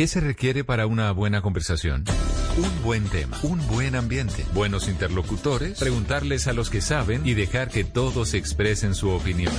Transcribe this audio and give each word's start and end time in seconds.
¿Qué 0.00 0.06
se 0.06 0.20
requiere 0.20 0.64
para 0.64 0.86
una 0.86 1.12
buena 1.12 1.42
conversación? 1.42 2.04
Un 2.56 2.82
buen 2.82 3.04
tema, 3.10 3.38
un 3.42 3.58
buen 3.66 3.94
ambiente, 3.94 4.46
buenos 4.54 4.88
interlocutores, 4.88 5.78
preguntarles 5.78 6.46
a 6.46 6.54
los 6.54 6.70
que 6.70 6.80
saben 6.80 7.26
y 7.26 7.34
dejar 7.34 7.68
que 7.68 7.84
todos 7.84 8.32
expresen 8.32 8.94
su 8.94 9.10
opinión. 9.10 9.52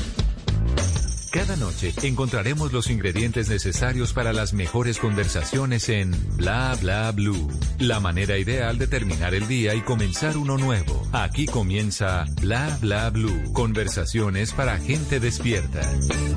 Cada 1.32 1.56
noche 1.58 1.94
encontraremos 2.02 2.74
los 2.74 2.90
ingredientes 2.90 3.50
necesarios 3.50 4.14
para 4.14 4.34
las 4.34 4.54
mejores 4.54 4.98
conversaciones 4.98 5.90
en 5.90 6.12
Bla 6.38 6.76
Bla 6.82 7.12
Blue. 7.12 7.48
La 7.78 8.00
manera 8.00 8.40
ideal 8.40 8.80
de 8.80 8.88
terminar 8.88 9.36
el 9.36 9.48
día 9.48 9.76
y 9.76 9.82
comenzar 9.82 10.38
uno 10.38 10.58
nuevo. 10.58 11.08
Aquí 11.14 11.46
comienza 11.46 12.26
Bla 12.42 12.80
Bla 12.82 13.12
Blue. 13.12 13.54
Conversaciones 13.54 14.54
para 14.54 14.80
gente 14.80 15.20
despierta. 15.20 15.82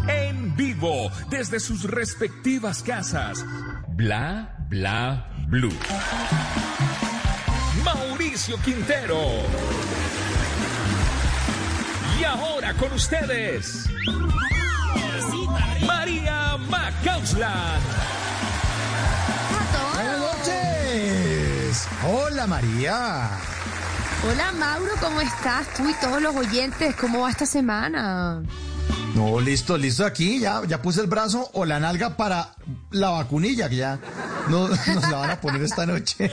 En 0.08 0.54
vivo, 0.56 1.10
desde 1.30 1.58
sus 1.58 1.84
respectivas 1.84 2.82
casas. 2.82 3.44
Bla 3.96 4.48
Bla 4.68 5.24
Blue. 5.46 5.72
Mauricio 7.84 8.56
Quintero. 8.64 9.20
Y 12.18 12.24
ahora 12.24 12.74
con 12.74 12.92
ustedes. 12.92 13.86
María 15.86 16.56
Macausland. 16.68 17.82
Buenas 19.94 20.18
noches. 20.18 21.88
Hola 22.04 22.48
María. 22.48 23.30
Hola 24.28 24.52
Mauro, 24.58 24.90
¿cómo 25.00 25.20
estás? 25.20 25.72
Tú 25.74 25.88
y 25.88 25.94
todos 26.00 26.20
los 26.20 26.34
oyentes, 26.34 26.96
¿cómo 26.96 27.20
va 27.20 27.30
esta 27.30 27.46
semana? 27.46 28.42
No, 29.14 29.40
listo, 29.40 29.78
listo 29.78 30.04
aquí. 30.04 30.40
Ya, 30.40 30.62
ya 30.66 30.82
puse 30.82 31.00
el 31.00 31.06
brazo 31.06 31.50
o 31.52 31.64
la 31.64 31.78
nalga 31.78 32.16
para 32.16 32.54
la 32.90 33.10
vacunilla 33.10 33.68
que 33.68 33.76
ya 33.76 33.98
no, 34.48 34.68
nos 34.94 35.10
la 35.10 35.16
van 35.18 35.30
a 35.30 35.40
poner 35.40 35.62
esta 35.62 35.86
noche. 35.86 36.30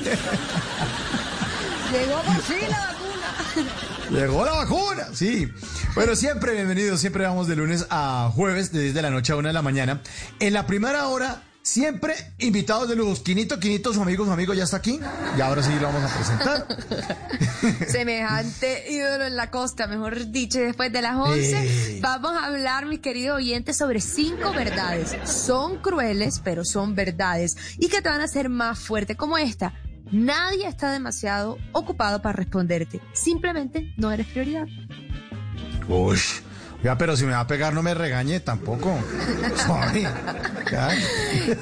Llegó 1.91 2.21
por 2.21 2.41
fin 2.41 2.69
la 2.69 2.79
vacuna. 2.87 3.71
Llegó 4.09 4.45
la 4.45 4.51
vacuna, 4.51 5.07
sí. 5.13 5.51
Bueno, 5.93 6.15
siempre 6.15 6.53
bienvenidos, 6.53 6.99
siempre 6.99 7.25
vamos 7.25 7.47
de 7.47 7.55
lunes 7.55 7.85
a 7.89 8.31
jueves, 8.33 8.71
de 8.71 8.81
10 8.81 8.93
de 8.93 9.01
la 9.01 9.09
noche 9.09 9.33
a 9.33 9.35
1 9.35 9.49
de 9.49 9.53
la 9.53 9.61
mañana. 9.61 10.01
En 10.39 10.53
la 10.53 10.65
primera 10.65 11.07
hora, 11.07 11.43
siempre 11.61 12.13
invitados 12.39 12.89
de 12.89 12.95
luz. 12.95 13.21
Quinito, 13.21 13.59
Quinito, 13.59 13.93
su 13.93 14.01
amigo, 14.01 14.25
su 14.25 14.31
amigo 14.31 14.53
ya 14.53 14.63
está 14.63 14.77
aquí. 14.77 14.99
Y 15.37 15.41
ahora 15.41 15.61
sí 15.63 15.71
lo 15.79 15.87
vamos 15.87 16.03
a 16.03 16.15
presentar. 16.15 16.67
Semejante 17.87 18.91
ídolo 18.91 19.25
en 19.25 19.35
la 19.35 19.51
costa, 19.51 19.87
mejor 19.87 20.31
dicho, 20.31 20.59
después 20.59 20.91
de 20.91 21.01
las 21.01 21.15
11 21.15 21.97
Eh. 21.97 21.99
vamos 22.01 22.31
a 22.33 22.45
hablar, 22.45 22.85
mis 22.85 22.99
queridos 22.99 23.37
oyentes, 23.37 23.77
sobre 23.77 24.01
cinco 24.01 24.51
verdades. 24.53 25.15
Son 25.29 25.77
crueles, 25.77 26.41
pero 26.43 26.65
son 26.65 26.95
verdades. 26.95 27.55
Y 27.77 27.87
que 27.89 28.01
te 28.01 28.09
van 28.09 28.21
a 28.21 28.25
hacer 28.25 28.49
más 28.49 28.79
fuerte, 28.79 29.15
como 29.15 29.37
esta. 29.37 29.73
Nadie 30.11 30.67
está 30.67 30.91
demasiado 30.91 31.57
ocupado 31.71 32.21
para 32.21 32.33
responderte. 32.33 32.99
Simplemente 33.13 33.93
no 33.97 34.11
eres 34.11 34.27
prioridad. 34.27 34.65
Uy. 35.87 36.17
Ya, 36.83 36.97
pero 36.97 37.15
si 37.15 37.25
me 37.25 37.33
va 37.33 37.41
a 37.41 37.47
pegar, 37.47 37.73
no 37.73 37.83
me 37.83 37.93
regañe 37.93 38.39
tampoco. 38.39 38.91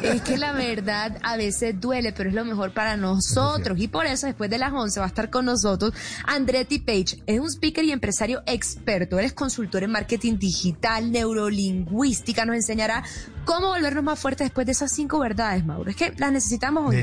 Es 0.02 0.22
que 0.22 0.38
la 0.38 0.54
verdad 0.54 1.18
a 1.24 1.36
veces 1.36 1.80
duele, 1.80 2.14
pero 2.14 2.30
es 2.30 2.36
lo 2.36 2.46
mejor 2.46 2.74
para 2.74 2.96
nosotros. 2.96 3.80
Y 3.80 3.88
por 3.88 4.06
eso, 4.06 4.28
después 4.28 4.50
de 4.50 4.58
las 4.58 4.72
11, 4.72 5.00
va 5.00 5.06
a 5.06 5.10
estar 5.10 5.30
con 5.30 5.46
nosotros 5.46 5.94
Andretti 6.26 6.80
Page. 6.80 7.22
Es 7.26 7.40
un 7.40 7.50
speaker 7.50 7.84
y 7.84 7.92
empresario 7.92 8.42
experto. 8.46 9.20
Él 9.20 9.26
es 9.26 9.34
consultor 9.34 9.84
en 9.84 9.92
marketing 9.92 10.38
digital, 10.38 11.12
neurolingüística. 11.12 12.46
Nos 12.46 12.56
enseñará 12.56 13.04
cómo 13.46 13.68
volvernos 13.68 14.04
más 14.04 14.20
fuertes 14.20 14.46
después 14.46 14.66
de 14.66 14.74
esas 14.74 14.92
cinco 14.92 15.20
verdades, 15.20 15.66
Mauro. 15.66 15.90
Es 15.90 15.96
que 15.96 16.14
las 16.18 16.32
necesitamos 16.32 16.90
hoy. 16.90 16.98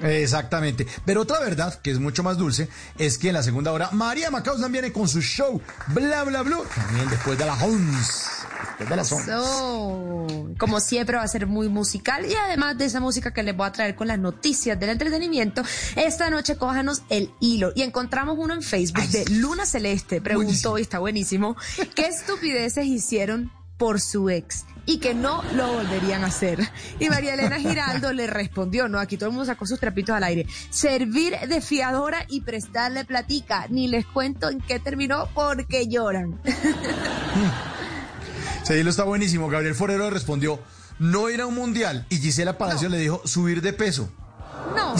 Exactamente. 0.00 0.86
Pero 1.04 1.22
otra 1.22 1.40
verdad, 1.40 1.80
que 1.80 1.90
es 1.90 1.98
mucho 1.98 2.22
más 2.22 2.38
dulce, 2.38 2.68
es 2.98 3.18
que 3.18 3.28
en 3.28 3.34
la 3.34 3.42
segunda 3.42 3.72
hora 3.72 3.90
María 3.92 4.30
Macauslan 4.30 4.70
viene 4.72 4.92
con 4.92 5.08
su 5.08 5.20
show 5.20 5.60
Bla 5.88 6.24
Bla 6.24 6.42
Blue. 6.42 6.64
También 6.74 7.08
después 7.10 7.38
de 7.38 7.46
las 7.46 7.60
11. 7.62 7.76
Después 8.78 8.90
de 8.90 8.96
las 8.96 9.12
11. 9.12 9.26
So, 9.26 10.26
como 10.58 10.80
siempre 10.80 11.16
va 11.16 11.22
a 11.22 11.28
ser 11.28 11.46
muy 11.46 11.68
musical 11.68 12.26
y 12.26 12.34
además 12.34 12.78
de 12.78 12.84
esa 12.86 13.00
música 13.00 13.32
que 13.32 13.42
les 13.42 13.56
voy 13.56 13.66
a 13.66 13.72
traer 13.72 13.94
con 13.94 14.08
las 14.08 14.18
noticias 14.18 14.78
del 14.78 14.90
entretenimiento, 14.90 15.62
esta 15.96 16.30
noche 16.30 16.56
cójanos 16.56 17.02
el 17.08 17.32
hilo 17.40 17.72
y 17.74 17.82
encontramos 17.82 18.36
uno 18.38 18.54
en 18.54 18.62
Facebook 18.62 19.02
Ay, 19.02 19.08
de 19.08 19.24
Luna 19.30 19.66
Celeste, 19.66 20.20
preguntó 20.20 20.70
buenísimo. 20.70 20.78
y 20.78 20.82
está 20.82 20.98
buenísimo, 20.98 21.56
¿qué 21.94 22.06
estupideces 22.08 22.86
hicieron 22.86 23.50
por 23.78 24.00
su 24.00 24.28
ex? 24.28 24.66
Y 24.84 24.98
que 24.98 25.14
no 25.14 25.42
lo 25.54 25.74
volverían 25.74 26.24
a 26.24 26.28
hacer. 26.28 26.60
Y 26.98 27.08
María 27.08 27.34
Elena 27.34 27.58
Giraldo 27.58 28.12
le 28.12 28.26
respondió, 28.26 28.88
no, 28.88 28.98
aquí 28.98 29.16
todo 29.16 29.28
el 29.28 29.34
mundo 29.34 29.46
sacó 29.46 29.66
sus 29.66 29.78
trapitos 29.78 30.16
al 30.16 30.24
aire. 30.24 30.46
Servir 30.70 31.38
de 31.46 31.60
fiadora 31.60 32.24
y 32.28 32.40
prestarle 32.40 33.04
platica. 33.04 33.66
Ni 33.68 33.88
les 33.88 34.06
cuento 34.06 34.48
en 34.48 34.60
qué 34.60 34.80
terminó 34.80 35.28
porque 35.34 35.88
lloran. 35.88 36.40
Sí, 38.68 38.82
lo 38.82 38.90
está 38.90 39.04
buenísimo. 39.04 39.48
Gabriel 39.48 39.74
Forero 39.74 40.10
respondió, 40.10 40.60
no 40.98 41.30
ir 41.30 41.40
a 41.40 41.46
un 41.46 41.54
mundial. 41.54 42.04
Y 42.10 42.18
Gisela 42.18 42.58
Palacio 42.58 42.90
le 42.90 42.98
dijo, 42.98 43.22
subir 43.24 43.62
de 43.62 43.72
peso. 43.72 44.10
No. 44.76 44.94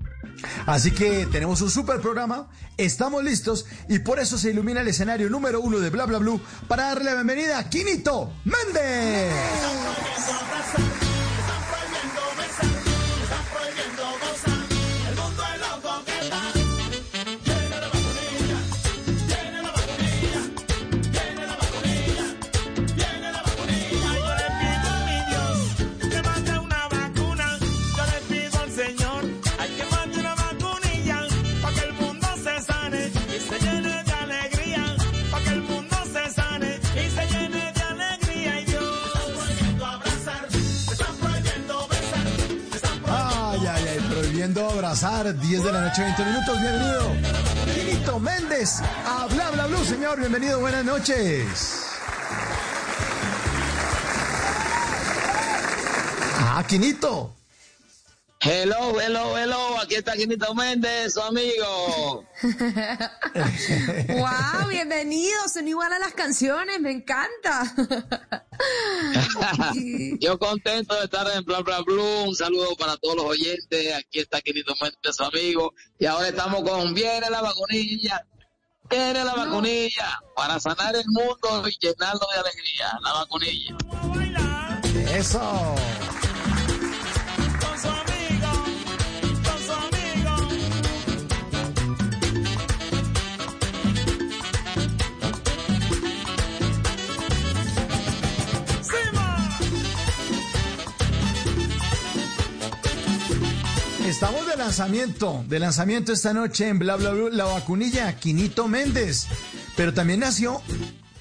Así 0.65 0.91
que 0.91 1.25
tenemos 1.27 1.61
un 1.61 1.69
super 1.69 2.01
programa, 2.01 2.49
estamos 2.77 3.23
listos 3.23 3.65
y 3.89 3.99
por 3.99 4.19
eso 4.19 4.37
se 4.37 4.49
ilumina 4.51 4.81
el 4.81 4.87
escenario 4.87 5.29
número 5.29 5.61
uno 5.61 5.79
de 5.79 5.89
Bla 5.89 6.05
Bla 6.05 6.19
Blue 6.19 6.41
para 6.67 6.83
darle 6.87 7.05
la 7.05 7.13
bienvenida 7.13 7.59
a 7.59 7.69
Quinito 7.69 8.33
Méndez. 8.43 9.33
Abrazar, 44.75 45.33
10 45.33 45.63
de 45.63 45.71
la 45.71 45.81
noche, 45.81 46.01
20 46.01 46.25
minutos, 46.25 46.59
bienvenido. 46.59 47.11
Quinito 47.73 48.19
Méndez, 48.19 48.81
a 49.05 49.25
Bla 49.27 49.51
Bla 49.51 49.67
Blue, 49.67 49.85
señor, 49.85 50.19
bienvenido, 50.19 50.59
buenas 50.59 50.83
noches. 50.83 51.85
Ah, 56.39 56.63
Quinito. 56.67 57.33
Hello, 58.47 59.01
hello, 59.01 59.35
hello, 59.35 59.79
aquí 59.81 59.95
está 59.95 60.13
Quinito 60.13 60.53
Méndez, 60.53 61.15
su 61.15 61.19
amigo. 61.19 62.23
¡Wow! 64.07 64.69
Bienvenidos, 64.69 65.51
son 65.51 65.67
igual 65.67 65.91
a 65.91 65.97
las 65.97 66.13
canciones, 66.13 66.79
me 66.79 66.91
encanta. 66.91 67.73
Yo 70.19 70.37
contento 70.37 70.93
de 70.93 71.05
estar 71.05 71.25
en 71.35 71.43
Bla 71.43 71.61
Bla 71.61 71.81
Blue, 71.81 72.25
un 72.27 72.35
saludo 72.35 72.75
para 72.75 72.95
todos 72.97 73.15
los 73.15 73.25
oyentes, 73.25 73.95
aquí 73.95 74.19
está 74.19 74.39
Quinito 74.41 74.75
Méndez, 74.79 75.15
su 75.15 75.23
amigo, 75.23 75.73
y 75.97 76.05
ahora 76.05 76.27
estamos 76.27 76.61
con 76.69 76.93
Viene 76.93 77.27
la 77.31 77.41
vacunilla, 77.41 78.27
viene 78.87 79.23
la 79.23 79.33
vacunilla, 79.33 80.19
para 80.35 80.59
sanar 80.59 80.95
el 80.95 81.05
mundo 81.07 81.67
y 81.67 81.75
llenarlo 81.79 82.27
de 82.31 82.39
alegría, 82.41 82.93
la 83.01 83.11
vacunilla. 83.11 83.75
bailar 84.13 84.81
Eso. 85.17 85.75
Estamos 104.05 104.45
de 104.45 104.55
lanzamiento, 104.55 105.43
de 105.47 105.59
lanzamiento 105.59 106.13
esta 106.13 106.31
noche 106.31 106.67
en 106.67 106.77
Bla 106.77 106.95
Bla 106.95 107.09
Blue, 107.09 107.29
la 107.31 107.45
vacunilla, 107.45 108.15
Quinito 108.19 108.67
Méndez. 108.67 109.27
Pero 109.75 109.95
también 109.95 110.19
nació 110.19 110.61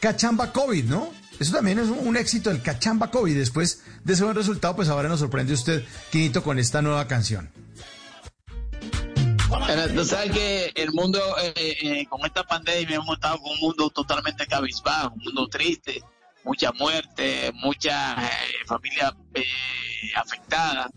Cachamba 0.00 0.52
COVID, 0.52 0.84
¿no? 0.84 1.10
Eso 1.40 1.54
también 1.54 1.78
es 1.78 1.88
un, 1.88 2.16
éxito, 2.16 2.50
el 2.50 2.60
Cachamba 2.60 3.10
COVID. 3.10 3.34
Después 3.34 3.82
de 4.04 4.12
ese 4.12 4.22
buen 4.22 4.36
resultado, 4.36 4.76
pues 4.76 4.90
ahora 4.90 5.08
nos 5.08 5.20
sorprende 5.20 5.54
usted, 5.54 5.82
Quinito, 6.12 6.42
con 6.42 6.58
esta 6.58 6.82
nueva 6.82 7.08
canción. 7.08 7.50
Tú 9.94 10.04
sabes 10.04 10.32
que 10.32 10.72
el 10.74 10.92
mundo, 10.92 11.18
eh, 11.42 11.76
eh, 11.80 12.06
con 12.06 12.24
esta 12.26 12.44
pandemia, 12.44 12.96
hemos 12.96 13.14
estado 13.14 13.38
con 13.38 13.52
un 13.52 13.60
mundo 13.60 13.88
totalmente 13.88 14.46
cabizbajo, 14.46 15.14
un 15.14 15.24
mundo 15.24 15.48
triste, 15.48 16.02
mucha 16.44 16.70
muerte, 16.72 17.50
mucha 17.54 18.12
eh, 18.24 18.66
familia 18.66 19.14
eh, 19.32 19.42
afectada. 20.14 20.90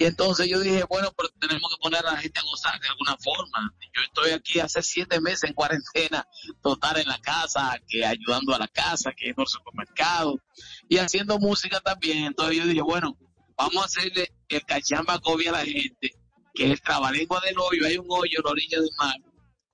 Y 0.00 0.06
entonces 0.06 0.48
yo 0.48 0.58
dije, 0.60 0.82
bueno, 0.88 1.12
pero 1.14 1.28
tenemos 1.38 1.70
que 1.70 1.82
poner 1.82 2.00
a 2.06 2.12
la 2.12 2.16
gente 2.16 2.40
a 2.40 2.42
gozar 2.42 2.80
de 2.80 2.88
alguna 2.88 3.18
forma. 3.18 3.70
Yo 3.94 4.00
estoy 4.00 4.30
aquí 4.30 4.58
hace 4.58 4.82
siete 4.82 5.20
meses 5.20 5.44
en 5.44 5.52
cuarentena, 5.52 6.26
total 6.62 7.00
en 7.00 7.06
la 7.06 7.18
casa, 7.18 7.78
que 7.86 8.06
ayudando 8.06 8.54
a 8.54 8.58
la 8.58 8.68
casa, 8.68 9.12
que 9.14 9.26
yendo 9.26 9.42
al 9.42 9.48
supermercado 9.48 10.40
y 10.88 10.96
haciendo 10.96 11.38
música 11.38 11.80
también. 11.80 12.24
Entonces 12.24 12.56
yo 12.56 12.64
dije, 12.64 12.80
bueno, 12.80 13.14
vamos 13.58 13.76
a 13.76 13.84
hacerle 13.84 14.32
el 14.48 14.64
cachamba 14.64 15.18
COVID 15.18 15.48
a 15.48 15.52
la 15.52 15.66
gente, 15.66 16.14
que 16.54 16.64
es 16.64 16.70
el 16.70 16.80
trabalengua 16.80 17.38
del 17.42 17.58
hoyo. 17.58 17.86
Hay 17.86 17.98
un 17.98 18.06
hoyo 18.08 18.38
en 18.38 18.42
la 18.42 18.50
orilla 18.52 18.80
del 18.80 18.90
mar. 18.98 19.16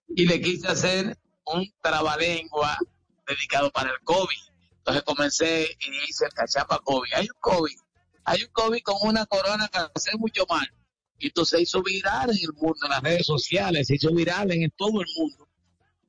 Y 0.09 0.27
le 0.27 0.41
quise 0.41 0.67
hacer 0.67 1.17
un 1.45 1.73
trabalengua 1.81 2.77
dedicado 3.29 3.71
para 3.71 3.91
el 3.91 4.01
COVID. 4.03 4.43
Entonces 4.79 5.05
comencé 5.05 5.77
y 5.79 6.11
hice 6.11 6.25
el 6.25 6.33
cachamba 6.33 6.81
COVID. 6.81 7.13
Hay 7.15 7.29
un 7.29 7.41
COVID 7.41 7.86
hay 8.27 8.43
un 8.43 8.51
COVID 8.53 8.83
con 8.83 8.97
una 9.03 9.25
corona 9.25 9.69
que 9.69 9.79
hace 9.79 10.17
mucho 10.19 10.45
mal. 10.49 10.69
Y 11.19 11.29
entonces 11.29 11.59
se 11.59 11.63
hizo 11.63 11.83
viral 11.83 12.31
en 12.31 12.37
el 12.37 12.53
mundo, 12.53 12.79
en 12.83 12.91
las 12.91 13.03
redes 13.03 13.27
sociales, 13.27 13.87
se 13.87 13.95
hizo 13.95 14.13
viral 14.13 14.51
en 14.53 14.71
todo 14.77 15.01
el 15.01 15.07
mundo. 15.17 15.49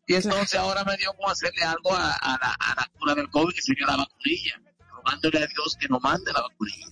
Y 0.08 0.16
entonces 0.16 0.56
ahora 0.56 0.84
me 0.84 0.98
dio 0.98 1.14
como 1.14 1.30
hacerle 1.30 1.64
algo 1.64 1.94
a, 1.94 2.18
la, 2.42 2.56
a 2.60 2.90
cura 2.98 3.14
del 3.14 3.30
COVID, 3.30 3.54
que 3.54 3.62
sería 3.62 3.86
la 3.88 3.98
vacunilla. 3.98 4.62
Rogándole 4.92 5.38
a 5.38 5.48
Dios 5.48 5.78
que 5.80 5.88
no 5.88 6.00
mande 6.00 6.34
la 6.34 6.42
vacunilla. 6.42 6.88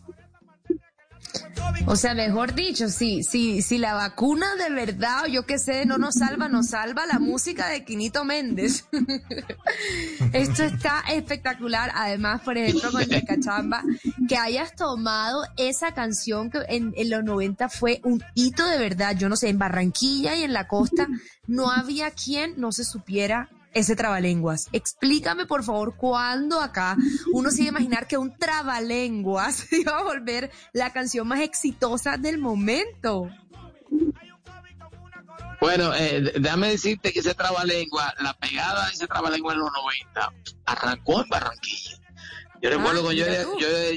O 1.87 1.95
sea, 1.95 2.15
mejor 2.15 2.55
dicho, 2.55 2.89
si, 2.89 3.23
si, 3.23 3.61
si 3.61 3.77
la 3.77 3.93
vacuna 3.93 4.55
de 4.55 4.69
verdad, 4.69 5.25
o 5.25 5.27
yo 5.27 5.45
qué 5.45 5.59
sé, 5.59 5.85
no 5.85 5.97
nos 5.97 6.15
salva, 6.15 6.47
nos 6.47 6.69
salva 6.69 7.05
la 7.05 7.19
música 7.19 7.67
de 7.69 7.83
Quinito 7.85 8.25
Méndez. 8.25 8.85
Esto 10.33 10.63
está 10.63 11.03
espectacular. 11.11 11.91
Además, 11.93 12.41
por 12.41 12.57
ejemplo, 12.57 12.91
con 12.91 13.01
el 13.01 13.25
cachamba, 13.25 13.83
que 14.27 14.37
hayas 14.37 14.75
tomado 14.75 15.43
esa 15.57 15.93
canción 15.93 16.49
que 16.49 16.59
en, 16.69 16.93
en 16.97 17.09
los 17.09 17.23
90 17.23 17.69
fue 17.69 18.01
un 18.03 18.23
hito 18.33 18.65
de 18.67 18.77
verdad. 18.77 19.15
Yo 19.15 19.29
no 19.29 19.35
sé, 19.35 19.49
en 19.49 19.59
Barranquilla 19.59 20.35
y 20.35 20.43
en 20.43 20.53
la 20.53 20.67
costa 20.67 21.07
no 21.47 21.71
había 21.71 22.11
quien 22.11 22.59
no 22.59 22.71
se 22.71 22.83
supiera 22.83 23.49
ese 23.75 23.95
trabalenguas. 23.95 24.69
Explícame, 24.71 25.45
por 25.45 25.63
favor, 25.63 25.97
cuándo 25.97 26.61
acá 26.61 26.95
uno 27.33 27.51
se 27.51 27.63
iba 27.63 27.67
a 27.67 27.71
imaginar 27.71 28.07
que 28.07 28.17
un 28.17 28.35
trabalenguas 28.35 29.71
iba 29.71 29.99
a 29.99 30.03
volver 30.03 30.49
la 30.73 30.91
canción 30.91 31.27
más 31.27 31.41
exitosa 31.41 32.17
del 32.17 32.39
momento. 32.39 33.29
Bueno, 35.59 35.93
eh, 35.93 36.33
déjame 36.39 36.69
decirte 36.69 37.11
que 37.11 37.19
ese 37.19 37.33
trabalengua, 37.33 38.13
la 38.19 38.33
pegada 38.37 38.85
de 38.87 38.93
ese 38.93 39.07
trabalengua 39.07 39.53
en 39.53 39.59
los 39.59 39.71
90, 39.71 40.33
arrancó 40.65 41.21
en 41.21 41.29
Barranquilla. 41.29 41.99
Yo 42.61 42.69
recuerdo 42.69 43.03
cuando 43.03 43.11
yo, 43.13 43.25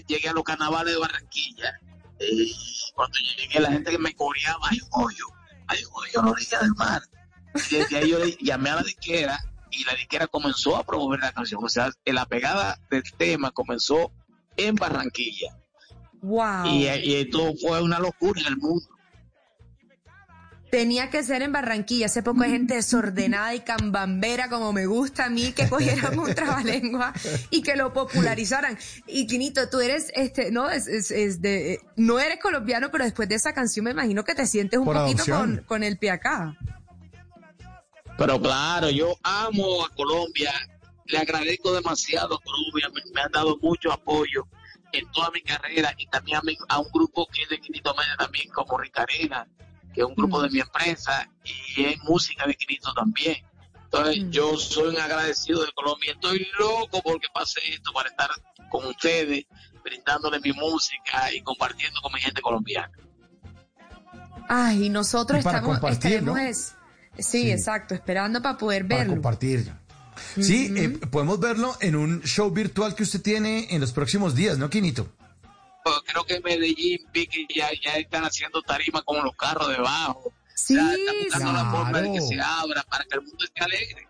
llegué 0.06 0.28
a 0.28 0.32
los 0.32 0.44
carnavales 0.44 0.94
de 0.94 1.00
Barranquilla, 1.00 1.80
eh, 2.18 2.50
cuando 2.94 3.16
llegué 3.18 3.60
la 3.60 3.70
gente 3.70 3.92
que 3.92 3.98
me 3.98 4.14
coreaba, 4.14 4.68
hay 4.70 4.80
un 4.80 5.04
hoyo, 5.04 5.26
hay 5.68 5.84
un 5.84 5.90
hoyo 5.94 6.20
a 6.20 6.24
la 6.24 6.30
orilla 6.32 6.58
del 6.58 6.74
mar. 6.74 7.02
Y 7.70 7.76
desde 7.76 7.96
ahí 7.96 8.10
yo 8.10 8.18
le 8.18 8.36
llamé 8.40 8.70
a 8.70 8.76
la 8.76 8.82
disquera 8.82 9.38
y 9.70 9.84
la 9.84 9.94
disquera 9.94 10.26
comenzó 10.26 10.76
a 10.76 10.84
promover 10.84 11.20
la 11.20 11.32
canción. 11.32 11.62
O 11.62 11.68
sea, 11.68 11.90
la 12.04 12.26
pegada 12.26 12.78
del 12.90 13.02
tema 13.16 13.50
comenzó 13.50 14.12
en 14.56 14.74
Barranquilla. 14.74 15.56
Wow. 16.20 16.66
Y, 16.66 16.86
y 16.86 17.14
esto 17.14 17.54
fue 17.60 17.82
una 17.82 17.98
locura 17.98 18.40
en 18.40 18.46
el 18.48 18.56
mundo. 18.56 18.86
Tenía 20.70 21.08
que 21.08 21.22
ser 21.22 21.42
en 21.42 21.52
Barranquilla. 21.52 22.06
Hace 22.06 22.22
poco 22.22 22.42
hay 22.42 22.50
gente 22.50 22.74
desordenada 22.74 23.54
y 23.54 23.60
cambambera, 23.60 24.50
como 24.50 24.72
me 24.72 24.84
gusta 24.84 25.26
a 25.26 25.30
mí, 25.30 25.52
que 25.52 25.66
cogieran 25.68 26.18
un 26.18 26.34
trabalengua 26.34 27.14
y 27.50 27.62
que 27.62 27.74
lo 27.74 27.92
popularizaran. 27.94 28.76
Y 29.06 29.26
Quinito, 29.26 29.70
tú 29.70 29.80
eres, 29.80 30.12
este, 30.14 30.50
no, 30.50 30.68
es, 30.68 30.86
es, 30.86 31.10
es 31.10 31.40
de, 31.40 31.80
no 31.96 32.18
eres 32.18 32.38
colombiano, 32.38 32.90
pero 32.90 33.04
después 33.04 33.28
de 33.30 33.36
esa 33.36 33.54
canción 33.54 33.84
me 33.84 33.92
imagino 33.92 34.24
que 34.24 34.34
te 34.34 34.46
sientes 34.46 34.78
un 34.78 34.84
Por 34.84 34.96
poquito 34.96 35.24
con, 35.24 35.64
con 35.66 35.82
el 35.82 35.96
pie 35.96 36.10
acá. 36.10 36.58
Pero 38.18 38.40
claro, 38.40 38.90
yo 38.90 39.14
amo 39.22 39.84
a 39.86 39.88
Colombia, 39.94 40.52
le 41.06 41.18
agradezco 41.18 41.72
demasiado 41.72 42.34
a 42.34 42.40
Colombia, 42.42 42.88
me, 42.92 43.00
me 43.14 43.20
han 43.22 43.30
dado 43.32 43.56
mucho 43.62 43.92
apoyo 43.92 44.46
en 44.92 45.10
toda 45.12 45.30
mi 45.30 45.40
carrera 45.42 45.94
y 45.96 46.06
también 46.08 46.38
a, 46.38 46.42
mi- 46.42 46.56
a 46.68 46.78
un 46.80 46.88
grupo 46.92 47.26
que 47.32 47.42
es 47.44 47.48
de 47.48 47.60
Quinito 47.60 47.94
Media 47.94 48.16
también, 48.18 48.48
como 48.50 48.76
Ricarena, 48.78 49.46
que 49.94 50.00
es 50.00 50.06
un 50.06 50.14
grupo 50.14 50.38
Mm. 50.40 50.42
de 50.42 50.50
mi 50.50 50.60
empresa 50.60 51.30
y 51.76 51.84
es 51.84 51.98
música 52.04 52.46
de 52.46 52.54
Quinito 52.54 52.92
también. 52.92 53.36
Entonces 53.84 54.24
Mm. 54.24 54.30
yo 54.30 54.56
soy 54.58 54.88
un 54.94 55.00
agradecido 55.00 55.64
de 55.64 55.70
Colombia, 55.72 56.12
estoy 56.12 56.46
loco 56.58 57.00
porque 57.02 57.28
pase 57.32 57.60
esto 57.72 57.92
para 57.92 58.08
estar 58.10 58.30
con 58.70 58.84
ustedes, 58.86 59.46
brindándole 59.84 60.40
mi 60.40 60.52
música 60.52 61.32
y 61.32 61.40
compartiendo 61.42 62.00
con 62.02 62.12
mi 62.12 62.20
gente 62.20 62.42
colombiana. 62.42 62.90
Ay, 64.48 64.86
y 64.86 64.88
nosotros 64.88 65.40
Y 65.40 65.44
para 65.44 65.58
estamos, 65.58 65.76
compartir, 65.78 66.12
estaremos 66.14 66.34
¿no? 66.36 66.42
es, 66.42 66.74
sí, 67.18 67.42
Sí. 67.42 67.50
exacto, 67.50 67.94
esperando 67.94 68.40
para 68.42 68.56
poder 68.58 68.86
Para 68.86 68.98
verlo. 69.00 69.14
compartir. 69.14 69.72
Sí, 70.40 70.72
eh, 70.76 70.88
podemos 71.10 71.38
verlo 71.38 71.76
en 71.80 71.94
un 71.94 72.22
show 72.22 72.50
virtual 72.50 72.94
que 72.94 73.04
usted 73.04 73.22
tiene 73.22 73.68
en 73.70 73.80
los 73.80 73.92
próximos 73.92 74.34
días, 74.34 74.58
¿no, 74.58 74.68
Quinito? 74.68 75.12
Pues 75.84 75.96
creo 76.06 76.24
que 76.24 76.34
en 76.34 76.42
Medellín 76.42 76.98
vi 77.12 77.26
que 77.26 77.46
ya, 77.54 77.68
ya 77.84 77.92
están 77.96 78.24
haciendo 78.24 78.60
tarima 78.62 79.00
con 79.02 79.24
los 79.24 79.34
carros 79.36 79.68
debajo. 79.68 80.32
Sí, 80.54 80.74
sea, 80.74 80.92
están 80.92 81.14
buscando 81.24 81.52
la 81.52 81.70
forma 81.70 82.00
de 82.00 82.12
que 82.12 82.18
Claro. 82.18 82.26
se 82.28 82.40
abra 82.40 82.82
para 82.90 83.04
que 83.04 83.14
el 83.16 83.22
mundo 83.22 83.44
esté 83.44 83.60
alegre. 83.62 84.08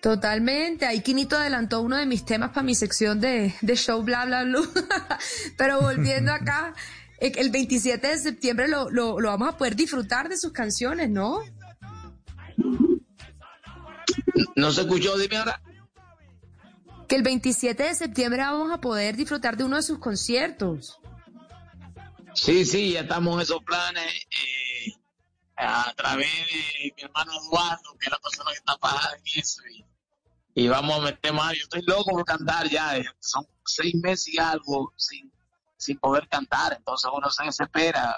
Totalmente. 0.00 0.84
Ahí 0.86 1.00
Quinito 1.00 1.36
adelantó 1.36 1.80
uno 1.80 1.96
de 1.96 2.04
mis 2.06 2.24
temas 2.26 2.50
para 2.50 2.62
mi 2.62 2.74
sección 2.74 3.20
de, 3.20 3.54
de 3.62 3.76
show 3.76 4.02
bla 4.02 4.26
bla 4.26 4.44
bla. 4.44 4.60
Pero 5.56 5.80
volviendo 5.80 6.30
acá, 6.34 6.74
el 7.18 7.50
27 7.50 8.06
de 8.06 8.18
septiembre 8.18 8.68
lo, 8.68 8.90
lo, 8.90 9.18
lo 9.18 9.28
vamos 9.30 9.48
a 9.54 9.56
poder 9.56 9.76
disfrutar 9.76 10.28
de 10.28 10.36
sus 10.36 10.52
canciones, 10.52 11.08
¿no? 11.08 11.40
No 14.56 14.70
se 14.70 14.82
escuchó, 14.82 15.16
dime 15.18 15.36
ahora. 15.36 15.60
Que 17.08 17.16
el 17.16 17.22
27 17.22 17.82
de 17.82 17.94
septiembre 17.94 18.40
vamos 18.42 18.72
a 18.72 18.80
poder 18.80 19.16
disfrutar 19.16 19.56
de 19.56 19.64
uno 19.64 19.76
de 19.76 19.82
sus 19.82 19.98
conciertos. 19.98 20.98
Sí, 22.34 22.64
sí, 22.64 22.92
ya 22.92 23.00
estamos 23.00 23.34
en 23.36 23.40
esos 23.42 23.62
planes 23.62 24.12
eh, 24.30 24.92
a 25.56 25.92
través 25.96 26.26
de 26.28 26.92
mi 26.96 27.02
hermano 27.02 27.32
Eduardo, 27.32 27.96
que 27.98 28.06
es 28.06 28.10
la 28.12 28.18
persona 28.18 28.50
que 28.50 28.56
está 28.56 28.76
pagada 28.76 29.10
en 29.16 29.40
eso. 29.40 29.62
Y, 29.68 29.84
y 30.64 30.68
vamos 30.68 30.98
a 30.98 31.02
meter 31.02 31.32
más. 31.32 31.52
Yo 31.54 31.62
estoy 31.64 31.82
loco 31.82 32.10
por 32.10 32.24
cantar 32.24 32.68
ya. 32.68 32.96
eh, 32.96 33.04
Son 33.20 33.46
seis 33.64 33.94
meses 33.96 34.28
y 34.34 34.38
algo 34.38 34.92
sin, 34.96 35.30
sin 35.76 35.98
poder 35.98 36.26
cantar. 36.28 36.74
Entonces 36.76 37.10
uno 37.14 37.30
se 37.30 37.44
desespera. 37.44 38.16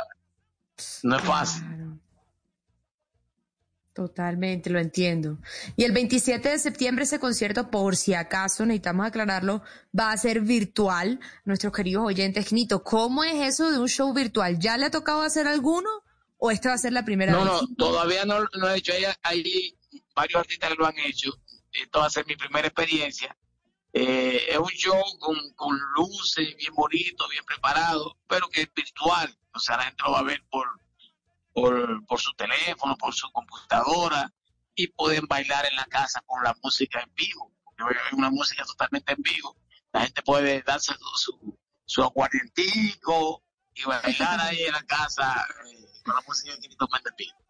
No 1.02 1.16
es 1.16 1.23
fácil. 1.23 1.62
Claro. 1.66 1.99
Totalmente, 3.97 4.69
lo 4.69 4.79
entiendo. 4.79 5.38
Y 5.75 5.85
el 5.85 5.93
27 5.93 6.50
de 6.50 6.59
septiembre 6.59 7.05
ese 7.05 7.19
concierto, 7.19 7.71
por 7.71 7.97
si 7.97 8.12
acaso 8.12 8.67
necesitamos 8.67 9.07
aclararlo, 9.07 9.62
va 9.99 10.12
a 10.12 10.17
ser 10.19 10.43
virtual. 10.43 11.19
Nuestros 11.47 11.73
queridos 11.73 12.05
oyentes, 12.05 12.53
Nito, 12.53 12.85
¿cómo 12.85 13.25
es 13.25 13.37
eso 13.55 13.71
de 13.71 13.79
un 13.79 13.88
show 13.88 14.12
virtual? 14.12 14.59
¿Ya 14.59 14.76
le 14.76 14.85
ha 14.85 14.91
tocado 14.91 15.23
hacer 15.23 15.47
alguno 15.49 15.88
o 16.37 16.50
esta 16.50 16.69
va 16.69 16.75
a 16.75 16.79
ser 16.79 16.93
la 16.93 17.07
primera 17.07 17.33
No, 17.33 17.38
vez? 17.45 17.53
no, 17.53 17.75
todavía 17.79 18.26
no 18.26 18.41
lo 18.53 18.69
he 18.69 18.76
hecho. 18.76 18.93
Hay, 18.93 19.07
hay 19.23 19.75
varios 20.15 20.41
artistas 20.41 20.69
que 20.69 20.76
lo 20.76 20.85
han 20.87 20.99
hecho. 20.99 21.31
Esto 21.73 22.00
va 22.00 22.07
a 22.07 22.11
ser 22.11 22.26
mi 22.26 22.37
primera 22.37 22.69
experiencia. 22.69 23.35
Eh, 23.95 24.43
es 24.50 24.59
un 24.59 24.69
show 24.69 25.03
con, 25.19 25.37
con 25.55 25.75
luces, 25.97 26.55
bien 26.59 26.75
bonito, 26.75 27.26
bien 27.31 27.45
preparado, 27.47 28.19
pero 28.29 28.47
que 28.50 28.61
es 28.61 28.69
virtual. 28.75 29.35
O 29.55 29.59
sea, 29.59 29.79
la 29.79 29.85
gente 29.85 30.03
lo 30.05 30.12
va 30.12 30.19
a 30.19 30.23
ver 30.23 30.43
por, 30.50 30.67
por, 31.56 32.04
por 32.06 32.20
su 32.20 32.34
teléfono, 32.34 32.96
por 32.98 33.14
su 33.14 33.32
computadora 33.32 34.30
y 34.75 34.88
pueden 34.88 35.26
bailar 35.26 35.64
en 35.64 35.75
la 35.75 35.86
casa 35.86 36.22
con 36.26 36.42
la 36.42 36.54
música 36.62 37.00
en 37.00 37.10
vivo. 37.14 37.50
Porque 37.64 37.96
es 38.06 38.12
una 38.12 38.30
música 38.30 38.62
totalmente 38.64 39.14
en 39.14 39.22
vivo. 39.22 39.56
La 39.90 40.02
gente 40.02 40.20
puede 40.22 40.62
darse 40.62 40.92
su, 40.92 41.16
su, 41.16 41.58
su 41.86 42.02
aguardientico 42.02 43.42
y 43.75 43.84
bailar 43.84 44.38
ahí 44.42 44.64
en 44.64 44.72
la 44.72 44.82
casa 44.82 45.46
eh, 45.64 46.02
con 46.04 46.14
la 46.14 46.20
música 46.26 46.54
que 46.54 46.60
Quinito 46.60 46.86
Méndez 46.92 47.12
en 47.12 47.16
vivo. 47.16 47.46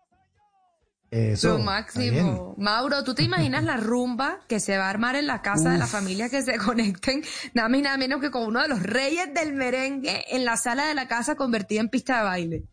Eso. 1.10 1.58
Lo 1.58 1.64
máximo. 1.64 2.54
Mauro, 2.58 3.02
¿tú 3.02 3.12
te 3.12 3.24
imaginas 3.24 3.64
la 3.64 3.76
rumba 3.76 4.38
que 4.48 4.60
se 4.60 4.78
va 4.78 4.86
a 4.86 4.90
armar 4.90 5.16
en 5.16 5.26
la 5.26 5.42
casa 5.42 5.70
de 5.70 5.78
la 5.78 5.86
familia 5.88 6.28
que 6.28 6.42
se 6.42 6.58
conecten? 6.58 7.24
Nada 7.54 7.68
más 7.68 7.78
y 7.80 7.82
nada 7.82 7.96
menos 7.96 8.20
que 8.20 8.30
con 8.30 8.46
uno 8.46 8.62
de 8.62 8.68
los 8.68 8.82
reyes 8.84 9.34
del 9.34 9.52
merengue 9.52 10.24
en 10.28 10.44
la 10.44 10.56
sala 10.56 10.86
de 10.86 10.94
la 10.94 11.08
casa 11.08 11.34
convertida 11.34 11.80
en 11.80 11.88
pista 11.88 12.18
de 12.18 12.22
baile. 12.22 12.68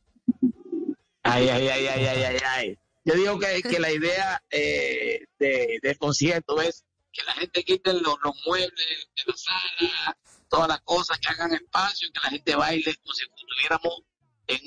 Ay, 1.23 1.49
ay, 1.49 1.67
ay, 1.69 1.87
ay, 1.87 2.05
ay, 2.05 2.23
ay, 2.23 2.37
ay. 2.45 2.79
yo 3.05 3.15
digo 3.15 3.39
que, 3.39 3.63
que 3.63 3.79
la 3.79 3.91
idea 3.91 4.43
eh, 4.49 5.25
de, 5.39 5.79
del 5.81 5.97
concierto 5.97 6.61
es 6.61 6.83
que 7.11 7.23
la 7.23 7.33
gente 7.33 7.63
quite 7.63 7.93
los, 7.93 8.17
los 8.23 8.35
muebles 8.45 8.71
de 9.15 9.23
la 9.25 9.37
sala, 9.37 10.17
todas 10.49 10.67
las 10.67 10.81
cosas, 10.81 11.19
que 11.19 11.29
hagan 11.29 11.53
espacio, 11.53 12.09
que 12.13 12.19
la 12.23 12.29
gente 12.29 12.55
baile 12.55 12.95
como 12.95 13.13
si 13.13 13.23
estuviéramos 13.23 14.01
en 14.47 14.59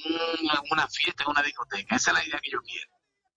una, 0.43 0.63
una 0.71 0.89
fiesta, 0.89 1.25
en 1.25 1.31
una 1.31 1.43
discoteca. 1.43 1.97
Esa 1.97 2.11
es 2.13 2.17
la 2.17 2.25
idea 2.25 2.41
que 2.43 2.51
yo 2.51 2.61
quiero. 2.63 2.91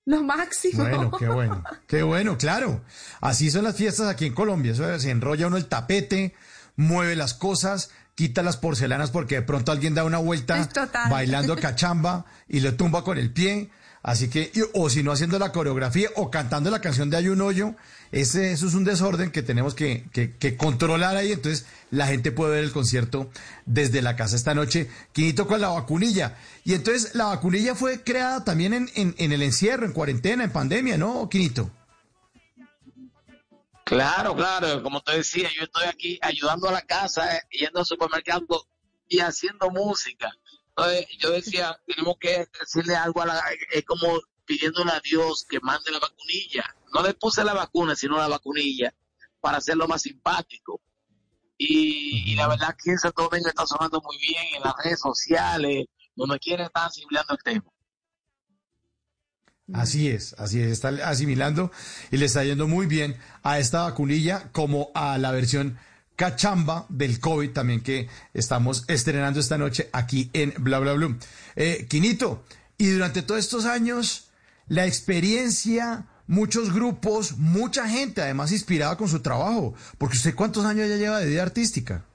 Lo 0.06 0.24
máximo. 0.24 0.84
Bueno, 0.84 1.12
qué 1.12 1.28
bueno, 1.28 1.64
qué 1.88 2.04
bueno, 2.04 2.38
claro. 2.38 2.84
Así 3.22 3.52
son 3.52 3.66
las 3.66 3.76
fiestas 3.76 4.08
aquí 4.08 4.26
en 4.26 4.34
Colombia. 4.34 4.72
Eso 4.72 4.92
es, 4.92 5.04
se 5.04 5.12
enrolla 5.12 5.48
uno 5.48 5.58
el 5.58 5.68
tapete, 5.68 6.36
mueve 6.76 7.16
las 7.16 7.34
cosas, 7.34 7.92
quita 8.20 8.44
las 8.44 8.58
porcelanas 8.58 9.12
porque 9.12 9.36
de 9.36 9.42
pronto 9.44 9.72
alguien 9.72 9.94
da 9.96 10.04
una 10.04 10.18
vuelta 10.18 10.58
bailando 11.10 11.56
cachamba 11.62 12.26
y 12.50 12.60
le 12.60 12.74
tumba 12.74 13.02
con 13.06 13.18
el 13.18 13.32
pie. 13.32 13.70
Así 14.04 14.28
que, 14.28 14.52
y- 14.54 14.60
o 14.74 14.90
si 14.90 15.04
no 15.04 15.14
haciendo 15.14 15.40
la 15.40 15.54
coreografía 15.54 16.10
o 16.18 16.30
cantando 16.30 16.70
la 16.70 16.82
canción 16.82 17.10
de 17.10 17.16
Hay 17.16 17.30
un 17.30 17.40
hoyo, 17.40 17.76
ese, 18.12 18.52
eso 18.52 18.68
es 18.68 18.74
un 18.74 18.84
desorden 18.84 19.32
que 19.32 19.42
tenemos 19.42 19.74
que, 19.74 20.04
que- 20.12 20.36
que 20.36 20.58
controlar 20.58 21.16
ahí. 21.16 21.32
Entonces 21.32 21.66
la 21.92 22.08
gente 22.08 22.34
puede 22.34 22.56
ver 22.56 22.66
el 22.66 22.74
concierto 22.74 23.30
desde 23.66 24.02
la 24.02 24.18
casa 24.18 24.36
esta 24.36 24.54
noche. 24.54 24.90
Quinito 25.14 25.48
con 25.48 25.62
la 25.62 25.70
vacunilla. 25.70 26.36
Y 26.66 26.74
entonces 26.74 27.16
la 27.16 27.26
vacunilla 27.28 27.74
fue 27.74 28.04
creada 28.04 28.44
también 28.44 28.74
en, 28.74 28.90
en, 28.96 29.16
en 29.18 29.32
el 29.32 29.42
encierro, 29.44 29.86
en 29.86 29.94
cuarentena, 29.94 30.44
en 30.44 30.52
pandemia, 30.52 30.98
¿no, 30.98 31.30
Quinito? 31.30 31.72
Claro, 33.90 34.36
claro, 34.36 34.84
como 34.84 35.02
te 35.02 35.14
decía, 35.14 35.50
yo 35.58 35.64
estoy 35.64 35.86
aquí 35.86 36.20
ayudando 36.22 36.70
a 36.70 36.72
la 36.72 36.84
casa, 36.84 37.38
eh, 37.38 37.42
yendo 37.50 37.80
al 37.80 37.88
supermercado 37.88 38.68
y 39.08 39.18
haciendo 39.20 39.72
música. 39.72 40.32
Entonces, 40.68 41.08
yo 41.18 41.32
decía, 41.32 41.76
tenemos 41.88 42.18
que 42.20 42.48
decirle 42.60 42.96
algo 42.96 43.24
a 43.24 43.26
la, 43.26 43.44
es 43.72 43.84
como 43.86 44.20
pidiéndole 44.46 44.92
a 44.92 45.00
Dios 45.00 45.44
que 45.50 45.60
mande 45.62 45.90
la 45.90 45.98
vacunilla. 45.98 46.76
No 46.94 47.02
le 47.02 47.16
puse 47.16 47.44
la 47.44 47.56
vacuna, 47.56 47.96
sino 47.96 48.18
la 48.18 48.28
vacunilla, 48.28 48.94
para 49.42 49.58
hacerlo 49.58 49.88
más 49.88 50.04
simpático. 50.04 50.82
Y, 51.58 52.32
y 52.32 52.36
la 52.36 52.48
verdad 52.48 52.76
que 52.78 52.92
en 52.92 53.00
Santo 53.00 53.24
Domingo 53.24 53.50
está 53.50 53.66
sonando 53.66 54.00
muy 54.02 54.20
bien 54.20 54.46
en 54.56 54.62
las 54.62 54.76
redes 54.84 55.00
sociales, 55.00 55.88
donde 56.16 56.38
quiera 56.38 56.66
estar 56.66 56.86
asimilando 56.86 57.34
el 57.34 57.42
tema. 57.44 57.66
Así 59.74 60.10
es, 60.10 60.36
así 60.38 60.62
es, 60.62 60.72
está 60.72 60.90
asimilando 61.06 61.72
y 62.12 62.18
le 62.18 62.26
está 62.26 62.44
yendo 62.44 62.68
muy 62.68 62.86
bien 62.86 63.18
a 63.44 63.60
esta 63.60 63.84
vacunilla 63.84 64.50
como 64.52 64.92
a 64.96 65.18
la 65.18 65.32
versión 65.32 65.78
cachamba 66.16 66.86
del 66.90 67.20
COVID 67.20 67.52
también 67.52 67.82
que 67.82 68.10
estamos 68.34 68.84
estrenando 68.88 69.40
esta 69.40 69.58
noche 69.58 69.90
aquí 69.94 70.30
en 70.34 70.54
Bla 70.58 70.80
Bla 70.80 70.94
Blue. 70.94 71.18
Eh, 71.56 71.88
Quinito, 71.90 72.44
y 72.78 72.90
durante 72.90 73.22
todos 73.22 73.40
estos 73.40 73.66
años, 73.66 74.30
la 74.68 74.86
experiencia, 74.86 76.08
muchos 76.28 76.74
grupos, 76.74 77.38
mucha 77.38 77.88
gente 77.88 78.22
además 78.22 78.52
inspirada 78.52 78.98
con 78.98 79.08
su 79.08 79.22
trabajo, 79.22 79.76
porque 79.98 80.18
usted 80.18 80.36
cuántos 80.36 80.66
años 80.66 80.90
ya 80.90 80.98
lleva 80.98 81.20
de 81.20 81.28
vida 81.28 81.44
artística. 81.44 82.06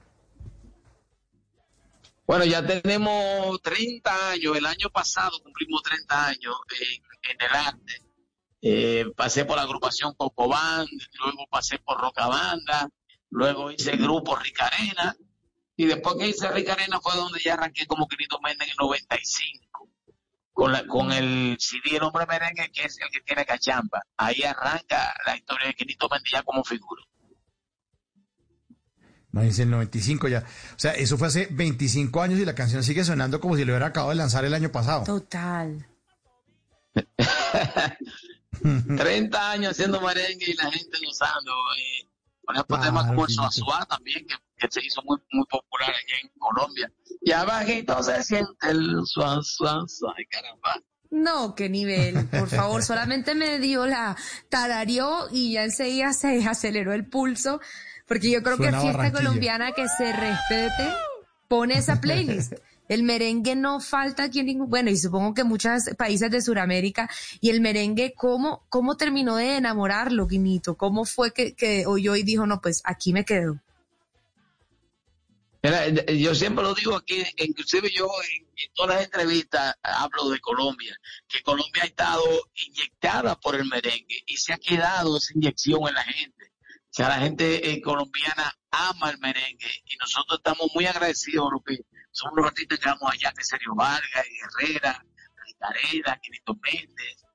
Bueno, 2.27 2.45
ya 2.45 2.65
tenemos 2.65 3.61
30 3.61 4.31
años. 4.31 4.57
El 4.57 4.65
año 4.65 4.89
pasado 4.89 5.39
cumplimos 5.43 5.83
30 5.83 6.27
años 6.27 6.55
en, 6.81 7.03
en 7.31 7.41
el 7.41 7.55
arte. 7.55 8.05
Eh, 8.61 9.05
pasé 9.15 9.45
por 9.45 9.57
la 9.57 9.63
agrupación 9.63 10.13
Coco 10.15 10.47
Band, 10.47 10.89
luego 11.19 11.45
pasé 11.51 11.77
por 11.79 11.99
Roca 11.99 12.27
Banda, 12.27 12.89
luego 13.29 13.71
hice 13.71 13.91
el 13.91 14.01
grupo 14.01 14.35
Ricarena. 14.35 15.15
Y 15.77 15.85
después 15.85 16.15
que 16.17 16.29
hice 16.29 16.49
Ricarena 16.51 16.99
fue 17.01 17.15
donde 17.15 17.39
ya 17.43 17.53
arranqué 17.53 17.85
como 17.85 18.07
Quinito 18.07 18.39
Méndez 18.41 18.67
en 18.67 18.71
el 18.71 18.77
95. 18.79 19.89
Con, 20.51 20.71
la, 20.71 20.87
con 20.87 21.11
el 21.11 21.57
CD 21.59 21.97
El 21.97 22.03
Hombre 22.03 22.25
Merengue, 22.25 22.71
que 22.71 22.85
es 22.85 22.97
el 23.01 23.09
que 23.11 23.19
tiene 23.21 23.45
cachamba. 23.45 24.01
Ahí 24.17 24.41
arranca 24.41 25.13
la 25.25 25.35
historia 25.35 25.67
de 25.67 25.73
Quinito 25.73 26.07
Méndez 26.09 26.31
ya 26.31 26.43
como 26.43 26.63
figura. 26.63 27.03
Imagínense, 29.33 29.63
el 29.63 29.69
95 29.69 30.27
ya. 30.29 30.39
O 30.39 30.79
sea, 30.79 30.93
eso 30.93 31.17
fue 31.17 31.27
hace 31.27 31.49
25 31.51 32.21
años 32.21 32.39
y 32.39 32.45
la 32.45 32.55
canción 32.55 32.83
sigue 32.83 33.03
sonando 33.03 33.41
como 33.41 33.57
si 33.57 33.65
lo 33.65 33.73
hubiera 33.73 33.87
acabado 33.87 34.11
de 34.11 34.15
lanzar 34.15 34.45
el 34.45 34.53
año 34.53 34.71
pasado. 34.71 35.03
Total. 35.03 35.85
30 38.97 39.51
años 39.51 39.71
haciendo 39.71 40.01
merengue 40.01 40.45
y 40.47 40.53
la 40.53 40.71
gente 40.71 40.97
gozando. 41.05 41.51
Eh, 41.77 42.07
por 42.45 42.55
ejemplo, 42.55 42.77
Claro, 42.77 42.91
temas 42.91 43.07
como 43.07 43.25
el. 43.25 43.33
Suazua 43.33 43.85
también, 43.85 44.25
que, 44.27 44.35
que 44.57 44.67
se 44.71 44.85
hizo 44.85 45.01
muy, 45.03 45.17
muy 45.31 45.45
popular 45.45 45.89
allá 45.89 46.19
en 46.21 46.29
Colombia. 46.37 46.91
Y 47.21 47.31
abajito 47.31 48.01
se 48.03 48.23
siente 48.23 48.69
el 48.69 49.01
Suazua, 49.05 49.85
ay 50.15 50.25
caramba. 50.25 50.81
No, 51.09 51.55
qué 51.55 51.69
nivel. 51.69 52.27
Por 52.27 52.49
favor, 52.49 52.83
solamente 52.83 53.35
me 53.35 53.59
dio 53.59 53.85
la 53.85 54.15
tarareó 54.49 55.27
y 55.31 55.53
ya 55.53 55.63
enseguida 55.63 56.13
se 56.13 56.45
aceleró 56.45 56.93
el 56.93 57.07
pulso. 57.07 57.59
Porque 58.07 58.29
yo 58.29 58.43
creo 58.43 58.57
Suena 58.57 58.77
que 58.77 58.83
fiesta 58.83 59.11
colombiana 59.11 59.71
que 59.71 59.87
se 59.87 60.13
respete 60.13 60.93
pone 61.47 61.77
esa 61.77 62.01
playlist. 62.01 62.53
El 62.87 63.03
merengue 63.03 63.55
no 63.55 63.79
falta 63.79 64.23
aquí 64.23 64.39
en 64.39 64.47
ningún, 64.47 64.69
bueno, 64.69 64.91
y 64.91 64.97
supongo 64.97 65.33
que 65.33 65.43
muchos 65.43 65.89
países 65.97 66.29
de 66.29 66.41
Sudamérica, 66.41 67.09
y 67.41 67.49
el 67.49 67.61
merengue, 67.61 68.13
¿cómo, 68.15 68.65
cómo 68.69 68.95
terminó 68.95 69.37
de 69.37 69.57
enamorarlo, 69.57 70.27
Guinito? 70.27 70.75
¿Cómo 70.75 71.05
fue 71.05 71.33
que, 71.33 71.55
que 71.55 71.85
oyó 71.85 72.15
y 72.15 72.23
dijo, 72.23 72.45
no, 72.45 72.61
pues 72.61 72.81
aquí 72.85 73.11
me 73.13 73.25
quedo? 73.25 73.59
Mira, 75.65 75.87
eh, 75.87 76.19
yo 76.19 76.35
siempre 76.35 76.63
lo 76.63 76.75
digo 76.75 76.95
aquí, 76.95 77.23
inclusive 77.37 77.89
yo 77.89 78.07
en, 78.29 78.45
todas 78.75 78.97
las 78.97 79.05
entrevistas 79.05 79.73
hablo 79.81 80.29
de 80.29 80.39
Colombia, 80.39 80.95
que 81.27 81.41
Colombia 81.41 81.81
ha 81.81 81.87
estado 81.87 82.23
inyectada 82.67 83.35
por 83.39 83.55
el 83.55 83.65
merengue 83.65 84.21
y 84.27 84.37
se 84.37 84.53
ha 84.53 84.59
quedado 84.59 85.17
esa 85.17 85.33
inyección 85.33 85.87
en 85.87 85.95
la 85.95 86.03
gente. 86.03 86.51
O 86.69 86.93
sea, 86.95 87.09
la 87.09 87.17
gente 87.17 87.71
eh, 87.71 87.81
colombiana 87.81 88.55
ama 88.69 89.09
el 89.09 89.17
merengue 89.17 89.81
y 89.85 89.97
nosotros 89.97 90.37
estamos 90.37 90.69
muy 90.75 90.85
agradecidos 90.85 91.49
porque 91.51 91.79
somos 92.15 92.37
los 92.37 92.47
artistas 92.47 92.79
que 92.79 92.89
vamos 92.89 93.11
allá, 93.11 93.33
que 93.33 93.43
Sergio 93.43 93.75
Vargas, 93.75 94.25
Herrera, 94.61 95.05
Ricarena, 95.45 96.17
Quinito 96.21 96.57
Méndez. 96.63 97.25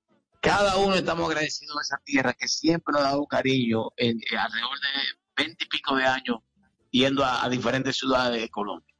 Cada 0.40 0.76
uno 0.76 0.94
estamos 0.94 1.28
agradecidos 1.28 1.76
a 1.76 1.82
esa 1.82 1.98
tierra 2.02 2.32
que 2.32 2.48
siempre 2.48 2.92
nos 2.92 3.02
ha 3.02 3.10
dado 3.10 3.26
cariño 3.26 3.90
en, 3.98 4.18
eh, 4.18 4.38
alrededor 4.38 4.80
de 4.80 5.44
veinte 5.44 5.64
y 5.64 5.68
pico 5.68 5.96
de 5.96 6.04
años 6.04 6.38
yendo 6.90 7.24
a, 7.24 7.46
diferentes 7.50 7.98
ciudades 7.98 8.40
de 8.40 8.48
Colombia. 8.48 8.94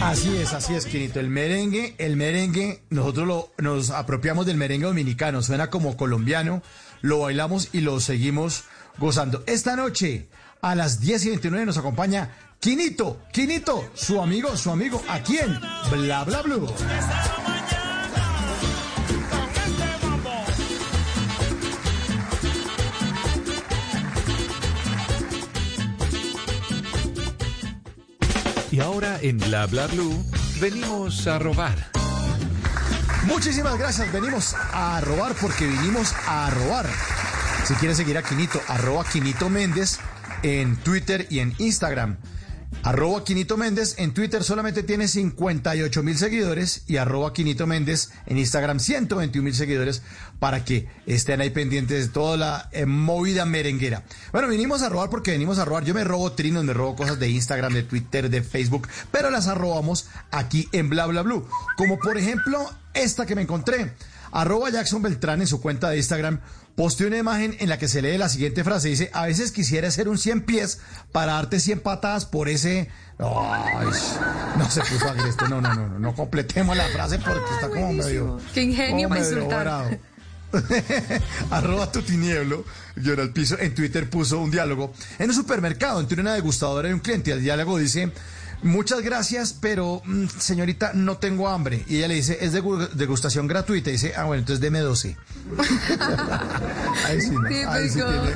Así 0.00 0.34
es, 0.38 0.54
así 0.54 0.74
es, 0.74 0.86
Quinito. 0.86 1.20
El 1.20 1.28
merengue, 1.28 1.94
el 1.98 2.16
merengue, 2.16 2.82
nosotros 2.88 3.50
nos 3.58 3.90
apropiamos 3.90 4.46
del 4.46 4.56
merengue 4.56 4.86
dominicano, 4.86 5.42
suena 5.42 5.68
como 5.68 5.98
colombiano, 5.98 6.62
lo 7.02 7.20
bailamos 7.20 7.74
y 7.74 7.82
lo 7.82 8.00
seguimos 8.00 8.64
gozando. 8.96 9.44
Esta 9.46 9.76
noche, 9.76 10.28
a 10.62 10.74
las 10.74 11.00
10 11.00 11.26
y 11.26 11.28
29, 11.28 11.66
nos 11.66 11.76
acompaña 11.76 12.30
Quinito, 12.60 13.20
Quinito, 13.32 13.90
su 13.94 14.20
amigo, 14.20 14.56
su 14.56 14.70
amigo, 14.70 15.02
aquí 15.08 15.38
en 15.38 15.58
Bla 15.90 16.24
Bla 16.24 16.42
Blue. 16.42 16.66
Y 28.70 28.80
ahora 28.80 29.18
en 29.20 29.38
Bla 29.38 29.66
Bla 29.66 29.86
Blue 29.86 30.24
venimos 30.60 31.26
a 31.26 31.38
robar. 31.38 31.92
Muchísimas 33.26 33.78
gracias, 33.78 34.12
venimos 34.12 34.54
a 34.72 35.00
robar 35.00 35.34
porque 35.40 35.66
vinimos 35.66 36.14
a 36.26 36.50
robar. 36.50 36.86
Si 37.64 37.74
quieres 37.74 37.96
seguir 37.96 38.18
a 38.18 38.22
Quinito, 38.22 38.60
arroba 38.68 39.04
Quinito 39.04 39.48
Méndez 39.48 39.98
en 40.42 40.76
Twitter 40.76 41.26
y 41.30 41.38
en 41.38 41.54
Instagram. 41.58 42.18
Arroba 42.84 43.24
Quinito 43.24 43.56
Méndez 43.56 43.94
en 43.96 44.12
Twitter 44.12 44.44
solamente 44.44 44.82
tiene 44.82 45.08
58 45.08 46.02
mil 46.02 46.18
seguidores 46.18 46.84
y 46.86 46.98
arroba 46.98 47.32
Quinito 47.32 47.66
Méndez 47.66 48.10
en 48.26 48.36
Instagram 48.36 48.78
121 48.78 49.42
mil 49.42 49.54
seguidores 49.54 50.02
para 50.38 50.66
que 50.66 50.86
estén 51.06 51.40
ahí 51.40 51.48
pendientes 51.48 52.08
de 52.08 52.12
toda 52.12 52.36
la 52.36 52.68
eh, 52.72 52.84
movida 52.84 53.46
merenguera. 53.46 54.04
Bueno, 54.32 54.48
vinimos 54.48 54.82
a 54.82 54.90
robar 54.90 55.08
porque 55.08 55.30
venimos 55.30 55.58
a 55.58 55.64
robar. 55.64 55.86
Yo 55.86 55.94
me 55.94 56.04
robo 56.04 56.32
trinos, 56.32 56.62
me 56.62 56.74
robo 56.74 56.94
cosas 56.94 57.18
de 57.18 57.30
Instagram, 57.30 57.72
de 57.72 57.84
Twitter, 57.84 58.28
de 58.28 58.42
Facebook, 58.42 58.86
pero 59.10 59.30
las 59.30 59.48
arrobamos 59.48 60.10
aquí 60.30 60.68
en 60.72 60.90
Bla 60.90 61.06
Bla 61.06 61.22
Blue. 61.22 61.48
Como 61.78 61.98
por 61.98 62.18
ejemplo 62.18 62.70
esta 62.92 63.24
que 63.24 63.34
me 63.34 63.40
encontré. 63.40 63.92
Arroba 64.30 64.68
Jackson 64.68 65.00
Beltrán 65.00 65.40
en 65.40 65.46
su 65.46 65.60
cuenta 65.60 65.88
de 65.88 65.96
Instagram 65.96 66.40
posteó 66.74 67.06
una 67.06 67.18
imagen 67.18 67.56
en 67.60 67.68
la 67.68 67.78
que 67.78 67.88
se 67.88 68.02
lee 68.02 68.18
la 68.18 68.28
siguiente 68.28 68.64
frase. 68.64 68.88
Dice, 68.88 69.10
a 69.12 69.26
veces 69.26 69.52
quisiera 69.52 69.88
hacer 69.88 70.08
un 70.08 70.18
100 70.18 70.42
pies 70.42 70.80
para 71.12 71.34
darte 71.34 71.60
100 71.60 71.80
patadas 71.80 72.26
por 72.26 72.48
ese... 72.48 72.88
Ay, 73.18 73.86
no 74.58 74.68
se 74.70 74.80
puso 74.80 75.08
agreste. 75.08 75.48
No, 75.48 75.60
no, 75.60 75.74
no, 75.74 75.88
no, 75.88 75.98
no 75.98 76.14
completemos 76.14 76.76
la 76.76 76.88
frase 76.88 77.18
porque 77.18 77.54
está 77.54 77.68
como 77.68 77.92
medio... 77.92 78.40
Qué 78.52 78.62
ingenio 78.62 79.08
para 79.08 79.20
insultar. 79.20 79.98
Arroba 81.50 81.90
tu 81.90 82.02
tinieblo, 82.02 82.64
yo 82.96 83.14
el 83.14 83.30
piso, 83.30 83.58
en 83.58 83.74
Twitter 83.74 84.08
puso 84.08 84.38
un 84.38 84.52
diálogo 84.52 84.92
en 85.18 85.28
un 85.28 85.34
supermercado, 85.34 86.00
entre 86.00 86.20
una 86.20 86.34
degustadora 86.34 86.88
y 86.88 86.92
un 86.92 87.00
cliente. 87.00 87.32
El 87.32 87.42
diálogo 87.42 87.76
dice, 87.78 88.12
muchas 88.64 89.00
gracias, 89.02 89.54
pero 89.60 90.02
mm, 90.04 90.26
señorita, 90.38 90.92
no 90.94 91.18
tengo 91.18 91.48
hambre. 91.48 91.84
Y 91.86 91.98
ella 91.98 92.08
le 92.08 92.14
dice, 92.14 92.38
es 92.40 92.52
de 92.52 92.62
gu- 92.62 92.88
degustación 92.90 93.46
gratuita. 93.46 93.90
Y 93.90 93.92
dice, 93.92 94.14
ah, 94.16 94.24
bueno, 94.24 94.40
entonces 94.40 94.60
deme 94.60 94.80
12. 94.80 95.16
ahí 97.06 97.20
sí, 97.20 97.30
¿no? 97.30 97.70
ahí 97.70 97.88
sí 97.88 97.94
tiene 97.94 98.14
hambre. 98.16 98.34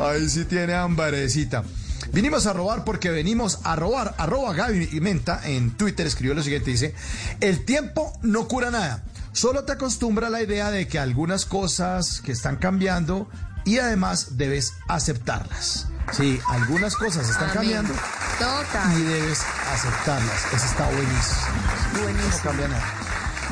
Ahí 0.00 0.28
sí 0.28 0.44
tiene 0.44 0.74
hambrecita. 0.74 1.64
Vinimos 2.12 2.46
a 2.46 2.52
robar 2.52 2.84
porque 2.84 3.10
venimos 3.10 3.58
a 3.64 3.76
robar. 3.76 4.14
Arroba 4.18 4.52
Gaby 4.54 5.00
Menta 5.00 5.40
en 5.44 5.72
Twitter 5.76 6.06
escribió 6.06 6.34
lo 6.34 6.42
siguiente, 6.42 6.70
dice, 6.70 6.94
el 7.40 7.64
tiempo 7.64 8.12
no 8.22 8.46
cura 8.48 8.70
nada. 8.70 9.04
Solo 9.32 9.64
te 9.64 9.72
acostumbra 9.72 10.28
a 10.28 10.30
la 10.30 10.42
idea 10.42 10.70
de 10.70 10.86
que 10.86 10.98
algunas 11.00 11.44
cosas 11.44 12.20
que 12.20 12.30
están 12.32 12.56
cambiando 12.56 13.28
y 13.64 13.78
además 13.78 14.36
debes 14.36 14.74
aceptarlas. 14.88 15.88
Sí, 16.12 16.40
algunas 16.48 16.94
cosas 16.96 17.28
están 17.28 17.50
Amén. 17.50 17.54
cambiando 17.54 17.94
Total. 18.38 18.98
y 18.98 19.02
debes 19.02 19.40
aceptarlas. 19.72 20.44
Eso 20.52 20.66
está 20.66 20.86
buenísimo. 20.86 22.02
Buenísimo. 22.02 22.30
No 22.36 22.42
cambia 22.42 22.68
nada. 22.68 22.84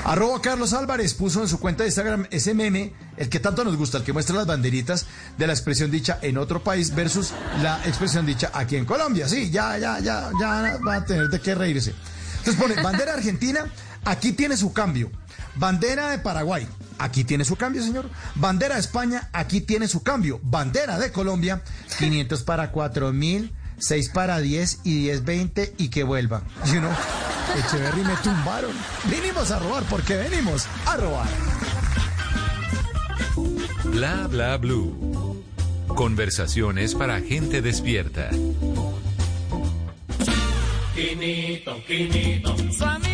Arroba 0.05 0.41
Carlos 0.43 0.73
Álvarez 0.73 1.15
puso 1.15 1.43
en 1.43 1.49
su 1.49 1.61
cuenta 1.61 1.85
de 1.85 1.89
Instagram 1.89 2.27
ese 2.31 2.55
meme, 2.55 2.93
el 3.17 3.29
que 3.29 3.39
tanto 3.39 3.63
nos 3.65 3.77
gusta, 3.77 3.99
el 3.99 4.05
que 4.05 4.13
muestra 4.13 4.35
las 4.35 4.47
banderitas 4.47 5.07
de 5.39 5.47
la 5.47 5.53
expresión 5.53 5.93
dicha 5.93 6.19
en 6.23 6.39
otro 6.39 6.63
país 6.65 6.93
versus 6.95 7.33
la 7.63 7.81
expresión 7.87 8.27
dicha 8.27 8.51
aquí 8.53 8.77
en 8.77 8.85
Colombia. 8.85 9.29
Sí, 9.29 9.51
ya, 9.51 9.79
ya, 9.79 10.01
ya, 10.01 10.31
ya 10.41 10.79
va 10.87 10.97
a 10.97 11.05
tener 11.05 11.29
de 11.29 11.41
qué 11.41 11.55
reírse. 11.55 11.95
Entonces 12.39 12.61
pone, 12.61 12.83
bandera 12.83 13.15
argentina, 13.15 13.65
aquí 14.05 14.33
tiene 14.33 14.57
su 14.57 14.73
cambio. 14.73 15.09
Bandera 15.55 16.11
de 16.11 16.19
Paraguay, 16.19 16.67
aquí 16.99 17.25
tiene 17.25 17.45
su 17.45 17.57
cambio, 17.57 17.83
señor. 17.83 18.09
Bandera 18.35 18.77
de 18.77 18.81
España, 18.81 19.29
aquí 19.33 19.61
tiene 19.61 19.89
su 19.89 20.03
cambio. 20.03 20.41
Bandera 20.43 20.99
de 20.99 21.13
Colombia, 21.13 21.63
500 21.99 22.43
para 22.43 22.71
4000, 22.71 23.53
6 23.79 24.09
para 24.11 24.39
10 24.39 24.81
y 24.85 25.03
10, 25.03 25.25
20 25.25 25.75
y 25.79 25.89
que 25.89 26.05
vuelva. 26.05 26.43
You 26.67 26.81
know, 26.81 26.93
Echeverry 27.59 28.05
me 28.05 28.15
tumbaron. 28.23 28.73
Vinimos 29.11 29.51
a 29.51 29.59
robar 29.59 29.83
porque 29.85 30.17
venimos 30.17 30.67
a 30.87 30.97
robar. 30.97 31.29
Bla 33.85 34.27
bla 34.29 34.57
blue. 34.57 35.43
Conversaciones 35.89 36.95
para 36.95 37.21
gente 37.21 37.61
despierta. 37.61 38.31
Quinito, 40.95 41.77
Quinito. 41.87 42.57
Su 42.73 42.85
amigo, 42.85 43.12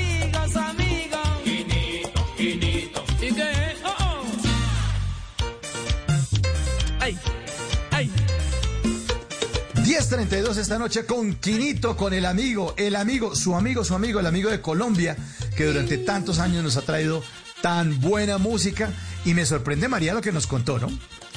10.32 10.08 10.56
esta 10.56 10.78
noche 10.78 11.04
con 11.04 11.34
Quinito, 11.34 11.94
con 11.94 12.14
el 12.14 12.24
amigo, 12.24 12.72
el 12.78 12.96
amigo, 12.96 13.34
su 13.34 13.54
amigo, 13.54 13.84
su 13.84 13.94
amigo, 13.94 14.20
el 14.20 14.26
amigo 14.26 14.48
de 14.48 14.62
Colombia, 14.62 15.14
que 15.54 15.66
durante 15.66 15.98
tantos 15.98 16.38
años 16.38 16.64
nos 16.64 16.78
ha 16.78 16.80
traído 16.80 17.22
tan 17.60 18.00
buena 18.00 18.38
música. 18.38 18.90
Y 19.26 19.34
me 19.34 19.44
sorprende 19.44 19.86
María 19.86 20.14
lo 20.14 20.22
que 20.22 20.32
nos 20.32 20.46
contó, 20.46 20.78
¿no? 20.78 20.88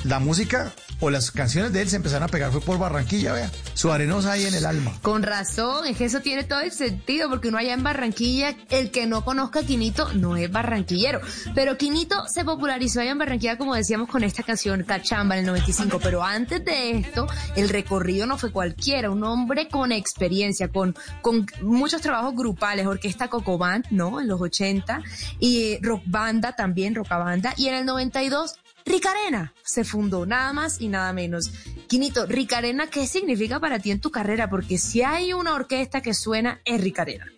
La 0.05 0.19
música 0.19 0.71
o 1.01 1.09
las 1.09 1.31
canciones 1.31 1.73
de 1.73 1.81
él 1.81 1.89
se 1.89 1.97
empezaron 1.97 2.23
a 2.23 2.27
pegar 2.27 2.51
fue 2.51 2.61
por 2.61 2.77
Barranquilla, 2.77 3.33
vea. 3.33 3.51
Su 3.73 3.91
arenosa 3.91 4.33
ahí 4.33 4.45
en 4.45 4.53
el 4.53 4.65
alma. 4.65 4.93
Con 5.01 5.23
razón, 5.23 5.85
es 5.87 5.97
que 5.97 6.05
eso 6.05 6.21
tiene 6.21 6.43
todo 6.43 6.61
el 6.61 6.71
sentido, 6.71 7.29
porque 7.29 7.49
uno 7.49 7.57
allá 7.57 7.73
en 7.73 7.83
Barranquilla, 7.83 8.55
el 8.69 8.91
que 8.91 9.07
no 9.07 9.25
conozca 9.25 9.61
a 9.61 9.63
Quinito 9.63 10.13
no 10.13 10.37
es 10.37 10.51
barranquillero. 10.51 11.19
Pero 11.55 11.77
Quinito 11.77 12.15
se 12.27 12.45
popularizó 12.45 13.01
allá 13.01 13.11
en 13.11 13.17
Barranquilla, 13.17 13.57
como 13.57 13.75
decíamos, 13.75 14.07
con 14.07 14.23
esta 14.23 14.43
canción 14.43 14.83
Cachamba 14.83 15.35
en 15.35 15.41
el 15.41 15.47
95. 15.47 15.99
Pero 16.01 16.23
antes 16.23 16.63
de 16.63 16.97
esto, 16.97 17.27
el 17.55 17.69
recorrido 17.69 18.27
no 18.27 18.37
fue 18.37 18.51
cualquiera, 18.51 19.09
un 19.09 19.23
hombre 19.23 19.67
con 19.67 19.91
experiencia, 19.91 20.67
con, 20.67 20.95
con 21.21 21.47
muchos 21.61 22.01
trabajos 22.01 22.35
grupales, 22.35 22.85
orquesta 22.85 23.27
Cocoband, 23.27 23.85
¿no? 23.89 24.21
En 24.21 24.27
los 24.27 24.39
80, 24.39 25.01
y 25.39 25.79
rock 25.81 26.03
banda 26.05 26.55
también, 26.55 26.93
rockabanda, 26.93 27.53
y 27.57 27.67
en 27.67 27.75
el 27.75 27.85
92 27.85 28.60
Ricarena 28.85 29.53
se 29.63 29.83
fundó, 29.83 30.25
nada 30.25 30.53
más 30.53 30.81
y 30.81 30.87
nada 30.87 31.13
menos. 31.13 31.51
Quinito, 31.87 32.25
Ricarena, 32.25 32.87
¿qué 32.87 33.07
significa 33.07 33.59
para 33.59 33.79
ti 33.79 33.91
en 33.91 34.01
tu 34.01 34.11
carrera? 34.11 34.49
Porque 34.49 34.77
si 34.77 35.01
hay 35.01 35.33
una 35.33 35.55
orquesta 35.55 36.01
que 36.01 36.13
suena, 36.13 36.61
es 36.65 36.81
Ricarena. 36.81 37.31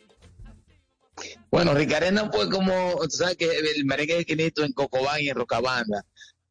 Bueno, 1.51 1.73
Ricarena 1.73 2.29
fue 2.31 2.49
como, 2.49 2.95
tú 3.03 3.09
sabes 3.11 3.37
que 3.37 3.45
el 3.45 3.85
merengue 3.85 4.15
de 4.15 4.25
Quinito 4.25 4.63
en 4.63 4.73
Cocobán 4.73 5.21
y 5.21 5.29
en 5.29 5.35
Rocabanda 5.35 6.03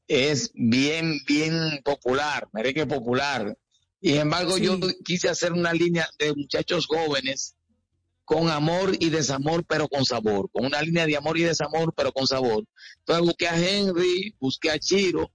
es 0.06 0.50
bien, 0.54 1.18
bien 1.26 1.80
popular, 1.84 2.48
merengue 2.52 2.86
popular. 2.86 3.56
Y 4.00 4.10
sin 4.10 4.20
embargo, 4.20 4.56
Sí. 4.56 4.64
yo 4.64 4.78
quise 5.04 5.28
hacer 5.28 5.52
una 5.52 5.72
línea 5.72 6.08
de 6.18 6.34
muchachos 6.34 6.86
jóvenes 6.86 7.54
con 8.32 8.48
amor 8.48 8.96
y 8.98 9.10
desamor, 9.10 9.62
pero 9.66 9.88
con 9.88 10.06
sabor, 10.06 10.48
con 10.50 10.64
una 10.64 10.80
línea 10.80 11.04
de 11.04 11.18
amor 11.18 11.36
y 11.36 11.42
desamor, 11.42 11.92
pero 11.94 12.12
con 12.12 12.26
sabor. 12.26 12.64
Entonces 13.00 13.26
busqué 13.26 13.46
a 13.46 13.58
Henry, 13.58 14.34
busqué 14.40 14.70
a 14.70 14.78
Chiro, 14.78 15.30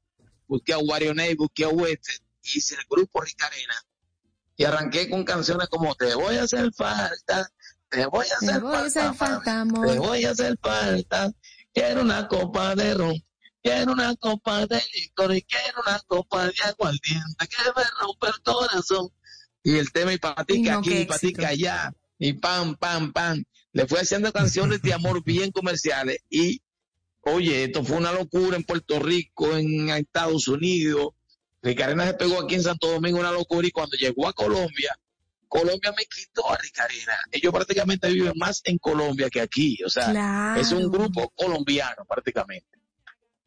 busqué 0.48 0.74
a 0.74 0.80
Wario 0.80 1.14
Ney, 1.14 1.36
busqué 1.36 1.66
a 1.66 1.70
Wester, 1.70 2.16
hice 2.42 2.74
el 2.74 2.82
grupo 2.90 3.22
Ricarena. 3.22 3.76
Y 4.56 4.64
arranqué 4.64 5.12
con 5.12 5.24
canciones 5.24 5.68
como 5.68 5.94
Te 5.94 6.16
voy 6.16 6.38
a 6.38 6.44
hacer 6.44 6.74
falta, 6.74 7.48
te 7.90 8.08
voy 8.08 8.26
a 8.26 8.36
hacer 8.36 8.54
Te 8.54 8.60
voy 8.60 8.76
a 8.76 8.80
hacer 8.80 9.04
falta, 9.04 9.14
falta, 9.14 9.62
amor. 9.62 9.88
te 9.88 10.00
voy 10.00 10.26
a 10.26 10.32
hacer 10.32 10.58
falta. 10.60 11.32
Quiero 11.76 12.02
una 12.02 12.28
copa 12.28 12.74
de 12.74 12.96
ron, 12.96 13.24
quiero 13.62 13.92
una 13.92 14.16
copa 14.16 14.66
de 14.66 14.82
licor 14.96 15.36
y 15.36 15.44
quiero 15.44 15.84
una 15.86 16.00
copa 16.08 16.48
de 16.48 16.54
aguardiente 16.64 17.48
que 17.48 17.58
me 17.76 17.84
rompe 18.02 18.28
el 18.28 18.42
corazón. 18.42 19.10
Y 19.62 19.78
el 19.78 19.92
tema 19.92 20.14
y 20.14 20.18
patica 20.18 20.74
no, 20.74 20.80
aquí, 20.80 20.98
y 20.98 21.06
patica 21.06 21.50
allá, 21.50 21.94
y 22.20 22.34
pam, 22.34 22.76
pam, 22.76 23.12
pam. 23.14 23.44
Le 23.74 23.86
fui 23.88 24.00
haciendo 24.00 24.32
canciones 24.34 24.82
de 24.82 24.94
amor 24.94 25.24
bien 25.24 25.52
comerciales 25.52 26.18
y 26.30 26.62
Oye, 27.30 27.66
esto 27.66 27.84
fue 27.84 27.98
una 27.98 28.14
locura 28.14 28.56
en 28.56 28.64
Puerto 28.64 29.00
Rico, 29.00 29.58
en 29.58 29.90
Estados 29.90 30.48
Unidos. 30.48 31.10
Ricarena 31.62 32.06
se 32.06 32.14
pegó 32.14 32.40
aquí 32.42 32.56
en 32.56 32.64
Santo 32.64 32.90
Domingo, 32.90 33.20
una 33.20 33.34
locura, 33.34 33.68
y 33.68 33.72
cuando 33.72 33.98
llegó 33.98 34.30
a 34.30 34.34
Colombia, 34.34 34.98
Colombia 35.50 35.92
me 35.98 36.06
quitó 36.06 36.50
a 36.50 36.58
Ricarena. 36.58 37.18
Ellos 37.30 37.52
prácticamente 37.54 38.10
viven 38.10 38.32
más 38.38 38.62
en 38.64 38.78
Colombia 38.78 39.30
que 39.30 39.42
aquí. 39.42 39.78
O 39.86 39.90
sea, 39.90 40.10
Claro. 40.12 40.62
es 40.62 40.72
un 40.72 40.90
grupo 40.90 41.30
colombiano 41.36 42.06
prácticamente. 42.08 42.80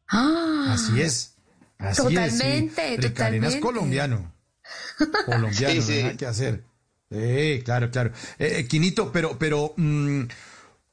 Ah, 0.09 0.73
Así 0.75 1.01
es. 1.01 1.37
Así 1.79 2.03
Totalmente, 2.03 2.93
es. 2.93 3.01
sí. 3.01 3.07
Ricarena 3.07 3.47
es 3.47 3.53
totalmente. 3.55 3.59
colombiano. 3.61 4.35
Colombiano, 5.25 5.73
Sí, 5.73 5.81
sí. 5.81 5.91
no 5.91 5.97
hay 5.97 6.03
nada 6.03 6.17
que 6.17 6.25
hacer. 6.27 6.63
Sí, 7.11 7.61
claro, 7.65 7.91
claro. 7.91 8.11
Eh, 8.39 8.59
eh, 8.59 8.67
Quinito, 8.67 9.11
pero, 9.11 9.37
pero, 9.37 9.73
mm, 9.75 10.21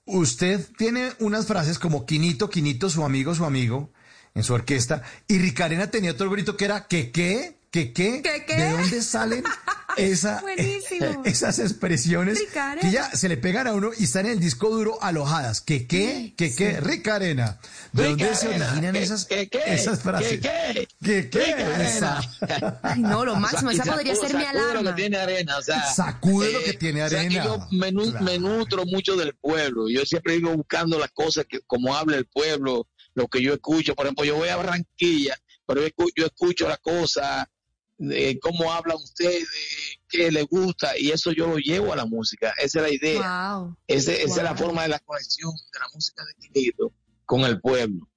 usted 0.06 0.66
tiene 0.76 1.12
unas 1.20 1.46
frases 1.46 1.78
como 1.78 2.06
Quinito, 2.06 2.50
Quinito, 2.50 2.90
su 2.90 3.04
amigo, 3.04 3.34
su 3.34 3.44
amigo, 3.44 3.92
en 4.34 4.42
su 4.42 4.52
orquesta, 4.54 5.02
y 5.28 5.38
Ricarena 5.38 5.90
tenía 5.90 6.12
otro 6.12 6.28
grito 6.30 6.56
que 6.56 6.64
era, 6.64 6.88
¿qué 6.88 7.12
qué? 7.12 7.57
¿Qué 7.70 7.92
qué? 7.92 8.22
¿Qué, 8.22 8.44
qué? 8.46 8.54
¿De 8.56 8.70
dónde 8.70 9.02
salen 9.02 9.44
esa, 9.96 10.42
esas 11.24 11.58
expresiones 11.58 12.38
Ricarena. 12.38 12.80
que 12.80 12.90
ya 12.90 13.10
se 13.14 13.28
le 13.28 13.36
pegan 13.36 13.66
a 13.66 13.74
uno 13.74 13.90
y 13.96 14.04
están 14.04 14.26
en 14.26 14.32
el 14.32 14.40
disco 14.40 14.70
duro 14.70 15.02
alojadas? 15.02 15.60
¿Qué 15.60 15.86
qué? 15.86 16.32
¿Qué 16.36 16.54
qué? 16.54 16.80
Ricarena. 16.80 17.58
¿De 17.92 18.04
dónde 18.04 18.34
se 18.34 18.48
originan 18.48 18.92
¿qué- 18.94 19.02
esas, 19.02 19.24
qué- 19.26 19.48
qué? 19.48 19.60
esas 19.66 20.00
frases? 20.00 20.40
¿Qué 20.40 20.40
qué? 20.40 20.88
¿Qué 21.02 21.30
qué? 21.30 21.44
Ricarena. 21.56 21.88
Esa- 21.88 22.80
Ay, 22.82 23.00
no, 23.02 23.24
lo 23.24 23.36
máximo. 23.36 23.70
Y 23.70 23.74
Esa 23.74 23.84
podría 23.92 24.14
ser 24.14 24.34
mi 24.34 24.44
sacude 24.44 24.54
lo 24.62 24.68
alarma. 24.70 24.90
que 24.94 25.02
tiene 25.02 25.16
arena, 25.18 25.58
o 25.58 25.62
sea, 25.62 25.78
eh, 25.78 25.94
Sacude 25.94 26.52
lo 26.52 26.62
que 26.64 26.72
tiene 26.74 27.02
o 27.02 27.08
sea, 27.08 27.20
que 27.20 27.26
arena. 27.38 27.44
yo 27.44 27.66
me, 27.72 27.92
Claro. 27.92 28.24
me 28.24 28.38
nutro 28.38 28.84
mucho 28.86 29.16
del 29.16 29.34
pueblo. 29.34 29.88
Yo 29.88 30.04
siempre 30.06 30.36
vivo 30.36 30.56
buscando 30.56 30.98
las 30.98 31.10
cosas 31.10 31.44
que, 31.48 31.60
como 31.66 31.94
habla 31.96 32.16
el 32.16 32.26
pueblo, 32.26 32.86
lo 33.14 33.28
que 33.28 33.42
yo 33.42 33.52
escucho. 33.52 33.94
Por 33.94 34.06
ejemplo, 34.06 34.24
yo 34.24 34.36
voy 34.36 34.48
a 34.48 34.56
Barranquilla, 34.56 35.36
pero 35.66 35.82
yo 35.82 35.88
escu- 35.88 36.12
yo 36.16 36.26
escucho 36.26 36.68
las 36.68 36.78
cosas, 36.78 37.46
de 37.98 38.38
cómo 38.40 38.72
hablan 38.72 38.96
ustedes, 38.96 39.48
qué 40.08 40.30
les 40.30 40.46
gusta, 40.46 40.96
y 40.96 41.10
eso 41.10 41.32
yo 41.32 41.48
lo 41.48 41.56
llevo 41.58 41.92
a 41.92 41.96
la 41.96 42.06
música. 42.06 42.54
Esa 42.62 42.78
es 42.80 42.82
la 42.84 42.92
idea. 42.94 43.54
Wow. 43.56 43.76
Ese- 43.86 44.22
esa 44.22 44.36
es 44.38 44.42
la 44.44 44.54
forma 44.56 44.82
de 44.84 44.88
la 44.88 44.98
conexión 45.00 45.50
de 45.72 45.78
la 45.80 45.86
música 45.92 46.24
de 46.24 46.34
Quinito 46.34 46.92
con 47.26 47.40
el 47.42 47.60
pueblo. 47.60 48.08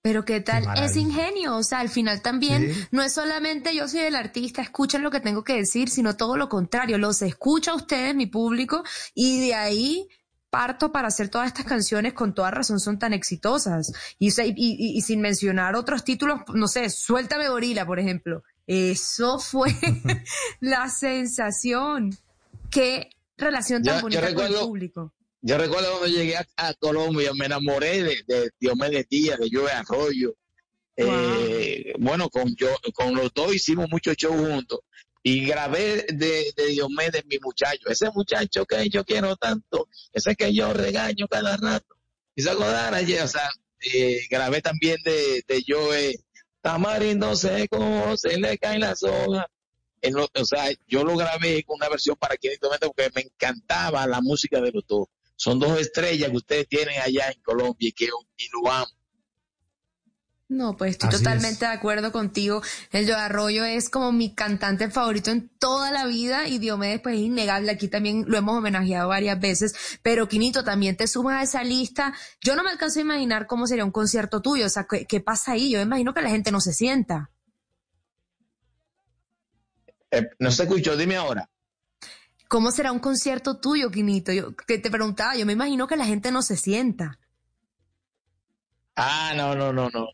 Pero 0.00 0.24
qué 0.24 0.40
tal, 0.40 0.64
Qué 0.74 0.84
es 0.86 0.96
ingenio, 0.96 1.56
o 1.56 1.62
sea, 1.62 1.78
al 1.78 1.88
final 1.88 2.22
también 2.22 2.74
Sí. 2.74 2.80
no 2.90 3.02
es 3.02 3.12
solamente 3.12 3.72
yo 3.74 3.86
soy 3.86 4.00
el 4.00 4.16
artista, 4.16 4.60
escuchen 4.60 5.02
lo 5.02 5.12
que 5.12 5.20
tengo 5.20 5.44
que 5.44 5.54
decir, 5.54 5.90
sino 5.90 6.16
todo 6.16 6.36
lo 6.36 6.48
contrario, 6.48 6.98
los 6.98 7.22
escucho 7.22 7.70
a 7.70 7.76
ustedes, 7.76 8.12
mi 8.14 8.26
público, 8.26 8.82
y 9.14 9.46
de 9.46 9.54
ahí 9.54 10.08
parto 10.50 10.90
para 10.90 11.06
hacer 11.08 11.28
todas 11.28 11.46
estas 11.46 11.66
canciones 11.66 12.14
con 12.14 12.34
toda 12.34 12.50
razón 12.50 12.80
son 12.80 12.98
tan 12.98 13.12
exitosas. 13.12 13.92
Y, 14.18 14.30
o 14.30 14.32
sea, 14.32 14.44
y, 14.44 14.52
y- 14.56 14.98
y 14.98 15.00
sin 15.02 15.20
mencionar 15.20 15.76
otros 15.76 16.02
títulos, 16.04 16.40
no 16.52 16.66
sé, 16.66 16.90
Suéltame 16.90 17.48
Gorila, 17.48 17.86
por 17.86 18.00
ejemplo. 18.00 18.42
Eso 18.66 19.38
fue 19.38 19.68
la 20.60 20.88
sensación. 20.88 22.10
Qué 22.70 23.10
relación 23.36 23.82
tan 23.82 24.00
bonita 24.02 24.34
con 24.34 24.46
el 24.46 24.54
público. 24.54 25.14
Yo 25.40 25.58
recuerdo 25.58 25.98
cuando 25.98 26.06
llegué 26.06 26.36
a, 26.36 26.46
a 26.56 26.74
Colombia, 26.74 27.32
me 27.34 27.46
enamoré 27.46 28.02
de, 28.02 28.22
de 28.26 28.50
Diomedes 28.60 29.08
Díaz, 29.08 29.38
de 29.40 29.48
Joe 29.52 29.70
Arroyo. 29.72 30.36
Eh, 30.96 31.94
bueno, 31.98 32.28
con, 32.28 32.54
yo, 32.54 32.68
con 32.94 33.14
los 33.14 33.32
dos 33.34 33.54
hicimos 33.54 33.88
muchos 33.90 34.16
shows 34.16 34.36
juntos. 34.36 34.80
Y 35.24 35.44
grabé 35.46 36.06
de, 36.12 36.52
de 36.56 36.66
Diomedes 36.68 37.24
mi 37.26 37.38
muchacho, 37.38 37.88
ese 37.88 38.10
muchacho 38.10 38.64
que 38.66 38.88
yo 38.88 39.04
quiero 39.04 39.36
tanto, 39.36 39.88
ese 40.12 40.34
que 40.34 40.52
yo 40.52 40.72
regaño 40.72 41.26
cada 41.28 41.56
rato. 41.56 41.96
Y 42.34 42.42
se 42.42 42.50
acordaron 42.50 42.94
ayer, 42.94 43.22
o 43.22 43.28
sea, 43.28 43.48
eh, 43.94 44.26
grabé 44.30 44.62
también 44.62 44.96
de, 45.04 45.44
de 45.46 45.64
Joe, 45.66 46.14
Tamarindo 46.62 47.34
seco, 47.36 48.16
se 48.16 48.38
le 48.38 48.56
caen 48.56 48.80
las 48.80 49.02
hojas. 49.02 49.46
Lo- 50.02 50.28
o 50.34 50.44
sea, 50.44 50.64
yo 50.86 51.04
lo 51.04 51.16
grabé 51.16 51.62
con 51.64 51.76
una 51.76 51.88
versión 51.88 52.16
para 52.16 52.36
Quinito 52.36 52.70
Méndez 52.70 52.90
porque 52.94 53.10
me 53.14 53.22
encantaba 53.22 54.06
la 54.06 54.20
música 54.20 54.60
de 54.60 54.72
los 54.72 54.84
dos. 54.86 55.06
Son 55.36 55.58
dos 55.58 55.78
estrellas 55.80 56.30
que 56.30 56.36
ustedes 56.36 56.68
tienen 56.68 57.00
allá 57.00 57.30
en 57.30 57.40
Colombia 57.42 57.88
y 57.88 57.92
que 57.92 58.04
y 58.06 58.46
lo 58.52 58.70
amo. 58.70 58.86
No, 60.52 60.76
pues 60.76 60.92
estoy 60.92 61.08
Así 61.08 61.18
totalmente 61.18 61.54
es. 61.54 61.60
de 61.60 61.66
acuerdo 61.66 62.12
contigo. 62.12 62.60
El 62.90 63.06
Joe 63.06 63.14
Arroyo 63.14 63.64
es 63.64 63.88
como 63.88 64.12
mi 64.12 64.34
cantante 64.34 64.90
favorito 64.90 65.30
en 65.30 65.48
toda 65.58 65.90
la 65.90 66.04
vida 66.04 66.46
y 66.46 66.58
Diomedes 66.58 67.00
pues 67.00 67.14
es 67.14 67.22
innegable. 67.22 67.72
Aquí 67.72 67.88
también 67.88 68.26
lo 68.28 68.36
hemos 68.36 68.58
homenajeado 68.58 69.08
varias 69.08 69.40
veces. 69.40 69.98
Pero 70.02 70.28
Quinito, 70.28 70.62
también 70.62 70.94
te 70.94 71.06
sumas 71.06 71.40
a 71.40 71.42
esa 71.42 71.64
lista. 71.64 72.12
Yo 72.42 72.54
no 72.54 72.62
me 72.62 72.70
alcanzo 72.70 72.98
a 72.98 73.02
imaginar 73.02 73.46
cómo 73.46 73.66
sería 73.66 73.84
un 73.86 73.92
concierto 73.92 74.42
tuyo. 74.42 74.66
O 74.66 74.68
sea, 74.68 74.86
¿qué, 74.86 75.06
qué 75.06 75.20
pasa 75.20 75.52
ahí? 75.52 75.70
Yo 75.70 75.78
me 75.78 75.84
imagino 75.84 76.12
que 76.12 76.20
la 76.20 76.28
gente 76.28 76.52
no 76.52 76.60
se 76.60 76.74
sienta. 76.74 77.30
Eh, 80.10 80.28
no 80.38 80.50
se 80.50 80.64
escuchó, 80.64 80.98
dime 80.98 81.16
ahora. 81.16 81.48
¿Cómo 82.46 82.70
será 82.72 82.92
un 82.92 82.98
concierto 82.98 83.58
tuyo, 83.58 83.90
Quinito? 83.90 84.32
Yo 84.32 84.54
que 84.54 84.76
te 84.76 84.90
preguntaba, 84.90 85.34
yo 85.34 85.46
me 85.46 85.54
imagino 85.54 85.86
que 85.86 85.96
la 85.96 86.04
gente 86.04 86.30
no 86.30 86.42
se 86.42 86.58
sienta. 86.58 87.18
Ah, 88.96 89.32
no, 89.34 89.54
no, 89.54 89.72
no, 89.72 89.88
no. 89.88 90.08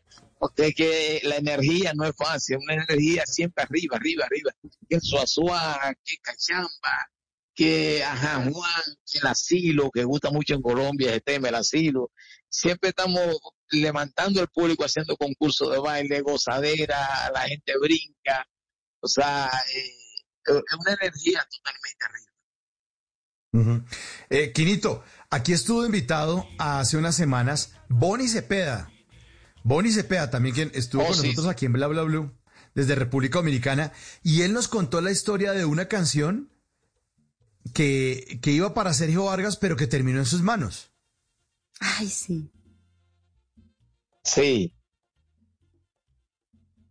Es 0.55 0.75
que 0.75 1.21
la 1.23 1.35
energía 1.35 1.93
no 1.93 2.05
es 2.05 2.15
fácil, 2.15 2.57
una 2.57 2.75
energía 2.75 3.25
siempre 3.25 3.63
arriba, 3.63 3.97
arriba, 3.97 4.25
arriba. 4.25 4.51
Que 4.87 4.99
Suazua, 5.01 5.93
que 6.03 6.17
Cachamba, 6.17 7.11
que 7.53 8.03
Ajá 8.03 8.49
Juan, 8.49 8.97
que 9.05 9.19
el 9.19 9.27
asilo, 9.27 9.91
que 9.91 10.05
gusta 10.05 10.31
mucho 10.31 10.53
en 10.53 10.61
Colombia, 10.61 11.09
ese 11.09 11.21
tema, 11.21 11.49
el 11.49 11.55
asilo. 11.55 12.11
Siempre 12.47 12.89
estamos 12.89 13.37
levantando 13.69 14.41
el 14.41 14.47
público, 14.47 14.85
haciendo 14.85 15.17
concursos 15.17 15.71
de 15.71 15.79
baile, 15.79 16.21
gozadera, 16.21 17.29
la 17.33 17.41
gente 17.41 17.73
brinca. 17.77 18.47
O 19.01 19.07
sea, 19.07 19.49
eh, 19.75 19.91
es 20.45 20.77
una 20.79 20.93
energía 20.93 21.45
totalmente 21.51 22.05
arriba. 22.05 22.29
Eh, 24.29 24.51
Quinito, 24.53 25.03
aquí 25.29 25.53
estuvo 25.53 25.85
invitado 25.85 26.47
hace 26.59 26.97
unas 26.97 27.15
semanas 27.15 27.73
Bonnie 27.89 28.27
Cepeda. 28.27 28.91
Bonnie 29.63 29.91
Cepeda 29.91 30.29
también 30.29 30.55
quien 30.55 30.71
estuvo 30.73 31.03
Oh, 31.03 31.07
con 31.07 31.15
sí, 31.15 31.21
nosotros 31.21 31.45
sí. 31.45 31.51
aquí 31.51 31.65
en 31.65 31.73
Bla 31.73 31.87
Bla 31.87 32.03
Blue 32.03 32.31
desde 32.75 32.95
República 32.95 33.39
Dominicana 33.39 33.91
y 34.23 34.41
él 34.43 34.53
nos 34.53 34.67
contó 34.67 35.01
la 35.01 35.11
historia 35.11 35.51
de 35.53 35.65
una 35.65 35.87
canción 35.87 36.51
que, 37.73 38.39
que 38.41 38.51
iba 38.51 38.73
para 38.73 38.93
Sergio 38.93 39.25
Vargas 39.25 39.57
pero 39.57 39.75
que 39.75 39.87
terminó 39.87 40.19
en 40.19 40.25
sus 40.25 40.41
manos. 40.41 40.91
Ay, 41.79 42.07
sí. 42.09 42.49
Sí. 44.23 44.73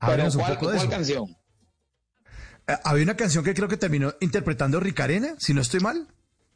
Pero 0.05 0.29
Háblenos 0.29 0.35
un 0.37 0.41
¿cuál, 0.43 0.55
poco 0.55 0.71
de 0.71 0.77
cuál 0.77 0.89
eso. 0.89 0.91
canción? 0.91 1.37
Eh, 2.67 2.77
Había 2.85 3.05
una 3.05 3.17
canción 3.17 3.45
que 3.45 3.55
creo 3.55 3.69
que 3.69 3.77
terminó 3.77 4.15
interpretando 4.21 4.81
Ricarena, 4.81 5.35
si 5.39 5.55
no 5.55 5.61
estoy 5.61 5.81
mal. 5.81 6.09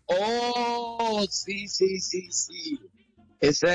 Oh, 0.06 1.24
sí, 1.30 1.68
sí, 1.68 2.00
sí, 2.00 2.30
sí. 2.30 2.78
Ese. 3.40 3.66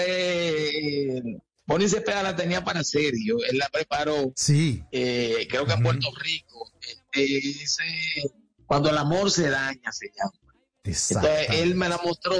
eh, 1.18 1.42
Bonnie 1.68 1.90
Cepeda 1.90 2.24
la 2.24 2.36
tenía 2.36 2.64
para 2.64 2.84
Sergio. 2.84 3.38
Él 3.50 3.58
la 3.58 3.68
preparó, 3.70 4.32
Sí. 4.36 4.84
eh, 4.92 5.46
creo 5.50 5.66
que 5.66 5.74
en. 5.74 5.84
Puerto 5.84 6.08
Rico. 6.22 6.72
Eh, 7.14 7.38
ese, 7.62 7.84
cuando 8.66 8.90
el 8.90 8.98
amor 8.98 9.30
se 9.30 9.50
daña, 9.50 9.92
se 9.92 10.08
llama. 10.18 10.32
Entonces 10.84 11.48
él 11.62 11.76
me 11.76 11.90
la 11.90 11.98
mostró. 12.04 12.36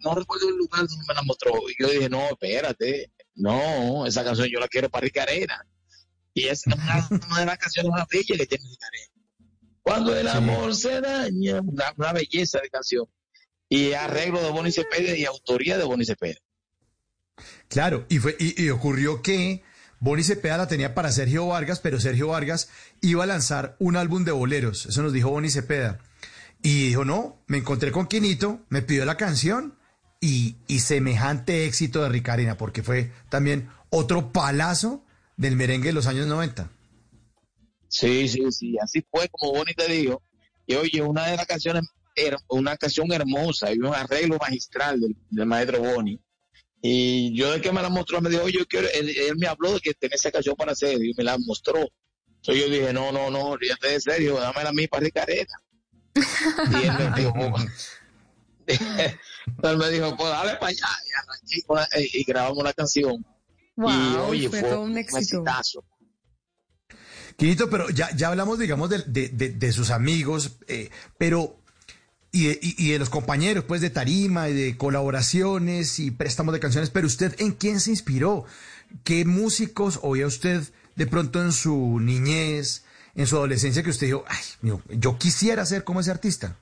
No 0.00 0.14
recuerdo 0.14 0.48
el 0.48 0.56
lugar 0.56 0.86
donde 0.88 1.04
me 1.06 1.14
la 1.14 1.22
mostró. 1.22 1.52
Y 1.68 1.82
yo 1.82 1.88
dije, 1.90 2.08
no, 2.08 2.24
espérate. 2.30 3.12
No, 3.34 4.06
esa 4.06 4.24
canción 4.24 4.48
yo 4.50 4.58
la 4.60 4.68
quiero 4.68 4.88
para 4.88 5.04
Ricarena. 5.04 5.60
Y 6.32 6.44
es 6.44 6.66
una, 6.66 7.08
una 7.10 7.40
de 7.40 7.46
las 7.46 7.58
canciones 7.58 7.92
más 7.92 8.06
bellas 8.08 8.38
que 8.38 8.46
tiene 8.46 8.64
Ricarena. 8.70 9.12
Cuando 9.82 10.16
el 10.16 10.26
Sí. 10.28 10.36
amor 10.36 10.74
se 10.74 11.00
daña, 11.02 11.60
una, 11.60 11.92
una 11.98 12.12
belleza 12.14 12.60
de 12.60 12.70
canción. 12.70 13.04
Y 13.68 13.92
arreglo 13.92 14.40
de 14.42 14.50
Bonnie 14.50 14.72
Cepeda 14.72 15.14
y 15.16 15.24
autoría 15.26 15.76
de 15.76 15.84
Bonnie 15.84 16.06
Cepeda. 16.06 16.38
Claro, 17.68 18.06
y, 18.08 18.18
fue, 18.18 18.36
y, 18.38 18.68
ocurrió 18.70 19.22
que 19.22 19.62
Bonnie 19.98 20.24
Cepeda 20.24 20.58
la 20.58 20.68
tenía 20.68 20.94
para 20.94 21.12
Sergio 21.12 21.46
Vargas, 21.46 21.80
pero 21.80 22.00
Sergio 22.00 22.28
Vargas 22.28 22.68
iba 23.00 23.24
a 23.24 23.26
lanzar 23.26 23.76
un 23.78 23.96
álbum 23.96 24.24
de 24.24 24.32
boleros, 24.32 24.86
eso 24.86 25.02
nos 25.02 25.12
dijo 25.12 25.30
Bonnie 25.30 25.50
Cepeda. 25.50 25.98
Y 26.62 26.88
dijo, 26.88 27.04
no, 27.04 27.42
me 27.46 27.58
encontré 27.58 27.90
con 27.90 28.06
Quinito, 28.06 28.60
me 28.68 28.82
pidió 28.82 29.04
la 29.04 29.16
canción 29.16 29.74
y, 30.20 30.56
y 30.68 30.78
semejante 30.80 31.66
éxito 31.66 32.02
de 32.02 32.08
Ricarina, 32.08 32.56
porque 32.56 32.82
fue 32.82 33.10
también 33.28 33.68
otro 33.90 34.32
palazo 34.32 35.04
del 35.36 35.56
merengue 35.56 35.88
de 35.88 35.92
los 35.94 36.06
años 36.06 36.26
90. 36.26 36.70
Sí, 37.88 38.26
sí, 38.28 38.40
sí. 38.50 38.76
Así 38.80 39.04
fue 39.10 39.28
como 39.28 39.52
Bonnie 39.52 39.74
te 39.74 39.90
dijo. 39.90 40.22
Y 40.66 40.74
oye, 40.74 41.02
una 41.02 41.26
de 41.26 41.36
las 41.36 41.46
canciones, 41.46 41.82
una 42.48 42.76
canción 42.76 43.12
hermosa 43.12 43.72
y 43.72 43.78
un 43.78 43.94
arreglo 43.94 44.38
magistral 44.38 45.00
del, 45.00 45.16
del 45.30 45.46
maestro 45.46 45.80
Bonnie. 45.80 46.18
Y 46.84 47.32
yo 47.36 47.52
de 47.52 47.60
que 47.60 47.70
me 47.72 47.80
la 47.80 47.88
mostró, 47.88 48.20
me 48.20 48.28
dijo, 48.28 48.42
oye, 48.42 48.58
yo 48.58 48.66
quiero, 48.66 48.88
él, 48.92 49.08
él 49.16 49.36
me 49.36 49.46
habló 49.46 49.72
de 49.74 49.80
que 49.80 49.94
tenía 49.94 50.16
esa 50.16 50.32
canción 50.32 50.56
para 50.56 50.72
hacer 50.72 51.02
y 51.02 51.14
me 51.16 51.22
la 51.22 51.38
mostró. 51.38 51.78
Entonces 52.40 52.64
yo 52.64 52.68
dije, 52.68 52.92
no, 52.92 53.12
no, 53.12 53.30
no, 53.30 53.40
olvídate 53.50 53.88
de 53.88 54.00
serio, 54.00 54.34
dámela 54.40 54.70
a 54.70 54.72
mí 54.72 54.88
para 54.88 55.04
Ricarena. 55.04 55.54
Y 56.70 56.82
él 56.82 56.92
me 56.98 57.10
dijo, 57.20 57.32
entonces 58.66 59.18
él 59.62 59.76
me 59.76 59.90
dijo, 59.90 60.16
pues 60.16 60.30
dale 60.30 60.52
para 60.54 60.66
allá. 60.68 60.88
Y 61.06 61.12
arranqué 61.22 61.62
con 61.66 61.76
la- 61.76 61.88
eh, 61.94 62.08
y 62.12 62.24
grabamos 62.24 62.64
la 62.64 62.72
canción. 62.72 63.24
Wow, 63.76 63.90
y 63.92 64.16
oye, 64.16 64.48
fue 64.50 64.76
un 64.76 64.96
exitazo. 64.98 65.84
Quinito, 67.36 67.70
pero 67.70 67.88
ya, 67.90 68.10
ya 68.14 68.28
hablamos, 68.28 68.58
digamos, 68.58 68.90
de, 68.90 68.98
de- 69.06 69.28
de- 69.28 69.50
de 69.50 69.72
sus 69.72 69.90
amigos, 69.90 70.58
eh, 70.68 70.90
pero 71.18 71.61
y 72.32 72.46
de, 72.46 72.58
y- 72.62 72.74
y 72.86 72.90
de 72.92 72.98
los 72.98 73.10
compañeros, 73.10 73.64
pues, 73.64 73.80
de 73.82 73.90
tarima 73.90 74.48
y 74.48 74.54
de 74.54 74.76
colaboraciones 74.76 75.98
y 75.98 76.10
préstamos 76.10 76.54
de 76.54 76.60
canciones, 76.60 76.88
pero 76.90 77.06
usted, 77.06 77.34
¿en 77.38 77.52
quién 77.52 77.78
se 77.78 77.90
inspiró? 77.90 78.44
¿Qué 79.04 79.24
músicos 79.24 80.00
oía 80.02 80.26
usted 80.26 80.62
de 80.96 81.06
pronto 81.06 81.42
en 81.42 81.52
su 81.52 82.00
niñez, 82.00 82.84
en 83.14 83.26
su 83.26 83.36
adolescencia, 83.36 83.82
que 83.82 83.90
usted 83.90 84.06
dijo, 84.06 84.24
ay, 84.28 84.42
mío, 84.62 84.82
yo 84.88 85.18
quisiera 85.18 85.64
ser 85.66 85.84
como 85.84 86.00
ese 86.00 86.10
artista? 86.10 86.58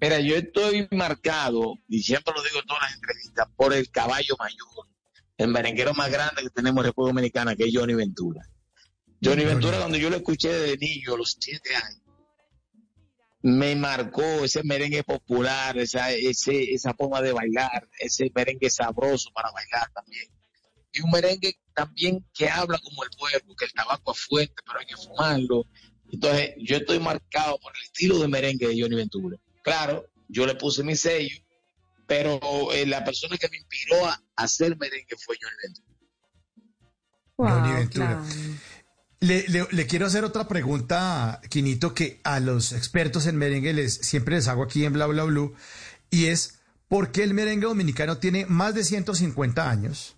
Mira, 0.00 0.18
yo 0.20 0.36
estoy 0.36 0.88
marcado, 0.92 1.74
y 1.88 2.02
siempre 2.02 2.32
lo 2.34 2.42
digo 2.42 2.58
en 2.60 2.66
todas 2.66 2.82
las 2.84 2.94
entrevistas, 2.94 3.46
por 3.56 3.74
el 3.74 3.90
caballo 3.90 4.34
mayor, 4.38 4.86
el 5.36 5.48
merenguero 5.48 5.92
más 5.94 6.10
grande 6.10 6.42
que 6.42 6.50
tenemos 6.50 6.82
en 6.82 6.86
República 6.86 7.10
Dominicana, 7.14 7.56
que 7.56 7.64
es 7.64 7.70
Johnny 7.74 7.94
Ventura. 7.94 8.42
Johnny 9.22 9.44
Ventura, 9.44 9.78
cuando 9.78 9.98
yo 9.98 10.08
lo 10.08 10.16
escuché 10.16 10.48
de 10.50 10.76
niño, 10.78 11.14
a 11.14 11.18
los 11.18 11.36
siete 11.38 11.74
años, 11.76 12.00
me 13.42 13.74
marcó 13.74 14.22
ese 14.44 14.62
merengue 14.62 15.02
popular, 15.02 15.78
esa, 15.78 16.10
ese, 16.12 16.72
esa 16.74 16.92
forma 16.94 17.22
de 17.22 17.32
bailar, 17.32 17.88
ese 17.98 18.30
merengue 18.34 18.68
sabroso 18.68 19.30
para 19.32 19.50
bailar 19.50 19.90
también. 19.92 20.28
Y 20.92 21.00
un 21.00 21.10
merengue 21.10 21.58
también 21.74 22.24
que 22.34 22.48
habla 22.48 22.78
como 22.78 23.04
el 23.04 23.10
pueblo, 23.10 23.54
que 23.56 23.64
el 23.64 23.72
tabaco 23.72 24.12
es 24.12 24.20
fuerte, 24.20 24.54
pero 24.66 24.80
hay 24.80 24.86
que 24.86 24.96
fumarlo. 24.96 25.64
Entonces, 26.12 26.50
yo 26.58 26.76
estoy 26.76 26.98
marcado 26.98 27.58
por 27.60 27.72
el 27.76 27.82
estilo 27.82 28.18
de 28.18 28.28
merengue 28.28 28.66
de 28.68 28.80
Johnny 28.80 28.96
Ventura. 28.96 29.38
Claro, 29.62 30.06
yo 30.28 30.44
le 30.46 30.54
puse 30.56 30.82
mi 30.82 30.96
sello, 30.96 31.36
pero 32.06 32.40
eh, 32.72 32.84
la 32.86 33.04
persona 33.04 33.38
que 33.38 33.48
me 33.48 33.58
inspiró 33.58 34.04
a 34.06 34.20
hacer 34.36 34.76
merengue 34.76 35.16
fue 35.16 35.36
Johnny 35.40 35.56
Ventura. 35.62 35.90
Johnny 37.36 37.68
Wow, 37.70 37.78
Ventura. 37.78 38.06
claro. 38.06 38.24
Le, 39.20 39.44
le- 39.48 39.86
quiero 39.86 40.06
hacer 40.06 40.24
otra 40.24 40.48
pregunta, 40.48 41.42
Quinito, 41.50 41.92
que 41.92 42.20
a 42.24 42.40
los 42.40 42.72
expertos 42.72 43.26
en 43.26 43.36
merengue 43.36 43.74
les, 43.74 43.94
siempre 43.94 44.36
les 44.36 44.48
hago 44.48 44.62
aquí 44.62 44.84
en 44.86 44.94
Bla 44.94 45.06
Bla 45.06 45.24
Blue, 45.24 45.52
y 46.10 46.26
es, 46.26 46.60
¿por 46.88 47.12
qué 47.12 47.22
el 47.22 47.34
merengue 47.34 47.66
dominicano 47.66 48.16
tiene 48.16 48.46
más 48.46 48.74
de 48.74 48.82
150 48.82 49.68
años? 49.70 50.16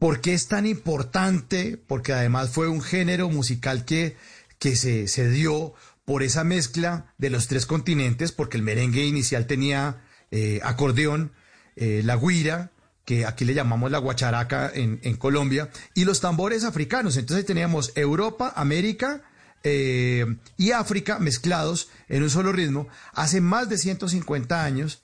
¿Por 0.00 0.20
qué 0.20 0.34
es 0.34 0.48
tan 0.48 0.66
importante? 0.66 1.76
Porque 1.86 2.12
además 2.12 2.50
fue 2.50 2.68
un 2.68 2.82
género 2.82 3.28
musical 3.28 3.84
que, 3.84 4.16
que 4.58 4.74
se, 4.74 5.06
se 5.06 5.30
dio 5.30 5.74
por 6.04 6.24
esa 6.24 6.42
mezcla 6.42 7.14
de 7.18 7.30
los 7.30 7.46
tres 7.46 7.66
continentes, 7.66 8.32
porque 8.32 8.56
el 8.56 8.64
merengue 8.64 9.04
inicial 9.06 9.46
tenía 9.46 10.02
eh, 10.32 10.58
acordeón, 10.64 11.32
eh, 11.76 12.02
la 12.04 12.16
guira, 12.16 12.72
que 13.10 13.26
aquí 13.26 13.44
le 13.44 13.54
llamamos 13.54 13.90
la 13.90 13.98
guacharaca 13.98 14.70
en, 14.72 15.16
Colombia, 15.16 15.68
y 15.94 16.04
los 16.04 16.20
tambores 16.20 16.62
africanos. 16.62 17.16
Entonces 17.16 17.44
teníamos 17.44 17.90
Europa, 17.96 18.52
América 18.54 19.22
eh, 19.64 20.24
y 20.56 20.70
África 20.70 21.18
mezclados 21.18 21.88
en 22.08 22.22
un 22.22 22.30
solo 22.30 22.52
ritmo 22.52 22.86
hace 23.12 23.40
más 23.40 23.68
de 23.68 23.78
150 23.78 24.62
años. 24.62 25.02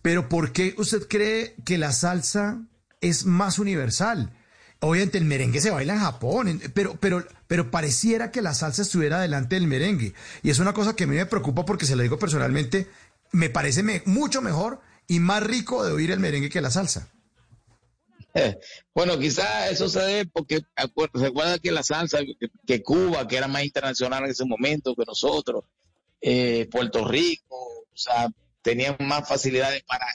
Pero 0.00 0.28
¿por 0.28 0.52
qué 0.52 0.76
usted 0.78 1.08
cree 1.08 1.56
que 1.64 1.76
la 1.76 1.90
salsa 1.90 2.60
es 3.00 3.26
más 3.26 3.58
universal? 3.58 4.32
obviamente 4.82 5.18
el 5.18 5.24
merengue 5.24 5.60
se 5.60 5.70
baila 5.70 5.94
en 5.94 6.00
Japón, 6.00 6.62
pero, 6.72 6.96
pero, 7.00 7.26
pero 7.48 7.70
pareciera 7.70 8.30
que 8.30 8.42
la 8.42 8.54
salsa 8.54 8.82
estuviera 8.82 9.20
delante 9.20 9.56
del 9.56 9.66
merengue. 9.66 10.14
Y 10.44 10.50
es 10.50 10.60
una 10.60 10.72
cosa 10.72 10.94
que 10.94 11.04
a 11.04 11.06
mí 11.08 11.16
me 11.16 11.26
preocupa 11.26 11.64
porque 11.66 11.84
se 11.84 11.96
lo 11.96 12.02
digo 12.02 12.16
personalmente, 12.16 12.86
me 13.32 13.50
parece 13.50 13.82
mucho 14.06 14.40
mejor 14.40 14.80
y 15.08 15.18
más 15.18 15.42
rico 15.42 15.84
de 15.84 15.92
oír 15.92 16.12
el 16.12 16.20
merengue 16.20 16.48
que 16.48 16.60
la 16.60 16.70
salsa. 16.70 17.08
Bueno, 18.94 19.18
quizás 19.18 19.70
eso 19.72 19.88
se 19.88 20.00
debe 20.00 20.26
porque 20.32 20.60
acuer- 20.76 21.10
recuerda 21.14 21.58
que 21.58 21.70
la 21.72 21.82
salsa, 21.82 22.18
que, 22.18 22.48
que 22.66 22.82
Cuba, 22.82 23.26
que 23.26 23.36
era 23.36 23.48
más 23.48 23.64
internacional 23.64 24.24
en 24.24 24.30
ese 24.30 24.44
momento 24.44 24.94
que 24.94 25.04
nosotros, 25.06 25.64
eh, 26.20 26.68
Puerto 26.70 27.06
Rico, 27.06 27.56
o 27.56 27.96
sea, 27.96 28.28
tenían 28.62 28.96
más 29.00 29.28
facilidades 29.28 29.82
para, 29.84 30.06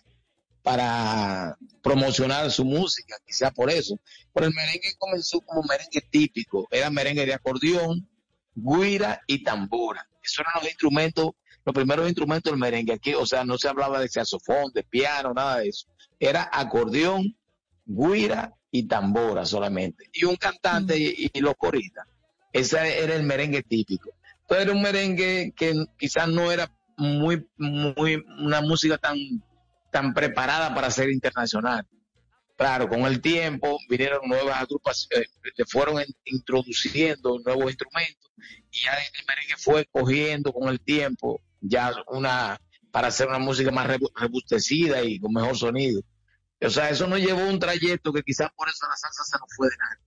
para 0.61 1.57
promocionar 1.81 2.49
su 2.51 2.65
música, 2.65 3.15
quizás 3.25 3.51
por 3.53 3.69
eso. 3.69 3.99
Pero 4.33 4.47
el 4.47 4.53
merengue 4.53 4.95
comenzó 4.97 5.41
como 5.41 5.63
merengue 5.63 6.01
típico, 6.09 6.67
era 6.71 6.89
merengue 6.89 7.25
de 7.25 7.33
acordeón, 7.33 8.07
guira 8.55 9.21
y 9.27 9.43
tambora. 9.43 10.07
Esos 10.23 10.39
eran 10.39 10.53
los 10.61 10.69
instrumentos, 10.69 11.31
los 11.63 11.73
primeros 11.75 12.05
instrumentos 12.07 12.51
del 12.51 12.59
merengue. 12.59 12.93
Aquí, 12.93 13.13
o 13.13 13.25
sea, 13.25 13.43
no 13.45 13.57
se 13.57 13.67
hablaba 13.67 13.99
de 13.99 14.09
saxofón, 14.09 14.71
de 14.73 14.83
piano, 14.83 15.33
nada 15.33 15.59
de 15.59 15.69
eso. 15.69 15.87
Era 16.19 16.49
acordeón, 16.51 17.35
guira 17.85 18.53
y 18.71 18.87
tambora 18.87 19.45
solamente. 19.45 20.09
Y 20.13 20.25
un 20.25 20.35
cantante 20.35 20.97
y, 20.97 21.29
y 21.33 21.39
los 21.39 21.55
coristas. 21.55 22.05
Ese 22.51 23.03
era 23.03 23.15
el 23.15 23.23
merengue 23.23 23.63
típico. 23.63 24.11
Pero 24.47 24.61
era 24.61 24.71
un 24.73 24.81
merengue 24.81 25.53
que 25.55 25.73
quizás 25.97 26.27
no 26.27 26.51
era 26.51 26.71
muy, 26.97 27.45
muy, 27.57 28.23
una 28.39 28.61
música 28.61 28.97
tan, 28.97 29.17
tan 29.91 30.13
preparada 30.13 30.73
para 30.73 30.89
ser 30.91 31.09
internacional. 31.09 31.85
Claro, 32.57 32.87
con 32.87 33.01
el 33.01 33.19
tiempo 33.21 33.77
vinieron 33.89 34.21
nuevas 34.29 34.61
agrupaciones, 34.61 35.27
eh, 35.43 35.49
se 35.57 35.65
fueron 35.65 35.99
en- 35.99 36.07
introduciendo 36.23 37.37
nuevos 37.45 37.65
instrumentos 37.65 38.31
y 38.71 38.83
ya 38.85 38.93
el 38.93 39.25
merengue 39.27 39.55
fue 39.57 39.85
cogiendo 39.91 40.53
con 40.53 40.69
el 40.69 40.79
tiempo 40.79 41.41
ya 41.59 41.91
una, 42.07 42.57
para 42.91 43.09
hacer 43.09 43.27
una 43.27 43.39
música 43.39 43.71
más 43.71 43.87
rebu- 43.87 44.11
robustecida 44.15 45.03
y 45.03 45.19
con 45.19 45.33
mejor 45.33 45.57
sonido. 45.57 46.01
O 46.61 46.69
sea, 46.69 46.89
eso 46.89 47.05
nos 47.07 47.19
llevó 47.19 47.45
un 47.47 47.59
trayecto 47.59 48.11
que 48.13 48.23
quizás 48.23 48.49
por 48.55 48.67
eso 48.69 48.87
la 48.87 48.95
salsa 48.97 49.23
se 49.23 49.37
nos 49.37 49.49
fue 49.55 49.67
de 49.69 49.75
nada. 49.77 49.99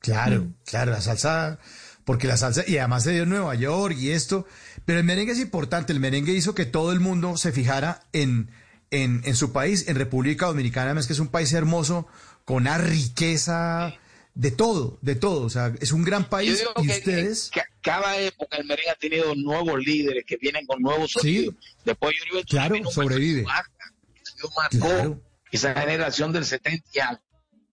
Claro, 0.00 0.52
claro, 0.64 0.92
la 0.92 1.00
salsa, 1.00 1.58
porque 2.04 2.26
la 2.28 2.36
salsa, 2.36 2.62
y 2.66 2.78
además 2.78 3.02
se 3.02 3.12
dio 3.12 3.24
en 3.24 3.28
Nueva 3.30 3.54
York 3.56 3.96
y 3.98 4.10
esto, 4.12 4.46
pero 4.84 4.98
el 5.00 5.04
merengue 5.04 5.32
es 5.32 5.40
importante, 5.40 5.92
el 5.92 6.00
merengue 6.00 6.32
hizo 6.32 6.54
que 6.54 6.64
todo 6.64 6.92
el 6.92 7.00
mundo 7.00 7.36
se 7.36 7.50
fijara 7.52 8.00
en, 8.12 8.50
en, 8.90 9.22
en 9.24 9.34
su 9.34 9.52
país, 9.52 9.88
en 9.88 9.96
República 9.96 10.46
Dominicana, 10.46 10.86
además 10.86 11.06
que 11.08 11.12
es 11.14 11.18
un 11.18 11.28
país 11.28 11.52
hermoso, 11.52 12.06
con 12.44 12.58
una 12.58 12.78
riqueza 12.78 13.94
de 14.36 14.50
todo, 14.52 14.98
de 15.02 15.16
todo, 15.16 15.42
o 15.46 15.50
sea, 15.50 15.72
es 15.80 15.90
un 15.90 16.04
gran 16.04 16.22
Yo 16.24 16.28
país 16.28 16.58
digo 16.60 16.72
y 16.76 16.86
que, 16.86 16.92
ustedes, 16.92 17.50
que 17.52 17.62
cada 17.80 18.16
época 18.20 18.58
el 18.58 18.66
merengue 18.66 18.90
ha 18.90 18.94
tenido 18.96 19.34
nuevos 19.34 19.80
líderes 19.80 20.24
que 20.24 20.36
vienen 20.36 20.66
con 20.66 20.80
nuevos 20.80 21.10
Sí. 21.10 21.18
sonidos. 21.18 21.54
Después 21.84 22.14
Johnny 22.16 22.36
Ventura 22.36 22.68
Claro, 22.68 22.90
sobrevive. 22.92 23.42
marca, 23.42 23.92
que 24.36 24.48
marcó 24.56 24.88
Claro. 24.88 25.22
esa 25.50 25.74
generación 25.74 26.32
del 26.32 26.44
70 26.44 26.84
y 26.92 26.98
algo, 27.00 27.22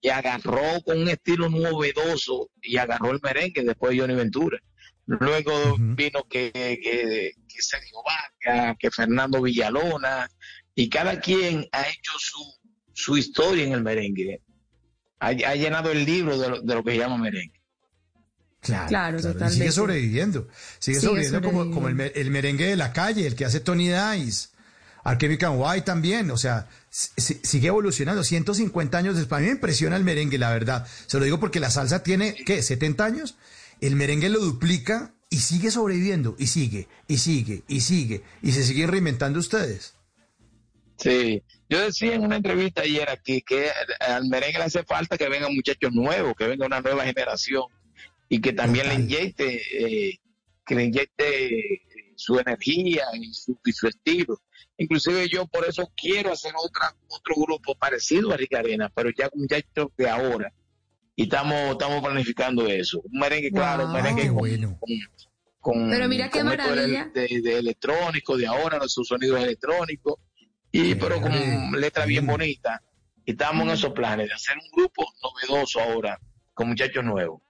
y 0.02 0.10
agarró 0.10 0.82
con 0.86 1.02
un 1.02 1.10
estilo 1.10 1.50
novedoso 1.50 2.50
y 2.62 2.78
agarró 2.78 3.12
el 3.12 3.20
merengue 3.22 3.64
después 3.64 3.92
de 3.94 4.00
Johnny 4.00 4.16
Ventura. 4.16 4.60
Luego 5.06 5.76
vino 5.78 6.24
que, 6.30 6.52
que, 6.54 7.34
que 7.48 7.62
Sergio 7.62 7.98
Vaca, 8.06 8.76
que 8.80 8.90
Fernando 8.92 9.42
Villalona, 9.42 10.30
y 10.76 10.90
cada 10.90 11.20
quien 11.20 11.68
ha 11.72 11.82
hecho 11.84 12.12
su, 12.18 12.42
su 12.94 13.18
historia 13.18 13.66
en 13.66 13.74
el 13.74 13.84
merengue. 13.84 14.42
Ha, 15.20 15.28
ha 15.28 15.56
llenado 15.56 15.92
el 15.92 16.06
libro 16.06 16.38
de 16.38 16.50
lo, 16.50 16.62
de 16.62 16.76
lo 16.76 16.84
que 16.84 16.98
llama 16.98 17.18
merengue. 17.18 17.62
claro, 18.62 18.88
Claro, 18.88 19.18
y 19.18 19.50
sigue 19.52 19.72
sobreviviendo, 19.72 20.48
sigue, 20.80 21.00
Sigue 21.00 21.08
sobreviviendo, 21.08 21.42
como, 21.48 21.64
sobreviviendo. 21.66 21.76
como 21.76 21.90
el, 21.90 22.12
el 22.16 22.32
merengue 22.32 22.66
de 22.68 22.76
la 22.78 22.94
calle, 22.94 23.28
el 23.28 23.36
que 23.36 23.46
hace 23.46 23.60
Tony 23.60 23.90
Dice. 23.90 24.50
Archemical 25.04 25.54
White 25.56 25.82
también, 25.86 26.32
o 26.32 26.38
sea, 26.38 26.68
si- 26.90 27.10
si- 27.18 27.40
sigue 27.44 27.68
evolucionando. 27.68 28.24
150 28.24 28.98
años 28.98 29.16
después. 29.18 29.38
A 29.38 29.42
mí 29.42 29.48
me 29.48 29.54
impresiona 29.54 29.96
el 29.98 30.04
merengue, 30.04 30.38
la 30.38 30.52
verdad. 30.52 30.88
Se 31.08 31.18
lo 31.20 31.26
digo 31.26 31.40
porque 31.40 31.60
la 31.60 31.70
salsa 31.70 32.04
tiene, 32.04 32.36
¿qué? 32.46 32.62
70 32.62 33.04
años. 33.06 33.36
El 33.82 33.96
merengue 33.96 34.30
lo 34.30 34.40
duplica 34.40 35.14
y 35.30 35.38
sigue 35.38 35.72
sobreviviendo, 35.72 36.36
y 36.38 36.48
sigue, 36.48 36.88
y 37.08 37.18
sigue, 37.18 37.64
y 37.68 37.82
sigue, 37.82 38.22
y 38.42 38.52
se 38.52 38.64
siguen 38.64 38.90
reinventando 38.90 39.40
ustedes. 39.40 39.96
Sí, 40.98 41.42
yo 41.70 41.82
decía 41.82 42.14
en 42.14 42.22
una 42.22 42.36
entrevista 42.38 42.82
ayer 42.84 43.10
aquí 43.10 43.42
que 43.42 43.70
al 44.00 44.28
merengue 44.30 44.60
le 44.60 44.66
hace 44.66 44.84
falta 44.84 45.18
que 45.18 45.28
vengan 45.28 45.54
muchachos 45.54 45.92
nuevos, 45.92 46.34
que 46.38 46.48
venga 46.48 46.66
una 46.68 46.82
nueva 46.82 47.04
generación 47.04 47.64
y 48.30 48.40
que 48.40 48.54
también 48.54 48.88
le 48.88 48.94
inyecte, 48.96 49.60
eh, 50.12 50.20
que 50.66 50.76
le 50.76 50.84
inyecte 50.86 51.82
su 52.16 52.40
energía 52.40 53.04
y 53.14 53.34
su, 53.34 53.60
y 53.66 53.72
su 53.72 53.88
estilo. 53.88 54.40
Inclusive 54.78 55.28
yo 55.30 55.46
por 55.48 55.66
eso 55.66 55.92
quiero 55.96 56.32
hacer 56.32 56.52
otra 56.58 56.96
otro 57.08 57.36
grupo 57.36 57.76
parecido 57.76 58.32
a 58.34 58.38
Rica 58.38 58.60
Arena, 58.60 58.92
pero 58.94 59.10
ya 59.16 59.30
con 59.30 59.42
muchachos 59.42 59.88
de 59.98 60.10
ahora. 60.10 60.52
Y 61.16 61.24
estamos 61.24 61.72
estamos 61.72 62.02
planificando 62.02 62.68
eso. 62.68 63.02
Un 63.02 63.20
merengue, 63.20 63.52
claro, 63.52 63.86
un 63.86 63.94
merengue 63.94 64.28
con, 64.28 64.36
bueno. 64.38 64.78
con- 64.80 64.90
con- 65.60 65.90
Pero 65.92 66.08
mira 66.10 66.30
qué 66.30 66.44
maravilla. 66.44 67.10
De, 67.14 67.42
de 67.42 67.58
electrónico, 67.60 68.36
de 68.36 68.48
ahora, 68.48 68.80
sus 68.88 69.08
sonidos 69.08 69.40
electrónicos, 69.42 70.16
y 70.72 70.96
pero 70.96 71.22
con 71.22 71.32
letra 71.80 72.06
bien 72.06 72.24
Bien. 72.26 72.32
bonita. 72.36 72.82
Y 73.26 73.32
estamos 73.32 73.64
en 73.68 73.70
esos 73.74 73.94
planes 73.94 74.28
de 74.28 74.34
hacer 74.34 74.58
un 74.58 74.70
grupo 74.76 75.06
novedoso 75.22 75.80
ahora, 75.80 76.20
con 76.54 76.68
muchachos 76.70 77.04
nuevos. 77.06 77.42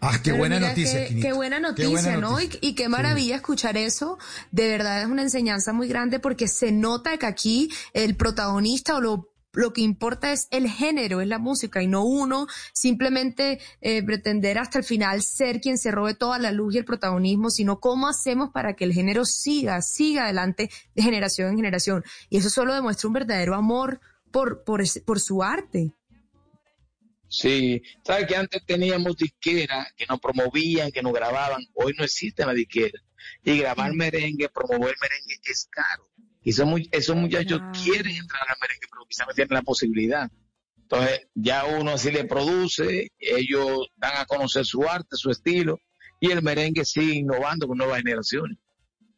Ah, 0.00 0.18
qué 0.22 0.32
buena 0.32 0.56
mira, 0.56 0.68
noticia, 0.68 1.08
Qué, 1.08 1.32
buena 1.32 1.56
Qué 1.56 1.62
noticia, 1.62 2.16
¿no? 2.18 2.40
Y, 2.40 2.50
y 2.60 2.74
qué 2.74 2.88
maravilla 2.88 3.36
escuchar 3.36 3.76
eso. 3.76 4.18
De 4.52 4.68
verdad 4.68 5.00
es 5.02 5.06
una 5.08 5.22
enseñanza 5.22 5.72
muy 5.72 5.88
grande 5.88 6.20
porque 6.20 6.46
se 6.48 6.72
nota 6.72 7.16
que 7.18 7.26
aquí 7.26 7.68
el 7.94 8.14
protagonista 8.16 8.96
o 8.96 9.00
lo, 9.00 9.32
lo 9.52 9.72
que 9.72 9.80
importa 9.80 10.32
es 10.32 10.46
el 10.50 10.68
género, 10.68 11.20
es 11.20 11.26
la 11.26 11.38
música 11.38 11.82
y 11.82 11.88
no 11.88 12.04
uno 12.04 12.46
simplemente 12.72 13.60
eh, 13.80 14.02
pretender 14.04 14.58
hasta 14.58 14.78
el 14.78 14.84
final 14.84 15.22
ser 15.22 15.60
quien 15.60 15.78
se 15.78 15.90
robe 15.90 16.14
toda 16.14 16.38
la 16.38 16.52
luz 16.52 16.74
y 16.74 16.78
el 16.78 16.84
protagonismo, 16.84 17.50
sino 17.50 17.80
cómo 17.80 18.08
hacemos 18.08 18.50
para 18.52 18.74
que 18.74 18.84
el 18.84 18.92
género 18.92 19.24
siga, 19.24 19.82
siga 19.82 20.24
adelante 20.24 20.70
de 20.94 21.02
generación 21.02 21.50
en 21.50 21.56
generación. 21.56 22.04
Y 22.30 22.38
eso 22.38 22.50
solo 22.50 22.72
demuestra 22.74 23.08
un 23.08 23.14
verdadero 23.14 23.54
amor 23.56 24.00
por, 24.30 24.62
por, 24.64 24.80
ese- 24.80 25.00
por 25.00 25.18
su 25.18 25.42
arte. 25.42 25.94
Sí, 27.28 27.82
sabes 28.04 28.26
que 28.26 28.36
antes 28.36 28.64
teníamos 28.64 29.16
disqueras 29.16 29.88
que 29.96 30.06
nos 30.06 30.18
promovían, 30.18 30.90
que 30.90 31.02
nos 31.02 31.12
grababan, 31.12 31.62
hoy 31.74 31.94
no 31.98 32.04
existe 32.04 32.44
la 32.46 32.54
disquera. 32.54 32.98
Y 33.44 33.58
grabar 33.58 33.92
merengue, 33.94 34.48
promover 34.48 34.94
merengue 35.00 35.34
es 35.44 35.68
caro. 35.70 36.08
Y 36.42 36.50
esos, 36.50 36.66
mu- 36.66 36.78
esos 36.90 37.16
muchachos 37.16 37.60
quieren 37.84 38.16
entrar 38.16 38.42
al 38.48 38.56
merengue, 38.60 38.86
pero 38.90 39.04
quizás 39.06 39.26
no 39.26 39.34
tienen 39.34 39.54
la 39.54 39.62
posibilidad. 39.62 40.30
Entonces, 40.80 41.20
ya 41.34 41.66
uno 41.66 41.90
así 41.92 42.10
le 42.10 42.24
produce, 42.24 43.12
ellos 43.18 43.88
dan 43.96 44.16
a 44.16 44.24
conocer 44.24 44.64
su 44.64 44.88
arte, 44.88 45.16
su 45.16 45.30
estilo, 45.30 45.80
y 46.20 46.30
el 46.30 46.42
merengue 46.42 46.84
sigue 46.86 47.12
innovando 47.16 47.68
con 47.68 47.76
nuevas 47.76 47.98
generaciones. 47.98 48.56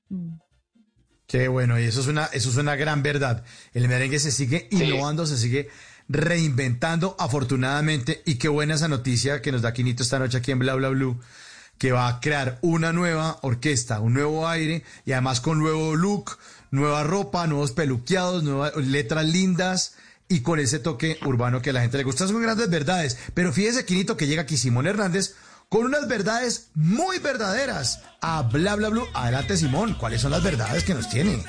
Mm. 0.08 0.34
Qué 1.28 1.46
bueno, 1.46 1.78
y 1.78 1.84
eso 1.84 2.00
es 2.00 2.08
una, 2.08 2.24
eso 2.26 2.48
es 2.50 2.56
una 2.56 2.74
gran 2.74 3.04
verdad. 3.04 3.44
El 3.72 3.86
merengue 3.86 4.18
se 4.18 4.32
sigue 4.32 4.66
Sí. 4.72 4.82
innovando, 4.82 5.26
se 5.26 5.36
sigue 5.36 5.68
reinventando, 6.10 7.14
afortunadamente, 7.20 8.22
y 8.26 8.34
qué 8.34 8.48
buena 8.48 8.74
esa 8.74 8.88
noticia 8.88 9.40
que 9.40 9.52
nos 9.52 9.62
da 9.62 9.72
Quinito 9.72 10.02
esta 10.02 10.18
noche 10.18 10.38
aquí 10.38 10.50
en 10.50 10.58
Bla 10.58 10.74
Bla 10.74 10.88
Blue, 10.88 11.20
que 11.78 11.92
va 11.92 12.08
a 12.08 12.20
crear 12.20 12.58
una 12.62 12.92
nueva 12.92 13.38
orquesta, 13.42 14.00
un 14.00 14.14
nuevo 14.14 14.48
aire, 14.48 14.82
y 15.06 15.12
además 15.12 15.40
con 15.40 15.60
nuevo 15.60 15.94
look, 15.94 16.36
nueva 16.72 17.04
ropa, 17.04 17.46
nuevos 17.46 17.70
peluqueados, 17.70 18.42
nuevas 18.42 18.76
letras 18.76 19.24
lindas, 19.24 19.94
y 20.28 20.40
con 20.40 20.58
ese 20.58 20.80
toque 20.80 21.18
urbano 21.24 21.62
que 21.62 21.70
a 21.70 21.72
la 21.72 21.80
gente 21.80 21.98
le 21.98 22.04
gusta. 22.04 22.26
Son 22.26 22.42
grandes 22.42 22.70
verdades. 22.70 23.18
Pero 23.34 23.52
fíjese, 23.52 23.84
Quinito, 23.84 24.16
que 24.16 24.26
llega 24.26 24.42
aquí 24.42 24.56
Simón 24.56 24.86
Hernández 24.86 25.34
con 25.68 25.84
unas 25.84 26.06
verdades 26.06 26.68
muy 26.74 27.18
verdaderas 27.18 28.00
a 28.20 28.42
Bla 28.42 28.76
Bla 28.76 28.90
Blue. 28.90 29.06
Adelante, 29.14 29.56
Simón, 29.56 29.94
¿cuáles 29.94 30.20
son 30.20 30.32
las 30.32 30.42
verdades 30.42 30.84
que 30.84 30.94
nos 30.94 31.08
tiene? 31.08 31.44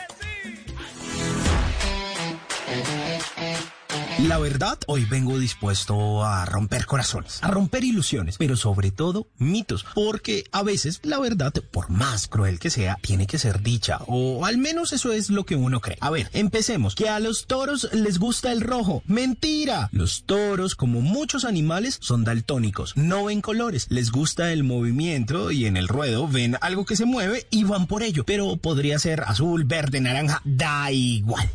La 4.28 4.38
verdad, 4.38 4.78
hoy 4.86 5.06
vengo 5.06 5.40
dispuesto 5.40 6.24
a 6.24 6.46
romper 6.46 6.86
corazones, 6.86 7.40
a 7.42 7.48
romper 7.48 7.84
ilusiones, 7.84 8.38
pero 8.38 8.56
sobre 8.56 8.92
todo 8.92 9.28
mitos, 9.40 9.84
porque 9.96 10.44
a 10.52 10.62
veces 10.62 11.00
la 11.02 11.18
verdad, 11.18 11.52
por 11.72 11.90
más 11.90 12.28
cruel 12.28 12.60
que 12.60 12.70
sea, 12.70 13.00
tiene 13.02 13.26
que 13.26 13.40
ser 13.40 13.64
dicha, 13.64 13.98
o 14.06 14.46
al 14.46 14.60
menos 14.60 14.94
eso 14.94 15.12
es 15.12 15.32
lo 15.32 15.44
que 15.44 15.56
uno 15.56 15.82
cree. 15.82 15.98
A 16.02 16.12
ver, 16.12 16.30
empecemos, 16.34 16.94
que 16.94 17.10
a 17.10 17.20
los 17.20 17.48
toros 17.48 17.90
les 17.94 18.20
gusta 18.20 18.52
el 18.52 18.62
rojo. 18.62 19.02
Mentira. 19.08 19.90
Los 19.92 20.24
toros, 20.24 20.76
como 20.76 21.02
muchos 21.02 21.44
animales, 21.44 21.98
son 22.00 22.24
daltónicos, 22.24 22.96
no 22.96 23.26
ven 23.26 23.42
colores, 23.42 23.88
les 23.90 24.12
gusta 24.12 24.54
el 24.54 24.64
movimiento 24.64 25.50
y 25.50 25.66
en 25.66 25.78
el 25.78 25.88
ruedo 25.88 26.28
ven 26.28 26.58
algo 26.62 26.86
que 26.86 26.96
se 26.96 27.06
mueve 27.06 27.48
y 27.50 27.64
van 27.64 27.88
por 27.88 28.04
ello, 28.04 28.24
pero 28.24 28.56
podría 28.58 29.00
ser 29.00 29.22
azul, 29.22 29.64
verde, 29.64 30.00
naranja, 30.00 30.44
da 30.46 30.92
igual. 30.92 31.50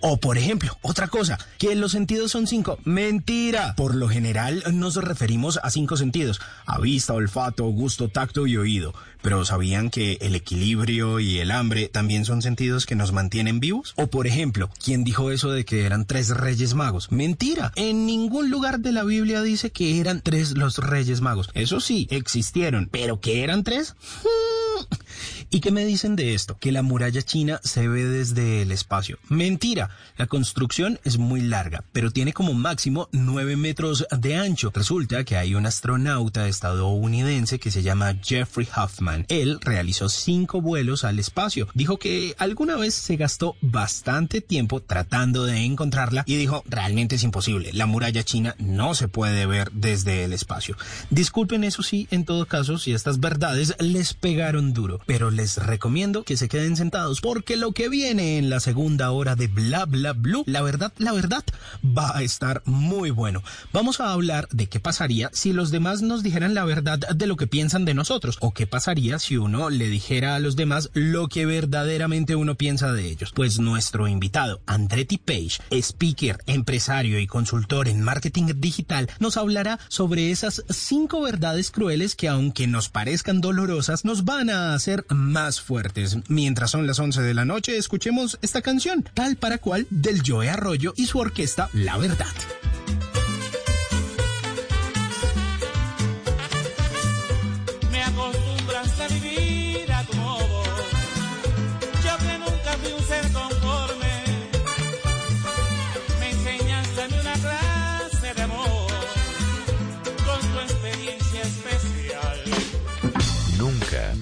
O 0.00 0.18
por 0.18 0.38
ejemplo, 0.38 0.76
otra 0.82 1.08
cosa, 1.08 1.38
que 1.58 1.74
los 1.74 1.92
sentidos 1.92 2.32
son 2.32 2.46
cinco. 2.46 2.78
Mentira. 2.84 3.74
Por 3.76 3.94
lo 3.94 4.08
general 4.08 4.62
nos 4.72 4.96
referimos 4.96 5.58
a 5.62 5.70
cinco 5.70 5.96
sentidos. 5.96 6.40
A 6.66 6.78
vista, 6.78 7.14
olfato, 7.14 7.64
gusto, 7.66 8.08
tacto 8.08 8.46
y 8.46 8.56
oído. 8.56 8.94
Pero 9.22 9.44
¿sabían 9.44 9.90
que 9.90 10.18
el 10.20 10.34
equilibrio 10.34 11.20
y 11.20 11.38
el 11.38 11.50
hambre 11.50 11.88
también 11.88 12.24
son 12.24 12.42
sentidos 12.42 12.86
que 12.86 12.94
nos 12.94 13.12
mantienen 13.12 13.60
vivos? 13.60 13.94
O 13.96 14.06
por 14.08 14.26
ejemplo, 14.26 14.70
¿quién 14.82 15.04
dijo 15.04 15.30
eso 15.30 15.50
de 15.50 15.64
que 15.64 15.84
eran 15.84 16.06
tres 16.06 16.30
reyes 16.30 16.74
magos? 16.74 17.10
Mentira. 17.10 17.72
En 17.76 18.06
ningún 18.06 18.50
lugar 18.50 18.80
de 18.80 18.92
la 18.92 19.04
Biblia 19.04 19.42
dice 19.42 19.70
que 19.70 20.00
eran 20.00 20.20
tres 20.20 20.56
los 20.56 20.78
reyes 20.78 21.20
magos. 21.20 21.50
Eso 21.54 21.80
sí, 21.80 22.06
existieron. 22.10 22.88
¿Pero 22.90 23.20
que 23.20 23.42
eran 23.42 23.64
tres? 23.64 23.94
¿Y 25.50 25.60
qué 25.60 25.70
me 25.70 25.86
dicen 25.86 26.14
de 26.14 26.34
esto? 26.34 26.58
Que 26.58 26.72
la 26.72 26.82
muralla 26.82 27.22
china 27.22 27.58
se 27.64 27.88
ve 27.88 28.04
desde 28.04 28.62
el 28.62 28.70
espacio. 28.70 29.18
Mentira. 29.28 29.90
La 30.18 30.26
construcción 30.26 31.00
es 31.04 31.16
muy 31.16 31.40
larga, 31.40 31.84
pero 31.92 32.10
tiene 32.10 32.34
como 32.34 32.52
máximo 32.52 33.08
9 33.12 33.56
metros 33.56 34.06
de 34.10 34.36
ancho. 34.36 34.70
Resulta 34.74 35.24
que 35.24 35.36
hay 35.36 35.54
un 35.54 35.64
astronauta 35.64 36.48
estadounidense 36.48 37.58
que 37.58 37.70
se 37.70 37.82
llama 37.82 38.14
Jeffrey 38.22 38.68
Huffman. 38.76 39.07
Él 39.28 39.58
realizó 39.60 40.08
cinco 40.08 40.60
vuelos 40.60 41.04
al 41.04 41.18
espacio. 41.18 41.68
Dijo 41.74 41.98
que 41.98 42.34
alguna 42.38 42.76
vez 42.76 42.94
se 42.94 43.16
gastó 43.16 43.56
bastante 43.60 44.40
tiempo 44.40 44.80
tratando 44.80 45.44
de 45.44 45.64
encontrarla 45.64 46.24
y 46.26 46.36
dijo, 46.36 46.62
realmente 46.66 47.16
es 47.16 47.24
imposible. 47.24 47.70
La 47.72 47.86
muralla 47.86 48.22
china 48.22 48.54
no 48.58 48.94
se 48.94 49.08
puede 49.08 49.46
ver 49.46 49.70
desde 49.72 50.24
el 50.24 50.32
espacio. 50.32 50.76
Disculpen 51.10 51.64
eso 51.64 51.82
sí, 51.82 52.08
en 52.10 52.24
todo 52.24 52.46
caso, 52.46 52.78
si 52.78 52.92
estas 52.92 53.20
verdades 53.20 53.74
les 53.78 54.14
pegaron 54.14 54.72
duro, 54.72 55.00
pero 55.06 55.30
les 55.30 55.56
recomiendo 55.56 56.24
que 56.24 56.36
se 56.36 56.48
queden 56.48 56.76
sentados 56.76 57.20
porque 57.20 57.56
lo 57.56 57.72
que 57.72 57.88
viene 57.88 58.38
en 58.38 58.50
la 58.50 58.60
segunda 58.60 59.10
hora 59.10 59.36
de 59.36 59.48
Bla 59.48 59.84
Bla 59.86 60.12
Blue, 60.12 60.44
la 60.46 60.62
verdad, 60.62 60.92
la 60.98 61.12
verdad, 61.12 61.44
va 61.84 62.16
a 62.16 62.22
estar 62.22 62.62
muy 62.64 63.10
bueno. 63.10 63.42
Vamos 63.72 64.00
a 64.00 64.12
hablar 64.12 64.48
de 64.50 64.66
qué 64.66 64.80
pasaría 64.80 65.30
si 65.32 65.52
los 65.52 65.70
demás 65.70 66.02
nos 66.02 66.22
dijeran 66.22 66.54
la 66.54 66.64
verdad 66.64 66.98
de 66.98 67.26
lo 67.26 67.36
que 67.36 67.46
piensan 67.46 67.84
de 67.84 67.94
nosotros 67.94 68.38
o 68.40 68.52
qué 68.52 68.66
pasaría 68.66 68.97
si 69.18 69.36
uno 69.36 69.70
le 69.70 69.88
dijera 69.88 70.34
a 70.34 70.40
los 70.40 70.56
demás 70.56 70.90
lo 70.92 71.28
que 71.28 71.46
verdaderamente 71.46 72.34
uno 72.34 72.56
piensa 72.56 72.92
de 72.92 73.06
ellos. 73.06 73.32
Pues 73.32 73.60
nuestro 73.60 74.08
invitado, 74.08 74.60
Andretti 74.66 75.18
Page, 75.18 75.60
speaker, 75.70 76.38
empresario 76.46 77.20
y 77.20 77.26
consultor 77.26 77.88
en 77.88 78.02
marketing 78.02 78.46
digital, 78.56 79.08
nos 79.20 79.36
hablará 79.36 79.78
sobre 79.88 80.30
esas 80.30 80.64
cinco 80.68 81.22
verdades 81.22 81.70
crueles 81.70 82.16
que 82.16 82.28
aunque 82.28 82.66
nos 82.66 82.88
parezcan 82.88 83.40
dolorosas, 83.40 84.04
nos 84.04 84.24
van 84.24 84.50
a 84.50 84.74
hacer 84.74 85.06
más 85.08 85.60
fuertes. 85.60 86.18
Mientras 86.28 86.72
son 86.72 86.86
las 86.86 86.98
11 86.98 87.22
de 87.22 87.34
la 87.34 87.44
noche, 87.44 87.76
escuchemos 87.76 88.38
esta 88.42 88.62
canción, 88.62 89.08
tal 89.14 89.36
para 89.36 89.58
cual, 89.58 89.86
del 89.90 90.22
Joe 90.26 90.50
Arroyo 90.50 90.92
y 90.96 91.06
su 91.06 91.18
orquesta 91.18 91.70
La 91.72 91.96
Verdad. 91.98 92.26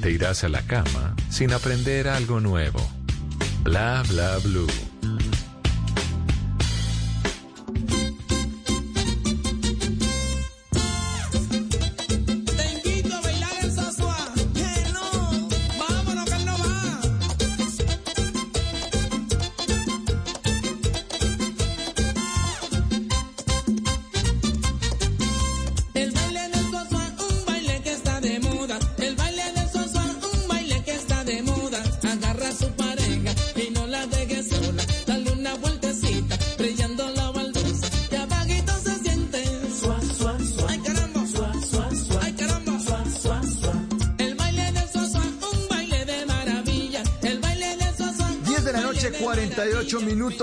Te 0.07 0.12
irás 0.12 0.45
a 0.45 0.49
la 0.49 0.62
cama 0.62 1.16
sin 1.31 1.53
aprender 1.53 2.07
algo 2.07 2.38
nuevo. 2.38 2.79
Bla 3.64 4.05
bla 4.09 4.38
blue. 4.38 4.86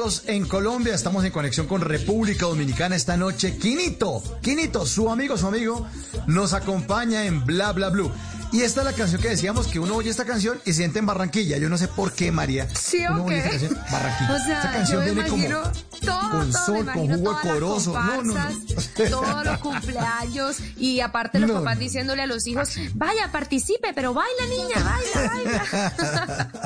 Minutos 0.03 0.23
en 0.27 0.45
Colombia. 0.47 0.93
Estamos 0.93 1.23
en 1.23 1.31
conexión 1.31 1.67
con 1.67 1.81
República 1.81 2.45
Dominicana 2.45 2.95
esta 2.95 3.15
noche. 3.15 3.57
Quinito, 3.57 4.21
Quinito, 4.41 4.85
su 4.85 5.09
amigo, 5.09 5.37
su 5.37 5.47
amigo, 5.47 5.87
nos 6.27 6.53
acompaña 6.53 7.23
en 7.25 7.45
Bla 7.45 7.71
Bla 7.71 7.89
Blue. 7.89 8.11
Y 8.51 8.61
esta 8.61 8.81
es 8.81 8.85
la 8.85 8.93
canción 8.93 9.19
que 9.19 9.29
decíamos 9.29 9.65
que 9.67 9.79
uno 9.79 9.95
oye 9.95 10.11
esta 10.11 10.25
canción 10.25 10.59
y 10.63 10.71
se 10.71 10.77
siente 10.77 10.99
en 10.99 11.07
Barranquilla. 11.07 11.57
Yo 11.57 11.69
no 11.69 11.77
sé 11.77 11.87
por 11.87 12.13
qué, 12.13 12.31
María. 12.31 12.67
Sí, 12.75 13.03
Uno 13.09 13.23
¿o 13.23 13.25
oye 13.25 13.37
esta 13.37 13.49
canción, 13.49 13.79
Barranquilla. 13.91 14.33
O 14.35 14.37
sea, 14.45 14.57
esta 14.57 14.71
canción 14.73 15.05
yo 15.05 15.15
me 15.15 15.23
viene 15.23 15.29
como 15.29 15.71
todo, 16.01 16.29
con 16.29 16.51
todo, 16.51 16.65
sol, 16.65 16.85
me 16.85 16.93
con 16.93 17.07
jugo 17.07 17.39
corozo. 17.41 17.93
No, 17.93 18.23
no, 18.23 18.33
no. 18.35 19.09
Todos 19.09 19.45
los 19.45 19.57
cumpleaños 19.57 20.57
y 20.77 20.99
aparte 20.99 21.39
los 21.39 21.49
No, 21.49 21.55
papás 21.59 21.79
diciéndole 21.79 22.21
a 22.21 22.27
los 22.27 22.45
hijos, 22.45 22.69
vaya, 22.93 23.31
participe, 23.31 23.91
pero 23.95 24.13
baila 24.13 24.45
niña, 24.47 24.83
baila, 24.83 25.33
baila. 25.33 26.51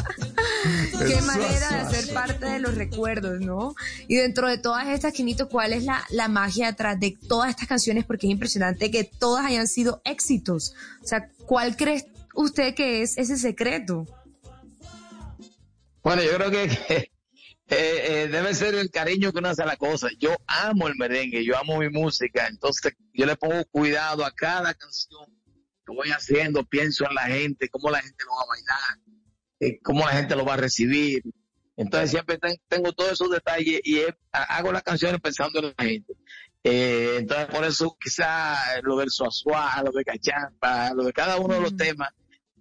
Qué 1.00 1.14
Eso, 1.14 1.26
manera 1.28 1.84
de 1.84 1.96
ser 1.96 2.14
parte 2.14 2.46
de 2.46 2.60
los 2.60 2.76
recuerdos, 2.76 3.40
¿no? 3.40 3.76
Y 4.08 4.16
dentro 4.16 4.48
de 4.48 4.58
todas 4.58 4.88
estas, 4.88 5.14
Quinito, 5.14 5.48
¿cuál 5.48 5.74
es 5.74 5.84
la, 5.84 6.04
la 6.10 6.28
magia 6.28 6.68
detrás 6.68 7.00
de 7.00 7.16
todas 7.28 7.52
estas 7.52 7.68
canciones? 7.68 8.04
Porque 8.04 8.28
es 8.28 8.32
impresionante 8.32 8.90
que 8.90 9.04
todas 9.04 9.46
hayan 9.46 9.68
sido 9.68 10.02
éxitos. 10.06 10.74
O 11.04 11.08
sea, 11.08 11.30
¿cuál 11.46 11.78
cree 11.78 12.06
usted 12.34 12.74
que 12.74 13.04
es 13.04 13.18
ese 13.18 13.38
secreto? 13.38 14.08
Bueno, 16.02 16.24
yo 16.24 16.36
creo 16.36 16.52
que, 16.52 16.68
que, 16.68 16.96
eh, 17.68 18.24
eh, 18.24 18.28
debe 18.32 18.56
ser 18.56 18.74
el 18.76 18.90
cariño 18.90 19.32
que 19.32 19.40
uno 19.40 19.50
hace 19.50 19.64
a 19.64 19.68
la 19.68 19.78
cosa. 19.78 20.08
Yo 20.18 20.36
amo 20.48 20.88
el 20.88 20.96
merengue, 20.96 21.46
yo 21.46 21.58
amo 21.58 21.80
mi 21.80 21.90
música, 21.90 22.48
entonces 22.48 22.94
yo 23.14 23.26
le 23.26 23.36
pongo 23.36 23.64
cuidado 23.66 24.26
a 24.26 24.32
cada 24.32 24.74
canción 24.74 25.26
que 25.86 25.94
voy 25.94 26.10
haciendo, 26.10 26.66
pienso 26.66 27.06
en 27.08 27.16
la 27.16 27.24
gente, 27.24 27.70
cómo 27.70 27.90
la 27.90 28.02
gente 28.02 28.24
lo 28.26 28.32
va 28.36 28.42
a 28.42 28.48
bailar, 28.48 29.17
eh, 29.60 29.80
cómo 29.82 30.02
la 30.06 30.12
gente 30.14 30.36
lo 30.36 30.46
va 30.46 30.54
a 30.56 30.58
recibir. 30.58 31.24
Entonces 31.76 32.10
siempre 32.12 32.38
ten- 32.38 32.60
tengo 32.68 32.92
todos 32.94 33.12
esos 33.14 33.30
detalles 33.30 33.82
y 33.84 34.00
he- 34.00 34.16
hago 34.32 34.72
las 34.72 34.84
canciones 34.84 35.22
pensando 35.22 35.60
en 35.60 35.74
la 35.78 35.84
gente. 35.84 36.14
Eh, 36.64 37.18
entonces 37.20 37.46
por 37.48 37.64
eso 37.66 37.96
quizá 38.00 38.56
lo 38.82 38.98
del 38.98 39.10
suazua, 39.12 39.82
lo 39.86 39.92
de 39.92 40.04
cachamba, 40.04 40.92
lo 40.94 41.04
de 41.04 41.14
cada 41.14 41.38
uno 41.38 41.54
de 41.54 41.62
los 41.62 41.76
temas 41.78 42.10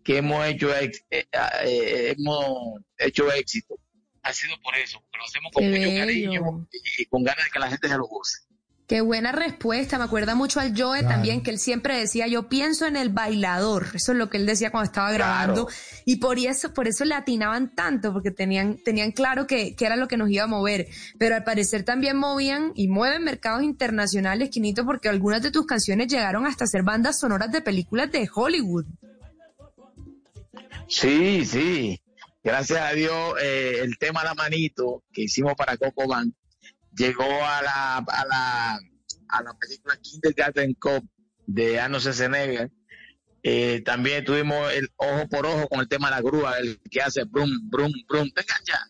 que 0.05 0.19
hemos 0.19 0.47
hecho 0.47 0.73
eh, 0.77 0.93
eh, 1.11 2.15
hemos 2.17 2.81
hecho 2.99 3.33
éxito 3.33 3.75
ha 4.23 4.33
sido 4.33 4.61
por 4.61 4.75
eso, 4.77 5.01
porque 5.01 5.19
lo 5.19 5.25
hacemos 5.25 5.53
con 5.53 5.63
Qué 5.65 5.71
mucho 5.71 5.83
bello. 5.89 6.01
cariño 6.01 6.69
y, 6.73 7.03
y 7.03 7.07
con 7.07 7.23
ganas 7.23 7.45
de 7.45 7.51
que 7.51 7.59
la 7.61 7.69
gente 7.71 7.89
se 7.89 7.97
lo 7.97 8.07
goce. 8.07 8.39
Qué 8.87 9.01
buena 9.01 9.33
respuesta. 9.33 9.99
Me 9.99 10.05
acuerda 10.05 10.37
mucho 10.37 10.61
al 10.61 10.69
Joe 10.71 11.01
Claro. 11.01 11.15
también, 11.15 11.43
que 11.43 11.51
él 11.51 11.59
siempre 11.59 11.99
decía, 11.99 12.29
yo 12.29 12.49
pienso 12.49 12.87
en 12.87 12.95
el 12.95 13.09
bailador. 13.09 13.89
Eso 13.95 14.13
es 14.13 14.19
lo 14.19 14.31
que 14.31 14.37
él 14.37 14.47
decía 14.47 14.71
cuando 14.71 14.87
estaba 14.87 15.11
grabando. 15.11 15.69
Y 16.05 16.17
por 16.17 16.39
eso, 16.39 16.73
por 16.73 16.87
eso 16.87 17.05
le 17.05 17.15
atinaban 17.17 17.75
tanto, 17.75 18.13
porque 18.13 18.31
tenían, 18.31 18.77
tenían 18.85 19.11
claro 19.11 19.49
que, 19.49 19.75
que 19.75 19.87
era 19.87 19.97
lo 19.97 20.07
que 20.07 20.17
nos 20.17 20.31
iba 20.31 20.45
a 20.45 20.47
mover. 20.47 20.87
Pero 21.19 21.35
al 21.35 21.43
parecer 21.43 21.83
también 21.83 22.17
movían 22.17 22.71
y 22.77 22.87
mueven 22.87 23.25
mercados 23.25 23.65
internacionales, 23.65 24.51
Quinito, 24.51 24.85
porque 24.85 25.09
algunas 25.09 25.43
de 25.43 25.51
tus 25.51 25.67
canciones 25.67 26.07
llegaron 26.07 26.47
hasta 26.47 26.65
ser 26.69 26.85
bandas 26.85 27.19
sonoras 27.19 27.51
de 27.51 27.63
películas 27.63 28.13
de 28.13 28.31
Hollywood. 28.33 28.87
Sí, 30.89 31.45
sí. 31.45 32.01
Gracias 32.45 32.79
a 32.81 32.93
Dios, 32.93 33.35
eh, 33.43 33.81
el 33.83 33.99
tema 33.99 34.23
La 34.23 34.35
Manito 34.35 35.03
que 35.13 35.23
hicimos 35.23 35.55
para 35.57 35.77
Coco 35.77 36.07
Band 36.07 36.33
llegó 36.97 37.25
a 37.25 37.63
la, 37.63 37.97
a 37.99 38.27
la, 38.27 38.81
a 39.29 39.43
la 39.43 39.59
película 39.59 39.97
Kindergarten 40.01 40.75
Cop 40.75 41.05
de 41.47 41.81
Arnold 41.81 42.03
Schwarzenegger. 42.03 42.71
Eh, 43.43 43.83
también 43.85 44.25
tuvimos 44.25 44.73
el 44.73 44.91
Ojo 44.97 45.29
por 45.29 45.47
Ojo 45.47 45.69
con 45.69 45.81
el 45.81 45.89
tema 45.89 46.11
La 46.11 46.21
Grúa, 46.21 46.59
el 46.59 46.81
que 46.91 47.01
hace 47.01 47.25
Brum, 47.25 47.51
Brum, 47.71 47.93
Brum. 48.09 48.31
Te 48.31 48.43
ya. 48.67 48.81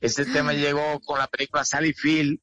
Ese 0.00 0.24
tema 0.24 0.52
llegó 0.52 1.00
con 1.00 1.18
la 1.18 1.26
película 1.26 1.64
Sally 1.64 1.92
Field, 1.92 2.38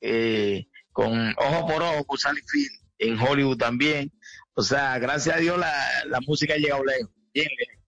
eh, 0.00 0.66
con 0.92 1.34
Ojo 1.36 1.66
por 1.66 1.82
Ojo 1.82 2.04
con 2.04 2.18
Sally 2.18 2.40
Field 2.46 2.70
en 2.98 3.18
Hollywood 3.18 3.58
también. 3.58 4.12
O 4.54 4.62
sea, 4.62 4.98
gracias 4.98 5.36
a 5.36 5.38
Dios 5.38 5.58
la, 5.58 5.72
la 6.06 6.20
música 6.20 6.54
ha 6.54 6.58
llegado 6.58 6.84
lejos, 6.84 7.10
bien 7.34 7.48
lejos. 7.58 7.79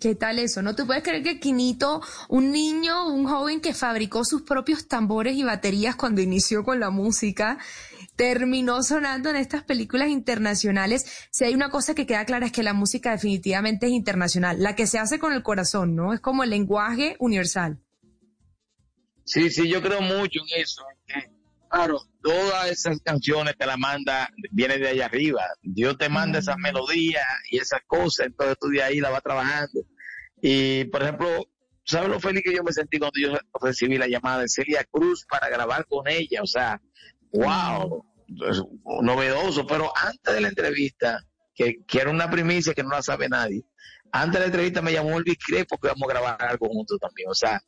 ¿Qué 0.00 0.14
tal 0.14 0.38
eso? 0.38 0.62
¿No 0.62 0.76
te 0.76 0.84
puedes 0.84 1.02
creer 1.02 1.24
que 1.24 1.40
Quinito, 1.40 2.00
un 2.28 2.52
niño, 2.52 3.08
un 3.08 3.26
joven 3.26 3.60
que 3.60 3.74
fabricó 3.74 4.24
sus 4.24 4.42
propios 4.42 4.86
tambores 4.86 5.36
y 5.36 5.42
baterías 5.42 5.96
cuando 5.96 6.20
inició 6.20 6.62
con 6.62 6.78
la 6.78 6.90
música, 6.90 7.58
terminó 8.14 8.82
sonando 8.84 9.28
en 9.30 9.36
estas 9.36 9.64
películas 9.64 10.08
internacionales? 10.08 11.28
Si 11.32 11.44
hay 11.44 11.54
una 11.54 11.70
cosa 11.70 11.96
que 11.96 12.06
queda 12.06 12.24
clara 12.26 12.46
es 12.46 12.52
que 12.52 12.62
la 12.62 12.74
música 12.74 13.10
definitivamente 13.10 13.86
es 13.86 13.92
internacional, 13.92 14.62
la 14.62 14.76
que 14.76 14.86
se 14.86 15.00
hace 15.00 15.18
con 15.18 15.32
el 15.32 15.42
corazón, 15.42 15.96
¿no? 15.96 16.12
Es 16.12 16.20
como 16.20 16.44
el 16.44 16.50
lenguaje 16.50 17.16
universal. 17.18 17.80
Sí, 19.24 19.50
sí, 19.50 19.68
yo 19.68 19.82
creo 19.82 20.00
mucho 20.00 20.40
en 20.40 20.62
eso. 20.62 20.82
Claro, 21.68 22.00
todas 22.22 22.70
esas 22.70 23.00
canciones 23.00 23.56
te 23.56 23.66
las 23.66 23.78
manda, 23.78 24.28
viene 24.50 24.78
de 24.78 24.88
allá 24.88 25.06
arriba. 25.06 25.42
Dios 25.62 25.96
te 25.98 26.08
manda 26.08 26.38
esas 26.38 26.56
melodías 26.58 27.24
y 27.50 27.58
esas 27.58 27.80
cosas, 27.86 28.26
entonces 28.26 28.56
tú 28.60 28.68
de 28.68 28.82
ahí 28.82 29.00
la 29.00 29.10
vas 29.10 29.22
trabajando. 29.22 29.80
Y, 30.40 30.84
por 30.84 31.02
ejemplo, 31.02 31.48
¿sabes 31.84 32.08
lo 32.08 32.20
feliz 32.20 32.42
que 32.44 32.54
yo 32.54 32.62
me 32.62 32.72
sentí 32.72 32.98
cuando 32.98 33.18
yo 33.20 33.36
recibí 33.60 33.98
la 33.98 34.08
llamada 34.08 34.42
de 34.42 34.48
Celia 34.48 34.84
Cruz 34.90 35.26
para 35.28 35.48
grabar 35.48 35.86
con 35.86 36.06
ella? 36.08 36.42
O 36.42 36.46
sea, 36.46 36.80
wow, 37.32 38.04
novedoso. 39.02 39.66
Pero 39.66 39.92
antes 39.96 40.34
de 40.34 40.40
la 40.40 40.48
entrevista, 40.48 41.20
que, 41.54 41.84
que 41.86 42.00
era 42.00 42.10
una 42.10 42.30
primicia 42.30 42.74
que 42.74 42.82
no 42.82 42.90
la 42.90 43.02
sabe 43.02 43.28
nadie, 43.28 43.64
antes 44.12 44.34
de 44.34 44.40
la 44.40 44.46
entrevista 44.46 44.82
me 44.82 44.92
llamó 44.92 45.18
Elvis 45.18 45.38
Crespo 45.44 45.78
que 45.78 45.88
vamos 45.88 46.08
a 46.08 46.12
grabar 46.12 46.42
algo 46.42 46.68
juntos 46.68 46.98
también. 47.00 47.28
O 47.30 47.34
sea, 47.34 47.60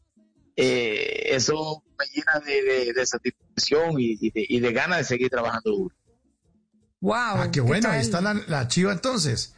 eh, 0.56 1.34
eso 1.34 1.82
me 1.98 2.04
llena 2.06 2.40
de, 2.44 2.62
de- 2.62 2.92
de 2.92 3.06
satisfacción 3.06 3.98
y, 4.00 4.16
y 4.20 4.30
de, 4.30 4.46
y 4.48 4.60
de 4.60 4.72
ganas 4.72 4.98
de 4.98 5.04
seguir 5.04 5.30
trabajando 5.30 5.70
duro. 5.70 5.94
Wow. 7.00 7.14
Ah, 7.14 7.48
qué 7.52 7.60
bueno, 7.60 7.88
ahí 7.90 8.00
está 8.00 8.20
la, 8.20 8.34
la 8.46 8.68
chiva 8.68 8.92
entonces. 8.92 9.54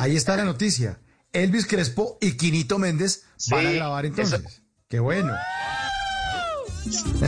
Ahí 0.00 0.16
está 0.16 0.36
la 0.36 0.44
noticia. 0.44 0.98
Elvis 1.32 1.66
Crespo 1.66 2.16
y 2.20 2.36
Quinito 2.38 2.78
Méndez 2.78 3.24
van 3.50 3.66
a 3.66 3.70
grabar 3.72 4.06
entonces. 4.06 4.62
Qué 4.88 4.98
bueno. 5.00 5.34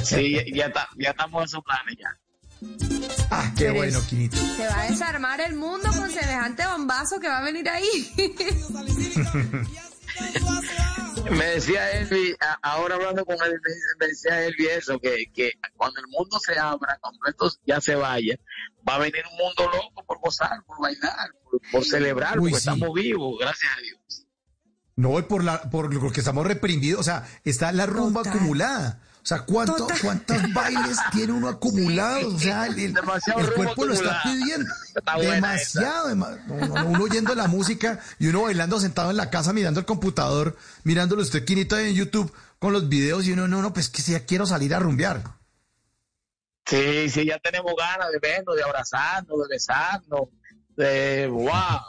Sí, 0.04 0.32
ya, 0.32 0.42
ya, 0.54 0.66
está- 0.66 0.88
ya 0.98 1.10
estamos 1.10 1.42
en 1.42 1.46
esos 1.46 1.62
planes 1.64 1.96
ya. 1.98 2.16
Ah, 3.30 3.52
qué 3.56 3.70
bueno, 3.70 4.00
Quinito. 4.08 4.36
Se 4.36 4.66
va 4.66 4.80
a 4.82 4.90
desarmar 4.90 5.40
el 5.40 5.54
mundo 5.54 5.88
con 5.92 6.10
semejante 6.10 6.66
bombazo 6.66 7.20
que 7.20 7.28
va 7.28 7.38
a 7.38 7.42
venir 7.42 7.68
ahí. 7.68 8.10
Me 11.30 11.44
decía 11.46 11.90
Elvi, 11.92 12.34
ahora 12.62 12.94
hablando 12.96 13.24
con 13.24 13.36
él, 13.44 13.52
me, 13.62 13.74
dice- 13.74 13.96
me 14.00 14.06
decía 14.06 14.44
Elvi 14.44 14.66
eso, 14.66 14.98
que, 14.98 15.26
que 15.34 15.52
cuando 15.76 16.00
el 16.00 16.06
mundo 16.08 16.38
se 16.38 16.58
abra, 16.58 16.98
cuando 17.00 17.18
esto 17.26 17.50
ya 17.66 17.80
se 17.80 17.94
vaya, 17.94 18.36
va 18.88 18.94
a 18.96 18.98
venir 18.98 19.22
un 19.30 19.36
mundo 19.36 19.64
loco 19.76 20.04
por 20.06 20.18
gozar, 20.20 20.62
por 20.66 20.80
bailar, 20.80 21.30
por, 21.44 21.60
por 21.70 21.84
celebrar, 21.84 22.38
Uy, 22.38 22.50
porque 22.50 22.60
sí. 22.62 22.68
estamos 22.70 22.94
vivos, 22.94 23.36
gracias 23.38 23.70
a 23.76 23.80
Dios. 23.80 24.26
No, 24.96 25.18
y 25.18 25.22
por, 25.22 25.44
la, 25.44 25.62
por 25.70 25.92
lo 25.94 26.10
que 26.12 26.20
estamos 26.20 26.46
reprimidos, 26.46 27.00
o 27.00 27.04
sea, 27.04 27.26
está 27.44 27.70
la 27.72 27.86
rumba 27.86 28.22
Total. 28.22 28.38
acumulada. 28.38 29.02
O 29.30 29.34
sea, 29.36 29.40
¿cuánto. 29.44 29.86
¿cuántos 30.00 30.52
bailes 30.54 30.96
tiene 31.12 31.34
uno 31.34 31.48
acumulado? 31.48 32.34
O 32.34 32.38
sea, 32.38 32.66
el, 32.66 32.78
el- 32.78 32.94
cuerpo 33.54 33.84
lo 33.84 33.92
está 33.92 34.22
pidiendo. 34.22 34.72
Está 34.94 35.18
Demasiado. 35.18 36.08
dema- 36.08 36.42
no, 36.46 36.56
no, 36.56 36.66
no, 36.66 36.86
uno 36.86 37.04
oyendo 37.04 37.34
la 37.34 37.46
música 37.46 38.00
y 38.18 38.28
uno 38.28 38.44
bailando 38.44 38.80
sentado 38.80 39.10
en 39.10 39.18
la 39.18 39.28
casa 39.28 39.52
mirando 39.52 39.80
el 39.80 39.86
computador, 39.86 40.56
mirándolo 40.84 41.20
usted, 41.20 41.44
Quinito, 41.44 41.76
en 41.78 41.94
YouTube 41.94 42.32
con 42.58 42.72
los 42.72 42.88
videos 42.88 43.26
y 43.26 43.32
uno, 43.32 43.46
no, 43.48 43.60
no, 43.60 43.74
pues 43.74 43.90
que 43.90 44.00
si 44.00 44.12
ya 44.12 44.24
quiero 44.24 44.46
salir 44.46 44.74
a 44.74 44.78
rumbear. 44.78 45.22
Sí, 46.64 47.10
sí, 47.10 47.26
ya 47.26 47.38
tenemos 47.38 47.74
ganas 47.78 48.10
de 48.10 48.18
vernos, 48.20 48.56
de 48.56 48.62
abrazarnos, 48.62 49.38
de 49.40 49.44
besarnos, 49.54 50.28
de 50.76 51.26
wow, 51.26 51.80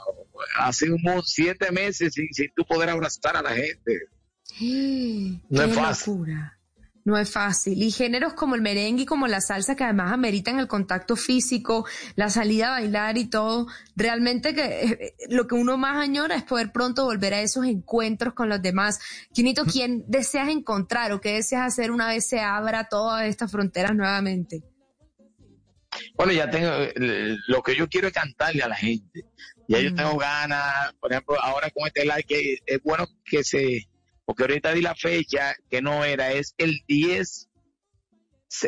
ha 0.58 0.74
sido 0.74 0.96
un 0.96 1.24
siete 1.24 1.72
meses 1.72 2.14
sin, 2.14 2.28
sin 2.34 2.52
tú 2.54 2.66
poder 2.66 2.90
abrazar 2.90 3.38
a 3.38 3.42
la 3.42 3.52
gente. 3.52 4.08
No 5.50 5.64
Qué 5.64 5.70
es 5.70 5.76
fácil. 5.76 6.14
locura. 6.14 6.59
No 7.10 7.18
es 7.18 7.32
fácil. 7.32 7.82
Y 7.82 7.90
géneros 7.90 8.36
como 8.36 8.54
el 8.54 8.62
merengue 8.62 9.02
y 9.02 9.06
como 9.08 9.26
la 9.26 9.42
salsa 9.42 9.76
que 9.76 9.84
además 9.84 10.12
ameritan 10.12 10.60
el 10.60 10.68
contacto 10.68 11.16
físico, 11.16 11.88
la 12.16 12.30
salida 12.30 12.68
a 12.68 12.80
bailar 12.82 13.18
y 13.18 13.26
todo, 13.26 13.66
realmente 13.96 14.54
que 14.54 14.84
eh, 14.84 15.16
lo 15.28 15.48
que 15.48 15.56
uno 15.56 15.76
más 15.76 15.98
añora 15.98 16.36
es 16.36 16.44
poder 16.44 16.72
pronto 16.72 17.06
volver 17.06 17.34
a 17.34 17.42
esos 17.42 17.66
encuentros 17.66 18.36
con 18.36 18.48
los 18.48 18.62
demás. 18.62 19.00
Quinito, 19.34 19.66
¿quién 19.66 20.04
deseas 20.08 20.50
encontrar 20.50 21.12
o 21.12 21.20
qué 21.20 21.34
deseas 21.34 21.66
hacer 21.66 21.90
una 21.90 22.10
vez 22.10 22.28
se 22.28 22.42
abra 22.42 22.88
todas 22.88 23.26
estas 23.26 23.52
fronteras 23.52 23.96
nuevamente? 23.96 24.62
Bueno, 26.14 26.32
ya 26.32 26.48
tengo, 26.48 26.70
eh, 26.72 27.36
lo 27.48 27.64
que 27.64 27.76
yo 27.76 27.90
quiero 27.90 28.10
es 28.10 28.14
cantarle 28.14 28.62
a 28.62 28.68
la 28.68 28.76
gente. 28.76 29.26
Ya 29.68 29.80
yo 29.80 29.90
Mm. 29.90 29.96
tengo 29.96 30.18
ganas, 30.18 30.94
por 31.00 31.12
ejemplo, 31.12 31.42
ahora 31.42 31.72
con 31.72 31.88
este 31.88 32.04
live, 32.04 32.24
que 32.28 32.58
es 32.68 32.84
bueno 32.84 33.08
que 33.26 33.44
se, 33.44 33.89
porque 34.30 34.44
ahorita 34.44 34.74
di 34.76 34.82
la 34.84 34.94
fecha 34.94 35.56
que 35.72 35.82
no 35.82 36.06
era, 36.06 36.32
es 36.32 36.54
el 36.60 36.82
10 36.88 37.48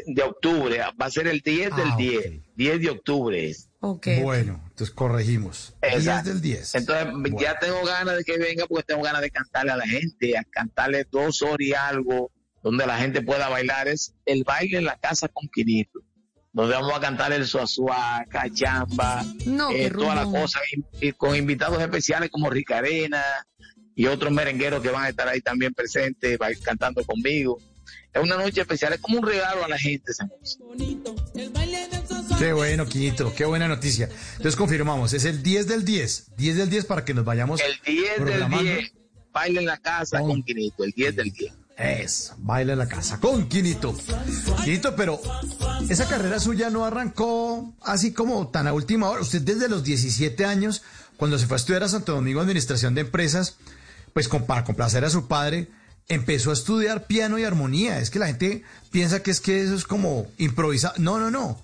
de 0.07 0.24
octubre, 0.24 0.80
va 0.99 1.05
a 1.05 1.12
ser 1.12 1.28
el 1.28 1.41
10 1.41 1.76
del 1.76 1.88
Ah, 1.91 1.95
10, 1.99 2.18
ok. 2.26 2.34
10 2.55 2.82
de 2.82 2.89
octubre 2.89 3.45
es. 3.47 3.70
Bueno, 3.80 4.59
entonces 4.70 4.89
corregimos. 4.95 5.76
10 5.84 5.93
Exacto. 5.97 6.30
del 6.30 6.41
10. 6.41 6.74
Entonces 6.76 7.05
Bueno. 7.14 7.38
ya 7.39 7.59
tengo 7.59 7.84
ganas 7.86 8.18
de 8.18 8.24
que 8.24 8.39
venga 8.39 8.66
porque 8.66 8.86
tengo 8.86 9.03
ganas 9.03 9.22
de 9.22 9.30
cantarle 9.30 9.72
a 9.72 9.76
la 9.78 9.86
gente, 9.86 10.36
a 10.36 10.43
cantarle 10.45 11.05
dos 11.12 11.43
horas 11.43 11.59
y 11.62 11.74
algo 11.76 12.32
donde 12.64 12.88
la 12.88 12.97
gente 12.97 13.22
pueda 13.22 13.47
bailar. 13.47 13.88
Es 13.88 14.16
el 14.26 14.43
baile 14.43 14.80
en 14.80 14.86
la 14.86 14.97
casa 14.97 15.28
con 15.28 15.47
Quinito, 15.47 15.99
donde 16.53 16.74
vamos 16.74 16.93
a 16.95 16.99
cantar 16.99 17.34
el 17.34 17.45
suazua, 17.45 18.26
cachamba, 18.30 19.24
No, 19.45 19.70
eh, 19.70 19.84
las 19.84 19.91
rumbo. 19.93 20.41
cosas, 20.41 20.64
y, 20.99 21.07
y 21.07 21.12
con 21.12 21.36
invitados 21.36 21.80
especiales 21.80 22.32
como 22.32 22.49
Rica 22.49 22.80
Arena 22.80 23.24
y 23.96 24.06
otros 24.08 24.32
merengueros 24.32 24.82
que 24.82 24.89
van 24.89 25.06
a 25.06 25.10
estar 25.10 25.28
ahí 25.28 25.42
también 25.42 25.74
presentes, 25.74 26.38
va- 26.42 26.48
cantando 26.64 27.04
conmigo. 27.06 27.60
Es 28.14 28.22
una 28.22 28.36
noche 28.38 28.62
especial, 28.62 28.94
es 28.94 29.00
como 29.00 29.20
un 29.20 29.26
regalo 29.26 29.64
a 29.64 29.68
la 29.70 29.78
gente 29.78 30.12
esa 30.12 30.26
noche. 30.26 30.58
Qué 32.38 32.54
bueno, 32.54 32.86
Quinito, 32.88 33.34
qué 33.36 33.46
buena 33.46 33.68
noticia. 33.68 34.10
Entonces 34.32 34.56
confirmamos, 34.56 35.14
es 35.14 35.26
el 35.26 35.44
10 35.44 35.68
del 35.68 35.86
10. 35.86 36.32
10 36.38 36.58
del 36.58 36.70
10 36.70 36.86
para 36.86 37.06
que 37.06 37.14
nos 37.14 37.24
vayamos 37.24 37.62
El 37.62 37.74
10 37.86 38.04
del 38.10 38.16
programando. 38.24 38.64
10, 38.64 38.94
baile 39.32 39.60
en 39.60 39.66
la 39.68 39.78
casa 39.78 40.20
Con- 40.20 40.30
con 40.30 40.44
Quinito, 40.44 40.84
el 40.84 40.92
10 40.92 41.16
del 41.16 41.32
10. 41.32 41.54
Es, 41.78 42.34
baila 42.38 42.74
en 42.74 42.80
la 42.80 42.88
casa 42.88 43.20
con 43.20 43.48
Quinito. 43.48 43.96
Quinito, 44.64 44.96
pero 44.96 45.20
esa 45.89 46.08
carrera 46.08 46.39
suya 46.39 46.70
no 46.70 46.86
arrancó 46.86 47.76
así 47.82 48.12
como 48.14 48.50
tan 48.50 48.68
a 48.68 48.74
última 48.74 49.10
hora. 49.10 49.22
Usted 49.22 49.42
desde 49.42 49.70
los 49.70 49.84
17 49.84 50.44
años, 50.46 50.84
cuando 51.18 51.39
se 51.39 51.48
fue 51.48 51.56
a 51.56 51.60
estudiar 51.60 51.84
a 51.84 51.89
Santo 51.89 52.14
Domingo 52.14 52.42
Administración 52.42 52.94
de 52.96 53.02
Empresas, 53.02 53.58
pues 54.14 54.28
con- 54.28 54.45
para 54.45 54.64
complacer 54.64 55.03
a 55.05 55.09
su 55.09 55.28
padre, 55.28 55.68
empezó 56.09 56.49
a 56.49 56.53
estudiar 56.53 57.05
piano 57.07 57.38
y 57.39 57.43
armonía. 57.43 57.99
Es 57.99 58.09
que 58.09 58.20
la 58.20 58.28
gente 58.28 58.64
piensa 58.91 59.22
que 59.24 59.32
es 59.32 59.39
que 59.41 59.62
eso 59.62 59.76
es 59.76 59.86
como 59.86 60.28
improvisar. 60.38 60.99
No, 60.99 61.20
no, 61.20 61.32
no. 61.32 61.62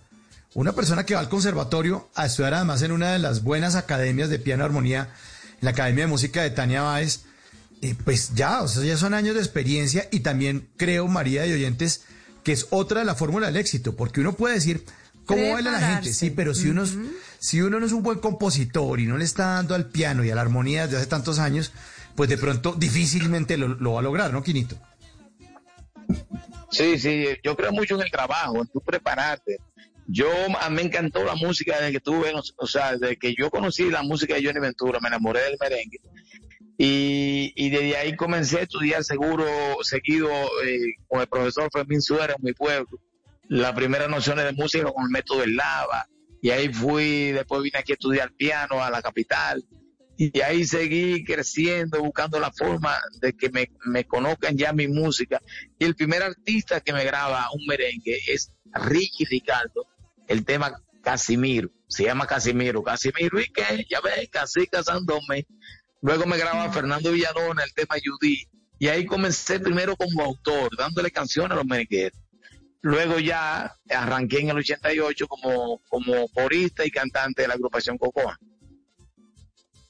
Una 0.53 0.73
persona 0.73 1.05
que 1.05 1.13
va 1.13 1.19
al 1.19 1.29
conservatorio 1.29 2.09
a 2.15 2.25
estudiar 2.25 2.53
además 2.55 2.81
en 2.81 2.91
una 2.91 3.11
de 3.11 3.19
las 3.19 3.43
buenas 3.43 3.75
academias 3.75 4.29
de 4.29 4.39
piano 4.39 4.63
y 4.63 4.65
armonía, 4.65 5.09
en 5.59 5.65
la 5.65 5.71
Academia 5.71 6.05
de 6.05 6.09
Música 6.11 6.41
de 6.41 6.49
Tania 6.49 6.81
Báez, 6.81 7.21
eh, 7.81 7.95
pues 8.03 8.31
ya, 8.33 8.61
o 8.61 8.67
sea, 8.67 8.83
ya 8.83 8.97
son 8.97 9.13
años 9.13 9.35
de 9.35 9.41
experiencia 9.41 10.07
y 10.11 10.21
también 10.21 10.67
creo, 10.77 11.07
María 11.07 11.43
de 11.43 11.53
Oyentes, 11.53 12.01
que 12.43 12.53
es 12.53 12.67
otra 12.71 13.01
de 13.01 13.05
la 13.05 13.13
fórmula 13.15 13.47
del 13.47 13.57
éxito, 13.57 13.95
porque 13.95 14.21
uno 14.21 14.33
puede 14.33 14.55
decir, 14.55 14.83
¿cómo 15.25 15.51
baila 15.53 15.71
la 15.71 15.79
gente? 15.95 16.13
Sí, 16.13 16.31
pero 16.31 16.55
si 16.55 16.69
uno, 16.69 16.85
si 17.39 17.61
uno 17.61 17.79
no 17.79 17.85
es 17.85 17.91
un 17.91 18.01
buen 18.01 18.17
compositor 18.19 18.99
y 18.99 19.05
no 19.05 19.17
le 19.17 19.25
está 19.25 19.45
dando 19.55 19.75
al 19.75 19.85
piano 19.89 20.23
y 20.23 20.31
a 20.31 20.35
la 20.35 20.41
armonía 20.41 20.85
desde 20.85 20.97
hace 20.97 21.05
tantos 21.07 21.37
años, 21.37 21.71
pues 22.17 22.29
de 22.29 22.37
pronto 22.39 22.73
difícilmente 22.73 23.57
lo, 23.57 23.67
lo 23.67 23.93
va 23.93 23.99
a 23.99 24.03
lograr, 24.03 24.33
¿no, 24.33 24.41
Quinito? 24.41 24.75
Sí, 26.71 26.97
sí, 26.97 27.27
yo 27.43 27.55
creo 27.55 27.71
mucho 27.71 27.93
en 27.93 28.01
el 28.01 28.11
trabajo, 28.11 28.59
en 28.59 28.67
tu 28.67 28.81
prepararte. 28.81 29.57
Yo, 30.07 30.27
a 30.59 30.69
me 30.71 30.81
encantó 30.81 31.23
la 31.23 31.35
música 31.35 31.75
desde 31.77 31.91
que 31.91 31.99
tuve, 31.99 32.33
o 32.33 32.67
sea, 32.67 32.97
desde 32.97 33.17
que 33.17 33.35
yo 33.37 33.51
conocí 33.51 33.91
la 33.91 34.01
música 34.01 34.33
de 34.33 34.43
Johnny 34.43 34.59
Ventura, 34.59 34.99
me 34.99 35.09
enamoré 35.09 35.41
del 35.41 35.57
merengue. 35.59 35.99
Y, 36.79 37.53
y 37.55 37.69
desde 37.69 37.97
ahí 37.97 38.15
comencé 38.15 38.59
a 38.59 38.63
estudiar 38.63 39.03
seguro, 39.03 39.45
seguido 39.83 40.29
eh, 40.65 40.95
con 41.07 41.21
el 41.21 41.27
profesor 41.27 41.69
Fermín 41.71 42.01
Suárez 42.01 42.35
en 42.39 42.45
mi 42.45 42.53
pueblo. 42.53 42.99
Las 43.47 43.73
primeras 43.73 44.09
nociones 44.09 44.45
de 44.45 44.53
música 44.53 44.91
con 44.91 45.03
el 45.03 45.11
método 45.11 45.41
del 45.41 45.55
lava. 45.55 46.07
Y 46.41 46.49
ahí 46.49 46.73
fui, 46.73 47.31
después 47.31 47.61
vine 47.61 47.77
aquí 47.77 47.91
a 47.91 47.95
estudiar 47.95 48.31
piano 48.31 48.83
a 48.83 48.89
la 48.89 49.03
capital. 49.03 49.63
Y 50.17 50.41
ahí 50.41 50.65
seguí 50.65 51.23
creciendo, 51.23 52.01
buscando 52.01 52.39
la 52.39 52.51
forma 52.51 52.97
de 53.21 53.33
que 53.33 53.49
me, 53.49 53.69
me 53.85 54.05
conozcan 54.05 54.57
ya 54.57 54.73
mi 54.73 54.87
música. 54.87 55.39
Y 55.77 55.85
el 55.85 55.95
primer 55.95 56.23
artista 56.23 56.81
que 56.81 56.91
me 56.91 57.05
graba 57.05 57.47
un 57.53 57.65
merengue 57.67 58.19
es 58.27 58.51
Ricky 58.73 59.25
Ricardo, 59.25 59.85
el 60.27 60.43
tema 60.43 60.81
Casimiro. 61.03 61.69
Se 61.87 62.03
llama 62.03 62.27
Casimiro. 62.27 62.83
Casimiro, 62.83 63.39
¿y 63.39 63.45
qué? 63.45 63.85
Ya 63.89 64.01
ves, 64.01 64.27
casi 64.29 64.67
casándome. 64.67 65.45
Luego 66.01 66.25
me 66.25 66.37
graba 66.37 66.71
Fernando 66.71 67.11
Villalona 67.11 67.63
el 67.63 67.73
tema 67.73 67.95
Judy. 68.03 68.47
Y 68.79 68.87
ahí 68.87 69.05
comencé 69.05 69.59
primero 69.59 69.95
como 69.95 70.23
autor, 70.23 70.75
dándole 70.77 71.11
canciones 71.11 71.51
a 71.51 71.55
los 71.55 71.65
merengueros. 71.65 72.19
Luego 72.81 73.19
ya 73.19 73.75
arranqué 73.89 74.39
en 74.39 74.49
el 74.49 74.57
88 74.57 75.27
como, 75.27 75.81
como 75.89 76.27
corista 76.29 76.85
y 76.85 76.91
cantante 76.91 77.41
de 77.41 77.47
la 77.47 77.55
agrupación 77.55 77.97
Cocoa. 77.97 78.37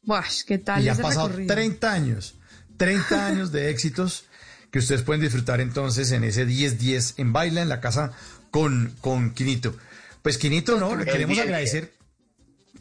Buah, 0.07 0.23
¿qué 0.47 0.57
tal 0.57 0.83
y 0.83 0.87
han 0.87 0.93
ese 0.93 1.03
pasado 1.03 1.27
recorrido? 1.27 1.53
30 1.53 1.91
años. 1.91 2.35
30 2.77 3.27
años 3.27 3.51
de 3.51 3.69
éxitos 3.69 4.23
que 4.71 4.79
ustedes 4.79 5.01
pueden 5.01 5.21
disfrutar 5.21 5.59
entonces 5.59 6.11
en 6.13 6.23
ese 6.23 6.47
10-10 6.47 7.15
en 7.17 7.33
Baila 7.33 7.61
en 7.61 7.67
la 7.67 7.81
casa 7.81 8.13
con, 8.49 8.95
con 9.01 9.31
Quinito. 9.31 9.75
Pues 10.21 10.37
Quinito, 10.37 10.79
no, 10.79 10.95
le 10.95 11.05
queremos 11.05 11.37
10-10. 11.37 11.41
agradecer. 11.41 11.93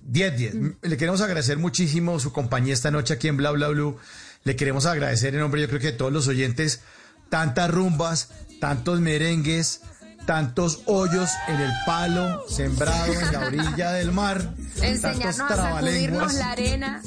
10-10. 0.09 0.77
Le 0.83 0.97
queremos 0.97 1.21
agradecer 1.21 1.59
muchísimo 1.59 2.21
su 2.21 2.33
compañía 2.33 2.73
esta 2.73 2.93
noche 2.93 3.15
aquí 3.15 3.27
en 3.27 3.37
Bla 3.37 3.51
Bla 3.51 3.69
Blue. 3.69 3.99
Le 4.45 4.55
queremos 4.55 4.87
agradecer 4.87 5.35
en 5.35 5.41
nombre, 5.41 5.61
yo 5.61 5.67
creo 5.67 5.81
que 5.81 5.89
de 5.89 5.99
todos 5.99 6.13
los 6.13 6.29
oyentes, 6.29 6.83
tantas 7.29 7.69
rumbas, 7.69 8.31
tantos 8.61 9.01
merengues, 9.01 9.81
tantos 10.27 10.81
hoyos 10.87 11.31
en 11.49 11.61
el 11.61 11.73
palo, 11.87 12.45
sembrado 12.49 13.13
en 13.13 13.33
la 13.33 13.41
orilla 13.47 13.93
del 13.93 14.13
mar, 14.13 14.51
Enseñarnos 14.83 15.37
tantos 15.37 15.59
a 15.59 15.71
sacudirnos 15.73 16.33
trabalenguas. 16.33 16.35
la 16.35 16.51
arena. 16.51 17.03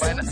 Bueno, 0.00 0.22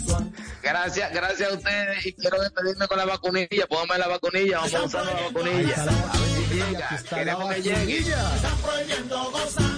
gracias, 0.63 1.13
gracias 1.13 1.51
a 1.51 1.55
ustedes 1.55 2.07
y 2.07 2.13
quiero 2.15 2.41
despedirme 2.41 2.87
con 2.89 2.99
la 2.99 3.05
vacunilla. 3.05 3.67
Póngame 3.69 3.99
la 3.99 4.09
vacunilla, 4.09 4.59
vamos 4.59 4.75
a 4.75 4.83
usar 4.85 5.05
la 5.07 5.13
vacunilla. 5.13 5.75
está 5.75 5.85
la 5.85 5.93
A 5.93 6.17
ver 6.19 6.23
si 6.23 6.43
vacunilla, 6.43 6.71
llega, 6.71 7.03
queremos 7.11 7.55
que 7.55 7.63
llegue. 7.63 7.99
Están 7.99 8.57
prohibiendo 8.63 9.31
gozar. 9.31 9.72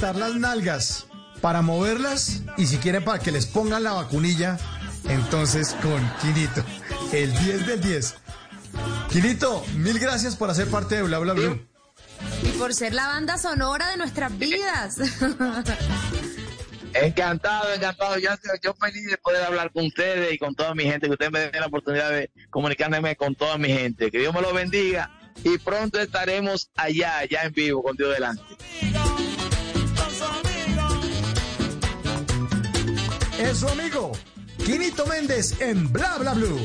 Listar 0.00 0.16
las 0.16 0.34
nalgas 0.34 1.06
para 1.42 1.60
moverlas 1.60 2.40
y 2.56 2.64
si 2.64 2.78
quieren 2.78 3.04
para 3.04 3.18
que 3.18 3.30
les 3.30 3.44
pongan 3.44 3.82
la 3.82 3.92
vacunilla, 3.92 4.56
entonces 5.06 5.76
con 5.82 6.10
Quinito, 6.22 6.64
el 7.12 7.30
10 7.38 7.66
del 7.66 7.82
10. 7.82 8.14
Quinito, 9.10 9.62
mil 9.74 9.98
gracias 9.98 10.36
por 10.36 10.48
hacer 10.48 10.68
parte 10.68 10.94
de 10.94 11.02
Bla 11.02 11.18
Bla 11.18 11.34
Blue. 11.34 11.68
Y 12.42 12.48
por 12.52 12.72
ser 12.72 12.94
la 12.94 13.08
banda 13.08 13.36
sonora 13.36 13.90
de 13.90 13.98
nuestras 13.98 14.38
vidas. 14.38 14.96
Encantado, 16.94 17.70
encantado. 17.70 18.16
Yo, 18.18 18.30
yo 18.62 18.72
feliz 18.72 19.04
de 19.04 19.18
poder 19.18 19.44
hablar 19.44 19.70
con 19.70 19.84
ustedes 19.84 20.32
y 20.32 20.38
con 20.38 20.54
toda 20.54 20.74
mi 20.74 20.84
gente, 20.84 21.08
que 21.08 21.12
ustedes 21.12 21.30
me 21.30 21.40
den 21.40 21.60
la 21.60 21.66
oportunidad 21.66 22.08
de 22.08 22.30
comunicarme 22.48 23.16
con 23.16 23.34
toda 23.34 23.58
mi 23.58 23.68
gente. 23.68 24.10
Que 24.10 24.18
Dios 24.18 24.32
me 24.32 24.40
lo 24.40 24.54
bendiga 24.54 25.10
y 25.44 25.58
pronto 25.58 26.00
estaremos 26.00 26.70
allá, 26.74 27.18
allá 27.18 27.42
en 27.42 27.52
vivo, 27.52 27.82
con 27.82 27.98
Dios 27.98 28.14
delante. 28.14 28.42
Es 33.40 33.60
su 33.60 33.68
amigo, 33.68 34.12
Quinito 34.58 35.06
Méndez 35.06 35.58
en 35.62 35.90
Bla 35.90 36.18
Bla 36.18 36.34
Blue. 36.34 36.60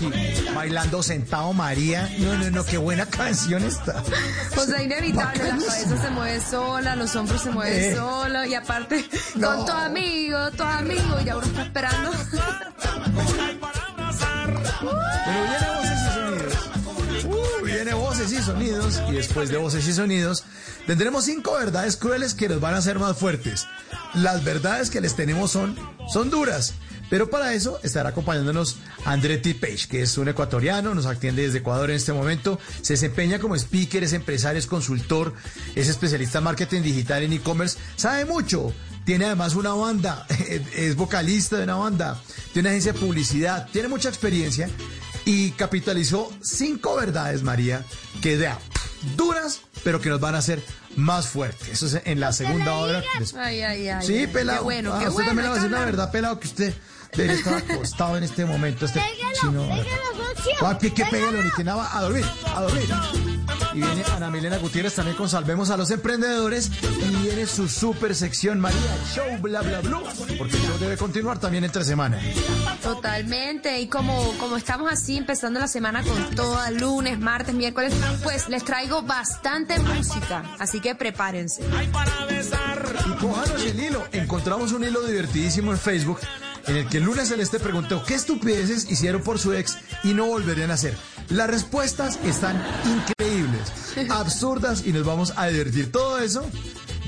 Aquí, 0.00 0.27
bailando 0.58 1.02
sentado 1.02 1.52
María. 1.52 2.10
No, 2.18 2.34
no, 2.36 2.50
no, 2.50 2.64
qué 2.64 2.78
buena 2.78 3.06
canción 3.06 3.62
está. 3.64 4.02
O 4.56 4.60
sea, 4.64 4.82
inevitable, 4.82 5.44
la 5.44 5.50
cabeza 5.50 5.96
se 6.02 6.10
mueve 6.10 6.40
sola, 6.40 6.96
los 6.96 7.14
hombros 7.16 7.40
se 7.42 7.50
mueven 7.50 7.92
Eh. 7.92 7.94
solos 7.96 8.46
y 8.46 8.54
aparte 8.54 9.08
No. 9.36 9.54
con 9.54 9.66
tu 9.66 9.72
amigo, 9.72 10.50
tu 10.52 10.62
amigo, 10.64 11.18
y 11.20 11.24
ya 11.24 11.36
uno 11.36 11.46
está 11.46 11.62
esperando. 11.62 12.10
Pero 15.24 15.44
viene 15.44 15.64
voces 15.74 15.92
y 16.02 16.12
sonidos. 16.14 17.24
Uh, 17.24 17.64
viene 17.64 17.94
voces 17.94 18.32
y 18.32 18.42
sonidos. 18.42 19.02
Y 19.08 19.12
después 19.12 19.48
de 19.50 19.56
voces 19.58 19.86
y 19.86 19.92
sonidos, 19.92 20.44
tendremos 20.86 21.24
cinco 21.24 21.54
verdades 21.54 21.96
crueles 21.96 22.34
que 22.34 22.48
nos 22.48 22.60
van 22.60 22.74
a 22.74 22.78
hacer 22.78 22.98
más 22.98 23.16
fuertes. 23.16 23.66
Las 24.14 24.44
verdades 24.44 24.90
que 24.90 25.00
les 25.00 25.14
tenemos 25.16 25.50
son, 25.52 25.78
son 26.12 26.30
duras. 26.30 26.74
Pero 27.10 27.30
para 27.30 27.54
eso 27.54 27.80
estará 27.82 28.10
acompañándonos 28.10 28.76
Andretti 29.04 29.54
Page, 29.54 29.88
que 29.88 30.02
es 30.02 30.18
un 30.18 30.28
ecuatoriano, 30.28 30.94
nos 30.94 31.06
atiende 31.06 31.42
desde 31.42 31.58
Ecuador 31.58 31.90
en 31.90 31.96
este 31.96 32.12
momento, 32.12 32.58
se 32.82 32.94
desempeña 32.94 33.38
como 33.38 33.54
speaker, 33.56 34.04
es 34.04 34.12
empresario, 34.12 34.58
es 34.58 34.66
consultor, 34.66 35.32
es 35.74 35.88
especialista 35.88 36.38
en 36.38 36.44
marketing 36.44 36.82
digital 36.82 37.22
en 37.22 37.32
e-commerce, 37.32 37.78
sabe 37.96 38.24
mucho, 38.26 38.72
tiene 39.04 39.24
además 39.24 39.54
una 39.54 39.72
banda, 39.72 40.26
es 40.76 40.96
vocalista 40.96 41.56
de 41.56 41.64
una 41.64 41.76
banda, 41.76 42.20
tiene 42.52 42.68
una 42.68 42.70
agencia 42.70 42.92
de 42.92 42.98
publicidad, 42.98 43.68
tiene 43.72 43.88
mucha 43.88 44.08
experiencia 44.10 44.68
y 45.24 45.52
capitalizó 45.52 46.30
cinco 46.42 46.96
verdades, 46.96 47.42
María, 47.42 47.84
que 48.20 48.36
vea, 48.36 48.58
duras, 49.16 49.60
pero 49.84 50.00
que 50.00 50.08
nos 50.10 50.20
van 50.20 50.34
a 50.34 50.38
hacer 50.38 50.62
más 50.96 51.28
fuertes. 51.28 51.68
Eso 51.68 51.86
es 51.86 52.02
en 52.04 52.18
la 52.20 52.32
segunda 52.32 52.74
hora. 52.74 53.02
Ay, 53.36 53.62
ay, 53.62 53.88
ay. 53.88 54.06
Sí, 54.06 54.26
pelado. 54.26 54.58
Qué 54.58 54.64
bueno, 54.64 54.92
Ah, 54.94 54.98
qué 55.00 55.04
usted 55.08 55.14
bueno. 55.14 55.28
también 55.28 55.44
le 55.44 55.48
va 55.50 55.54
a 55.54 55.58
decir 55.58 55.70
la 55.70 55.84
verdad, 55.84 56.10
pelado, 56.10 56.40
que 56.40 56.48
usted 56.48 56.74
debería 57.12 57.36
estar 57.36 57.54
acostado 57.54 58.16
en 58.16 58.24
este 58.24 58.44
momento. 58.44 58.86
Este 58.86 59.02
chino. 59.40 59.66
Papi, 60.60 60.90
que 60.90 61.04
pégalo, 61.04 61.42
ni 61.42 61.50
que 61.50 61.64
nada, 61.64 61.96
a 61.96 62.02
dormir, 62.02 62.24
a 62.54 62.62
dormir. 62.62 62.88
Y 63.74 63.80
viene 63.80 64.02
Ana 64.14 64.30
Milena 64.30 64.58
Gutiérrez 64.58 64.94
también 64.94 65.16
con 65.16 65.28
Salvemos 65.28 65.70
a 65.70 65.76
los 65.76 65.90
Emprendedores. 65.90 66.70
Y 66.82 67.14
viene 67.22 67.46
su 67.46 67.68
super 67.68 68.14
sección 68.14 68.60
María 68.60 68.80
Show 69.14 69.38
Bla 69.40 69.60
Bla 69.62 69.80
Blue. 69.80 70.02
Porque 70.38 70.56
el 70.56 70.62
show 70.62 70.78
debe 70.78 70.96
continuar 70.96 71.38
también 71.38 71.64
entre 71.64 71.84
semana. 71.84 72.20
Totalmente, 72.82 73.80
y 73.80 73.88
como, 73.88 74.32
como 74.38 74.56
estamos 74.56 74.90
así 74.90 75.16
empezando 75.16 75.60
la 75.60 75.68
semana 75.68 76.02
con 76.02 76.34
toda, 76.34 76.70
lunes, 76.70 77.18
martes, 77.18 77.54
miércoles, 77.54 77.92
pues 78.22 78.48
les 78.48 78.64
traigo 78.64 79.02
bastante 79.02 79.78
música, 79.78 80.44
así 80.58 80.80
que 80.80 80.94
prepárense. 80.94 81.62
Hay 81.76 81.88
para 81.88 82.24
besar. 82.26 82.84
Y 83.06 83.12
cójanos 83.20 83.62
el 83.62 83.80
hilo. 83.80 84.04
Encontramos 84.12 84.72
un 84.72 84.84
hilo 84.84 85.02
divertidísimo 85.02 85.72
en 85.72 85.78
Facebook 85.78 86.20
en 86.68 86.76
el 86.76 86.88
que 86.88 86.98
el 86.98 87.04
lunes 87.04 87.28
Celeste 87.28 87.58
preguntó 87.58 88.04
qué 88.04 88.14
estupideces 88.14 88.90
hicieron 88.90 89.22
por 89.22 89.38
su 89.38 89.52
ex 89.54 89.78
y 90.04 90.14
no 90.14 90.26
volverían 90.26 90.70
a 90.70 90.74
hacer. 90.74 90.96
Las 91.30 91.48
respuestas 91.48 92.18
están 92.24 92.62
increíbles, 92.84 93.72
absurdas 94.10 94.86
y 94.86 94.92
nos 94.92 95.04
vamos 95.04 95.32
a 95.36 95.46
divertir. 95.46 95.90
Todo 95.90 96.18
eso 96.18 96.44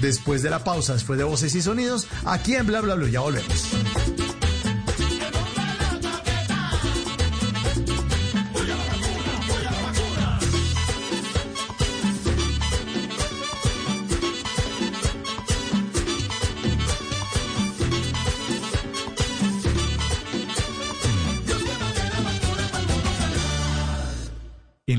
después 0.00 0.42
de 0.42 0.50
la 0.50 0.64
pausa, 0.64 0.94
después 0.94 1.18
de 1.18 1.24
voces 1.24 1.54
y 1.54 1.62
sonidos, 1.62 2.06
aquí 2.24 2.54
en 2.54 2.66
Bla 2.66 2.80
Bla 2.80 2.94
Bla. 2.94 3.08
Ya 3.08 3.20
volvemos. 3.20 4.39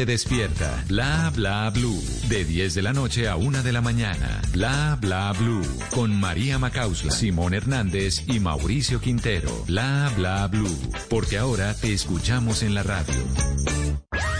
te 0.00 0.06
despierta. 0.06 0.82
Bla 0.88 1.30
bla 1.34 1.68
blue. 1.68 2.02
De 2.28 2.46
10 2.46 2.74
de 2.74 2.80
la 2.80 2.94
noche 2.94 3.28
a 3.28 3.36
1 3.36 3.62
de 3.62 3.70
la 3.70 3.82
mañana. 3.82 4.40
Bla 4.50 4.96
bla 4.98 5.30
blue. 5.32 5.66
Con 5.90 6.18
María 6.18 6.58
Macausla, 6.58 7.12
Simón 7.12 7.52
Hernández 7.52 8.22
y 8.26 8.40
Mauricio 8.40 8.98
Quintero. 9.02 9.50
Bla 9.66 10.10
bla 10.16 10.46
blue. 10.46 10.74
Porque 11.10 11.36
ahora 11.36 11.74
te 11.74 11.92
escuchamos 11.92 12.62
en 12.62 12.74
la 12.74 12.82
radio. 12.82 13.14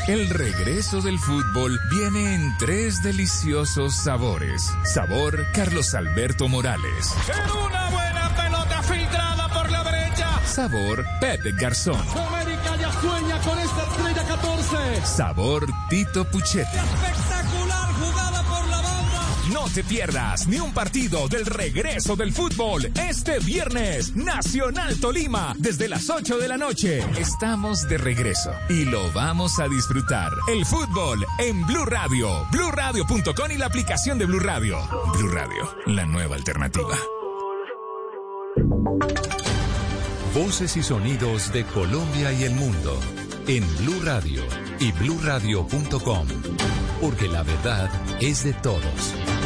El 0.08 0.30
regreso 0.30 1.02
del 1.02 1.18
fútbol 1.18 1.78
viene 1.90 2.36
en 2.36 2.56
tres 2.58 3.02
deliciosos 3.02 3.94
sabores. 3.94 4.62
Sabor 4.94 5.44
Carlos 5.52 5.94
Alberto 5.94 6.48
Morales. 6.48 7.14
Una 7.68 7.90
buena 7.90 8.34
pelota 8.34 8.82
filtrada 8.82 9.48
por 9.50 9.70
la 9.70 9.84
derecha. 9.84 10.40
Sabor 10.46 11.04
Pepe 11.20 11.52
Garzón. 11.52 12.00
Sabor 15.04 15.66
Tito 15.88 16.24
Puchetti. 16.24 16.76
Espectacular 16.76 17.92
jugada 17.94 18.42
por 18.42 18.68
la 18.68 18.80
banda. 18.80 19.20
No 19.52 19.64
te 19.72 19.82
pierdas 19.82 20.46
ni 20.46 20.58
un 20.58 20.72
partido 20.72 21.28
del 21.28 21.46
regreso 21.46 22.16
del 22.16 22.32
fútbol 22.32 22.90
este 23.08 23.38
viernes. 23.40 24.14
Nacional 24.14 24.98
Tolima, 25.00 25.54
desde 25.58 25.88
las 25.88 26.08
8 26.10 26.38
de 26.38 26.48
la 26.48 26.56
noche. 26.56 27.04
Estamos 27.18 27.88
de 27.88 27.98
regreso 27.98 28.52
y 28.68 28.84
lo 28.84 29.10
vamos 29.12 29.58
a 29.58 29.68
disfrutar. 29.68 30.30
El 30.48 30.64
fútbol 30.64 31.24
en 31.38 31.66
Blue 31.66 31.84
Radio, 31.86 32.46
bluradio.com 32.52 33.50
y 33.50 33.58
la 33.58 33.66
aplicación 33.66 34.18
de 34.18 34.26
Blue 34.26 34.40
Radio. 34.40 34.78
Blue 35.14 35.28
Radio, 35.28 35.76
la 35.86 36.04
nueva 36.06 36.36
alternativa. 36.36 36.96
Voces 40.34 40.76
y 40.76 40.82
sonidos 40.82 41.52
de 41.52 41.64
Colombia 41.64 42.32
y 42.32 42.44
el 42.44 42.54
mundo 42.54 43.00
en 43.46 43.64
Blue 43.78 44.00
Radio 44.04 44.42
y 44.78 44.92
bluradio.com. 44.92 46.26
Porque 47.00 47.28
la 47.28 47.42
verdad 47.42 47.90
es 48.20 48.44
de 48.44 48.52
todos. 48.54 49.39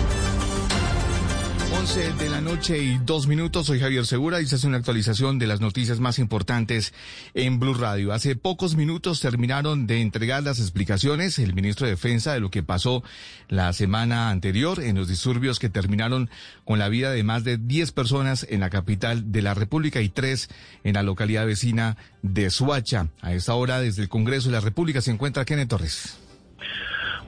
11 1.85 2.13
de 2.15 2.31
la 2.31 2.41
noche 2.41 2.79
y 2.83 2.97
dos 3.05 3.27
minutos. 3.27 3.67
Soy 3.67 3.79
Javier 3.79 4.07
Segura 4.07 4.41
y 4.41 4.47
se 4.47 4.55
hace 4.55 4.67
una 4.67 4.79
actualización 4.79 5.39
de 5.39 5.47
las 5.47 5.61
noticias 5.61 6.01
más 6.01 6.19
importantes 6.19 6.95
en 7.35 7.61
Blue 7.61 7.75
Radio. 7.75 8.15
Hace 8.15 8.37
pocos 8.37 8.75
minutos 8.75 9.21
terminaron 9.21 9.87
de 9.87 10.01
entregar 10.01 10.43
las 10.45 10.61
explicaciones 10.61 11.39
el 11.39 11.53
ministro 11.53 11.87
de 11.87 11.93
Defensa 11.93 12.33
de 12.33 12.41
lo 12.41 12.51
que 12.51 12.63
pasó 12.63 13.05
la 13.51 13.71
semana 13.75 14.31
anterior 14.31 14.81
en 14.81 14.97
los 14.97 15.09
disturbios 15.09 15.59
que 15.59 15.69
terminaron 15.69 16.31
con 16.65 16.79
la 16.79 16.89
vida 16.89 17.11
de 17.11 17.23
más 17.23 17.45
de 17.45 17.59
10 17.59 17.93
personas 17.93 18.47
en 18.49 18.61
la 18.61 18.71
capital 18.71 19.31
de 19.31 19.43
la 19.43 19.53
República 19.53 20.01
y 20.01 20.09
tres 20.09 20.49
en 20.85 20.95
la 20.95 21.03
localidad 21.03 21.45
vecina 21.45 21.99
de 22.23 22.49
Suacha. 22.49 23.09
A 23.21 23.35
esta 23.35 23.53
hora, 23.57 23.81
desde 23.81 24.01
el 24.01 24.09
Congreso 24.09 24.49
de 24.49 24.55
la 24.55 24.61
República, 24.61 25.03
se 25.03 25.11
encuentra 25.11 25.45
Kenneth 25.45 25.69
Torres. 25.69 26.24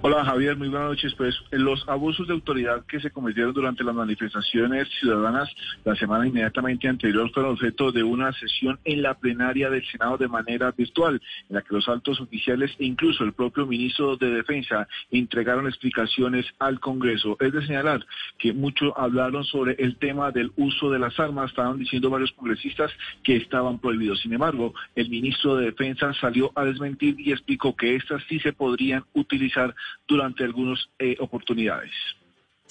Hola 0.09 0.25
Javier, 0.25 0.57
muy 0.57 0.69
buenas 0.69 0.91
noches. 0.91 1.15
Pues 1.17 1.35
los 1.51 1.83
abusos 1.89 2.29
de 2.29 2.35
autoridad 2.35 2.87
que 2.87 3.01
se 3.01 3.11
cometieron 3.11 3.53
durante 3.53 3.83
las 3.83 3.93
manifestaciones 3.93 4.87
ciudadanas 5.01 5.53
la 5.85 5.97
semana 5.97 6.29
inmediatamente 6.29 6.87
anterior 6.87 7.29
fueron 7.33 7.55
objeto 7.55 7.91
de 7.91 8.05
una 8.05 8.33
sesión 8.35 8.79
en 8.85 9.03
la 9.03 9.15
plenaria 9.15 9.69
del 9.69 9.85
Senado 9.85 10.17
de 10.17 10.29
manera 10.29 10.71
virtual, 10.71 11.21
en 11.49 11.57
la 11.57 11.63
que 11.63 11.75
los 11.75 11.89
altos 11.89 12.21
oficiales 12.21 12.71
e 12.79 12.85
incluso 12.85 13.25
el 13.25 13.33
propio 13.33 13.67
ministro 13.67 14.17
de 14.17 14.31
Defensa 14.31 14.87
entregaron 15.11 15.67
explicaciones 15.67 16.47
al 16.61 16.79
Congreso. 16.79 17.37
Es 17.41 17.53
de 17.53 17.67
señalar 17.67 18.07
que 18.39 18.53
muchos 18.53 18.93
hablaron 18.97 19.43
sobre 19.43 19.75
el 19.81 19.97
tema 19.97 20.31
del 20.31 20.53
uso 20.55 20.89
de 20.89 21.01
las 21.01 21.19
armas, 21.19 21.51
estaban 21.51 21.81
diciendo 21.81 22.11
varios 22.11 22.31
congresistas 22.31 22.93
que 23.25 23.35
estaban 23.35 23.81
prohibidos. 23.81 24.21
Sin 24.21 24.33
embargo, 24.33 24.73
el 24.95 25.11
ministro 25.11 25.57
de 25.57 25.65
Defensa 25.65 26.15
salió 26.15 26.53
a 26.55 26.65
desmentir 26.65 27.17
y 27.19 27.33
explicó 27.33 27.75
que 27.75 27.97
estas 27.97 28.23
sí 28.29 28.39
se 28.39 28.53
podrían 28.53 29.03
utilizar 29.13 29.75
durante 30.07 30.45
algunas 30.45 30.89
eh, 30.99 31.17
oportunidades. 31.21 31.93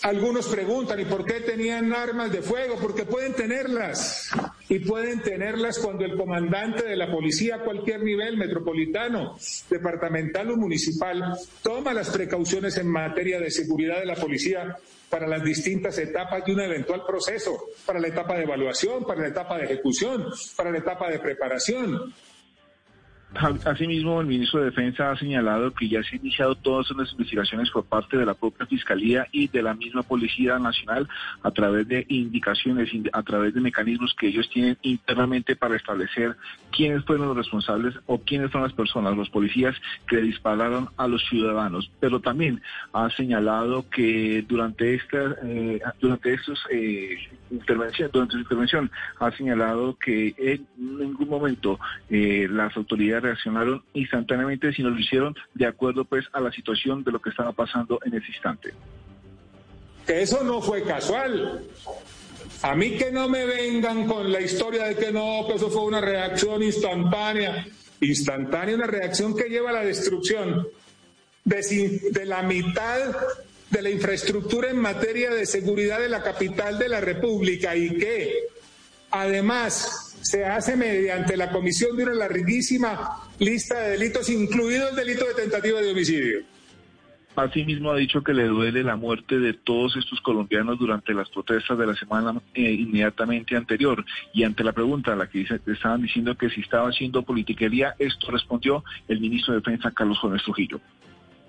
Algunos 0.01 0.47
preguntan, 0.47 0.99
¿y 0.99 1.05
por 1.05 1.25
qué 1.25 1.39
tenían 1.41 1.93
armas 1.93 2.31
de 2.31 2.41
fuego? 2.41 2.75
Porque 2.81 3.05
pueden 3.05 3.33
tenerlas. 3.33 4.29
Y 4.67 4.79
pueden 4.79 5.21
tenerlas 5.21 5.79
cuando 5.79 6.03
el 6.03 6.17
comandante 6.17 6.83
de 6.83 6.97
la 6.97 7.09
policía 7.09 7.55
a 7.55 7.59
cualquier 7.59 8.03
nivel, 8.03 8.35
metropolitano, 8.35 9.37
departamental 9.69 10.51
o 10.51 10.57
municipal, 10.57 11.37
toma 11.63 11.93
las 11.93 12.09
precauciones 12.09 12.77
en 12.77 12.87
materia 12.87 13.39
de 13.39 13.49
seguridad 13.49 13.99
de 13.99 14.05
la 14.05 14.15
policía 14.15 14.75
para 15.09 15.27
las 15.27 15.43
distintas 15.43 15.97
etapas 15.97 16.43
de 16.45 16.53
un 16.53 16.59
eventual 16.61 17.03
proceso, 17.07 17.67
para 17.85 17.99
la 17.99 18.07
etapa 18.07 18.35
de 18.35 18.43
evaluación, 18.43 19.05
para 19.05 19.21
la 19.21 19.27
etapa 19.29 19.57
de 19.57 19.65
ejecución, 19.65 20.25
para 20.57 20.71
la 20.71 20.79
etapa 20.79 21.09
de 21.09 21.19
preparación. 21.19 22.13
Asimismo, 23.35 24.21
el 24.21 24.27
ministro 24.27 24.59
de 24.61 24.67
Defensa 24.67 25.11
ha 25.11 25.17
señalado 25.17 25.73
que 25.73 25.89
ya 25.89 26.01
se 26.03 26.15
han 26.15 26.21
iniciado 26.21 26.55
todas 26.55 26.89
las 26.91 27.11
investigaciones 27.11 27.69
por 27.69 27.83
parte 27.83 28.17
de 28.17 28.25
la 28.25 28.33
propia 28.33 28.65
Fiscalía 28.65 29.27
y 29.31 29.47
de 29.49 29.61
la 29.61 29.73
misma 29.73 30.03
Policía 30.03 30.57
Nacional 30.57 31.07
a 31.43 31.51
través 31.51 31.87
de 31.87 32.05
indicaciones, 32.07 32.89
a 33.11 33.23
través 33.23 33.53
de 33.53 33.59
mecanismos 33.59 34.15
que 34.17 34.27
ellos 34.27 34.49
tienen 34.49 34.77
internamente 34.83 35.55
para 35.55 35.75
establecer 35.75 36.35
quiénes 36.71 37.03
fueron 37.03 37.27
los 37.27 37.37
responsables 37.37 37.95
o 38.05 38.19
quiénes 38.19 38.51
son 38.51 38.63
las 38.63 38.73
personas, 38.73 39.17
los 39.17 39.29
policías 39.29 39.75
que 40.07 40.17
dispararon 40.17 40.89
a 40.95 41.07
los 41.07 41.23
ciudadanos. 41.25 41.91
Pero 41.99 42.21
también 42.21 42.61
ha 42.93 43.09
señalado 43.09 43.89
que 43.89 44.45
durante 44.47 44.95
esta, 44.95 45.35
eh, 45.43 45.81
durante 45.99 46.33
eh, 46.71 47.17
durante 48.11 48.33
su 48.33 48.39
intervención 48.39 48.91
ha 49.19 49.31
señalado 49.31 49.97
que 49.97 50.33
en 50.37 50.67
ningún 50.77 51.29
momento 51.29 51.79
eh, 52.09 52.47
las 52.49 52.75
autoridades 52.77 53.24
reaccionaron 53.25 53.83
instantáneamente, 53.93 54.71
sino 54.73 54.89
lo 54.89 54.99
hicieron 54.99 55.35
de 55.53 55.65
acuerdo 55.65 56.05
pues 56.05 56.25
a 56.33 56.39
la 56.39 56.51
situación 56.51 57.03
de 57.03 57.11
lo 57.11 57.21
que 57.21 57.29
estaba 57.29 57.51
pasando 57.51 57.99
en 58.05 58.13
ese 58.15 58.27
instante. 58.27 58.73
Eso 60.07 60.43
no 60.43 60.61
fue 60.61 60.83
casual. 60.83 61.63
A 62.61 62.75
mí 62.75 62.91
que 62.97 63.11
no 63.11 63.27
me 63.27 63.45
vengan 63.45 64.07
con 64.07 64.31
la 64.31 64.39
historia 64.41 64.85
de 64.85 64.95
que 64.95 65.11
no, 65.11 65.45
que 65.47 65.55
eso 65.55 65.69
fue 65.69 65.83
una 65.83 66.01
reacción 66.01 66.61
instantánea. 66.63 67.65
Instantánea, 68.01 68.75
una 68.75 68.87
reacción 68.87 69.35
que 69.35 69.49
lleva 69.49 69.71
a 69.71 69.73
la 69.73 69.83
destrucción 69.83 70.67
de, 71.43 72.11
de 72.11 72.25
la 72.25 72.43
mitad 72.43 73.15
de 73.69 73.81
la 73.81 73.89
infraestructura 73.89 74.69
en 74.69 74.77
materia 74.77 75.31
de 75.31 75.45
seguridad 75.45 75.99
de 75.99 76.09
la 76.09 76.21
capital 76.21 76.77
de 76.77 76.89
la 76.89 77.01
República 77.01 77.75
y 77.75 77.97
que 77.97 78.47
además 79.11 80.14
se 80.25 80.43
hace 80.43 80.75
mediante 80.75 81.37
la 81.37 81.51
comisión 81.51 81.95
de 81.95 82.03
una 82.03 82.15
larguísima 82.15 83.21
lista 83.37 83.79
de 83.79 83.91
delitos, 83.91 84.27
incluido 84.27 84.89
el 84.89 84.95
delito 84.95 85.23
de 85.23 85.35
tentativa 85.35 85.79
de 85.79 85.91
homicidio. 85.91 86.39
Asimismo 87.35 87.91
ha 87.91 87.97
dicho 87.97 88.23
que 88.23 88.33
le 88.33 88.45
duele 88.45 88.81
la 88.81 88.95
muerte 88.95 89.37
de 89.37 89.53
todos 89.53 89.95
estos 89.97 90.19
colombianos 90.21 90.79
durante 90.79 91.13
las 91.13 91.29
protestas 91.29 91.77
de 91.77 91.85
la 91.85 91.95
semana 91.95 92.41
eh, 92.55 92.71
inmediatamente 92.71 93.55
anterior. 93.55 94.03
Y 94.33 94.43
ante 94.43 94.63
la 94.63 94.71
pregunta 94.71 95.13
a 95.13 95.15
la 95.15 95.27
que 95.29 95.39
dice, 95.39 95.59
estaban 95.67 96.01
diciendo 96.01 96.35
que 96.35 96.49
si 96.49 96.61
estaba 96.61 96.89
haciendo 96.89 97.21
politiquería, 97.21 97.93
esto 97.99 98.31
respondió 98.31 98.83
el 99.07 99.19
ministro 99.19 99.53
de 99.53 99.59
Defensa, 99.59 99.91
Carlos 99.91 100.17
Jóvenes 100.17 100.43
Trujillo. 100.43 100.79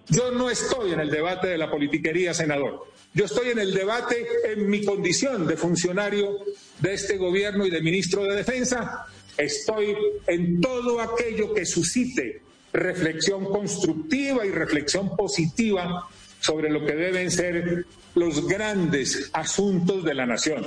Yo 0.08 0.32
no 0.32 0.50
estoy 0.50 0.92
en 0.92 1.00
el 1.00 1.10
debate 1.10 1.46
de 1.46 1.56
la 1.56 1.70
politiquería, 1.70 2.34
senador. 2.34 2.84
Yo 3.16 3.24
estoy 3.24 3.48
en 3.48 3.58
el 3.58 3.72
debate 3.72 4.26
en 4.44 4.68
mi 4.68 4.84
condición 4.84 5.46
de 5.46 5.56
funcionario 5.56 6.36
de 6.80 6.92
este 6.92 7.16
gobierno 7.16 7.64
y 7.64 7.70
de 7.70 7.80
ministro 7.80 8.24
de 8.24 8.36
Defensa. 8.36 9.06
Estoy 9.38 9.96
en 10.26 10.60
todo 10.60 11.00
aquello 11.00 11.54
que 11.54 11.64
suscite 11.64 12.42
reflexión 12.74 13.46
constructiva 13.46 14.44
y 14.44 14.50
reflexión 14.50 15.16
positiva 15.16 16.06
sobre 16.40 16.68
lo 16.68 16.84
que 16.84 16.94
deben 16.94 17.30
ser 17.30 17.86
los 18.14 18.46
grandes 18.46 19.30
asuntos 19.32 20.04
de 20.04 20.12
la 20.12 20.26
nación. 20.26 20.66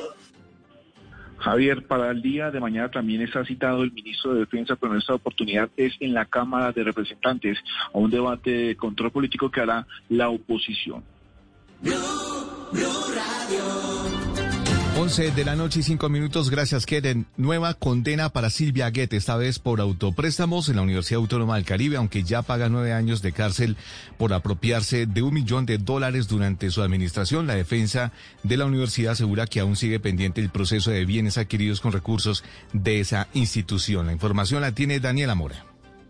Javier, 1.37 1.85
para 1.85 2.09
el 2.09 2.23
día 2.23 2.49
de 2.49 2.59
mañana 2.59 2.89
también 2.89 3.21
está 3.21 3.45
citado 3.45 3.83
el 3.83 3.91
ministro 3.91 4.33
de 4.33 4.39
Defensa, 4.39 4.75
pero 4.75 4.93
en 4.93 5.01
esta 5.01 5.13
oportunidad 5.13 5.69
es 5.77 5.93
en 5.99 6.15
la 6.15 6.25
Cámara 6.25 6.71
de 6.71 6.83
Representantes 6.83 7.59
a 7.93 7.97
un 7.99 8.09
debate 8.09 8.49
de 8.49 8.75
control 8.75 9.11
político 9.11 9.51
que 9.51 9.61
hará 9.61 9.85
la 10.09 10.29
oposición. 10.29 11.03
11 14.99 15.31
de 15.31 15.45
la 15.45 15.55
noche 15.55 15.79
y 15.79 15.83
5 15.83 16.09
minutos, 16.09 16.49
gracias 16.49 16.85
Keren. 16.85 17.25
Nueva 17.37 17.73
condena 17.73 18.29
para 18.29 18.49
Silvia 18.49 18.89
Guete, 18.89 19.15
esta 19.15 19.37
vez 19.37 19.57
por 19.57 19.79
autopréstamos 19.79 20.67
en 20.67 20.75
la 20.75 20.81
Universidad 20.81 21.21
Autónoma 21.21 21.55
del 21.55 21.63
Caribe, 21.63 21.95
aunque 21.95 22.23
ya 22.23 22.41
paga 22.41 22.67
nueve 22.67 22.91
años 22.91 23.21
de 23.21 23.31
cárcel 23.31 23.77
por 24.17 24.33
apropiarse 24.33 25.05
de 25.05 25.21
un 25.21 25.33
millón 25.33 25.65
de 25.65 25.77
dólares 25.77 26.27
durante 26.27 26.69
su 26.69 26.81
administración. 26.81 27.47
La 27.47 27.55
defensa 27.55 28.11
de 28.43 28.57
la 28.57 28.65
universidad 28.65 29.13
asegura 29.13 29.47
que 29.47 29.61
aún 29.61 29.77
sigue 29.77 30.01
pendiente 30.01 30.41
el 30.41 30.49
proceso 30.49 30.91
de 30.91 31.05
bienes 31.05 31.37
adquiridos 31.37 31.79
con 31.79 31.93
recursos 31.93 32.43
de 32.73 32.99
esa 32.99 33.29
institución. 33.33 34.07
La 34.07 34.11
información 34.11 34.61
la 34.61 34.73
tiene 34.73 34.99
Daniela 34.99 35.33
Mora. 35.33 35.68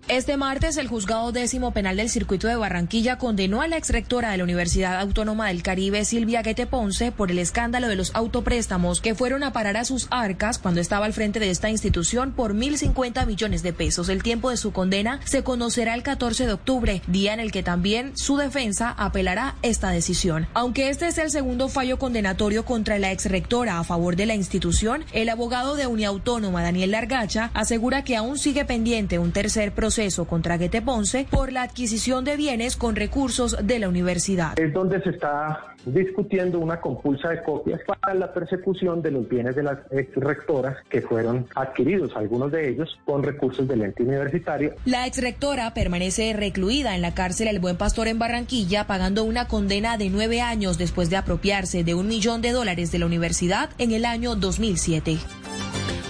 Este 0.09 0.37
martes, 0.37 0.77
el 0.77 0.87
juzgado 0.87 1.31
décimo 1.31 1.71
penal 1.71 1.97
del 1.97 2.09
circuito 2.09 2.47
de 2.47 2.55
Barranquilla 2.55 3.19
condenó 3.19 3.61
a 3.61 3.67
la 3.67 3.77
exrectora 3.77 4.31
de 4.31 4.39
la 4.39 4.43
Universidad 4.43 4.99
Autónoma 4.99 5.49
del 5.49 5.61
Caribe, 5.61 6.03
Silvia 6.03 6.41
Guete 6.41 6.65
Ponce, 6.65 7.11
por 7.11 7.29
el 7.29 7.37
escándalo 7.37 7.87
de 7.87 7.95
los 7.95 8.15
autopréstamos 8.15 9.01
que 9.01 9.13
fueron 9.13 9.43
a 9.43 9.53
parar 9.53 9.77
a 9.77 9.85
sus 9.85 10.07
arcas 10.09 10.57
cuando 10.57 10.81
estaba 10.81 11.05
al 11.05 11.13
frente 11.13 11.39
de 11.39 11.51
esta 11.51 11.69
institución 11.69 12.31
por 12.31 12.55
1.050 12.55 13.27
millones 13.27 13.61
de 13.61 13.71
pesos. 13.71 14.09
El 14.09 14.23
tiempo 14.23 14.49
de 14.49 14.57
su 14.57 14.71
condena 14.71 15.19
se 15.25 15.43
conocerá 15.43 15.93
el 15.93 16.01
14 16.01 16.47
de 16.47 16.53
octubre, 16.53 17.03
día 17.05 17.35
en 17.35 17.39
el 17.39 17.51
que 17.51 17.61
también 17.61 18.17
su 18.17 18.35
defensa 18.35 18.95
apelará 18.97 19.57
esta 19.61 19.91
decisión. 19.91 20.47
Aunque 20.55 20.89
este 20.89 21.05
es 21.05 21.19
el 21.19 21.29
segundo 21.29 21.69
fallo 21.69 21.99
condenatorio 21.99 22.65
contra 22.65 22.97
la 22.97 23.11
exrectora 23.11 23.77
a 23.77 23.83
favor 23.83 24.15
de 24.15 24.25
la 24.25 24.33
institución, 24.33 25.05
el 25.13 25.29
abogado 25.29 25.75
de 25.75 25.85
Uniautónoma, 25.85 26.63
Daniel 26.63 26.89
Largacha, 26.89 27.51
asegura 27.53 28.03
que 28.03 28.15
aún 28.15 28.39
sigue 28.39 28.65
pendiente 28.65 29.19
un 29.19 29.33
tercer 29.33 29.71
proceso 29.71 29.98
contra 30.27 30.57
Guete 30.57 30.81
Ponce 30.81 31.27
por 31.29 31.51
la 31.51 31.63
adquisición 31.63 32.23
de 32.23 32.37
bienes 32.37 32.77
con 32.77 32.95
recursos 32.95 33.57
de 33.61 33.79
la 33.79 33.89
universidad. 33.89 34.57
Es 34.57 34.71
donde 34.71 35.01
se 35.01 35.09
está 35.09 35.75
discutiendo 35.85 36.59
una 36.59 36.79
compulsa 36.79 37.29
de 37.29 37.43
copias 37.43 37.81
para 37.85 38.13
la 38.13 38.33
persecución 38.33 39.01
de 39.01 39.11
los 39.11 39.27
bienes 39.27 39.57
de 39.57 39.63
las 39.63 39.79
ex 39.91 40.15
rectoras 40.15 40.77
que 40.89 41.01
fueron 41.01 41.47
adquiridos, 41.53 42.15
algunos 42.15 42.49
de 42.51 42.69
ellos 42.69 42.97
con 43.03 43.23
recursos 43.23 43.67
del 43.67 43.81
ente 43.81 44.03
universitario. 44.03 44.73
La 44.85 45.05
exrectora 45.05 45.73
permanece 45.73 46.31
recluida 46.31 46.95
en 46.95 47.01
la 47.01 47.13
cárcel 47.13 47.49
El 47.49 47.59
Buen 47.59 47.75
Pastor 47.75 48.07
en 48.07 48.19
Barranquilla, 48.19 48.87
pagando 48.87 49.25
una 49.25 49.49
condena 49.49 49.97
de 49.97 50.09
nueve 50.09 50.39
años 50.39 50.77
después 50.77 51.09
de 51.09 51.17
apropiarse 51.17 51.83
de 51.83 51.93
un 51.93 52.07
millón 52.07 52.41
de 52.41 52.51
dólares 52.51 52.93
de 52.93 52.99
la 52.99 53.05
universidad 53.05 53.69
en 53.79 53.91
el 53.91 54.05
año 54.05 54.35
2007. 54.35 55.17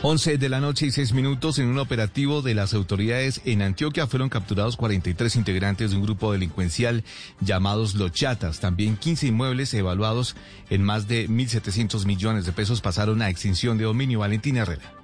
11 0.01 0.37
de 0.37 0.47
la 0.47 0.61
noche 0.61 0.85
y 0.85 0.91
6 0.91 1.11
minutos 1.11 1.59
en 1.59 1.67
un 1.67 1.77
operativo 1.77 2.41
de 2.41 2.55
las 2.55 2.73
autoridades 2.73 3.41
en 3.43 3.61
Antioquia 3.61 4.07
fueron 4.07 4.29
capturados 4.29 4.77
43 4.77 5.35
integrantes 5.35 5.91
de 5.91 5.97
un 5.97 6.03
grupo 6.03 6.31
delincuencial 6.31 7.03
llamados 7.41 7.95
Los 7.95 8.13
Chatas. 8.13 8.61
También 8.61 8.95
15 8.95 9.27
inmuebles 9.27 9.73
evaluados 9.73 10.37
en 10.69 10.83
más 10.83 11.09
de 11.09 11.27
1.700 11.27 12.05
millones 12.05 12.45
de 12.45 12.53
pesos 12.53 12.79
pasaron 12.79 13.21
a 13.21 13.29
extinción 13.29 13.77
de 13.77 13.83
dominio. 13.83 14.19
Valentina 14.19 14.61
Herrera. 14.61 14.98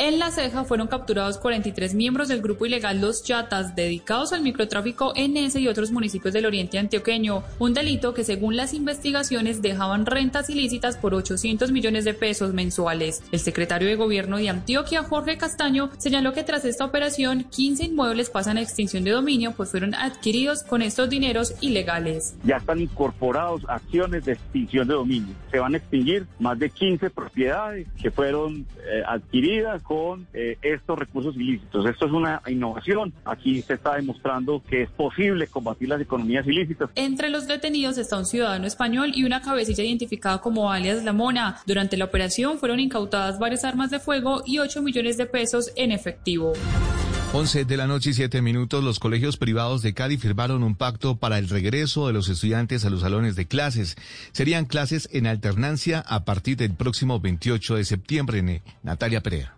En 0.00 0.20
La 0.20 0.30
Ceja 0.30 0.62
fueron 0.62 0.86
capturados 0.86 1.38
43 1.38 1.92
miembros 1.92 2.28
del 2.28 2.40
grupo 2.40 2.64
ilegal 2.64 3.00
Los 3.00 3.24
Chatas, 3.24 3.74
dedicados 3.74 4.32
al 4.32 4.42
microtráfico 4.42 5.12
en 5.16 5.36
ese 5.36 5.58
y 5.58 5.66
otros 5.66 5.90
municipios 5.90 6.32
del 6.32 6.46
oriente 6.46 6.78
antioqueño, 6.78 7.42
un 7.58 7.74
delito 7.74 8.14
que 8.14 8.22
según 8.22 8.56
las 8.56 8.74
investigaciones 8.74 9.60
dejaban 9.60 10.06
rentas 10.06 10.50
ilícitas 10.50 10.96
por 10.96 11.14
800 11.14 11.72
millones 11.72 12.04
de 12.04 12.14
pesos 12.14 12.54
mensuales. 12.54 13.24
El 13.32 13.40
secretario 13.40 13.88
de 13.88 13.96
Gobierno 13.96 14.36
de 14.36 14.48
Antioquia, 14.48 15.02
Jorge 15.02 15.36
Castaño, 15.36 15.90
señaló 15.98 16.32
que 16.32 16.44
tras 16.44 16.64
esta 16.64 16.84
operación 16.84 17.42
15 17.50 17.86
inmuebles 17.86 18.30
pasan 18.30 18.56
a 18.56 18.62
extinción 18.62 19.02
de 19.02 19.10
dominio, 19.10 19.52
pues 19.56 19.72
fueron 19.72 19.96
adquiridos 19.96 20.62
con 20.62 20.80
estos 20.80 21.10
dineros 21.10 21.54
ilegales. 21.60 22.36
Ya 22.44 22.58
están 22.58 22.80
incorporados 22.80 23.62
acciones 23.66 24.24
de 24.24 24.34
extinción 24.34 24.86
de 24.86 24.94
dominio. 24.94 25.34
Se 25.50 25.58
van 25.58 25.74
a 25.74 25.78
extinguir 25.78 26.24
más 26.38 26.56
de 26.56 26.70
15 26.70 27.10
propiedades 27.10 27.88
que 28.00 28.12
fueron 28.12 28.64
eh, 28.88 29.02
adquiridas 29.04 29.82
con 29.88 30.26
eh, 30.34 30.58
estos 30.60 30.98
recursos 30.98 31.34
ilícitos. 31.34 31.86
Esto 31.86 32.06
es 32.06 32.12
una 32.12 32.42
innovación. 32.46 33.14
Aquí 33.24 33.62
se 33.62 33.74
está 33.74 33.94
demostrando 33.94 34.62
que 34.68 34.82
es 34.82 34.90
posible 34.90 35.46
combatir 35.46 35.88
las 35.88 36.00
economías 36.00 36.46
ilícitas. 36.46 36.90
Entre 36.94 37.30
los 37.30 37.46
detenidos 37.46 37.96
está 37.96 38.18
un 38.18 38.26
ciudadano 38.26 38.66
español 38.66 39.12
y 39.14 39.24
una 39.24 39.40
cabecilla 39.40 39.82
identificada 39.82 40.42
como 40.42 40.70
alias 40.70 41.04
La 41.04 41.14
Mona. 41.14 41.56
Durante 41.66 41.96
la 41.96 42.04
operación 42.04 42.58
fueron 42.58 42.80
incautadas 42.80 43.38
varias 43.38 43.64
armas 43.64 43.90
de 43.90 43.98
fuego 43.98 44.42
y 44.44 44.58
8 44.58 44.82
millones 44.82 45.16
de 45.16 45.24
pesos 45.24 45.72
en 45.74 45.90
efectivo. 45.92 46.52
11 47.32 47.64
de 47.64 47.76
la 47.76 47.86
noche 47.86 48.10
y 48.10 48.14
7 48.14 48.42
minutos, 48.42 48.84
los 48.84 48.98
colegios 48.98 49.36
privados 49.36 49.82
de 49.82 49.94
Cali 49.94 50.16
firmaron 50.16 50.62
un 50.62 50.74
pacto 50.74 51.16
para 51.16 51.38
el 51.38 51.48
regreso 51.48 52.06
de 52.06 52.12
los 52.12 52.28
estudiantes 52.28 52.84
a 52.84 52.90
los 52.90 53.02
salones 53.02 53.36
de 53.36 53.46
clases. 53.46 53.96
Serían 54.32 54.64
clases 54.64 55.08
en 55.12 55.26
alternancia 55.26 56.00
a 56.06 56.24
partir 56.24 56.56
del 56.56 56.74
próximo 56.74 57.20
28 57.20 57.76
de 57.76 57.84
septiembre. 57.84 58.62
Natalia 58.82 59.22
Perea. 59.22 59.57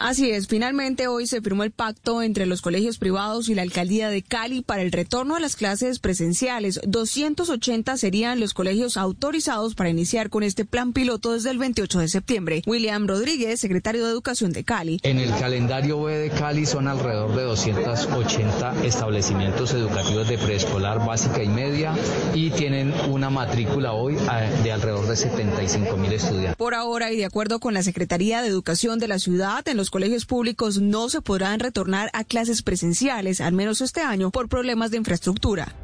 Así 0.00 0.30
es, 0.30 0.48
finalmente 0.48 1.08
hoy 1.08 1.26
se 1.26 1.42
firmó 1.42 1.62
el 1.62 1.72
pacto 1.72 2.22
entre 2.22 2.46
los 2.46 2.62
colegios 2.62 2.96
privados 2.96 3.50
y 3.50 3.54
la 3.54 3.60
alcaldía 3.60 4.08
de 4.08 4.22
Cali 4.22 4.62
para 4.62 4.80
el 4.80 4.92
retorno 4.92 5.36
a 5.36 5.40
las 5.40 5.56
clases 5.56 5.98
presenciales. 5.98 6.80
280 6.86 7.98
serían 7.98 8.40
los 8.40 8.54
colegios 8.54 8.96
autorizados 8.96 9.74
para 9.74 9.90
iniciar 9.90 10.30
con 10.30 10.42
este 10.42 10.64
plan 10.64 10.94
piloto 10.94 11.34
desde 11.34 11.50
el 11.50 11.58
28 11.58 11.98
de 11.98 12.08
septiembre. 12.08 12.62
William 12.66 13.06
Rodríguez, 13.06 13.60
secretario 13.60 14.06
de 14.06 14.10
Educación 14.10 14.52
de 14.52 14.64
Cali. 14.64 15.00
En 15.02 15.18
el 15.18 15.36
calendario 15.38 16.02
B 16.02 16.16
de 16.16 16.30
Cali 16.30 16.64
son 16.64 16.88
alrededor 16.88 17.36
de 17.36 17.42
280 17.42 18.82
establecimientos 18.86 19.74
educativos 19.74 20.26
de 20.26 20.38
preescolar 20.38 21.04
básica 21.04 21.42
y 21.42 21.48
media 21.48 21.94
y 22.32 22.48
tienen 22.52 22.94
una 23.10 23.28
matrícula 23.28 23.92
hoy 23.92 24.16
de 24.62 24.72
alrededor 24.72 25.06
de 25.06 25.16
75 25.16 25.98
mil 25.98 26.12
estudiantes. 26.14 26.56
Por 26.56 26.74
ahora 26.74 27.12
y 27.12 27.18
de 27.18 27.26
acuerdo 27.26 27.60
con 27.60 27.74
la 27.74 27.82
Secretaría 27.82 28.40
de 28.40 28.48
Educación 28.48 28.98
de 28.98 29.06
la 29.06 29.18
ciudad, 29.18 29.68
en 29.68 29.76
los 29.76 29.89
colegios 29.90 30.26
públicos 30.26 30.80
no 30.80 31.08
se 31.08 31.20
podrán 31.20 31.60
retornar 31.60 32.10
a 32.12 32.24
clases 32.24 32.62
presenciales, 32.62 33.40
al 33.40 33.52
menos 33.52 33.80
este 33.80 34.00
año, 34.00 34.30
por 34.30 34.48
problemas 34.48 34.90
de 34.90 34.98
infraestructura. 34.98 35.74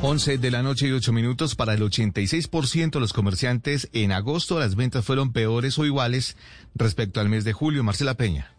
11 0.00 0.38
de 0.38 0.50
la 0.52 0.62
noche 0.62 0.86
y 0.86 0.92
8 0.92 1.12
minutos 1.12 1.56
para 1.56 1.74
el 1.74 1.80
86% 1.82 2.90
de 2.90 3.00
los 3.00 3.12
comerciantes 3.12 3.88
en 3.92 4.12
agosto 4.12 4.60
las 4.60 4.76
ventas 4.76 5.04
fueron 5.04 5.32
peores 5.32 5.76
o 5.78 5.84
iguales 5.84 6.36
respecto 6.76 7.20
al 7.20 7.28
mes 7.28 7.44
de 7.44 7.52
julio. 7.52 7.82
Marcela 7.82 8.14
Peña. 8.14 8.57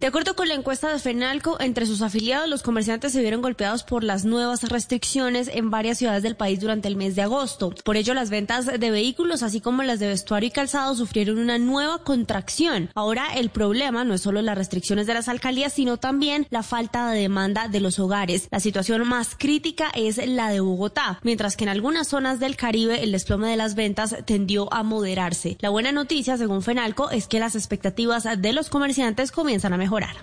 De 0.00 0.06
acuerdo 0.06 0.34
con 0.34 0.48
la 0.48 0.54
encuesta 0.54 0.90
de 0.90 0.98
FENALCO, 0.98 1.60
entre 1.60 1.84
sus 1.84 2.00
afiliados 2.00 2.48
los 2.48 2.62
comerciantes 2.62 3.12
se 3.12 3.20
vieron 3.20 3.42
golpeados 3.42 3.82
por 3.82 4.02
las 4.02 4.24
nuevas 4.24 4.62
restricciones 4.62 5.50
en 5.52 5.68
varias 5.68 5.98
ciudades 5.98 6.22
del 6.22 6.36
país 6.36 6.58
durante 6.58 6.88
el 6.88 6.96
mes 6.96 7.16
de 7.16 7.20
agosto. 7.20 7.74
Por 7.84 7.98
ello, 7.98 8.14
las 8.14 8.30
ventas 8.30 8.64
de 8.64 8.90
vehículos, 8.90 9.42
así 9.42 9.60
como 9.60 9.82
las 9.82 9.98
de 9.98 10.08
vestuario 10.08 10.48
y 10.48 10.52
calzado, 10.52 10.94
sufrieron 10.94 11.38
una 11.38 11.58
nueva 11.58 12.02
contracción. 12.02 12.88
Ahora, 12.94 13.26
el 13.34 13.50
problema 13.50 14.02
no 14.04 14.14
es 14.14 14.22
solo 14.22 14.40
las 14.40 14.56
restricciones 14.56 15.06
de 15.06 15.12
las 15.12 15.28
alcaldías, 15.28 15.74
sino 15.74 15.98
también 15.98 16.46
la 16.48 16.62
falta 16.62 17.10
de 17.10 17.20
demanda 17.20 17.68
de 17.68 17.80
los 17.80 17.98
hogares. 17.98 18.48
La 18.50 18.60
situación 18.60 19.06
más 19.06 19.36
crítica 19.36 19.90
es 19.94 20.16
la 20.26 20.48
de 20.48 20.60
Bogotá, 20.60 21.20
mientras 21.24 21.58
que 21.58 21.64
en 21.64 21.70
algunas 21.70 22.08
zonas 22.08 22.40
del 22.40 22.56
Caribe 22.56 23.02
el 23.02 23.12
desplome 23.12 23.50
de 23.50 23.58
las 23.58 23.74
ventas 23.74 24.16
tendió 24.24 24.72
a 24.72 24.82
moderarse. 24.82 25.58
La 25.60 25.68
buena 25.68 25.92
noticia, 25.92 26.38
según 26.38 26.62
FENALCO, 26.62 27.10
es 27.10 27.26
que 27.26 27.38
las 27.38 27.54
expectativas 27.54 28.26
de 28.38 28.52
los 28.54 28.70
comerciantes 28.70 29.30
comienzan 29.30 29.74
a 29.74 29.76
mejorar 29.76 29.89
mejorar. 29.90 30.14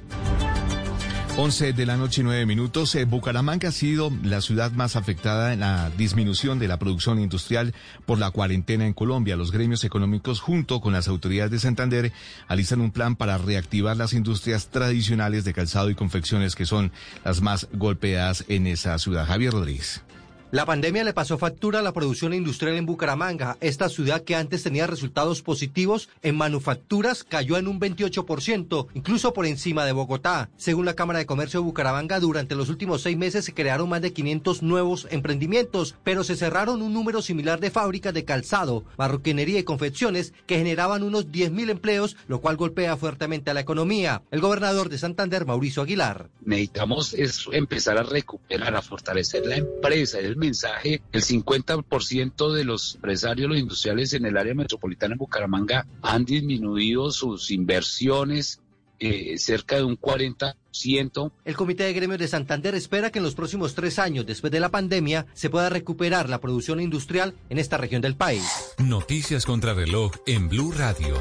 11 1.39 1.73
de 1.73 1.85
la 1.85 1.97
noche 1.97 2.21
y 2.21 2.23
9 2.23 2.47
minutos. 2.47 2.95
Eh, 2.95 3.05
Bucaramanga 3.05 3.69
ha 3.69 3.71
sido 3.71 4.11
la 4.23 4.41
ciudad 4.41 4.71
más 4.71 4.95
afectada 4.95 5.53
en 5.53 5.59
la 5.59 5.91
disminución 5.91 6.57
de 6.57 6.67
la 6.67 6.79
producción 6.79 7.19
industrial 7.19 7.75
por 8.07 8.17
la 8.17 8.31
cuarentena 8.31 8.87
en 8.87 8.93
Colombia. 8.93 9.35
Los 9.35 9.51
gremios 9.51 9.83
económicos, 9.83 10.39
junto 10.39 10.81
con 10.81 10.93
las 10.93 11.07
autoridades 11.07 11.51
de 11.51 11.59
Santander, 11.59 12.11
alistan 12.47 12.81
un 12.81 12.91
plan 12.91 13.15
para 13.15 13.37
reactivar 13.37 13.97
las 13.97 14.13
industrias 14.13 14.69
tradicionales 14.69 15.43
de 15.43 15.53
calzado 15.53 15.91
y 15.91 15.95
confecciones 15.95 16.55
que 16.55 16.65
son 16.65 16.91
las 17.23 17.41
más 17.41 17.67
golpeadas 17.71 18.43
en 18.47 18.65
esa 18.65 18.97
ciudad. 18.97 19.27
Javier 19.27 19.53
Rodríguez. 19.53 20.01
La 20.49 20.65
pandemia 20.65 21.03
le 21.03 21.11
pasó 21.11 21.37
factura 21.37 21.79
a 21.79 21.81
la 21.81 21.91
producción 21.91 22.33
industrial 22.33 22.77
en 22.77 22.85
Bucaramanga. 22.85 23.57
Esta 23.59 23.89
ciudad 23.89 24.21
que 24.21 24.33
antes 24.33 24.63
tenía 24.63 24.87
resultados 24.87 25.41
positivos 25.41 26.07
en 26.21 26.37
manufacturas 26.37 27.25
cayó 27.25 27.57
en 27.57 27.67
un 27.67 27.81
28%, 27.81 28.87
incluso 28.93 29.33
por 29.33 29.45
encima 29.45 29.83
de 29.83 29.91
Bogotá. 29.91 30.49
Según 30.55 30.85
la 30.85 30.93
Cámara 30.93 31.19
de 31.19 31.25
Comercio 31.25 31.59
de 31.59 31.65
Bucaramanga, 31.65 32.21
durante 32.21 32.55
los 32.55 32.69
últimos 32.69 33.01
seis 33.01 33.17
meses 33.17 33.43
se 33.43 33.53
crearon 33.53 33.89
más 33.89 34.01
de 34.01 34.13
500 34.13 34.63
nuevos 34.63 35.05
emprendimientos, 35.11 35.95
pero 36.05 36.23
se 36.23 36.37
cerraron 36.37 36.81
un 36.81 36.93
número 36.93 37.21
similar 37.21 37.59
de 37.59 37.69
fábricas 37.69 38.13
de 38.13 38.23
calzado, 38.23 38.85
marroquinería 38.97 39.59
y 39.59 39.63
confecciones 39.63 40.33
que 40.45 40.59
generaban 40.59 41.03
unos 41.03 41.27
10.000 41.27 41.71
empleos, 41.71 42.15
lo 42.29 42.39
cual 42.39 42.55
golpea 42.55 42.95
fuertemente 42.95 43.51
a 43.51 43.53
la 43.53 43.59
economía. 43.59 44.21
El 44.31 44.39
gobernador 44.39 44.87
de 44.87 44.97
Santander, 44.97 45.45
Mauricio 45.45 45.83
Aguilar. 45.83 46.29
Necesitamos 46.45 47.13
es 47.15 47.49
empezar 47.51 47.97
a 47.97 48.03
recuperar, 48.03 48.73
a 48.77 48.81
fortalecer 48.81 49.45
la 49.45 49.57
empresa, 49.57 50.19
el 50.19 50.36
mensaje, 50.37 51.01
el 51.11 51.23
50% 51.23 52.53
de 52.53 52.63
los 52.63 52.95
empresarios, 52.95 53.49
los 53.49 53.59
industriales 53.59 54.13
en 54.13 54.25
el 54.25 54.37
área 54.37 54.53
metropolitana 54.53 55.15
de 55.15 55.19
Bucaramanga 55.19 55.85
han 56.01 56.25
disminuido 56.25 57.11
sus 57.11 57.51
inversiones 57.51 58.61
eh, 58.99 59.37
cerca 59.37 59.75
de 59.75 59.83
un 59.83 59.99
40%. 59.99 61.31
El 61.45 61.55
Comité 61.55 61.83
de 61.83 61.93
Gremios 61.93 62.19
de 62.19 62.27
Santander 62.27 62.73
espera 62.73 63.11
que 63.11 63.19
en 63.19 63.25
los 63.25 63.35
próximos 63.35 63.75
tres 63.75 63.99
años 63.99 64.25
después 64.25 64.51
de 64.51 64.59
la 64.59 64.69
pandemia 64.69 65.27
se 65.33 65.49
pueda 65.49 65.69
recuperar 65.69 66.29
la 66.29 66.41
producción 66.41 66.79
industrial 66.79 67.35
en 67.49 67.59
esta 67.59 67.77
región 67.77 68.01
del 68.01 68.15
país. 68.15 68.43
Noticias 68.79 69.45
contra 69.45 69.73
reloj 69.73 70.13
en 70.25 70.49
Blue 70.49 70.71
Radio. 70.71 71.15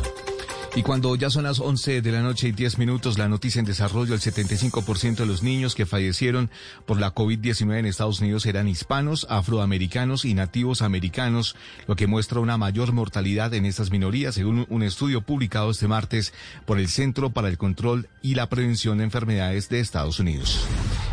Y 0.77 0.83
cuando 0.83 1.17
ya 1.17 1.31
son 1.31 1.45
las 1.45 1.59
11 1.59 2.03
de 2.03 2.13
la 2.13 2.21
noche 2.21 2.49
y 2.49 2.53
10 2.53 2.77
minutos, 2.77 3.17
la 3.17 3.29
noticia 3.29 3.61
en 3.61 3.65
desarrollo, 3.65 4.13
el 4.13 4.21
75% 4.21 5.17
de 5.17 5.25
los 5.25 5.43
niños 5.43 5.75
que 5.75 5.87
fallecieron 5.87 6.51
por 6.85 7.01
la 7.01 7.15
COVID-19 7.15 7.79
en 7.79 7.87
Estados 7.87 8.21
Unidos 8.21 8.45
eran 8.45 8.69
hispanos, 8.69 9.27
afroamericanos 9.31 10.27
y 10.27 10.35
nativos 10.35 10.83
americanos, 10.83 11.57
lo 11.87 11.97
que 11.97 12.07
muestra 12.07 12.41
una 12.41 12.59
mayor 12.59 12.93
mortalidad 12.93 13.55
en 13.55 13.65
estas 13.65 13.91
minorías, 13.91 14.35
según 14.35 14.67
un 14.69 14.83
estudio 14.83 15.23
publicado 15.23 15.71
este 15.71 15.89
martes 15.89 16.35
por 16.67 16.79
el 16.79 16.89
Centro 16.89 17.31
para 17.31 17.49
el 17.49 17.57
Control 17.57 18.11
y 18.21 18.35
la 18.35 18.51
Prevención 18.51 18.99
de 18.99 19.05
Enfermedades 19.05 19.71
de 19.71 19.81
Estados 19.81 20.21
Unidos. 20.21 20.61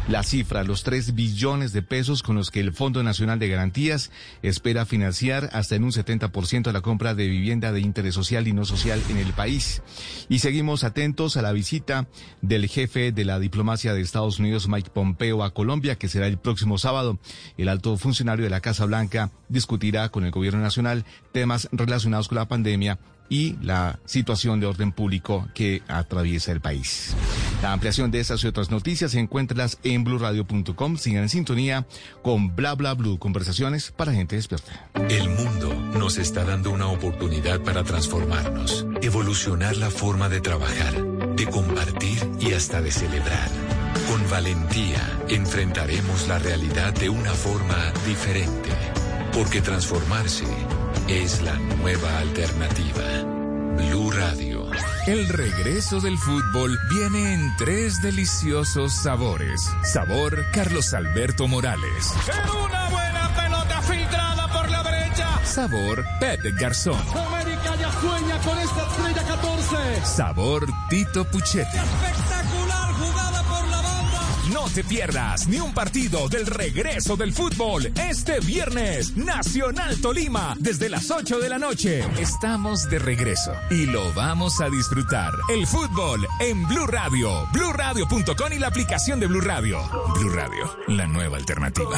La 0.10 0.22
cifra, 0.22 0.66
los 0.66 0.84
3 0.84 1.16
billones 1.16 1.72
de 1.72 1.82
pesos 1.82 2.24
con 2.24 2.36
los 2.36 2.52
que 2.52 2.60
el 2.60 2.74
Fondo 2.74 3.02
Nacional 3.04 3.40
de 3.40 3.48
Garantías 3.48 4.12
espera 4.42 4.86
financiar 4.86 5.50
hasta 5.54 5.76
en 5.76 5.86
un 5.86 5.92
70% 5.92 6.64
de 6.64 6.74
la 6.74 6.82
compra 6.82 7.16
de 7.16 7.30
vivienda 7.30 7.72
de 7.72 7.80
interés 7.80 8.14
social 8.14 8.50
y 8.50 8.52
no 8.52 8.66
social 8.66 9.02
en 9.10 9.18
el 9.18 9.32
país. 9.32 9.82
Y 10.28 10.40
seguimos 10.40 10.84
atentos 10.84 11.38
a 11.38 11.42
la 11.42 11.54
visita 11.54 12.10
del 12.42 12.68
jefe 12.68 13.14
de 13.14 13.24
la 13.24 13.40
diplomacia 13.40 13.94
de 13.94 14.02
Estados 14.02 14.40
Unidos, 14.40 14.68
Mike 14.68 14.90
Pompeo, 14.94 15.42
a 15.42 15.54
Colombia, 15.54 15.96
que 15.96 16.10
será 16.10 16.28
el 16.28 16.38
próximo 16.38 16.78
sábado. 16.78 17.18
El 17.58 17.70
alto 17.70 17.96
funcionario 17.96 18.44
de 18.44 18.52
la 18.52 18.60
Casa 18.60 18.84
Blanca 18.84 19.32
discutirá 19.48 20.10
con 20.10 20.26
el 20.26 20.32
gobierno 20.32 20.60
nacional 20.60 21.06
temas 21.32 21.70
relacionados 21.72 22.28
con 22.28 22.40
la 22.40 22.50
pandemia 22.50 23.00
y 23.34 23.58
la 23.64 23.98
situación 24.06 24.60
de 24.60 24.68
orden 24.68 24.92
público 24.92 25.48
que 25.56 25.82
atraviesa 25.88 26.52
el 26.52 26.62
país. 26.62 27.16
La 27.64 27.74
ampliación 27.74 28.12
de 28.12 28.20
estas 28.20 28.44
y 28.44 28.48
otras 28.48 28.70
noticias 28.70 29.16
encuéntralas 29.16 29.80
en 29.84 30.04
blurradio.com. 30.04 30.98
Sigan 30.98 31.24
en 31.24 31.30
sintonía 31.30 31.88
con 32.22 32.56
Bla 32.56 32.76
Bla 32.76 32.94
Blue, 32.94 33.18
conversaciones 33.18 33.90
para 33.90 34.14
gente 34.14 34.36
despierta. 34.36 34.88
El 35.10 35.30
mundo 35.30 35.74
nos 35.98 36.20
está 36.20 36.46
dando 36.46 36.70
una 36.70 36.86
oportunidad 36.86 37.60
para 37.62 37.84
transformarnos, 37.84 38.86
evolucionar 39.02 39.78
la 39.78 39.90
forma 39.90 40.30
de 40.30 40.40
trabajar, 40.40 41.04
de 41.36 41.48
compartir 41.48 42.20
y 42.40 42.54
hasta 42.54 42.84
de 42.84 42.92
celebrar. 42.92 43.50
Con 44.12 44.30
valentía 44.30 45.02
enfrentaremos 45.30 46.28
la 46.28 46.38
realidad 46.38 46.94
de 46.94 47.10
una 47.10 47.32
forma 47.32 47.94
diferente, 48.06 48.70
porque 49.34 49.62
transformarse 49.62 50.46
es 51.08 51.42
la 51.42 51.54
nueva 51.56 52.20
alternativa. 52.20 53.04
Blue 53.76 54.12
Radio. 54.12 54.70
El 55.08 55.28
regreso 55.30 56.00
del 56.00 56.18
fútbol 56.18 56.78
viene 56.90 57.34
en 57.34 57.58
tres 57.58 58.02
deliciosos 58.02 58.94
sabores. 58.94 59.62
Sabor 59.84 60.46
Carlos 60.54 60.94
Alberto 60.94 61.48
Morales. 61.48 62.14
una 62.66 62.90
buena 62.90 63.36
pelota 63.36 63.82
filtrada 63.82 64.48
por 64.48 64.70
la 64.70 64.84
derecha. 64.84 65.46
Sabor 65.46 66.06
Pep 66.20 66.40
Garzón. 66.60 67.02
América 67.28 67.76
ya 67.80 67.92
sueña 68.00 68.38
con 68.40 68.60
esta 68.60 68.88
estrella 68.88 69.24
14. 69.24 70.06
Sabor 70.06 70.68
Tito 70.90 71.26
Puchetti. 71.26 71.78
Espectacular 71.78 72.43
No 74.54 74.70
te 74.70 74.84
pierdas 74.84 75.48
ni 75.48 75.60
un 75.60 75.74
partido 75.74 76.30
del 76.30 76.46
regreso 76.46 77.18
del 77.18 77.34
fútbol 77.34 77.92
este 78.10 78.40
viernes. 78.40 79.18
Nacional 79.18 80.00
Tolima, 80.00 80.56
desde 80.60 80.90
las 80.90 81.10
8 81.10 81.40
de 81.40 81.50
la 81.50 81.58
noche. 81.58 82.06
Estamos 82.20 82.88
de 82.88 83.00
regreso 83.00 83.52
y 83.72 83.88
lo 83.88 84.14
vamos 84.14 84.62
a 84.62 84.70
disfrutar. 84.70 85.34
El 85.50 85.66
fútbol 85.66 86.28
en 86.40 86.68
Blue 86.68 86.86
Radio, 86.86 87.48
bluradio.com 87.52 88.54
y 88.54 88.60
la 88.60 88.68
aplicación 88.68 89.20
de 89.20 89.26
Blue 89.26 89.42
Radio. 89.42 89.80
Blue 90.20 90.30
Radio, 90.30 90.78
la 90.88 91.08
nueva 91.08 91.38
alternativa. 91.38 91.98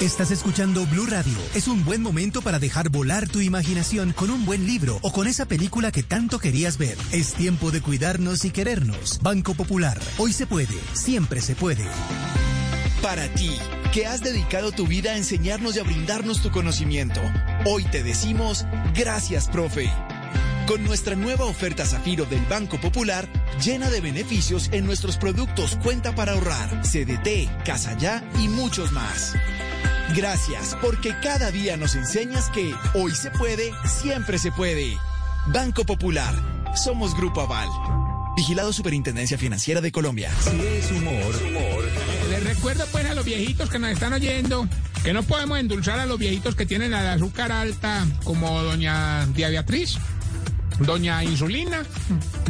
Estás 0.00 0.32
escuchando 0.32 0.84
Blue 0.86 1.06
Radio. 1.06 1.38
Es 1.54 1.68
un 1.68 1.84
buen 1.84 2.02
momento 2.02 2.42
para 2.42 2.58
dejar 2.58 2.88
volar 2.88 3.28
tu 3.28 3.40
imaginación 3.40 4.12
con 4.12 4.30
un 4.30 4.44
buen 4.44 4.66
libro 4.66 4.98
o 5.02 5.12
con 5.12 5.28
esa 5.28 5.46
película 5.46 5.92
que 5.92 6.02
tanto 6.02 6.40
querías 6.40 6.76
ver. 6.76 6.96
Es 7.12 7.34
tiempo 7.34 7.70
de 7.70 7.80
cuidarnos 7.80 8.44
y 8.44 8.50
querernos. 8.50 9.20
Banco 9.22 9.54
Popular. 9.54 10.00
Hoy 10.18 10.32
se 10.32 10.46
puede. 10.46 10.74
Siempre 10.94 11.40
se 11.40 11.54
puede. 11.54 11.86
Para 13.00 13.32
ti, 13.34 13.50
que 13.92 14.06
has 14.06 14.22
dedicado 14.22 14.72
tu 14.72 14.88
vida 14.88 15.12
a 15.12 15.16
enseñarnos 15.16 15.76
y 15.76 15.80
a 15.80 15.84
brindarnos 15.84 16.42
tu 16.42 16.50
conocimiento, 16.50 17.20
hoy 17.64 17.84
te 17.84 18.02
decimos 18.02 18.64
gracias, 18.94 19.48
profe. 19.48 19.90
Con 20.66 20.84
nuestra 20.84 21.16
nueva 21.16 21.44
oferta 21.44 21.84
Zafiro 21.84 22.24
del 22.24 22.44
Banco 22.46 22.80
Popular, 22.80 23.28
llena 23.62 23.90
de 23.90 24.00
beneficios 24.00 24.68
en 24.72 24.86
nuestros 24.86 25.16
productos 25.16 25.76
Cuenta 25.82 26.14
para 26.14 26.32
ahorrar, 26.32 26.82
CDT, 26.82 27.64
Casa 27.64 27.96
Ya 27.98 28.24
y 28.40 28.48
muchos 28.48 28.92
más. 28.92 29.34
Gracias, 30.14 30.76
porque 30.82 31.14
cada 31.22 31.50
día 31.50 31.76
nos 31.76 31.94
enseñas 31.94 32.50
que 32.50 32.74
hoy 32.94 33.12
se 33.12 33.30
puede, 33.30 33.72
siempre 33.84 34.38
se 34.38 34.52
puede. 34.52 34.98
Banco 35.46 35.84
Popular, 35.84 36.34
somos 36.76 37.16
Grupo 37.16 37.40
Aval. 37.40 37.68
Vigilado 38.36 38.72
Superintendencia 38.72 39.36
Financiera 39.36 39.80
de 39.80 39.92
Colombia. 39.92 40.30
Si 40.40 40.58
es 40.58 40.90
humor, 40.90 41.34
humor. 41.48 41.84
Les 42.30 42.44
recuerdo 42.44 42.84
pues 42.90 43.04
a 43.06 43.14
los 43.14 43.24
viejitos 43.24 43.68
que 43.68 43.78
nos 43.78 43.90
están 43.90 44.12
oyendo 44.12 44.66
que 45.02 45.12
no 45.12 45.22
podemos 45.22 45.58
endulzar 45.58 45.98
a 45.98 46.06
los 46.06 46.18
viejitos 46.18 46.54
que 46.54 46.64
tienen 46.64 46.92
la 46.92 47.12
azúcar 47.12 47.52
alta 47.52 48.06
como 48.24 48.62
doña 48.62 49.26
Dia 49.34 49.48
Beatriz, 49.48 49.96
doña 50.78 51.24
Insulina, 51.24 51.82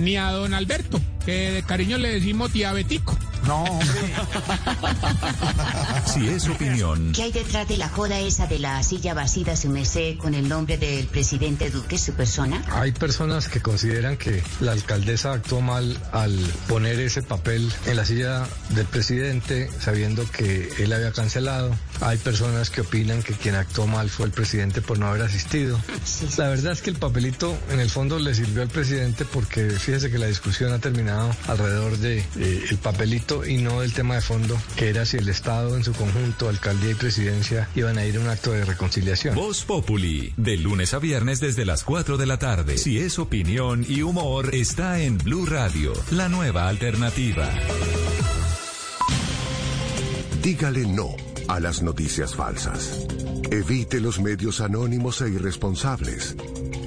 ni 0.00 0.16
a 0.16 0.30
don 0.30 0.54
Alberto, 0.54 1.00
que 1.24 1.52
de 1.52 1.62
cariño 1.62 1.98
le 1.98 2.10
decimos 2.10 2.52
diabético. 2.52 3.16
No, 3.46 3.64
hombre. 3.64 4.14
Si 6.06 6.28
es 6.28 6.48
opinión, 6.48 7.12
¿Qué 7.12 7.22
hay 7.22 7.32
detrás 7.32 7.66
de 7.66 7.76
la 7.76 7.88
joda 7.88 8.18
esa 8.20 8.46
de 8.46 8.58
la 8.58 8.82
silla 8.82 9.14
vacía 9.14 9.56
su 9.56 9.68
merced 9.68 10.16
con 10.16 10.34
el 10.34 10.48
nombre 10.48 10.76
del 10.76 11.06
presidente 11.06 11.70
Duque, 11.70 11.98
su 11.98 12.12
persona? 12.12 12.62
Hay 12.70 12.92
personas 12.92 13.48
que 13.48 13.60
consideran 13.60 14.16
que 14.16 14.42
la 14.60 14.72
alcaldesa 14.72 15.32
actuó 15.32 15.60
mal 15.60 15.98
al 16.12 16.38
poner 16.68 17.00
ese 17.00 17.22
papel 17.22 17.72
en 17.86 17.96
la 17.96 18.04
silla 18.04 18.46
del 18.70 18.86
presidente 18.86 19.70
sabiendo 19.80 20.24
que 20.30 20.70
él 20.78 20.92
había 20.92 21.12
cancelado. 21.12 21.74
Hay 22.00 22.18
personas 22.18 22.70
que 22.70 22.82
opinan 22.82 23.22
que 23.22 23.32
quien 23.32 23.54
actuó 23.54 23.86
mal 23.86 24.10
fue 24.10 24.26
el 24.26 24.32
presidente 24.32 24.82
por 24.82 24.98
no 24.98 25.08
haber 25.08 25.22
asistido. 25.22 25.80
La 26.36 26.48
verdad 26.48 26.72
es 26.72 26.82
que 26.82 26.90
el 26.90 26.96
papelito 26.96 27.56
en 27.70 27.80
el 27.80 27.90
fondo 27.90 28.18
le 28.18 28.34
sirvió 28.34 28.62
al 28.62 28.68
presidente 28.68 29.24
porque 29.24 29.70
fíjese 29.70 30.10
que 30.10 30.18
la 30.18 30.26
discusión 30.26 30.72
ha 30.72 30.78
terminado 30.78 31.11
alrededor 31.46 31.98
de 31.98 32.18
eh, 32.18 32.64
el 32.70 32.78
papelito 32.78 33.46
y 33.46 33.58
no 33.58 33.80
del 33.80 33.92
tema 33.92 34.16
de 34.16 34.20
fondo 34.20 34.58
que 34.76 34.88
era 34.88 35.04
si 35.06 35.16
el 35.16 35.28
Estado 35.28 35.76
en 35.76 35.84
su 35.84 35.92
conjunto, 35.92 36.48
alcaldía 36.48 36.92
y 36.92 36.94
presidencia 36.94 37.68
iban 37.74 37.98
a 37.98 38.04
ir 38.04 38.16
a 38.16 38.20
un 38.20 38.28
acto 38.28 38.52
de 38.52 38.64
reconciliación. 38.64 39.34
Voz 39.34 39.64
Populi, 39.64 40.32
de 40.36 40.56
lunes 40.56 40.94
a 40.94 40.98
viernes 40.98 41.40
desde 41.40 41.64
las 41.64 41.84
4 41.84 42.16
de 42.16 42.26
la 42.26 42.38
tarde. 42.38 42.78
Si 42.78 42.98
es 42.98 43.18
opinión 43.18 43.84
y 43.88 44.02
humor, 44.02 44.54
está 44.54 45.00
en 45.00 45.18
Blue 45.18 45.46
Radio, 45.46 45.92
la 46.10 46.28
nueva 46.28 46.68
alternativa. 46.68 47.48
Dígale 50.42 50.86
no 50.86 51.14
a 51.48 51.60
las 51.60 51.82
noticias 51.82 52.34
falsas. 52.34 53.06
Evite 53.50 54.00
los 54.00 54.20
medios 54.20 54.60
anónimos 54.60 55.20
e 55.20 55.28
irresponsables. 55.28 56.36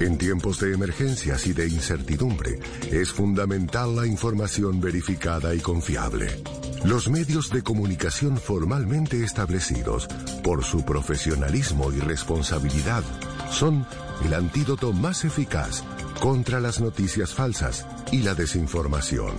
En 0.00 0.18
tiempos 0.18 0.60
de 0.60 0.74
emergencias 0.74 1.46
y 1.46 1.54
de 1.54 1.66
incertidumbre, 1.68 2.58
es 2.90 3.12
fundamental 3.12 3.96
la 3.96 4.06
información 4.06 4.78
verificada 4.78 5.54
y 5.54 5.60
confiable. 5.60 6.42
Los 6.84 7.08
medios 7.08 7.50
de 7.50 7.62
comunicación 7.62 8.36
formalmente 8.36 9.24
establecidos, 9.24 10.06
por 10.44 10.64
su 10.64 10.84
profesionalismo 10.84 11.90
y 11.92 12.00
responsabilidad, 12.00 13.02
son 13.50 13.86
el 14.24 14.34
antídoto 14.34 14.92
más 14.92 15.24
eficaz 15.24 15.82
contra 16.20 16.60
las 16.60 16.80
noticias 16.80 17.32
falsas 17.32 17.86
y 18.12 18.18
la 18.18 18.34
desinformación. 18.34 19.34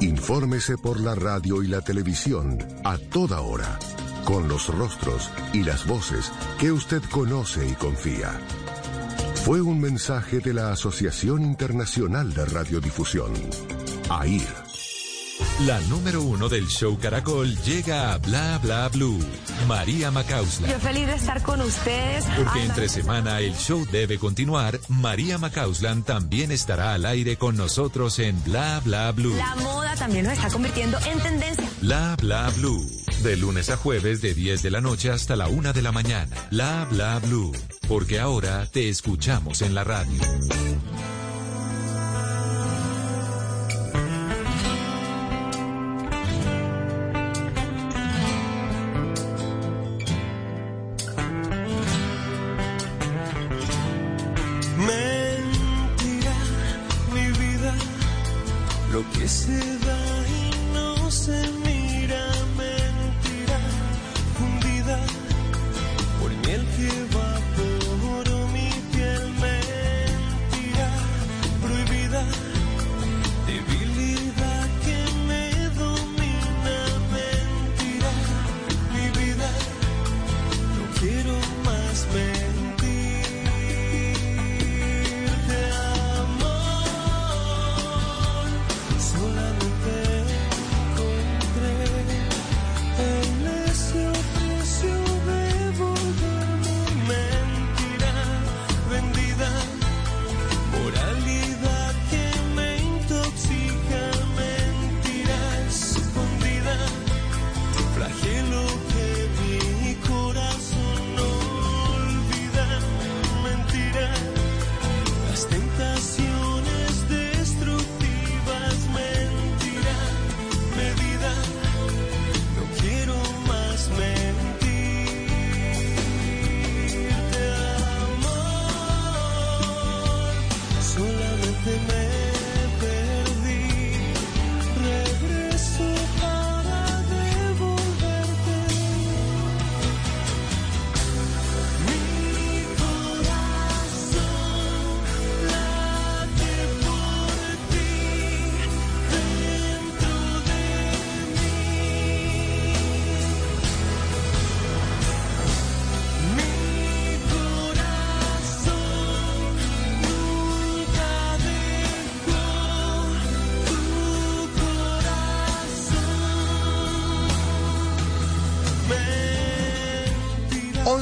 Infórmese 0.00 0.78
por 0.78 1.00
la 1.00 1.16
radio 1.16 1.62
y 1.62 1.66
la 1.66 1.80
televisión 1.80 2.58
a 2.84 2.98
toda 2.98 3.40
hora, 3.40 3.78
con 4.24 4.46
los 4.46 4.68
rostros 4.68 5.28
y 5.52 5.64
las 5.64 5.86
voces 5.86 6.30
que 6.60 6.70
usted 6.70 7.02
conoce 7.10 7.66
y 7.66 7.72
confía. 7.72 8.38
Fue 9.44 9.60
un 9.62 9.80
mensaje 9.80 10.40
de 10.40 10.52
la 10.52 10.72
Asociación 10.72 11.42
Internacional 11.42 12.34
de 12.34 12.44
Radiodifusión, 12.44 13.32
AIR. 14.10 14.68
La 15.66 15.80
número 15.82 16.22
uno 16.22 16.48
del 16.48 16.66
show 16.66 16.98
Caracol 16.98 17.56
llega 17.62 18.12
a 18.12 18.18
Bla 18.18 18.58
Bla 18.62 18.88
Blue. 18.88 19.18
María 19.66 20.10
Macausla. 20.10 20.68
Yo 20.68 20.78
feliz 20.80 21.06
de 21.06 21.14
estar 21.14 21.42
con 21.42 21.60
ustedes. 21.60 22.24
Porque 22.36 22.62
entre 22.64 22.88
semana 22.88 23.40
el 23.40 23.54
show 23.54 23.86
debe 23.90 24.18
continuar, 24.18 24.78
María 24.88 25.38
Macauslan 25.38 26.02
también 26.02 26.50
estará 26.52 26.94
al 26.94 27.06
aire 27.06 27.36
con 27.36 27.56
nosotros 27.56 28.18
en 28.18 28.42
Bla 28.44 28.80
Bla 28.84 29.12
Blue. 29.12 29.34
La 29.36 29.54
moda 29.56 29.94
también 29.96 30.24
nos 30.24 30.34
está 30.34 30.50
convirtiendo 30.50 30.98
en 31.06 31.18
tendencia. 31.20 31.68
Bla 31.80 32.16
Bla 32.20 32.50
Blue. 32.56 32.86
De 33.22 33.36
lunes 33.36 33.68
a 33.68 33.76
jueves 33.76 34.20
de 34.22 34.32
10 34.32 34.62
de 34.62 34.70
la 34.70 34.80
noche 34.80 35.10
hasta 35.10 35.34
la 35.34 35.48
1 35.48 35.72
de 35.72 35.82
la 35.82 35.90
mañana. 35.90 36.36
Bla 36.50 36.86
Bla 36.90 37.18
Blue. 37.18 37.52
Porque 37.88 38.20
ahora 38.20 38.66
te 38.66 38.88
escuchamos 38.88 39.62
en 39.62 39.74
la 39.74 39.82
radio. 39.82 40.20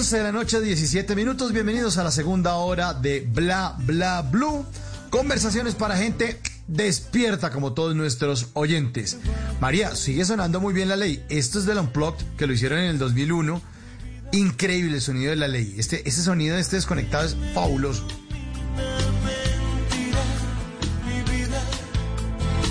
11 0.07 0.19
de 0.19 0.23
la 0.23 0.31
noche, 0.31 0.61
17 0.61 1.17
minutos. 1.17 1.53
Bienvenidos 1.53 1.99
a 1.99 2.05
la 2.05 2.13
segunda 2.13 2.55
hora 2.55 2.95
de 2.95 3.27
Bla 3.29 3.75
Bla 3.77 4.23
Blue. 4.23 4.65
Conversaciones 5.11 5.75
para 5.75 5.97
gente 5.97 6.41
despierta 6.69 7.51
como 7.51 7.73
todos 7.73 7.97
nuestros 7.97 8.51
oyentes. 8.53 9.19
María, 9.61 9.97
sigue 9.97 10.25
sonando 10.25 10.61
muy 10.61 10.73
bien 10.73 10.89
la 10.89 10.95
ley. 10.95 11.25
Esto 11.29 11.59
es 11.59 11.67
del 11.67 11.79
Unplugged, 11.79 12.25
que 12.37 12.47
lo 12.47 12.53
hicieron 12.53 12.79
en 12.79 12.91
el 12.91 12.99
2001. 13.01 13.61
Increíble 14.31 14.95
el 14.95 15.03
sonido 15.03 15.31
de 15.31 15.37
la 15.39 15.49
ley. 15.49 15.75
Este, 15.77 16.09
ese 16.09 16.23
sonido 16.23 16.55
de 16.55 16.61
este 16.61 16.77
desconectado 16.77 17.27
es 17.27 17.37
fabuloso. 17.53 18.07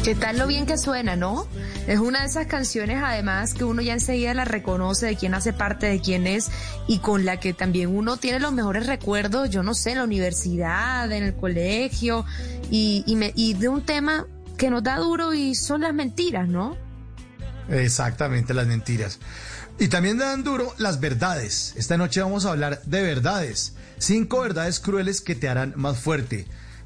¿Qué 0.05 0.13
tal 0.13 0.37
lo 0.37 0.45
bien 0.45 0.67
que 0.67 0.77
suena, 0.77 1.15
no? 1.15 1.47
Es 1.87 1.97
una 1.97 2.21
de 2.21 2.27
esas 2.27 2.45
canciones, 2.45 3.01
además, 3.03 3.55
que 3.55 3.63
uno 3.63 3.81
ya 3.81 3.93
enseguida 3.93 4.35
la 4.35 4.45
reconoce 4.45 5.07
de 5.07 5.15
quién 5.15 5.33
hace 5.33 5.51
parte, 5.51 5.87
de 5.87 5.99
quién 5.99 6.27
es, 6.27 6.51
y 6.87 6.99
con 6.99 7.25
la 7.25 7.39
que 7.39 7.53
también 7.53 7.95
uno 7.95 8.17
tiene 8.17 8.39
los 8.39 8.53
mejores 8.53 8.85
recuerdos, 8.87 9.49
yo 9.49 9.63
no 9.63 9.73
sé, 9.73 9.91
en 9.91 9.97
la 9.97 10.03
universidad, 10.03 11.11
en 11.11 11.23
el 11.23 11.35
colegio, 11.35 12.25
y, 12.69 13.03
y, 13.07 13.15
me- 13.15 13.33
y 13.35 13.53
de 13.55 13.69
un 13.69 13.81
tema 13.83 14.27
que 14.57 14.69
nos 14.69 14.83
da 14.83 14.97
duro 14.97 15.33
y 15.33 15.55
son 15.55 15.81
las 15.81 15.93
mentiras, 15.93 16.47
¿no? 16.47 16.77
Exactamente, 17.69 18.53
las 18.53 18.67
mentiras. 18.67 19.19
Y 19.79 19.87
también 19.87 20.17
dan 20.17 20.43
duro 20.43 20.73
las 20.77 20.99
verdades. 20.99 21.73
Esta 21.75 21.97
noche 21.97 22.21
vamos 22.21 22.45
a 22.45 22.51
hablar 22.51 22.81
de 22.85 23.01
verdades. 23.01 23.73
Cinco 23.97 24.41
verdades 24.41 24.79
crueles 24.79 25.21
que 25.21 25.35
te 25.35 25.49
harán 25.49 25.73
más 25.75 25.97
fuerte. 25.99 26.45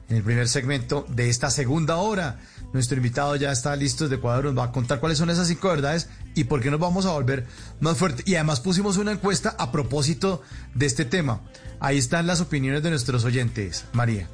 En 0.10 0.18
el 0.18 0.24
primer 0.24 0.48
segmento 0.48 1.06
de 1.10 1.30
esta 1.30 1.52
segunda 1.52 1.98
hora, 1.98 2.40
nuestro 2.74 2.98
invitado 2.98 3.36
ya 3.36 3.52
está 3.52 3.76
listo 3.76 4.06
desde 4.06 4.18
Ecuador, 4.18 4.46
nos 4.46 4.58
va 4.58 4.66
a 4.66 4.72
contar 4.72 5.00
cuáles 5.00 5.18
son 5.18 5.30
esas 5.30 5.48
cinco 5.48 5.70
verdades 5.70 6.10
y 6.36 6.46
por 6.46 6.62
qué 6.62 6.72
nos 6.72 6.80
vamos 6.80 7.06
a 7.06 7.12
volver 7.12 7.46
más 7.80 7.98
fuerte. 7.98 8.24
Y 8.26 8.36
además 8.36 8.60
pusimos 8.60 8.98
una 8.98 9.12
encuesta 9.12 9.56
a 9.58 9.72
propósito 9.72 10.42
de 10.76 10.86
este 10.86 11.06
tema. 11.06 11.42
Ahí 11.80 11.98
están 11.98 12.28
las 12.28 12.42
opiniones 12.42 12.84
de 12.84 12.90
nuestros 12.90 13.24
oyentes. 13.24 13.86
María. 13.94 14.28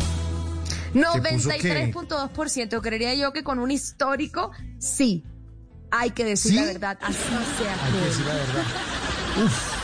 Puso 0.93 1.51
qué? 1.51 1.93
93.2%, 1.93 2.80
creería 2.80 3.14
yo 3.14 3.32
que 3.32 3.43
con 3.43 3.59
un 3.59 3.70
histórico, 3.70 4.51
sí. 4.78 5.24
Hay 5.93 6.11
que 6.11 6.24
decir 6.24 6.53
¿Sí? 6.53 6.57
la 6.59 6.64
verdad, 6.66 6.99
así 7.03 7.16
sea 7.59 7.84
Hay 7.84 7.93
que 7.93 7.99
decir 8.07 8.26
la 8.26 8.34
verdad. 8.34 8.64
Uf. 9.45 9.80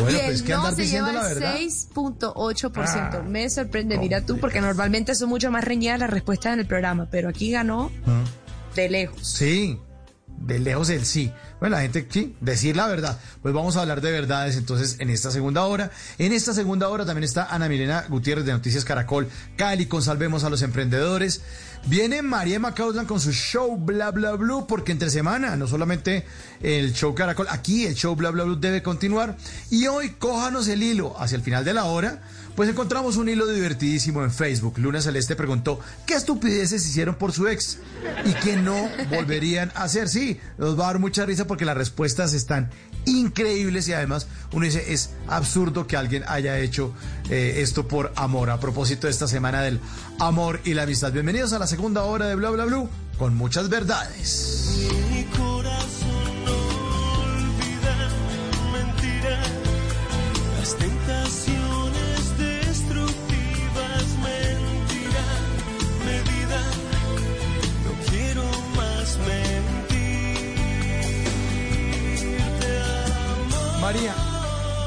Bueno, 0.00 0.10
y 0.18 0.20
el 0.20 0.26
pues 0.26 0.48
no 0.48 0.72
se 0.72 0.86
lleva 0.86 1.10
el 1.10 1.16
verdad. 1.16 1.54
6.8%. 1.58 2.74
Ah, 3.14 3.22
Me 3.28 3.50
sorprende, 3.50 3.98
mira 3.98 4.24
tú, 4.24 4.38
porque 4.38 4.60
normalmente 4.60 5.14
son 5.14 5.28
mucho 5.28 5.50
más 5.50 5.64
reñidas 5.64 5.98
las 6.00 6.10
respuestas 6.10 6.54
en 6.54 6.60
el 6.60 6.66
programa, 6.66 7.08
pero 7.10 7.28
aquí 7.28 7.50
ganó 7.50 7.90
Ah. 8.06 8.24
de 8.74 8.88
lejos. 8.88 9.26
Sí, 9.26 9.78
de 10.46 10.58
lejos 10.58 10.90
el 10.90 11.04
sí. 11.04 11.32
Bueno, 11.60 11.76
la 11.76 11.82
gente, 11.82 12.06
sí, 12.10 12.34
decir 12.40 12.76
la 12.76 12.88
verdad. 12.88 13.18
Pues 13.40 13.54
vamos 13.54 13.76
a 13.76 13.82
hablar 13.82 14.00
de 14.00 14.10
verdades 14.10 14.56
entonces 14.56 14.96
en 14.98 15.10
esta 15.10 15.30
segunda 15.30 15.64
hora. 15.64 15.90
En 16.18 16.32
esta 16.32 16.52
segunda 16.52 16.88
hora 16.88 17.06
también 17.06 17.24
está 17.24 17.44
Ana 17.44 17.68
Milena 17.68 18.04
Gutiérrez 18.08 18.44
de 18.44 18.52
Noticias 18.52 18.84
Caracol, 18.84 19.28
Cali 19.56 19.86
con 19.86 20.02
Salvemos 20.02 20.44
a 20.44 20.50
los 20.50 20.62
Emprendedores. 20.62 21.42
Viene 21.86 22.22
María 22.22 22.60
Macauslan 22.60 23.06
con 23.06 23.20
su 23.20 23.32
show 23.32 23.76
Bla 23.76 24.10
Bla 24.12 24.32
Blue, 24.32 24.66
porque 24.68 24.92
entre 24.92 25.10
semana, 25.10 25.56
no 25.56 25.66
solamente 25.66 26.24
el 26.60 26.92
show 26.92 27.14
Caracol, 27.14 27.46
aquí 27.50 27.86
el 27.86 27.94
show 27.94 28.14
Bla 28.14 28.30
Bla 28.30 28.44
Blue 28.44 28.56
debe 28.56 28.82
continuar. 28.82 29.36
Y 29.70 29.86
hoy 29.86 30.10
cójanos 30.10 30.68
el 30.68 30.82
hilo 30.82 31.20
hacia 31.20 31.36
el 31.36 31.42
final 31.42 31.64
de 31.64 31.74
la 31.74 31.84
hora. 31.84 32.22
Pues 32.54 32.68
encontramos 32.68 33.16
un 33.16 33.28
hilo 33.28 33.46
divertidísimo 33.46 34.22
en 34.22 34.30
Facebook. 34.30 34.78
Luna 34.78 35.00
Celeste 35.00 35.36
preguntó 35.36 35.80
qué 36.06 36.14
estupideces 36.14 36.86
hicieron 36.86 37.14
por 37.14 37.32
su 37.32 37.48
ex 37.48 37.78
y 38.26 38.34
que 38.34 38.56
no 38.56 38.90
volverían 39.10 39.72
a 39.74 39.84
hacer. 39.84 40.08
Sí, 40.08 40.38
nos 40.58 40.78
va 40.78 40.84
a 40.84 40.86
dar 40.88 40.98
mucha 40.98 41.24
risa 41.24 41.46
porque 41.46 41.64
las 41.64 41.76
respuestas 41.76 42.34
están 42.34 42.70
increíbles 43.06 43.88
y 43.88 43.94
además 43.94 44.28
uno 44.52 44.64
dice 44.64 44.92
es 44.92 45.10
absurdo 45.28 45.86
que 45.86 45.96
alguien 45.96 46.24
haya 46.28 46.58
hecho 46.58 46.92
eh, 47.30 47.54
esto 47.58 47.88
por 47.88 48.12
amor. 48.16 48.50
A 48.50 48.60
propósito 48.60 49.06
de 49.06 49.12
esta 49.12 49.28
semana 49.28 49.62
del 49.62 49.80
amor 50.18 50.60
y 50.64 50.74
la 50.74 50.82
amistad. 50.82 51.10
Bienvenidos 51.10 51.54
a 51.54 51.58
la 51.58 51.66
segunda 51.66 52.02
hora 52.04 52.26
de 52.26 52.34
Bla 52.34 52.50
Bla 52.50 52.66
Blue 52.66 52.88
con 53.18 53.34
muchas 53.34 53.70
verdades. 53.70 54.76
Mi 55.10 55.24
corazón 55.24 56.12
las 60.58 60.76
tentaciones 60.76 61.81
María, 73.82 74.14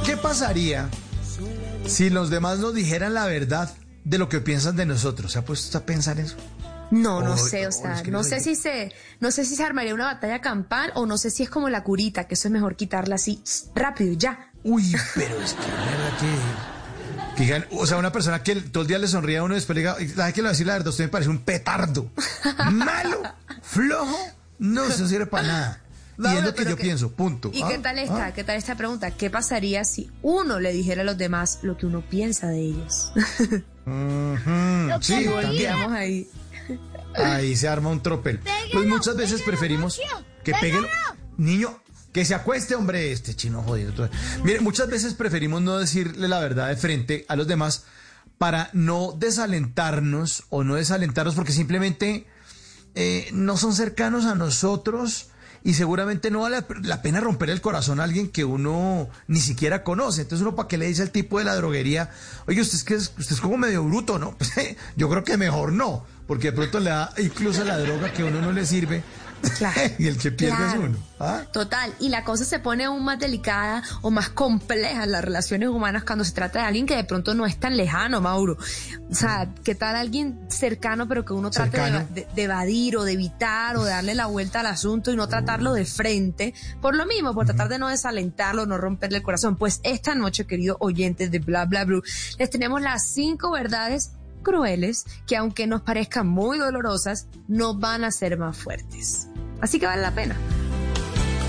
¿qué 0.06 0.16
pasaría 0.16 0.88
si 1.86 2.10
los 2.10 2.30
demás 2.30 2.60
nos 2.60 2.74
dijeran 2.74 3.14
la 3.14 3.26
verdad 3.26 3.76
de 4.06 4.18
lo 4.18 4.30
que 4.30 4.40
piensan 4.40 4.78
de 4.78 4.86
nosotros? 4.86 5.34
¿Se 5.34 5.40
ha 5.40 5.44
puesto 5.44 5.78
a 5.78 5.86
pensar 5.86 6.18
eso? 6.18 6.38
No, 6.92 7.22
no 7.22 7.34
Oh, 7.34 7.38
sé, 7.38 7.66
o 7.66 7.70
oh, 7.70 7.72
sea, 7.74 7.96
es 7.96 8.04
que 8.04 8.12
no 8.12 8.20
no 8.20 8.24
sé 8.24 8.40
si 8.40 8.56
se, 8.56 8.94
no 9.20 9.32
sé 9.32 9.44
si 9.44 9.58
se 9.58 9.64
armaría 9.66 9.94
una 9.94 10.06
batalla 10.06 10.40
campal 10.40 10.94
o 10.96 11.06
no 11.06 11.18
sé 11.18 11.30
si 11.30 11.44
es 11.44 11.50
como 11.50 11.68
la 11.68 11.84
curita, 11.84 12.24
que 12.24 12.36
eso 12.36 12.48
es 12.48 12.54
mejor 12.54 12.78
quitarla 12.78 13.16
así 13.16 13.44
rápido 13.76 14.14
y 14.14 14.18
ya. 14.18 14.50
Uy, 14.64 14.96
pero 15.14 15.42
es 15.42 15.54
que 15.56 15.68
la 15.68 15.86
verdad 15.86 16.18
que, 16.22 17.36
que 17.36 17.44
digan, 17.44 17.66
o 17.72 17.86
sea, 17.86 17.98
una 17.98 18.14
persona 18.14 18.44
que 18.44 18.56
todo 18.56 18.84
el 18.84 18.88
día 18.88 18.98
le 18.98 19.10
sonríe 19.10 19.40
a 19.40 19.44
uno 19.44 19.56
y 19.56 19.58
después 19.58 19.76
le 19.76 19.82
diga, 19.82 19.98
¿sabe 20.16 20.32
qué 20.32 20.42
le 20.42 20.44
va 20.44 20.50
a 20.50 20.54
decir 20.54 20.68
la 20.68 20.74
verdad? 20.74 20.88
Usted 20.88 21.04
me 21.04 21.10
parece 21.10 21.30
un 21.30 21.40
petardo, 21.40 22.12
malo, 22.72 23.24
flojo, 23.62 24.18
no 24.60 24.90
se 24.90 25.06
sirve 25.10 25.26
para 25.26 25.48
nada. 25.48 25.82
Y 26.18 26.22
Vamos, 26.22 26.40
es 26.40 26.46
lo 26.46 26.54
que 26.56 26.64
yo 26.66 26.76
que- 26.78 26.84
pienso, 26.84 27.12
punto. 27.12 27.52
¿Y 27.54 27.62
Ah, 27.62 27.68
qué 27.70 27.78
tal 27.80 28.00
esta? 28.00 28.26
ah. 28.28 28.34
¿Qué 28.34 28.44
tal 28.44 28.56
esta 28.58 28.76
pregunta? 28.76 29.12
¿Qué 29.12 29.30
pasaría 29.30 29.84
si 29.84 30.10
uno 30.22 30.60
le 30.60 30.72
dijera 30.72 31.02
a 31.02 31.06
los 31.06 31.18
demás 31.18 31.60
lo 31.62 31.78
que 31.78 31.86
uno 31.86 32.02
piensa 32.10 32.48
de 32.48 32.60
ellos? 32.62 33.12
Ujú, 33.86 35.02
Sí, 35.02 35.26
también. 35.26 35.58
Quedamos 35.58 35.92
ahí. 35.92 36.28
Ahí 37.16 37.56
se 37.56 37.68
arma 37.68 37.90
un 37.90 38.02
tropel. 38.02 38.40
Pues 38.72 38.88
muchas 38.88 39.16
veces 39.16 39.42
preferimos 39.42 40.00
que 40.44 40.54
pegue 40.54 40.78
el 40.80 40.88
niño. 41.38 41.80
Que 42.12 42.24
se 42.24 42.34
acueste, 42.34 42.76
hombre, 42.76 43.12
este 43.12 43.36
chino 43.36 43.62
jodido. 43.62 44.10
Mire, 44.44 44.62
muchas 44.62 44.88
veces 44.88 45.14
preferimos 45.16 45.62
no 45.62 45.78
decirle 45.78 46.30
la 46.30 46.40
verdad 46.40 46.70
de 46.70 46.78
frente 46.78 47.26
a 47.28 47.36
los 47.36 47.46
demás 47.46 47.84
para 48.38 48.70
no 48.72 49.14
desalentarnos 49.18 50.44
o 50.50 50.64
no 50.64 50.76
desalentarnos 50.76 51.36
porque 51.36 51.52
simplemente 51.52 52.26
eh, 52.96 53.28
no 53.34 53.58
son 53.58 53.74
cercanos 53.74 54.24
a 54.26 54.36
nosotros 54.36 55.28
y 55.66 55.74
seguramente 55.74 56.30
no 56.30 56.42
vale 56.42 56.64
la 56.84 57.02
pena 57.02 57.20
romper 57.20 57.50
el 57.50 57.60
corazón 57.60 58.00
a 58.00 58.04
alguien 58.04 58.30
que 58.30 58.46
uno 58.46 59.10
ni 59.28 59.40
siquiera 59.40 59.84
conoce. 59.84 60.22
Entonces 60.22 60.46
uno 60.46 60.56
para 60.56 60.68
qué 60.68 60.78
le 60.78 60.86
dice 60.86 61.02
al 61.02 61.10
tipo 61.10 61.40
de 61.40 61.46
la 61.46 61.56
droguería, 61.56 62.12
oye, 62.46 62.62
usted 62.62 62.78
es 62.78 62.84
que 62.84 62.96
usted 62.96 63.32
es 63.32 63.42
como 63.42 63.58
medio 63.58 63.84
bruto, 63.84 64.20
¿no? 64.20 64.38
Pues, 64.46 64.54
yo 64.96 65.10
creo 65.10 65.24
que 65.24 65.38
mejor 65.38 65.74
no, 65.74 66.06
porque 66.28 66.52
de 66.52 66.54
pronto 66.54 66.80
le 66.80 66.92
da 66.92 67.12
incluso 67.18 67.64
la 67.64 67.80
droga 67.80 68.14
que 68.14 68.22
a 68.22 68.26
uno 68.26 68.42
no 68.42 68.52
le 68.52 68.64
sirve 68.64 69.02
y 70.00 70.08
el 70.08 70.18
que 70.18 70.32
pierde 70.32 70.56
Claro. 70.58 70.72
es 70.84 70.90
uno. 70.90 70.98
¿ah? 71.20 71.44
Total, 71.54 71.94
y 72.00 72.10
la 72.10 72.24
cosa 72.24 72.44
se 72.46 72.60
pone 72.60 72.86
aún 72.86 73.04
más 73.06 73.20
delicada 73.20 73.84
o 74.02 74.12
más 74.12 74.30
compleja 74.30 75.04
en 75.06 75.12
las 75.12 75.24
relaciones 75.24 75.70
humanas 75.70 76.04
cuando 76.04 76.24
se 76.26 76.34
trata 76.34 76.60
de 76.60 76.66
alguien 76.66 76.86
que 76.86 76.96
de 76.96 77.04
pronto 77.04 77.34
no 77.36 77.46
es 77.46 77.58
tan 77.60 77.78
lejano, 77.78 78.20
Mauro. 78.22 78.58
O 79.10 79.16
sea, 79.16 79.48
¿qué 79.64 79.76
tal 79.76 79.96
alguien 79.96 80.40
cercano 80.50 81.08
pero 81.08 81.24
que 81.24 81.34
uno 81.34 81.52
trate 81.52 81.78
de, 81.78 81.84
Cercano. 81.84 82.08
de- 82.14 82.28
de 82.36 82.44
evadir 82.44 82.98
o 82.98 83.04
de 83.04 83.14
evitar 83.14 83.78
o 83.78 83.84
de 83.84 83.92
darle 83.92 84.16
la 84.16 84.26
vuelta 84.26 84.60
al 84.62 84.68
asunto 84.68 85.12
y 85.12 85.16
no 85.16 85.28
tratarlo 85.28 85.74
de 85.74 85.86
frente? 85.86 86.54
Por 86.82 86.96
lo 86.96 87.06
mismo, 87.06 87.34
por 87.34 87.46
tratar 87.46 87.70
de 87.70 87.80
no 87.80 87.88
desalentarlo, 87.90 88.66
no 88.66 88.78
romperle 88.78 89.18
el 89.18 89.24
corazón. 89.24 89.56
Pues 89.56 89.80
esta 89.84 90.16
noche, 90.16 90.46
queridos 90.46 90.78
oyentes 90.80 91.32
de 91.32 91.40
Bla 91.40 91.66
Bla 91.66 91.86
Blue, 91.86 92.02
les 92.40 92.50
tenemos 92.50 92.82
las 92.82 93.08
cinco 93.08 93.52
verdades 93.52 94.12
crueles 94.46 95.06
que 95.28 95.36
aunque 95.36 95.68
nos 95.68 95.82
parezcan 95.82 96.28
muy 96.28 96.58
dolorosas, 96.58 97.28
no 97.50 97.78
van 97.78 98.06
a 98.06 98.12
ser 98.12 98.38
más 98.38 98.58
fuertes. 98.58 99.28
Así 99.60 99.78
que 99.80 99.86
vale 99.86 100.02
la 100.02 100.16
pena. 100.16 100.38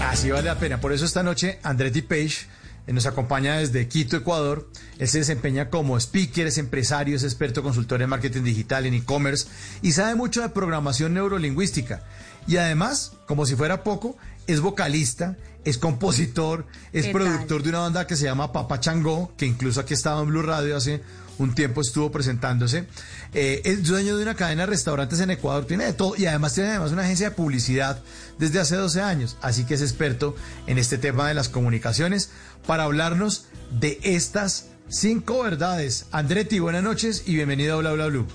Así 0.03 0.32
vale 0.32 0.47
la 0.47 0.59
pena. 0.59 0.80
Por 0.80 0.92
eso 0.92 1.05
esta 1.05 1.22
noche 1.22 1.61
Andretti 1.62 2.03
Page 2.03 2.49
eh, 2.86 2.92
nos 2.92 3.07
acompaña 3.07 3.59
desde 3.59 3.88
Quito, 3.88 4.16
Ecuador. 4.16 4.70
Él 4.99 5.09
se 5.09 5.18
desempeña 5.18 5.70
como 5.70 5.97
speaker, 5.99 6.47
es 6.47 6.59
empresario, 6.59 7.16
es 7.16 7.24
experto 7.24 7.62
consultor 7.62 8.03
en 8.03 8.09
marketing 8.09 8.42
digital, 8.42 8.86
en 8.86 8.94
e-commerce 8.94 9.49
y 9.82 9.92
sabe 9.92 10.14
mucho 10.14 10.42
de 10.42 10.49
programación 10.49 11.14
neurolingüística. 11.14 12.03
Y 12.47 12.57
además, 12.57 13.12
como 13.26 13.44
si 13.44 13.57
fuera 13.57 13.82
poco, 13.82 14.16
es 14.47 14.61
vocalista, 14.61 15.36
es 15.64 15.78
compositor, 15.78 16.66
es 16.92 17.07
¿Qué 17.07 17.12
productor 17.12 17.62
de 17.62 17.70
una 17.70 17.80
banda 17.80 18.07
que 18.07 18.14
se 18.14 18.24
llama 18.24 18.53
Papa 18.53 18.78
Changó, 18.78 19.32
que 19.36 19.47
incluso 19.47 19.80
aquí 19.80 19.94
estaba 19.94 20.22
en 20.22 20.28
Blue 20.28 20.42
Radio 20.42 20.76
hace 20.76 21.03
un 21.39 21.55
tiempo 21.55 21.80
estuvo 21.80 22.11
presentándose. 22.11 22.87
Eh, 23.34 23.62
es 23.64 23.84
dueño 23.84 24.16
de 24.16 24.22
una 24.22 24.34
cadena 24.34 24.62
de 24.62 24.66
restaurantes 24.66 25.20
en 25.20 25.30
Ecuador, 25.30 25.66
tiene 25.66 25.84
de 25.84 25.93
todo 25.93 26.14
y 26.16 26.26
además 26.26 26.55
tiene 26.55 26.70
además 26.70 26.93
una 26.93 27.03
agencia 27.03 27.30
de 27.30 27.37
publicidad 27.37 28.03
desde 28.39 28.61
hace 28.61 28.76
12 28.76 29.01
años, 29.01 29.37
así 29.43 29.64
que 29.64 29.74
es 29.74 29.82
experto 29.82 30.37
en 30.66 30.78
este 30.78 30.99
tema 30.99 31.28
de 31.28 31.34
las 31.34 31.49
comunicaciones 31.49 32.30
para 32.66 32.84
hablarnos 32.84 33.47
de 33.70 33.99
estas 34.03 34.68
cinco 34.89 35.43
verdades. 35.43 36.07
Andretti, 36.12 36.59
buenas 36.59 36.82
noches 36.82 37.24
y 37.26 37.34
bienvenido 37.34 37.74
a 37.74 37.80
Bla 37.80 37.93
Bla 37.93 38.07
Blue. 38.07 38.26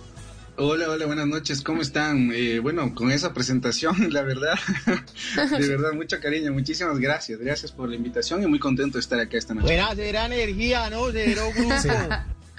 Hola, 0.57 0.89
hola, 0.89 1.05
buenas 1.05 1.27
noches, 1.27 1.61
¿cómo 1.61 1.81
están? 1.81 2.31
Eh, 2.35 2.59
bueno, 2.59 2.93
con 2.93 3.09
esa 3.11 3.33
presentación, 3.33 3.95
la 4.11 4.21
verdad, 4.21 4.53
de 5.35 5.67
verdad, 5.67 5.93
mucho 5.93 6.19
cariño, 6.19 6.51
muchísimas 6.51 6.99
gracias, 6.99 7.39
gracias 7.39 7.71
por 7.71 7.89
la 7.89 7.95
invitación 7.95 8.43
y 8.43 8.47
muy 8.47 8.59
contento 8.59 8.97
de 8.97 8.99
estar 8.99 9.19
acá 9.19 9.37
esta 9.37 9.53
noche. 9.53 9.67
Buena, 9.67 9.95
será 9.95 10.25
energía, 10.25 10.89
¿no? 10.89 11.09
Cero 11.11 11.47
grupo. 11.55 11.73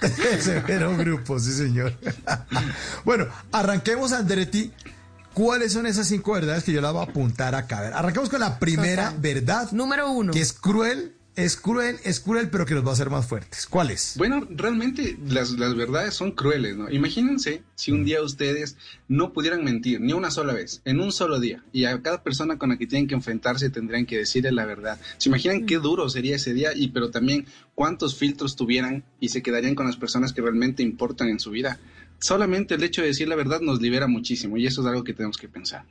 Severo 0.39 0.97
grupo, 0.97 1.39
sí 1.39 1.51
señor. 1.51 1.93
bueno, 3.05 3.27
arranquemos 3.51 4.11
Andretti. 4.11 4.71
¿Cuáles 5.33 5.73
son 5.73 5.87
esas 5.87 6.07
cinco 6.07 6.33
verdades 6.33 6.63
que 6.63 6.71
yo 6.71 6.79
las 6.79 6.93
voy 6.93 7.01
a 7.01 7.09
apuntar 7.09 7.55
acá? 7.55 7.79
A 7.79 7.81
ver, 7.81 7.93
arranquemos 7.93 8.29
con 8.29 8.39
la 8.39 8.59
primera 8.59 9.05
Total. 9.05 9.21
verdad. 9.21 9.71
Número 9.71 10.11
uno. 10.11 10.31
Que 10.31 10.41
es 10.41 10.53
cruel, 10.53 11.15
es 11.35 11.55
cruel, 11.57 11.97
es 12.03 12.19
cruel, 12.19 12.49
pero 12.49 12.65
que 12.65 12.75
los 12.75 12.85
va 12.85 12.89
a 12.89 12.93
hacer 12.93 13.09
más 13.09 13.25
fuertes. 13.27 13.65
¿Cuál 13.65 13.89
es? 13.91 14.13
Bueno, 14.17 14.47
realmente 14.51 15.17
las, 15.27 15.51
las 15.51 15.75
verdades 15.75 16.13
son 16.13 16.31
crueles, 16.31 16.77
¿no? 16.77 16.89
Imagínense 16.91 17.63
si 17.75 17.91
un 17.91 18.05
día 18.05 18.21
ustedes 18.21 18.77
no 19.07 19.33
pudieran 19.33 19.63
mentir 19.63 19.99
ni 19.99 20.13
una 20.13 20.29
sola 20.31 20.53
vez, 20.53 20.81
en 20.85 20.99
un 20.99 21.11
solo 21.11 21.39
día, 21.39 21.63
y 21.71 21.85
a 21.85 22.01
cada 22.01 22.21
persona 22.23 22.57
con 22.57 22.69
la 22.69 22.77
que 22.77 22.85
tienen 22.87 23.07
que 23.07 23.15
enfrentarse 23.15 23.69
tendrían 23.69 24.05
que 24.05 24.17
decirle 24.17 24.51
la 24.51 24.65
verdad. 24.65 24.99
¿Se 25.17 25.29
imaginan 25.29 25.65
qué 25.65 25.77
duro 25.77 26.07
sería 26.09 26.35
ese 26.35 26.53
día? 26.53 26.71
Y 26.75 26.89
pero 26.89 27.09
también 27.09 27.45
cuántos 27.75 28.15
filtros 28.15 28.55
tuvieran 28.55 29.03
y 29.19 29.29
se 29.29 29.41
quedarían 29.41 29.73
con 29.75 29.87
las 29.87 29.97
personas 29.97 30.33
que 30.33 30.41
realmente 30.41 30.83
importan 30.83 31.29
en 31.29 31.39
su 31.39 31.49
vida. 31.51 31.79
Solamente 32.19 32.75
el 32.75 32.83
hecho 32.83 33.01
de 33.01 33.07
decir 33.07 33.27
la 33.27 33.35
verdad 33.35 33.59
nos 33.59 33.81
libera 33.81 34.07
muchísimo 34.07 34.55
y 34.57 34.65
eso 34.67 34.81
es 34.81 34.87
algo 34.87 35.03
que 35.03 35.13
tenemos 35.13 35.37
que 35.37 35.49
pensar. 35.49 35.85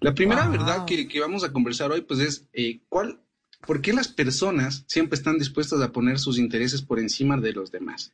La 0.00 0.14
primera 0.14 0.44
Wow. 0.44 0.52
verdad 0.52 0.84
que, 0.86 1.06
que 1.06 1.20
vamos 1.20 1.44
a 1.44 1.52
conversar 1.52 1.92
hoy 1.92 2.00
pues 2.00 2.18
es 2.20 2.46
eh, 2.52 2.80
cuál, 2.88 3.20
¿por 3.66 3.80
qué 3.80 3.92
las 3.92 4.08
personas 4.08 4.84
siempre 4.86 5.16
están 5.16 5.38
dispuestas 5.38 5.80
a 5.80 5.92
poner 5.92 6.18
sus 6.18 6.38
intereses 6.38 6.82
por 6.82 6.98
encima 6.98 7.36
de 7.38 7.52
los 7.52 7.72
demás? 7.72 8.12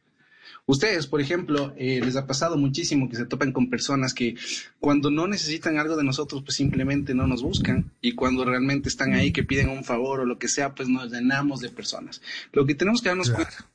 Ustedes, 0.66 1.06
por 1.06 1.22
ejemplo, 1.22 1.72
eh, 1.78 2.00
les 2.04 2.16
ha 2.16 2.26
pasado 2.26 2.58
muchísimo 2.58 3.08
que 3.08 3.16
se 3.16 3.24
topan 3.24 3.52
con 3.52 3.70
personas 3.70 4.12
que 4.12 4.36
cuando 4.80 5.10
no 5.10 5.26
necesitan 5.26 5.78
algo 5.78 5.96
de 5.96 6.04
nosotros, 6.04 6.42
pues 6.42 6.56
simplemente 6.56 7.14
no 7.14 7.26
nos 7.26 7.42
buscan. 7.42 7.90
Y 8.02 8.12
cuando 8.12 8.44
realmente 8.44 8.90
están 8.90 9.14
ahí, 9.14 9.32
que 9.32 9.44
piden 9.44 9.70
un 9.70 9.82
favor 9.82 10.20
o 10.20 10.26
lo 10.26 10.38
que 10.38 10.46
sea, 10.46 10.74
pues 10.74 10.90
nos 10.90 11.10
llenamos 11.10 11.60
de 11.60 11.70
personas. 11.70 12.20
Lo 12.52 12.66
que 12.66 12.74
tenemos 12.74 13.00
que 13.00 13.08
darnos 13.08 13.30
cuenta 13.30 13.66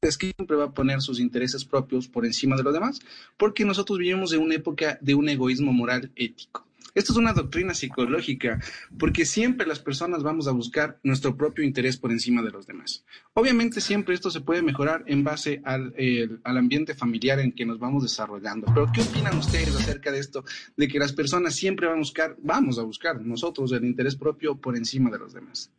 es 0.00 0.16
que 0.16 0.32
siempre 0.36 0.56
va 0.56 0.66
a 0.66 0.74
poner 0.74 1.00
sus 1.00 1.18
intereses 1.18 1.64
propios 1.64 2.06
por 2.06 2.24
encima 2.24 2.56
de 2.56 2.62
los 2.62 2.72
demás, 2.72 3.00
porque 3.36 3.64
nosotros 3.64 3.98
vivimos 3.98 4.32
en 4.32 4.42
una 4.42 4.54
época 4.54 4.98
de 5.00 5.16
un 5.16 5.28
egoísmo 5.28 5.72
moral 5.72 6.12
ético. 6.14 6.64
Esto 6.96 7.12
es 7.12 7.18
una 7.18 7.32
doctrina 7.32 7.74
psicológica, 7.74 8.58
porque 8.98 9.24
siempre 9.24 9.66
las 9.66 9.78
personas 9.78 10.24
vamos 10.24 10.48
a 10.48 10.50
buscar 10.50 10.98
nuestro 11.04 11.36
propio 11.36 11.62
interés 11.64 11.96
por 11.96 12.10
encima 12.10 12.42
de 12.42 12.50
los 12.50 12.66
demás. 12.66 13.04
Obviamente 13.34 13.80
siempre 13.80 14.14
esto 14.14 14.30
se 14.30 14.40
puede 14.40 14.62
mejorar 14.62 15.04
en 15.06 15.22
base 15.22 15.60
al, 15.64 15.94
el- 15.96 16.40
al 16.42 16.56
ambiente 16.56 16.94
familiar 16.94 17.38
en 17.38 17.52
que 17.52 17.64
nos 17.66 17.78
vamos 17.78 18.02
desarrollando. 18.02 18.66
Pero 18.74 18.90
¿qué 18.92 19.02
opinan 19.02 19.36
ustedes 19.38 19.76
acerca 19.76 20.10
de 20.10 20.18
esto? 20.18 20.44
De 20.76 20.88
que 20.88 20.98
las 20.98 21.12
personas 21.12 21.54
siempre 21.54 21.86
van 21.86 21.96
a 21.96 22.00
buscar, 22.00 22.34
vamos 22.42 22.78
a 22.78 22.82
buscar 22.82 23.20
nosotros 23.20 23.70
el 23.72 23.84
interés 23.84 24.16
propio 24.16 24.56
por 24.56 24.76
encima 24.76 25.10
de 25.10 25.18
los 25.18 25.32
demás. 25.34 25.70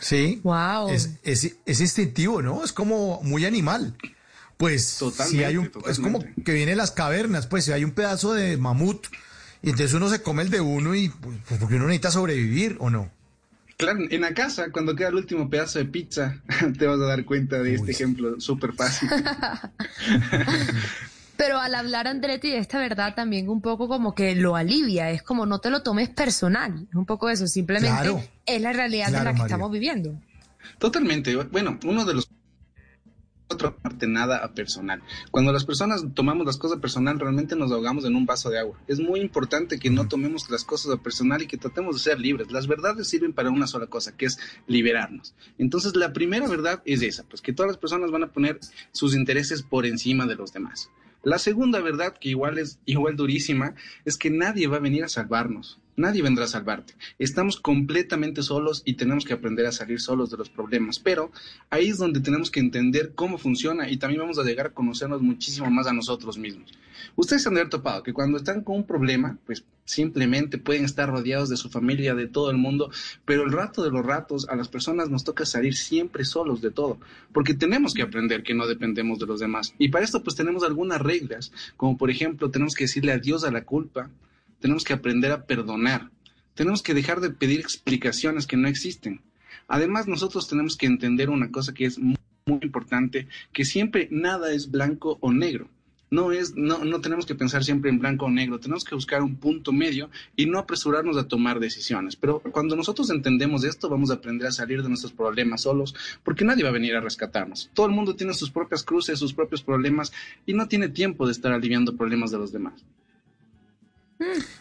Sí. 0.00 0.40
Wow. 0.42 0.90
Es, 0.90 1.18
es, 1.22 1.56
es 1.64 1.80
instintivo, 1.80 2.42
¿no? 2.42 2.62
Es 2.64 2.72
como 2.72 3.22
muy 3.22 3.46
animal. 3.46 3.96
Pues 4.56 4.86
si 4.86 4.98
Totalmente, 4.98 5.44
hay 5.46 5.56
un, 5.56 5.70
es 5.88 5.98
como 5.98 6.18
que 6.44 6.52
viene 6.52 6.72
de 6.72 6.76
las 6.76 6.90
cavernas, 6.90 7.46
pues 7.46 7.64
si 7.64 7.72
hay 7.72 7.84
un 7.84 7.92
pedazo 7.92 8.34
de 8.34 8.56
mamut 8.56 9.06
y 9.62 9.70
entonces 9.70 9.94
uno 9.94 10.08
se 10.08 10.22
come 10.22 10.42
el 10.42 10.50
de 10.50 10.60
uno 10.60 10.94
y 10.94 11.08
pues, 11.08 11.38
pues, 11.48 11.60
porque 11.60 11.76
uno 11.76 11.86
necesita 11.86 12.10
sobrevivir 12.10 12.76
o 12.80 12.90
no. 12.90 13.10
Claro, 13.78 13.98
en 14.10 14.20
la 14.20 14.32
casa, 14.34 14.70
cuando 14.70 14.94
queda 14.94 15.08
el 15.08 15.16
último 15.16 15.48
pedazo 15.50 15.78
de 15.80 15.86
pizza, 15.86 16.40
te 16.78 16.86
vas 16.86 17.00
a 17.00 17.04
dar 17.06 17.24
cuenta 17.24 17.60
de 17.62 17.74
este 17.74 17.90
ejemplo 17.92 18.40
súper 18.40 18.72
fácil. 18.74 19.08
Pero 21.36 21.58
al 21.58 21.74
hablar 21.74 22.06
Andretti 22.06 22.50
de 22.50 22.58
esta 22.58 22.78
verdad 22.78 23.14
también 23.14 23.48
un 23.48 23.60
poco 23.60 23.88
como 23.88 24.14
que 24.14 24.36
lo 24.36 24.54
alivia, 24.54 25.10
es 25.10 25.22
como 25.22 25.46
no 25.46 25.58
te 25.58 25.70
lo 25.70 25.82
tomes 25.82 26.08
personal, 26.10 26.86
es 26.88 26.94
un 26.94 27.06
poco 27.06 27.28
eso, 27.30 27.46
simplemente 27.48 27.88
Claro. 27.90 28.22
es 28.46 28.60
la 28.62 28.72
realidad 28.72 29.08
Claro, 29.08 29.18
en 29.18 29.24
la 29.24 29.30
que 29.32 29.38
María. 29.38 29.46
estamos 29.46 29.72
viviendo. 29.72 30.14
Totalmente. 30.78 31.34
Bueno, 31.34 31.78
uno 31.84 32.04
de 32.04 32.14
los 32.14 32.28
otra 33.52 33.76
parte 33.76 34.06
nada 34.06 34.38
a 34.38 34.54
personal. 34.54 35.02
Cuando 35.30 35.52
las 35.52 35.64
personas 35.64 36.04
tomamos 36.14 36.46
las 36.46 36.56
cosas 36.56 36.78
personal, 36.78 37.18
realmente 37.18 37.56
nos 37.56 37.72
ahogamos 37.72 38.04
en 38.04 38.16
un 38.16 38.26
vaso 38.26 38.50
de 38.50 38.58
agua. 38.58 38.78
Es 38.86 39.00
muy 39.00 39.20
importante 39.20 39.78
que 39.78 39.90
no 39.90 40.08
tomemos 40.08 40.50
las 40.50 40.64
cosas 40.64 40.92
a 40.92 41.02
personal 41.02 41.42
y 41.42 41.46
que 41.46 41.58
tratemos 41.58 41.96
de 41.96 42.02
ser 42.02 42.20
libres. 42.20 42.50
Las 42.50 42.66
verdades 42.66 43.08
sirven 43.08 43.32
para 43.32 43.50
una 43.50 43.66
sola 43.66 43.86
cosa, 43.86 44.16
que 44.16 44.26
es 44.26 44.38
liberarnos. 44.66 45.34
Entonces, 45.58 45.96
la 45.96 46.12
primera 46.12 46.48
verdad 46.48 46.82
es 46.84 47.02
esa, 47.02 47.24
pues 47.24 47.42
que 47.42 47.52
todas 47.52 47.70
las 47.70 47.78
personas 47.78 48.10
van 48.10 48.24
a 48.24 48.32
poner 48.32 48.58
sus 48.92 49.14
intereses 49.14 49.62
por 49.62 49.86
encima 49.86 50.26
de 50.26 50.36
los 50.36 50.52
demás. 50.52 50.90
La 51.22 51.38
segunda 51.38 51.80
verdad, 51.80 52.16
que 52.18 52.30
igual 52.30 52.58
es 52.58 52.80
igual 52.84 53.14
durísima, 53.14 53.74
es 54.04 54.16
que 54.16 54.30
nadie 54.30 54.66
va 54.66 54.78
a 54.78 54.80
venir 54.80 55.04
a 55.04 55.08
salvarnos. 55.08 55.78
Nadie 55.94 56.22
vendrá 56.22 56.44
a 56.44 56.48
salvarte. 56.48 56.94
Estamos 57.18 57.60
completamente 57.60 58.42
solos 58.42 58.82
y 58.84 58.94
tenemos 58.94 59.24
que 59.26 59.34
aprender 59.34 59.66
a 59.66 59.72
salir 59.72 60.00
solos 60.00 60.30
de 60.30 60.38
los 60.38 60.48
problemas. 60.48 60.98
Pero 60.98 61.30
ahí 61.68 61.88
es 61.88 61.98
donde 61.98 62.20
tenemos 62.20 62.50
que 62.50 62.60
entender 62.60 63.12
cómo 63.14 63.36
funciona 63.36 63.90
y 63.90 63.98
también 63.98 64.22
vamos 64.22 64.38
a 64.38 64.44
llegar 64.44 64.66
a 64.68 64.74
conocernos 64.74 65.20
muchísimo 65.20 65.70
más 65.70 65.86
a 65.86 65.92
nosotros 65.92 66.38
mismos. 66.38 66.72
Ustedes 67.16 67.46
han 67.46 67.54
de 67.54 67.60
haber 67.60 67.70
topado 67.70 68.02
que 68.02 68.12
cuando 68.12 68.38
están 68.38 68.62
con 68.62 68.76
un 68.76 68.86
problema, 68.86 69.38
pues 69.44 69.64
simplemente 69.84 70.58
pueden 70.58 70.84
estar 70.84 71.10
rodeados 71.10 71.48
de 71.48 71.56
su 71.56 71.68
familia, 71.68 72.14
de 72.14 72.26
todo 72.26 72.50
el 72.50 72.56
mundo, 72.56 72.90
pero 73.24 73.42
el 73.42 73.52
rato 73.52 73.82
de 73.82 73.90
los 73.90 74.04
ratos 74.04 74.48
a 74.48 74.56
las 74.56 74.68
personas 74.68 75.10
nos 75.10 75.24
toca 75.24 75.44
salir 75.44 75.74
siempre 75.74 76.24
solos 76.24 76.62
de 76.62 76.70
todo, 76.70 76.98
porque 77.32 77.54
tenemos 77.54 77.92
que 77.92 78.02
aprender 78.02 78.42
que 78.42 78.54
no 78.54 78.66
dependemos 78.66 79.18
de 79.18 79.26
los 79.26 79.40
demás. 79.40 79.74
Y 79.78 79.88
para 79.88 80.04
esto 80.04 80.22
pues 80.22 80.36
tenemos 80.36 80.62
algunas 80.62 81.00
reglas, 81.00 81.52
como 81.76 81.98
por 81.98 82.10
ejemplo 82.10 82.50
tenemos 82.50 82.74
que 82.74 82.84
decirle 82.84 83.12
adiós 83.12 83.44
a 83.44 83.50
la 83.50 83.64
culpa, 83.64 84.08
tenemos 84.62 84.84
que 84.84 84.94
aprender 84.94 85.32
a 85.32 85.44
perdonar, 85.44 86.10
tenemos 86.54 86.82
que 86.82 86.94
dejar 86.94 87.20
de 87.20 87.30
pedir 87.30 87.60
explicaciones 87.60 88.46
que 88.46 88.56
no 88.56 88.68
existen. 88.68 89.20
Además, 89.66 90.06
nosotros 90.06 90.48
tenemos 90.48 90.76
que 90.76 90.86
entender 90.86 91.30
una 91.30 91.50
cosa 91.50 91.74
que 91.74 91.84
es 91.84 91.98
muy, 91.98 92.16
importante, 92.60 93.28
que 93.52 93.64
siempre 93.64 94.08
nada 94.10 94.52
es 94.52 94.70
blanco 94.70 95.16
o 95.20 95.32
negro. 95.32 95.68
No, 96.10 96.32
es, 96.32 96.54
no, 96.56 96.84
no 96.84 97.00
tenemos 97.00 97.24
que 97.24 97.34
pensar 97.34 97.64
siempre 97.64 97.88
en 97.88 97.98
blanco 97.98 98.26
o 98.26 98.30
negro, 98.30 98.60
tenemos 98.60 98.84
que 98.84 98.94
buscar 98.94 99.22
un 99.22 99.36
punto 99.36 99.72
medio 99.72 100.10
y 100.36 100.46
no 100.46 100.58
apresurarnos 100.58 101.16
a 101.16 101.28
tomar 101.28 101.60
decisiones. 101.60 102.16
Pero 102.16 102.40
cuando 102.40 102.76
nosotros 102.76 103.10
entendemos 103.10 103.64
esto, 103.64 103.88
vamos 103.88 104.10
a 104.10 104.14
aprender 104.14 104.48
a 104.48 104.52
salir 104.52 104.82
de 104.82 104.88
nuestros 104.88 105.12
problemas 105.12 105.62
solos, 105.62 105.94
porque 106.22 106.44
nadie 106.44 106.64
va 106.64 106.70
a 106.70 106.72
venir 106.72 106.96
a 106.96 107.00
rescatarnos. 107.00 107.70
Todo 107.74 107.86
el 107.86 107.92
mundo 107.92 108.14
tiene 108.14 108.34
sus 108.34 108.50
propias 108.50 108.82
cruces, 108.82 109.18
sus 109.18 109.32
propios 109.32 109.62
problemas 109.62 110.12
y 110.44 110.52
no 110.52 110.68
tiene 110.68 110.88
tiempo 110.88 111.26
de 111.26 111.32
estar 111.32 111.52
aliviando 111.52 111.96
problemas 111.96 112.30
de 112.30 112.38
los 112.38 112.52
demás. 112.52 112.84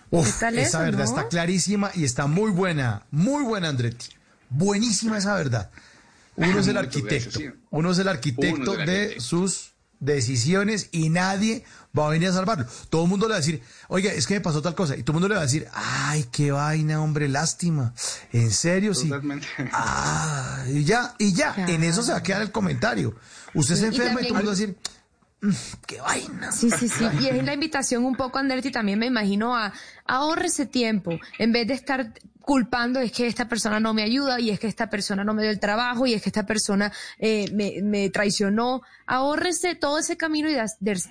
Uf, 0.10 0.40
tal 0.40 0.57
esa 0.57 0.68
eso, 0.68 0.80
verdad 0.80 1.06
no? 1.06 1.10
está 1.10 1.28
clarísima 1.28 1.91
y 1.94 2.03
está 2.03 2.28
muy 2.28 2.52
buena, 2.52 3.03
muy 3.11 3.44
buena, 3.44 3.69
Andretti. 3.69 4.07
Buenísima 4.49 5.18
esa 5.18 5.36
verdad. 5.36 5.69
Uno 6.36 6.60
es 6.60 6.68
el 6.68 6.78
arquitecto, 6.78 7.40
uno 7.69 7.91
es 7.91 7.99
el 7.99 8.07
arquitecto 8.07 8.76
de 8.76 9.19
sus 9.19 9.72
decisiones 9.99 10.90
y 10.91 11.10
nadie 11.10 11.64
va 11.98 12.07
a 12.07 12.10
venir 12.10 12.30
a 12.30 12.34
salvarlo. 12.34 12.65
Todo 12.90 13.03
el 13.03 13.10
mundo 13.10 13.28
le 13.28 13.32
va 13.34 13.36
a 13.38 13.40
decir, 13.40 13.61
oiga, 13.88 14.11
es 14.11 14.26
que 14.28 14.34
me 14.34 14.41
pasó 14.41 14.61
tal 14.61 14.73
cosa. 14.76 14.98
Y 14.98 15.03
todo 15.03 15.11
el 15.11 15.22
mundo 15.22 15.28
le 15.30 15.36
va 15.36 15.41
a 15.41 15.45
decir, 15.45 15.68
ay, 15.73 16.26
qué 16.32 16.52
vaina, 16.52 17.02
hombre, 17.02 17.30
lástima. 17.30 17.94
En 18.34 18.52
serio, 18.52 18.94
sí. 18.94 19.07
Totalmente. 19.10 19.48
Ah, 19.72 20.65
y 20.68 20.84
ya, 20.84 21.15
y 21.19 21.34
ya, 21.34 21.53
en 21.68 21.84
eso 21.84 22.02
se 22.02 22.11
va 22.11 22.18
a 22.18 22.23
quedar 22.23 22.41
el 22.41 22.52
comentario. 22.52 23.15
Usted 23.53 23.76
se 23.76 23.84
Y 23.84 23.88
enferma 23.88 24.22
y, 24.22 24.28
todo 24.28 24.38
el 24.40 24.44
mundo 24.45 24.52
va 24.52 24.53
a 24.53 24.60
decir, 24.60 24.69
"Mm, 24.69 25.01
qué 25.88 25.99
vaina. 25.99 26.51
Sí, 26.51 26.69
sí, 26.69 26.88
sí. 26.88 27.05
Y 27.19 27.27
es 27.27 27.43
la 27.43 27.53
invitación 27.53 28.05
un 28.05 28.15
poco, 28.15 28.38
Andretti, 28.38 28.72
también 28.72 28.99
me 28.99 29.07
imagino 29.07 29.55
a 29.55 29.73
ahorrese 30.05 30.65
tiempo. 30.65 31.19
En 31.38 31.51
vez 31.51 31.68
de 31.68 31.73
estar 31.73 32.13
culpando 32.41 32.99
es 32.99 33.11
que 33.11 33.27
esta 33.27 33.47
persona 33.47 33.80
no 33.80 33.93
me 33.93 34.03
ayuda 34.03 34.39
y 34.39 34.49
es 34.49 34.59
que 34.59 34.68
esta 34.68 34.89
persona 34.89 35.23
no 35.23 35.34
me 35.34 35.43
dio 35.43 35.51
el 35.51 35.59
trabajo 35.59 36.05
y 36.05 36.13
es 36.13 36.22
que 36.22 36.30
esta 36.30 36.45
persona 36.45 36.91
eh, 37.18 37.49
me, 37.53 37.81
me 37.81 38.09
traicionó. 38.09 38.81
Ahórrese 39.05 39.76
todo 39.76 39.99
ese 39.99 40.18
camino 40.18 40.49
y 40.49 40.55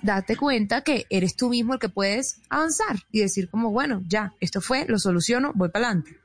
date 0.01 0.35
cuenta 0.37 0.81
que 0.81 1.05
eres 1.09 1.35
tú 1.35 1.49
mismo 1.49 1.73
el 1.73 1.79
que 1.79 1.89
puedes 1.89 2.41
avanzar 2.49 2.97
y 3.11 3.21
decir 3.21 3.49
como, 3.49 3.71
bueno, 3.71 4.01
ya, 4.07 4.33
esto 4.39 4.61
fue, 4.61 4.85
lo 4.87 4.99
soluciono, 4.99 5.51
voy 5.55 5.69
para 5.69 5.87
adelante. 5.87 6.21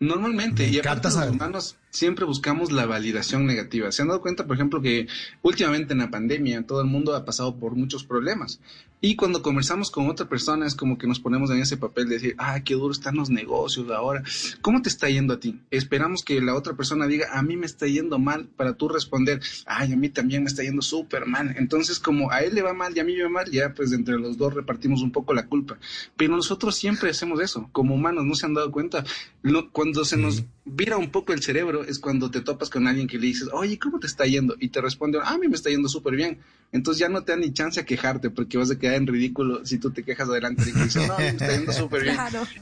Normalmente, 0.00 0.64
Me 0.64 0.70
y 0.70 0.78
aparte 0.78 1.08
los 1.08 1.14
saber. 1.14 1.30
humanos 1.30 1.76
siempre 1.90 2.24
buscamos 2.24 2.70
la 2.70 2.86
validación 2.86 3.46
negativa. 3.46 3.90
¿Se 3.90 4.02
han 4.02 4.08
dado 4.08 4.20
cuenta, 4.20 4.46
por 4.46 4.54
ejemplo, 4.54 4.80
que 4.80 5.08
últimamente 5.42 5.92
en 5.92 5.98
la 5.98 6.10
pandemia 6.10 6.64
todo 6.66 6.80
el 6.80 6.86
mundo 6.86 7.16
ha 7.16 7.24
pasado 7.24 7.56
por 7.56 7.74
muchos 7.74 8.04
problemas? 8.04 8.60
Y 9.00 9.14
cuando 9.14 9.42
conversamos 9.42 9.90
con 9.92 10.08
otra 10.08 10.28
persona 10.28 10.66
es 10.66 10.74
como 10.74 10.98
que 10.98 11.06
nos 11.06 11.20
ponemos 11.20 11.50
en 11.50 11.60
ese 11.60 11.76
papel 11.76 12.08
de 12.08 12.14
decir, 12.16 12.34
ah, 12.38 12.60
qué 12.64 12.74
duro 12.74 12.90
están 12.92 13.14
los 13.14 13.30
negocios 13.30 13.88
ahora. 13.90 14.24
¿Cómo 14.60 14.82
te 14.82 14.88
está 14.88 15.08
yendo 15.08 15.34
a 15.34 15.40
ti? 15.40 15.60
Esperamos 15.70 16.24
que 16.24 16.40
la 16.40 16.54
otra 16.56 16.74
persona 16.74 17.06
diga, 17.06 17.28
a 17.32 17.42
mí 17.42 17.56
me 17.56 17.66
está 17.66 17.86
yendo 17.86 18.18
mal, 18.18 18.46
para 18.56 18.74
tú 18.74 18.88
responder, 18.88 19.40
ay, 19.66 19.92
a 19.92 19.96
mí 19.96 20.08
también 20.08 20.42
me 20.42 20.48
está 20.48 20.64
yendo 20.64 20.82
súper 20.82 21.26
mal. 21.26 21.54
Entonces, 21.58 22.00
como 22.00 22.32
a 22.32 22.40
él 22.40 22.54
le 22.56 22.62
va 22.62 22.72
mal 22.74 22.96
y 22.96 23.00
a 23.00 23.04
mí 23.04 23.14
me 23.14 23.22
va 23.22 23.28
mal, 23.28 23.50
ya 23.50 23.72
pues 23.72 23.92
entre 23.92 24.18
los 24.18 24.36
dos 24.36 24.52
repartimos 24.54 25.00
un 25.02 25.12
poco 25.12 25.32
la 25.32 25.46
culpa. 25.46 25.78
Pero 26.16 26.34
nosotros 26.36 26.74
siempre 26.76 27.10
hacemos 27.10 27.40
eso, 27.40 27.68
como 27.70 27.94
humanos, 27.94 28.24
¿no 28.24 28.34
se 28.34 28.46
han 28.46 28.54
dado 28.54 28.72
cuenta? 28.72 29.04
Lo- 29.42 29.70
cuando 29.70 30.04
se 30.04 30.16
nos 30.16 30.42
vira 30.70 30.96
un 30.96 31.10
poco 31.10 31.32
el 31.32 31.42
cerebro 31.42 31.84
es 31.84 31.98
cuando 31.98 32.30
te 32.30 32.40
topas 32.40 32.70
con 32.70 32.86
alguien 32.86 33.06
que 33.06 33.18
le 33.18 33.26
dices, 33.26 33.48
oye, 33.52 33.78
¿cómo 33.78 33.98
te 33.98 34.06
está 34.06 34.26
yendo? 34.26 34.56
Y 34.58 34.68
te 34.68 34.80
responde, 34.80 35.18
ah, 35.22 35.34
a 35.34 35.38
mí 35.38 35.48
me 35.48 35.56
está 35.56 35.70
yendo 35.70 35.88
súper 35.88 36.16
bien. 36.16 36.38
Entonces 36.72 37.00
ya 37.00 37.08
no 37.08 37.24
te 37.24 37.32
da 37.32 37.38
ni 37.38 37.52
chance 37.52 37.80
a 37.80 37.84
quejarte 37.86 38.30
porque 38.30 38.58
vas 38.58 38.70
a 38.70 38.78
quedar 38.78 38.96
en 38.96 39.06
ridículo 39.06 39.64
si 39.64 39.78
tú 39.78 39.90
te 39.90 40.02
quejas 40.02 40.28
adelante 40.28 40.62
y 40.68 40.72
dices, 40.72 41.06
no, 41.08 41.14
a 41.14 41.18
mí 41.18 41.24
me 41.24 41.30
está 41.30 41.56
yendo 41.56 41.72
súper 41.72 42.02
bien. 42.02 42.14
Claro. 42.14 42.46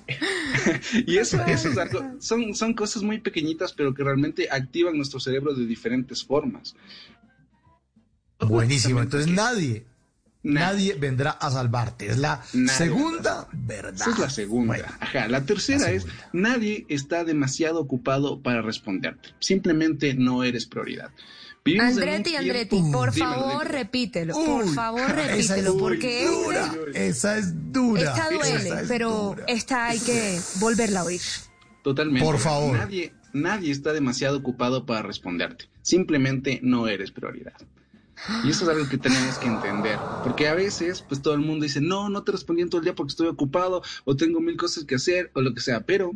Y 1.06 1.18
eso, 1.18 1.42
eso 1.44 1.68
es 1.68 1.78
algo, 1.78 2.02
son, 2.18 2.54
son 2.54 2.74
cosas 2.74 3.02
muy 3.02 3.18
pequeñitas, 3.18 3.72
pero 3.72 3.94
que 3.94 4.02
realmente 4.02 4.48
activan 4.50 4.96
nuestro 4.96 5.20
cerebro 5.20 5.54
de 5.54 5.66
diferentes 5.66 6.24
formas. 6.24 6.74
Buenísimo. 8.40 9.00
Entonces 9.00 9.30
nadie, 9.30 9.84
nadie 10.54 10.94
vendrá 10.94 11.30
a 11.32 11.50
salvarte. 11.50 12.06
Es 12.10 12.18
la 12.18 12.42
Nadie 12.52 12.76
segunda 12.76 13.48
verdad. 13.52 13.94
Esa 13.94 14.10
es 14.10 14.18
la 14.18 14.30
segunda. 14.30 14.96
Ajá. 15.00 15.28
La 15.28 15.44
tercera 15.44 15.90
es, 15.90 16.06
nadie 16.32 16.86
está 16.88 17.24
demasiado 17.24 17.80
ocupado 17.80 18.40
para 18.42 18.62
responderte. 18.62 19.30
Simplemente 19.40 20.14
no 20.14 20.44
eres 20.44 20.66
prioridad. 20.66 21.10
Vivimos 21.64 21.88
Andretti, 21.94 22.22
tiempo- 22.30 22.38
Andretti, 22.38 22.82
por 22.92 23.12
Dímelo, 23.12 23.34
favor, 23.34 23.68
repítelo. 23.68 24.34
por 24.34 24.68
favor, 24.72 25.00
esa 25.00 25.32
es 25.34 25.48
repítelo. 25.48 25.76
Porque 25.78 26.26
dura. 26.26 26.74
Esa 26.94 27.38
es 27.38 27.72
dura. 27.72 28.02
esta 28.02 28.30
duele, 28.30 28.68
Esa 28.68 28.80
es 28.82 28.88
pero 28.88 29.10
dura. 29.10 29.44
esta 29.48 29.86
hay 29.88 29.98
que 29.98 30.38
volverla 30.60 31.00
a 31.00 31.04
oír. 31.04 31.20
Totalmente. 31.82 32.24
Por 32.24 32.38
favor. 32.38 32.78
Nadie, 32.78 33.12
nadie 33.32 33.72
está 33.72 33.92
demasiado 33.92 34.36
ocupado 34.38 34.86
para 34.86 35.02
responderte. 35.02 35.68
Simplemente 35.82 36.60
no 36.62 36.86
eres 36.86 37.10
prioridad. 37.10 37.54
Y 38.44 38.50
eso 38.50 38.64
es 38.64 38.70
algo 38.70 38.88
que 38.88 38.98
tenemos 38.98 39.38
que 39.38 39.46
entender. 39.46 39.98
Porque 40.22 40.48
a 40.48 40.54
veces, 40.54 41.02
pues 41.02 41.22
todo 41.22 41.34
el 41.34 41.40
mundo 41.40 41.64
dice, 41.64 41.80
no, 41.80 42.08
no 42.08 42.22
te 42.22 42.32
respondí 42.32 42.62
en 42.62 42.70
todo 42.70 42.80
el 42.80 42.84
día 42.84 42.94
porque 42.94 43.10
estoy 43.10 43.28
ocupado 43.28 43.82
o 44.04 44.16
tengo 44.16 44.40
mil 44.40 44.56
cosas 44.56 44.84
que 44.84 44.96
hacer 44.96 45.30
o 45.34 45.40
lo 45.40 45.54
que 45.54 45.60
sea. 45.60 45.80
Pero 45.80 46.12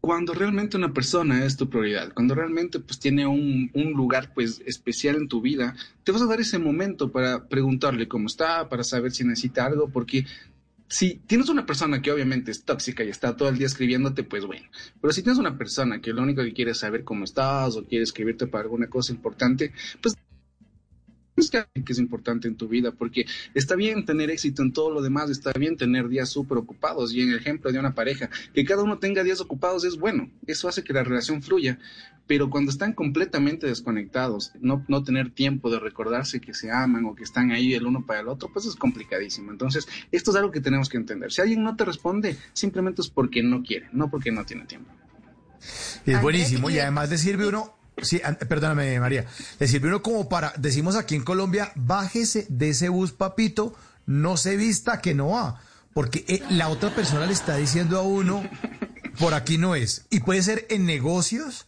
cuando 0.00 0.32
realmente 0.32 0.76
una 0.76 0.92
persona 0.92 1.44
es 1.44 1.56
tu 1.56 1.68
prioridad, 1.68 2.12
cuando 2.14 2.34
realmente 2.34 2.78
pues 2.78 2.98
tiene 2.98 3.26
un, 3.26 3.70
un 3.74 3.92
lugar 3.92 4.32
pues 4.32 4.62
especial 4.64 5.16
en 5.16 5.28
tu 5.28 5.40
vida, 5.40 5.74
te 6.04 6.12
vas 6.12 6.22
a 6.22 6.26
dar 6.26 6.40
ese 6.40 6.58
momento 6.58 7.10
para 7.10 7.48
preguntarle 7.48 8.06
cómo 8.06 8.26
está, 8.26 8.68
para 8.68 8.84
saber 8.84 9.12
si 9.12 9.24
necesita 9.24 9.66
algo, 9.66 9.90
porque 9.90 10.24
si 10.88 11.16
tienes 11.26 11.48
una 11.48 11.66
persona 11.66 12.00
que 12.00 12.10
obviamente 12.10 12.50
es 12.50 12.64
tóxica 12.64 13.04
y 13.04 13.10
está 13.10 13.36
todo 13.36 13.50
el 13.50 13.58
día 13.58 13.66
escribiéndote, 13.66 14.24
pues 14.24 14.46
bueno. 14.46 14.66
Pero 15.00 15.12
si 15.12 15.22
tienes 15.22 15.38
una 15.38 15.58
persona 15.58 16.00
que 16.00 16.12
lo 16.12 16.22
único 16.22 16.42
que 16.42 16.54
quiere 16.54 16.70
es 16.70 16.78
saber 16.78 17.04
cómo 17.04 17.24
estás 17.24 17.76
o 17.76 17.84
quiere 17.84 18.04
escribirte 18.04 18.46
para 18.46 18.64
alguna 18.64 18.88
cosa 18.88 19.12
importante, 19.12 19.72
pues 20.00 20.14
es 20.14 20.20
que 21.50 21.82
que 21.84 21.92
es 21.92 21.98
importante 21.98 22.48
en 22.48 22.56
tu 22.56 22.68
vida, 22.68 22.92
porque 22.92 23.26
está 23.54 23.76
bien 23.76 24.04
tener 24.04 24.30
éxito 24.30 24.62
en 24.62 24.72
todo 24.72 24.90
lo 24.90 25.00
demás, 25.02 25.30
está 25.30 25.52
bien 25.52 25.76
tener 25.76 26.08
días 26.08 26.28
súper 26.28 26.58
ocupados. 26.58 27.12
Y 27.12 27.22
en 27.22 27.30
el 27.30 27.38
ejemplo 27.38 27.72
de 27.72 27.78
una 27.78 27.94
pareja, 27.94 28.28
que 28.54 28.64
cada 28.64 28.82
uno 28.82 28.98
tenga 28.98 29.22
días 29.22 29.40
ocupados 29.40 29.84
es 29.84 29.96
bueno, 29.96 30.30
eso 30.46 30.68
hace 30.68 30.84
que 30.84 30.92
la 30.92 31.04
relación 31.04 31.42
fluya. 31.42 31.78
Pero 32.26 32.50
cuando 32.50 32.70
están 32.70 32.92
completamente 32.92 33.66
desconectados, 33.66 34.52
no, 34.60 34.84
no 34.86 35.02
tener 35.02 35.30
tiempo 35.30 35.70
de 35.70 35.80
recordarse 35.80 36.40
que 36.40 36.52
se 36.52 36.70
aman 36.70 37.06
o 37.06 37.14
que 37.14 37.24
están 37.24 37.52
ahí 37.52 37.72
el 37.72 37.86
uno 37.86 38.04
para 38.04 38.20
el 38.20 38.28
otro, 38.28 38.50
pues 38.52 38.66
es 38.66 38.76
complicadísimo. 38.76 39.50
Entonces, 39.50 39.88
esto 40.12 40.32
es 40.32 40.36
algo 40.36 40.50
que 40.50 40.60
tenemos 40.60 40.90
que 40.90 40.98
entender. 40.98 41.32
Si 41.32 41.40
alguien 41.40 41.62
no 41.62 41.74
te 41.74 41.86
responde, 41.86 42.36
simplemente 42.52 43.00
es 43.00 43.08
porque 43.08 43.42
no 43.42 43.62
quiere, 43.62 43.88
no 43.92 44.10
porque 44.10 44.30
no 44.30 44.44
tiene 44.44 44.66
tiempo. 44.66 44.92
Y 46.04 46.12
es 46.12 46.20
buenísimo. 46.20 46.68
Y 46.68 46.78
además 46.78 47.08
le 47.08 47.16
sirve 47.16 47.46
uno, 47.46 47.77
sí, 48.02 48.20
perdóname 48.48 48.98
María, 49.00 49.26
le 49.58 49.68
sirve 49.68 49.88
uno 49.88 50.02
como 50.02 50.28
para, 50.28 50.52
decimos 50.56 50.96
aquí 50.96 51.14
en 51.14 51.24
Colombia, 51.24 51.72
bájese 51.74 52.46
de 52.48 52.70
ese 52.70 52.88
bus, 52.88 53.12
papito, 53.12 53.74
no 54.06 54.36
se 54.36 54.56
vista 54.56 55.00
que 55.00 55.14
no 55.14 55.28
va. 55.28 55.60
Porque 55.94 56.24
eh, 56.28 56.42
la 56.50 56.68
otra 56.68 56.94
persona 56.94 57.26
le 57.26 57.32
está 57.32 57.56
diciendo 57.56 57.98
a 57.98 58.02
uno, 58.02 58.48
por 59.18 59.34
aquí 59.34 59.58
no 59.58 59.74
es. 59.74 60.06
Y 60.10 60.20
puede 60.20 60.42
ser 60.42 60.66
en 60.70 60.86
negocios, 60.86 61.66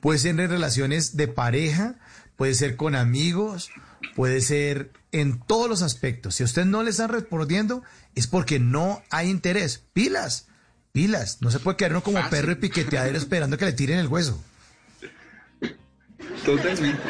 puede 0.00 0.18
ser 0.18 0.38
en 0.38 0.50
relaciones 0.50 1.16
de 1.16 1.28
pareja, 1.28 1.96
puede 2.36 2.54
ser 2.54 2.76
con 2.76 2.94
amigos, 2.94 3.70
puede 4.14 4.40
ser 4.40 4.92
en 5.10 5.40
todos 5.40 5.68
los 5.68 5.82
aspectos. 5.82 6.36
Si 6.36 6.44
usted 6.44 6.64
no 6.64 6.82
le 6.82 6.90
están 6.90 7.08
respondiendo, 7.08 7.82
es 8.14 8.26
porque 8.26 8.58
no 8.58 9.02
hay 9.10 9.28
interés. 9.30 9.82
Pilas, 9.92 10.46
pilas. 10.92 11.38
No 11.40 11.50
se 11.50 11.58
puede 11.58 11.76
quedar 11.76 11.92
uno 11.92 12.02
como 12.02 12.20
perro 12.30 12.52
y 12.52 12.56
piqueteadero 12.56 13.18
esperando 13.18 13.58
que 13.58 13.64
le 13.64 13.72
tiren 13.72 13.98
el 13.98 14.08
hueso. 14.08 14.42
Totalmente. 16.44 17.02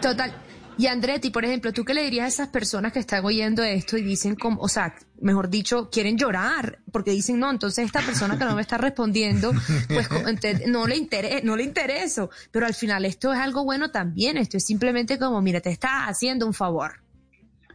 Total. 0.00 0.34
Y 0.76 0.88
Andretti, 0.88 1.30
por 1.30 1.44
ejemplo, 1.44 1.72
¿tú 1.72 1.84
qué 1.84 1.94
le 1.94 2.02
dirías 2.02 2.24
a 2.24 2.28
esas 2.28 2.48
personas 2.48 2.92
que 2.92 2.98
están 2.98 3.24
oyendo 3.24 3.62
esto 3.62 3.96
y 3.96 4.02
dicen 4.02 4.34
como, 4.34 4.60
o 4.60 4.68
sea, 4.68 4.94
mejor 5.20 5.48
dicho, 5.48 5.88
quieren 5.88 6.18
llorar 6.18 6.80
porque 6.90 7.12
dicen, 7.12 7.38
no, 7.38 7.50
entonces 7.50 7.86
esta 7.86 8.00
persona 8.00 8.36
que 8.36 8.44
no 8.44 8.56
me 8.56 8.62
está 8.62 8.76
respondiendo, 8.76 9.52
pues 9.88 10.08
no 10.66 10.86
le 10.86 10.96
interesa, 10.96 11.40
no 11.44 11.56
le 11.56 11.62
intereso, 11.62 12.28
pero 12.50 12.66
al 12.66 12.74
final 12.74 13.04
esto 13.04 13.32
es 13.32 13.38
algo 13.38 13.64
bueno 13.64 13.92
también, 13.92 14.36
esto 14.36 14.56
es 14.56 14.64
simplemente 14.64 15.16
como, 15.16 15.40
mira, 15.40 15.60
te 15.60 15.70
está 15.70 16.06
haciendo 16.06 16.44
un 16.44 16.54
favor. 16.54 17.00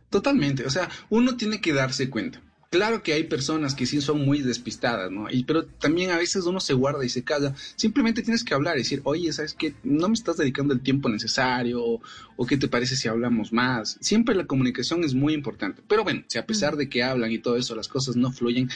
Totalmente, 0.10 0.66
o 0.66 0.70
sea, 0.70 0.90
uno 1.10 1.38
tiene 1.38 1.62
que 1.62 1.72
darse 1.72 2.10
cuenta. 2.10 2.42
Claro 2.72 3.02
que 3.02 3.14
hay 3.14 3.24
personas 3.24 3.74
que 3.74 3.88
sí 3.88 4.00
son 4.00 4.24
muy 4.24 4.44
despistadas, 4.44 5.10
¿no? 5.10 5.28
Y, 5.32 5.44
pero 5.44 5.66
también 5.66 6.12
a 6.12 6.18
veces 6.20 6.46
uno 6.46 6.60
se 6.60 6.76
guarda 6.76 7.04
y 7.04 7.10
se 7.10 7.24
calla. 7.24 7.56
Simplemente 7.76 8.22
tienes 8.22 8.44
que 8.44 8.54
hablar 8.54 8.76
y 8.76 8.82
decir, 8.82 9.02
oye, 9.06 9.34
¿sabes 9.34 9.56
qué? 9.56 9.74
No 9.84 10.08
me 10.08 10.14
estás 10.14 10.38
dedicando 10.38 10.76
el 10.76 10.82
tiempo 10.82 11.10
necesario 11.10 11.84
o, 11.84 12.00
o 12.38 12.46
qué 12.46 12.58
te 12.58 12.68
parece 12.68 12.96
si 12.96 13.08
hablamos 13.08 13.52
más. 13.52 13.98
Siempre 14.02 14.36
la 14.36 14.46
comunicación 14.46 15.04
es 15.04 15.16
muy 15.16 15.34
importante. 15.34 15.82
Pero 15.88 16.04
bueno, 16.04 16.24
si 16.28 16.38
a 16.38 16.46
pesar 16.46 16.76
de 16.76 16.90
que 16.90 17.02
hablan 17.02 17.32
y 17.32 17.40
todo 17.40 17.58
eso, 17.58 17.76
las 17.76 17.88
cosas 17.88 18.16
no 18.16 18.32
fluyen, 18.32 18.70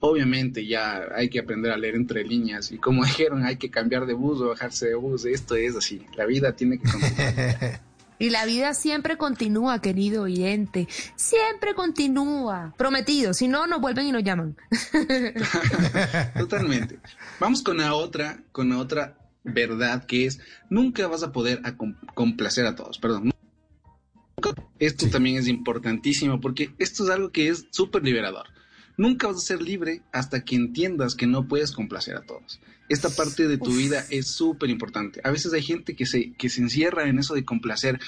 obviamente 0.00 0.66
ya 0.66 1.04
hay 1.14 1.28
que 1.28 1.38
aprender 1.38 1.70
a 1.70 1.76
leer 1.76 1.94
entre 1.94 2.24
líneas. 2.24 2.72
Y 2.72 2.78
como 2.78 3.04
dijeron, 3.04 3.44
hay 3.44 3.58
que 3.58 3.70
cambiar 3.70 4.06
de 4.06 4.14
bus 4.14 4.40
o 4.40 4.48
bajarse 4.48 4.88
de 4.88 4.96
bus. 4.96 5.24
Esto 5.24 5.54
es 5.54 5.76
así. 5.76 6.04
La 6.16 6.26
vida 6.26 6.56
tiene 6.56 6.78
que 6.78 6.90
continuar. 6.90 7.80
Y 8.18 8.30
la 8.30 8.46
vida 8.46 8.72
siempre 8.74 9.18
continúa, 9.18 9.80
querido 9.80 10.22
oyente, 10.22 10.88
siempre 11.16 11.74
continúa. 11.74 12.74
Prometido, 12.78 13.34
si 13.34 13.48
no, 13.48 13.66
nos 13.66 13.80
vuelven 13.80 14.06
y 14.06 14.12
nos 14.12 14.24
llaman. 14.24 14.56
Totalmente. 16.38 16.98
Vamos 17.38 17.62
con 17.62 17.78
la 17.78 17.94
otra, 17.94 18.38
con 18.52 18.70
la 18.70 18.78
otra 18.78 19.18
verdad 19.44 20.04
que 20.04 20.26
es 20.26 20.40
nunca 20.70 21.06
vas 21.06 21.22
a 21.22 21.32
poder 21.32 21.60
a 21.64 21.76
complacer 22.14 22.66
a 22.66 22.74
todos. 22.74 22.98
Perdón. 22.98 23.30
Esto 24.78 25.08
también 25.08 25.36
es 25.36 25.48
importantísimo 25.48 26.40
porque 26.40 26.70
esto 26.78 27.04
es 27.04 27.10
algo 27.10 27.30
que 27.30 27.48
es 27.48 27.66
súper 27.70 28.02
liberador. 28.02 28.46
Nunca 28.96 29.26
vas 29.26 29.36
a 29.36 29.40
ser 29.40 29.62
libre 29.62 30.02
hasta 30.12 30.44
que 30.44 30.56
entiendas 30.56 31.14
que 31.14 31.26
no 31.26 31.46
puedes 31.48 31.72
complacer 31.72 32.16
a 32.16 32.22
todos. 32.22 32.60
Esta 32.88 33.10
parte 33.10 33.48
de 33.48 33.58
tu 33.58 33.70
Uf. 33.70 33.76
vida 33.76 34.04
es 34.10 34.28
súper 34.28 34.70
importante. 34.70 35.20
A 35.24 35.30
veces 35.30 35.52
hay 35.52 35.62
gente 35.62 35.96
que 35.96 36.06
se, 36.06 36.32
que 36.34 36.48
se 36.48 36.60
encierra 36.60 37.08
en 37.08 37.18
eso 37.18 37.34
de 37.34 37.44
complacer 37.44 37.98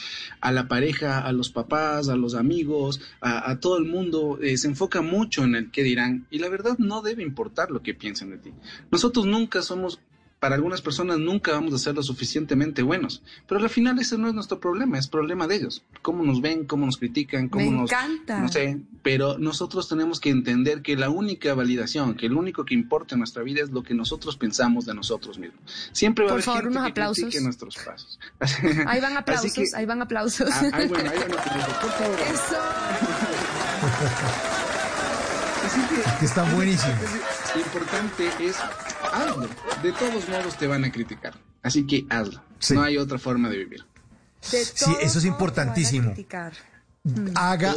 a 0.40 0.52
la 0.52 0.68
pareja, 0.68 1.20
a 1.20 1.32
los 1.32 1.50
papás, 1.50 2.08
a 2.08 2.16
los 2.16 2.34
amigos, 2.34 3.00
a, 3.20 3.50
a 3.50 3.58
todo 3.58 3.76
el 3.78 3.84
mundo. 3.86 4.38
eh, 4.40 4.56
se 4.56 4.68
enfoca 4.68 5.02
mucho 5.02 5.42
en 5.42 5.56
el 5.56 5.70
qué 5.72 5.82
dirán 5.82 6.26
y 6.30 6.38
la 6.38 6.48
verdad 6.48 6.78
no 6.78 7.02
debe 7.02 7.22
importar 7.24 7.70
lo 7.70 7.82
que 7.82 7.94
piensen 7.94 8.30
de 8.30 8.38
ti. 8.38 8.52
Nosotros 8.90 9.26
nunca 9.26 9.62
somos, 9.62 10.00
para 10.40 10.54
algunas 10.54 10.80
personas 10.82 11.18
nunca 11.18 11.50
vamos 11.52 11.74
a 11.74 11.78
ser 11.78 11.94
lo 11.96 12.02
suficientemente 12.02 12.82
buenos, 12.82 13.22
pero 13.48 13.60
al 13.60 13.68
final 13.68 13.98
ese 13.98 14.16
no 14.18 14.28
es 14.28 14.34
nuestro 14.34 14.60
problema, 14.60 14.96
es 14.98 15.08
problema 15.08 15.46
de 15.48 15.56
ellos. 15.56 15.82
Cómo 16.00 16.22
nos 16.22 16.40
ven, 16.40 16.64
cómo 16.64 16.86
nos 16.86 16.96
critican, 16.96 17.48
cómo 17.48 17.64
Me 17.70 17.76
nos... 17.76 17.90
encanta. 17.90 18.40
No 18.40 18.48
sé, 18.48 18.78
pero 19.02 19.36
nosotros 19.38 19.88
tenemos 19.88 20.20
que 20.20 20.30
entender 20.30 20.82
que 20.82 20.96
la 20.96 21.10
única 21.10 21.54
validación, 21.54 22.14
que 22.14 22.28
lo 22.28 22.38
único 22.38 22.64
que 22.64 22.74
importa 22.74 23.16
en 23.16 23.18
nuestra 23.20 23.42
vida 23.42 23.62
es 23.62 23.70
lo 23.70 23.82
que 23.82 23.94
nosotros 23.94 24.36
pensamos 24.36 24.86
de 24.86 24.94
nosotros 24.94 25.38
mismos. 25.38 25.60
Siempre 25.92 26.24
va 26.24 26.28
Por 26.28 26.32
a 26.32 26.34
haber 26.34 26.44
favor, 26.44 26.62
gente 26.62 26.78
unos 26.78 26.84
que 26.86 26.90
aplausos. 26.92 27.24
critique 27.24 27.44
nuestros 27.44 27.76
pasos. 27.76 28.20
Ahí 28.86 29.00
van 29.00 29.16
aplausos, 29.16 29.52
que- 29.52 29.64
ahí 29.74 29.86
van 29.86 30.02
aplausos. 30.02 30.48
Ah, 30.52 30.70
ay, 30.72 30.86
bueno, 30.88 31.10
ahí 31.10 31.18
van 31.18 31.32
aplausos. 31.38 31.74
Por 31.74 31.90
favor. 31.90 32.16
Así 35.66 35.80
que, 35.80 36.18
Que 36.20 36.24
está 36.24 36.42
buenísimo. 36.54 36.94
Lo 37.54 37.60
importante 37.60 38.30
es 38.40 38.56
hazlo. 39.12 39.48
De 39.82 39.92
todos 39.92 40.28
modos 40.28 40.56
te 40.58 40.66
van 40.66 40.84
a 40.84 40.92
criticar. 40.92 41.34
Así 41.62 41.86
que 41.86 42.06
hazlo. 42.10 42.42
No 42.74 42.82
hay 42.82 42.96
otra 42.96 43.18
forma 43.18 43.48
de 43.48 43.56
vivir. 43.58 43.84
Sí, 44.40 44.56
eso 45.00 45.18
es 45.18 45.24
importantísimo. 45.24 46.14
Haga, 47.34 47.74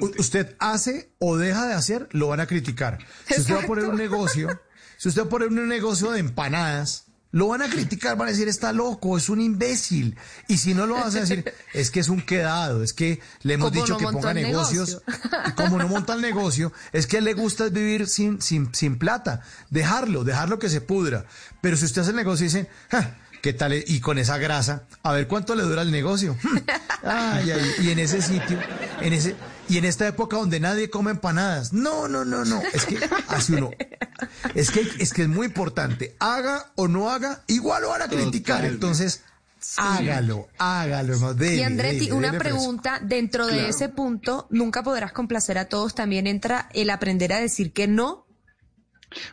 u- 0.00 0.12
usted 0.18 0.56
hace 0.58 1.12
o 1.18 1.36
deja 1.36 1.66
de 1.66 1.74
hacer, 1.74 2.08
lo 2.12 2.28
van 2.28 2.40
a 2.40 2.46
criticar. 2.46 2.98
Si 3.28 3.40
usted 3.40 3.54
va 3.54 3.62
a 3.62 3.66
poner 3.66 3.84
un 3.86 3.96
negocio, 3.96 4.60
si 4.96 5.08
usted 5.08 5.22
va 5.22 5.26
a 5.26 5.30
poner 5.30 5.48
un 5.48 5.68
negocio 5.68 6.10
de 6.10 6.18
empanadas, 6.20 7.06
Lo 7.32 7.48
van 7.48 7.62
a 7.62 7.68
criticar, 7.68 8.16
van 8.16 8.28
a 8.28 8.30
decir, 8.30 8.46
está 8.46 8.72
loco, 8.72 9.16
es 9.16 9.28
un 9.28 9.40
imbécil. 9.40 10.16
Y 10.48 10.58
si 10.58 10.74
no 10.74 10.86
lo 10.86 10.94
vas 10.94 11.16
a 11.16 11.20
decir, 11.20 11.52
es 11.72 11.90
que 11.90 12.00
es 12.00 12.08
un 12.08 12.20
quedado, 12.20 12.82
es 12.82 12.92
que 12.92 13.20
le 13.42 13.54
hemos 13.54 13.72
dicho 13.72 13.94
no 13.94 13.98
que 13.98 14.04
ponga 14.04 14.34
negocios. 14.34 15.02
Y 15.48 15.52
como 15.52 15.78
no 15.78 15.88
monta 15.88 16.14
el 16.14 16.20
negocio, 16.22 16.72
es 16.92 17.06
que 17.06 17.16
a 17.16 17.18
él 17.18 17.24
le 17.24 17.34
gusta 17.34 17.68
vivir 17.68 18.06
sin, 18.06 18.40
sin, 18.40 18.74
sin 18.74 18.98
plata. 18.98 19.40
Dejarlo, 19.70 20.24
dejarlo 20.24 20.58
que 20.58 20.68
se 20.68 20.82
pudra. 20.82 21.24
Pero 21.60 21.76
si 21.76 21.86
usted 21.86 22.02
hace 22.02 22.10
el 22.10 22.16
negocio 22.16 22.44
y 22.44 22.48
dice, 22.48 22.68
"Ja, 22.90 23.16
¿qué 23.42 23.52
tal? 23.52 23.74
Y 23.74 24.00
con 24.00 24.18
esa 24.18 24.38
grasa, 24.38 24.84
a 25.02 25.12
ver 25.12 25.26
cuánto 25.26 25.54
le 25.54 25.64
dura 25.64 25.82
el 25.82 25.90
negocio. 25.90 26.36
Ay, 27.04 27.50
ay, 27.50 27.74
y 27.80 27.90
en 27.90 27.98
ese 27.98 28.22
sitio, 28.22 28.60
en 29.00 29.12
ese, 29.12 29.34
y 29.68 29.78
en 29.78 29.84
esta 29.84 30.06
época 30.06 30.36
donde 30.36 30.60
nadie 30.60 30.90
come 30.90 31.10
empanadas. 31.12 31.72
No, 31.72 32.08
no, 32.08 32.24
no, 32.24 32.44
no. 32.44 32.60
Es 32.72 32.84
que 32.84 32.98
hace 33.28 33.54
uno. 33.54 33.70
Es 34.54 34.70
que, 34.70 34.86
es 34.98 35.12
que 35.12 35.22
es 35.22 35.28
muy 35.28 35.46
importante. 35.46 36.14
Haga 36.18 36.72
o 36.76 36.88
no 36.88 37.10
haga, 37.10 37.42
igual 37.46 37.82
lo 37.82 37.88
van 37.90 38.02
a 38.02 38.08
criticar. 38.08 38.64
Entonces, 38.64 39.22
hágalo, 39.76 40.48
hágalo. 40.58 41.34
Dele, 41.34 41.56
Y 41.56 41.62
Andretti, 41.62 41.98
dele, 42.00 42.12
una 42.12 42.26
dele 42.28 42.38
preso. 42.38 42.56
pregunta, 42.56 43.00
dentro 43.02 43.46
de 43.46 43.54
Claro. 43.54 43.68
ese 43.68 43.88
punto, 43.88 44.46
nunca 44.50 44.82
podrás 44.82 45.12
complacer 45.12 45.58
a 45.58 45.66
todos, 45.66 45.94
también 45.94 46.26
entra 46.26 46.68
el 46.74 46.90
aprender 46.90 47.32
a 47.32 47.40
decir 47.40 47.72
que 47.72 47.86
no. 47.86 48.26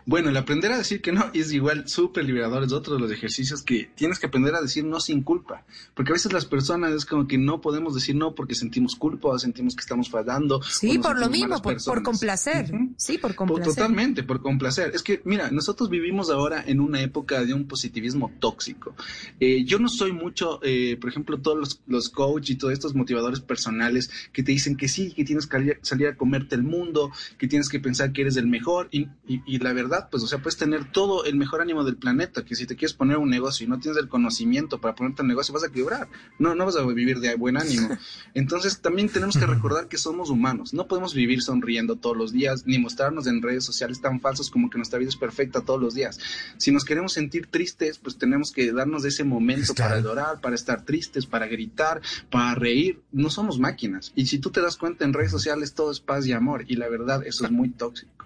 Bueno, 0.06 0.30
el 0.30 0.38
aprender 0.38 0.72
a 0.72 0.78
decir 0.78 1.02
que 1.02 1.12
no 1.12 1.30
es 1.34 1.52
igual 1.54 1.88
súper 1.88 2.26
liberador, 2.26 2.64
es 2.64 2.72
otro 2.72 2.96
de 2.96 3.00
los 3.00 3.12
ejercicios 3.12 3.62
que 3.64 3.90
tienes 3.96 4.20
que 4.20 4.28
aprender 4.28 4.56
a 4.56 4.62
decir 4.62 4.84
no 4.86 5.00
sin 5.00 5.22
culpa, 5.24 5.64
porque 5.94 6.12
a 6.12 6.14
veces 6.14 6.34
las 6.34 6.46
personas 6.46 6.92
es 6.94 7.06
como 7.06 7.28
que 7.28 7.38
no 7.38 7.62
podemos 7.62 7.94
decir 7.96 8.16
no 8.16 8.36
porque 8.36 8.56
sentimos 8.56 8.96
culpa 8.96 9.30
o 9.30 9.40
sentimos 9.40 9.76
que 9.76 9.82
estamos 9.82 10.10
fallando. 10.10 10.62
Sí, 10.64 10.98
por 11.00 11.20
lo 11.20 11.30
mismo, 11.30 11.62
por, 11.62 11.84
por 11.84 12.04
complacer. 12.04 12.72
Sí, 12.98 13.18
por 13.18 13.30
Por- 13.36 13.48
complacer. 13.48 13.74
Totalmente, 13.76 14.24
por 14.24 14.42
complacer. 14.42 14.92
Es 14.94 15.04
que, 15.04 15.22
mira, 15.26 15.52
nosotros 15.52 15.90
vivimos 15.90 16.30
ahora 16.30 16.64
en 16.66 16.80
una 16.80 17.02
época 17.02 17.44
de 17.46 17.54
un 17.54 17.68
positivismo 17.68 18.32
tóxico. 18.40 18.96
Eh, 19.40 19.64
yo 19.66 19.80
no 19.80 19.88
soy 19.90 20.12
mucho, 20.12 20.60
eh, 20.64 20.98
por 21.00 21.10
ejemplo, 21.10 21.40
todos 21.40 21.58
los, 21.58 21.82
los 21.88 22.10
coach 22.10 22.50
y 22.50 22.56
todos 22.56 22.74
estos 22.74 22.96
motivadores 22.96 23.40
personales 23.40 24.10
que 24.34 24.44
te 24.44 24.52
dicen 24.52 24.76
que 24.76 24.88
sí, 24.88 25.12
que 25.14 25.24
tienes 25.24 25.48
que 25.48 25.58
salir- 25.58 25.80
salir 25.82 26.08
a 26.08 26.16
comerte 26.18 26.56
el 26.56 26.64
mundo, 26.64 27.12
que 27.38 27.48
tienes 27.48 27.70
que 27.70 27.80
pensar 27.80 28.12
que 28.12 28.22
eres 28.22 28.38
el 28.38 28.48
mejor. 28.48 28.88
Y, 28.92 29.08
y- 29.28 29.42
y 29.46 29.60
la 29.60 29.69
verdad, 29.74 30.10
pues, 30.10 30.24
o 30.24 30.28
sea, 30.28 30.40
puedes 30.40 30.58
tener 30.58 30.92
todo 30.92 31.26
el 31.26 31.36
mejor 31.36 31.62
ánimo 31.62 31.84
del 31.84 31.98
planeta, 31.98 32.46
que 32.46 32.56
si 32.56 32.66
te 32.66 32.76
quieres 32.76 32.94
poner 32.94 33.18
un 33.18 33.30
negocio 33.30 33.66
y 33.66 33.70
no 33.70 33.80
tienes 33.80 34.00
el 34.02 34.08
conocimiento 34.08 34.80
para 34.80 34.96
ponerte 34.96 35.22
un 35.22 35.28
negocio, 35.28 35.54
vas 35.54 35.64
a 35.64 35.72
quebrar. 35.72 36.08
No, 36.38 36.56
no 36.56 36.66
vas 36.66 36.76
a 36.76 36.86
vivir 36.86 37.20
de 37.20 37.36
buen 37.36 37.58
ánimo. 37.58 37.90
Entonces, 38.34 38.82
también 38.82 39.10
tenemos 39.10 39.38
que 39.38 39.46
recordar 39.46 39.88
que 39.88 39.98
somos 39.98 40.30
humanos. 40.30 40.74
No 40.74 40.88
podemos 40.88 41.14
vivir 41.14 41.42
sonriendo 41.42 41.96
todos 41.96 42.18
los 42.18 42.32
días, 42.32 42.66
ni 42.66 42.80
mostrarnos 42.80 43.28
en 43.28 43.42
redes 43.42 43.66
sociales 43.66 44.02
tan 44.02 44.20
falsos 44.20 44.50
como 44.50 44.70
que 44.70 44.78
nuestra 44.78 45.00
vida 45.00 45.10
es 45.10 45.16
perfecta 45.16 45.62
todos 45.62 45.82
los 45.82 45.94
días. 45.94 46.20
Si 46.58 46.72
nos 46.72 46.86
queremos 46.86 47.14
sentir 47.14 47.48
tristes, 47.48 47.98
pues 47.98 48.18
tenemos 48.18 48.52
que 48.52 48.72
darnos 48.72 49.06
ese 49.06 49.24
momento 49.24 49.74
para 49.74 50.00
llorar, 50.00 50.42
para 50.42 50.56
estar 50.56 50.84
tristes, 50.84 51.26
para 51.26 51.48
gritar, 51.48 52.02
para 52.30 52.56
reír. 52.56 53.02
No 53.12 53.30
somos 53.30 53.60
máquinas. 53.60 54.12
Y 54.16 54.28
si 54.28 54.40
tú 54.40 54.50
te 54.52 54.62
das 54.62 54.78
cuenta 54.78 55.06
en 55.06 55.14
redes 55.14 55.32
sociales, 55.32 55.74
todo 55.74 55.92
es 55.92 56.00
paz 56.00 56.26
y 56.26 56.34
amor. 56.34 56.66
Y 56.68 56.76
la 56.76 56.90
verdad, 56.90 57.26
eso 57.26 57.46
es 57.46 57.52
muy 57.52 57.70
tóxico. 57.70 58.26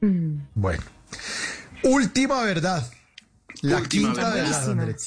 Bueno. 0.00 0.82
Última 1.82 2.42
verdad. 2.42 2.90
La 3.62 3.78
Última 3.78 4.08
quinta 4.08 4.34
verdad. 4.34 4.44
verdad, 4.44 4.70
Andretti. 4.70 5.04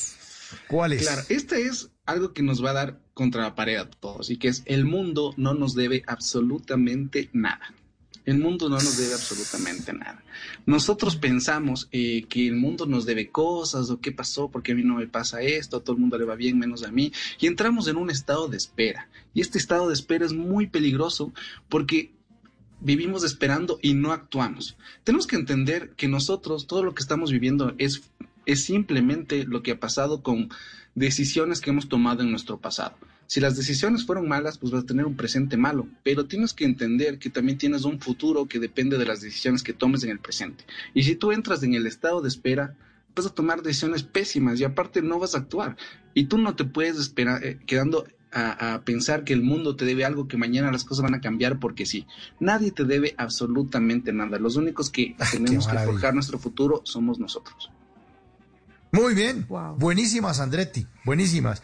¿Cuál 0.67 0.93
es? 0.93 1.01
Claro, 1.03 1.21
este 1.29 1.65
es 1.67 1.89
algo 2.05 2.33
que 2.33 2.43
nos 2.43 2.63
va 2.63 2.71
a 2.71 2.73
dar 2.73 2.99
contra 3.13 3.41
la 3.41 3.55
pared 3.55 3.77
a 3.77 3.89
todos 3.89 4.29
y 4.29 4.37
que 4.37 4.47
es 4.47 4.63
el 4.65 4.85
mundo 4.85 5.33
no 5.37 5.53
nos 5.53 5.75
debe 5.75 6.03
absolutamente 6.07 7.29
nada. 7.33 7.73
El 8.23 8.37
mundo 8.37 8.69
no 8.69 8.75
nos 8.75 8.97
debe 8.97 9.13
absolutamente 9.13 9.93
nada. 9.93 10.23
Nosotros 10.67 11.15
pensamos 11.15 11.89
eh, 11.91 12.25
que 12.29 12.47
el 12.47 12.55
mundo 12.55 12.85
nos 12.85 13.05
debe 13.05 13.29
cosas 13.29 13.89
o 13.89 13.99
qué 13.99 14.11
pasó, 14.11 14.49
porque 14.49 14.73
a 14.73 14.75
mí 14.75 14.83
no 14.83 14.95
me 14.95 15.07
pasa 15.07 15.41
esto, 15.41 15.77
a 15.77 15.83
todo 15.83 15.95
el 15.95 16.01
mundo 16.01 16.19
le 16.19 16.25
va 16.25 16.35
bien 16.35 16.59
menos 16.59 16.83
a 16.83 16.91
mí, 16.91 17.11
y 17.39 17.47
entramos 17.47 17.87
en 17.87 17.95
un 17.95 18.11
estado 18.11 18.47
de 18.47 18.57
espera. 18.57 19.09
Y 19.33 19.41
este 19.41 19.57
estado 19.57 19.87
de 19.87 19.95
espera 19.95 20.23
es 20.25 20.33
muy 20.33 20.67
peligroso 20.67 21.33
porque 21.67 22.11
vivimos 22.81 23.23
esperando 23.23 23.79
y 23.81 23.93
no 23.93 24.11
actuamos. 24.11 24.75
Tenemos 25.03 25.27
que 25.27 25.37
entender 25.37 25.91
que 25.95 26.07
nosotros, 26.07 26.67
todo 26.67 26.83
lo 26.83 26.93
que 26.93 27.01
estamos 27.01 27.31
viviendo 27.31 27.73
es, 27.77 28.01
es 28.45 28.63
simplemente 28.63 29.45
lo 29.45 29.63
que 29.63 29.71
ha 29.71 29.79
pasado 29.79 30.21
con 30.21 30.49
decisiones 30.95 31.61
que 31.61 31.69
hemos 31.69 31.87
tomado 31.87 32.21
en 32.21 32.31
nuestro 32.31 32.59
pasado. 32.59 32.97
Si 33.27 33.39
las 33.39 33.55
decisiones 33.55 34.05
fueron 34.05 34.27
malas, 34.27 34.57
pues 34.57 34.73
vas 34.73 34.83
a 34.83 34.85
tener 34.85 35.05
un 35.05 35.15
presente 35.15 35.55
malo, 35.55 35.87
pero 36.03 36.25
tienes 36.25 36.53
que 36.53 36.65
entender 36.65 37.17
que 37.17 37.29
también 37.29 37.57
tienes 37.57 37.85
un 37.85 38.01
futuro 38.01 38.45
que 38.45 38.59
depende 38.59 38.97
de 38.97 39.05
las 39.05 39.21
decisiones 39.21 39.63
que 39.63 39.71
tomes 39.71 40.03
en 40.03 40.09
el 40.09 40.19
presente. 40.19 40.65
Y 40.93 41.03
si 41.03 41.15
tú 41.15 41.31
entras 41.31 41.63
en 41.63 41.73
el 41.73 41.87
estado 41.87 42.21
de 42.21 42.27
espera, 42.27 42.75
vas 43.15 43.25
a 43.25 43.33
tomar 43.33 43.61
decisiones 43.61 44.03
pésimas 44.03 44.59
y 44.59 44.65
aparte 44.65 45.01
no 45.01 45.17
vas 45.17 45.33
a 45.33 45.39
actuar. 45.39 45.77
Y 46.13 46.25
tú 46.25 46.37
no 46.37 46.55
te 46.57 46.65
puedes 46.65 46.97
esperar 46.97 47.41
eh, 47.45 47.57
quedando 47.65 48.05
a, 48.31 48.73
a 48.73 48.81
pensar 48.81 49.23
que 49.23 49.33
el 49.33 49.41
mundo 49.41 49.75
te 49.75 49.85
debe 49.85 50.05
algo, 50.05 50.27
que 50.27 50.37
mañana 50.37 50.71
las 50.71 50.83
cosas 50.83 51.03
van 51.03 51.15
a 51.15 51.21
cambiar 51.21 51.59
porque 51.59 51.85
sí. 51.85 52.07
Nadie 52.39 52.71
te 52.71 52.85
debe 52.85 53.13
absolutamente 53.17 54.13
nada. 54.13 54.39
Los 54.39 54.55
únicos 54.55 54.89
que 54.89 55.15
tenemos 55.31 55.67
que 55.67 55.77
forjar 55.77 56.13
nuestro 56.13 56.39
futuro 56.39 56.81
somos 56.85 57.19
nosotros. 57.19 57.71
Muy 58.91 59.13
bien. 59.13 59.47
Buenísimas, 59.77 60.41
Andretti. 60.41 60.85
Buenísimas. 61.05 61.61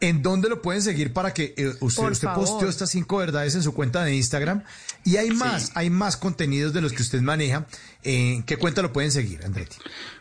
¿En 0.00 0.22
dónde 0.22 0.48
lo 0.48 0.62
pueden 0.62 0.80
seguir 0.80 1.12
para 1.12 1.34
que 1.34 1.54
eh, 1.56 1.74
usted, 1.80 2.04
usted 2.04 2.28
posteó 2.34 2.68
estas 2.68 2.90
cinco 2.90 3.16
verdades 3.16 3.56
en 3.56 3.64
su 3.64 3.74
cuenta 3.74 4.04
de 4.04 4.14
Instagram? 4.14 4.62
Y 5.04 5.16
hay 5.16 5.30
más, 5.30 5.72
hay 5.74 5.90
más 5.90 6.16
contenidos 6.16 6.72
de 6.72 6.80
los 6.80 6.92
que 6.92 7.02
usted 7.02 7.20
maneja. 7.20 7.66
¿En 8.04 8.44
qué 8.44 8.56
cuenta 8.56 8.80
lo 8.80 8.92
pueden 8.92 9.10
seguir, 9.10 9.44
Andretti? 9.44 9.76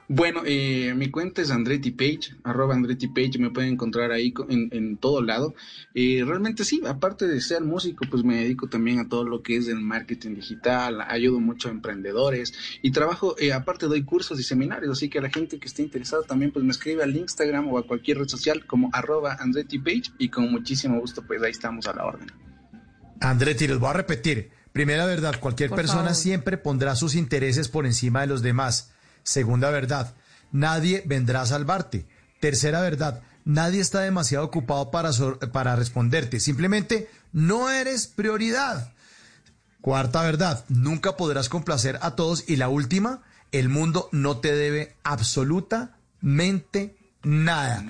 Bueno, 0.10 0.44
eh, 0.46 0.94
mi 0.96 1.12
cuenta 1.12 1.42
es 1.42 1.52
Andretti 1.52 1.92
Page, 1.92 2.38
arroba 2.44 2.74
Andretti 2.74 3.08
Page, 3.10 3.40
me 3.40 3.50
pueden 3.50 3.74
encontrar 3.74 4.14
ahí 4.14 4.34
en, 4.48 4.70
en 4.72 4.96
todo 4.96 5.22
lado. 5.22 5.54
Eh, 5.94 6.24
realmente 6.26 6.64
sí, 6.64 6.82
aparte 6.88 7.28
de 7.28 7.42
ser 7.42 7.62
músico, 7.62 8.06
pues 8.10 8.24
me 8.24 8.38
dedico 8.38 8.70
también 8.70 9.00
a 9.00 9.10
todo 9.10 9.26
lo 9.26 9.44
que 9.44 9.58
es 9.58 9.68
el 9.68 9.82
marketing 9.82 10.36
digital, 10.36 11.02
ayudo 11.02 11.42
mucho 11.42 11.68
a 11.68 11.72
emprendedores 11.72 12.54
y 12.82 12.92
trabajo, 12.92 13.36
eh, 13.38 13.52
aparte 13.52 13.88
doy 13.88 14.04
cursos 14.04 14.40
y 14.40 14.44
seminarios, 14.44 14.94
así 14.98 15.10
que 15.10 15.20
a 15.20 15.24
la 15.24 15.30
gente 15.30 15.60
que 15.60 15.68
esté 15.68 15.82
interesada 15.82 16.24
también 16.24 16.52
pues 16.52 16.64
me 16.64 16.72
escribe 16.72 17.04
al 17.04 17.14
Instagram 17.14 17.68
o 17.68 17.78
a 17.78 17.86
cualquier 17.86 18.20
red 18.20 18.30
social 18.30 18.66
como 18.66 18.90
arroba 18.94 19.36
Andretti 19.38 19.78
Page 19.80 20.14
y 20.20 20.30
con 20.30 20.50
muchísimo 20.50 21.02
gusto 21.02 21.22
pues 21.28 21.42
ahí 21.44 21.52
estamos 21.52 21.86
a 21.86 21.94
la 21.94 22.06
orden. 22.06 22.32
Andretti, 23.20 23.68
los 23.68 23.80
voy 23.80 23.90
a 23.90 23.94
repetir. 23.94 24.52
Primera 24.72 25.06
verdad, 25.06 25.38
cualquier 25.40 25.70
Por 25.70 25.78
persona 25.78 26.04
favor. 26.04 26.16
siempre 26.16 26.58
pondrá 26.58 26.96
sus 26.96 27.16
intereses 27.16 27.68
por 27.68 27.86
encima 27.86 28.22
de 28.22 28.28
los 28.28 28.42
demás. 28.42 28.94
Segunda 29.28 29.70
verdad, 29.72 30.16
nadie 30.54 31.04
vendrá 31.06 31.42
a 31.42 31.46
salvarte. 31.46 32.08
Tercera 32.40 32.80
verdad, 32.80 33.24
nadie 33.44 33.82
está 33.82 34.00
demasiado 34.00 34.46
ocupado 34.46 34.90
para, 34.90 35.12
para 35.52 35.76
responderte. 35.76 36.40
Simplemente 36.40 37.12
no 37.34 37.70
eres 37.70 38.08
prioridad. 38.08 38.94
Cuarta 39.82 40.22
verdad, 40.22 40.64
nunca 40.70 41.18
podrás 41.18 41.50
complacer 41.50 42.00
a 42.02 42.16
todos. 42.16 42.46
Y 42.48 42.56
la 42.56 42.70
última, 42.70 43.22
el 43.52 43.68
mundo 43.68 44.08
no 44.14 44.38
te 44.38 44.56
debe 44.56 44.96
absolutamente 45.04 46.96
nada. 47.22 47.84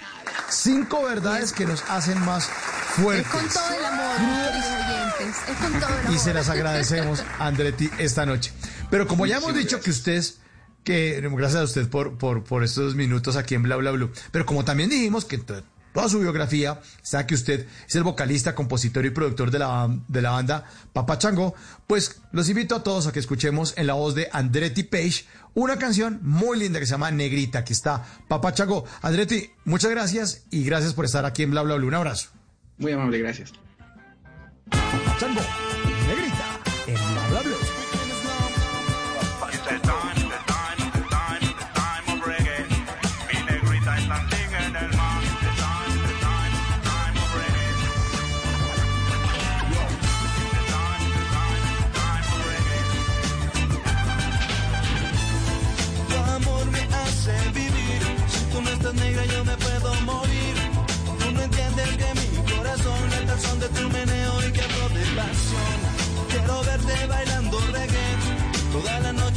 Cinco 0.50 1.04
verdades 1.04 1.54
que 1.54 1.68
nos 1.68 1.84
hacen 1.88 2.20
más 2.22 2.48
fuertes. 2.96 3.28
Es 3.28 3.32
con 3.32 3.48
todo 3.48 3.78
el 3.78 3.86
amor, 3.86 4.16
oyentes. 4.16 5.36
Es 5.48 5.58
con 5.58 5.80
todo 5.80 5.90
el 5.90 6.00
amor. 6.00 6.14
Y 6.16 6.18
se 6.18 6.34
las 6.34 6.50
agradecemos, 6.50 7.24
Andretti, 7.38 7.92
esta 8.00 8.26
noche. 8.26 8.52
Pero 8.90 9.06
como 9.06 9.28
ya 9.28 9.38
hemos 9.38 9.54
dicho 9.54 9.80
que 9.80 9.92
usted 9.92 10.14
es, 10.14 10.40
que 10.88 11.20
gracias 11.20 11.62
a 11.62 11.64
usted 11.66 11.90
por, 11.90 12.18
por, 12.18 12.46
por 12.46 12.64
estos 12.64 12.96
minutos 12.96 13.36
aquí 13.36 13.56
en 13.56 13.64
Bla 13.64 13.76
Bla 13.76 13.92
Blue, 13.92 14.10
pero 14.32 14.46
como 14.46 14.64
también 14.64 14.90
dijimos 14.90 15.26
que 15.26 15.38
toda 15.38 16.08
su 16.08 16.22
biografía 16.22 16.80
está 17.04 17.28
que 17.28 17.36
usted 17.36 17.68
es 17.86 17.96
el 17.98 18.04
vocalista, 18.04 18.56
compositor 18.56 19.06
y 19.06 19.10
productor 19.10 19.52
de 19.52 19.60
la, 19.60 19.94
de 20.08 20.22
la 20.22 20.32
banda 20.32 20.64
Papa 20.94 21.18
Chango, 21.18 21.54
pues 21.88 22.22
los 22.32 22.48
invito 22.48 22.74
a 22.74 22.84
todos 22.84 23.06
a 23.06 23.12
que 23.12 23.20
escuchemos 23.20 23.74
en 23.76 23.86
la 23.86 23.96
voz 23.96 24.16
de 24.16 24.30
Andretti 24.32 24.84
Page 24.84 25.26
una 25.56 25.78
canción 25.78 26.22
muy 26.22 26.58
linda 26.58 26.80
que 26.80 26.86
se 26.86 26.92
llama 26.92 27.12
Negrita. 27.12 27.60
Aquí 27.60 27.74
está 27.74 28.06
Papa 28.30 28.54
Chango. 28.54 28.86
Andretti, 29.02 29.50
muchas 29.66 29.92
gracias 29.92 30.46
y 30.52 30.64
gracias 30.64 30.94
por 30.94 31.04
estar 31.04 31.26
aquí 31.26 31.44
en 31.44 31.52
Bla 31.52 31.64
Bla 31.64 31.76
Blue. 31.76 31.88
Un 31.88 31.96
abrazo. 31.96 32.30
Muy 32.78 32.94
amable, 32.94 33.20
gracias. 33.20 33.52
Chango, 35.20 35.42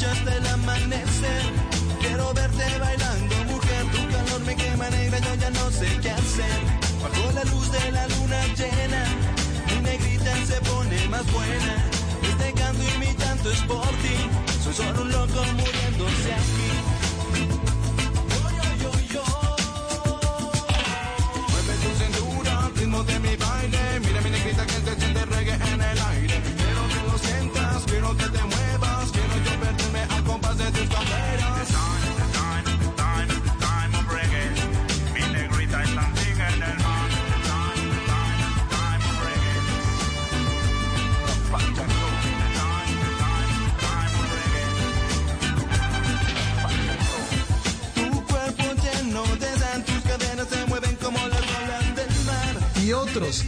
hasta 0.05 0.37
el 0.37 0.47
amanecer. 0.47 1.43
Quiero 2.01 2.33
verte 2.33 2.79
bailando, 2.79 3.37
mujer, 3.45 3.85
tu 3.93 3.99
calor 4.13 4.41
no 5.53 5.71
sé 5.71 5.87
qué 6.03 6.11
hacer. 6.11 6.59
Bajo 7.03 7.33
la 7.33 7.45
luz 7.45 7.71
de 7.73 7.93
la 7.93 8.07
luna 8.09 8.41
llena, 8.59 9.05
mi 9.67 9.81
negrita 9.83 10.33
se 10.47 10.61
pone 10.69 11.09
más 11.09 11.25
buena. 11.33 11.75
Este 12.23 12.53
canto 12.53 12.83
y 12.83 12.99
mi 12.99 13.15
tanto 13.15 13.51
es 13.51 13.61
por 13.63 13.89
ti. 14.03 14.17
Soy 14.63 14.75
solo 14.75 15.03
un 15.03 15.13
loco 15.13 15.45
muriéndose 15.57 16.35
aquí. 16.35 16.70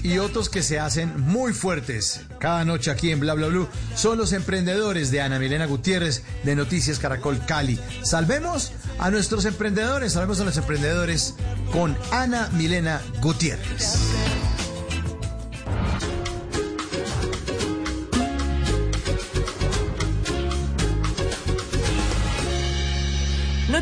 Y 0.03 0.19
otros 0.19 0.49
que 0.49 0.63
se 0.63 0.81
hacen 0.81 1.21
muy 1.21 1.53
fuertes 1.53 2.23
cada 2.41 2.65
noche 2.65 2.91
aquí 2.91 3.11
en 3.13 3.21
Bla 3.21 3.35
Bla 3.35 3.47
Blue 3.47 3.69
son 3.95 4.19
los 4.19 4.33
emprendedores 4.33 5.13
de 5.13 5.21
Ana 5.21 5.39
Milena 5.39 5.67
Gutiérrez 5.67 6.25
de 6.43 6.57
Noticias 6.57 6.99
Caracol 6.99 7.39
Cali. 7.47 7.79
Salvemos 8.03 8.73
a 8.99 9.11
nuestros 9.11 9.45
emprendedores, 9.45 10.15
salvemos 10.15 10.41
a 10.41 10.45
los 10.45 10.57
emprendedores 10.57 11.35
con 11.73 11.97
Ana 12.11 12.49
Milena 12.55 13.01
Gutiérrez. 13.21 13.99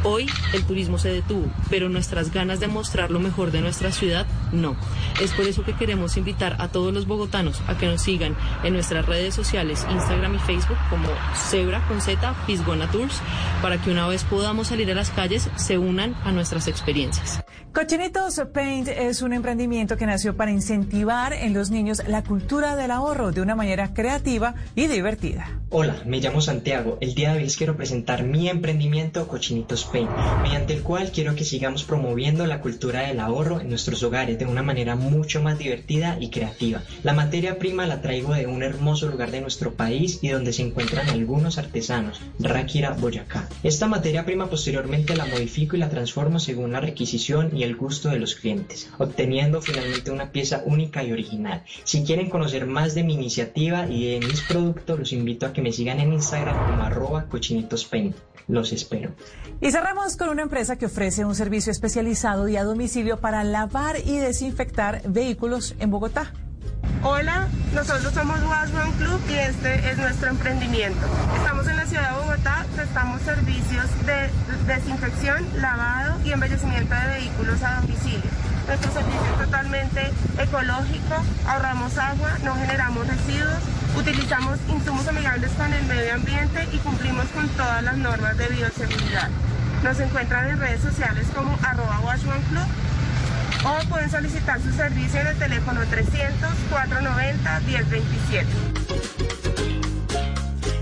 Hoy 0.07 0.27
el 0.53 0.65
turismo 0.65 0.99
se 0.99 1.09
detuvo, 1.09 1.51
pero 1.71 1.89
nuestras 1.89 2.31
ganas 2.31 2.61
de 2.61 2.69
mostrar 2.69 3.11
lo 3.11 3.21
mejor 3.21 3.51
de 3.53 3.63
nuestra 3.63 3.91
ciudad 3.91 4.27
no. 4.53 4.77
Es 5.23 5.33
por 5.33 5.47
eso 5.47 5.65
que 5.65 5.75
queremos 5.75 6.19
invitar 6.19 6.57
a 6.59 6.69
todos 6.69 6.93
los 6.93 7.07
bogotanos 7.07 7.63
a 7.69 7.79
que 7.79 7.87
nos 7.87 8.03
sigan 8.03 8.37
en 8.65 8.75
nuestras 8.75 9.07
redes 9.07 9.35
sociales, 9.35 9.87
Instagram 9.91 10.35
y 10.35 10.39
Facebook 10.41 10.77
como 10.91 11.09
Zebra 11.35 11.89
con 11.89 12.03
Z, 12.03 12.35
Fisgona 12.47 12.91
Tours, 12.91 13.23
para 13.63 13.81
que 13.81 13.91
una 13.91 14.07
vez 14.07 14.25
podamos 14.25 14.69
salir 14.69 14.91
a 14.91 14.95
las 14.95 15.09
calles 15.09 15.49
se 15.57 15.79
unan 15.79 16.15
a 16.23 16.33
nuestras 16.33 16.69
experiencias. 16.69 17.43
Cochinitos 17.75 18.41
Paint 18.53 18.87
es 18.87 19.21
un 19.21 19.33
emprendimiento 19.33 19.97
que 19.97 20.07
nació 20.07 20.37
para 20.37 20.53
incentivar 20.53 21.33
en 21.33 21.55
los 21.55 21.73
niños 21.73 22.03
la 22.07 22.23
cultura 22.23 22.77
del 22.77 22.93
ahorro 22.93 23.33
de 23.33 23.41
una 23.41 23.57
manera 23.57 23.93
creativa 23.93 24.55
y 24.77 24.87
divertida. 24.87 25.61
Hola, 25.71 25.97
me 26.07 26.21
llamo 26.21 26.41
Santiago. 26.41 26.99
El 27.01 27.17
día 27.17 27.33
de 27.33 27.39
hoy 27.39 27.43
les 27.43 27.57
quiero 27.57 27.77
presentar 27.77 28.23
mi 28.23 28.49
emprendimiento 28.49 29.27
Cochinitos 29.27 29.85
Paint, 29.87 29.94
mediante 30.43 30.75
el 30.75 30.83
cual 30.83 31.13
quiero 31.13 31.37
que 31.37 31.45
sigamos 31.45 31.85
promoviendo 31.85 32.47
la 32.47 32.61
cultura 32.61 33.03
del 33.03 33.21
ahorro 33.21 33.61
en 33.61 33.69
nuestros 33.69 34.03
hogares 34.03 34.39
de 34.39 34.47
una 34.47 34.63
manera 34.63 34.97
mucho 34.97 35.41
más 35.43 35.59
divertida 35.59 36.17
y 36.21 36.31
creativa. 36.31 36.83
La 37.03 37.13
materia 37.13 37.59
prima 37.59 37.87
la 37.87 38.03
traigo 38.03 38.35
de 38.35 38.47
un 38.47 38.63
hermoso 38.63 39.09
lugar 39.09 39.31
de 39.31 39.41
nuestro 39.41 39.75
país 39.75 40.19
y 40.23 40.29
donde 40.29 40.53
se 40.53 40.63
encuentran 40.63 41.09
algunos 41.09 41.59
artesanos, 41.59 42.21
Ráquira, 42.41 42.91
Boyacá. 42.91 43.49
Esta 43.63 43.87
materia 43.87 44.25
prima 44.25 44.51
posteriormente 44.51 45.17
la 45.17 45.27
modifico 45.27 45.77
y 45.77 45.79
la 45.79 45.91
transformo 45.91 46.41
según 46.41 46.73
la 46.73 46.81
requisición 46.81 47.57
y 47.57 47.63
el 47.63 47.77
gusto 47.77 48.09
de 48.09 48.19
los 48.19 48.35
clientes, 48.35 48.91
obteniendo 48.99 49.63
finalmente 49.63 50.11
una 50.11 50.33
pieza 50.33 50.63
única 50.67 51.05
y 51.05 51.13
original. 51.13 51.63
Si 51.85 52.03
quieren 52.03 52.31
conocer 52.31 52.67
más 52.67 52.95
de 52.95 53.05
mi 53.05 53.15
iniciativa 53.15 53.87
y 53.89 54.19
de 54.19 54.27
mis 54.27 54.41
productos, 54.43 54.99
los 54.99 55.13
invito 55.13 55.47
a 55.47 55.53
que 55.53 55.63
me 55.63 55.73
sigan 55.73 56.01
en 56.01 56.13
Instagram 56.13 56.57
como 56.67 56.83
arroba. 56.83 57.27
Los 58.47 58.73
espero. 58.73 59.13
Cerramos 59.85 60.17
con 60.17 60.31
una 60.31 60.41
empresa 60.41 60.77
que 60.77 60.87
ofrece 60.87 61.27
un 61.27 61.35
servicio 61.35 61.71
especializado 61.71 62.49
y 62.49 62.57
a 62.57 62.65
domicilio 62.65 63.19
para 63.19 63.45
lavar 63.45 63.99
y 63.99 64.17
desinfectar 64.17 65.03
vehículos 65.07 65.75
en 65.79 65.91
Bogotá. 65.91 66.33
Hola, 67.03 67.49
nosotros 67.75 68.15
somos 68.15 68.43
Wasman 68.45 68.93
Club 68.93 69.21
y 69.29 69.35
este 69.35 69.91
es 69.91 69.99
nuestro 69.99 70.31
emprendimiento. 70.31 71.07
Estamos 71.37 71.69
en 71.69 71.77
la 71.77 71.85
ciudad 71.85 72.13
de 72.13 72.19
Bogotá, 72.19 72.65
prestamos 72.75 73.21
servicios 73.21 73.85
de 74.07 74.31
desinfección, 74.67 75.47
lavado 75.61 76.19
y 76.25 76.33
embellecimiento 76.33 76.95
de 76.95 77.19
vehículos 77.19 77.63
a 77.63 77.83
domicilio. 77.83 78.31
Nuestro 78.67 78.91
servicio 78.91 79.21
es 79.33 79.45
totalmente 79.45 80.11
ecológico, 80.39 81.15
ahorramos 81.47 81.99
agua, 81.99 82.39
no 82.43 82.55
generamos 82.55 83.07
residuos, 83.07 83.59
utilizamos 83.99 84.59
insumos 84.67 85.07
amigables 85.09 85.51
con 85.59 85.71
el 85.75 85.85
medio 85.85 86.15
ambiente 86.15 86.67
y 86.73 86.79
cumplimos 86.79 87.27
con 87.35 87.47
todas 87.51 87.83
las 87.83 87.99
normas 87.99 88.39
de 88.39 88.49
bioseguridad. 88.49 89.29
Nos 89.85 90.01
encuentran 90.01 90.49
en 90.49 90.59
redes 90.59 90.81
sociales 90.81 91.27
como 91.35 91.55
arroba 91.63 92.01
Club 92.49 92.65
o 93.67 93.79
pueden 93.91 94.11
solicitar 94.11 94.59
su 94.63 94.73
servicio 94.73 95.21
en 95.21 95.27
el 95.27 95.37
teléfono 95.37 95.83
300-490-1027. 95.83 98.47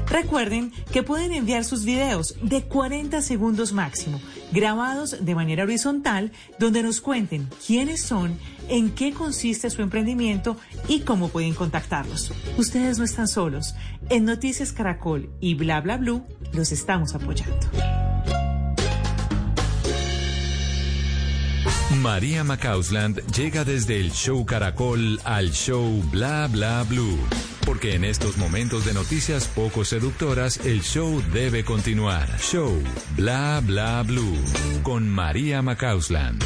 Recuerden 0.09 0.73
que 0.93 1.03
pueden 1.03 1.33
enviar 1.33 1.65
sus 1.65 1.85
videos 1.85 2.37
de 2.43 2.63
40 2.63 3.23
segundos 3.23 3.73
máximo, 3.73 4.21
grabados 4.53 5.17
de 5.21 5.35
manera 5.35 5.65
horizontal, 5.65 6.31
donde 6.61 6.85
nos 6.85 7.01
cuenten 7.01 7.49
quiénes 7.67 8.03
son, 8.03 8.39
en 8.69 8.91
qué 8.91 9.13
consiste 9.13 9.69
su 9.69 9.83
emprendimiento 9.83 10.57
y 10.87 11.01
cómo 11.01 11.29
pueden 11.29 11.55
contactarlos. 11.55 12.33
Ustedes 12.57 12.99
no 12.99 13.05
están 13.05 13.27
solos. 13.27 13.75
En 14.11 14.27
Noticias 14.27 14.73
Caracol 14.73 15.29
y 15.41 15.55
Bla 15.55 15.81
Bla 15.81 15.97
Blue 15.97 16.25
los 16.53 16.71
estamos 16.71 17.17
apoyando. 17.17 17.67
María 22.03 22.43
Macausland 22.43 23.25
llega 23.33 23.65
desde 23.65 24.01
el 24.01 24.11
show 24.11 24.45
Caracol 24.45 25.21
al 25.23 25.53
show 25.53 26.03
Bla 26.11 26.49
Bla 26.49 26.83
Blue. 26.83 27.17
Porque 27.65 27.95
en 27.95 28.05
estos 28.05 28.39
momentos 28.39 28.85
de 28.85 28.93
noticias 28.93 29.47
poco 29.47 29.85
seductoras, 29.85 30.59
el 30.67 30.83
show 30.83 31.23
debe 31.33 31.65
continuar. 31.65 32.29
Show 32.41 32.77
Bla 33.17 33.63
Bla 33.65 34.03
Blue 34.03 34.37
con 34.83 35.09
María 35.09 35.63
Macausland. 35.63 36.43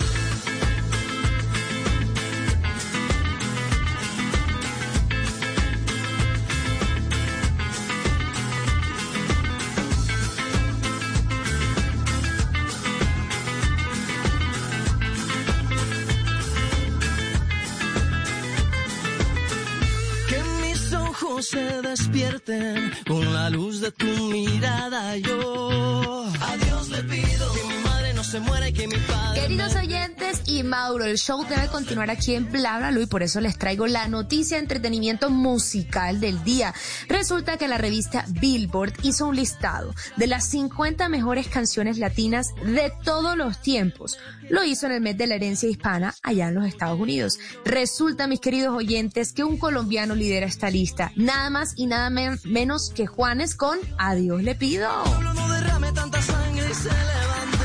Con 23.08 23.34
la 23.34 23.50
luz 23.50 23.80
de 23.80 23.90
tu 23.90 24.06
mirada. 24.06 25.16
Yo 25.16 26.24
a 26.40 26.56
Dios 26.56 26.88
le 26.90 27.02
pido 27.02 27.52
que 27.52 27.64
mi 27.64 27.82
madre 27.82 28.14
no 28.14 28.22
se 28.22 28.38
muera 28.38 28.68
y 28.68 28.72
que 28.72 28.86
mi 28.86 28.96
padre. 28.98 29.25
Queridos 29.46 29.76
oyentes 29.76 30.42
y 30.46 30.64
Mauro, 30.64 31.04
el 31.04 31.18
show 31.18 31.44
debe 31.48 31.68
continuar 31.68 32.10
aquí 32.10 32.34
en 32.34 32.50
Bla 32.50 32.78
Bla 32.78 32.90
Blue 32.90 33.02
y 33.02 33.06
por 33.06 33.22
eso 33.22 33.40
les 33.40 33.56
traigo 33.56 33.86
la 33.86 34.08
noticia 34.08 34.56
de 34.56 34.62
entretenimiento 34.64 35.30
musical 35.30 36.18
del 36.20 36.42
día. 36.42 36.74
Resulta 37.06 37.56
que 37.56 37.68
la 37.68 37.78
revista 37.78 38.24
Billboard 38.28 38.94
hizo 39.04 39.28
un 39.28 39.36
listado 39.36 39.94
de 40.16 40.26
las 40.26 40.46
50 40.46 41.08
mejores 41.08 41.46
canciones 41.46 41.98
latinas 41.98 42.48
de 42.64 42.92
todos 43.04 43.36
los 43.36 43.62
tiempos. 43.62 44.18
Lo 44.50 44.64
hizo 44.64 44.86
en 44.86 44.92
el 44.92 45.00
mes 45.00 45.16
de 45.16 45.28
la 45.28 45.36
herencia 45.36 45.68
hispana 45.68 46.12
allá 46.24 46.48
en 46.48 46.54
los 46.56 46.66
Estados 46.66 46.98
Unidos. 46.98 47.38
Resulta, 47.64 48.26
mis 48.26 48.40
queridos 48.40 48.74
oyentes, 48.74 49.32
que 49.32 49.44
un 49.44 49.58
colombiano 49.58 50.16
lidera 50.16 50.46
esta 50.46 50.70
lista, 50.70 51.12
nada 51.14 51.50
más 51.50 51.74
y 51.76 51.86
nada 51.86 52.10
men- 52.10 52.40
menos 52.44 52.90
que 52.90 53.06
Juanes 53.06 53.54
con 53.54 53.78
Adiós 53.98 54.42
le 54.42 54.56
pido. 54.56 54.90
No 55.22 55.48
derrame 55.54 55.92
tanta 55.92 56.20
sangre 56.20 56.68
y 56.68 56.74
se 56.74 56.88
levante 56.88 57.55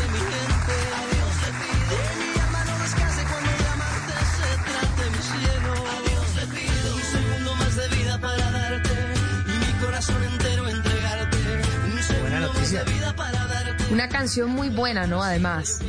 Una 13.92 14.08
canción 14.08 14.50
muy 14.50 14.70
buena, 14.70 15.06
¿no? 15.06 15.22
Además. 15.22 15.80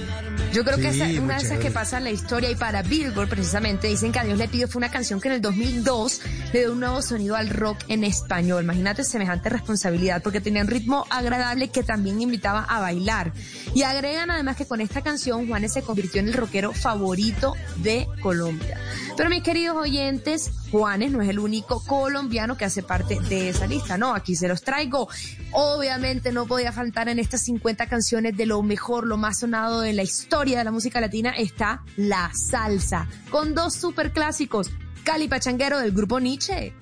Yo 0.52 0.64
creo 0.64 0.76
que 0.76 0.92
Sí, 0.92 1.00
es 1.00 1.18
una 1.18 1.38
de 1.38 1.44
esas 1.44 1.58
que 1.60 1.70
pasa 1.70 1.96
en 1.96 2.04
la 2.04 2.10
historia 2.10 2.50
y 2.50 2.56
para 2.56 2.82
Billboard 2.82 3.28
precisamente 3.28 3.86
dicen 3.86 4.12
que 4.12 4.18
a 4.18 4.24
Dios 4.24 4.36
le 4.36 4.48
pido 4.48 4.68
fue 4.68 4.80
una 4.80 4.90
canción 4.90 5.18
que 5.18 5.28
en 5.28 5.34
el 5.34 5.40
2002 5.40 6.20
le 6.52 6.60
dio 6.60 6.72
un 6.72 6.80
nuevo 6.80 7.00
sonido 7.00 7.36
al 7.36 7.48
rock 7.48 7.78
en 7.88 8.04
español. 8.04 8.64
Imagínate 8.64 9.04
semejante 9.04 9.48
responsabilidad 9.48 10.22
porque 10.22 10.42
tenía 10.42 10.60
un 10.60 10.68
ritmo 10.68 11.06
agradable 11.08 11.68
que 11.68 11.82
también 11.82 12.20
invitaba 12.20 12.64
a 12.64 12.80
bailar. 12.80 13.32
Y 13.74 13.82
agregan 13.84 14.30
además 14.30 14.56
que 14.56 14.66
con 14.66 14.82
esta 14.82 15.00
canción 15.00 15.48
Juanes 15.48 15.72
se 15.72 15.82
convirtió 15.82 16.20
en 16.20 16.28
el 16.28 16.34
rockero 16.34 16.72
favorito 16.74 17.54
de 17.76 18.06
Colombia. 18.20 18.78
Pero 19.16 19.30
mis 19.30 19.42
queridos 19.42 19.76
oyentes, 19.76 20.50
Juanes 20.70 21.12
no 21.12 21.22
es 21.22 21.28
el 21.28 21.38
único 21.38 21.82
colombiano 21.84 22.56
que 22.56 22.64
hace 22.64 22.82
parte 22.82 23.20
de 23.20 23.50
esa 23.50 23.66
lista, 23.66 23.96
no, 23.96 24.14
aquí 24.14 24.36
se 24.36 24.48
los 24.48 24.62
traigo. 24.62 25.08
Obviamente 25.52 26.32
no 26.32 26.46
podía 26.46 26.72
faltar 26.72 27.08
en 27.08 27.18
estas 27.18 27.42
50 27.42 27.86
canciones 27.92 28.34
de 28.38 28.46
lo 28.46 28.62
mejor, 28.62 29.06
lo 29.06 29.18
más 29.18 29.40
sonado 29.40 29.82
de 29.82 29.92
la 29.92 30.02
historia 30.02 30.56
de 30.56 30.64
la 30.64 30.70
música 30.70 30.98
latina 30.98 31.34
está 31.36 31.82
la 31.98 32.30
salsa, 32.32 33.06
con 33.28 33.54
dos 33.54 33.74
super 33.74 34.14
clásicos, 34.14 34.70
Cali 35.04 35.28
Pachanguero 35.28 35.78
del 35.78 35.92
grupo 35.92 36.18
Nietzsche. 36.18 36.72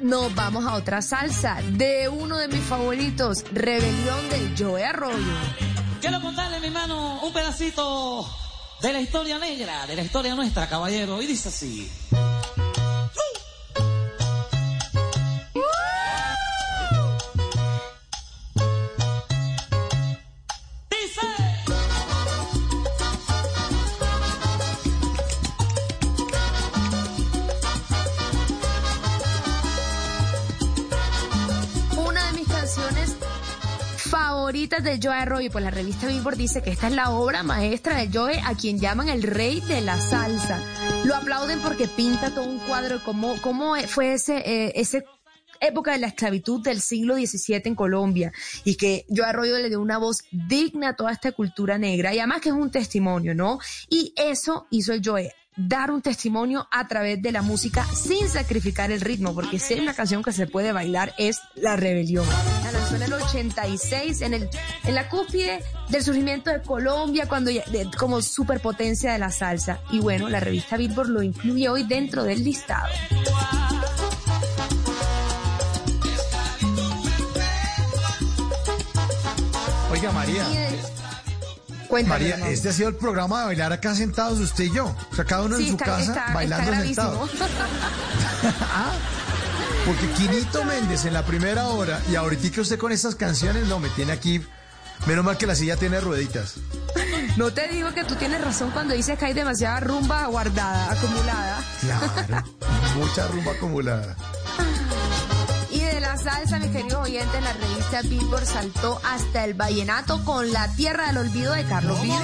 Nos 0.00 0.34
vamos 0.34 0.64
a 0.64 0.74
otra 0.74 1.02
salsa 1.02 1.60
de 1.72 2.08
uno 2.08 2.36
de 2.36 2.46
mis 2.46 2.60
favoritos, 2.60 3.44
Rebelión 3.52 4.28
del 4.30 4.54
Joe 4.56 4.84
Arroyo. 4.84 5.16
Quiero 6.00 6.20
contarle, 6.20 6.60
mi 6.60 6.68
hermano, 6.68 7.20
un 7.22 7.32
pedacito 7.32 8.28
de 8.80 8.92
la 8.92 9.00
historia 9.00 9.38
negra, 9.38 9.86
de 9.86 9.96
la 9.96 10.02
historia 10.02 10.34
nuestra, 10.36 10.68
caballero. 10.68 11.20
Y 11.20 11.26
dice 11.26 11.48
así. 11.48 11.90
Favoritas 34.50 34.82
de 34.82 34.98
Joe 35.00 35.14
Arroyo, 35.14 35.48
pues 35.52 35.62
la 35.62 35.70
revista 35.70 36.08
Billboard 36.08 36.36
dice 36.36 36.60
que 36.60 36.70
esta 36.70 36.88
es 36.88 36.92
la 36.92 37.10
obra 37.10 37.44
maestra 37.44 37.96
de 37.98 38.10
Joe, 38.12 38.40
a 38.44 38.56
quien 38.56 38.80
llaman 38.80 39.08
el 39.08 39.22
rey 39.22 39.60
de 39.60 39.80
la 39.80 39.96
salsa. 39.96 40.60
Lo 41.04 41.14
aplauden 41.14 41.60
porque 41.60 41.86
pinta 41.86 42.34
todo 42.34 42.46
un 42.46 42.58
cuadro 42.58 43.00
cómo, 43.04 43.36
cómo 43.42 43.76
fue 43.86 44.14
ese, 44.14 44.38
eh, 44.38 44.72
ese 44.74 45.04
época 45.60 45.92
de 45.92 45.98
la 45.98 46.08
esclavitud 46.08 46.60
del 46.62 46.80
siglo 46.80 47.14
XVII 47.14 47.62
en 47.66 47.76
Colombia 47.76 48.32
y 48.64 48.74
que 48.74 49.06
Joe 49.08 49.26
Arroyo 49.26 49.56
le 49.56 49.68
dio 49.68 49.80
una 49.80 49.98
voz 49.98 50.24
digna 50.32 50.88
a 50.88 50.96
toda 50.96 51.12
esta 51.12 51.30
cultura 51.30 51.78
negra 51.78 52.12
y 52.12 52.18
además 52.18 52.40
que 52.40 52.48
es 52.48 52.54
un 52.56 52.72
testimonio, 52.72 53.36
¿no? 53.36 53.60
Y 53.88 54.12
eso 54.16 54.66
hizo 54.70 54.92
el 54.92 55.00
Joe 55.04 55.32
dar 55.56 55.90
un 55.90 56.00
testimonio 56.00 56.66
a 56.70 56.86
través 56.88 57.20
de 57.20 57.32
la 57.32 57.42
música 57.42 57.84
sin 57.84 58.28
sacrificar 58.28 58.90
el 58.90 59.00
ritmo, 59.00 59.34
porque 59.34 59.58
si 59.58 59.74
hay 59.74 59.80
una 59.80 59.94
canción 59.94 60.22
que 60.22 60.32
se 60.32 60.46
puede 60.46 60.72
bailar 60.72 61.14
es 61.18 61.40
La 61.54 61.76
Rebelión. 61.76 62.26
La 62.64 62.72
lanzó 62.72 62.96
en 62.96 63.02
el 63.02 63.12
86, 63.12 64.20
en, 64.22 64.34
el, 64.34 64.48
en 64.84 64.94
la 64.94 65.08
cúspide 65.08 65.62
del 65.88 66.02
surgimiento 66.04 66.50
de 66.50 66.62
Colombia, 66.62 67.26
cuando 67.28 67.50
ya- 67.50 67.64
de- 67.66 67.90
como 67.98 68.22
superpotencia 68.22 69.12
de 69.12 69.18
la 69.18 69.30
salsa. 69.30 69.80
Y 69.90 69.98
bueno, 70.00 70.28
la 70.28 70.40
revista 70.40 70.76
Billboard 70.76 71.08
lo 71.08 71.22
incluye 71.22 71.68
hoy 71.68 71.82
dentro 71.84 72.22
del 72.24 72.42
listado. 72.44 72.88
Oiga, 79.90 80.12
María. 80.12 80.44
Cuéntame, 81.90 82.28
María, 82.30 82.48
este 82.50 82.68
ha 82.70 82.72
sido 82.72 82.88
el 82.88 82.94
programa 82.96 83.40
de 83.40 83.46
bailar 83.46 83.72
acá 83.72 83.94
sentados 83.94 84.38
usted 84.40 84.64
y 84.64 84.72
yo. 84.72 84.96
O 85.10 85.14
sea, 85.14 85.24
cada 85.24 85.42
uno 85.42 85.56
Sí, 85.58 85.64
en 85.66 85.70
su 85.72 85.76
casa 85.76 86.00
está- 86.00 86.32
bailando 86.32 86.72
está 86.72 86.84
sentado. 86.86 87.12
gravísimo. 87.16 87.48
Porque 89.86 90.06
Quinito 90.12 90.64
Méndez 90.64 91.04
en 91.04 91.14
la 91.14 91.24
primera 91.24 91.66
hora 91.68 92.00
y 92.10 92.14
ahorita 92.16 92.50
que 92.50 92.60
usted 92.60 92.78
con 92.78 92.92
estas 92.92 93.14
canciones, 93.14 93.66
no, 93.66 93.78
me 93.80 93.88
tiene 93.90 94.12
aquí. 94.12 94.40
Menos 95.06 95.24
mal 95.24 95.38
que 95.38 95.46
la 95.46 95.54
silla 95.54 95.76
tiene 95.76 96.00
rueditas. 96.00 96.54
No 97.36 97.52
te 97.52 97.68
digo 97.68 97.94
que 97.94 98.02
tú 98.04 98.16
tienes 98.16 98.42
razón 98.44 98.70
cuando 98.72 98.92
dices 98.92 99.16
que 99.16 99.24
hay 99.26 99.32
demasiada 99.32 99.78
rumba 99.80 100.26
guardada, 100.26 100.90
acumulada. 100.90 101.62
Claro, 101.80 102.44
mucha 102.96 103.28
rumba 103.28 103.52
acumulada. 103.52 104.16
Salsa, 106.22 106.58
mis 106.58 106.70
queridos 106.70 107.00
oyentes, 107.08 107.42
la 107.42 107.52
revista 107.54 108.02
Billboard 108.02 108.44
saltó 108.44 109.00
hasta 109.04 109.44
el 109.44 109.54
vallenato 109.54 110.22
con 110.24 110.52
La 110.52 110.68
Tierra 110.74 111.06
del 111.06 111.16
Olvido 111.18 111.54
de 111.54 111.64
Carlos 111.64 112.00
Vives. 112.02 112.18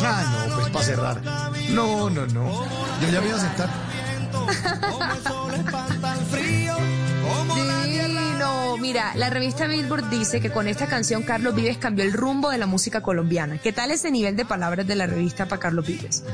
Ah, 0.00 0.46
no, 0.48 0.54
pues 0.56 0.70
para 0.70 0.84
cerrar. 0.84 1.22
No, 1.70 2.08
no, 2.08 2.26
no. 2.26 2.64
Yo 3.00 3.08
ya 3.10 3.20
me 3.20 3.28
iba 3.28 3.36
a 3.36 3.40
sentar. 3.40 3.68
Mira, 8.76 9.12
la 9.16 9.30
revista 9.30 9.66
Billboard 9.66 10.10
dice 10.10 10.40
que 10.40 10.50
con 10.50 10.68
esta 10.68 10.86
canción 10.86 11.22
Carlos 11.22 11.54
Vives 11.54 11.78
cambió 11.78 12.04
el 12.04 12.12
rumbo 12.12 12.50
de 12.50 12.58
la 12.58 12.66
música 12.66 13.00
colombiana. 13.00 13.58
¿Qué 13.58 13.72
tal 13.72 13.90
ese 13.90 14.10
nivel 14.10 14.36
de 14.36 14.44
palabras 14.44 14.86
de 14.86 14.94
la 14.94 15.06
revista 15.06 15.46
para 15.46 15.60
Carlos 15.60 15.86
Vives? 15.86 16.24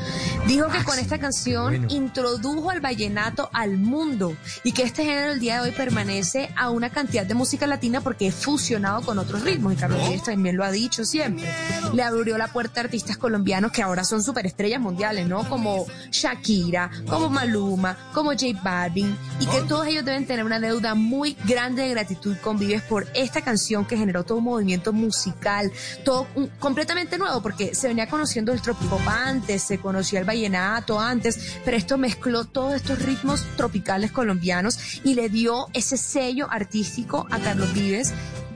Dijo 0.47 0.67
que 0.67 0.79
con 0.79 0.97
Máximo, 0.97 1.03
esta 1.03 1.19
canción 1.19 1.65
bueno. 1.65 1.87
introdujo 1.91 2.71
al 2.71 2.81
vallenato 2.81 3.49
al 3.53 3.79
mundo 3.79 4.37
y 4.63 4.73
que 4.73 4.83
este 4.83 5.05
género 5.05 5.33
el 5.33 5.41
día 5.41 5.57
de 5.57 5.69
hoy 5.69 5.75
permanece 5.75 6.51
a 6.57 6.71
una 6.71 6.91
cantidad 6.91 7.25
de 7.25 7.35
música 7.35 7.67
latina 7.67 8.01
porque 8.01 8.27
es 8.27 8.35
fusionado 8.35 9.03
con 9.03 9.19
otros 9.19 9.43
ritmos 9.43 9.75
y 9.75 9.77
Carlos 9.77 10.01
Vives 10.09 10.25
también 10.25 10.57
lo 10.57 10.65
ha 10.65 10.71
dicho 10.71 11.05
siempre. 11.05 11.49
Le 11.93 12.03
abrió 12.03 12.37
la 12.37 12.49
puerta 12.49 12.81
a 12.81 12.85
artistas 12.85 13.17
colombianos 13.17 13.73
que 13.73 13.83
ahora 13.83 14.05
son 14.05 14.23
superestrellas 14.23 14.81
mundiales, 14.81 15.27
¿no? 15.29 15.49
Como 15.49 15.87
Shakira, 16.11 16.91
como 17.09 17.31
Maluma, 17.31 17.97
como 18.13 18.31
J 18.31 18.47
Balvin 18.63 19.17
y 19.41 19.47
que 19.47 19.63
todos 19.63 19.87
ellos 19.87 20.05
deben 20.05 20.27
tener 20.27 20.45
una 20.45 20.61
deuda 20.61 20.95
muy 20.95 21.37
grande 21.47 21.83
de 21.83 21.91
gratitud 21.91 22.24
con 22.43 22.59
Vives 22.59 22.83
por 22.83 23.07
esta 23.15 23.43
canción 23.43 23.85
que 23.85 23.97
generó 23.97 24.25
todo 24.25 24.39
un 24.39 24.45
movimiento 24.45 24.93
musical, 24.93 25.71
todo 26.05 26.27
completamente 26.59 27.19
nuevo 27.19 27.43
porque 27.43 27.75
se 27.75 27.89
venía 27.89 28.09
conociendo 28.09 28.53
el 28.53 28.63
tropipop 28.63 29.07
antes, 29.07 29.63
se 29.63 29.79
conocía 29.79 30.19
el 30.19 30.25
vallenato 30.25 30.99
antes, 30.99 31.59
pero 31.65 31.77
esto 31.77 31.99
mezcló 31.99 32.45
todos 32.45 32.75
estos 32.75 33.01
ritmos 33.01 33.45
tropicales 33.57 34.13
colombianos 34.13 35.01
y 35.05 35.15
le 35.15 35.29
dio 35.29 35.69
ese 35.73 35.97
sello 35.97 36.47
artístico 36.51 37.27
a 37.31 37.39
Carlos 37.39 37.73
Vives 37.75 38.13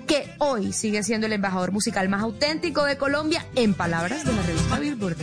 que 0.07 0.35
hoy 0.39 0.73
sigue 0.73 1.03
siendo 1.03 1.27
el 1.27 1.35
embajador 1.35 1.71
musical 1.71 2.09
más 2.09 2.23
auténtico 2.23 2.85
de 2.85 2.97
Colombia 2.97 3.45
en 3.55 3.75
palabras 3.75 4.25
de 4.25 4.33
la 4.33 4.43
revista 4.43 4.79
Billboard. 4.79 5.19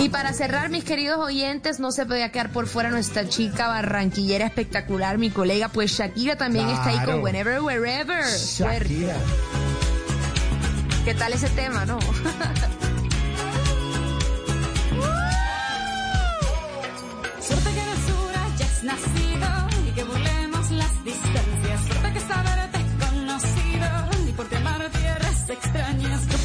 Y 0.00 0.10
para 0.10 0.32
cerrar, 0.32 0.70
mis 0.70 0.84
queridos 0.84 1.18
oyentes, 1.18 1.80
no 1.80 1.90
se 1.90 2.06
podía 2.06 2.30
quedar 2.30 2.52
por 2.52 2.68
fuera 2.68 2.88
nuestra 2.90 3.28
chica 3.28 3.66
barranquillera 3.66 4.46
espectacular, 4.46 5.18
mi 5.18 5.30
colega, 5.30 5.68
pues 5.68 5.90
Shakira 5.90 6.36
también 6.36 6.68
está 6.68 6.90
ahí 6.90 7.04
con 7.04 7.20
Whenever, 7.20 7.60
Wherever. 7.60 8.22
Fuerte. 8.24 8.94
Shakira. 8.94 9.16
¿Qué 11.04 11.14
tal 11.14 11.32
ese 11.32 11.48
tema, 11.50 11.84
no? 11.84 11.98
Suerte 17.40 17.70
que 17.70 17.82
no 17.82 17.92
hayas 18.44 18.84
nacido 18.84 19.48
y 19.88 19.90
que 19.92 20.04
burlemos 20.04 20.70
las 20.70 21.04
distancias. 21.04 21.80
Suerte 21.86 22.12
que 22.12 22.20
saberte 22.20 22.78
conocido 23.00 23.88
y 24.28 24.32
por 24.32 24.54
amar 24.54 24.88
tierras 24.90 25.50
extrañas. 25.50 26.37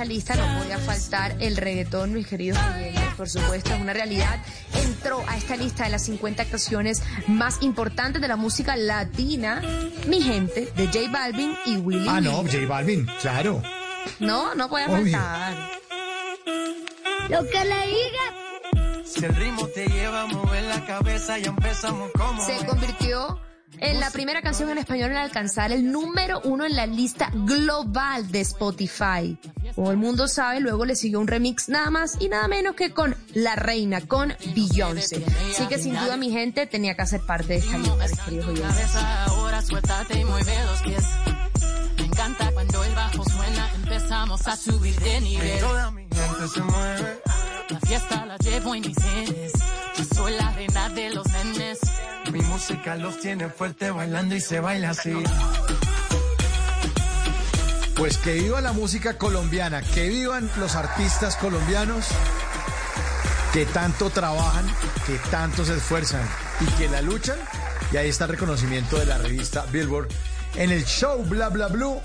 Esta 0.00 0.14
lista 0.14 0.34
no 0.34 0.58
podía 0.58 0.78
faltar 0.78 1.36
el 1.40 1.58
reggaetón, 1.58 2.14
mis 2.14 2.26
queridos 2.26 2.58
oyentes. 2.74 3.02
Por 3.18 3.28
supuesto, 3.28 3.74
es 3.74 3.80
una 3.82 3.92
realidad. 3.92 4.40
Entró 4.72 5.22
a 5.28 5.36
esta 5.36 5.56
lista 5.56 5.84
de 5.84 5.90
las 5.90 6.04
50 6.04 6.46
canciones 6.46 7.02
más 7.26 7.60
importantes 7.60 8.22
de 8.22 8.28
la 8.28 8.36
música 8.36 8.76
latina, 8.76 9.60
mi 10.06 10.22
gente, 10.22 10.72
de 10.74 10.86
J 10.86 11.10
Balvin 11.10 11.54
y 11.66 11.76
Willy. 11.76 12.06
Ah, 12.08 12.18
no. 12.22 12.36
J 12.44 12.64
Balvin, 12.66 13.06
claro. 13.20 13.62
No, 14.20 14.54
no 14.54 14.70
puede 14.70 14.86
Obvio. 14.86 15.18
faltar. 15.18 15.70
Lo 17.28 17.46
que 17.46 17.64
le 17.66 17.86
diga. 17.86 19.04
Si 19.04 19.22
el 19.22 19.36
ritmo 19.36 19.66
te 19.66 19.86
lleva 19.86 20.22
a 20.22 20.26
mover 20.28 20.62
la 20.64 20.82
cabeza, 20.86 21.36
ya 21.36 21.50
empezamos 21.50 22.10
como. 22.12 22.42
se 22.42 22.64
convirtió 22.64 23.38
en 23.80 24.00
la 24.00 24.10
primera 24.10 24.42
canción 24.42 24.70
en 24.70 24.78
español 24.78 25.10
en 25.10 25.16
alcanzar 25.16 25.72
el 25.72 25.90
número 25.90 26.40
uno 26.44 26.64
en 26.64 26.76
la 26.76 26.86
lista 26.86 27.30
global 27.32 28.30
de 28.30 28.40
Spotify. 28.40 29.38
Como 29.74 29.90
el 29.90 29.96
mundo 29.96 30.28
sabe, 30.28 30.60
luego 30.60 30.84
le 30.84 30.94
siguió 30.96 31.20
un 31.20 31.26
remix 31.26 31.68
nada 31.68 31.90
más 31.90 32.16
y 32.20 32.28
nada 32.28 32.46
menos 32.48 32.74
que 32.74 32.90
con 32.92 33.16
La 33.34 33.56
Reina, 33.56 34.00
con 34.02 34.34
Beyoncé. 34.54 35.24
Así 35.50 35.66
que 35.66 35.78
sin 35.78 35.94
duda 35.94 36.16
mi 36.16 36.30
gente 36.30 36.66
tenía 36.66 36.94
que 36.94 37.02
hacer 37.02 37.20
parte 37.22 37.54
de 37.54 37.56
esta 37.56 37.78
lista, 37.78 37.96
mis 37.96 38.20
queridos 38.20 38.48
oyentes. 38.48 38.96
Me 41.96 42.04
encanta 42.04 42.50
cuando 42.52 42.84
el 42.84 42.94
bajo 42.94 43.24
suena, 43.24 43.70
empezamos 43.74 44.46
a 44.46 44.56
subir 44.56 44.98
de 45.00 45.20
nivel. 45.20 45.60
Toda 45.60 45.90
mi 45.90 46.02
gente 46.02 46.48
se 46.52 46.60
mueve. 46.60 47.20
La 47.70 47.80
fiesta 47.80 48.26
la 48.26 48.36
llevo 48.38 48.74
en 48.74 48.80
mis 48.82 48.96
genes. 48.96 49.52
Yo 49.96 50.04
soy 50.14 50.32
la 50.32 50.50
reina 50.52 50.88
de 50.90 51.10
los 51.10 51.26
nenes. 51.28 51.78
Mi 52.32 52.40
música 52.42 52.96
los 52.96 53.18
tiene 53.18 53.48
fuerte 53.48 53.90
bailando 53.90 54.36
y 54.36 54.40
se 54.40 54.60
baila 54.60 54.90
así. 54.90 55.12
Pues 57.96 58.18
que 58.18 58.34
viva 58.34 58.60
la 58.60 58.72
música 58.72 59.18
colombiana, 59.18 59.82
que 59.82 60.08
vivan 60.08 60.48
los 60.58 60.76
artistas 60.76 61.36
colombianos 61.36 62.06
que 63.52 63.66
tanto 63.66 64.10
trabajan, 64.10 64.64
que 65.06 65.18
tanto 65.30 65.64
se 65.64 65.74
esfuerzan 65.74 66.22
y 66.60 66.66
que 66.78 66.88
la 66.88 67.02
luchan. 67.02 67.38
Y 67.92 67.96
ahí 67.96 68.08
está 68.08 68.24
el 68.24 68.30
reconocimiento 68.30 68.98
de 68.98 69.06
la 69.06 69.18
revista 69.18 69.66
Billboard 69.72 70.08
en 70.54 70.70
el 70.70 70.84
show 70.84 71.24
Bla 71.24 71.48
Bla 71.48 71.66
Blue 71.66 72.00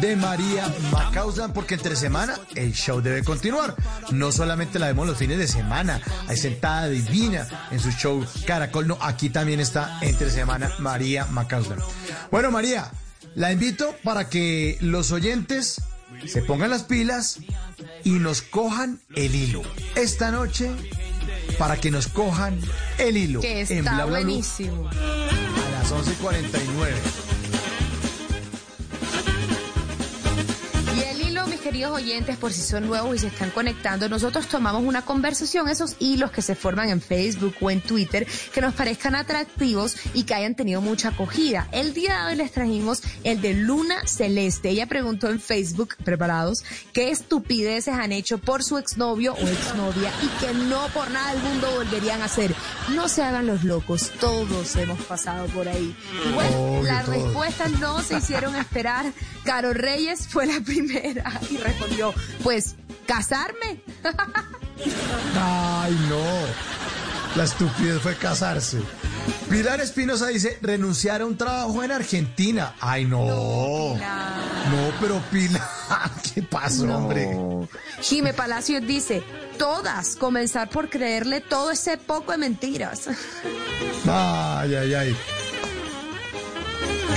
de 0.00 0.16
María 0.16 0.72
Macauslan, 0.90 1.52
porque 1.52 1.74
entre 1.74 1.96
semana 1.96 2.38
el 2.54 2.72
show 2.72 3.00
debe 3.00 3.22
continuar. 3.24 3.74
No 4.10 4.32
solamente 4.32 4.78
la 4.78 4.86
vemos 4.86 5.06
los 5.06 5.18
fines 5.18 5.38
de 5.38 5.46
semana, 5.46 6.00
hay 6.28 6.36
sentada 6.36 6.88
divina 6.88 7.46
en 7.70 7.80
su 7.80 7.90
show 7.92 8.24
Caracol, 8.46 8.86
no, 8.86 8.98
aquí 9.00 9.30
también 9.30 9.60
está 9.60 9.98
entre 10.02 10.30
semana 10.30 10.70
María 10.78 11.26
Macauslan. 11.26 11.78
Bueno, 12.30 12.50
María, 12.50 12.90
la 13.34 13.52
invito 13.52 13.94
para 14.02 14.28
que 14.28 14.78
los 14.80 15.12
oyentes 15.12 15.80
se 16.26 16.42
pongan 16.42 16.70
las 16.70 16.84
pilas 16.84 17.38
y 18.04 18.10
nos 18.10 18.42
cojan 18.42 19.00
el 19.14 19.34
hilo. 19.34 19.62
Esta 19.94 20.30
noche, 20.30 20.70
para 21.58 21.76
que 21.76 21.90
nos 21.90 22.08
cojan 22.08 22.58
el 22.98 23.16
hilo. 23.16 23.40
Que 23.40 23.62
en 23.62 23.82
Bla 23.82 23.92
Bla 23.92 24.04
Blue 24.04 24.12
buenísimo. 24.12 24.88
a 24.88 25.70
las 25.70 25.92
11.49. 25.92 27.29
Queridos 31.62 31.92
oyentes, 31.92 32.38
por 32.38 32.54
si 32.54 32.62
son 32.62 32.86
nuevos 32.86 33.16
y 33.16 33.18
se 33.18 33.26
están 33.26 33.50
conectando, 33.50 34.08
nosotros 34.08 34.46
tomamos 34.46 34.82
una 34.82 35.02
conversación, 35.02 35.68
esos 35.68 35.96
hilos 35.98 36.30
que 36.30 36.40
se 36.40 36.54
forman 36.54 36.88
en 36.88 37.02
Facebook 37.02 37.54
o 37.60 37.70
en 37.70 37.82
Twitter, 37.82 38.26
que 38.54 38.62
nos 38.62 38.72
parezcan 38.72 39.14
atractivos 39.14 39.96
y 40.14 40.24
que 40.24 40.34
hayan 40.34 40.54
tenido 40.54 40.80
mucha 40.80 41.08
acogida. 41.08 41.68
El 41.70 41.92
día 41.92 42.24
de 42.24 42.30
hoy 42.30 42.36
les 42.36 42.52
trajimos 42.52 43.02
el 43.24 43.42
de 43.42 43.52
Luna 43.52 44.06
Celeste. 44.06 44.70
Ella 44.70 44.86
preguntó 44.86 45.28
en 45.28 45.38
Facebook, 45.38 45.96
preparados, 46.02 46.64
qué 46.94 47.10
estupideces 47.10 47.92
han 47.92 48.12
hecho 48.12 48.38
por 48.38 48.64
su 48.64 48.78
exnovio 48.78 49.34
o 49.34 49.46
exnovia 49.46 50.10
y 50.22 50.44
que 50.44 50.54
no 50.54 50.88
por 50.94 51.10
nada 51.10 51.34
del 51.34 51.42
mundo 51.42 51.70
volverían 51.72 52.22
a 52.22 52.24
hacer. 52.24 52.54
No 52.94 53.06
se 53.06 53.22
hagan 53.22 53.46
los 53.46 53.64
locos, 53.64 54.10
todos 54.18 54.76
hemos 54.76 55.00
pasado 55.02 55.46
por 55.48 55.68
ahí. 55.68 55.94
Y 56.26 56.32
bueno, 56.32 56.82
las 56.84 57.06
respuestas 57.06 57.72
no 57.80 58.00
se 58.02 58.16
hicieron 58.16 58.56
esperar. 58.56 59.12
Caro 59.44 59.74
Reyes 59.74 60.26
fue 60.26 60.46
la 60.46 60.60
primera 60.64 61.40
y 61.50 61.56
respondió, 61.56 62.14
pues, 62.42 62.76
casarme. 63.06 63.82
Ay, 65.38 65.98
no. 66.08 66.24
La 67.36 67.44
estupidez 67.44 68.00
fue 68.02 68.16
casarse. 68.16 68.78
Pilar 69.48 69.80
Espinosa 69.80 70.28
dice 70.28 70.58
renunciar 70.62 71.20
a 71.20 71.26
un 71.26 71.36
trabajo 71.36 71.82
en 71.82 71.92
Argentina. 71.92 72.74
Ay, 72.80 73.04
no. 73.04 73.24
No, 73.96 74.92
pero 75.00 75.20
Pilar, 75.30 75.62
¿qué 76.34 76.42
pasó, 76.42 76.84
hombre? 76.84 77.36
Jime 78.00 78.32
Palacios 78.34 78.86
dice, 78.86 79.22
todas 79.58 80.16
comenzar 80.16 80.70
por 80.70 80.88
creerle 80.88 81.40
todo 81.40 81.70
ese 81.70 81.98
poco 81.98 82.32
de 82.32 82.38
mentiras. 82.38 83.08
Ay, 84.06 84.74
ay, 84.74 84.94
ay. 84.94 85.16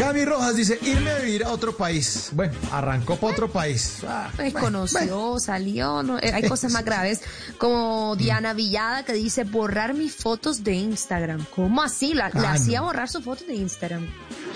Gaby 0.04 0.26
Rojas 0.26 0.56
dice 0.56 0.80
irme 0.82 1.12
a 1.12 1.18
vivir 1.20 1.44
a 1.44 1.50
otro 1.50 1.76
país. 1.78 2.30
Bueno, 2.34 2.54
arrancó 2.72 3.16
para 3.16 3.34
otro 3.34 3.52
país. 3.52 3.98
Ah, 4.08 4.30
Pues 4.36 4.52
bueno, 4.54 4.66
conoció, 4.68 5.40
salió, 5.40 6.04
no, 6.04 6.20
eh, 6.20 6.32
hay 6.34 6.48
cosas 6.48 6.72
más 6.72 6.84
graves, 6.84 7.22
como 7.58 8.16
Diana 8.16 8.54
Villada 8.54 9.04
que 9.06 9.14
dice 9.14 9.44
borrar 9.44 9.94
mis 9.94 10.16
fotos 10.16 10.64
de 10.64 10.74
Instagram. 10.74 11.46
¿Cómo 11.56 11.82
así? 11.82 12.14
La, 12.14 12.30
la 12.34 12.52
Ah, 12.52 12.54
hacía 12.54 12.80
no. 12.80 12.86
borrar 12.88 13.10
sus 13.10 13.24
fotos 13.24 13.48
de 13.48 13.56
Instagram. 13.56 14.08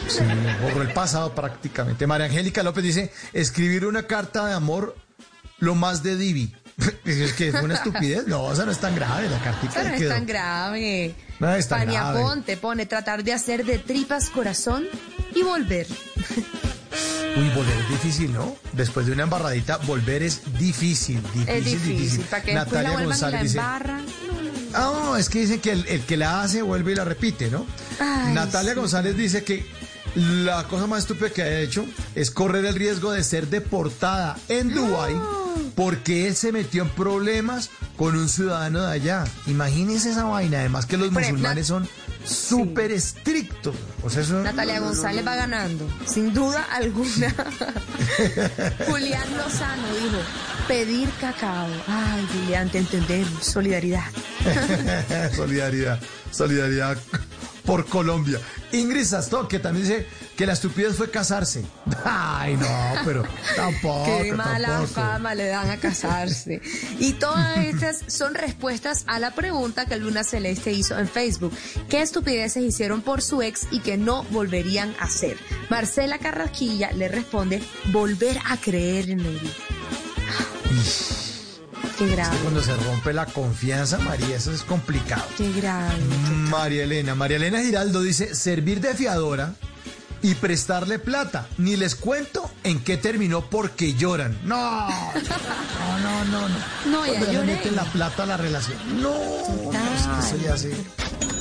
Sí, 0.08 0.20
borró 0.62 0.82
el 0.82 0.94
pasado 0.94 1.34
prácticamente. 1.34 2.06
María 2.08 2.26
Angélica 2.28 2.64
López 2.64 2.84
dice 2.84 3.12
escribir 3.34 3.86
una 3.86 4.04
carta 4.04 4.46
de 4.48 4.54
amor 4.54 4.96
lo 5.60 5.76
más 5.76 6.04
de 6.04 6.16
Divi. 6.18 6.56
Es 7.06 7.34
que 7.34 7.52
fue 7.52 7.64
una 7.64 7.74
estupidez. 7.76 8.28
No, 8.28 8.52
esa 8.52 8.66
no 8.66 8.72
es 8.72 8.78
tan 8.80 8.94
grave. 8.96 9.28
La 9.30 9.40
cartita 9.40 9.80
Eso 9.80 9.90
no 9.90 9.96
es 9.96 10.00
quedó. 10.02 10.12
tan 10.14 10.26
grave. 10.26 11.16
No 11.40 11.48
grave. 11.48 12.22
Ponte 12.22 12.58
pone 12.58 12.86
tratar 12.86 13.24
de 13.24 13.34
hacer 13.34 13.66
de 13.66 13.78
tripas 13.78 14.30
corazón 14.30 14.86
y 15.36 15.44
volver. 15.44 15.88
Uy, 17.38 17.50
volver 17.50 17.78
es 17.78 17.90
difícil, 17.90 18.34
¿no? 18.34 18.56
Después 18.74 19.06
de 19.06 19.12
una 19.12 19.24
embarradita, 19.24 19.78
volver 19.78 20.24
es 20.24 20.42
difícil, 20.58 21.22
difícil, 21.34 21.50
Es 21.50 21.66
difícil, 21.66 22.22
para 22.22 22.42
que 22.42 22.56
después 22.56 22.84
la 22.84 22.92
vuelvan 22.92 23.18
y 23.18 23.32
la 23.32 23.44
dice. 23.44 23.60
Ah, 23.60 23.90
no, 24.74 25.16
es 25.18 25.30
que 25.30 25.40
dicen 25.42 25.60
que 25.60 25.72
el, 25.72 25.88
el 25.88 26.02
que 26.02 26.18
la 26.18 26.42
hace 26.42 26.62
vuelve 26.62 26.94
y 26.94 26.96
la 26.96 27.06
repite, 27.06 27.50
¿no? 27.52 27.66
Ay, 28.00 28.34
Natalia 28.34 28.74
sí. 28.74 28.80
González 28.80 29.16
dice 29.16 29.44
que 29.44 29.66
la 30.18 30.64
cosa 30.64 30.88
más 30.88 31.00
estúpida 31.00 31.30
que 31.30 31.44
ha 31.44 31.60
hecho 31.60 31.86
es 32.16 32.32
correr 32.32 32.66
el 32.66 32.74
riesgo 32.74 33.12
de 33.12 33.24
ser 33.24 33.48
deportada 33.48 34.36
en 34.50 34.74
Dubái 34.74 35.16
porque 35.76 36.28
él 36.28 36.36
se 36.36 36.52
metió 36.52 36.82
en 36.82 36.90
problemas 36.90 37.70
con 37.96 38.18
un 38.18 38.28
ciudadano 38.28 38.82
de 38.82 38.94
allá. 38.94 39.26
Imagínense 39.46 40.10
esa 40.10 40.24
vaina, 40.24 40.60
además 40.60 40.88
que 40.88 40.98
los 40.98 41.12
musulmanes 41.12 41.68
son 41.68 41.88
súper 42.26 42.92
estrictos. 42.92 43.76
O 44.04 44.10
sea, 44.10 44.24
eso 44.24 44.42
Natalia 44.42 44.80
González 44.80 45.26
va 45.26 45.36
ganando, 45.36 45.88
sin 46.06 46.34
duda 46.34 46.64
alguna. 46.72 47.08
Julián 48.90 49.38
Lozano 49.38 49.88
dijo, 50.02 50.18
pedir 50.68 51.10
cacao. 51.22 51.68
Ay, 51.88 52.28
Julián, 52.34 52.70
te 52.72 52.80
entendemos. 52.80 53.46
Solidaridad. 53.46 54.06
solidaridad, 55.36 56.00
solidaridad 56.32 56.98
por 57.68 57.86
Colombia. 57.86 58.40
Ingrid 58.72 59.04
Sastó, 59.04 59.48
que 59.48 59.60
también 59.60 59.88
dice 59.88 60.08
que 60.38 60.46
la 60.46 60.54
estupidez 60.54 60.96
fue 60.96 61.12
casarse. 61.12 61.66
Ay, 62.06 62.56
no, 62.56 62.68
pero 63.04 63.24
tampoco. 63.56 64.06
Qué 64.06 64.34
mala 64.34 64.68
tampoco. 64.70 64.94
fama 64.94 65.36
le 65.36 65.48
dan 65.48 65.70
a 65.70 65.78
casarse. 65.78 66.62
Y 66.98 67.14
todas 67.14 67.58
estas 67.58 68.04
son 68.08 68.34
respuestas 68.34 69.04
a 69.06 69.20
la 69.20 69.36
pregunta 69.36 69.86
que 69.86 69.98
Luna 69.98 70.24
Celeste 70.24 70.72
hizo 70.72 70.98
en 70.98 71.10
Facebook. 71.10 71.52
¿Qué 71.90 72.02
estupideces 72.02 72.64
hicieron 72.64 73.02
por 73.02 73.22
su 73.22 73.42
ex 73.42 73.68
y 73.70 73.82
que 73.82 73.98
no 73.98 74.24
volverían 74.32 74.96
a 75.00 75.04
hacer? 75.04 75.38
Marcela 75.70 76.20
Carrasquilla 76.20 76.92
le 76.94 77.10
responde, 77.10 77.62
volver 77.92 78.40
a 78.50 78.56
creer 78.56 79.10
en 79.10 79.20
él. 79.20 79.42
Qué 81.98 82.06
Es 82.06 82.12
grave, 82.12 82.38
que 82.38 82.44
cuando 82.44 82.62
se 82.62 82.76
rompe 82.76 83.14
la 83.14 83.26
confianza, 83.26 83.98
María, 83.98 84.36
eso 84.36 84.52
es 84.52 84.62
complicado. 84.64 85.24
qué 85.38 85.52
grave. 85.54 85.96
María 86.50 86.84
Elena. 86.84 87.16
María 87.16 87.38
Elena 87.38 87.60
Giraldo 87.62 88.02
dice 88.02 88.36
servir 88.36 88.82
de 88.82 88.94
fiadora 88.94 89.54
y 90.22 90.36
prestarle 90.36 91.00
plata. 91.00 91.48
Ni 91.58 91.76
les 91.76 91.96
cuento 91.96 92.52
en 92.64 92.84
qué 92.84 92.98
terminó 92.98 93.50
porque 93.50 93.94
lloran. 93.96 94.38
No, 94.44 94.88
no, 94.90 96.00
no, 96.00 96.26
no. 96.26 96.48
No, 96.50 96.50
No, 96.92 97.06
ya 97.06 97.12
Cuando 97.14 97.26
le 97.28 97.34
lloré. 97.34 97.46
meten 97.56 97.76
la 97.76 97.86
plata 97.86 98.24
a 98.24 98.26
la 98.28 98.38
relación. 98.38 98.78
No, 99.02 99.12
no, 99.12 99.72
es 99.72 100.30
que 100.30 100.36
eso 100.36 100.46
ya 100.46 100.58
se... 100.58 100.72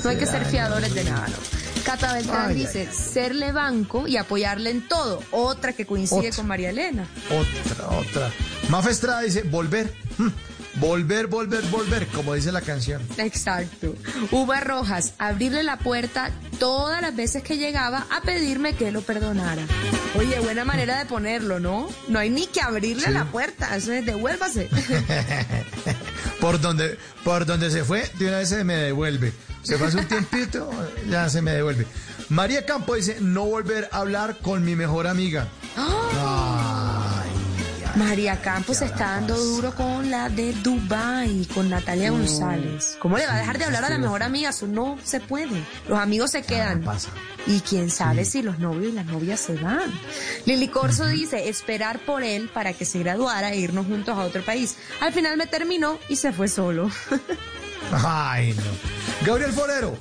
No 0.04 0.10
hay 0.10 0.18
que 0.18 0.26
ser 0.26 0.44
fiadores 0.46 0.94
de 0.94 1.04
nada. 1.04 1.26
Cata 1.84 2.12
Beltrán 2.14 2.50
Ay, 2.50 2.54
dice, 2.56 2.88
serle 2.92 3.52
banco 3.52 4.06
y 4.08 4.16
apoyarle 4.16 4.70
en 4.70 4.86
todo. 4.88 5.20
Otra 5.30 5.72
que 5.72 5.86
coincide 5.86 6.18
Otra. 6.18 6.36
con 6.36 6.46
María 6.48 6.70
Elena. 6.70 7.06
Otra, 7.30 7.88
otra. 7.98 8.30
Mafa 8.68 8.90
Estrada 8.90 9.20
dice 9.22 9.42
volver. 9.42 9.92
Hmm. 10.18 10.28
Volver, 10.78 11.26
volver, 11.26 11.62
volver, 11.70 12.06
como 12.08 12.34
dice 12.34 12.52
la 12.52 12.60
canción. 12.60 13.00
Exacto. 13.16 13.94
Uva 14.30 14.60
Rojas, 14.60 15.14
abrirle 15.16 15.62
la 15.62 15.78
puerta 15.78 16.30
todas 16.58 17.00
las 17.00 17.16
veces 17.16 17.42
que 17.42 17.56
llegaba 17.56 18.06
a 18.10 18.20
pedirme 18.20 18.74
que 18.74 18.92
lo 18.92 19.00
perdonara. 19.00 19.62
Oye, 20.18 20.38
buena 20.40 20.66
manera 20.66 20.98
de 20.98 21.06
ponerlo, 21.06 21.60
¿no? 21.60 21.88
No 22.08 22.18
hay 22.18 22.28
ni 22.28 22.46
que 22.46 22.60
abrirle 22.60 23.06
Sí. 23.06 23.10
la 23.10 23.24
puerta, 23.24 23.74
eso 23.74 23.90
es 23.92 24.04
devuélvase. 24.04 24.68
Por 26.42 26.60
donde, 26.60 26.98
por 27.24 27.46
donde 27.46 27.70
se 27.70 27.82
fue, 27.82 28.10
de 28.18 28.28
una 28.28 28.38
vez 28.38 28.50
se 28.50 28.62
me 28.62 28.74
devuelve. 28.74 29.32
Se 29.62 29.78
pasa 29.78 29.96
un 29.98 30.04
tiempito, 30.06 30.70
ya 31.10 31.30
se 31.30 31.40
me 31.40 31.52
devuelve. 31.52 31.86
María 32.28 32.66
Campo 32.66 32.94
dice, 32.94 33.16
no 33.20 33.46
volver 33.46 33.88
a 33.92 33.98
hablar 34.00 34.36
con 34.42 34.62
mi 34.62 34.76
mejor 34.76 35.06
amiga. 35.06 35.48
María 37.96 38.40
Campos 38.42 38.82
está 38.82 39.12
dando 39.12 39.36
duro 39.38 39.74
con 39.74 40.10
la 40.10 40.28
de 40.28 40.52
Dubai, 40.52 41.46
con 41.54 41.70
Natalia 41.70 42.10
González. 42.10 42.96
¿Cómo 43.00 43.16
le 43.16 43.26
va 43.26 43.34
a 43.34 43.38
dejar 43.38 43.56
de 43.58 43.64
hablar 43.64 43.84
a 43.86 43.88
la 43.90 43.98
mejor 43.98 44.22
amiga? 44.22 44.50
Eso 44.50 44.66
no 44.66 44.98
se 45.02 45.18
puede. 45.20 45.62
Los 45.88 45.98
amigos 45.98 46.30
se 46.32 46.42
quedan. 46.42 46.84
Y 47.46 47.60
quién 47.60 47.90
sabe 47.90 48.24
si 48.26 48.42
los 48.42 48.58
novios 48.58 48.92
y 48.92 48.96
las 48.96 49.06
novias 49.06 49.40
se 49.40 49.54
van. 49.54 49.90
Lili 50.44 50.68
Corso 50.68 51.06
dice, 51.06 51.48
esperar 51.48 51.98
por 52.00 52.22
él 52.22 52.50
para 52.52 52.74
que 52.74 52.84
se 52.84 52.98
graduara 52.98 53.52
e 53.52 53.58
irnos 53.58 53.86
juntos 53.86 54.16
a 54.18 54.22
otro 54.24 54.44
país. 54.44 54.76
Al 55.00 55.12
final 55.14 55.36
me 55.38 55.46
terminó 55.46 55.98
y 56.08 56.16
se 56.16 56.32
fue 56.32 56.48
solo. 56.48 56.90
Ay, 57.92 58.52
no. 58.52 59.26
Gabriel 59.26 59.52
Forero 59.52 59.96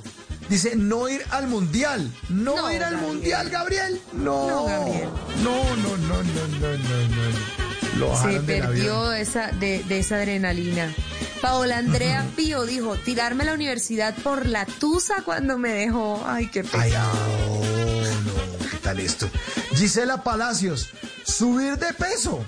dice, 0.50 0.76
no 0.76 1.08
ir 1.08 1.22
al 1.30 1.46
mundial. 1.46 2.12
No, 2.28 2.56
No, 2.56 2.70
ir 2.70 2.82
al 2.84 2.92
Gabriel. 2.94 3.14
mundial, 3.14 3.48
Gabriel. 3.48 4.00
No. 4.12 4.48
No, 4.48 4.64
Gabriel. 4.66 5.08
No, 5.42 5.76
no, 5.76 5.96
no, 5.96 6.22
no, 6.22 6.22
no, 6.24 6.76
no, 6.76 7.08
no. 7.08 7.75
Lo 7.98 8.16
Se 8.16 8.40
perdió 8.40 9.12
esa, 9.12 9.48
de, 9.52 9.82
de 9.84 9.98
esa 9.98 10.16
adrenalina. 10.16 10.92
Paola 11.40 11.78
Andrea 11.78 12.24
Pío 12.34 12.64
dijo, 12.64 12.96
tirarme 12.96 13.42
a 13.44 13.46
la 13.46 13.54
universidad 13.54 14.14
por 14.22 14.46
la 14.46 14.66
tusa 14.66 15.22
cuando 15.22 15.58
me 15.58 15.72
dejó. 15.72 16.22
Ay, 16.26 16.48
qué 16.48 16.64
pena. 16.64 16.82
Ay, 16.82 16.92
no, 16.92 18.32
no, 18.32 18.68
¿qué 18.70 18.76
tal 18.78 19.00
esto? 19.00 19.28
Gisela 19.74 20.22
Palacios, 20.22 20.88
subir 21.24 21.76
de 21.78 21.92
peso. 21.92 22.44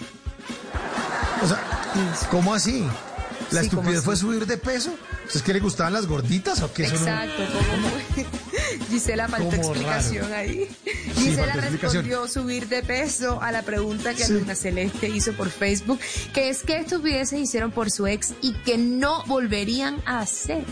O 1.43 1.47
sea, 1.47 1.61
¿cómo 2.31 2.55
así? 2.55 2.87
¿La 3.51 3.62
Sí, 3.62 3.69
¿cómo 3.70 3.83
estupidez 3.83 4.05
fue 4.05 4.16
subir 4.16 4.47
de 4.47 4.57
peso? 4.59 4.91
¿Es 5.34 5.42
que 5.42 5.52
le 5.52 5.60
gustaban 5.60 5.92
las 5.92 6.06
gorditas 6.06 6.62
o 6.62 6.72
qué? 6.72 6.84
Eso 6.84 6.94
no- 6.94 7.00
Exacto, 7.00 7.42
como 7.70 8.28
Gisela 8.90 9.28
faltó 9.28 9.55
explicación 9.56 10.24
raro. 10.30 10.36
ahí. 10.36 10.68
Sí, 10.84 10.90
Gisela 11.30 11.52
respondió 11.55 12.26
subir 12.28 12.68
de 12.68 12.82
peso 12.82 13.40
a 13.42 13.52
la 13.52 13.62
pregunta 13.62 14.14
que 14.14 14.24
Sí. 14.24 14.32
Luna 14.32 14.55
Celeste 14.55 15.09
hizo 15.09 15.32
por 15.34 15.50
Facebook, 15.50 16.00
que 16.32 16.48
es 16.48 16.62
que 16.62 16.78
estupideces 16.78 17.38
hicieron 17.40 17.70
por 17.70 17.90
su 17.90 18.06
ex 18.06 18.32
y 18.40 18.55
que 18.62 18.78
no 18.78 19.24
volverían 19.26 20.02
a 20.06 20.20
hacer. 20.20 20.64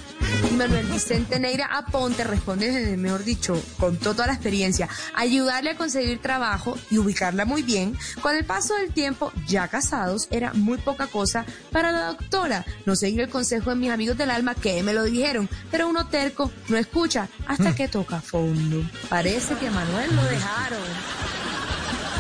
Y 0.51 0.55
Manuel 0.55 0.87
Vicente 0.87 1.39
Neira 1.39 1.67
Aponte 1.67 2.25
responde, 2.25 2.97
mejor 2.97 3.25
dicho, 3.25 3.61
contó 3.79 4.13
toda 4.15 4.27
la 4.29 4.33
experiencia, 4.35 4.89
ayudarle 5.15 5.71
a 5.71 5.77
conseguir 5.77 6.21
trabajo 6.21 6.77
y 6.91 6.99
ubicarla 6.99 7.45
muy 7.45 7.63
bien. 7.63 7.97
Con 8.21 8.35
el 8.37 8.45
paso 8.45 8.75
del 8.75 8.93
tiempo, 8.93 9.33
ya 9.47 9.69
casados, 9.69 10.29
era 10.31 10.53
muy 10.55 10.79
poca 10.79 11.07
cosa 11.07 11.45
para 11.73 11.93
la 11.93 12.07
doctora. 12.07 12.65
No 12.87 12.97
seguir 12.97 13.21
el 13.21 13.29
consejo 13.29 13.71
de 13.71 13.77
mis 13.77 13.91
amigos 13.91 14.17
del 14.17 14.31
alma 14.31 14.46
que 14.55 14.83
me 14.83 14.93
lo 14.95 15.05
dijeron, 15.05 15.49
pero 15.71 15.89
uno 15.89 16.09
terco 16.09 16.51
no 16.69 16.77
escucha 16.77 17.29
hasta 17.47 17.75
que 17.75 17.89
toca 17.89 18.21
fondo. 18.21 18.83
Parece 19.09 19.55
que 19.57 19.69
a 19.69 19.71
Manuel 19.71 20.15
lo 20.15 20.23
dejaron. 20.25 20.79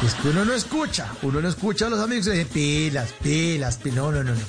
Es 0.05 0.15
que 0.15 0.28
uno 0.28 0.44
no 0.44 0.53
escucha, 0.53 1.09
uno 1.23 1.40
no 1.40 1.48
escucha 1.48 1.86
a 1.86 1.90
los 1.90 2.01
amigos 2.01 2.27
y 2.27 2.31
dice 2.31 2.47
pilas, 2.47 3.12
pilas, 3.23 3.77
pilas. 3.78 3.97
No, 3.97 4.12
no, 4.12 4.23
no, 4.23 4.35
no. 4.35 4.40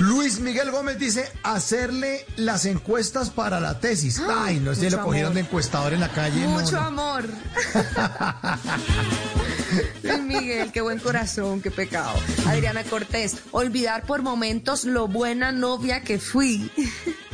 Luis 0.00 0.40
Miguel 0.40 0.70
Gómez 0.72 0.98
dice 0.98 1.30
hacerle 1.44 2.26
las 2.36 2.66
encuestas 2.66 3.30
para 3.30 3.60
la 3.60 3.78
tesis. 3.78 4.20
Ay, 4.28 4.58
no 4.60 4.74
sé 4.74 4.90
lo 4.90 5.00
cogieron 5.02 5.28
amor. 5.30 5.34
de 5.34 5.40
encuestador 5.40 5.92
en 5.94 6.00
la 6.00 6.08
calle. 6.10 6.42
no, 6.42 6.50
Mucho 6.50 6.72
no. 6.72 6.80
amor. 6.80 7.24
Luis 10.02 10.20
Miguel, 10.22 10.72
qué 10.72 10.80
buen 10.80 10.98
corazón, 10.98 11.60
qué 11.60 11.70
pecado. 11.70 12.12
Adriana 12.46 12.82
Cortés, 12.84 13.36
olvidar 13.52 14.04
por 14.04 14.22
momentos 14.22 14.84
lo 14.84 15.08
buena 15.08 15.52
novia 15.52 16.02
que 16.02 16.18
fui. 16.18 16.70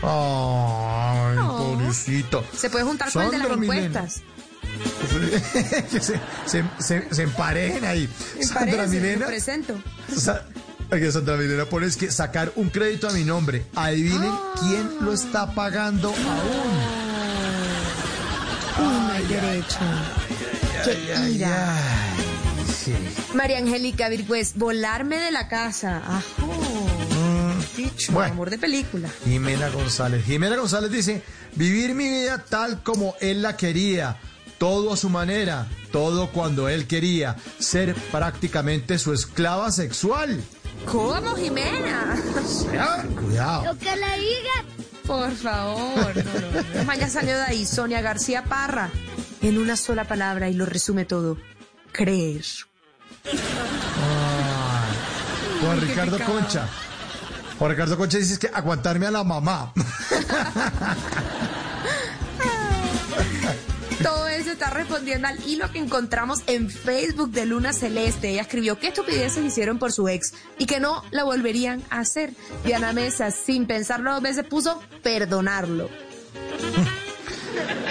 Ay, 0.03 1.37
pobrecito. 1.39 2.45
Se 2.57 2.71
puede 2.71 2.85
juntar 2.85 3.11
con 3.13 3.23
el 3.25 3.31
de 3.31 3.39
las 3.39 3.57
Milena. 3.59 3.85
encuestas. 3.87 4.23
que 5.91 6.01
se, 6.01 6.21
se, 6.47 6.65
se, 6.79 7.15
se 7.15 7.23
emparejen 7.23 7.85
ahí. 7.85 8.09
Me 8.39 8.45
Sandra 8.45 8.77
parece, 8.87 9.17
presento. 9.27 9.83
Sa- 10.17 10.45
Aquí 10.93 11.11
Sandra 11.13 11.37
Milena 11.37 11.67
pone 11.67 11.87
es 11.87 11.97
que 11.97 12.11
sacar 12.11 12.53
un 12.57 12.69
crédito 12.71 13.09
a 13.09 13.13
mi 13.13 13.23
nombre. 13.25 13.65
Adivinen 13.77 14.33
quién 14.61 14.91
lo 15.01 15.13
está 15.13 15.55
pagando 15.55 16.09
aún. 16.09 17.01
Uy, 18.79 18.85
no 19.01 19.13
hay 19.13 19.27
derecho. 19.27 19.79
Ay, 20.87 21.35
ira. 21.37 21.77
ay, 21.77 22.25
sí. 22.97 23.35
María 23.37 23.59
Angélica 23.59 24.09
Virgüez, 24.09 24.53
volarme 24.57 25.19
de 25.19 25.31
la 25.31 25.49
casa. 25.49 26.03
Ajo. 26.07 26.87
Dicho, 27.77 28.13
Mm, 28.13 28.15
bueno. 28.15 28.33
amor 28.33 28.51
de 28.51 28.59
película. 28.59 29.09
Jimena 29.25 29.69
González. 29.69 30.25
Jimena 30.25 30.57
González 30.57 30.91
dice, 30.91 31.23
vivir 31.55 31.95
mi 31.95 32.09
vida 32.09 32.45
tal 32.49 32.83
como 32.83 33.15
él 33.21 33.43
la 33.43 33.57
quería, 33.57 34.17
todo 34.59 34.93
a 34.93 34.97
su 34.97 35.09
manera, 35.09 35.67
todo 35.93 36.31
cuando 36.31 36.69
él 36.69 36.87
quería, 36.87 37.37
ser 37.59 37.95
prácticamente 38.11 38.99
su 38.99 39.13
esclava 39.13 39.71
sexual. 39.71 40.41
¿Cómo, 40.87 41.35
Jimena? 41.37 42.17
Ah, 42.79 43.05
Cuidado. 43.19 43.77
que 43.79 43.97
le 43.97 44.21
diga. 44.21 44.65
Por 45.07 45.33
favor. 45.33 46.15
No, 46.17 46.85
no, 46.85 46.95
no. 46.97 47.09
Salió 47.09 47.37
de 47.37 47.43
ahí 47.43 47.67
Sonia 47.67 48.01
García 48.01 48.45
Parra. 48.45 48.91
En 49.43 49.59
una 49.59 49.77
sola 49.77 50.05
palabra 50.05 50.49
y 50.49 50.55
lo 50.55 50.67
resume 50.67 51.05
todo. 51.05 51.37
Creer. 51.93 52.45
Ay, 53.25 53.33
Juan 55.63 55.81
Ricardo. 55.81 56.19
Concha. 56.25 56.69
Juan 57.59 57.71
Ricardo 57.71 57.97
Concha 57.99 58.19
dice 58.19 58.39
que 58.39 58.51
aguantarme 58.53 59.07
a 59.07 59.11
la 59.11 59.25
mamá. 59.25 59.73
Todo 64.03 64.29
eso 64.29 64.53
está 64.53 64.71
respondiendo 64.71 65.29
al 65.29 65.47
hilo 65.47 65.71
que 65.71 65.79
encontramos 65.79 66.41
en 66.47 66.71
Facebook 66.71 67.33
de 67.33 67.45
Luna 67.45 67.75
Celeste. 67.75 68.31
Ella 68.31 68.41
escribió 68.43 68.79
qué 68.79 68.89
estupideces 68.89 69.45
hicieron 69.45 69.79
por 69.79 69.93
su 69.93 70.09
ex 70.09 70.33
y 70.57 70.65
que 70.65 70.81
no 70.81 71.05
la 71.11 71.25
volverían 71.25 71.83
a 71.91 71.99
hacer. 72.01 72.33
Diana 72.65 72.95
Mesa, 72.95 73.31
sin 73.31 73.67
pensarlo 73.67 74.15
dos 74.15 74.23
veces, 74.23 74.47
puso 74.47 74.81
perdonarlo. 75.03 75.91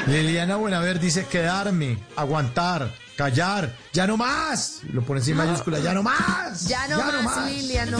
Liliana 0.07 0.55
Buenaver 0.55 0.99
dice 0.99 1.25
quedarme, 1.25 1.97
aguantar, 2.15 2.91
callar, 3.19 3.75
ya 3.91 4.07
no 4.07 4.15
más. 4.15 4.79
Lo 4.93 5.01
pone 5.01 5.19
en 5.19 5.35
mayúscula, 5.35 5.79
ya 5.79 5.93
no 5.93 6.01
más. 6.01 6.69
Ya 6.69 6.87
no 6.87 7.21
más, 7.21 7.51
Lilia, 7.51 7.85
no. 7.85 7.97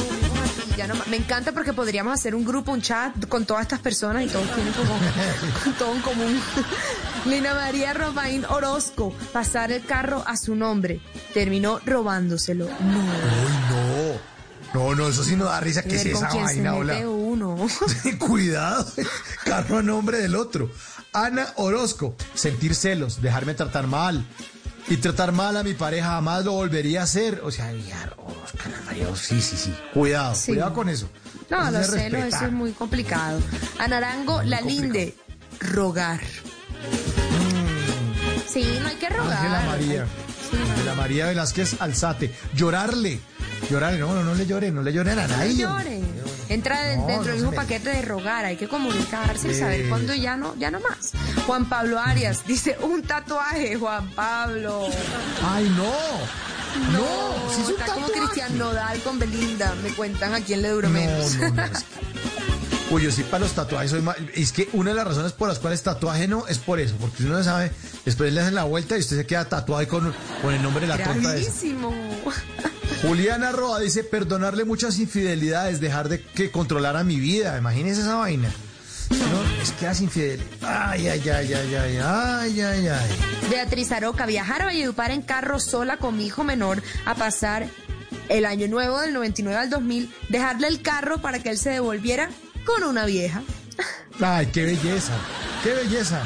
Ya 0.77 0.87
no 0.87 0.95
más. 0.95 1.07
Me 1.07 1.17
encanta 1.17 1.51
porque 1.51 1.73
podríamos 1.73 2.13
hacer 2.13 2.33
un 2.33 2.45
grupo, 2.45 2.71
un 2.71 2.81
chat 2.81 3.27
con 3.27 3.45
todas 3.45 3.63
estas 3.63 3.79
personas 3.79 4.23
y 4.23 4.27
todos 4.27 4.47
tienen 4.55 4.71
como 4.71 4.97
todo 5.77 5.93
en 5.93 6.01
común. 6.01 6.41
Lina 7.25 7.53
María 7.53 7.93
Romain 7.93 8.45
Orozco, 8.45 9.13
pasar 9.33 9.73
el 9.73 9.83
carro 9.83 10.23
a 10.25 10.37
su 10.37 10.55
nombre. 10.55 11.01
Terminó 11.33 11.81
robándoselo. 11.85 12.67
No. 12.67 12.99
Uy, 12.99 13.53
no. 13.71 14.29
No, 14.73 14.95
no, 14.95 15.09
eso 15.09 15.25
sí 15.25 15.35
no 15.35 15.45
da 15.45 15.59
risa. 15.59 15.83
¿Qué 15.83 15.95
es 15.95 16.05
esa 16.05 16.29
quién 16.29 16.47
se 16.47 16.61
vaina, 16.61 16.71
mete 16.75 17.07
uno. 17.07 17.67
Cuidado, 18.19 18.85
carro 19.43 19.79
a 19.79 19.83
nombre 19.83 20.19
del 20.19 20.35
otro. 20.35 20.69
Ana 21.11 21.47
Orozco, 21.55 22.15
sentir 22.35 22.75
celos, 22.75 23.21
dejarme 23.21 23.55
tratar 23.55 23.87
mal. 23.87 24.23
Y 24.89 24.97
tratar 24.97 25.31
mal 25.31 25.55
a 25.55 25.63
mi 25.63 25.73
pareja 25.75 26.07
jamás 26.09 26.43
lo 26.45 26.53
volvería 26.53 27.01
a 27.01 27.03
hacer. 27.03 27.41
O 27.43 27.51
sea, 27.51 27.71
ya, 27.73 28.11
Ana 28.65 28.81
María, 28.85 29.05
sí, 29.15 29.39
sí, 29.41 29.55
sí. 29.55 29.73
Cuidado, 29.93 30.33
Sí. 30.35 30.51
cuidado 30.53 30.73
con 30.73 30.89
eso. 30.89 31.07
No, 31.49 31.61
Eso 31.63 31.71
los 31.71 31.93
es 31.93 32.13
eso 32.13 32.45
es 32.45 32.51
muy 32.51 32.71
complicado. 32.71 33.39
A 33.79 33.87
Narango, 33.87 34.41
la 34.43 34.61
linde, 34.61 35.15
rogar. 35.59 36.19
Sí, 38.51 38.77
no 38.81 38.87
hay 38.87 38.95
que 38.95 39.09
rogar. 39.09 39.37
Ángela 39.37 39.61
María. 39.67 40.07
Ángela 40.71 40.95
María 40.95 41.25
Velázquez 41.27 41.79
Alzate. 41.79 42.33
Llorarle. 42.55 43.19
Llorarle. 43.69 43.99
No, 43.99 44.13
no, 44.13 44.23
no 44.23 44.33
le 44.35 44.45
llore, 44.47 44.71
no 44.71 44.81
le 44.81 44.91
lloren 44.91 45.19
a 45.19 45.27
No 45.27 45.37
nadie. 45.37 45.55
llore. 45.55 46.01
Entra 46.49 46.81
de- 46.81 46.97
No, 46.97 47.05
dentro 47.07 47.27
no 47.29 47.33
mismo 47.35 47.51
me- 47.51 47.55
paquete 47.57 47.89
de 47.91 48.01
rogar, 48.01 48.43
hay 48.45 48.57
que 48.57 48.67
comunicarse 48.67 49.51
y 49.51 49.55
saber 49.55 49.87
cuándo 49.87 50.13
ya 50.15 50.35
no, 50.35 50.55
ya 50.57 50.71
no 50.71 50.79
más. 50.79 51.11
Juan 51.45 51.69
Pablo 51.69 51.99
Arias 51.99 52.43
dice 52.47 52.75
un 52.81 53.03
tatuaje, 53.03 53.75
Juan 53.77 54.09
Pablo. 54.11 54.87
Ay, 55.47 55.69
no. 55.77 55.93
No, 56.91 57.53
si 57.53 57.61
es 57.61 57.67
un 57.69 57.73
está 57.79 57.93
como. 57.93 58.07
Cristian 58.07 58.57
Nodal 58.57 58.99
con 59.01 59.17
Belinda, 59.19 59.73
me 59.83 59.89
cuentan 59.89 60.33
a 60.35 60.41
quién 60.41 60.61
le 60.61 60.69
duró 60.69 60.87
No, 60.87 60.93
menos. 60.93 61.37
Uy, 62.91 63.03
yo 63.03 63.11
sí 63.11 63.21
para 63.23 63.43
los 63.43 63.53
tatuajes 63.53 63.91
soy 63.91 64.01
mal. 64.01 64.15
Es 64.33 64.51
que 64.51 64.67
una 64.73 64.89
de 64.89 64.95
las 64.95 65.07
razones 65.07 65.31
por 65.33 65.47
las 65.47 65.59
cuales 65.59 65.83
tatuaje 65.83 66.27
no 66.27 66.47
es 66.47 66.57
por 66.57 66.79
eso, 66.79 66.95
porque 66.99 67.23
uno 67.23 67.37
no 67.37 67.43
sabe, 67.43 67.71
después 68.03 68.33
le 68.33 68.41
hacen 68.41 68.55
la 68.55 68.63
vuelta 68.63 68.97
y 68.97 69.01
usted 69.01 69.15
se 69.17 69.27
queda 69.27 69.45
tatuado 69.45 69.79
ahí 69.79 69.85
con, 69.85 70.11
con 70.41 70.53
el 70.53 70.61
nombre 70.63 70.81
de 70.81 70.87
la 70.87 70.97
tonta 70.97 71.35
esa. 71.35 71.51
Gravísimo. 71.51 71.93
Juliana 73.03 73.51
Roa 73.51 73.79
dice, 73.79 74.03
perdonarle 74.03 74.65
muchas 74.65 74.97
infidelidades, 74.97 75.79
dejar 75.79 76.09
de 76.09 76.21
que 76.21 76.49
controlara 76.49 77.03
mi 77.03 77.19
vida. 77.19 77.57
Imagínese 77.59 78.01
esa 78.01 78.15
vaina. 78.15 78.49
No, 79.11 79.61
es 79.61 79.71
que 79.73 79.85
las 79.85 80.01
infidelidades. 80.01 80.63
Ay, 80.63 81.07
ay, 81.09 81.29
ay, 81.29 81.53
ay, 81.53 81.75
ay, 81.75 81.97
ay, 82.03 82.61
ay, 82.61 82.87
ay. 82.87 83.09
Beatriz 83.51 83.91
Aroca, 83.91 84.25
viajar 84.25 84.63
a 84.63 84.65
Valledupar 84.65 85.11
en 85.11 85.21
carro 85.21 85.59
sola 85.59 85.97
con 85.97 86.17
mi 86.17 86.25
hijo 86.25 86.43
menor 86.43 86.81
a 87.05 87.13
pasar 87.13 87.67
el 88.29 88.45
año 88.45 88.67
nuevo 88.67 88.99
del 88.99 89.13
99 89.13 89.59
al 89.59 89.69
2000, 89.69 90.11
dejarle 90.29 90.67
el 90.67 90.81
carro 90.81 91.19
para 91.19 91.39
que 91.39 91.49
él 91.49 91.57
se 91.57 91.69
devolviera 91.69 92.29
con 92.69 92.83
una 92.83 93.05
vieja. 93.05 93.41
Ay, 94.21 94.47
qué 94.47 94.65
belleza, 94.65 95.13
qué 95.63 95.73
belleza. 95.73 96.21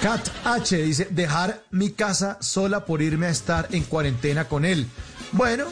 Kat 0.00 0.28
H 0.44 0.76
dice, 0.76 1.08
dejar 1.10 1.62
mi 1.70 1.90
casa 1.90 2.38
sola 2.40 2.86
por 2.86 3.02
irme 3.02 3.26
a 3.26 3.30
estar 3.30 3.68
en 3.72 3.82
cuarentena 3.84 4.48
con 4.48 4.64
él. 4.64 4.86
Bueno, 5.32 5.66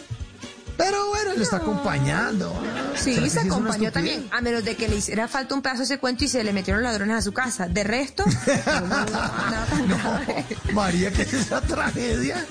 pero 0.81 1.09
bueno, 1.09 1.35
le 1.35 1.43
está 1.43 1.59
acompañando. 1.59 2.53
Sí, 2.97 3.15
¿Será 3.15 3.25
que 3.25 3.31
se 3.31 3.41
acompañó 3.41 3.93
también, 3.93 4.27
a 4.31 4.41
menos 4.41 4.65
de 4.65 4.77
que 4.77 4.89
le 4.89 4.97
hiciera 4.97 5.29
falta 5.29 5.55
un 5.55 5.61
pedazo 5.61 5.81
de 5.81 5.85
ese 5.85 5.99
cuento 5.99 6.25
y 6.25 6.29
se 6.29 6.43
le 6.43 6.55
metieron 6.55 6.83
ladrones 6.83 7.17
a 7.17 7.23
su 7.23 7.33
casa. 7.33 7.69
De 7.69 7.85
resto, 7.85 8.25
no, 8.67 9.05
no, 9.07 9.99
grave. 9.99 10.47
María, 10.73 11.13
¿qué 11.13 11.23
es 11.23 11.35
esa 11.35 11.61
tragedia? 11.61 12.47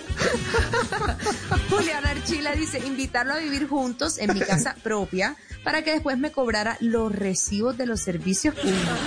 Juliana 1.69 2.11
Archila 2.11 2.51
dice, 2.51 2.80
invitarlo 2.85 3.34
a 3.34 3.38
vivir 3.38 3.68
juntos 3.68 4.19
en 4.19 4.31
mi 4.34 4.41
casa 4.41 4.76
propia 4.84 5.35
para 5.64 5.84
que 5.84 5.91
después 5.91 6.18
me 6.19 6.31
cobrara 6.31 6.77
los 6.81 7.11
recibos 7.11 7.77
de 7.77 7.88
los 7.88 7.99
servicios 7.99 8.53
públicos. 8.53 8.99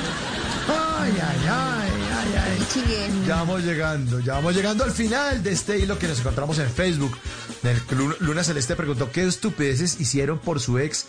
Ay, 0.68 1.12
ay, 1.12 1.48
ay, 1.48 2.01
ay, 2.22 2.34
ay. 2.58 2.66
Chiguén. 2.72 3.26
Ya 3.26 3.36
vamos 3.36 3.62
llegando, 3.62 4.20
ya 4.20 4.34
vamos 4.34 4.54
llegando 4.54 4.84
al 4.84 4.92
final 4.92 5.42
de 5.42 5.52
este 5.52 5.78
hilo 5.78 5.98
que 5.98 6.08
nos 6.08 6.20
encontramos 6.20 6.58
en 6.58 6.68
Facebook. 6.70 7.16
El 7.62 7.80
Luna 8.20 8.42
Celeste 8.42 8.74
preguntó 8.76 9.10
qué 9.12 9.26
estupideces 9.26 10.00
hicieron 10.00 10.38
por 10.38 10.60
su 10.60 10.78
ex 10.78 11.06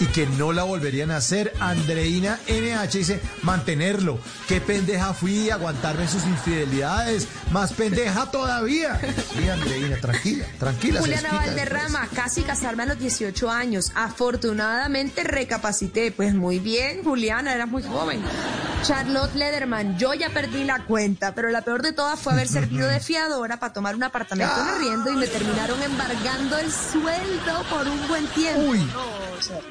y 0.00 0.06
que 0.06 0.26
no 0.26 0.52
la 0.52 0.62
volverían 0.62 1.10
a 1.10 1.16
hacer. 1.16 1.52
Andreina 1.60 2.38
NH 2.48 2.98
dice 2.98 3.20
mantenerlo. 3.42 4.18
Qué 4.48 4.60
pendeja 4.60 5.14
fui 5.14 5.50
aguantarme 5.50 6.06
sus 6.08 6.24
infidelidades. 6.24 7.28
Más 7.50 7.72
pendeja 7.72 8.30
todavía. 8.30 9.00
Sí, 9.36 9.48
Andreina, 9.48 9.96
tranquila, 9.96 10.46
tranquila. 10.58 11.00
Juliana 11.00 11.32
Valderrama, 11.32 12.08
casi 12.14 12.42
casarme 12.42 12.84
a 12.84 12.86
los 12.86 12.98
18 12.98 13.50
años. 13.50 13.92
Afortunadamente 13.94 15.24
recapacité. 15.24 16.12
Pues 16.12 16.34
muy 16.34 16.58
bien, 16.58 17.02
Juliana, 17.02 17.54
eras 17.54 17.68
muy 17.68 17.82
joven. 17.82 18.22
Charlotte 18.82 19.34
Lederman, 19.34 19.98
yo 19.98 20.14
ya 20.14 20.30
perdí 20.30 20.55
la 20.64 20.84
cuenta, 20.84 21.34
pero 21.34 21.50
la 21.50 21.62
peor 21.62 21.82
de 21.82 21.92
todas 21.92 22.18
fue 22.18 22.32
haber 22.32 22.48
servido 22.48 22.86
de 22.88 23.00
fiadora 23.00 23.58
para 23.58 23.72
tomar 23.72 23.94
un 23.94 24.02
apartamento 24.02 24.54
en 24.60 24.68
arriendo 24.68 25.12
y 25.12 25.16
me 25.16 25.26
terminaron 25.26 25.82
embargando 25.82 26.58
el 26.58 26.70
sueldo 26.70 27.64
por 27.70 27.86
un 27.86 28.08
buen 28.08 28.26
tiempo. 28.28 28.62
Uy. 28.62 28.88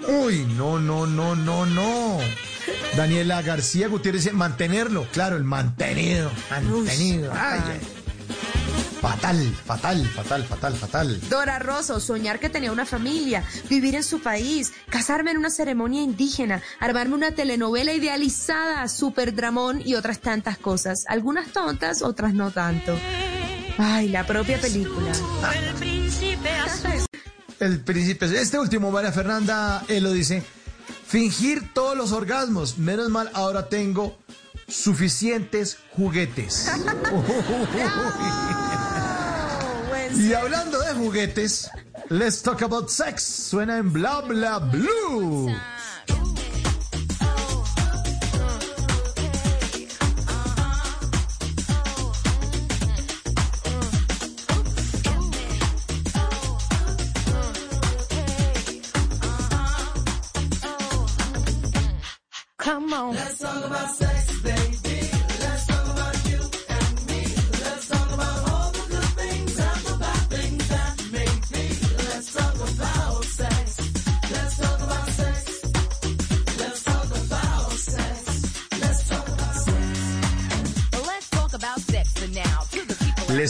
Uy, 0.08 0.46
no, 0.56 0.80
no, 0.80 1.06
no, 1.06 1.36
no, 1.36 1.66
no. 1.66 2.18
Daniela 2.96 3.42
García 3.42 3.88
Gutiérrez 3.88 4.32
mantenerlo. 4.34 5.08
Claro, 5.12 5.36
el 5.36 5.44
mantenido. 5.44 6.32
Mantenido. 6.50 7.32
Ay, 7.36 7.62
ay. 7.72 7.80
Fatal, 9.02 9.56
fatal, 9.66 10.06
fatal, 10.08 10.44
fatal, 10.44 10.76
fatal. 10.76 11.20
Dora 11.30 11.60
Rosso, 11.60 12.00
soñar 12.00 12.40
que 12.40 12.50
tenía 12.50 12.72
una 12.72 12.86
familia, 12.86 13.44
vivir 13.70 13.96
en 13.96 14.04
su 14.04 14.22
país, 14.22 14.74
casarme 14.90 15.32
en 15.32 15.38
una 15.38 15.50
ceremonia 15.50 16.02
indígena, 16.02 16.62
armarme 16.80 17.16
una 17.16 17.32
telenovela 17.32 17.94
idealizada, 17.94 18.88
super 18.88 19.36
dramón 19.36 19.82
y 19.86 19.96
otras 19.96 20.20
tantas 20.20 20.58
cosas. 20.58 21.06
Algunas 21.08 21.50
tontas, 21.50 22.02
otras 22.02 22.34
no 22.34 22.52
tanto. 22.52 22.98
Ay, 23.78 24.10
la 24.10 24.26
propia 24.26 24.60
película. 24.60 25.12
El 25.54 25.76
príncipe 25.76 26.50
azul. 26.50 27.06
El 27.60 27.80
príncipe. 27.82 28.26
Este 28.26 28.58
último, 28.58 28.92
María 28.92 29.12
Fernanda, 29.12 29.84
él 29.88 30.04
lo 30.04 30.12
dice. 30.12 30.44
Fingir 31.08 31.74
todos 31.74 31.98
los 31.98 32.12
orgasmos. 32.12 32.78
Menos 32.78 33.10
mal, 33.10 33.30
ahora 33.34 33.70
tengo 33.70 34.18
suficientes 34.68 35.78
juguetes. 35.92 36.72
y 40.14 40.34
hablando 40.34 40.80
de 40.80 40.94
juguetes, 40.94 41.70
let's 42.10 42.42
talk 42.42 42.62
about 42.62 42.90
sex. 42.90 43.24
Suena 43.24 43.78
en 43.78 43.92
bla 43.92 44.22
bla 44.22 44.60
blue. 44.60 45.52
Come 62.58 62.94
on. 62.94 63.14
Let's 63.14 63.40
talk 63.40 63.66
about 63.66 63.96
sex, 63.96 64.15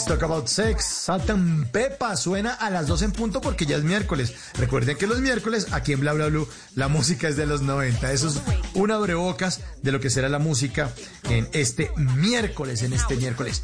Talk 0.06 0.22
about 0.22 0.48
sex. 0.48 0.86
Saltan 0.86 1.68
Pepa, 1.72 2.16
suena 2.16 2.54
a 2.54 2.70
las 2.70 2.86
2 2.86 3.02
en 3.02 3.12
punto 3.12 3.42
porque 3.42 3.66
ya 3.66 3.78
es 3.78 3.84
miércoles. 3.84 4.36
Recuerden 4.54 4.98
que 4.98 5.08
los 5.08 5.20
miércoles, 5.20 5.68
aquí 5.72 5.94
en 5.94 6.00
Bla 6.00 6.14
Bla 6.14 6.28
Blue, 6.28 6.48
la 6.76 6.88
música 6.88 7.28
es 7.28 7.38
de 7.38 7.48
los 7.48 7.62
90. 7.62 8.12
Eso 8.12 8.28
es 8.28 8.40
un 8.76 8.92
abrebocas 8.92 9.62
de 9.86 9.92
lo 9.92 10.00
que 10.00 10.10
será 10.10 10.28
la 10.28 10.40
música 10.40 10.92
en 11.30 11.48
este 11.54 11.92
miércoles, 11.96 12.82
en 12.82 12.92
este 12.92 13.16
miércoles. 13.16 13.62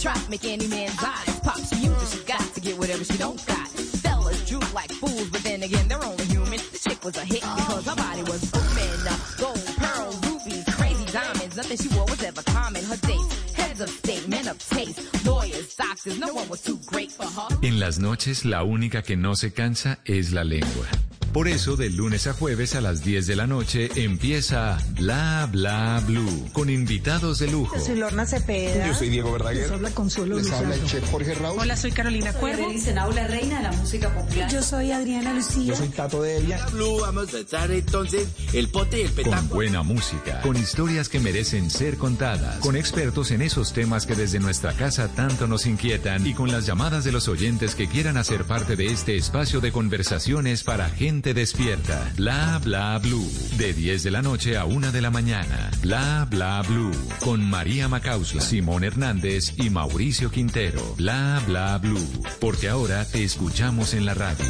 trap, 0.00 0.30
make 0.30 0.44
any 0.44 0.66
man's 0.66 0.96
eyes 1.02 1.40
pop. 1.40 1.58
She 1.58 1.76
uses 1.76 2.14
she 2.14 2.24
got 2.24 2.40
to 2.54 2.60
get 2.60 2.78
whatever 2.78 3.04
she 3.04 3.18
don't 3.18 3.44
got. 3.46 3.68
Fellas 3.68 4.48
drew 4.48 4.60
like 4.74 4.90
fools, 4.92 5.28
but 5.30 5.42
then 5.42 5.62
again, 5.62 5.88
they're 5.88 6.02
only 6.02 6.24
human. 6.24 6.58
The 6.72 6.80
chick 6.88 7.04
was 7.04 7.16
a 7.18 7.24
hit 7.24 7.42
because 7.42 7.84
her 7.86 7.96
body 7.96 8.22
was 8.22 8.50
booming. 8.50 9.00
Uh, 9.06 9.18
Gold, 9.38 9.62
pearl, 9.76 10.10
rubies, 10.24 10.64
crazy 10.74 11.04
diamonds. 11.12 11.56
Nothing 11.56 11.76
she 11.76 11.88
wore 11.94 12.06
was 12.06 12.22
ever 12.22 12.42
common. 12.42 12.82
Her 12.84 12.96
dates, 12.96 13.52
heads 13.52 13.80
of 13.80 13.90
state, 13.90 14.26
men 14.28 14.48
of 14.48 14.58
taste, 14.58 15.26
lawyers, 15.26 15.74
doctors. 15.74 16.18
No 16.18 16.32
one 16.32 16.48
was 16.48 16.62
too 16.62 16.78
great 16.86 17.12
for 17.12 17.26
her. 17.26 17.48
En 17.62 17.78
las 17.78 17.98
noches, 17.98 18.44
la 18.44 18.62
única 18.64 19.02
que 19.02 19.16
no 19.16 19.34
se 19.34 19.52
cansa 19.52 19.98
es 20.06 20.32
la 20.32 20.44
lengua. 20.44 20.86
Por 21.32 21.46
eso, 21.46 21.76
de 21.76 21.90
lunes 21.90 22.26
a 22.26 22.32
jueves 22.32 22.74
a 22.74 22.80
las 22.80 23.04
10 23.04 23.28
de 23.28 23.36
la 23.36 23.46
noche 23.46 23.88
empieza 23.94 24.78
Bla 24.98 25.48
Bla 25.50 26.02
Blue 26.04 26.48
con 26.52 26.68
invitados 26.68 27.38
de 27.38 27.48
lujo. 27.48 27.76
Yo 27.76 27.84
soy 27.84 27.96
Lorna 27.98 28.26
Cepeda. 28.26 28.88
Yo 28.88 28.94
soy 28.94 29.10
Diego 29.10 29.30
Verdaguer. 29.30 29.62
Les 29.62 29.70
habla 29.70 29.90
Consuelo 29.92 30.38
Les 30.38 30.50
habla 30.50 30.74
el 30.74 30.80
Luzardo. 30.80 31.00
chef 31.00 31.10
Jorge 31.12 31.34
Raúl. 31.34 31.60
Hola, 31.60 31.76
soy 31.76 31.92
Carolina 31.92 32.32
Cuervo. 32.32 32.68
la 33.14 33.26
reina 33.28 33.58
de 33.58 33.62
la 33.62 33.72
música 33.72 34.12
popular. 34.12 34.50
Yo 34.50 34.60
soy 34.60 34.90
Adriana 34.90 35.32
Lucía. 35.32 35.66
Yo 35.66 35.76
soy 35.76 35.88
Tato 35.90 36.20
de 36.22 36.38
Elia. 36.38 36.66
Blue, 36.72 37.00
vamos 37.00 37.32
a 37.32 37.38
echar 37.38 37.70
entonces 37.70 38.26
el 38.52 38.68
pote 38.68 39.02
y 39.02 39.02
el 39.02 39.12
Con 39.12 39.48
buena 39.50 39.84
música, 39.84 40.40
con 40.40 40.56
historias 40.56 41.08
que 41.08 41.20
merecen 41.20 41.70
ser 41.70 41.96
contadas, 41.96 42.56
con 42.56 42.74
expertos 42.74 43.30
en 43.30 43.42
esos 43.42 43.72
temas 43.72 44.04
que 44.04 44.16
desde 44.16 44.40
nuestra 44.40 44.72
casa 44.72 45.06
tanto 45.06 45.46
nos 45.46 45.66
inquietan 45.66 46.26
y 46.26 46.34
con 46.34 46.50
las 46.50 46.66
llamadas 46.66 47.04
de 47.04 47.12
los 47.12 47.28
oyentes 47.28 47.76
que 47.76 47.86
quieran 47.86 48.16
hacer 48.16 48.44
parte 48.44 48.74
de 48.74 48.86
este 48.86 49.16
espacio 49.16 49.60
de 49.60 49.70
conversaciones 49.70 50.64
para 50.64 50.88
gente 50.90 51.19
despierta. 51.22 52.12
Bla 52.16 52.60
Bla 52.64 52.98
Blue, 52.98 53.30
de 53.56 53.72
10 53.72 54.02
de 54.02 54.10
la 54.10 54.22
noche 54.22 54.56
a 54.56 54.64
1 54.64 54.90
de 54.90 55.00
la 55.02 55.10
mañana. 55.10 55.70
Bla 55.82 56.26
Bla 56.28 56.62
Blue, 56.66 56.92
con 57.20 57.44
María 57.48 57.88
Macausla, 57.88 58.40
Simón 58.40 58.84
Hernández 58.84 59.54
y 59.56 59.70
Mauricio 59.70 60.30
Quintero. 60.30 60.94
Bla 60.96 61.42
Bla 61.46 61.78
Blue, 61.78 62.08
porque 62.40 62.68
ahora 62.68 63.04
te 63.04 63.22
escuchamos 63.22 63.94
en 63.94 64.06
la 64.06 64.14
radio. 64.14 64.46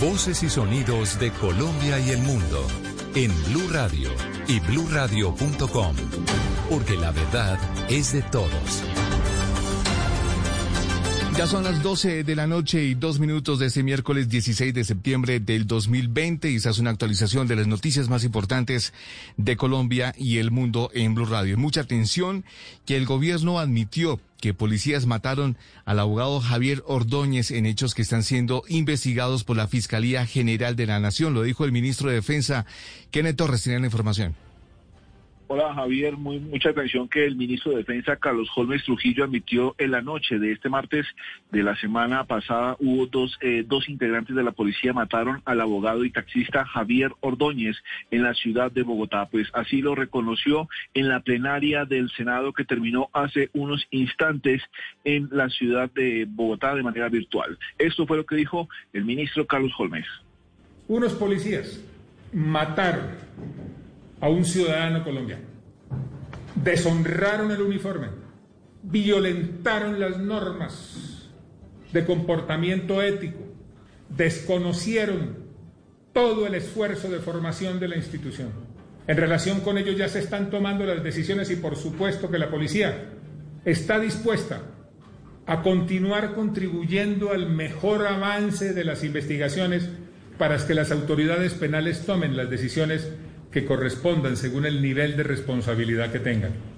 Voces 0.00 0.42
y 0.42 0.50
sonidos 0.50 1.18
de 1.18 1.30
Colombia 1.30 1.98
y 2.00 2.10
el 2.10 2.22
mundo 2.22 2.66
en 3.14 3.30
Blue 3.44 3.68
Radio 3.70 4.10
y 4.48 4.60
bluradio.com, 4.60 5.96
porque 6.68 6.96
la 6.96 7.12
verdad 7.12 7.58
es 7.88 8.12
de 8.12 8.22
todos. 8.22 8.82
Ya 11.36 11.48
son 11.48 11.64
las 11.64 11.82
12 11.82 12.22
de 12.22 12.36
la 12.36 12.46
noche 12.46 12.84
y 12.84 12.94
dos 12.94 13.18
minutos 13.18 13.58
de 13.58 13.66
este 13.66 13.82
miércoles 13.82 14.28
16 14.28 14.72
de 14.72 14.84
septiembre 14.84 15.40
del 15.40 15.66
2020 15.66 16.48
y 16.48 16.60
se 16.60 16.68
hace 16.68 16.80
una 16.80 16.90
actualización 16.90 17.48
de 17.48 17.56
las 17.56 17.66
noticias 17.66 18.08
más 18.08 18.22
importantes 18.22 18.92
de 19.36 19.56
Colombia 19.56 20.14
y 20.16 20.38
el 20.38 20.52
mundo 20.52 20.92
en 20.94 21.12
Blue 21.16 21.24
Radio. 21.24 21.58
Mucha 21.58 21.80
atención 21.80 22.44
que 22.86 22.96
el 22.96 23.04
gobierno 23.04 23.58
admitió 23.58 24.20
que 24.40 24.54
policías 24.54 25.06
mataron 25.06 25.58
al 25.84 25.98
abogado 25.98 26.38
Javier 26.38 26.84
Ordóñez 26.86 27.50
en 27.50 27.66
hechos 27.66 27.94
que 27.94 28.02
están 28.02 28.22
siendo 28.22 28.62
investigados 28.68 29.42
por 29.42 29.56
la 29.56 29.66
Fiscalía 29.66 30.26
General 30.26 30.76
de 30.76 30.86
la 30.86 31.00
Nación. 31.00 31.34
Lo 31.34 31.42
dijo 31.42 31.64
el 31.64 31.72
ministro 31.72 32.10
de 32.10 32.16
Defensa, 32.16 32.64
Kenneth 33.10 33.36
Torres, 33.36 33.64
tiene 33.64 33.80
la 33.80 33.86
información. 33.86 34.36
Hola 35.56 35.72
Javier, 35.72 36.16
muy, 36.16 36.40
mucha 36.40 36.70
atención 36.70 37.08
que 37.08 37.24
el 37.24 37.36
ministro 37.36 37.70
de 37.70 37.78
Defensa 37.78 38.16
Carlos 38.16 38.48
Holmes 38.56 38.82
Trujillo 38.82 39.22
admitió 39.22 39.76
en 39.78 39.92
la 39.92 40.02
noche 40.02 40.40
de 40.40 40.50
este 40.50 40.68
martes 40.68 41.06
de 41.52 41.62
la 41.62 41.76
semana 41.76 42.24
pasada 42.24 42.76
hubo 42.80 43.06
dos, 43.06 43.38
eh, 43.40 43.62
dos 43.64 43.88
integrantes 43.88 44.34
de 44.34 44.42
la 44.42 44.50
policía 44.50 44.92
mataron 44.92 45.42
al 45.44 45.60
abogado 45.60 46.04
y 46.04 46.10
taxista 46.10 46.64
Javier 46.64 47.12
Ordóñez 47.20 47.76
en 48.10 48.24
la 48.24 48.34
ciudad 48.34 48.72
de 48.72 48.82
Bogotá. 48.82 49.28
Pues 49.30 49.46
así 49.52 49.80
lo 49.80 49.94
reconoció 49.94 50.68
en 50.92 51.08
la 51.08 51.20
plenaria 51.20 51.84
del 51.84 52.10
Senado 52.10 52.52
que 52.52 52.64
terminó 52.64 53.08
hace 53.12 53.50
unos 53.52 53.86
instantes 53.92 54.60
en 55.04 55.28
la 55.30 55.48
ciudad 55.50 55.88
de 55.92 56.26
Bogotá 56.28 56.74
de 56.74 56.82
manera 56.82 57.08
virtual. 57.08 57.56
Esto 57.78 58.08
fue 58.08 58.16
lo 58.16 58.26
que 58.26 58.34
dijo 58.34 58.68
el 58.92 59.04
ministro 59.04 59.46
Carlos 59.46 59.70
Holmes. 59.78 60.06
Unos 60.88 61.12
policías 61.12 61.80
mataron 62.32 63.06
a 64.24 64.28
un 64.30 64.46
ciudadano 64.46 65.04
colombiano, 65.04 65.44
deshonraron 66.54 67.50
el 67.50 67.60
uniforme, 67.60 68.06
violentaron 68.82 70.00
las 70.00 70.18
normas 70.18 71.28
de 71.92 72.06
comportamiento 72.06 73.02
ético, 73.02 73.40
desconocieron 74.08 75.36
todo 76.14 76.46
el 76.46 76.54
esfuerzo 76.54 77.10
de 77.10 77.18
formación 77.18 77.78
de 77.78 77.88
la 77.88 77.96
institución. 77.96 78.48
En 79.06 79.18
relación 79.18 79.60
con 79.60 79.76
ello 79.76 79.92
ya 79.92 80.08
se 80.08 80.20
están 80.20 80.48
tomando 80.48 80.86
las 80.86 81.04
decisiones 81.04 81.50
y 81.50 81.56
por 81.56 81.76
supuesto 81.76 82.30
que 82.30 82.38
la 82.38 82.48
policía 82.48 83.10
está 83.66 84.00
dispuesta 84.00 84.62
a 85.44 85.60
continuar 85.60 86.34
contribuyendo 86.34 87.30
al 87.30 87.50
mejor 87.50 88.06
avance 88.06 88.72
de 88.72 88.84
las 88.84 89.04
investigaciones 89.04 89.90
para 90.38 90.56
que 90.66 90.72
las 90.72 90.92
autoridades 90.92 91.52
penales 91.52 92.06
tomen 92.06 92.38
las 92.38 92.48
decisiones 92.48 93.06
que 93.54 93.64
correspondan 93.64 94.36
según 94.36 94.66
el 94.66 94.82
nivel 94.82 95.16
de 95.16 95.22
responsabilidad 95.22 96.10
que 96.10 96.18
tengan. 96.18 96.73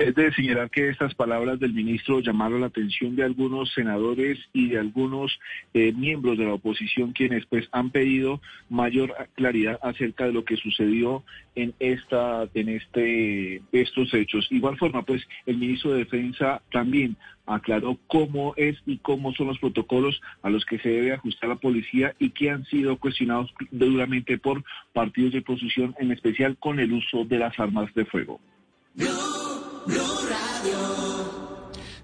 Es 0.00 0.14
de 0.14 0.32
señalar 0.32 0.70
que 0.70 0.88
estas 0.88 1.14
palabras 1.14 1.60
del 1.60 1.74
ministro 1.74 2.20
llamaron 2.20 2.62
la 2.62 2.68
atención 2.68 3.16
de 3.16 3.22
algunos 3.22 3.70
senadores 3.74 4.38
y 4.54 4.70
de 4.70 4.78
algunos 4.78 5.38
eh, 5.74 5.92
miembros 5.92 6.38
de 6.38 6.46
la 6.46 6.54
oposición 6.54 7.12
quienes 7.12 7.44
pues 7.44 7.68
han 7.70 7.90
pedido 7.90 8.40
mayor 8.70 9.14
claridad 9.34 9.78
acerca 9.82 10.24
de 10.24 10.32
lo 10.32 10.46
que 10.46 10.56
sucedió 10.56 11.22
en 11.54 11.74
esta 11.80 12.48
en 12.54 12.70
este 12.70 13.60
estos 13.72 14.14
hechos. 14.14 14.50
Igual 14.50 14.78
forma 14.78 15.02
pues 15.02 15.22
el 15.44 15.58
ministro 15.58 15.92
de 15.92 15.98
Defensa 15.98 16.62
también 16.72 17.18
aclaró 17.44 17.98
cómo 18.06 18.54
es 18.56 18.78
y 18.86 18.96
cómo 19.00 19.34
son 19.34 19.48
los 19.48 19.58
protocolos 19.58 20.18
a 20.40 20.48
los 20.48 20.64
que 20.64 20.78
se 20.78 20.88
debe 20.88 21.12
ajustar 21.12 21.50
la 21.50 21.56
policía 21.56 22.14
y 22.18 22.30
que 22.30 22.48
han 22.48 22.64
sido 22.64 22.96
cuestionados 22.96 23.52
duramente 23.70 24.38
por 24.38 24.64
partidos 24.94 25.32
de 25.34 25.40
oposición, 25.40 25.94
en 25.98 26.10
especial 26.10 26.56
con 26.56 26.80
el 26.80 26.90
uso 26.90 27.26
de 27.26 27.38
las 27.38 27.60
armas 27.60 27.92
de 27.92 28.06
fuego. 28.06 28.40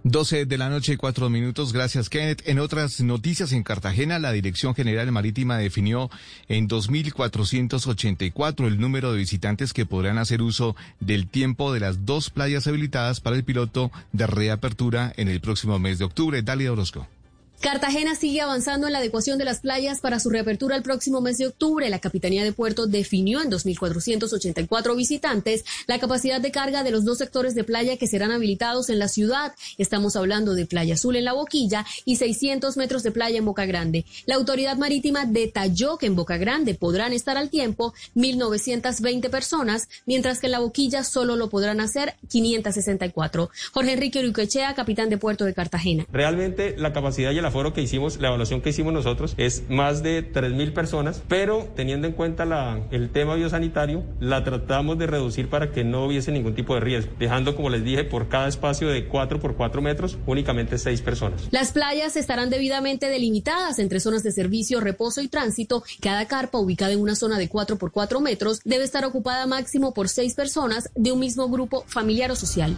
12 0.09 0.47
de 0.47 0.57
la 0.57 0.71
noche 0.71 0.93
y 0.93 0.97
cuatro 0.97 1.29
minutos. 1.29 1.73
Gracias, 1.73 2.09
Kenneth. 2.09 2.43
En 2.47 2.61
otras 2.61 3.01
noticias, 3.01 3.51
en 3.53 3.65
Cartagena, 3.65 4.21
la 4.21 4.31
Dirección 4.31 4.73
General 4.75 5.11
Marítima 5.11 5.59
definió 5.59 6.11
en 6.49 6.69
2.484 6.69 8.67
el 8.69 8.79
número 8.79 9.11
de 9.11 9.19
visitantes 9.19 9.73
que 9.73 9.85
podrán 9.85 10.19
hacer 10.19 10.43
uso 10.43 10.77
del 11.01 11.27
tiempo 11.27 11.73
de 11.73 11.81
las 11.81 12.07
dos 12.07 12.31
playas 12.31 12.69
habilitadas 12.69 13.21
para 13.21 13.35
el 13.35 13.43
piloto 13.43 13.91
de 14.13 14.29
reapertura 14.29 15.13
en 15.17 15.27
el 15.29 15.41
próximo 15.41 15.81
mes 15.81 15.99
de 15.99 16.05
octubre. 16.05 16.41
Dalia 16.41 16.71
Orozco. 16.73 17.09
Cartagena 17.61 18.15
sigue 18.15 18.43
avanzando 18.43 18.87
en 18.87 18.93
la 18.93 18.99
adecuación 18.99 19.39
de 19.39 19.45
las 19.45 19.61
playas 19.61 20.01
para 20.01 20.21
su 20.21 20.31
reapertura 20.31 20.77
el 20.77 20.83
próximo 20.83 21.21
mes 21.21 21.39
de 21.39 21.47
octubre. 21.47 21.89
La 21.89 21.99
Capitanía 21.99 22.45
de 22.45 22.53
Puerto 22.53 22.87
definió 22.87 23.41
en 23.41 23.51
2.484 23.51 24.97
visitantes 24.97 25.65
la 25.87 25.99
capacidad 25.99 26.41
de 26.41 26.53
carga 26.53 26.85
de 26.85 26.91
los 26.91 27.05
dos 27.05 27.19
sectores 27.19 27.55
de 27.55 27.65
playa 27.65 27.97
que 27.97 28.07
serán 28.07 28.31
habilitados 28.31 28.91
en 28.91 28.99
la 28.99 29.09
ciudad. 29.09 29.55
Estamos 29.79 30.17
hablando 30.17 30.55
de 30.55 30.67
Playa 30.67 30.95
Azul 30.95 31.17
en 31.17 31.25
La 31.25 31.33
Boquilla 31.33 31.87
y 32.05 32.17
600 32.17 32.77
metros 32.77 33.03
de 33.03 33.11
playa 33.11 33.39
en 33.39 33.47
Boca 33.47 33.65
Grande. 33.65 34.05
La 34.27 34.35
autoridad 34.35 34.77
marítima 34.77 35.25
detalló 35.25 35.97
que 35.97 36.07
en 36.07 36.15
Boca 36.15 36.37
Grande 36.37 36.75
podrán 36.75 37.15
estar 37.15 37.37
al 37.39 37.51
tiempo 37.51 37.95
1.920 38.15 39.31
personas, 39.31 39.89
mientras 40.05 40.41
que 40.41 40.47
en 40.47 40.53
La 40.53 40.61
Boquilla 40.61 41.05
solo 41.05 41.37
lo 41.37 41.49
podrán 41.49 41.81
hacer 41.81 42.15
564. 42.29 43.51
Jorge 43.73 43.93
Enrique 43.93 44.19
Uriquechea, 44.19 44.75
capitán 44.75 45.09
de 45.09 45.19
Puerto 45.19 45.45
de 45.47 45.55
Cartagena. 45.55 46.07
Realmente 46.13 46.77
la 46.77 46.93
capacidad 46.93 47.33
y 47.33 47.39
el 47.39 47.46
aforo 47.47 47.73
que 47.73 47.83
hicimos, 47.83 48.19
la 48.19 48.29
evaluación 48.29 48.61
que 48.61 48.71
hicimos 48.71 48.93
nosotros 48.93 49.35
es 49.37 49.65
más 49.69 50.03
de 50.03 50.33
3.000 50.33 50.73
personas, 50.73 51.23
pero 51.29 51.69
teniendo 51.75 52.07
en 52.07 52.13
cuenta 52.13 52.45
el 52.91 53.11
tema 53.11 53.35
biosanitario, 53.35 54.05
la 54.21 54.45
tratamos 54.45 54.99
de 54.99 55.07
reducir 55.07 55.49
para 55.49 55.73
que 55.73 55.85
no 55.85 56.05
hubiese 56.07 56.33
ningún 56.33 56.55
tipo 56.55 56.75
de 56.75 56.81
riesgo, 56.81 57.13
dejando, 57.19 57.57
como 57.57 57.71
les 57.71 57.85
dije, 57.85 58.05
por 58.05 58.29
cada 58.29 58.49
espacio 58.49 58.89
de 58.89 59.07
4 59.07 59.41
por 59.41 59.57
4 59.57 59.83
metros, 59.83 60.19
únicamente 60.27 60.79
6 60.79 61.03
personas. 61.03 61.49
Las 61.51 61.73
playas 61.73 62.17
estarán 62.17 62.51
debidamente 62.51 63.09
delimitadas 63.09 63.79
entre 63.79 64.01
zonas 64.01 64.23
de 64.23 64.33
servicio, 64.33 64.81
reposo 64.81 65.21
y 65.21 65.29
tránsito. 65.29 65.83
Cada 66.01 66.27
carpa 66.27 66.59
ubicada 66.59 66.93
en 66.93 67.01
una 67.01 67.17
zona 67.17 67.39
de 67.39 67.49
4 67.49 67.79
por 67.79 67.93
4 67.93 68.21
metros 68.21 68.61
debe 68.65 68.85
estar 68.85 69.05
ocupada 69.05 69.47
máximo 69.47 69.95
por 69.95 70.09
6 70.09 70.35
personas 70.35 70.91
de 70.95 71.13
un 71.13 71.21
mismo 71.21 71.49
grupo 71.49 71.85
familiar 71.87 72.31
o 72.31 72.37
social. 72.37 72.77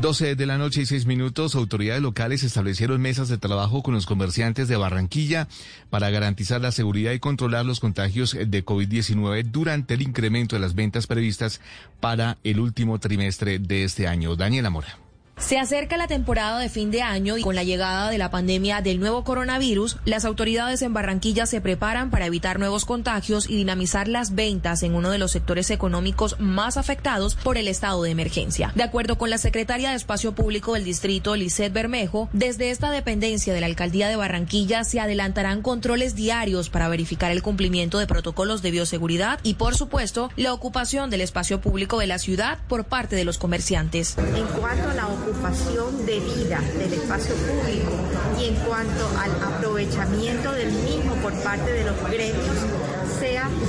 12 0.00 0.36
de 0.36 0.46
la 0.46 0.58
noche 0.58 0.82
y 0.82 0.86
6 0.86 1.06
minutos, 1.06 1.54
autoridades 1.54 2.02
locales 2.02 2.42
establecieron 2.42 3.00
mesas 3.00 3.28
de 3.28 3.38
trabajo 3.38 3.82
con 3.82 3.94
los 3.94 4.04
comerciantes 4.04 4.68
de 4.68 4.76
Barranquilla 4.76 5.48
para 5.90 6.10
garantizar 6.10 6.60
la 6.60 6.72
seguridad 6.72 7.12
y 7.12 7.18
controlar 7.18 7.64
los 7.64 7.80
contagios 7.80 8.32
de 8.32 8.64
COVID-19 8.64 9.44
durante 9.44 9.94
el 9.94 10.02
incremento 10.02 10.56
de 10.56 10.60
las 10.60 10.74
ventas 10.74 11.06
previstas 11.06 11.60
para 12.00 12.36
el 12.44 12.60
último 12.60 12.98
trimestre 12.98 13.58
de 13.58 13.84
este 13.84 14.06
año. 14.06 14.36
Daniela 14.36 14.70
Mora. 14.70 15.05
Se 15.38 15.58
acerca 15.58 15.98
la 15.98 16.08
temporada 16.08 16.58
de 16.58 16.70
fin 16.70 16.90
de 16.90 17.02
año 17.02 17.36
y 17.36 17.42
con 17.42 17.54
la 17.54 17.62
llegada 17.62 18.10
de 18.10 18.16
la 18.16 18.30
pandemia 18.30 18.80
del 18.80 18.98
nuevo 18.98 19.22
coronavirus, 19.22 19.98
las 20.06 20.24
autoridades 20.24 20.80
en 20.80 20.94
Barranquilla 20.94 21.44
se 21.44 21.60
preparan 21.60 22.10
para 22.10 22.24
evitar 22.24 22.58
nuevos 22.58 22.86
contagios 22.86 23.48
y 23.48 23.56
dinamizar 23.56 24.08
las 24.08 24.34
ventas 24.34 24.82
en 24.82 24.94
uno 24.94 25.10
de 25.10 25.18
los 25.18 25.32
sectores 25.32 25.70
económicos 25.70 26.36
más 26.40 26.78
afectados 26.78 27.34
por 27.34 27.58
el 27.58 27.68
estado 27.68 28.02
de 28.02 28.10
emergencia. 28.10 28.72
De 28.74 28.82
acuerdo 28.82 29.18
con 29.18 29.28
la 29.28 29.36
secretaria 29.36 29.90
de 29.90 29.96
Espacio 29.96 30.34
Público 30.34 30.72
del 30.72 30.84
distrito, 30.84 31.36
Lisette 31.36 31.72
Bermejo, 31.72 32.30
desde 32.32 32.70
esta 32.70 32.90
dependencia 32.90 33.52
de 33.52 33.60
la 33.60 33.66
alcaldía 33.66 34.08
de 34.08 34.16
Barranquilla 34.16 34.84
se 34.84 35.00
adelantarán 35.00 35.60
controles 35.60 36.16
diarios 36.16 36.70
para 36.70 36.88
verificar 36.88 37.30
el 37.30 37.42
cumplimiento 37.42 37.98
de 37.98 38.06
protocolos 38.06 38.62
de 38.62 38.70
bioseguridad 38.70 39.38
y, 39.42 39.54
por 39.54 39.76
supuesto, 39.76 40.30
la 40.36 40.54
ocupación 40.54 41.10
del 41.10 41.20
espacio 41.20 41.60
público 41.60 41.98
de 41.98 42.06
la 42.06 42.18
ciudad 42.18 42.58
por 42.68 42.84
parte 42.84 43.16
de 43.16 43.24
los 43.24 43.36
comerciantes. 43.36 44.16
En 44.18 44.46
cuanto 44.58 44.88
a 44.88 44.94
la 44.94 45.06
ocupación 45.26 46.06
debida 46.06 46.60
del 46.78 46.92
espacio 46.92 47.34
público 47.34 47.90
y 48.38 48.44
en 48.44 48.54
cuanto 48.64 49.08
al 49.18 49.54
aprovechamiento 49.54 50.52
del 50.52 50.70
mismo 50.70 51.14
por 51.16 51.32
parte 51.42 51.72
de 51.72 51.84
los 51.84 52.00
gremios, 52.10 52.56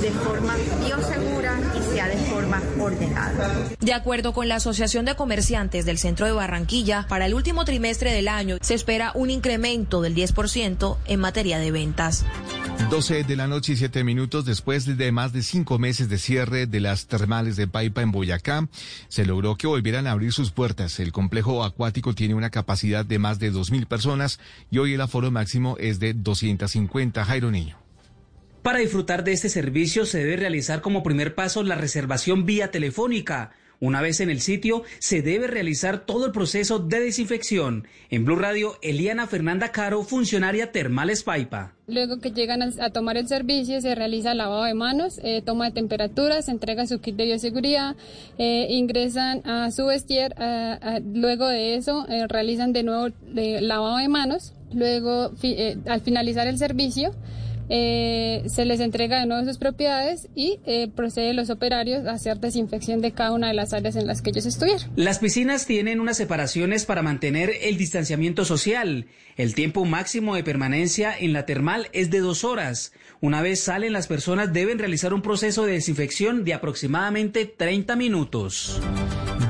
de 0.00 0.10
forma 0.10 0.54
biosegura 0.84 1.58
y 1.76 1.94
sea 1.94 2.08
de 2.08 2.16
forma 2.16 2.62
ordenada. 2.78 3.68
De 3.80 3.92
acuerdo 3.92 4.32
con 4.32 4.48
la 4.48 4.56
Asociación 4.56 5.04
de 5.04 5.16
Comerciantes 5.16 5.84
del 5.84 5.98
Centro 5.98 6.26
de 6.26 6.32
Barranquilla, 6.32 7.06
para 7.08 7.26
el 7.26 7.34
último 7.34 7.64
trimestre 7.64 8.12
del 8.12 8.28
año 8.28 8.58
se 8.60 8.74
espera 8.74 9.12
un 9.14 9.30
incremento 9.30 10.00
del 10.00 10.14
10% 10.14 10.96
en 11.06 11.20
materia 11.20 11.58
de 11.58 11.70
ventas. 11.70 12.24
12 12.90 13.24
de 13.24 13.36
la 13.36 13.48
noche 13.48 13.72
y 13.72 13.76
7 13.76 14.04
minutos 14.04 14.44
después 14.44 14.96
de 14.96 15.12
más 15.12 15.32
de 15.32 15.42
cinco 15.42 15.78
meses 15.78 16.08
de 16.08 16.18
cierre 16.18 16.66
de 16.66 16.80
las 16.80 17.06
termales 17.06 17.56
de 17.56 17.66
Paipa 17.66 18.02
en 18.02 18.12
Boyacá, 18.12 18.68
se 19.08 19.26
logró 19.26 19.56
que 19.56 19.66
volvieran 19.66 20.06
a 20.06 20.12
abrir 20.12 20.32
sus 20.32 20.52
puertas. 20.52 21.00
El 21.00 21.12
complejo 21.12 21.64
acuático 21.64 22.14
tiene 22.14 22.34
una 22.34 22.50
capacidad 22.50 23.04
de 23.04 23.18
más 23.18 23.38
de 23.38 23.52
2.000 23.52 23.86
personas 23.86 24.38
y 24.70 24.78
hoy 24.78 24.94
el 24.94 25.00
aforo 25.00 25.30
máximo 25.30 25.76
es 25.78 25.98
de 25.98 26.14
250. 26.14 27.24
Jairo 27.24 27.50
Niño. 27.50 27.87
Para 28.68 28.80
disfrutar 28.80 29.24
de 29.24 29.32
este 29.32 29.48
servicio 29.48 30.04
se 30.04 30.18
debe 30.18 30.36
realizar 30.36 30.82
como 30.82 31.02
primer 31.02 31.34
paso 31.34 31.62
la 31.62 31.74
reservación 31.74 32.44
vía 32.44 32.70
telefónica. 32.70 33.52
Una 33.80 34.02
vez 34.02 34.20
en 34.20 34.28
el 34.28 34.42
sitio, 34.42 34.82
se 34.98 35.22
debe 35.22 35.46
realizar 35.46 36.04
todo 36.04 36.26
el 36.26 36.32
proceso 36.32 36.78
de 36.78 37.00
desinfección. 37.00 37.86
En 38.10 38.26
Blue 38.26 38.36
Radio, 38.36 38.76
Eliana 38.82 39.26
Fernanda 39.26 39.72
Caro, 39.72 40.02
funcionaria 40.02 40.70
Termales 40.70 41.22
Paipa. 41.22 41.72
Luego 41.86 42.18
que 42.18 42.32
llegan 42.32 42.60
a, 42.62 42.90
tomar 42.90 43.16
el 43.16 43.26
servicio, 43.26 43.80
se 43.80 43.94
realiza 43.94 44.34
lavado 44.34 44.64
de 44.64 44.74
manos, 44.74 45.18
eh, 45.24 45.40
toma 45.40 45.64
de 45.64 45.70
temperatura, 45.70 46.40
entrega 46.46 46.86
su 46.86 47.00
kit 47.00 47.16
de 47.16 47.24
bioseguridad, 47.24 47.96
eh, 48.36 48.66
ingresan 48.68 49.48
a 49.48 49.70
su 49.70 49.86
vestier, 49.86 50.34
luego 51.14 51.48
de 51.48 51.76
eso 51.76 52.06
eh, 52.10 52.26
realizan 52.28 52.74
de 52.74 52.82
nuevo 52.82 53.08
eh, 53.34 53.62
lavado 53.62 53.96
de 53.96 54.08
manos, 54.08 54.52
luego 54.74 55.32
al 55.86 56.00
finalizar 56.02 56.46
el 56.46 56.58
servicio 56.58 57.14
eh, 57.68 58.44
se 58.46 58.64
les 58.64 58.80
entrega 58.80 59.20
de 59.20 59.26
nuevo 59.26 59.44
sus 59.44 59.58
propiedades 59.58 60.28
y 60.34 60.60
eh, 60.66 60.88
proceden 60.88 61.36
los 61.36 61.50
operarios 61.50 62.06
a 62.06 62.12
hacer 62.12 62.38
desinfección 62.38 63.00
de 63.00 63.12
cada 63.12 63.32
una 63.32 63.48
de 63.48 63.54
las 63.54 63.72
áreas 63.72 63.96
en 63.96 64.06
las 64.06 64.22
que 64.22 64.30
ellos 64.30 64.46
estuvieron. 64.46 64.90
Las 64.96 65.18
piscinas 65.18 65.66
tienen 65.66 66.00
unas 66.00 66.16
separaciones 66.16 66.84
para 66.84 67.02
mantener 67.02 67.50
el 67.62 67.76
distanciamiento 67.76 68.44
social. 68.44 69.06
El 69.36 69.54
tiempo 69.54 69.84
máximo 69.84 70.34
de 70.34 70.44
permanencia 70.44 71.14
en 71.18 71.32
la 71.32 71.46
termal 71.46 71.88
es 71.92 72.10
de 72.10 72.20
dos 72.20 72.44
horas. 72.44 72.92
Una 73.20 73.42
vez 73.42 73.64
salen, 73.64 73.92
las 73.92 74.06
personas 74.06 74.52
deben 74.52 74.78
realizar 74.78 75.12
un 75.12 75.22
proceso 75.22 75.66
de 75.66 75.72
desinfección 75.72 76.44
de 76.44 76.54
aproximadamente 76.54 77.46
30 77.46 77.96
minutos. 77.96 78.80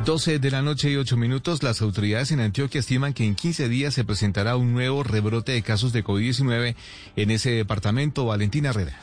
12 0.06 0.38
de 0.38 0.50
la 0.50 0.62
noche 0.62 0.90
y 0.90 0.96
8 0.96 1.18
minutos, 1.18 1.62
las 1.62 1.82
autoridades 1.82 2.32
en 2.32 2.40
Antioquia 2.40 2.78
estiman 2.78 3.12
que 3.12 3.26
en 3.26 3.34
15 3.34 3.68
días 3.68 3.92
se 3.92 4.04
presentará 4.04 4.56
un 4.56 4.72
nuevo 4.72 5.02
rebrote 5.02 5.52
de 5.52 5.60
casos 5.60 5.92
de 5.92 6.02
COVID-19 6.02 6.76
en 7.16 7.30
ese 7.30 7.50
departamento. 7.50 8.24
Valentina 8.24 8.70
Herrera. 8.70 8.98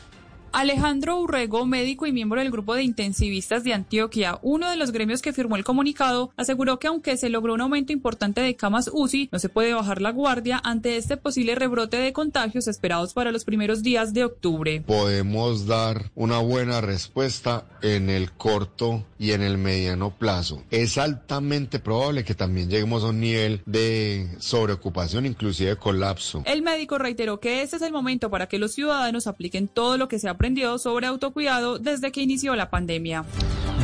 Alejandro 0.56 1.20
Urrego, 1.20 1.66
médico 1.66 2.06
y 2.06 2.12
miembro 2.12 2.40
del 2.40 2.50
grupo 2.50 2.74
de 2.74 2.82
intensivistas 2.82 3.62
de 3.62 3.74
Antioquia, 3.74 4.38
uno 4.40 4.70
de 4.70 4.78
los 4.78 4.90
gremios 4.90 5.20
que 5.20 5.34
firmó 5.34 5.56
el 5.56 5.64
comunicado, 5.64 6.30
aseguró 6.34 6.78
que 6.78 6.86
aunque 6.86 7.18
se 7.18 7.28
logró 7.28 7.52
un 7.52 7.60
aumento 7.60 7.92
importante 7.92 8.40
de 8.40 8.56
camas 8.56 8.88
UCI, 8.90 9.28
no 9.30 9.38
se 9.38 9.50
puede 9.50 9.74
bajar 9.74 10.00
la 10.00 10.12
guardia 10.12 10.58
ante 10.64 10.96
este 10.96 11.18
posible 11.18 11.56
rebrote 11.56 11.98
de 11.98 12.14
contagios 12.14 12.68
esperados 12.68 13.12
para 13.12 13.32
los 13.32 13.44
primeros 13.44 13.82
días 13.82 14.14
de 14.14 14.24
octubre. 14.24 14.80
podemos 14.80 15.66
dar 15.66 16.10
una 16.14 16.38
buena 16.38 16.80
respuesta 16.80 17.66
en 17.82 18.08
el 18.08 18.32
corto 18.32 19.04
y 19.18 19.32
en 19.32 19.42
el 19.42 19.58
mediano 19.58 20.16
plazo. 20.16 20.62
Es 20.70 20.96
altamente 20.96 21.80
probable 21.80 22.24
que 22.24 22.34
también 22.34 22.70
lleguemos 22.70 23.04
a 23.04 23.08
un 23.08 23.20
nivel 23.20 23.60
de 23.66 24.26
sobreocupación, 24.38 25.26
inclusive 25.26 25.76
colapso. 25.76 26.42
El 26.46 26.62
médico 26.62 26.96
reiteró 26.96 27.40
que 27.40 27.60
este 27.60 27.76
es 27.76 27.82
el 27.82 27.92
momento 27.92 28.30
para 28.30 28.46
que 28.46 28.58
los 28.58 28.72
ciudadanos 28.72 29.26
apliquen 29.26 29.68
todo 29.68 29.98
lo 29.98 30.08
que 30.08 30.18
se 30.18 30.30
sobre 30.78 31.06
autocuidado 31.06 31.78
desde 31.78 32.12
que 32.12 32.22
inició 32.22 32.54
la 32.54 32.70
pandemia. 32.70 33.24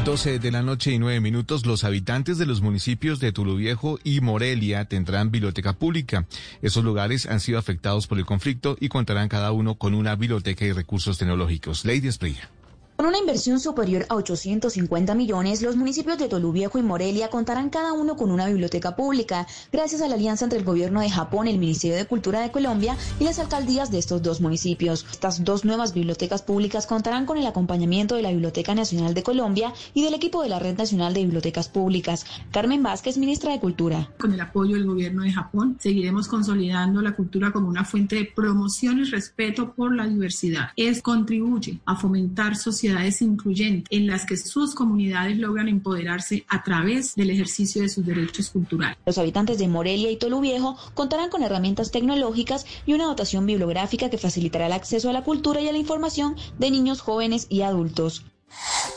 12 0.04 0.38
de 0.38 0.50
la 0.52 0.62
noche 0.62 0.92
y 0.92 0.98
9 0.98 1.20
minutos, 1.20 1.66
los 1.66 1.82
habitantes 1.82 2.38
de 2.38 2.46
los 2.46 2.60
municipios 2.60 3.18
de 3.18 3.32
Tuluviejo 3.32 3.98
y 4.04 4.20
Morelia 4.20 4.84
tendrán 4.84 5.30
biblioteca 5.30 5.72
pública. 5.72 6.24
Esos 6.60 6.84
lugares 6.84 7.26
han 7.26 7.40
sido 7.40 7.58
afectados 7.58 8.06
por 8.06 8.18
el 8.18 8.26
conflicto 8.26 8.76
y 8.78 8.88
contarán 8.88 9.28
cada 9.28 9.50
uno 9.50 9.74
con 9.74 9.94
una 9.94 10.14
biblioteca 10.14 10.64
y 10.64 10.72
recursos 10.72 11.18
tecnológicos. 11.18 11.84
Lady 11.84 12.08
Esprilla. 12.08 12.48
Con 12.96 13.06
una 13.06 13.18
inversión 13.18 13.58
superior 13.58 14.04
a 14.10 14.16
850 14.16 15.14
millones, 15.14 15.62
los 15.62 15.76
municipios 15.76 16.18
de 16.18 16.28
Toluviejo 16.28 16.78
y 16.78 16.82
Morelia 16.82 17.30
contarán 17.30 17.70
cada 17.70 17.94
uno 17.94 18.16
con 18.16 18.30
una 18.30 18.46
biblioteca 18.46 18.94
pública, 18.94 19.46
gracias 19.72 20.02
a 20.02 20.08
la 20.08 20.14
alianza 20.14 20.44
entre 20.44 20.58
el 20.58 20.64
gobierno 20.64 21.00
de 21.00 21.10
Japón, 21.10 21.48
el 21.48 21.58
Ministerio 21.58 21.96
de 21.96 22.04
Cultura 22.04 22.42
de 22.42 22.52
Colombia 22.52 22.96
y 23.18 23.24
las 23.24 23.38
alcaldías 23.38 23.90
de 23.90 23.98
estos 23.98 24.22
dos 24.22 24.40
municipios. 24.40 25.06
Estas 25.10 25.42
dos 25.42 25.64
nuevas 25.64 25.94
bibliotecas 25.94 26.42
públicas 26.42 26.86
contarán 26.86 27.24
con 27.24 27.38
el 27.38 27.46
acompañamiento 27.46 28.14
de 28.14 28.22
la 28.22 28.30
Biblioteca 28.30 28.74
Nacional 28.74 29.14
de 29.14 29.22
Colombia 29.22 29.72
y 29.94 30.04
del 30.04 30.14
equipo 30.14 30.42
de 30.42 30.50
la 30.50 30.58
Red 30.58 30.76
Nacional 30.76 31.14
de 31.14 31.24
Bibliotecas 31.24 31.68
Públicas. 31.70 32.26
Carmen 32.52 32.82
Vázquez, 32.82 33.16
ministra 33.16 33.52
de 33.52 33.58
Cultura. 33.58 34.10
Con 34.18 34.32
el 34.32 34.40
apoyo 34.40 34.76
del 34.76 34.86
gobierno 34.86 35.22
de 35.22 35.32
Japón, 35.32 35.76
seguiremos 35.80 36.28
consolidando 36.28 37.00
la 37.00 37.16
cultura 37.16 37.52
como 37.52 37.68
una 37.68 37.84
fuente 37.84 38.16
de 38.16 38.26
promoción 38.26 39.00
y 39.00 39.04
respeto 39.04 39.72
por 39.72 39.96
la 39.96 40.06
diversidad. 40.06 40.68
Es 40.76 41.00
contribuye 41.00 41.80
a 41.86 41.96
fomentar 41.96 42.54
sociedades 42.54 42.81
incluyentes 43.20 43.86
en 43.90 44.06
las 44.06 44.26
que 44.26 44.36
sus 44.36 44.74
comunidades 44.74 45.38
logran 45.38 45.68
empoderarse 45.68 46.44
a 46.48 46.62
través 46.62 47.14
del 47.14 47.30
ejercicio 47.30 47.82
de 47.82 47.88
sus 47.88 48.04
derechos 48.04 48.50
culturales. 48.50 48.96
Los 49.06 49.18
habitantes 49.18 49.58
de 49.58 49.68
Morelia 49.68 50.10
y 50.10 50.16
Toluviejo 50.16 50.76
contarán 50.94 51.30
con 51.30 51.42
herramientas 51.42 51.90
tecnológicas 51.90 52.66
y 52.86 52.94
una 52.94 53.04
dotación 53.04 53.46
bibliográfica 53.46 54.10
que 54.10 54.18
facilitará 54.18 54.66
el 54.66 54.72
acceso 54.72 55.10
a 55.10 55.12
la 55.12 55.22
cultura 55.22 55.60
y 55.60 55.68
a 55.68 55.72
la 55.72 55.78
información 55.78 56.36
de 56.58 56.70
niños, 56.70 57.00
jóvenes 57.00 57.46
y 57.48 57.62
adultos. 57.62 58.24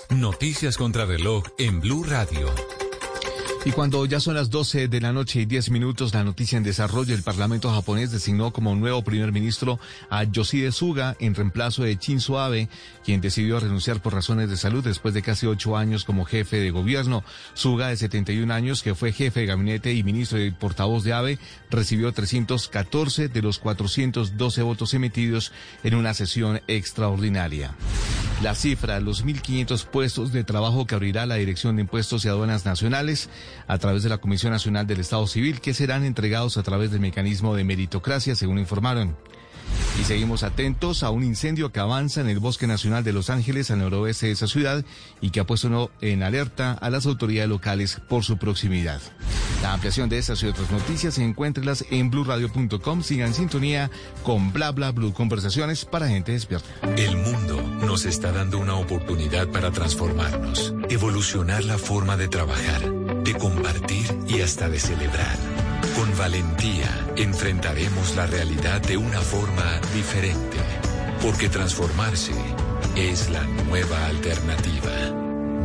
Noticias 0.09 0.77
contra 0.77 1.05
reloj 1.05 1.43
en 1.57 1.79
Blue 1.79 2.03
Radio. 2.03 2.49
Y 3.65 3.71
cuando 3.71 4.05
ya 4.05 4.19
son 4.19 4.35
las 4.35 4.51
12 4.51 4.89
de 4.89 5.01
la 5.01 5.11
noche 5.11 5.41
y 5.41 5.45
10 5.47 5.71
minutos, 5.71 6.13
la 6.13 6.23
noticia 6.23 6.55
en 6.55 6.63
desarrollo, 6.63 7.15
el 7.15 7.23
Parlamento 7.23 7.73
japonés 7.73 8.11
designó 8.11 8.53
como 8.53 8.75
nuevo 8.75 9.01
primer 9.03 9.31
ministro 9.31 9.79
a 10.11 10.23
Yoshide 10.23 10.71
Suga 10.71 11.15
en 11.19 11.33
reemplazo 11.33 11.81
de 11.81 11.95
Shinzo 11.95 12.39
Abe, 12.39 12.69
quien 13.03 13.21
decidió 13.21 13.59
renunciar 13.59 14.03
por 14.03 14.13
razones 14.13 14.51
de 14.51 14.57
salud 14.57 14.83
después 14.83 15.15
de 15.15 15.23
casi 15.23 15.47
ocho 15.47 15.77
años 15.77 16.05
como 16.05 16.25
jefe 16.25 16.57
de 16.57 16.69
gobierno. 16.69 17.23
Suga, 17.55 17.87
de 17.87 17.97
71 17.97 18.53
años, 18.53 18.83
que 18.83 18.93
fue 18.93 19.11
jefe 19.11 19.39
de 19.39 19.45
gabinete 19.47 19.95
y 19.95 20.03
ministro 20.03 20.39
y 20.39 20.51
portavoz 20.51 21.03
de 21.03 21.13
Abe, 21.13 21.39
recibió 21.71 22.11
314 22.11 23.29
de 23.29 23.41
los 23.41 23.57
412 23.57 24.61
votos 24.61 24.93
emitidos 24.93 25.51
en 25.83 25.95
una 25.95 26.13
sesión 26.13 26.61
extraordinaria. 26.67 27.73
La 28.43 28.53
cifra, 28.53 28.99
los 28.99 29.25
1.500 29.25 29.85
puestos 29.85 30.33
de 30.33 30.43
trabajo 30.43 30.85
que 30.85 30.93
abrirá 30.93 31.25
la 31.25 31.35
Dirección 31.35 31.77
de 31.77 31.83
Impuestos 31.83 32.25
y 32.25 32.27
Aduanas 32.27 32.65
Nacionales 32.65 33.29
a 33.68 33.77
través 33.77 34.03
de 34.03 34.10
la 34.10 34.18
Comisión 34.18 34.52
Nacional 34.52 34.88
del 34.88 34.99
Estado 34.99 35.26
Civil, 35.27 35.61
que 35.61 35.73
serán 35.73 36.03
entregados 36.03 36.57
a 36.57 36.64
través 36.64 36.91
del 36.91 36.99
mecanismo 36.99 37.56
de 37.56 37.64
meritocracia, 37.64 38.36
según 38.36 38.60
informaron. 38.60 39.15
Y 39.99 40.03
seguimos 40.03 40.43
atentos 40.43 41.03
a 41.03 41.09
un 41.09 41.23
incendio 41.23 41.71
que 41.71 41.79
avanza 41.79 42.21
en 42.21 42.29
el 42.29 42.39
Bosque 42.39 42.67
Nacional 42.67 43.03
de 43.03 43.13
Los 43.13 43.29
Ángeles, 43.29 43.71
al 43.71 43.79
noroeste 43.79 44.27
de 44.27 44.33
esa 44.33 44.47
ciudad, 44.47 44.85
y 45.21 45.29
que 45.31 45.39
ha 45.39 45.45
puesto 45.45 45.91
en 46.01 46.23
alerta 46.23 46.73
a 46.73 46.89
las 46.89 47.05
autoridades 47.05 47.49
locales 47.49 48.01
por 48.07 48.23
su 48.23 48.37
proximidad. 48.37 49.01
La 49.61 49.73
ampliación 49.73 50.09
de 50.09 50.17
estas 50.17 50.43
y 50.43 50.47
otras 50.47 50.69
noticias 50.69 51.17
encuéntrelas 51.17 51.85
en 51.89 52.11
blurradio.com. 52.11 53.01
Sigan 53.01 53.29
en 53.29 53.33
sintonía 53.33 53.89
con 54.23 54.53
Bla 54.53 54.71
Bla 54.71 54.91
Blue, 54.91 55.13
conversaciones 55.13 55.85
para 55.85 56.07
gente 56.07 56.33
despierta. 56.33 56.67
El 56.97 57.17
mundo 57.17 57.61
nos 57.85 58.05
está 58.05 58.31
dando 58.31 58.59
una 58.59 58.75
oportunidad 58.75 59.47
para 59.47 59.71
transformarnos, 59.71 60.73
evolucionar 60.89 61.63
la 61.63 61.77
forma 61.77 62.17
de 62.17 62.27
trabajar, 62.27 62.91
de 63.23 63.33
compartir 63.33 64.05
y 64.27 64.41
hasta 64.41 64.69
de 64.69 64.79
celebrar. 64.79 65.64
Con 65.95 66.17
valentía 66.17 66.89
enfrentaremos 67.15 68.15
la 68.15 68.27
realidad 68.27 68.81
de 68.81 68.97
una 68.97 69.22
forma 69.22 69.80
diferente, 69.93 70.57
porque 71.22 71.47
transformarse 71.47 72.34
es 72.97 73.30
la 73.30 73.43
nueva 73.43 74.05
alternativa. 74.07 74.91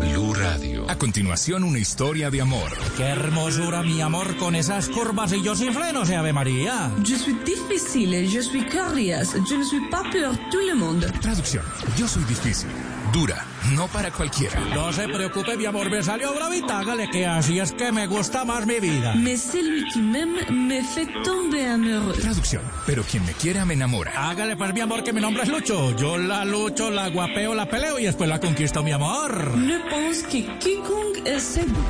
Blue 0.01 0.33
Radio. 0.33 0.89
A 0.89 0.97
continuación, 0.97 1.63
una 1.65 1.79
historia 1.79 2.31
de 2.31 2.41
amor. 2.41 2.71
Qué 2.97 3.03
hermosura, 3.03 3.83
mi 3.83 4.01
amor, 4.01 4.37
con 4.37 4.55
esas 4.55 4.89
curvas 4.89 5.33
y 5.33 5.43
yo 5.43 5.55
sin 5.55 5.75
freno, 5.75 6.07
se 6.07 6.17
Ave 6.17 6.33
María. 6.33 6.91
Je 7.05 7.19
suis 7.19 7.37
difficile, 7.45 8.27
je 8.27 8.41
suis 8.41 8.65
curious, 8.65 9.35
je 9.49 9.57
ne 9.57 9.65
suis 9.65 9.91
pas 9.91 10.05
pour 10.05 10.39
tout 10.51 10.65
le 10.67 10.75
monde. 10.75 11.13
Traducción. 11.21 11.65
Yo 11.99 12.09
soy 12.09 12.25
difícil, 12.25 12.71
dura, 13.13 13.45
no 13.75 13.89
para 13.89 14.11
cualquiera. 14.11 14.61
No 14.75 14.93
se 14.93 15.09
preocupe, 15.09 15.57
mi 15.57 15.67
amor, 15.67 15.91
me 15.91 16.03
salió 16.03 16.35
bravita, 16.35 16.79
hágale 16.79 17.09
que 17.11 17.27
así 17.27 17.59
es 17.59 17.73
que 17.73 17.93
me 17.93 18.07
gusta 18.07 18.45
más 18.45 18.67
mi 18.67 18.81
vida. 18.81 19.15
Mais 19.15 19.41
celui 19.41 19.85
qui 19.93 20.01
m'aime 20.01 20.51
me 20.51 20.83
fait 20.83 21.09
tomber 21.25 21.69
amoureux. 21.69 22.19
Traducción. 22.21 22.63
Pero 22.87 23.03
quien 23.03 23.25
me 23.25 23.33
quiera 23.33 23.65
me 23.65 23.75
enamora. 23.75 24.13
Hágale 24.31 24.57
pues, 24.57 24.75
mi 24.75 24.81
amor, 24.81 25.03
que 25.03 25.13
mi 25.13 25.21
nombre 25.21 25.43
es 25.43 25.49
Lucho. 25.49 25.97
Yo 25.97 26.19
la 26.19 26.45
lucho, 26.45 26.91
la 26.91 27.09
guapeo, 27.09 27.55
la 27.55 27.67
peleo 27.67 27.99
y 27.99 28.05
después 28.05 28.29
la 28.29 28.41
conquisto, 28.41 28.83
mi 28.83 28.93
amor. 28.93 29.55
Je 29.57 29.79
pense 29.91 30.27
que 30.27 30.59
quiconque 30.59 31.23
de... 31.23 31.41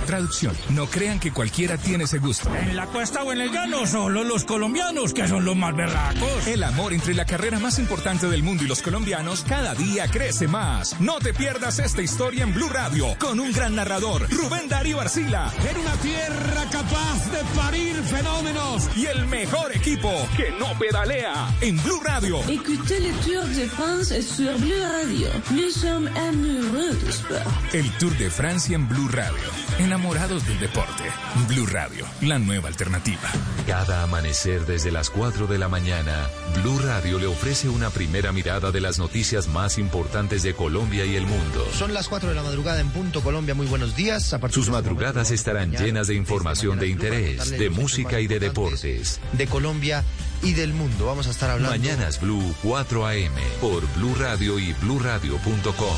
Traducción. 0.06 0.56
No 0.70 0.86
crean 0.86 1.18
que 1.20 1.32
cualquiera 1.32 1.76
tiene 1.76 2.04
ese 2.04 2.18
gusto. 2.18 2.54
En 2.54 2.76
la 2.76 2.86
cuesta 2.86 3.22
o 3.22 3.32
en 3.32 3.40
el 3.40 3.50
llano, 3.52 3.86
solo 3.86 4.24
los 4.24 4.44
colombianos, 4.44 5.12
que 5.12 5.28
son 5.28 5.44
los 5.44 5.56
más 5.56 5.74
berracos. 5.74 6.46
El 6.46 6.62
amor 6.62 6.92
entre 6.92 7.14
la 7.14 7.24
carrera 7.24 7.58
más 7.58 7.78
importante 7.78 8.28
del 8.28 8.42
mundo 8.42 8.64
y 8.64 8.66
los 8.66 8.82
colombianos 8.82 9.44
cada 9.46 9.74
día 9.74 10.08
crece 10.08 10.48
más. 10.48 11.00
No 11.00 11.09
te 11.18 11.34
pierdas 11.34 11.78
esta 11.78 12.02
historia 12.02 12.44
en 12.44 12.54
Blue 12.54 12.68
Radio 12.68 13.16
con 13.18 13.40
un 13.40 13.52
gran 13.52 13.74
narrador, 13.74 14.28
Rubén 14.30 14.68
Darío 14.68 15.00
Arcila. 15.00 15.52
En 15.68 15.76
una 15.78 15.94
tierra 15.96 16.64
capaz 16.70 17.30
de 17.32 17.42
parir 17.56 17.96
fenómenos. 17.96 18.88
Y 18.96 19.06
el 19.06 19.26
mejor 19.26 19.74
equipo 19.74 20.12
que 20.36 20.50
no 20.52 20.78
pedalea 20.78 21.48
en 21.60 21.82
Blue 21.82 22.00
Radio. 22.04 22.40
Écoutez 22.48 23.00
le 23.00 23.12
Tour 23.24 23.44
de 23.48 23.66
France 23.68 24.22
sur 24.22 24.56
Blue 24.58 24.82
Radio. 24.82 25.28
Nous 25.50 25.70
sommes 25.70 26.08
amoureux 26.16 26.94
du 27.02 27.10
sport. 27.10 27.40
El 27.72 27.90
Tour 27.98 28.12
de 28.16 28.30
Francia 28.30 28.76
en 28.76 28.88
Blue 28.88 29.08
Radio. 29.08 29.50
Enamorados 29.78 30.46
del 30.46 30.60
deporte. 30.60 31.04
Blue 31.48 31.66
Radio, 31.66 32.06
la 32.20 32.38
nueva 32.38 32.68
alternativa. 32.68 33.30
Cada 33.66 34.02
amanecer 34.02 34.66
desde 34.66 34.92
las 34.92 35.10
4 35.10 35.46
de 35.46 35.58
la 35.58 35.68
mañana, 35.68 36.28
Blue 36.62 36.78
Radio 36.78 37.18
le 37.18 37.26
ofrece 37.26 37.68
una 37.68 37.90
primera 37.90 38.32
mirada 38.32 38.70
de 38.70 38.80
las 38.80 38.98
noticias 38.98 39.48
más 39.48 39.78
importantes 39.78 40.42
de 40.42 40.54
Colombia 40.54 40.99
y 41.04 41.16
el 41.16 41.26
mundo. 41.26 41.66
Son 41.76 41.94
las 41.94 42.08
4 42.08 42.28
de 42.28 42.34
la 42.34 42.42
madrugada 42.42 42.80
en 42.80 42.90
punto 42.90 43.22
Colombia. 43.22 43.54
Muy 43.54 43.66
buenos 43.66 43.96
días. 43.96 44.32
A 44.32 44.38
partir 44.38 44.54
Sus 44.54 44.66
de 44.66 44.70
este 44.72 44.82
madrugadas 44.82 45.14
momento, 45.14 45.34
estarán 45.34 45.68
mañana, 45.70 45.86
llenas 45.86 46.06
de 46.08 46.14
información 46.14 46.78
de 46.78 46.88
interés, 46.88 47.50
de 47.50 47.70
música 47.70 48.20
y 48.20 48.26
de 48.26 48.38
deportes. 48.38 49.20
De 49.32 49.46
Colombia 49.46 50.04
y 50.42 50.52
del 50.52 50.72
mundo. 50.72 51.06
Vamos 51.06 51.26
a 51.26 51.30
estar 51.30 51.50
hablando. 51.50 51.76
Mañanas 51.76 52.20
Blue 52.20 52.54
4 52.62 53.06
AM 53.06 53.32
por 53.60 53.86
Blue 53.94 54.14
Radio 54.18 54.58
y 54.58 54.72
bluradio.com. 54.74 55.96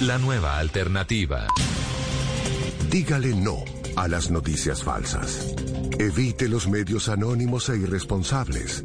La 0.00 0.18
nueva 0.18 0.58
alternativa. 0.58 1.46
Dígale 2.90 3.34
no 3.34 3.64
a 3.96 4.08
las 4.08 4.30
noticias 4.30 4.82
falsas. 4.82 5.54
Evite 5.98 6.48
los 6.48 6.68
medios 6.68 7.08
anónimos 7.08 7.68
e 7.68 7.76
irresponsables. 7.76 8.82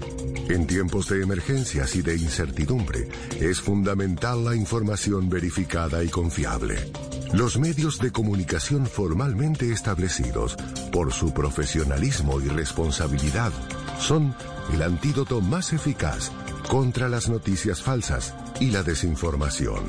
En 0.49 0.65
tiempos 0.65 1.07
de 1.07 1.21
emergencias 1.21 1.95
y 1.95 2.01
de 2.01 2.15
incertidumbre, 2.15 3.07
es 3.39 3.61
fundamental 3.61 4.43
la 4.43 4.55
información 4.55 5.29
verificada 5.29 6.03
y 6.03 6.07
confiable. 6.07 6.91
Los 7.33 7.59
medios 7.59 7.99
de 7.99 8.11
comunicación 8.11 8.87
formalmente 8.87 9.71
establecidos, 9.71 10.57
por 10.91 11.13
su 11.13 11.35
profesionalismo 11.35 12.41
y 12.41 12.47
responsabilidad, 12.47 13.53
son 13.99 14.33
el 14.73 14.81
antídoto 14.81 15.39
más 15.39 15.71
eficaz 15.71 16.31
contra 16.67 17.09
las 17.09 17.29
noticias 17.29 17.83
falsas 17.83 18.33
y 18.59 18.71
la 18.71 18.81
desinformación. 18.81 19.83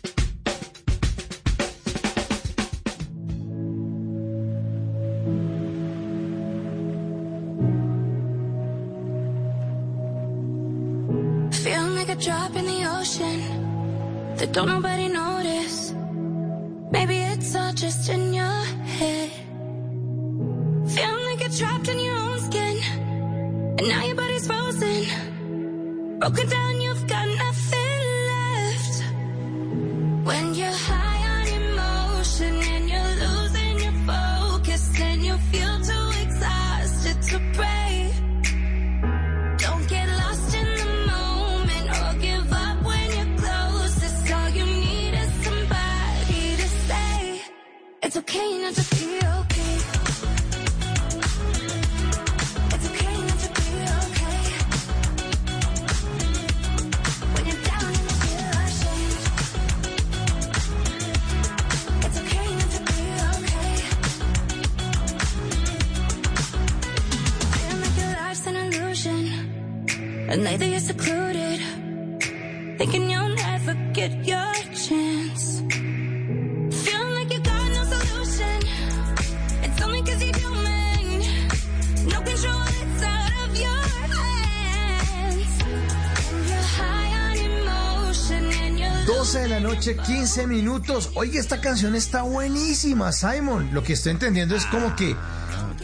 Minutos. 90.85 91.11
Oye, 91.15 91.39
esta 91.39 91.61
canción 91.61 91.95
está 91.95 92.23
buenísima, 92.23 93.13
Simon. 93.13 93.71
Lo 93.73 93.83
que 93.83 93.95
estoy 93.95 94.13
entendiendo 94.13 94.55
es 94.55 94.67
como 94.67 94.95
que 94.97 95.17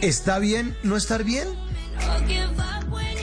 está 0.01 0.39
bien 0.39 0.77
no 0.83 0.95
estar 0.95 1.23
bien. 1.23 1.47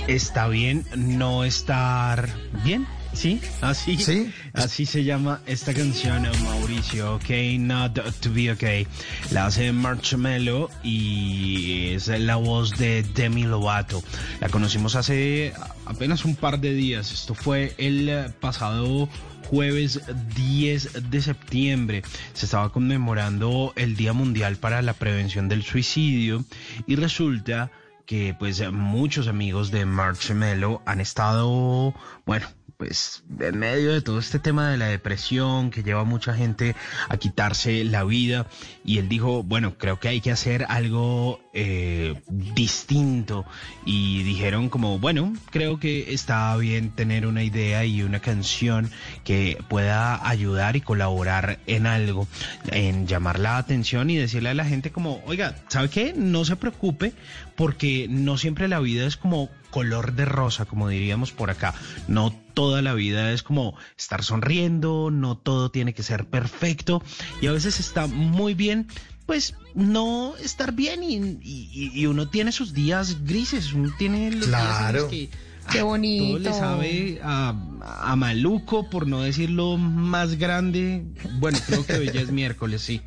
Está 0.06 0.48
bien 0.48 0.86
no 0.96 1.44
estar 1.44 2.28
bien. 2.64 2.86
Sí, 3.12 3.40
así, 3.62 4.32
así 4.52 4.86
se 4.86 5.02
llama 5.02 5.40
esta 5.46 5.74
canción, 5.74 6.22
Mauricio. 6.44 7.16
Ok, 7.16 7.30
not 7.58 7.98
to 8.20 8.32
be 8.32 8.52
okay. 8.52 8.86
La 9.30 9.46
hace 9.46 9.72
Marshmello 9.72 10.70
y 10.82 11.94
es 11.94 12.08
la 12.08 12.36
voz 12.36 12.76
de 12.78 13.02
Demi 13.02 13.44
Lovato. 13.44 14.02
La 14.40 14.48
conocimos 14.48 14.94
hace 14.94 15.52
apenas 15.86 16.24
un 16.24 16.36
par 16.36 16.60
de 16.60 16.74
días. 16.74 17.10
Esto 17.10 17.34
fue 17.34 17.74
el 17.78 18.32
pasado 18.40 19.08
jueves 19.48 20.00
10 20.36 21.10
de 21.10 21.22
septiembre. 21.22 22.02
Se 22.34 22.44
estaba 22.44 22.70
conmemorando 22.70 23.72
el 23.76 23.96
Día 23.96 24.12
Mundial 24.12 24.56
para 24.56 24.82
la 24.82 24.92
Prevención 24.92 25.48
del 25.48 25.62
Suicidio 25.62 26.44
y 26.86 26.96
resulta 26.96 27.70
que 28.04 28.34
pues 28.38 28.62
muchos 28.70 29.26
amigos 29.26 29.70
de 29.70 29.86
Marshmello 29.86 30.82
han 30.84 31.00
estado, 31.00 31.94
bueno, 32.26 32.46
pues 32.78 33.24
en 33.40 33.58
medio 33.58 33.92
de 33.92 34.00
todo 34.02 34.20
este 34.20 34.38
tema 34.38 34.70
de 34.70 34.76
la 34.78 34.86
depresión 34.86 35.70
que 35.70 35.82
lleva 35.82 36.02
a 36.02 36.04
mucha 36.04 36.32
gente 36.32 36.76
a 37.08 37.16
quitarse 37.16 37.82
la 37.82 38.04
vida 38.04 38.46
y 38.84 38.98
él 38.98 39.08
dijo, 39.08 39.42
bueno, 39.42 39.76
creo 39.76 39.98
que 39.98 40.06
hay 40.06 40.20
que 40.20 40.30
hacer 40.30 40.64
algo 40.68 41.40
eh, 41.52 42.14
distinto 42.28 43.44
y 43.84 44.22
dijeron 44.22 44.68
como, 44.68 45.00
bueno, 45.00 45.34
creo 45.50 45.80
que 45.80 46.14
está 46.14 46.56
bien 46.56 46.90
tener 46.90 47.26
una 47.26 47.42
idea 47.42 47.84
y 47.84 48.02
una 48.02 48.20
canción 48.20 48.92
que 49.24 49.58
pueda 49.68 50.28
ayudar 50.28 50.76
y 50.76 50.80
colaborar 50.80 51.58
en 51.66 51.88
algo, 51.88 52.28
en 52.70 53.08
llamar 53.08 53.40
la 53.40 53.58
atención 53.58 54.08
y 54.08 54.16
decirle 54.16 54.50
a 54.50 54.54
la 54.54 54.64
gente 54.64 54.92
como, 54.92 55.20
oiga, 55.26 55.56
¿sabe 55.66 55.90
qué? 55.90 56.14
No 56.16 56.44
se 56.44 56.54
preocupe 56.54 57.12
porque 57.56 58.06
no 58.08 58.38
siempre 58.38 58.68
la 58.68 58.78
vida 58.78 59.04
es 59.04 59.16
como 59.16 59.50
color 59.78 60.14
de 60.14 60.24
rosa, 60.24 60.64
como 60.64 60.88
diríamos 60.88 61.30
por 61.30 61.50
acá. 61.50 61.72
No 62.08 62.34
toda 62.52 62.82
la 62.82 62.94
vida 62.94 63.30
es 63.30 63.44
como 63.44 63.76
estar 63.96 64.24
sonriendo, 64.24 65.10
no 65.12 65.36
todo 65.38 65.70
tiene 65.70 65.94
que 65.94 66.02
ser 66.02 66.24
perfecto 66.24 67.00
y 67.40 67.46
a 67.46 67.52
veces 67.52 67.78
está 67.78 68.08
muy 68.08 68.54
bien 68.54 68.88
pues 69.24 69.54
no 69.74 70.34
estar 70.38 70.72
bien 70.72 71.00
y, 71.04 72.06
uno 72.06 72.28
tiene 72.28 72.50
sus 72.50 72.72
días 72.72 73.24
grises, 73.24 73.72
uno 73.72 73.92
tiene 73.96 74.32
los 74.32 74.48
claro. 74.48 75.06
días 75.06 75.30
que 75.30 75.48
Qué 75.70 75.82
bonito. 75.82 76.24
todo 76.24 76.38
le 76.38 76.52
sabe 76.52 77.20
a, 77.22 77.54
a, 77.82 78.16
maluco, 78.16 78.90
por 78.90 79.06
no 79.06 79.20
decirlo 79.20 79.76
más 79.76 80.38
grande. 80.38 81.04
Bueno, 81.34 81.58
creo 81.66 81.86
que 81.86 81.92
hoy 81.92 82.10
ya 82.10 82.22
es 82.22 82.32
miércoles, 82.32 82.80
sí. 82.80 83.02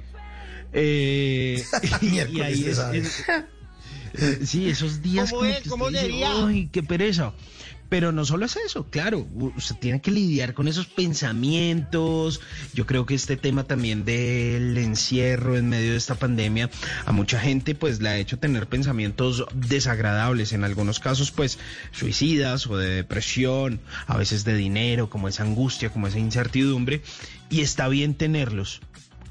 Eh, 0.72 1.62
y, 2.02 2.20
ahí 2.20 2.66
es, 2.66 3.26
sí, 4.44 4.70
esos 4.70 5.02
días 5.02 5.32
¿Cómo 5.32 5.46
es? 5.46 5.68
¿Cómo 5.68 5.90
diría? 5.90 6.46
Ay, 6.46 6.70
qué 6.72 6.84
pereza. 6.84 7.34
Pero 7.92 8.14
no 8.14 8.24
solo 8.24 8.46
es 8.46 8.56
eso, 8.56 8.90
claro, 8.90 9.28
usted 9.58 9.76
tiene 9.76 10.00
que 10.00 10.12
lidiar 10.12 10.54
con 10.54 10.70
esos 10.70 10.86
pensamientos. 10.86 12.40
Yo 12.74 12.86
creo 12.86 13.06
que 13.06 13.16
este 13.16 13.36
tema 13.36 13.66
también 13.66 14.06
del 14.06 14.78
encierro 14.78 15.58
en 15.58 15.68
medio 15.68 15.92
de 15.92 15.98
esta 15.98 16.16
pandemia 16.16 16.70
a 17.06 17.12
mucha 17.12 17.38
gente 17.38 17.76
pues 17.76 18.00
le 18.00 18.08
ha 18.08 18.18
hecho 18.18 18.40
tener 18.40 18.68
pensamientos 18.68 19.44
desagradables, 19.54 20.54
en 20.54 20.64
algunos 20.64 21.02
casos 21.02 21.32
pues 21.32 21.60
suicidas 21.92 22.66
o 22.68 22.78
de 22.78 22.88
depresión, 22.92 23.82
a 24.08 24.16
veces 24.16 24.46
de 24.46 24.56
dinero, 24.56 25.10
como 25.10 25.28
esa 25.28 25.44
angustia, 25.44 25.90
como 25.90 26.08
esa 26.08 26.18
incertidumbre. 26.18 27.02
Y 27.50 27.60
está 27.60 27.90
bien 27.90 28.16
tenerlos. 28.16 28.80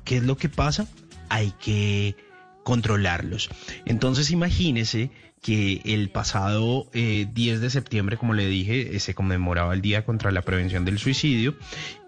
¿Qué 0.05 0.19
es 0.19 0.23
lo 0.23 0.36
que 0.36 0.51
pasa? 0.51 0.86
Hay 1.31 1.55
que 1.59 2.15
controlarlos. 2.62 3.51
Entonces 3.87 4.31
imagínese 4.31 5.11
que 5.43 5.81
el 5.85 6.11
pasado 6.11 6.89
10 6.93 6.95
eh, 6.95 7.59
de 7.59 7.70
septiembre, 7.70 8.19
como 8.19 8.35
le 8.35 8.47
dije, 8.47 8.95
eh, 8.95 9.01
se 9.01 9.15
conmemoraba 9.15 9.73
el 9.73 9.81
Día 9.81 10.05
contra 10.05 10.31
la 10.31 10.43
Prevención 10.43 10.85
del 10.85 10.99
Suicidio 10.99 11.57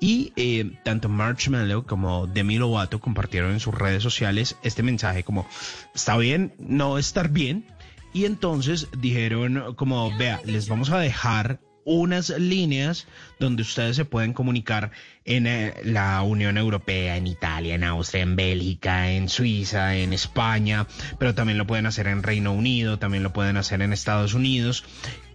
y 0.00 0.32
eh, 0.36 0.72
tanto 0.84 1.08
Marshmallow 1.08 1.86
como 1.86 2.26
Demi 2.26 2.58
Lovato 2.58 3.00
compartieron 3.00 3.52
en 3.52 3.60
sus 3.60 3.74
redes 3.74 4.02
sociales 4.02 4.56
este 4.62 4.82
mensaje 4.82 5.24
como, 5.24 5.46
está 5.94 6.16
bien 6.18 6.54
no 6.58 6.98
estar 6.98 7.30
bien, 7.30 7.64
y 8.12 8.26
entonces 8.26 8.88
dijeron 8.98 9.74
como, 9.76 10.14
vea, 10.18 10.40
les 10.44 10.68
vamos 10.68 10.90
a 10.90 10.98
dejar 10.98 11.60
unas 11.84 12.30
líneas 12.30 13.06
donde 13.38 13.62
ustedes 13.62 13.96
se 13.96 14.04
pueden 14.04 14.32
comunicar 14.32 14.92
en 15.24 15.46
eh, 15.46 15.74
la 15.84 16.22
Unión 16.22 16.56
Europea, 16.58 17.16
en 17.16 17.26
Italia, 17.26 17.74
en 17.74 17.84
Austria, 17.84 18.22
en 18.22 18.36
Bélgica, 18.36 19.10
en 19.10 19.28
Suiza, 19.28 19.96
en 19.96 20.12
España, 20.12 20.86
pero 21.18 21.34
también 21.34 21.58
lo 21.58 21.66
pueden 21.66 21.86
hacer 21.86 22.06
en 22.06 22.22
Reino 22.22 22.52
Unido, 22.52 22.98
también 22.98 23.22
lo 23.22 23.32
pueden 23.32 23.56
hacer 23.56 23.82
en 23.82 23.92
Estados 23.92 24.34
Unidos 24.34 24.84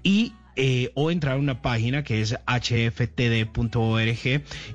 y 0.04 0.34
eh, 0.56 0.92
o 0.96 1.12
entrar 1.12 1.36
a 1.36 1.40
una 1.40 1.62
página 1.62 2.04
que 2.04 2.22
es 2.22 2.36
hftd.org 2.48 4.08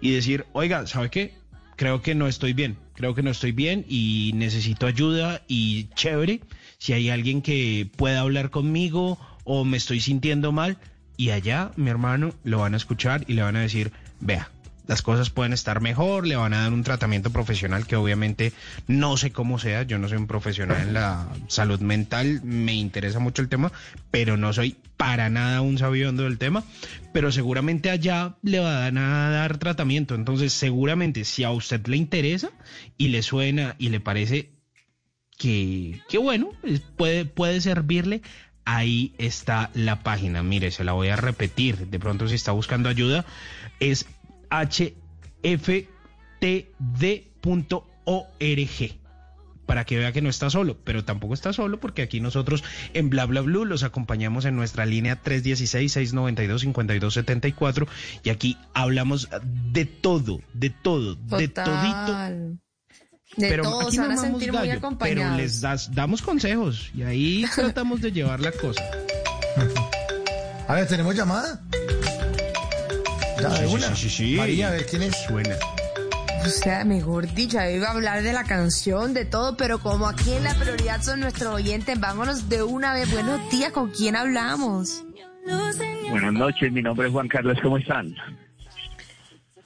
y 0.00 0.10
decir, 0.12 0.46
oiga, 0.52 0.86
¿sabe 0.86 1.10
qué? 1.10 1.34
Creo 1.74 2.02
que 2.02 2.14
no 2.14 2.28
estoy 2.28 2.52
bien, 2.52 2.76
creo 2.94 3.16
que 3.16 3.22
no 3.22 3.30
estoy 3.30 3.50
bien 3.50 3.84
y 3.88 4.30
necesito 4.34 4.86
ayuda 4.86 5.42
y 5.48 5.88
chévere, 5.94 6.40
si 6.78 6.92
hay 6.92 7.10
alguien 7.10 7.42
que 7.42 7.90
pueda 7.96 8.20
hablar 8.20 8.50
conmigo 8.50 9.18
o 9.42 9.64
me 9.64 9.76
estoy 9.76 9.98
sintiendo 10.00 10.52
mal, 10.52 10.78
y 11.16 11.30
allá, 11.30 11.72
mi 11.76 11.90
hermano, 11.90 12.34
lo 12.44 12.58
van 12.58 12.74
a 12.74 12.76
escuchar 12.76 13.24
y 13.26 13.34
le 13.34 13.42
van 13.42 13.56
a 13.56 13.60
decir, 13.60 13.92
vea, 14.20 14.50
las 14.86 15.02
cosas 15.02 15.30
pueden 15.30 15.52
estar 15.52 15.80
mejor, 15.80 16.26
le 16.26 16.36
van 16.36 16.54
a 16.54 16.62
dar 16.62 16.72
un 16.72 16.82
tratamiento 16.82 17.30
profesional 17.30 17.86
que 17.86 17.96
obviamente 17.96 18.52
no 18.88 19.16
sé 19.16 19.30
cómo 19.30 19.58
sea, 19.58 19.82
yo 19.84 19.98
no 19.98 20.08
soy 20.08 20.18
un 20.18 20.26
profesional 20.26 20.82
en 20.82 20.94
la 20.94 21.28
salud 21.48 21.80
mental, 21.80 22.40
me 22.42 22.74
interesa 22.74 23.18
mucho 23.18 23.42
el 23.42 23.48
tema, 23.48 23.72
pero 24.10 24.36
no 24.36 24.52
soy 24.52 24.76
para 24.96 25.30
nada 25.30 25.60
un 25.62 25.78
sabiondo 25.78 26.24
del 26.24 26.38
tema, 26.38 26.64
pero 27.12 27.32
seguramente 27.32 27.90
allá 27.90 28.36
le 28.42 28.58
van 28.58 28.98
a 28.98 29.30
dar 29.30 29.58
tratamiento, 29.58 30.14
entonces 30.14 30.52
seguramente 30.52 31.24
si 31.24 31.44
a 31.44 31.50
usted 31.50 31.86
le 31.86 31.96
interesa 31.96 32.50
y 32.98 33.08
le 33.08 33.22
suena 33.22 33.76
y 33.78 33.88
le 33.88 34.00
parece 34.00 34.50
que, 35.38 36.00
que 36.08 36.18
bueno, 36.18 36.50
puede, 36.96 37.24
puede 37.24 37.60
servirle, 37.60 38.22
ahí 38.64 39.14
está 39.18 39.70
la 39.74 40.02
página. 40.02 40.42
Mire, 40.42 40.70
se 40.70 40.84
la 40.84 40.92
voy 40.92 41.08
a 41.08 41.16
repetir. 41.16 41.88
De 41.88 41.98
pronto, 41.98 42.28
si 42.28 42.34
está 42.34 42.52
buscando 42.52 42.88
ayuda, 42.88 43.24
es 43.80 44.06
hftd.org 44.50 44.92
para 49.66 49.84
que 49.84 49.96
vea 49.96 50.12
que 50.12 50.20
no 50.20 50.28
está 50.28 50.50
solo, 50.50 50.76
pero 50.84 51.04
tampoco 51.04 51.32
está 51.34 51.52
solo 51.52 51.78
porque 51.80 52.02
aquí 52.02 52.20
nosotros 52.20 52.64
en 52.94 53.10
Bla 53.10 53.26
Bla 53.26 53.42
Blue 53.42 53.64
los 53.64 53.84
acompañamos 53.84 54.44
en 54.44 54.56
nuestra 54.56 54.86
línea 54.86 55.22
316-692-5274 55.22 57.86
y 58.24 58.30
aquí 58.30 58.58
hablamos 58.74 59.28
de 59.72 59.84
todo, 59.86 60.40
de 60.52 60.70
todo, 60.70 61.14
de 61.14 61.46
todito 61.48 62.58
de 63.36 63.48
pero 63.48 63.62
todos 63.64 63.86
aquí 63.86 63.96
se 63.96 64.00
van 64.02 64.12
a 64.12 64.16
sentir 64.16 64.52
muy 64.52 64.70
acompañados. 64.70 65.24
Pero 65.24 65.36
les 65.42 65.60
das- 65.60 65.94
damos 65.94 66.20
consejos 66.22 66.90
y 66.94 67.02
ahí 67.02 67.44
tratamos 67.54 68.00
de 68.00 68.12
llevar 68.12 68.40
la 68.40 68.52
cosa. 68.52 68.82
A 70.68 70.74
ver, 70.74 70.86
¿tenemos 70.88 71.14
llamada? 71.14 71.60
Sí, 73.38 73.44
sí, 73.58 73.74
una. 73.74 73.88
sí, 73.88 73.94
sí, 73.96 74.10
sí. 74.10 74.34
María, 74.36 74.68
a 74.68 74.70
ver 74.70 74.86
quién 74.86 75.02
es. 75.02 75.16
Suena. 75.26 75.56
O 76.44 76.48
sea, 76.48 76.84
mejor 76.84 77.32
dicho, 77.34 77.58
yo 77.58 77.70
iba 77.70 77.88
a 77.88 77.90
hablar 77.90 78.22
de 78.22 78.32
la 78.32 78.44
canción, 78.44 79.12
de 79.14 79.24
todo, 79.24 79.56
pero 79.56 79.80
como 79.80 80.06
aquí 80.08 80.32
en 80.32 80.44
la 80.44 80.54
prioridad 80.54 81.02
son 81.02 81.20
nuestros 81.20 81.52
oyentes, 81.54 81.98
vámonos 81.98 82.48
de 82.48 82.62
una 82.62 82.94
vez. 82.94 83.10
Buenos 83.12 83.50
días, 83.50 83.72
¿con 83.72 83.90
quién 83.90 84.14
hablamos? 84.16 85.02
Buenas 86.10 86.32
noches, 86.32 86.72
mi 86.72 86.82
nombre 86.82 87.08
es 87.08 87.12
Juan 87.12 87.26
Carlos, 87.28 87.58
¿cómo 87.62 87.78
están? 87.78 88.14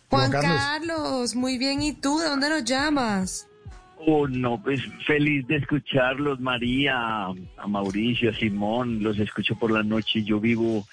Juan, 0.09 0.31
Juan 0.31 0.31
Carlos. 0.31 0.59
Carlos. 0.59 1.35
muy 1.35 1.59
bien. 1.59 1.83
¿Y 1.83 1.93
tú? 1.93 2.19
¿De 2.19 2.27
dónde 2.29 2.49
nos 2.49 2.65
llamas? 2.65 3.46
Oh, 3.99 4.29
no, 4.29 4.63
pues 4.63 4.83
feliz 5.07 5.47
de 5.49 5.57
escucharlos, 5.57 6.39
María, 6.39 6.95
a 7.27 7.67
Mauricio, 7.67 8.31
a 8.31 8.35
Simón, 8.35 9.03
los 9.03 9.19
escucho 9.19 9.57
por 9.57 9.71
la 9.71 9.83
noche. 9.83 10.23
Yo 10.23 10.39
vivo 10.39 10.87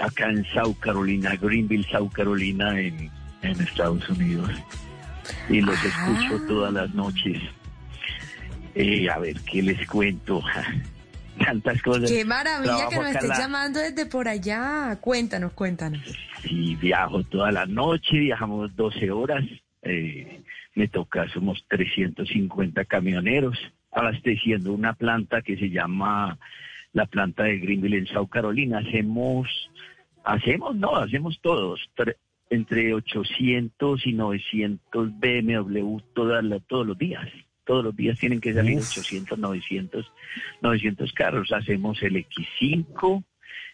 acá 0.00 0.28
en 0.30 0.44
South 0.52 0.76
Carolina, 0.78 1.34
Greenville, 1.36 1.86
South 1.90 2.10
Carolina, 2.12 2.78
en, 2.78 3.10
en 3.42 3.60
Estados 3.60 4.08
Unidos. 4.10 4.50
Y 5.48 5.60
los 5.60 5.82
escucho 5.84 6.40
todas 6.46 6.72
las 6.72 6.94
noches. 6.94 7.40
Eh, 8.74 9.08
a 9.10 9.18
ver, 9.18 9.36
¿qué 9.50 9.62
les 9.62 9.86
cuento? 9.88 10.42
Tantas 11.44 11.80
cosas. 11.82 12.10
Qué 12.10 12.24
maravilla 12.24 12.74
Trabajo 12.76 12.90
que 12.90 12.96
nos 12.96 13.06
estés 13.10 13.28
la- 13.30 13.38
llamando 13.38 13.80
desde 13.80 14.06
por 14.06 14.28
allá. 14.28 14.96
Cuéntanos, 15.00 15.52
cuéntanos. 15.54 16.02
Sí, 16.42 16.76
viajo 16.76 17.22
toda 17.24 17.50
la 17.50 17.66
noche, 17.66 18.18
viajamos 18.18 18.74
12 18.76 19.10
horas. 19.10 19.42
eh, 19.82 20.41
me 20.74 20.88
toca, 20.88 21.28
somos 21.28 21.64
350 21.68 22.84
camioneros, 22.86 23.58
abasteciendo 23.90 24.72
una 24.72 24.94
planta 24.94 25.42
que 25.42 25.56
se 25.56 25.68
llama 25.70 26.38
la 26.92 27.06
planta 27.06 27.44
de 27.44 27.58
Greenville 27.58 27.98
en 27.98 28.06
South 28.06 28.28
Carolina. 28.30 28.78
Hacemos, 28.78 29.48
hacemos, 30.24 30.74
no, 30.76 30.96
hacemos 30.96 31.38
todos, 31.40 31.80
tre- 31.96 32.16
entre 32.50 32.92
800 32.94 34.06
y 34.06 34.12
900 34.12 35.10
BMW 35.18 35.98
todas 36.14 36.44
la- 36.44 36.60
todos 36.60 36.86
los 36.86 36.98
días. 36.98 37.28
Todos 37.64 37.84
los 37.84 37.94
días 37.96 38.18
tienen 38.18 38.40
que 38.40 38.52
salir 38.52 38.78
800, 38.80 39.38
900, 39.38 40.04
900 40.62 41.12
carros. 41.12 41.52
Hacemos 41.52 42.02
el 42.02 42.16
X5, 42.16 43.22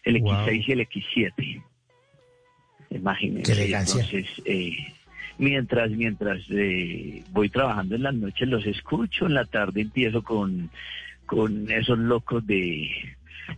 el 0.03 0.15
X6 0.17 0.63
y 0.67 0.71
el 0.73 0.79
X7. 0.81 1.63
Imagínense. 2.91 3.43
Qué 3.45 3.51
elegancia. 3.63 4.01
Entonces, 4.03 4.41
eh, 4.45 4.93
mientras, 5.39 5.89
mientras 5.89 6.39
eh, 6.51 7.23
voy 7.31 7.49
trabajando 7.49 7.95
en 7.95 8.03
las 8.03 8.13
noches, 8.13 8.47
los 8.47 8.65
escucho. 8.67 9.25
En 9.25 9.33
la 9.33 9.45
tarde 9.45 9.81
empiezo 9.81 10.21
con, 10.21 10.69
con 11.25 11.71
esos 11.71 11.97
locos 11.97 12.45
de 12.45 12.87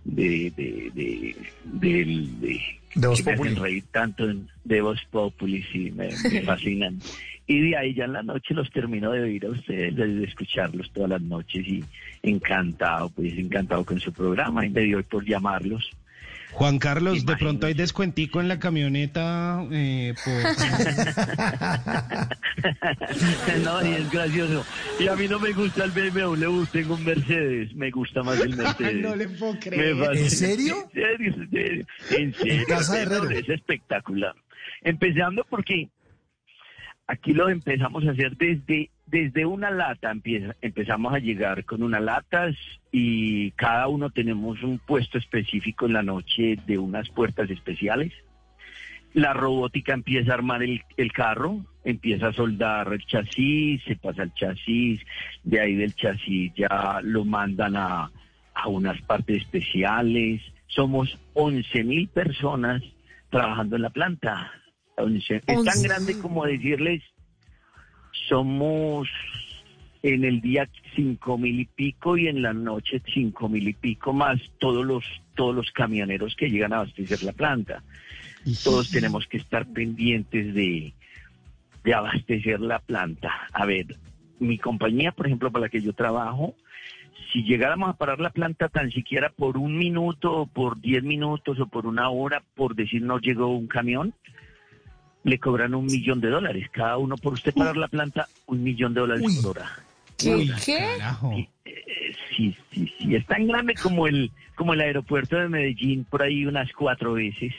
de 0.05 0.51
de 0.55 0.91
de, 0.93 1.35
de- 2.39 2.61
De 2.95 3.07
Voz 3.07 3.21
que 3.21 3.25
me 3.25 3.33
hacen 3.33 3.55
reír 3.57 3.83
tanto 3.91 4.29
en- 4.29 4.47
de 4.63 4.81
Voz 4.81 5.01
Populi, 5.11 5.63
sí, 5.71 5.91
me, 5.91 6.09
me 6.31 6.41
fascinan. 6.45 6.99
Y 7.47 7.59
de 7.59 7.75
ahí 7.75 7.93
ya 7.93 8.05
en 8.05 8.13
la 8.13 8.23
noche 8.23 8.53
los 8.53 8.69
termino 8.71 9.11
de 9.11 9.21
oír 9.23 9.45
a 9.45 9.49
ustedes, 9.49 9.93
de, 9.95 10.07
de 10.07 10.23
escucharlos 10.23 10.89
todas 10.93 11.09
las 11.09 11.21
noches 11.21 11.67
y 11.67 11.83
encantado, 12.23 13.09
pues 13.09 13.37
encantado 13.37 13.83
con 13.83 13.99
su 13.99 14.13
programa 14.13 14.65
y 14.65 14.69
me 14.69 14.81
dio 14.81 15.03
por 15.03 15.25
llamarlos 15.25 15.89
Juan 16.53 16.79
Carlos, 16.79 17.25
de 17.25 17.35
pronto 17.37 17.67
hay 17.67 17.73
descuentico 17.73 18.39
en 18.41 18.47
la 18.47 18.59
camioneta 18.59 19.65
eh, 19.71 20.13
no, 23.63 23.85
y 23.85 23.93
es 23.93 24.11
gracioso. 24.11 24.65
Y 24.99 25.07
a 25.07 25.15
mí 25.15 25.27
no 25.27 25.39
me 25.39 25.51
gusta 25.53 25.85
el 25.85 25.91
BMW, 25.91 26.63
tengo 26.71 26.95
un 26.95 27.03
Mercedes, 27.03 27.73
me 27.75 27.91
gusta 27.91 28.23
más 28.23 28.39
el 28.39 28.55
Mercedes. 28.57 29.01
no 29.01 29.15
le 29.15 29.27
puedo 29.29 29.59
creer. 29.59 29.95
¿En 30.13 30.29
serio? 30.29 30.89
En 30.93 31.01
serio, 31.01 31.33
en 31.33 31.49
serio. 31.49 31.85
En 32.11 32.33
serio. 32.33 32.65
casa 32.67 32.95
de 32.95 33.01
Herrero. 33.03 33.29
Es 33.29 33.49
espectacular. 33.49 34.35
Empezando 34.81 35.45
porque 35.49 35.89
aquí 37.07 37.33
lo 37.33 37.49
empezamos 37.49 38.05
a 38.05 38.11
hacer 38.11 38.35
desde, 38.37 38.89
desde 39.11 39.45
una 39.45 39.69
lata, 39.69 40.09
empieza, 40.09 40.55
empezamos 40.61 41.13
a 41.13 41.19
llegar 41.19 41.65
con 41.65 41.83
unas 41.83 42.01
latas 42.01 42.55
y 42.93 43.51
cada 43.51 43.89
uno 43.89 44.09
tenemos 44.09 44.63
un 44.63 44.79
puesto 44.79 45.17
específico 45.17 45.85
en 45.85 45.93
la 45.93 46.01
noche 46.01 46.57
de 46.65 46.77
unas 46.77 47.09
puertas 47.09 47.49
especiales. 47.49 48.13
La 49.13 49.33
robótica 49.33 49.93
empieza 49.93 50.31
a 50.31 50.35
armar 50.35 50.63
el, 50.63 50.81
el 50.95 51.11
carro, 51.11 51.59
empieza 51.83 52.27
a 52.27 52.33
soldar 52.33 52.93
el 52.93 53.05
chasis, 53.05 53.83
se 53.83 53.97
pasa 53.97 54.23
el 54.23 54.33
chasis, 54.33 55.01
de 55.43 55.59
ahí 55.59 55.75
del 55.75 55.93
chasis 55.93 56.53
ya 56.55 57.01
lo 57.03 57.25
mandan 57.25 57.75
a, 57.75 58.09
a 58.53 58.67
unas 58.69 59.01
partes 59.01 59.41
especiales. 59.41 60.41
Somos 60.67 61.19
11 61.33 61.83
mil 61.83 62.07
personas 62.07 62.81
trabajando 63.29 63.75
en 63.75 63.81
la 63.81 63.89
planta. 63.89 64.53
Es 64.95 65.63
tan 65.65 65.83
grande 65.83 66.17
como 66.19 66.45
decirles, 66.45 67.03
somos 68.31 69.09
en 70.03 70.23
el 70.23 70.39
día 70.39 70.69
cinco 70.95 71.37
mil 71.37 71.59
y 71.59 71.65
pico 71.65 72.15
y 72.15 72.27
en 72.27 72.41
la 72.41 72.53
noche 72.53 73.01
cinco 73.13 73.49
mil 73.49 73.67
y 73.67 73.73
pico 73.73 74.13
más 74.13 74.39
todos 74.57 74.85
los 74.85 75.03
todos 75.35 75.53
los 75.53 75.69
camioneros 75.71 76.33
que 76.37 76.49
llegan 76.49 76.71
a 76.71 76.77
abastecer 76.77 77.23
la 77.23 77.33
planta. 77.33 77.83
Todos 78.63 78.89
tenemos 78.89 79.27
que 79.27 79.35
estar 79.35 79.67
pendientes 79.67 80.53
de, 80.53 80.93
de 81.83 81.93
abastecer 81.93 82.61
la 82.61 82.79
planta. 82.79 83.31
A 83.51 83.65
ver, 83.65 83.97
mi 84.39 84.57
compañía, 84.57 85.11
por 85.11 85.27
ejemplo, 85.27 85.51
para 85.51 85.65
la 85.65 85.69
que 85.69 85.81
yo 85.81 85.91
trabajo, 85.91 86.55
si 87.33 87.43
llegáramos 87.43 87.89
a 87.89 87.97
parar 87.97 88.21
la 88.21 88.29
planta 88.29 88.69
tan 88.69 88.91
siquiera 88.91 89.29
por 89.29 89.57
un 89.57 89.77
minuto, 89.77 90.31
o 90.31 90.47
por 90.47 90.79
diez 90.79 91.03
minutos 91.03 91.59
o 91.59 91.67
por 91.67 91.85
una 91.85 92.09
hora, 92.09 92.43
por 92.55 92.75
decir 92.75 93.01
no 93.01 93.19
llegó 93.19 93.47
un 93.47 93.67
camión, 93.67 94.13
le 95.23 95.39
cobran 95.39 95.73
un 95.75 95.85
millón 95.85 96.19
de 96.21 96.29
dólares. 96.29 96.67
Cada 96.71 96.97
uno 96.97 97.15
por 97.17 97.33
usted 97.33 97.53
parar 97.53 97.77
la 97.77 97.87
planta, 97.87 98.27
un 98.47 98.63
millón 98.63 98.93
de 98.93 99.01
dólares 99.01 99.39
por 99.41 99.57
hora. 99.57 99.71
¿Qué? 100.17 100.49
¿Qué? 100.65 100.79
Eh, 101.65 102.15
sí, 102.35 102.55
sí, 102.71 102.91
sí. 102.97 103.15
Es 103.15 103.25
tan 103.25 103.47
grande 103.47 103.75
como 103.75 104.07
el, 104.07 104.31
como 104.55 104.73
el 104.73 104.81
aeropuerto 104.81 105.37
de 105.37 105.49
Medellín, 105.49 106.05
por 106.05 106.21
ahí 106.23 106.45
unas 106.45 106.71
cuatro 106.73 107.13
veces. 107.13 107.53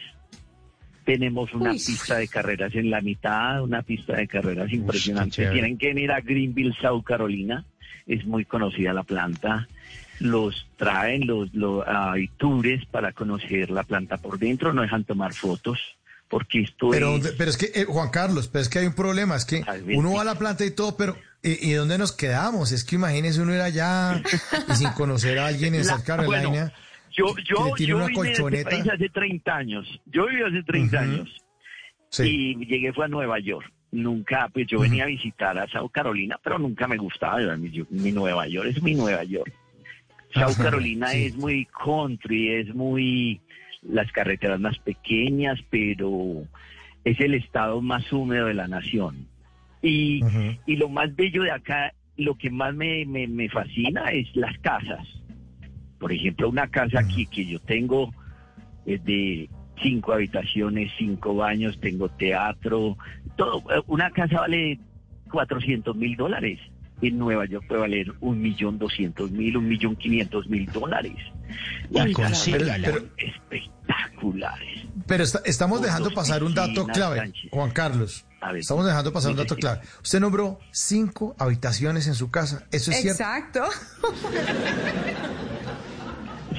Tenemos 1.05 1.52
una 1.52 1.72
Uy. 1.72 1.76
pista 1.78 2.16
de 2.18 2.28
carreras 2.28 2.74
en 2.76 2.89
la 2.89 3.01
mitad, 3.01 3.62
una 3.62 3.82
pista 3.82 4.14
de 4.14 4.28
carreras 4.28 4.72
impresionante. 4.72 5.36
chévere. 5.36 5.52
Tienen 5.55 5.78
que 5.78 5.89
venir 5.89 6.12
a 6.12 6.20
Greenville, 6.20 6.74
South 6.80 7.02
Carolina. 7.02 7.64
Es 8.06 8.24
muy 8.24 8.44
conocida 8.44 8.93
la 8.93 9.02
planta. 9.02 9.66
Los 10.20 10.68
traen, 10.76 11.26
los, 11.26 11.52
los 11.55 11.84
hay 11.86 12.28
tours 12.36 12.86
para 12.86 13.12
conocer 13.12 13.70
la 13.70 13.82
planta 13.82 14.16
por 14.18 14.39
dentro. 14.39 14.72
No 14.72 14.82
dejan 14.82 15.02
tomar 15.02 15.32
fotos 15.32 15.97
porque 16.33 16.63
esto 16.63 16.89
Pero, 16.91 17.17
es... 17.17 17.33
pero 17.37 17.51
es 17.51 17.59
que, 17.59 17.67
eh, 17.75 17.85
Juan 17.85 18.09
Carlos, 18.09 18.49
pero 18.49 18.63
es 18.63 18.69
que 18.71 18.79
hay 18.79 18.87
un 18.87 18.95
problema, 18.95 19.37
es 19.37 19.45
que 19.45 19.63
uno 19.95 20.15
va 20.15 20.23
a 20.23 20.25
la 20.25 20.39
planta 20.39 20.65
y 20.65 20.71
todo, 20.71 20.97
pero 20.97 21.15
¿y, 21.43 21.71
y 21.71 21.73
dónde 21.75 21.99
nos 21.99 22.13
quedamos? 22.13 22.73
Es 22.73 22.85
que 22.85 22.95
imagínese 22.97 23.43
uno 23.43 23.55
ir 23.55 23.61
allá 23.61 24.23
y 24.71 24.75
sin 24.75 24.89
conocer 24.93 25.39
a 25.39 25.49
alguien 25.49 25.75
en 25.75 25.87
La- 25.87 25.93
South 25.97 26.05
Carolina. 26.07 26.49
bueno, 26.49 26.71
yo, 27.13 27.27
yo, 27.45 27.77
yo 27.77 27.97
una 27.99 28.07
vine 28.07 28.31
este 28.33 28.65
país 28.65 28.89
hace 28.91 29.09
30 29.11 29.55
años. 29.55 30.01
Yo 30.07 30.27
viví 30.27 30.43
hace 30.43 30.63
30 30.63 30.99
años. 30.99 31.29
Y 32.19 32.57
llegué 32.65 32.93
fue 32.95 33.05
a 33.05 33.09
Nueva 33.09 33.39
York. 33.39 33.71
Nunca, 33.91 34.49
pues 34.53 34.67
yo 34.69 34.81
venía 34.81 35.05
a 35.05 35.09
visitar 35.09 35.59
a 35.59 35.67
South 35.69 35.91
Carolina, 35.93 36.41
pero 36.43 36.59
nunca 36.59 36.89
me 36.89 36.97
gustaba. 36.97 37.41
yo- 37.71 37.85
mi 37.91 38.11
Nueva 38.13 38.49
York 38.49 38.69
es 38.75 38.83
mi 38.83 38.95
Nueva 38.95 39.23
York. 39.25 39.53
South 40.33 40.57
Carolina 40.57 41.09
sí. 41.09 41.27
es 41.27 41.37
muy 41.37 41.67
country, 41.67 42.55
es 42.55 42.75
muy 42.75 43.39
las 43.83 44.11
carreteras 44.13 44.61
más 44.61 44.79
pequeñas, 44.79 45.59
pero 45.71 46.45
es 47.05 47.21
el 47.21 47.35
estado 47.35 47.81
más 47.83 48.13
húmedo 48.13 48.47
de 48.47 48.55
la 48.55 48.69
nación. 48.69 49.27
Y, 49.83 50.21
y 50.67 50.77
lo 50.77 50.89
más 50.89 51.15
bello 51.17 51.43
de 51.43 51.51
acá, 51.51 51.93
lo 52.17 52.37
que 52.37 52.51
más 52.51 52.75
me, 52.75 53.05
me, 53.05 53.27
me 53.27 53.49
fascina 53.49 54.13
es 54.13 54.35
las 54.37 54.57
casas. 54.59 55.07
Por 55.99 56.13
ejemplo, 56.13 56.49
una 56.49 56.69
casa 56.69 57.01
aquí 57.01 57.27
que 57.27 57.45
yo 57.45 57.59
tengo 57.61 58.13
es 58.87 59.05
de 59.05 59.49
cinco 59.83 60.13
habitaciones, 60.13 60.93
cinco 60.99 61.35
baños, 61.35 61.81
tengo 61.81 62.09
teatro, 62.09 62.97
todo. 63.37 63.59
Eh, 63.71 63.83
Una 63.87 64.11
casa 64.11 64.41
vale 64.41 64.79
400 65.31 65.97
mil 65.97 66.17
dólares. 66.17 66.61
En 67.03 67.19
Nueva 67.19 67.45
York 67.47 67.65
puede 67.69 67.81
valer 67.81 68.12
un 68.20 68.41
millón 68.41 68.79
doscientos 68.79 69.31
mil, 69.33 69.57
un 69.57 69.69
millón 69.69 69.97
quinientos 69.97 70.47
mil 70.49 70.65
dólares. 70.73 71.15
Las 71.91 72.07
Uy, 72.07 72.15
espectaculares. 73.19 74.87
Pero 75.07 75.24
está- 75.24 75.43
estamos 75.45 75.79
Con 75.79 75.87
dejando 75.87 76.11
pasar 76.12 76.45
un 76.45 76.55
dato 76.55 76.87
clave, 76.87 77.16
Sánchez. 77.19 77.51
Juan 77.51 77.70
Carlos. 77.73 78.24
Ver, 78.41 78.57
Estamos 78.57 78.87
dejando 78.87 79.12
pasar 79.12 79.31
un 79.33 79.37
dato 79.37 79.57
clave. 79.57 79.81
Usted 80.03 80.20
nombró 80.20 80.59
cinco 80.70 81.35
habitaciones 81.39 82.07
en 82.09 82.15
su 82.15 82.31
casa. 82.31 82.66
¿Eso 82.73 82.91
es 82.93 83.01
cierto? 83.03 83.23
Exacto. 83.23 83.62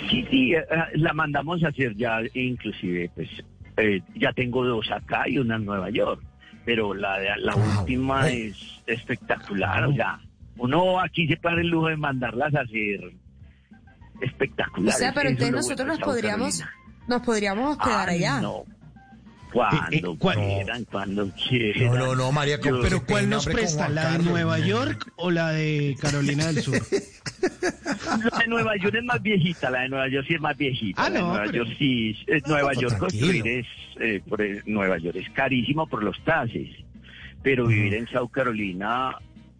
Sí, 0.09 0.25
sí, 0.29 0.53
eh, 0.53 0.59
eh, 0.59 0.97
la 0.97 1.13
mandamos 1.13 1.63
a 1.63 1.69
hacer 1.69 1.95
ya, 1.95 2.19
inclusive, 2.33 3.09
pues 3.15 3.29
eh, 3.77 4.01
ya 4.15 4.31
tengo 4.33 4.63
dos 4.65 4.89
acá 4.91 5.27
y 5.27 5.37
una 5.39 5.55
en 5.55 5.65
Nueva 5.65 5.89
York, 5.89 6.21
pero 6.65 6.93
la, 6.93 7.17
de- 7.19 7.37
la 7.37 7.55
última 7.55 8.29
es 8.29 8.55
espectacular, 8.85 9.85
o 9.85 9.93
sea, 9.93 10.19
uno 10.57 10.99
aquí 10.99 11.27
se 11.27 11.37
para 11.37 11.61
el 11.61 11.67
lujo 11.67 11.87
de 11.87 11.97
mandarlas 11.97 12.53
a 12.55 12.61
hacer 12.61 13.03
O 13.05 14.23
espectaculares. 14.23 14.97
sea, 14.97 15.13
pero 15.13 15.29
entonces 15.29 15.53
nosotros 15.55 15.87
nos 15.87 15.99
podríamos, 15.99 16.59
Carolina. 16.59 17.05
nos 17.07 17.21
podríamos 17.23 17.77
hospedar 17.77 18.09
Ay, 18.09 18.17
allá. 18.19 18.41
no. 18.41 18.63
Cuando 19.51 20.17
quieran, 20.17 20.83
cuando 20.85 21.29
quieran. 21.35 21.85
No, 21.93 21.97
no, 22.07 22.15
no, 22.15 22.31
María, 22.31 22.59
Yo- 22.59 22.81
Pero 22.81 23.05
¿cuál 23.05 23.29
nos 23.29 23.45
presta? 23.45 23.87
¿La 23.87 24.17
de 24.17 24.23
Nueva 24.23 24.57
York 24.57 25.11
o 25.15 25.29
la 25.29 25.51
de 25.51 25.95
Carolina 26.01 26.47
del 26.47 26.63
Sur? 26.63 26.79
La 28.31 28.39
de 28.39 28.47
Nueva 28.47 28.75
York 28.77 28.95
es 28.95 29.03
más 29.03 29.21
viejita, 29.21 29.69
la 29.69 29.81
de 29.81 29.89
Nueva 29.89 30.07
York 30.07 30.25
sí 30.27 30.33
es 30.35 30.41
más 30.41 30.57
viejita. 30.57 31.03
Ah, 31.05 31.09
la 31.09 31.15
de 31.15 31.21
no, 31.21 31.27
Nueva 31.29 31.43
pero- 31.45 31.65
York 31.65 31.75
sí, 31.77 32.17
eh, 32.27 32.41
Nueva 32.47 32.67
pues, 32.69 32.79
York 32.79 32.97
tranquilo. 32.97 33.27
construir 33.31 33.47
es, 33.47 33.67
eh, 33.99 34.21
por 34.27 34.41
el- 34.41 34.63
Nueva 34.65 34.97
York 34.97 35.17
es 35.17 35.29
carísimo 35.31 35.85
por 35.87 36.03
los 36.03 36.19
taxes, 36.23 36.69
pero 37.43 37.67
vivir 37.67 37.93
en 37.93 38.07
South 38.07 38.31
Carolina, 38.31 39.15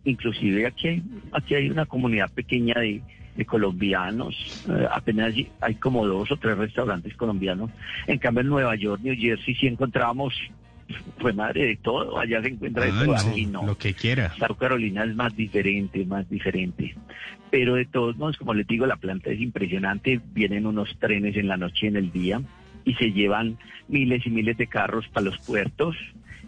inclusive 0.06 0.66
aquí 0.66 0.88
hay, 0.88 1.04
aquí 1.32 1.56
hay 1.56 1.70
una 1.70 1.86
comunidad 1.86 2.32
pequeña 2.32 2.76
de, 2.80 3.02
de 3.36 3.46
colombianos, 3.46 4.36
eh, 4.70 4.88
apenas 4.92 5.34
hay- 5.62 5.76
como 5.76 6.06
dos 6.06 6.32
o 6.32 6.38
tres 6.38 6.58
restaurantes 6.58 7.16
colombianos, 7.16 7.72
en 8.08 8.18
cambio 8.20 8.42
en 8.42 8.48
Nueva 8.50 8.76
York, 8.76 9.02
New 9.04 9.16
Jersey 9.18 9.56
sí 9.56 9.68
encontramos, 9.68 10.34
pues 11.20 11.34
madre 11.36 11.66
de 11.66 11.76
todo, 11.78 12.20
allá 12.20 12.42
se 12.42 12.50
encuentra 12.50 12.84
de 12.86 12.92
Ah, 12.92 13.00
todo, 13.06 13.14
no, 13.14 13.18
aquí 13.20 13.46
no. 13.46 13.66
Lo 13.66 13.78
que 13.78 13.94
quiera. 13.94 14.34
South 14.38 14.58
Carolina 14.60 15.04
es 15.06 15.16
más 15.16 15.36
diferente, 15.36 16.06
más 16.06 16.30
diferente. 16.30 16.94
Pero 17.50 17.76
de 17.76 17.86
todos 17.86 18.18
modos, 18.18 18.38
como 18.38 18.54
les 18.54 18.68
digo, 18.68 18.86
la 18.86 18.98
planta 18.98 19.30
es 19.32 19.40
impresionante. 19.40 20.20
Vienen 20.34 20.66
unos 20.66 20.96
trenes 21.00 21.38
en 21.38 21.48
la 21.48 21.56
noche 21.58 21.86
y 21.86 21.90
en 21.90 21.96
el 21.96 22.12
día 22.12 22.42
y 22.84 22.96
se 22.96 23.12
llevan 23.12 23.58
miles 23.88 24.26
y 24.26 24.30
miles 24.30 24.58
de 24.58 24.68
carros 24.68 25.08
para 25.10 25.26
los 25.28 25.38
puertos 25.40 25.96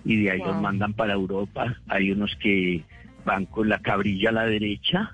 y 0.03 0.17
de 0.23 0.31
ahí 0.31 0.39
los 0.39 0.59
mandan 0.61 0.93
para 0.93 1.13
Europa. 1.13 1.75
Hay 1.87 2.11
unos 2.11 2.35
que 2.35 2.81
van 3.25 3.45
con 3.45 3.67
la 3.69 3.79
cabrilla 3.79 4.29
a 4.29 4.33
la 4.33 4.45
derecha 4.45 5.11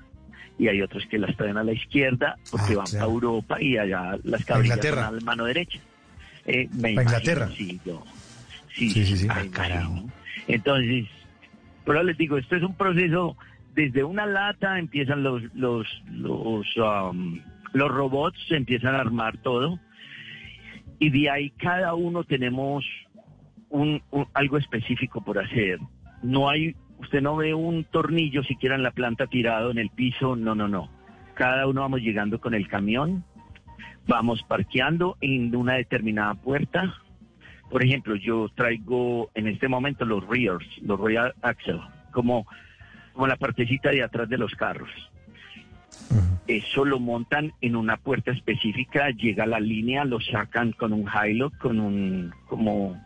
y 0.59 0.67
hay 0.67 0.81
otros 0.81 1.05
que 1.07 1.17
las 1.17 1.35
traen 1.37 1.57
a 1.57 1.63
la 1.63 1.71
izquierda 1.73 2.37
porque 2.49 2.73
Ah, 2.73 2.77
van 2.77 2.89
claro. 2.89 3.05
para 3.05 3.11
Europa 3.13 3.61
y 3.61 3.77
allá 3.77 4.17
las 4.23 4.43
cabrillas 4.45 4.81
van 4.95 5.03
a 5.05 5.11
la 5.11 5.21
mano 5.21 5.45
derecha. 5.45 5.79
Eh, 6.45 6.67
me 6.73 6.93
¿Para 6.93 7.03
imagino, 7.03 7.03
Inglaterra? 7.31 7.49
sí, 7.57 7.81
yo. 7.85 8.03
Sí, 8.77 8.89
Sí, 8.91 9.05
sí, 9.05 9.17
sí. 9.17 9.27
Ah, 9.29 9.43
imagino. 9.43 10.11
Entonces, 10.47 11.05
pero 11.85 12.03
les 12.03 12.17
digo, 12.17 12.37
esto 12.37 12.55
es 12.55 12.63
un 12.63 12.75
proceso, 12.75 13.35
desde 13.73 14.03
una 14.03 14.25
lata 14.25 14.77
empiezan 14.79 15.23
los, 15.23 15.41
los, 15.53 15.87
los, 16.11 16.65
um, 16.77 17.39
los 17.73 17.89
robots, 17.91 18.37
se 18.47 18.55
empiezan 18.55 18.95
a 18.95 18.99
armar 18.99 19.37
todo, 19.37 19.79
y 20.99 21.09
de 21.09 21.29
ahí 21.29 21.49
cada 21.51 21.93
uno 21.95 22.23
tenemos 22.23 22.85
un, 23.69 24.01
un- 24.11 24.27
algo 24.33 24.57
específico 24.57 25.23
por 25.23 25.39
hacer. 25.39 25.79
No 26.23 26.49
hay, 26.49 26.75
usted 27.01 27.21
no 27.21 27.35
ve 27.35 27.53
un 27.53 27.83
tornillo 27.83 28.43
siquiera 28.43 28.75
en 28.75 28.83
la 28.83 28.91
planta 28.91 29.27
tirado 29.27 29.71
en 29.71 29.79
el 29.79 29.89
piso, 29.89 30.35
no, 30.35 30.55
no, 30.55 30.67
no. 30.67 30.89
Cada 31.33 31.67
uno 31.67 31.81
vamos 31.81 32.01
llegando 32.01 32.39
con 32.39 32.53
el 32.53 32.67
camión, 32.67 33.23
vamos 34.07 34.43
parqueando 34.43 35.17
en 35.21 35.55
una 35.55 35.73
determinada 35.73 36.35
puerta. 36.35 36.93
Por 37.69 37.83
ejemplo, 37.83 38.15
yo 38.15 38.49
traigo 38.55 39.31
en 39.33 39.47
este 39.47 39.67
momento 39.67 40.05
los 40.05 40.25
rears, 40.27 40.65
los 40.81 40.99
rear 40.99 41.33
axle, 41.41 41.81
como, 42.11 42.45
como 43.13 43.27
la 43.27 43.37
partecita 43.37 43.89
de 43.89 44.03
atrás 44.03 44.29
de 44.29 44.37
los 44.37 44.53
carros. 44.53 44.89
Eso 46.47 46.85
lo 46.85 46.99
montan 46.99 47.53
en 47.61 47.75
una 47.75 47.97
puerta 47.97 48.31
específica, 48.31 49.09
llega 49.11 49.45
a 49.45 49.47
la 49.47 49.59
línea, 49.59 50.05
lo 50.05 50.19
sacan 50.19 50.73
con 50.73 50.91
un 50.91 51.09
hilo, 51.25 51.51
con 51.59 51.79
un 51.79 52.33
como 52.47 52.99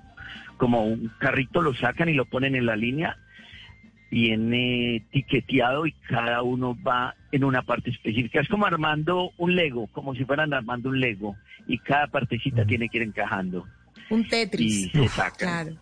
como 0.58 0.86
un 0.86 1.12
carrito, 1.20 1.62
lo 1.62 1.74
sacan 1.74 2.10
y 2.10 2.14
lo 2.14 2.26
ponen 2.26 2.56
en 2.56 2.66
la 2.66 2.76
línea, 2.76 3.18
viene 4.12 5.06
tiqueteado 5.12 5.86
y 5.86 5.92
cada 6.08 6.42
uno 6.42 6.78
va 6.82 7.16
en 7.32 7.44
una 7.44 7.62
parte 7.64 7.90
específica. 7.90 8.40
Es 8.40 8.48
como 8.48 8.66
armando 8.66 9.32
un 9.38 9.56
Lego, 9.56 9.88
como 9.88 10.16
si 10.16 10.26
fueran 10.26 10.54
armando 10.54 10.90
un 10.90 11.00
Lego, 11.00 11.36
y 11.68 11.78
cada 11.80 12.08
partecita 12.08 12.66
tiene 12.66 12.90
que 12.90 12.98
ir 12.98 13.04
encajando. 13.04 13.66
Un 14.10 14.28
Tetris. 14.28 14.88
Y 14.88 14.90
se 14.90 15.08
sacan. 15.08 15.34
Claro. 15.38 15.78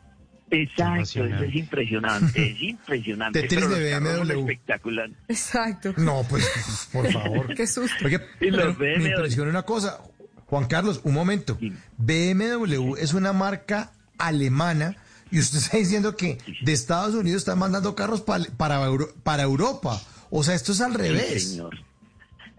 Exacto, 0.52 1.26
eso 1.26 1.44
es 1.44 1.56
impresionante, 1.56 2.52
es 2.52 2.62
impresionante. 2.62 3.42
Tetris 3.42 3.66
pero 3.66 3.76
de 3.76 4.00
BMW. 4.00 4.40
espectacular. 4.40 5.10
Exacto. 5.28 5.94
No, 5.98 6.24
pues, 6.30 6.90
por 6.92 7.12
favor. 7.12 7.54
Qué 7.56 7.66
susto. 7.66 8.06
Oye, 8.06 8.20
Y 8.40 8.52
los 8.52 8.78
me 8.78 8.94
impresiona 9.10 9.50
una 9.50 9.64
cosa. 9.64 10.00
Juan 10.46 10.66
Carlos, 10.68 11.02
un 11.04 11.14
momento. 11.16 11.58
BMW 11.98 12.96
es 13.00 13.14
una 13.14 13.34
marca 13.34 13.92
alemana 14.20 14.96
y 15.34 15.40
usted 15.40 15.58
está 15.58 15.78
diciendo 15.78 16.16
que 16.16 16.38
de 16.62 16.72
Estados 16.74 17.16
Unidos 17.16 17.40
están 17.42 17.58
mandando 17.58 17.96
carros 17.96 18.22
pa- 18.22 18.38
para, 18.56 18.84
Euro- 18.86 19.10
para 19.24 19.42
Europa. 19.44 20.00
O 20.30 20.44
sea, 20.44 20.54
esto 20.54 20.72
es 20.74 20.82
al 20.82 20.92
Sí, 20.92 20.98
revés. 21.00 21.50
señor. 21.52 21.76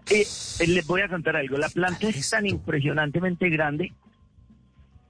Eh, 0.09 0.27
eh, 0.59 0.67
les 0.67 0.85
voy 0.85 1.01
a 1.01 1.07
contar 1.07 1.35
algo. 1.37 1.57
La 1.57 1.69
planta 1.69 2.09
es 2.09 2.29
tan 2.29 2.45
impresionantemente 2.45 3.49
grande 3.49 3.93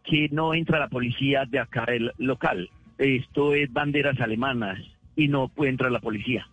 que 0.03 0.29
no 0.31 0.53
entra 0.53 0.77
la 0.79 0.87
policía 0.89 1.45
de 1.45 1.59
acá 1.59 1.85
del 1.87 2.11
local. 2.19 2.69
Esto 2.99 3.55
es 3.55 3.73
banderas 3.73 4.19
alemanas 4.21 4.77
y 5.15 5.27
no 5.27 5.47
puede 5.49 5.71
entrar 5.71 5.91
la 5.91 5.99
policía. 5.99 6.47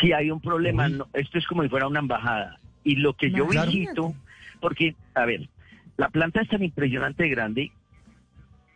Si 0.00 0.12
hay 0.12 0.30
un 0.30 0.40
problema, 0.40 0.88
no- 0.88 1.08
esto 1.14 1.38
es 1.38 1.46
como 1.46 1.62
si 1.62 1.68
fuera 1.70 1.86
una 1.88 2.00
embajada. 2.00 2.58
Y 2.84 2.96
lo 2.96 3.14
que 3.14 3.30
yo 3.30 3.46
visito, 3.46 4.14
porque, 4.60 4.94
a 5.14 5.24
ver, 5.24 5.48
la 5.96 6.10
planta 6.10 6.42
es 6.42 6.48
tan 6.48 6.62
impresionante 6.62 7.26
grande 7.28 7.72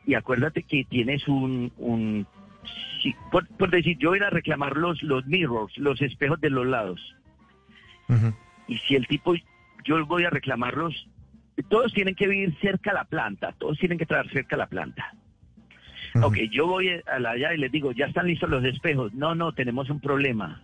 y 0.09 0.15
acuérdate 0.15 0.63
que 0.63 0.87
tienes 0.89 1.29
un, 1.29 1.71
un 1.77 2.27
sí, 3.03 3.15
por, 3.31 3.47
por 3.47 3.71
decir, 3.71 3.99
yo 3.99 4.09
voy 4.09 4.21
a 4.21 4.31
reclamar 4.31 4.75
los, 4.79 5.03
los 5.03 5.27
mirrors, 5.27 5.77
los 5.77 6.01
espejos 6.01 6.41
de 6.41 6.49
los 6.49 6.67
lados. 6.67 7.15
Y 8.67 8.79
si 8.79 8.97
el 8.97 9.07
tipo, 9.07 9.35
yo 9.85 10.07
voy 10.07 10.25
a 10.25 10.31
reclamarlos, 10.31 11.07
todos 11.69 11.93
tienen 11.93 12.15
que 12.15 12.27
vivir 12.27 12.57
cerca 12.59 12.93
a 12.93 12.95
la 12.95 13.05
planta, 13.05 13.53
todos 13.59 13.79
tienen 13.79 13.99
que 13.99 14.05
estar 14.05 14.27
cerca 14.31 14.57
a 14.57 14.61
la 14.61 14.67
planta. 14.67 15.13
Ok, 16.23 16.39
yo 16.51 16.67
voy 16.67 16.89
a 16.89 17.19
la 17.19 17.33
allá 17.33 17.53
y 17.53 17.59
les 17.59 17.71
digo, 17.71 17.93
ya 17.93 18.07
están 18.07 18.29
listos 18.29 18.49
los 18.49 18.65
espejos. 18.65 19.13
No, 19.13 19.35
no, 19.35 19.53
tenemos 19.53 19.91
un 19.91 20.01
problema. 20.01 20.63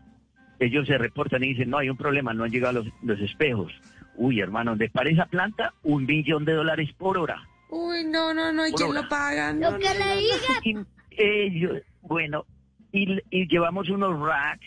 Ellos 0.59 0.87
se 0.87 0.97
reportan 0.97 1.45
y 1.45 1.49
dicen, 1.49 1.69
no, 1.69 1.77
hay 1.77 1.91
un 1.91 1.99
problema, 1.99 2.33
no 2.33 2.45
han 2.45 2.51
llegado 2.51 2.83
los, 2.83 2.93
los 3.03 3.21
espejos. 3.21 3.75
Uy, 4.16 4.41
hermano, 4.41 4.75
de 4.75 4.89
para 4.89 5.11
esa 5.11 5.27
planta, 5.27 5.75
un 5.83 6.07
millón 6.07 6.47
de 6.47 6.55
dólares 6.55 6.91
por 6.97 7.19
hora. 7.19 7.47
Uy, 7.76 8.05
no, 8.05 8.32
no, 8.32 8.52
no, 8.52 8.68
¿y 8.68 8.72
quién 8.72 8.94
lo 8.94 9.09
paga? 9.09 9.52
No, 9.52 9.72
no, 9.72 9.78
no, 9.78 9.78
no. 9.78 10.84
Y 11.16 11.20
ellos, 11.22 11.82
bueno, 12.02 12.46
y, 12.92 13.18
y 13.30 13.48
llevamos 13.48 13.90
unos 13.90 14.16
racks 14.20 14.64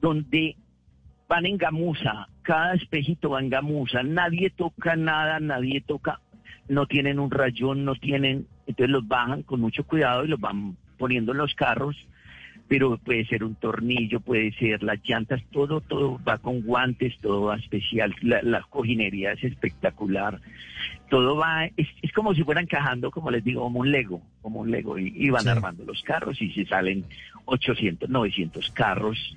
donde 0.00 0.56
van 1.28 1.44
en 1.44 1.58
gamuza, 1.58 2.28
cada 2.40 2.72
espejito 2.72 3.28
va 3.30 3.40
en 3.40 3.50
gamuza, 3.50 4.02
nadie 4.02 4.48
toca 4.48 4.96
nada, 4.96 5.38
nadie 5.38 5.82
toca, 5.82 6.20
no 6.68 6.86
tienen 6.86 7.18
un 7.18 7.30
rayón, 7.30 7.84
no 7.84 7.94
tienen, 7.94 8.46
entonces 8.66 8.90
los 8.90 9.06
bajan 9.06 9.42
con 9.42 9.60
mucho 9.60 9.84
cuidado 9.84 10.24
y 10.24 10.28
los 10.28 10.40
van 10.40 10.78
poniendo 10.96 11.32
en 11.32 11.38
los 11.38 11.54
carros, 11.54 11.94
pero 12.68 12.98
puede 12.98 13.24
ser 13.26 13.44
un 13.44 13.54
tornillo, 13.54 14.20
puede 14.20 14.52
ser 14.54 14.82
las 14.82 14.98
llantas, 15.04 15.40
todo, 15.52 15.80
todo 15.80 16.20
va 16.26 16.38
con 16.38 16.62
guantes, 16.62 17.16
todo 17.20 17.42
va 17.42 17.56
especial, 17.56 18.14
la, 18.22 18.42
la 18.42 18.62
cojinería 18.62 19.32
es 19.32 19.44
espectacular, 19.44 20.40
todo 21.08 21.36
va, 21.36 21.66
es, 21.66 21.86
es 22.02 22.12
como 22.12 22.34
si 22.34 22.42
fueran 22.42 22.64
encajando, 22.64 23.10
como 23.12 23.30
les 23.30 23.44
digo, 23.44 23.62
como 23.62 23.80
un 23.80 23.92
Lego, 23.92 24.20
como 24.42 24.60
un 24.60 24.70
Lego, 24.70 24.98
y, 24.98 25.12
y 25.16 25.30
van 25.30 25.42
Sí. 25.44 25.48
armando 25.50 25.84
los 25.84 26.02
carros 26.02 26.40
y 26.42 26.50
se 26.52 26.66
salen 26.66 27.04
800, 27.44 28.08
900 28.10 28.70
carros 28.72 29.36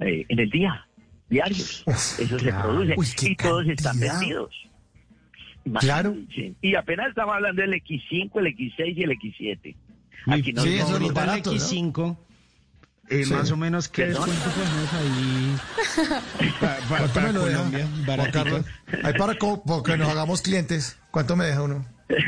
eh, 0.00 0.24
en 0.28 0.38
el 0.38 0.48
día, 0.50 0.86
diarios. 1.28 1.84
Eso 1.86 2.38
se 2.38 2.50
produce 2.52 2.94
Uy, 2.96 3.06
y 3.30 3.36
todos 3.36 3.66
están 3.68 4.00
vendidos. 4.00 4.54
Claro. 5.80 6.14
Y 6.60 6.74
apenas 6.74 7.08
estamos 7.08 7.34
hablando 7.34 7.62
del 7.62 7.72
X5, 7.74 8.30
el 8.38 8.46
X6 8.56 8.96
y 8.96 9.02
el 9.02 9.10
X7. 9.12 9.76
Aquí 10.26 10.52
no 10.52 10.62
Sí, 10.62 10.74
eso 10.76 10.96
es 10.96 11.02
el 11.02 11.12
barato, 11.12 11.52
¿no? 11.52 12.18
X5, 13.08 13.20
eh, 13.20 13.24
Sí. 13.24 13.32
más 13.34 13.50
o 13.50 13.56
menos, 13.56 13.88
¿qué 13.88 14.06
descuento 14.06 14.42
tenemos 14.50 14.94
ahí 14.94 15.56
pa- 16.60 16.66
pa- 16.66 16.86
¿Cuánto 16.88 17.14
para 17.14 17.26
me 17.26 17.32
lo 17.32 17.40
Colombia? 17.42 17.88
Carlos? 18.32 18.64
Ahí 19.02 19.12
para 19.14 19.34
co- 19.36 19.62
porque 19.64 19.96
nos 19.96 20.08
hagamos 20.08 20.42
clientes. 20.42 20.98
¿Cuánto 21.10 21.36
me 21.36 21.44
deja 21.46 21.62
uno? 21.62 21.86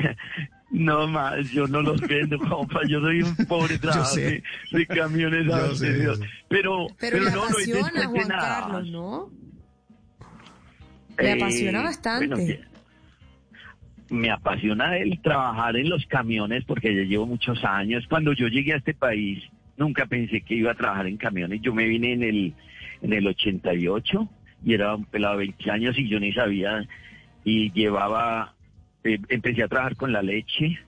No 0.68 1.06
más, 1.06 1.48
yo 1.52 1.66
no 1.68 1.80
los 1.80 2.00
vendo, 2.00 2.36
compa. 2.38 2.80
Yo 2.88 3.00
soy 3.00 3.22
un 3.22 3.36
pobre 3.46 3.78
trabajador 3.78 4.16
de, 4.16 4.42
de 4.72 4.86
camiones. 4.86 5.46
Yo 5.46 5.54
a 5.54 5.74
sé, 5.76 5.94
Dios. 5.94 6.20
Pero, 6.48 6.88
Pero, 6.98 7.18
le 7.20 7.30
no, 7.30 7.36
no 7.36 7.42
hay 7.44 7.48
apasiona, 7.50 7.82
descuento 7.84 8.10
Juan 8.10 8.28
nada. 8.28 8.60
Carlos, 8.60 8.88
¿no? 8.90 9.30
Le 11.18 11.32
apasiona 11.32 11.82
bastante. 11.82 12.26
bueno, 12.26 12.36
que- 12.44 12.60
me 14.10 14.30
apasiona 14.30 14.96
el 14.98 15.20
trabajar 15.22 15.76
en 15.76 15.88
los 15.88 16.04
camiones 16.06 16.64
porque 16.66 16.94
ya 16.94 17.02
llevo 17.02 17.26
muchos 17.26 17.64
años. 17.64 18.04
Cuando 18.08 18.32
yo 18.34 18.48
llegué 18.48 18.74
a 18.74 18.76
este 18.78 18.92
país, 18.92 19.44
nunca 19.76 20.06
pensé 20.06 20.40
que 20.40 20.54
iba 20.54 20.72
a 20.72 20.76
trabajar 20.76 21.06
en 21.06 21.16
camiones. 21.16 21.60
Yo 21.62 21.74
me 21.74 21.86
vine 21.86 22.12
en 22.12 22.22
el, 22.22 22.54
en 23.02 23.12
el 23.12 23.26
88 23.26 24.28
y 24.64 24.74
era 24.74 24.94
un 24.94 25.04
pelado 25.04 25.34
de 25.38 25.46
20 25.46 25.70
años 25.70 25.98
y 25.98 26.08
yo 26.08 26.18
ni 26.20 26.32
sabía. 26.32 26.86
Y 27.44 27.70
llevaba, 27.72 28.54
eh, 29.04 29.18
empecé 29.28 29.62
a 29.62 29.68
trabajar 29.68 29.96
con 29.96 30.12
la 30.12 30.22
leche 30.22 30.78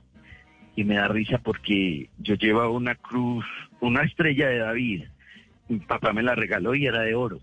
y 0.74 0.84
me 0.84 0.96
da 0.96 1.08
risa 1.08 1.38
porque 1.38 2.10
yo 2.18 2.34
llevaba 2.34 2.70
una 2.70 2.94
cruz, 2.94 3.44
una 3.80 4.02
estrella 4.02 4.48
de 4.48 4.58
David. 4.58 5.04
Mi 5.68 5.78
papá 5.80 6.12
me 6.12 6.22
la 6.22 6.34
regaló 6.34 6.74
y 6.74 6.86
era 6.86 7.02
de 7.02 7.14
oro. 7.14 7.40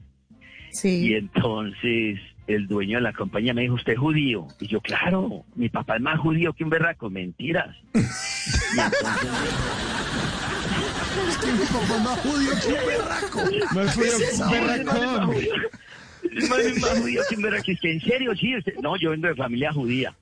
Sí. 0.72 1.07
Y 1.07 1.13
entonces 1.13 2.19
el 2.47 2.67
dueño 2.67 2.97
de 2.97 3.03
la 3.03 3.13
compañía 3.13 3.53
me 3.53 3.61
dijo, 3.61 3.76
¿usted 3.76 3.93
es 3.93 3.99
judío? 3.99 4.47
Y 4.59 4.67
yo, 4.67 4.81
claro, 4.81 5.45
mi 5.55 5.69
papá 5.69 5.95
es 5.95 6.01
más 6.01 6.19
judío 6.19 6.53
que 6.53 6.63
un 6.63 6.69
berraco, 6.69 7.09
mentiras. 7.09 7.76
Y 8.76 8.80
entonces, 8.80 9.31
Es 11.30 11.38
que 11.38 11.52
mi 11.52 11.66
papá 11.66 11.96
es 11.96 12.02
más 12.04 12.20
judío 12.20 12.52
que 12.62 12.68
un 12.68 12.88
berraco. 12.88 13.40
Más 13.76 13.96
¿Qué 13.96 14.02
judío 14.02 14.18
que 14.18 14.44
un 14.44 14.52
berraco. 14.52 15.32
es 15.34 16.80
más, 16.82 17.00
judío 17.00 17.22
que 17.30 17.36
un 17.36 17.42
berraco. 17.42 17.72
Es 17.72 17.80
que, 17.80 17.92
¿En 17.92 18.02
serio? 18.02 18.36
Sí. 18.36 18.58
usted- 18.58 18.76
No, 18.82 18.96
yo 18.98 19.12
vengo 19.12 19.28
de 19.28 19.36
familia 19.36 19.72
judía. 19.74 20.14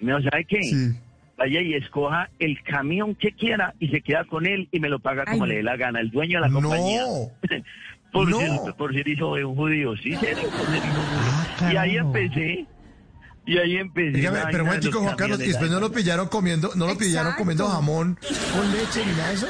Y 0.00 0.04
me 0.04 0.16
dijo, 0.16 0.30
¿sabe 0.30 0.44
qué? 0.44 0.62
Sí. 0.62 0.90
Vaya 1.36 1.60
y 1.62 1.74
escoja 1.74 2.28
el 2.38 2.62
camión 2.62 3.14
que 3.14 3.32
quiera 3.32 3.74
y 3.78 3.88
se 3.88 4.02
queda 4.02 4.24
con 4.24 4.44
él 4.46 4.68
y 4.72 4.80
me 4.80 4.88
lo 4.90 4.98
paga 4.98 5.24
como 5.24 5.44
Ay. 5.44 5.50
le 5.50 5.56
dé 5.56 5.62
la 5.62 5.76
gana, 5.76 6.00
el 6.00 6.10
dueño 6.10 6.40
de 6.40 6.46
la 6.48 6.52
compañía. 6.52 7.02
No. 7.02 7.30
por, 8.12 8.28
No. 8.28 8.38
ser, 8.40 8.74
por 8.76 8.92
ser 8.92 9.08
hijo 9.08 9.34
de 9.36 9.44
un 9.44 9.56
judío, 9.56 9.96
sí, 9.96 10.14
serio, 10.16 10.50
por 10.50 10.66
ser 10.66 10.76
hijo 10.76 10.84
de 10.86 10.90
un 10.90 11.60
Ah. 11.62 11.70
Y 11.72 11.76
ahí 11.76 11.96
empecé. 11.96 12.66
Y 13.50 13.58
ahí 13.58 13.76
empecé. 13.76 14.10
Dígame, 14.12 14.38
pero 14.50 14.62
un 14.62 14.68
momentico, 14.68 15.00
Juan 15.00 15.16
Carlos, 15.16 15.40
y 15.42 15.48
después 15.48 15.70
no 15.70 15.80
lo 15.80 15.90
pillaron 15.90 16.28
comiendo, 16.28 16.70
no 16.76 16.86
lo 16.86 16.96
pillaron 16.96 17.34
comiendo 17.34 17.66
jamón 17.68 18.16
con 18.54 18.72
leche 18.72 19.04
ni 19.04 19.12
nada 19.12 19.28
de 19.28 19.34
eso. 19.34 19.46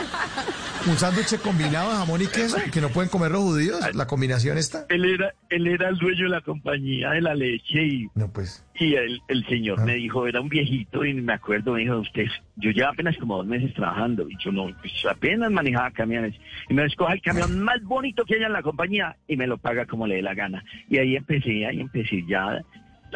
Un 0.87 0.97
sándwich 0.97 1.39
combinado 1.41 1.91
de 1.91 1.97
jamón 1.99 2.23
y 2.23 2.27
queso, 2.27 2.57
que 2.73 2.81
no 2.81 2.89
pueden 2.89 3.11
comer 3.11 3.31
los 3.33 3.43
judíos, 3.43 3.79
la 3.95 4.07
combinación 4.07 4.57
esta. 4.57 4.87
Él 4.89 5.05
era, 5.05 5.35
él 5.51 5.67
era 5.67 5.91
el 5.91 5.99
dueño 5.99 6.25
de 6.25 6.31
la 6.31 6.41
compañía 6.41 7.11
de 7.11 7.21
la 7.21 7.35
leche 7.35 7.85
y, 7.87 8.09
No, 8.15 8.33
pues. 8.33 8.65
y 8.79 8.95
el, 8.95 9.21
el 9.29 9.45
señor 9.47 9.79
Ah. 9.81 9.85
me 9.85 9.97
dijo, 9.97 10.27
era 10.27 10.41
un 10.41 10.49
viejito 10.49 11.05
y 11.05 11.13
me 11.13 11.35
acuerdo, 11.35 11.75
me 11.75 11.81
dijo, 11.81 11.99
usted, 11.99 12.25
yo 12.57 12.71
llevo 12.71 12.89
apenas 12.89 13.15
como 13.19 13.37
dos 13.37 13.47
meses 13.47 13.75
trabajando 13.75 14.27
y 14.31 14.35
yo 14.43 14.51
no, 14.53 14.69
pues 14.81 14.93
apenas 15.11 15.51
manejaba 15.51 15.91
camiones 15.91 16.35
y 16.71 16.73
me 16.73 16.87
escoja 16.87 17.13
el 17.13 17.21
camión 17.21 17.61
más 17.63 17.83
bonito 17.83 18.25
que 18.25 18.37
haya 18.37 18.47
en 18.47 18.55
la 18.55 18.63
compañía 18.63 19.15
y 19.29 19.37
me 19.37 19.47
lo 19.47 19.59
paga 19.59 19.85
como 19.85 20.07
le 20.07 20.15
dé 20.17 20.23
la 20.23 20.33
gana. 20.35 20.65
Y 20.89 20.97
ahí 20.97 21.17
empecé, 21.17 21.67
ahí 21.67 21.81
empecé 21.81 22.25
ya 22.27 22.63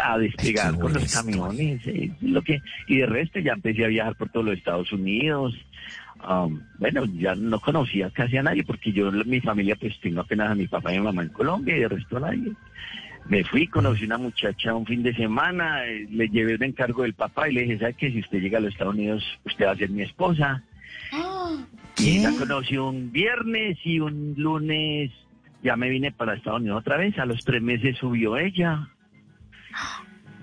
a 0.03 0.19
despegar 0.19 0.75
Ay, 0.75 0.81
con 0.81 0.93
los 0.93 1.13
camiones 1.13 1.87
eh, 1.87 2.11
lo 2.21 2.43
que 2.43 2.61
y 2.89 2.99
de 2.99 3.07
resto 3.07 3.39
ya 3.39 3.53
empecé 3.53 3.85
a 3.85 3.89
viajar 3.89 4.17
por 4.17 4.29
todos 4.31 4.47
los 4.47 4.59
Estados 4.59 4.93
Unidos. 4.93 5.55
Um, 6.29 6.63
bueno, 6.79 7.05
ya 7.05 7.35
no 7.35 7.61
conocía 7.61 8.09
casi 8.11 8.39
a 8.39 8.43
nadie 8.43 8.65
porque 8.65 8.93
yo, 8.93 9.13
mi 9.13 9.41
familia, 9.41 9.77
pues 9.77 9.99
tengo 10.01 10.21
apenas 10.21 10.51
a 10.51 10.55
mi 10.55 10.67
papá 10.67 10.93
y 10.93 10.99
mi 10.99 11.05
mamá 11.05 11.23
en 11.23 11.29
Colombia 11.29 11.77
y 11.77 11.81
de 11.81 11.89
resto 11.89 12.17
a 12.17 12.21
nadie. 12.21 12.53
Me 13.29 13.45
fui, 13.45 13.67
conocí 13.67 14.05
una 14.05 14.19
muchacha 14.19 14.75
un 14.75 14.87
fin 14.87 15.03
de 15.03 15.15
semana, 15.15 15.85
eh, 15.87 16.07
le 16.11 16.29
llevé 16.29 16.55
un 16.55 16.63
encargo 16.63 17.03
del 17.03 17.15
papá 17.15 17.49
y 17.49 17.55
le 17.55 17.63
dije, 17.63 17.79
¿sabe 17.79 17.95
qué? 17.95 18.11
Si 18.11 18.21
usted 18.21 18.41
llega 18.41 18.59
a 18.59 18.61
los 18.61 18.73
Estados 18.73 18.95
Unidos, 18.95 19.25
usted 19.45 19.67
va 19.67 19.73
a 19.73 19.77
ser 19.77 19.91
mi 19.91 20.03
esposa. 20.03 20.63
Y 21.99 22.19
la 22.21 22.33
conocí 22.33 22.77
un 22.77 23.13
viernes 23.13 23.79
y 23.85 24.01
un 24.01 24.35
lunes 24.37 25.11
ya 25.63 25.77
me 25.77 25.89
vine 25.89 26.13
para 26.13 26.35
Estados 26.35 26.61
Unidos 26.61 26.81
otra 26.81 26.99
vez. 26.99 27.19
A 27.19 27.25
los 27.25 27.43
tres 27.45 27.63
meses 27.63 27.97
subió 27.97 28.37
ella. 28.37 28.89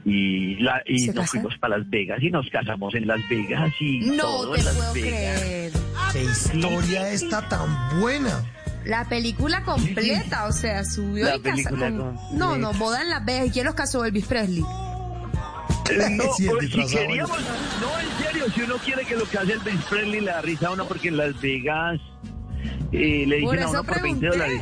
Y, 0.03 0.55
la, 0.55 0.81
y 0.87 0.97
¿Se 0.99 1.13
nos 1.13 1.29
fuimos 1.29 1.55
para 1.59 1.77
Las 1.77 1.87
Vegas 1.89 2.17
y 2.23 2.31
nos 2.31 2.49
casamos 2.49 2.95
en 2.95 3.05
Las 3.05 3.19
Vegas 3.29 3.71
y 3.79 3.99
No 3.99 4.23
todo 4.23 4.53
te 4.53 4.59
en 4.59 4.65
Las 4.65 4.75
puedo 4.75 4.93
Vegas. 4.93 5.39
creer. 5.41 5.71
Qué 6.11 6.23
historia 6.23 7.09
esta 7.11 7.47
tan 7.47 7.99
buena. 7.99 8.43
La 8.83 9.07
película 9.07 9.61
completa, 9.63 10.47
o 10.47 10.51
sea, 10.51 10.83
subió 10.83 11.25
La 11.25 11.35
y 11.35 11.39
casa 11.41 11.69
con... 11.69 12.15
No, 12.33 12.57
no, 12.57 12.73
boda 12.73 13.03
en 13.03 13.09
Las 13.11 13.23
Vegas. 13.23 13.47
¿Y 13.47 13.51
quién 13.51 13.65
los 13.65 13.75
casó? 13.75 14.03
Elvis 14.03 14.25
Presley. 14.25 14.61
No, 14.63 16.23
Sí, 16.37 16.47
el 16.47 16.71
si 16.71 16.95
queríamos, 16.95 17.37
no, 17.39 17.99
en 17.99 18.25
serio, 18.25 18.45
si 18.55 18.61
uno 18.61 18.75
quiere 18.83 19.05
que 19.05 19.15
lo 19.15 19.25
que 19.25 19.37
hace 19.37 19.53
el 19.53 19.59
Vince 19.59 19.83
Presley 19.89 20.21
le 20.21 20.31
da 20.31 20.41
risa 20.41 20.67
a 20.67 20.71
uno 20.71 20.87
porque 20.87 21.09
en 21.09 21.17
Las 21.17 21.39
Vegas 21.41 21.99
eh, 22.91 23.25
le 23.27 23.35
dicen 23.37 23.59
a 23.63 23.69
uno 23.69 23.83
por 23.83 24.01
20 24.01 24.19
pregunté. 24.19 24.27
dólares. 24.27 24.61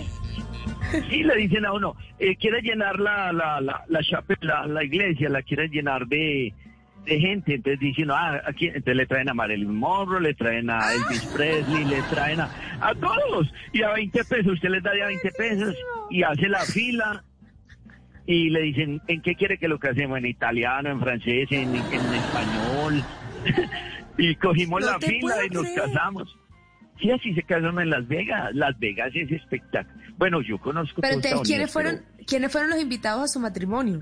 Sí, 1.10 1.24
le 1.24 1.36
dicen 1.36 1.66
a 1.66 1.74
uno, 1.74 1.96
eh, 2.20 2.36
quiere 2.36 2.62
llenar 2.62 3.00
la, 3.00 3.32
la, 3.34 3.62
la, 3.62 3.84
la, 3.88 4.00
chape- 4.02 4.38
la, 4.42 4.84
iglesia, 4.84 5.30
la 5.30 5.42
quiere 5.44 5.68
llenar 5.70 6.08
de, 6.08 6.54
de 7.06 7.20
gente, 7.20 7.56
entonces 7.56 7.80
dicen, 7.80 8.10
ah, 8.12 8.42
aquí, 8.46 8.68
entonces 8.68 8.96
le 8.96 9.06
traen 9.06 9.30
a 9.30 9.34
Marilyn 9.34 9.74
Monroe, 9.74 10.22
le 10.22 10.34
traen 10.34 10.70
a 10.70 10.80
Elvis 10.94 11.26
Presley, 11.36 11.86
le 11.86 12.02
traen 12.10 12.40
a, 12.42 12.50
a 12.82 12.94
todos, 12.96 13.52
y 13.74 13.82
a 13.84 13.92
20 13.94 14.24
pesos, 14.26 14.54
usted 14.54 14.70
les 14.70 14.84
da 14.84 14.92
ya 14.98 15.08
20 15.08 15.32
pesos, 15.32 15.76
y 16.10 16.24
hace 16.24 16.48
la 16.50 16.60
fila, 16.60 17.24
y 18.26 18.50
le 18.50 18.62
dicen, 18.62 19.02
¿en 19.08 19.22
qué 19.22 19.36
quiere 19.36 19.58
que 19.58 19.68
lo 19.68 19.80
casemos? 19.80 20.18
¿En 20.20 20.26
italiano, 20.28 20.90
en 20.90 21.00
francés, 21.00 21.48
en, 21.52 21.76
en 21.76 22.14
español? 22.14 23.04
y 24.18 24.36
cogimos 24.36 24.82
No 24.82 24.88
la 24.88 25.00
fila 25.00 25.36
y 25.46 25.50
nos 25.50 25.64
creer. 25.64 25.82
casamos. 25.82 26.38
Sí, 27.00 27.12
así 27.12 27.34
se 27.34 27.44
casaron 27.44 27.80
en 27.80 27.90
Las 27.90 28.08
Vegas. 28.08 28.54
Las 28.54 28.78
Vegas 28.80 29.12
es 29.14 29.32
espectacular. 29.32 29.86
Bueno, 30.18 30.42
yo 30.42 30.60
conozco 30.60 31.02
Pero 31.02 31.14
entonces, 31.14 31.42
¿quiénes 31.46 31.72
fueron, 31.72 32.02
¿quiénes 32.28 32.52
fueron 32.52 32.70
los 32.72 32.82
invitados 32.82 33.24
a 33.24 33.28
su 33.28 33.40
matrimonio? 33.40 34.02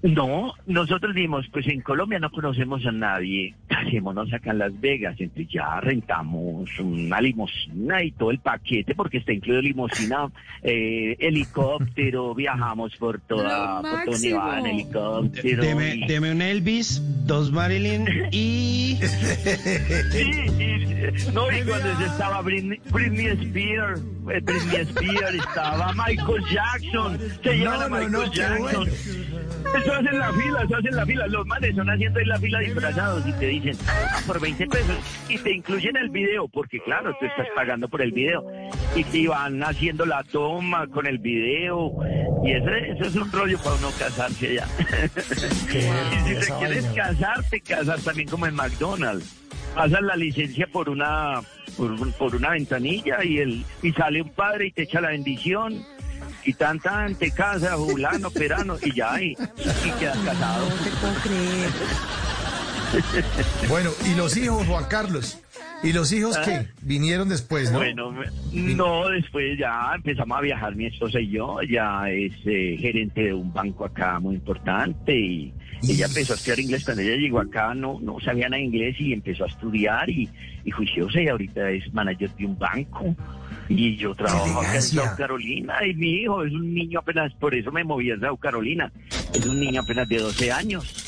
No, 0.00 0.52
nosotros 0.66 1.12
dijimos, 1.12 1.46
pues 1.52 1.66
en 1.66 1.80
Colombia 1.80 2.20
no 2.20 2.30
conocemos 2.30 2.86
a 2.86 2.92
nadie, 2.92 3.54
hacémonos 3.68 4.32
acá 4.32 4.52
en 4.52 4.58
Las 4.58 4.80
Vegas, 4.80 5.16
entonces 5.18 5.48
ya 5.52 5.80
rentamos 5.80 6.70
una 6.78 7.20
limusina 7.20 8.04
y 8.04 8.12
todo 8.12 8.30
el 8.30 8.38
paquete, 8.38 8.94
porque 8.94 9.18
está 9.18 9.32
incluido 9.32 9.60
limusina, 9.60 10.28
eh, 10.62 11.16
helicóptero, 11.18 12.32
viajamos 12.34 12.94
por 12.96 13.18
toda, 13.22 13.82
por 13.82 14.04
todo. 14.04 14.18
Nevada 14.20 14.60
en 14.60 14.66
helicóptero. 14.66 15.62
Deme, 15.62 15.96
y- 15.96 16.06
deme 16.06 16.30
un 16.30 16.42
Elvis, 16.42 17.02
dos 17.26 17.50
Marilyn 17.50 18.06
y... 18.30 18.98
Sí, 20.12 20.30
y, 20.30 21.32
no, 21.32 21.50
y 21.50 21.62
cuando 21.64 21.96
se 21.98 22.04
estaba 22.06 22.40
Britney, 22.42 22.80
Britney 22.90 23.26
Spears, 23.26 24.00
eh, 24.30 24.40
Britney 24.42 24.80
Spears, 24.82 25.34
estaba 25.34 25.92
Michael 25.94 26.44
Jackson, 26.52 27.18
se 27.42 27.56
llevan 27.56 27.82
a 27.82 27.88
No, 27.88 27.88
no, 27.88 27.96
Michael 27.96 28.12
no, 28.12 28.32
Jackson. 28.32 28.88
Eso 29.88 29.96
hacen 29.96 30.18
la 30.18 30.32
fila, 30.34 30.62
eso 30.64 30.76
hacen 30.76 30.96
la 30.96 31.06
fila. 31.06 31.26
Los 31.28 31.46
manes 31.46 31.74
son 31.74 31.88
haciendo 31.88 32.18
ahí 32.18 32.26
la 32.26 32.38
fila 32.38 32.58
disfrazados 32.58 33.26
y 33.26 33.32
te 33.32 33.46
dicen, 33.46 33.74
"Ah, 33.88 34.20
por 34.26 34.38
20 34.38 34.66
pesos. 34.66 34.96
Y 35.30 35.38
te 35.38 35.50
incluyen 35.50 35.96
el 35.96 36.10
video, 36.10 36.46
porque 36.46 36.78
claro, 36.80 37.16
tú 37.18 37.24
estás 37.24 37.46
pagando 37.56 37.88
por 37.88 38.02
el 38.02 38.12
video. 38.12 38.44
Y 38.94 39.04
te 39.04 39.26
van 39.26 39.62
haciendo 39.62 40.04
la 40.04 40.22
toma 40.24 40.88
con 40.88 41.06
el 41.06 41.16
video. 41.16 41.92
Y 42.44 42.52
eso, 42.52 42.68
eso 42.68 43.04
es 43.04 43.16
un 43.16 43.32
rollo 43.32 43.56
para 43.64 43.76
uno 43.76 43.88
casarse 43.98 44.56
ya. 44.56 44.68
y 45.08 46.34
si 46.34 46.46
te 46.46 46.58
quieres 46.58 46.84
casar, 46.88 47.42
te 47.48 47.60
casas 47.62 48.04
también 48.04 48.28
como 48.28 48.46
en 48.46 48.56
McDonald's. 48.56 49.40
Pasas 49.74 50.02
la 50.02 50.16
licencia 50.16 50.66
por 50.66 50.90
una 50.90 51.40
por, 51.78 52.12
por 52.12 52.34
una 52.36 52.50
ventanilla 52.50 53.24
y 53.24 53.38
el 53.38 53.64
y 53.82 53.92
sale 53.92 54.20
un 54.20 54.28
padre 54.30 54.66
y 54.66 54.72
te 54.72 54.82
echa 54.82 55.00
la 55.00 55.08
bendición 55.08 55.82
y 56.48 56.54
tan 56.54 56.80
tan 56.80 57.14
te 57.14 57.30
casa 57.30 57.76
fulano 57.76 58.30
perano 58.30 58.78
y 58.80 58.94
ya 58.94 59.20
y, 59.20 59.32
y 59.32 59.90
quedas 59.98 60.16
casado 60.24 60.66
No 60.66 60.76
te 60.76 60.90
puedo 60.92 61.14
creer. 61.22 61.70
Bueno, 63.68 63.90
y 64.06 64.14
los 64.14 64.34
hijos, 64.38 64.66
Juan 64.66 64.86
Carlos. 64.86 65.36
¿Y 65.82 65.92
los 65.92 66.12
hijos 66.12 66.36
Ah. 66.36 66.42
qué? 66.44 66.66
Vinieron 66.82 67.28
después, 67.28 67.70
¿no? 67.70 67.78
bueno 67.78 68.12
no 68.52 69.08
después 69.08 69.56
ya 69.58 69.92
empezamos 69.94 70.38
a 70.38 70.40
viajar 70.40 70.74
mi 70.74 70.86
esposa 70.86 71.20
y 71.20 71.30
yo 71.30 71.60
ella 71.60 72.10
es 72.10 72.32
eh, 72.46 72.76
gerente 72.80 73.22
de 73.24 73.34
un 73.34 73.52
banco 73.52 73.84
acá 73.84 74.18
muy 74.18 74.34
importante 74.34 75.14
y 75.16 75.52
ella 75.82 76.06
empezó 76.06 76.32
a 76.32 76.36
estudiar 76.36 76.58
inglés 76.60 76.84
cuando 76.84 77.02
ella 77.02 77.16
llegó 77.16 77.38
acá 77.40 77.74
no 77.74 78.00
no 78.00 78.18
sabía 78.20 78.48
nada 78.48 78.58
de 78.58 78.64
inglés 78.66 78.96
y 78.98 79.12
empezó 79.12 79.44
a 79.44 79.46
estudiar 79.48 80.10
y, 80.10 80.28
y 80.64 80.70
juiciosa 80.70 81.20
y 81.20 81.28
ahorita 81.28 81.70
es 81.70 81.92
manager 81.94 82.30
de 82.34 82.46
un 82.46 82.58
banco 82.58 83.14
y 83.68 83.96
yo 83.96 84.14
trabajo 84.14 84.60
acá 84.60 84.74
en. 84.76 84.82
South 84.82 85.16
Carolina 85.16 85.74
y 85.86 85.94
mi 85.94 86.10
hijo 86.22 86.42
es 86.42 86.52
un 86.52 86.74
niño 86.74 86.98
apenas, 87.00 87.32
por 87.34 87.54
eso 87.54 87.70
me 87.70 87.84
moví 87.84 88.10
a 88.10 88.18
South 88.18 88.38
Carolina, 88.40 88.90
es 89.32 89.46
un 89.46 89.60
niño 89.60 89.82
apenas 89.82 90.08
de 90.08 90.18
12 90.18 90.50
años. 90.50 91.04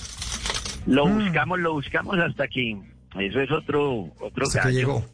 Lo 0.86 1.06
Mm. 1.06 1.24
buscamos, 1.24 1.58
lo 1.58 1.72
buscamos 1.74 2.18
hasta 2.18 2.46
que 2.48 2.76
eso 3.18 3.40
es 3.40 3.50
otro 3.50 4.08
otro 4.20 4.46
Hasta 4.46 4.62
que 4.62 4.72
llegó. 4.72 5.04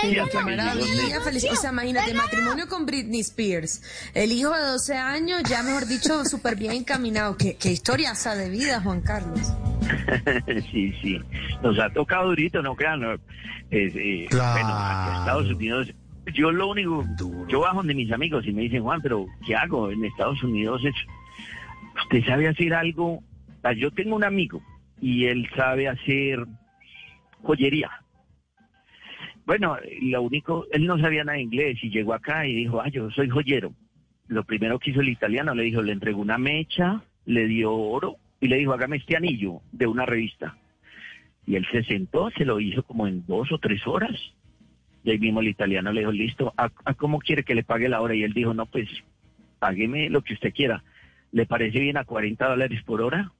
Sí, 0.00 0.18
hasta 0.18 0.44
que 0.44 0.56
llegó. 0.56 1.52
O 1.52 1.56
sea, 1.56 1.70
imagínate, 1.70 2.12
matrimonio 2.12 2.66
con 2.68 2.86
Britney 2.86 3.20
Spears. 3.20 4.10
El 4.14 4.32
hijo 4.32 4.50
de 4.50 4.62
12 4.62 4.94
años, 4.94 5.42
ya 5.48 5.62
mejor 5.62 5.86
dicho, 5.86 6.24
súper 6.30 6.56
bien 6.56 6.72
encaminado. 6.72 7.36
¿Qué, 7.36 7.56
qué 7.56 7.70
historiaza 7.70 8.34
de 8.34 8.50
vida, 8.50 8.80
Juan 8.80 9.00
Carlos. 9.00 9.52
sí, 10.72 10.92
sí. 11.00 11.20
Nos 11.62 11.78
ha 11.78 11.88
tocado 11.90 12.28
durito, 12.30 12.60
no 12.62 12.74
crean. 12.74 13.00
no. 13.00 13.12
Es, 13.70 13.92
eh, 13.94 14.26
Claro. 14.28 14.60
Bueno, 14.60 14.74
aquí 14.76 15.10
en 15.10 15.16
Estados 15.18 15.50
Unidos, 15.50 15.94
yo 16.34 16.50
lo 16.50 16.68
único, 16.68 17.04
yo 17.48 17.60
bajo 17.60 17.82
de 17.84 17.94
mis 17.94 18.10
amigos 18.10 18.44
y 18.44 18.52
me 18.52 18.62
dicen, 18.62 18.82
Juan, 18.82 19.00
pero 19.02 19.26
¿qué 19.46 19.54
hago? 19.54 19.90
En 19.92 20.04
Estados 20.04 20.42
Unidos 20.42 20.82
es, 20.84 20.94
usted 22.02 22.24
sabe 22.26 22.48
hacer 22.48 22.74
algo. 22.74 23.22
Ah, 23.62 23.72
Yo 23.72 23.90
tengo 23.90 24.14
un 24.16 24.22
amigo 24.24 24.62
y 25.00 25.26
él 25.26 25.48
sabe 25.56 25.88
hacer 25.88 26.44
joyería. 27.42 27.90
Bueno, 29.44 29.78
lo 30.02 30.22
único, 30.22 30.66
él 30.72 30.86
no 30.86 30.98
sabía 30.98 31.22
nada 31.22 31.36
de 31.36 31.44
inglés 31.44 31.78
y 31.82 31.90
llegó 31.90 32.14
acá 32.14 32.46
y 32.46 32.54
dijo, 32.54 32.80
ah, 32.80 32.88
yo 32.88 33.10
soy 33.10 33.28
joyero. 33.28 33.72
Lo 34.26 34.42
primero 34.42 34.78
que 34.80 34.90
hizo 34.90 35.00
el 35.00 35.08
italiano, 35.08 35.54
le 35.54 35.62
dijo, 35.62 35.82
le 35.82 35.92
entregó 35.92 36.20
una 36.20 36.36
mecha, 36.36 37.02
le 37.26 37.46
dio 37.46 37.72
oro 37.72 38.16
y 38.40 38.48
le 38.48 38.56
dijo, 38.56 38.72
hágame 38.72 38.96
este 38.96 39.16
anillo 39.16 39.60
de 39.70 39.86
una 39.86 40.04
revista. 40.04 40.56
Y 41.46 41.54
él 41.54 41.64
se 41.70 41.84
sentó, 41.84 42.30
se 42.30 42.44
lo 42.44 42.58
hizo 42.58 42.82
como 42.82 43.06
en 43.06 43.24
dos 43.24 43.52
o 43.52 43.58
tres 43.58 43.86
horas. 43.86 44.16
Y 45.04 45.10
ahí 45.12 45.18
mismo 45.18 45.40
el 45.40 45.48
italiano 45.48 45.92
le 45.92 46.00
dijo, 46.00 46.10
listo, 46.10 46.52
¿a, 46.56 46.72
a 46.84 46.94
cómo 46.94 47.20
quiere 47.20 47.44
que 47.44 47.54
le 47.54 47.62
pague 47.62 47.88
la 47.88 48.00
hora? 48.00 48.16
Y 48.16 48.24
él 48.24 48.32
dijo, 48.32 48.52
no, 48.52 48.66
pues, 48.66 48.88
págueme 49.60 50.10
lo 50.10 50.22
que 50.22 50.34
usted 50.34 50.52
quiera. 50.52 50.82
¿Le 51.30 51.46
parece 51.46 51.78
bien 51.78 51.96
a 51.96 52.04
40 52.04 52.48
dólares 52.48 52.82
por 52.84 53.00
hora? 53.00 53.30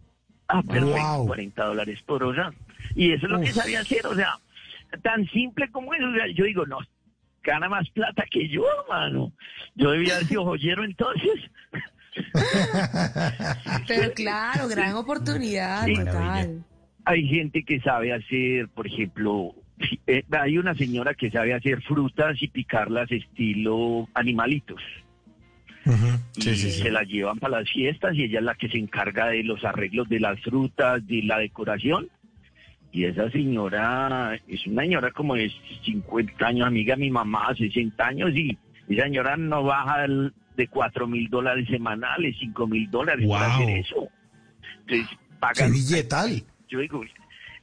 Ah, 0.49 0.62
perfecto, 0.62 1.16
Wow. 1.18 1.26
40 1.26 1.65
dólares 1.65 2.02
por 2.07 2.23
hora. 2.23 2.52
Y 2.94 3.12
eso 3.12 3.26
es 3.26 3.33
lo 3.33 3.41
que 3.41 3.52
sabía 3.52 3.81
hacer, 3.81 4.07
o 4.07 4.15
sea, 4.15 4.39
tan 5.02 5.26
simple 5.28 5.68
como 5.70 5.92
eso. 5.94 6.07
O 6.07 6.15
sea, 6.15 6.26
yo 6.28 6.44
digo, 6.44 6.65
no, 6.66 6.78
gana 7.42 7.68
más 7.68 7.89
plata 7.91 8.25
que 8.31 8.49
yo, 8.49 8.65
mano. 8.89 9.33
Yo 9.75 9.91
debía 9.91 10.15
haber 10.16 10.28
sido 10.28 10.44
joyero 10.44 10.84
entonces. 10.84 11.41
Pero 13.86 14.12
claro, 14.15 14.68
gran 14.68 14.94
oportunidad, 14.94 15.84
Sí. 15.84 15.94
total. 15.94 16.65
Hay 17.05 17.26
gente 17.28 17.62
que 17.62 17.81
sabe 17.81 18.12
hacer, 18.12 18.68
por 18.68 18.86
ejemplo, 18.86 19.55
eh, 20.07 20.25
hay 20.33 20.58
una 20.58 20.75
señora 20.75 21.15
que 21.15 21.31
sabe 21.31 21.55
hacer 21.55 21.81
frutas 21.83 22.41
y 22.42 22.49
picarlas 22.49 23.10
estilo 23.12 24.08
animalitos. 24.15 24.81
Y 26.36 26.42
se 26.42 26.90
las 26.90 27.06
llevan 27.06 27.39
para 27.39 27.60
las 27.60 27.70
fiestas 27.70 28.15
y 28.15 28.24
ella 28.24 28.39
es 28.40 28.44
la 28.44 28.55
que 28.55 28.68
se 28.68 28.78
encarga 28.78 29.28
de 29.28 29.42
los 29.44 29.65
arreglos 29.65 30.08
de 30.08 30.20
las 30.20 30.40
frutas, 30.40 31.06
de 31.06 31.23
la 31.23 31.39
decoración. 31.39 32.08
Y 32.92 33.05
esa 33.05 33.31
señora 33.31 34.39
es 34.48 34.66
una 34.66 34.82
señora 34.82 35.10
como 35.10 35.34
de 35.34 35.50
50 35.84 36.47
años, 36.47 36.66
amiga 36.66 36.94
de 36.97 37.00
mi 37.02 37.10
mamá, 37.10 37.55
60 37.55 38.06
años, 38.06 38.31
y 38.34 38.56
esa 38.89 39.05
señora 39.05 39.36
no 39.36 39.62
baja 39.65 40.06
de 40.56 40.68
4 40.68 41.06
mil 41.06 41.28
dólares 41.28 41.66
semanales, 41.68 42.36
5 42.40 42.66
mil 42.66 42.90
dólares 42.90 43.26
para 43.28 43.48
Wow. 43.48 43.55
hacer 43.62 43.76
eso. 43.78 44.08
Entonces, 44.81 45.08
¡Qué 45.10 45.16
pagan. 45.39 45.73
billetal! 45.73 46.42
Yo 46.68 46.78
digo, 46.81 47.05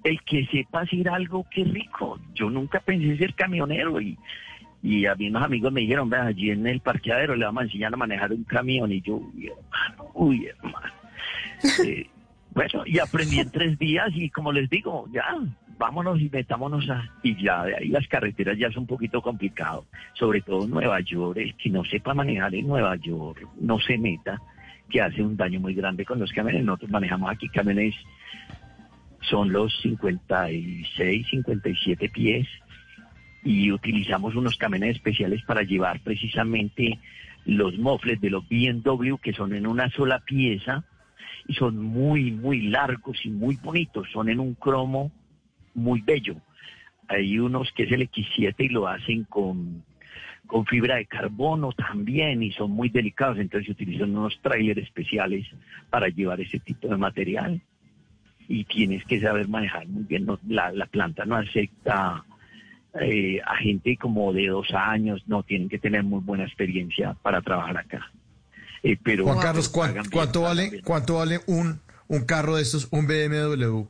el 0.04 0.22
que 0.24 0.46
sepa 0.48 0.82
hacer 0.82 1.10
algo, 1.10 1.46
qué 1.50 1.64
rico. 1.64 2.20
Yo 2.36 2.50
nunca 2.50 2.80
pensé 2.82 3.18
ser 3.18 3.34
camionero 3.34 4.00
y, 4.00 4.18
y 4.84 5.06
a 5.06 5.16
mí 5.16 5.30
unos 5.30 5.44
amigos 5.44 5.72
me 5.72 5.80
dijeron, 5.80 6.10
vea, 6.10 6.26
allí 6.26 6.52
en 6.52 6.68
el 6.68 6.82
parqueadero 6.82 7.38
le 7.38 7.46
vamos 7.46 7.62
a 7.62 7.66
enseñar 7.66 7.94
a 7.94 7.98
manejar 7.98 8.34
un 8.34 8.44
camión. 8.44 8.92
Y 8.92 9.00
yo, 9.00 9.16
uy, 9.16 9.48
hermano, 9.48 10.12
uy, 10.14 10.46
hermano. 10.46 10.94
Eh, 11.86 12.10
bueno, 12.54 12.84
y 12.86 13.00
aprendí 13.00 13.40
en 13.40 13.50
tres 13.50 13.80
días 13.80 14.10
y 14.14 14.30
como 14.30 14.52
les 14.52 14.70
digo, 14.70 15.08
ya, 15.14 15.24
vámonos 15.78 16.20
y 16.20 16.30
metámonos 16.30 16.90
a... 16.90 17.10
Y 17.24 17.42
ya, 17.42 17.64
de 17.64 17.78
ahí 17.78 17.88
las 17.88 18.06
carreteras 18.10 18.58
ya 18.58 18.68
es 18.68 18.76
un 18.76 18.86
poquito 18.86 19.22
complicado. 19.22 19.86
Sobre 20.14 20.42
todo 20.42 20.66
en 20.66 20.72
Nueva 20.72 21.00
York, 21.00 21.38
el 21.38 21.56
que 21.56 21.70
no 21.70 21.86
sepa 21.86 22.14
manejar 22.14 22.54
en 22.54 22.68
Nueva 22.68 22.98
York, 22.98 23.48
no 23.62 23.80
se 23.80 23.98
meta, 23.98 24.42
que 24.90 25.02
hace 25.02 25.24
un 25.24 25.38
daño 25.38 25.62
muy 25.62 25.74
grande 25.74 26.04
con 26.04 26.20
los 26.20 26.34
camiones. 26.34 26.66
Nosotros 26.66 26.92
manejamos 26.92 27.32
aquí 27.32 27.48
camiones 27.48 27.96
son 29.30 29.52
los 29.54 29.74
56, 29.82 31.28
57 31.30 32.10
pies 32.10 32.48
y 33.44 33.72
utilizamos 33.72 34.36
unos 34.36 34.58
camiones 34.58 34.96
especiales 34.96 35.44
para 35.44 35.64
llevar 35.64 36.00
precisamente 36.02 37.00
los 37.46 37.78
mofles 37.78 38.22
de 38.22 38.30
los 38.30 38.48
BMW 38.48 39.16
que 39.22 39.34
son 39.34 39.54
en 39.54 39.68
una 39.68 39.90
sola 39.90 40.20
pieza 40.20 40.84
y 41.48 41.54
son 41.54 41.78
muy, 41.78 42.32
muy 42.32 42.62
largos 42.62 43.26
y 43.26 43.30
muy 43.30 43.58
bonitos, 43.58 44.08
son 44.12 44.30
en 44.30 44.40
un 44.40 44.54
cromo 44.56 45.12
muy 45.74 46.02
bello. 46.02 46.36
hay 47.08 47.38
unos 47.38 47.72
que 47.74 47.84
es 47.84 47.92
el 47.92 48.10
X7 48.10 48.56
y 48.60 48.70
lo 48.70 48.88
hacen 48.88 49.26
con, 49.26 49.84
con 50.48 50.66
fibra 50.66 50.96
de 50.96 51.06
carbono 51.06 51.74
también 51.74 52.44
y 52.44 52.52
son 52.54 52.72
muy 52.72 52.90
delicados, 52.90 53.40
entonces 53.40 53.66
se 53.66 53.72
utilizan 53.74 54.16
unos 54.16 54.40
trailers 54.42 54.82
especiales 54.82 55.46
para 55.90 56.08
llevar 56.08 56.40
ese 56.40 56.60
tipo 56.60 56.88
de 56.88 56.98
material 56.98 57.62
y 58.48 58.64
tienes 58.64 59.04
que 59.06 59.20
saber 59.20 59.48
manejar 59.48 59.88
muy 59.88 60.04
bien. 60.04 60.26
No, 60.26 60.40
la, 60.48 60.72
la 60.72 60.86
planta 60.86 61.26
no 61.26 61.36
acepta 61.36 62.24
eh, 63.02 63.40
a 63.46 63.56
gente 63.58 63.98
como 63.98 64.32
de 64.34 64.48
dos 64.48 64.68
años, 64.74 65.24
no 65.28 65.44
tienen 65.44 65.70
que 65.70 65.80
tener 65.80 66.04
muy 66.04 66.22
buena 66.22 66.44
experiencia 66.46 67.16
para 67.22 67.42
trabajar 67.42 67.78
acá. 67.78 68.12
Eh, 68.84 68.98
pero 69.02 69.24
Juan 69.26 69.40
Carlos, 69.40 69.70
¿cuán- 69.70 69.90
pagan 69.92 70.04
bien, 70.04 70.12
¿cuánto 70.12 70.42
vale, 70.42 70.70
bien. 70.70 70.84
cuánto 70.84 71.16
vale 71.16 71.40
un, 71.48 71.80
un 72.08 72.26
carro 72.26 72.56
de 72.58 72.62
estos, 72.64 72.88
un 72.92 73.08
BMW, 73.08 73.84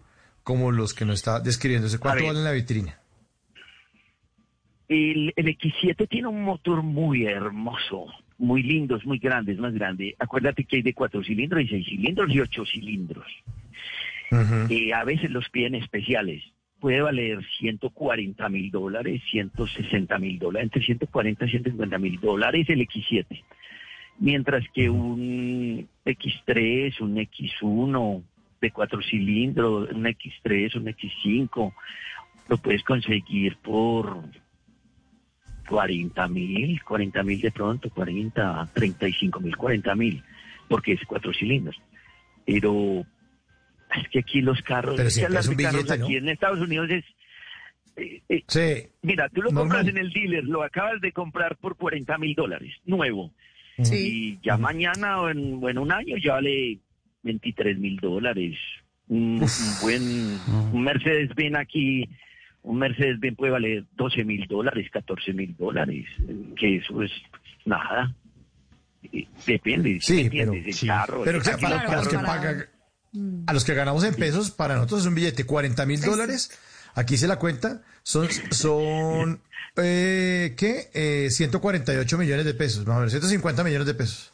como 0.43 0.71
los 0.71 0.93
que 0.93 1.05
nos 1.05 1.15
está 1.15 1.39
describiéndose? 1.39 1.99
¿Cuánto 1.99 2.25
vale 2.25 2.37
en 2.39 2.45
la 2.45 2.51
vitrina? 2.51 2.99
El, 4.87 5.33
el 5.35 5.47
X7 5.57 6.07
tiene 6.07 6.27
un 6.27 6.43
motor 6.43 6.83
muy 6.83 7.25
hermoso, 7.25 8.05
muy 8.37 8.61
lindo, 8.63 8.95
es 8.97 9.05
muy 9.05 9.17
grande, 9.17 9.53
es 9.53 9.57
más 9.57 9.73
grande. 9.73 10.15
Acuérdate 10.19 10.65
que 10.65 10.77
hay 10.77 10.81
de 10.81 10.93
cuatro 10.93 11.23
cilindros 11.23 11.63
y 11.63 11.67
seis 11.69 11.85
cilindros 11.87 12.29
y 12.29 12.39
ocho 12.39 12.65
cilindros. 12.65 13.25
Eh, 14.69 14.93
a 14.93 15.03
veces 15.03 15.29
los 15.31 15.47
piden 15.49 15.75
especiales. 15.75 16.43
Puede 16.83 17.01
valer 17.01 17.39
140 17.59 18.49
mil 18.49 18.69
dólares, 18.69 19.21
160 19.31 20.19
mil 20.19 20.37
dólares, 20.37 20.65
entre 20.65 20.83
140 20.83 21.45
y 21.45 21.49
150 21.49 21.97
mil 21.97 22.19
dólares 22.19 22.67
el 22.67 22.81
X7. 22.81 23.41
Mientras 24.19 24.65
que 24.73 24.89
un 24.89 25.87
X3, 26.05 26.99
un 26.99 27.15
X1 27.15 28.23
de 28.59 28.71
cuatro 28.71 29.01
cilindros, 29.01 29.91
un 29.91 30.03
X3, 30.03 30.75
un 30.75 30.87
X5, 30.87 31.73
lo 32.49 32.57
puedes 32.57 32.83
conseguir 32.83 33.55
por 33.59 34.21
40 35.69 36.27
mil, 36.27 36.83
40 36.83 37.23
mil 37.23 37.39
de 37.39 37.51
pronto, 37.51 37.89
40, 37.91 38.71
35 38.73 39.39
mil, 39.39 39.55
40 39.55 39.95
mil, 39.95 40.21
porque 40.67 40.91
es 40.91 41.05
cuatro 41.07 41.31
cilindros. 41.31 41.81
Pero 42.45 43.05
es 44.01 44.07
que 44.09 44.19
aquí 44.19 44.41
los 44.41 44.61
carros, 44.61 44.95
Pero 44.97 45.09
siempre 45.09 45.39
es 45.39 45.47
un 45.47 45.57
de 45.57 45.63
carros 45.63 45.81
billete, 45.83 45.97
¿no? 45.99 46.05
aquí 46.05 46.15
en 46.17 46.29
Estados 46.29 46.59
Unidos 46.59 46.89
es... 46.89 47.05
eh, 47.97 48.21
eh, 48.29 48.43
Sí. 48.47 48.87
Mira, 49.01 49.29
tú 49.29 49.41
lo 49.41 49.51
Normal. 49.51 49.77
compras 49.77 49.87
en 49.87 49.97
el 49.97 50.11
dealer, 50.11 50.43
lo 50.45 50.63
acabas 50.63 50.99
de 51.01 51.11
comprar 51.11 51.57
por 51.57 51.75
40 51.77 52.17
mil 52.17 52.35
dólares, 52.35 52.73
nuevo. 52.85 53.31
Y 53.77 54.39
ya 54.43 54.55
mañana 54.57 55.19
o 55.21 55.29
en, 55.29 55.59
o 55.63 55.67
en 55.69 55.77
un 55.79 55.91
año 55.91 56.15
ya 56.23 56.33
vale 56.33 56.77
23 57.23 57.77
mil 57.79 57.97
dólares. 57.97 58.55
Un, 59.07 59.41
un 59.41 59.49
buen 59.81 60.39
un 60.73 60.83
Mercedes-Benz 60.83 61.55
aquí, 61.57 62.07
un 62.61 62.77
Mercedes-Benz 62.77 63.35
puede 63.35 63.51
valer 63.51 63.83
12 63.95 64.23
mil 64.25 64.45
dólares, 64.47 64.87
14 64.91 65.33
mil 65.33 65.55
dólares, 65.57 66.05
que 66.55 66.77
eso 66.77 67.01
es 67.01 67.11
nada. 67.65 68.13
Eh, 69.11 69.25
Depende, 69.45 69.97
Sí, 70.01 70.23
¿sí 70.23 70.29
pero? 70.29 70.53
El 70.53 70.63
carro, 70.87 71.21
pero 71.25 71.39
o 71.39 71.41
sea, 71.41 71.57
para, 71.57 71.83
para 71.83 71.97
los 71.97 72.07
que 72.07 72.15
pagan, 72.17 72.65
a 73.47 73.53
los 73.53 73.63
que 73.63 73.73
ganamos 73.73 74.03
en 74.03 74.13
pesos, 74.15 74.51
para 74.51 74.75
nosotros 74.75 75.01
es 75.01 75.07
un 75.07 75.15
billete, 75.15 75.45
40 75.45 75.85
mil 75.85 76.01
dólares. 76.01 76.51
Aquí 76.95 77.17
se 77.17 77.27
la 77.27 77.37
cuenta, 77.39 77.81
son, 78.03 78.27
son 78.51 79.41
eh, 79.77 80.53
¿qué? 80.57 80.89
Eh, 80.93 81.29
148 81.31 82.17
millones 82.17 82.45
de 82.45 82.53
pesos, 82.53 82.85
más 82.85 82.95
o 82.97 82.99
menos, 82.99 83.11
150 83.11 83.63
millones 83.63 83.87
de 83.87 83.93
pesos. 83.95 84.31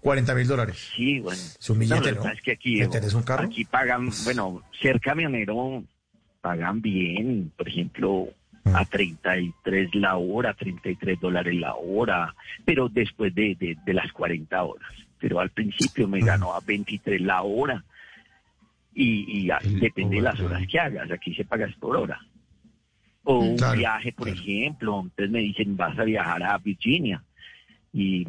40 0.00 0.34
mil 0.34 0.46
dólares. 0.48 0.88
Sí, 0.96 1.20
bueno. 1.20 1.40
Es 1.60 1.70
un 1.70 1.78
billete, 1.78 2.12
¿no? 2.12 2.28
Es 2.30 2.40
que 2.40 2.52
aquí, 2.52 2.76
¿Me 2.80 2.88
tenés 2.88 3.12
un 3.14 3.22
carro? 3.22 3.44
aquí 3.44 3.64
pagan, 3.64 4.10
bueno, 4.24 4.62
ser 4.80 4.98
camionero 5.00 5.84
pagan 6.40 6.80
bien, 6.80 7.52
por 7.56 7.68
ejemplo, 7.68 8.28
Mm. 8.62 8.76
a 8.76 8.84
33 8.84 9.94
la 9.94 10.16
hora, 10.18 10.52
33 10.52 11.18
dólares 11.18 11.54
la 11.54 11.74
hora, 11.76 12.34
pero 12.66 12.90
después 12.90 13.34
de, 13.34 13.56
de, 13.58 13.76
de 13.86 13.94
las 13.94 14.12
40 14.12 14.62
horas. 14.62 14.86
Pero 15.18 15.40
al 15.40 15.48
principio 15.50 16.06
Mm. 16.06 16.10
me 16.10 16.20
ganó 16.20 16.54
a 16.54 16.60
23 16.60 17.22
la 17.22 17.40
hora 17.42 17.82
y, 18.94 19.38
y 19.46 19.50
a- 19.50 19.62
depende 19.80 20.16
de 20.16 20.22
las 20.22 20.40
horas 20.40 20.66
que 20.66 20.78
hagas, 20.78 21.10
aquí 21.10 21.34
se 21.34 21.44
pagas 21.44 21.74
por 21.76 21.96
hora. 21.96 22.20
O 23.24 23.38
un 23.40 23.58
Claro, 23.58 23.76
viaje, 23.78 24.12
por 24.12 24.28
ejemplo, 24.28 25.00
entonces 25.02 25.30
me 25.30 25.40
dicen 25.40 25.76
vas 25.76 25.98
a 25.98 26.04
viajar 26.04 26.42
a 26.42 26.58
Virginia 26.58 27.22
y 27.92 28.26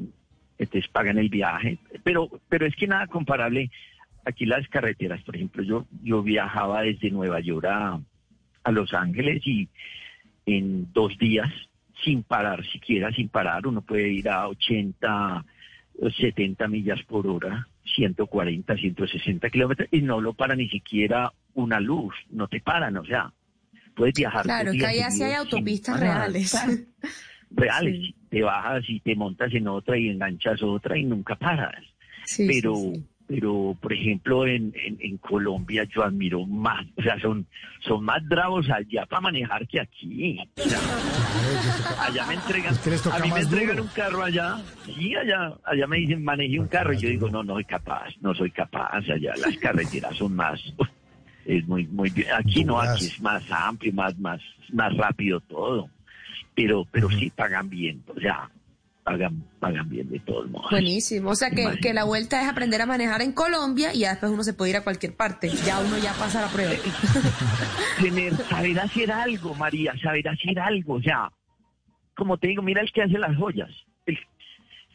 entonces 0.58 0.90
pagan 0.92 1.18
el 1.18 1.30
viaje. 1.30 1.78
Pero, 2.04 2.30
pero 2.50 2.66
es 2.66 2.76
que 2.76 2.88
nada 2.88 3.08
comparable. 3.08 3.72
Aquí 4.26 4.46
las 4.46 4.68
carreteras, 4.68 5.24
por 5.24 5.36
ejemplo, 5.36 5.64
yo, 5.64 5.88
yo 6.04 6.22
viajaba 6.22 6.82
desde 6.84 7.10
Nueva 7.10 7.40
York 7.40 7.66
a, 7.68 8.00
a 8.64 8.72
Los 8.72 8.94
Ángeles 8.94 9.42
y 9.48 9.68
en 10.46 10.92
dos 10.94 11.18
días, 11.18 11.52
sin 12.04 12.22
parar 12.24 12.64
siquiera, 12.68 13.12
sin 13.12 13.30
parar, 13.30 13.66
uno 13.66 13.82
puede 13.82 14.10
ir 14.10 14.30
a 14.30 14.48
80, 14.48 15.46
o 16.00 16.10
70 16.10 16.68
millas 16.68 17.02
por 17.04 17.26
hora, 17.28 17.68
140, 17.96 18.76
160 18.76 19.50
kilómetros 19.50 19.90
y 19.92 20.02
no 20.02 20.22
lo 20.22 20.34
para 20.34 20.56
ni 20.56 20.70
siquiera 20.70 21.32
una 21.54 21.80
luz, 21.80 22.14
no 22.30 22.48
te 22.48 22.62
paran, 22.62 22.98
o 22.98 23.06
sea, 23.06 23.34
puedes 23.96 24.14
viajar. 24.14 24.44
Claro, 24.44 24.72
que 24.72 24.86
allá 24.86 25.12
sí 25.12 25.24
hay 25.24 25.34
autopistas 25.34 26.00
parar. 26.00 26.18
reales. 26.18 26.56
reales. 27.52 28.14
Te 28.30 28.42
bajas 28.42 28.84
y 28.88 29.00
te 29.02 29.16
montas 29.16 29.54
en 29.54 29.68
otra 29.68 29.98
y 29.98 30.10
enganchas 30.10 30.64
otra 30.64 30.98
y 30.98 31.04
nunca 31.04 31.36
paras. 31.36 31.84
Sí, 32.26 32.48
pero, 32.48 32.76
sí. 32.76 33.04
Pero 33.32 33.78
por 33.80 33.94
ejemplo, 33.94 34.46
en, 34.46 34.74
en, 34.76 34.98
en 35.00 35.18
Colombia 35.18 35.86
yo 35.86 36.04
admiro 36.04 36.46
más, 36.46 36.86
o 36.98 37.02
sea, 37.02 37.18
son, 37.22 37.48
son 37.80 38.04
más 38.04 38.22
bravos 38.28 38.70
allá 38.70 39.06
para 39.06 39.22
manejar 39.22 39.66
que 39.70 39.80
aquí. 39.80 40.38
O 40.58 40.62
sea, 40.62 40.80
allá 42.06 42.26
me 42.28 42.34
entregan, 42.34 42.76
a 42.76 43.20
mí 43.20 43.32
me 43.32 43.40
entregan 43.40 43.78
duro. 43.78 43.84
un 43.84 43.90
carro 43.96 44.22
allá, 44.22 44.58
sí, 44.86 45.16
allá, 45.16 45.54
allá 45.64 45.88
me 45.88 45.98
dicen 45.98 46.26
maneje 46.26 46.60
un 46.60 46.68
carro 46.68 46.92
y 46.92 46.98
yo 46.98 47.08
digo, 47.08 47.30
no, 47.30 47.42
no 47.42 47.54
soy 47.54 47.64
capaz, 47.64 48.10
no 48.20 48.34
soy 48.36 48.52
capaz, 48.52 49.10
allá 49.10 49.34
las 49.38 49.56
carreteras 49.58 50.18
son 50.18 50.36
más, 50.36 50.60
es 51.46 51.66
muy, 51.68 51.88
muy 51.88 52.10
bien. 52.10 52.28
Aquí 52.38 52.66
no, 52.66 52.82
aquí 52.82 53.06
es 53.06 53.22
más 53.22 53.50
amplio, 53.50 53.94
más, 53.94 54.18
más, 54.20 54.42
más 54.74 54.94
rápido 54.98 55.40
todo. 55.40 55.90
Pero, 56.54 56.86
pero 56.92 57.10
sí 57.10 57.32
pagan 57.34 57.70
bien, 57.70 58.04
o 58.14 58.20
sea, 58.20 58.50
pagan, 59.12 59.44
pagan 59.60 59.90
bien 59.90 60.10
de 60.10 60.20
todos 60.20 60.50
modos. 60.50 60.72
Buenísimo. 60.72 61.30
O 61.32 61.36
sea 61.36 61.50
que, 61.52 61.78
que 61.82 61.94
la 61.94 62.04
vuelta 62.06 62.42
es 62.42 62.48
aprender 62.50 62.82
a 62.82 62.86
manejar 62.86 63.22
en 63.22 63.32
Colombia 63.34 63.94
y 63.94 64.00
ya 64.00 64.12
después 64.12 64.32
uno 64.32 64.44
se 64.44 64.54
puede 64.54 64.72
ir 64.72 64.78
a 64.78 64.84
cualquier 64.84 65.16
parte. 65.16 65.50
Ya 65.66 65.80
uno 65.80 65.98
ya 65.98 66.14
pasa 66.14 66.42
la 66.42 66.48
prueba. 66.48 66.72
Tener, 68.02 68.34
saber 68.36 68.80
hacer 68.80 69.12
algo, 69.12 69.54
María, 69.56 69.94
saber 70.02 70.28
hacer 70.28 70.60
algo, 70.60 70.96
o 70.96 71.02
sea, 71.02 71.30
como 72.16 72.38
te 72.38 72.48
digo, 72.48 72.62
mira 72.62 72.82
el 72.82 72.92
que 72.92 73.02
hace 73.04 73.18
las 73.18 73.36
joyas. 73.38 73.70
El- 74.06 74.18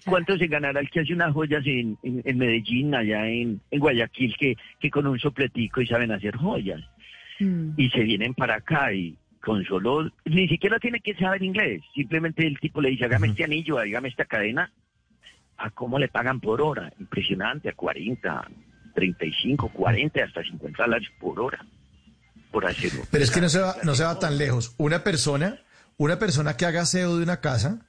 ¿Cuánto 0.05 0.39
se 0.39 0.47
ganará 0.47 0.79
el 0.81 0.89
que 0.89 1.01
hace 1.01 1.13
unas 1.15 1.33
joyas 1.33 1.67
en, 1.67 1.99
en, 2.05 2.23
en 2.25 2.39
Medellín, 2.39 2.95
allá 2.95 3.27
en, 3.27 3.61
en 3.73 3.81
Guayaquil, 3.81 4.37
que, 4.39 4.57
que 4.79 4.89
con 4.91 5.05
un 5.07 5.19
sopletico 5.19 5.81
y 5.81 5.87
saben 5.89 6.13
hacer 6.13 6.37
joyas? 6.37 6.81
Y 7.41 7.91
se 7.91 8.01
vienen 8.05 8.33
para 8.33 8.55
acá 8.55 8.93
y 8.95 9.17
con 9.47 9.65
solo, 9.65 10.11
ni 10.25 10.49
siquiera 10.49 10.81
tiene 10.81 10.99
que 10.99 11.15
saber 11.15 11.41
inglés, 11.45 11.81
simplemente 11.95 12.45
el 12.45 12.59
tipo 12.59 12.81
le 12.81 12.91
dice, 12.91 13.05
hágame 13.05 13.29
este 13.29 13.45
anillo, 13.45 13.79
hágame 13.79 14.09
esta 14.09 14.25
cadena, 14.25 14.73
¿a 15.57 15.71
cómo 15.71 16.01
le 16.01 16.09
pagan 16.09 16.41
por 16.41 16.61
hora? 16.61 16.93
Impresionante, 16.99 17.69
a 17.69 17.73
40, 17.75 18.51
35, 18.93 19.69
40, 19.69 20.25
hasta 20.25 20.43
50 20.43 20.83
dólares 20.83 21.09
por 21.21 21.39
hora, 21.39 21.65
por 22.51 22.67
hacerlo. 22.67 23.05
Pero 23.09 23.23
es 23.23 23.31
que 23.31 23.41
no 23.41 23.49
se 23.49 23.61
va, 23.61 23.77
no 23.85 23.95
se 23.95 24.03
va 24.03 24.19
tan 24.19 24.37
lejos. 24.37 24.75
Una 24.79 25.05
persona, 25.05 25.61
una 25.97 26.19
persona 26.19 26.57
que 26.57 26.67
haga 26.67 26.81
aseo 26.81 27.17
de 27.17 27.23
una 27.23 27.41
casa 27.41 27.87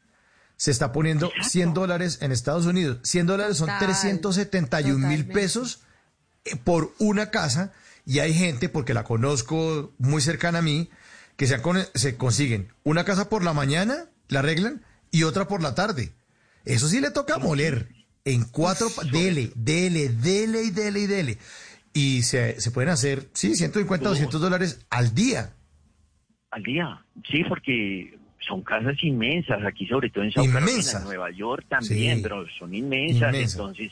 se 0.58 0.70
está 0.70 0.92
poniendo 0.92 1.32
100 1.42 1.74
dólares 1.74 2.20
en 2.22 2.32
Estados 2.32 2.68
Unidos. 2.68 3.00
100 3.02 3.26
dólares 3.26 3.58
son 3.58 3.70
Total, 3.70 3.80
371 3.80 5.08
mil 5.08 5.26
pesos 5.26 5.82
eh, 6.46 6.56
por 6.64 6.94
una 7.00 7.32
casa 7.32 7.74
y 8.06 8.20
hay 8.20 8.36
gente, 8.36 8.70
porque 8.70 8.94
la 8.94 9.04
conozco 9.04 9.92
muy 9.98 10.22
cercana 10.22 10.60
a 10.60 10.62
mí, 10.62 10.92
que 11.38 11.48
se, 11.48 11.56
han 11.56 11.62
con- 11.62 11.86
se 11.94 12.18
consiguen 12.18 12.74
una 12.84 13.06
casa 13.06 13.30
por 13.30 13.44
la 13.44 13.54
mañana, 13.54 14.10
la 14.28 14.40
arreglan, 14.40 14.84
y 15.12 15.24
otra 15.24 15.48
por 15.48 15.62
la 15.64 15.74
tarde. 15.76 16.12
Eso 16.66 16.90
sí 16.90 17.00
le 17.00 17.12
toca 17.12 17.38
moler. 17.38 17.88
En 18.26 18.44
cuatro, 18.44 18.88
dele, 19.10 19.52
dele, 19.56 20.10
dele 20.10 20.64
y 20.64 20.72
dele 20.72 21.00
y 21.00 21.08
dele. 21.08 21.38
Y 21.94 22.24
se, 22.24 22.60
se 22.60 22.72
pueden 22.72 22.90
hacer, 22.90 23.30
sí, 23.34 23.56
150, 23.56 24.10
200 24.10 24.42
dólares 24.42 24.86
al 24.90 25.16
día. 25.16 25.54
Al 26.52 26.62
día, 26.64 27.06
sí, 27.32 27.44
porque 27.48 28.18
son 28.46 28.64
casas 28.64 28.96
inmensas, 29.02 29.60
aquí 29.66 29.88
sobre 29.88 30.10
todo 30.10 30.24
en 30.26 30.32
Sao 30.34 30.46
Carolina, 30.46 30.92
en 30.98 31.04
Nueva 31.06 31.32
York 31.32 31.66
también, 31.70 32.18
Sí. 32.18 32.24
pero 32.24 32.46
son 32.60 32.74
inmensas, 32.76 33.34
Inmensas. 33.34 33.54
entonces, 33.54 33.92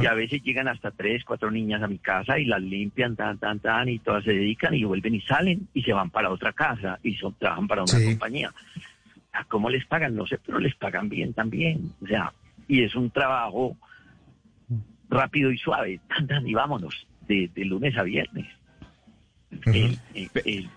Y 0.00 0.06
a 0.06 0.14
veces 0.14 0.42
llegan 0.42 0.68
hasta 0.68 0.90
tres, 0.90 1.24
cuatro 1.24 1.50
niñas 1.50 1.82
a 1.82 1.86
mi 1.88 1.98
casa 1.98 2.38
y 2.38 2.46
las 2.46 2.62
limpian, 2.62 3.14
tan, 3.16 3.38
tan, 3.38 3.58
tan, 3.60 3.88
y 3.88 3.98
todas 3.98 4.24
se 4.24 4.32
dedican 4.32 4.74
y 4.74 4.84
vuelven 4.84 5.14
y 5.14 5.20
salen 5.20 5.68
y 5.74 5.82
se 5.82 5.92
van 5.92 6.10
para 6.10 6.30
otra 6.30 6.52
casa 6.52 6.98
y 7.02 7.14
son, 7.16 7.34
trabajan 7.34 7.68
para 7.68 7.82
una 7.84 7.98
Sí. 7.98 8.04
compañía. 8.06 8.52
¿A 9.32 9.44
¿Cómo 9.44 9.68
les 9.68 9.84
pagan? 9.84 10.14
No 10.16 10.26
sé, 10.26 10.38
pero 10.44 10.58
les 10.58 10.74
pagan 10.76 11.08
bien 11.10 11.34
también, 11.34 11.92
o 12.02 12.06
sea, 12.06 12.32
y 12.68 12.82
es 12.82 12.94
un 12.94 13.10
trabajo 13.10 13.76
rápido 15.10 15.50
y 15.50 15.58
suave, 15.58 16.00
tan, 16.08 16.26
tan, 16.26 16.46
y 16.46 16.54
vámonos, 16.54 17.06
de, 17.28 17.50
de 17.54 17.64
lunes 17.64 17.96
a 17.98 18.02
viernes. 18.02 18.46
el- 19.66 19.98
el- 20.14 20.30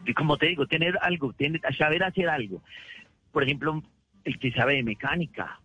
el- 0.06 0.14
como 0.16 0.38
te 0.38 0.48
digo, 0.48 0.68
tener 0.68 0.98
algo, 1.02 1.34
tener, 1.34 1.60
saber 1.78 2.04
hacer 2.04 2.30
algo. 2.30 2.62
Por 3.32 3.44
ejemplo, 3.44 3.82
el 4.24 4.38
que 4.40 4.52
sabe 4.52 4.76
de 4.76 4.84
mecánica. 4.84 5.60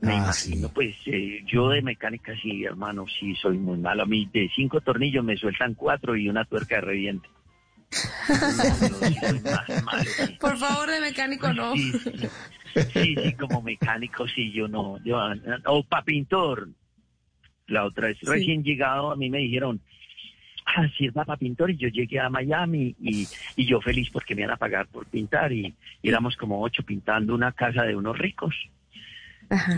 Me 0.00 0.12
Ah, 0.12 0.16
imagino, 0.18 0.68
pues 0.68 0.94
eh, 1.06 1.42
yo 1.46 1.70
de 1.70 1.82
mecánica 1.82 2.32
sí, 2.40 2.64
hermano, 2.64 3.06
sí 3.18 3.34
soy 3.36 3.58
muy 3.58 3.78
malo. 3.78 4.04
A 4.04 4.06
mí 4.06 4.28
de 4.32 4.48
cinco 4.54 4.80
tornillos 4.80 5.24
me 5.24 5.36
sueltan 5.36 5.74
cuatro 5.74 6.14
y 6.16 6.28
una 6.28 6.44
tuerca 6.44 6.76
de 6.76 6.80
reviente. 6.82 7.28
Por 10.40 10.56
favor, 10.58 10.88
de 10.90 11.00
mecánico 11.00 11.52
no. 11.52 11.74
Sí, 11.74 11.92
sí, 11.92 12.28
sí, 12.92 13.16
sí, 13.22 13.32
como 13.34 13.62
mecánico 13.62 14.26
sí, 14.28 14.52
yo 14.52 14.68
no. 14.68 15.02
Yo, 15.04 15.18
o 15.66 15.82
para 15.84 16.04
pintor. 16.04 16.68
La 17.66 17.84
otra 17.84 18.08
vez, 18.08 18.16
Sí. 18.20 18.26
recién 18.26 18.62
llegado, 18.64 19.10
a 19.12 19.16
mí 19.16 19.28
me 19.28 19.38
dijeron, 19.38 19.78
ah, 20.64 20.88
sirva 20.96 21.24
para 21.26 21.36
pintor, 21.36 21.70
y 21.70 21.76
yo 21.76 21.88
llegué 21.88 22.18
a 22.18 22.30
Miami 22.30 22.94
y, 22.98 23.28
y 23.56 23.66
yo 23.66 23.80
feliz 23.82 24.08
porque 24.10 24.34
me 24.34 24.40
iban 24.42 24.54
a 24.54 24.56
pagar 24.56 24.86
por 24.86 25.04
pintar 25.06 25.52
y, 25.52 25.74
y 26.00 26.08
éramos 26.08 26.34
como 26.38 26.62
ocho 26.62 26.82
pintando 26.82 27.34
una 27.34 27.52
casa 27.52 27.82
de 27.82 27.94
unos 27.94 28.16
ricos. 28.16 28.54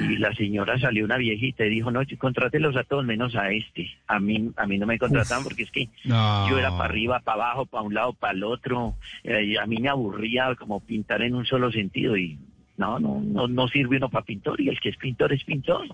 Y 0.01 0.17
la 0.17 0.35
señora 0.35 0.79
salió 0.81 1.05
una 1.05 1.17
viejita 1.17 1.65
y 1.65 1.71
dijo, 1.71 1.91
no, 1.93 2.01
contrátelos 2.19 2.77
a 2.77 2.83
todos 2.85 3.05
menos 3.05 3.37
a 3.37 3.51
este. 3.53 3.89
A 4.09 4.19
mí, 4.19 4.51
a 4.57 4.67
mí 4.67 4.79
no 4.79 4.87
me 4.87 4.99
contrataban 4.99 5.45
porque 5.45 5.63
es 5.63 5.71
que 5.71 5.89
No. 6.05 6.49
yo 6.51 6.59
era 6.59 6.71
para 6.71 6.85
arriba, 6.87 7.21
para 7.21 7.45
abajo, 7.45 7.67
para 7.67 7.83
un 7.85 7.95
lado, 7.95 8.13
para 8.15 8.33
el 8.33 8.43
otro. 8.43 8.97
Eh, 9.23 9.55
a 9.61 9.67
mí 9.67 9.77
me 9.79 9.89
aburría 9.89 10.55
como 10.57 10.81
pintar 10.81 11.23
en 11.23 11.35
un 11.37 11.47
solo 11.47 11.71
sentido 11.71 12.17
y 12.17 12.37
no, 12.77 12.99
no, 12.99 13.21
no, 13.21 13.47
no 13.47 13.69
sirve 13.69 13.99
uno 13.99 14.09
para 14.09 14.25
pintor 14.25 14.61
y 14.61 14.69
el 14.71 14.81
que 14.81 14.89
es 14.89 14.97
pintor 14.97 15.33
es 15.33 15.45
pintor. 15.45 15.85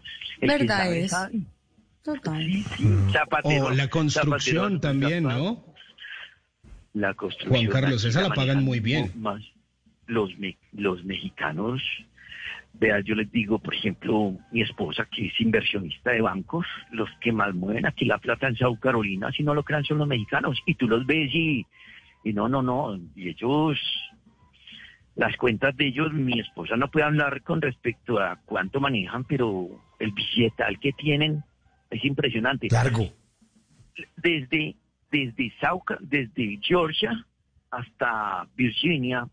El 0.40 0.48
que 0.50 0.58
¿Verdad 0.58 0.78
sabe, 0.84 1.00
es? 1.05 1.10
sabe. 1.10 1.40
Total. 2.02 2.46
Zapatero, 3.12 3.66
O 3.66 3.70
la 3.72 3.88
construcción 3.88 4.74
zapatero, 4.74 4.80
también. 4.80 5.24
¿no? 5.24 5.64
La 6.94 7.12
construcción. 7.14 7.66
Juan 7.66 7.82
Carlos, 7.82 8.05
esa 8.05 8.22
la 8.22 8.30
pagan 8.30 8.64
muy 8.64 8.80
bien. 8.80 9.10
Más 9.16 9.42
los, 10.06 10.38
me- 10.38 10.56
los 10.72 11.05
mexicanos, 11.05 11.82
vea, 12.78 13.00
yo 13.00 13.14
les 13.14 13.30
digo, 13.30 13.58
por 13.58 13.74
ejemplo, 13.74 14.36
mi 14.52 14.62
esposa 14.62 15.06
que 15.10 15.26
es 15.26 15.40
inversionista 15.40 16.10
de 16.10 16.20
bancos, 16.20 16.66
los 16.90 17.08
que 17.20 17.32
más 17.32 17.55
mueven 17.55 17.86
aquí 17.86 18.05
la 18.05 18.18
plata 18.18 18.48
en 18.48 18.56
South 18.56 18.78
Carolina, 18.80 19.30
si 19.32 19.42
no 19.42 19.55
lo 19.55 19.62
crean, 19.62 19.84
son 19.84 19.98
los 19.98 20.08
mexicanos. 20.08 20.58
Y 20.66 20.74
tú 20.74 20.86
los 20.86 21.06
ves 21.06 21.34
y, 21.34 21.66
y 22.24 22.32
no, 22.32 22.48
no, 22.48 22.62
no, 22.62 22.98
y 23.14 23.28
ellos, 23.28 23.78
las 25.14 25.36
cuentas 25.36 25.76
de 25.76 25.88
ellos, 25.88 26.12
mi 26.12 26.38
esposa 26.40 26.76
no 26.76 26.90
puede 26.90 27.06
hablar 27.06 27.42
con 27.42 27.60
respecto 27.60 28.18
a 28.18 28.36
cuánto 28.44 28.80
manejan, 28.80 29.24
pero 29.24 29.68
el 29.98 30.12
billetal 30.12 30.78
que 30.78 30.92
tienen 30.92 31.42
es 31.90 32.05
impresionante. 32.05 32.68
Largo. 32.70 33.08
Desde, 34.16 34.76
desde, 35.10 35.52
South 35.60 35.84
desde 36.00 36.58
Georgia 36.60 37.24
hasta 37.70 38.46
Virginia, 38.56 39.26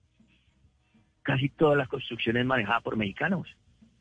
casi 1.24 1.50
toda 1.50 1.76
la 1.76 1.88
construcción 1.88 2.38
es 2.38 2.45
manejada 2.45 2.82
por 2.82 2.95
mexicanos. 2.98 3.48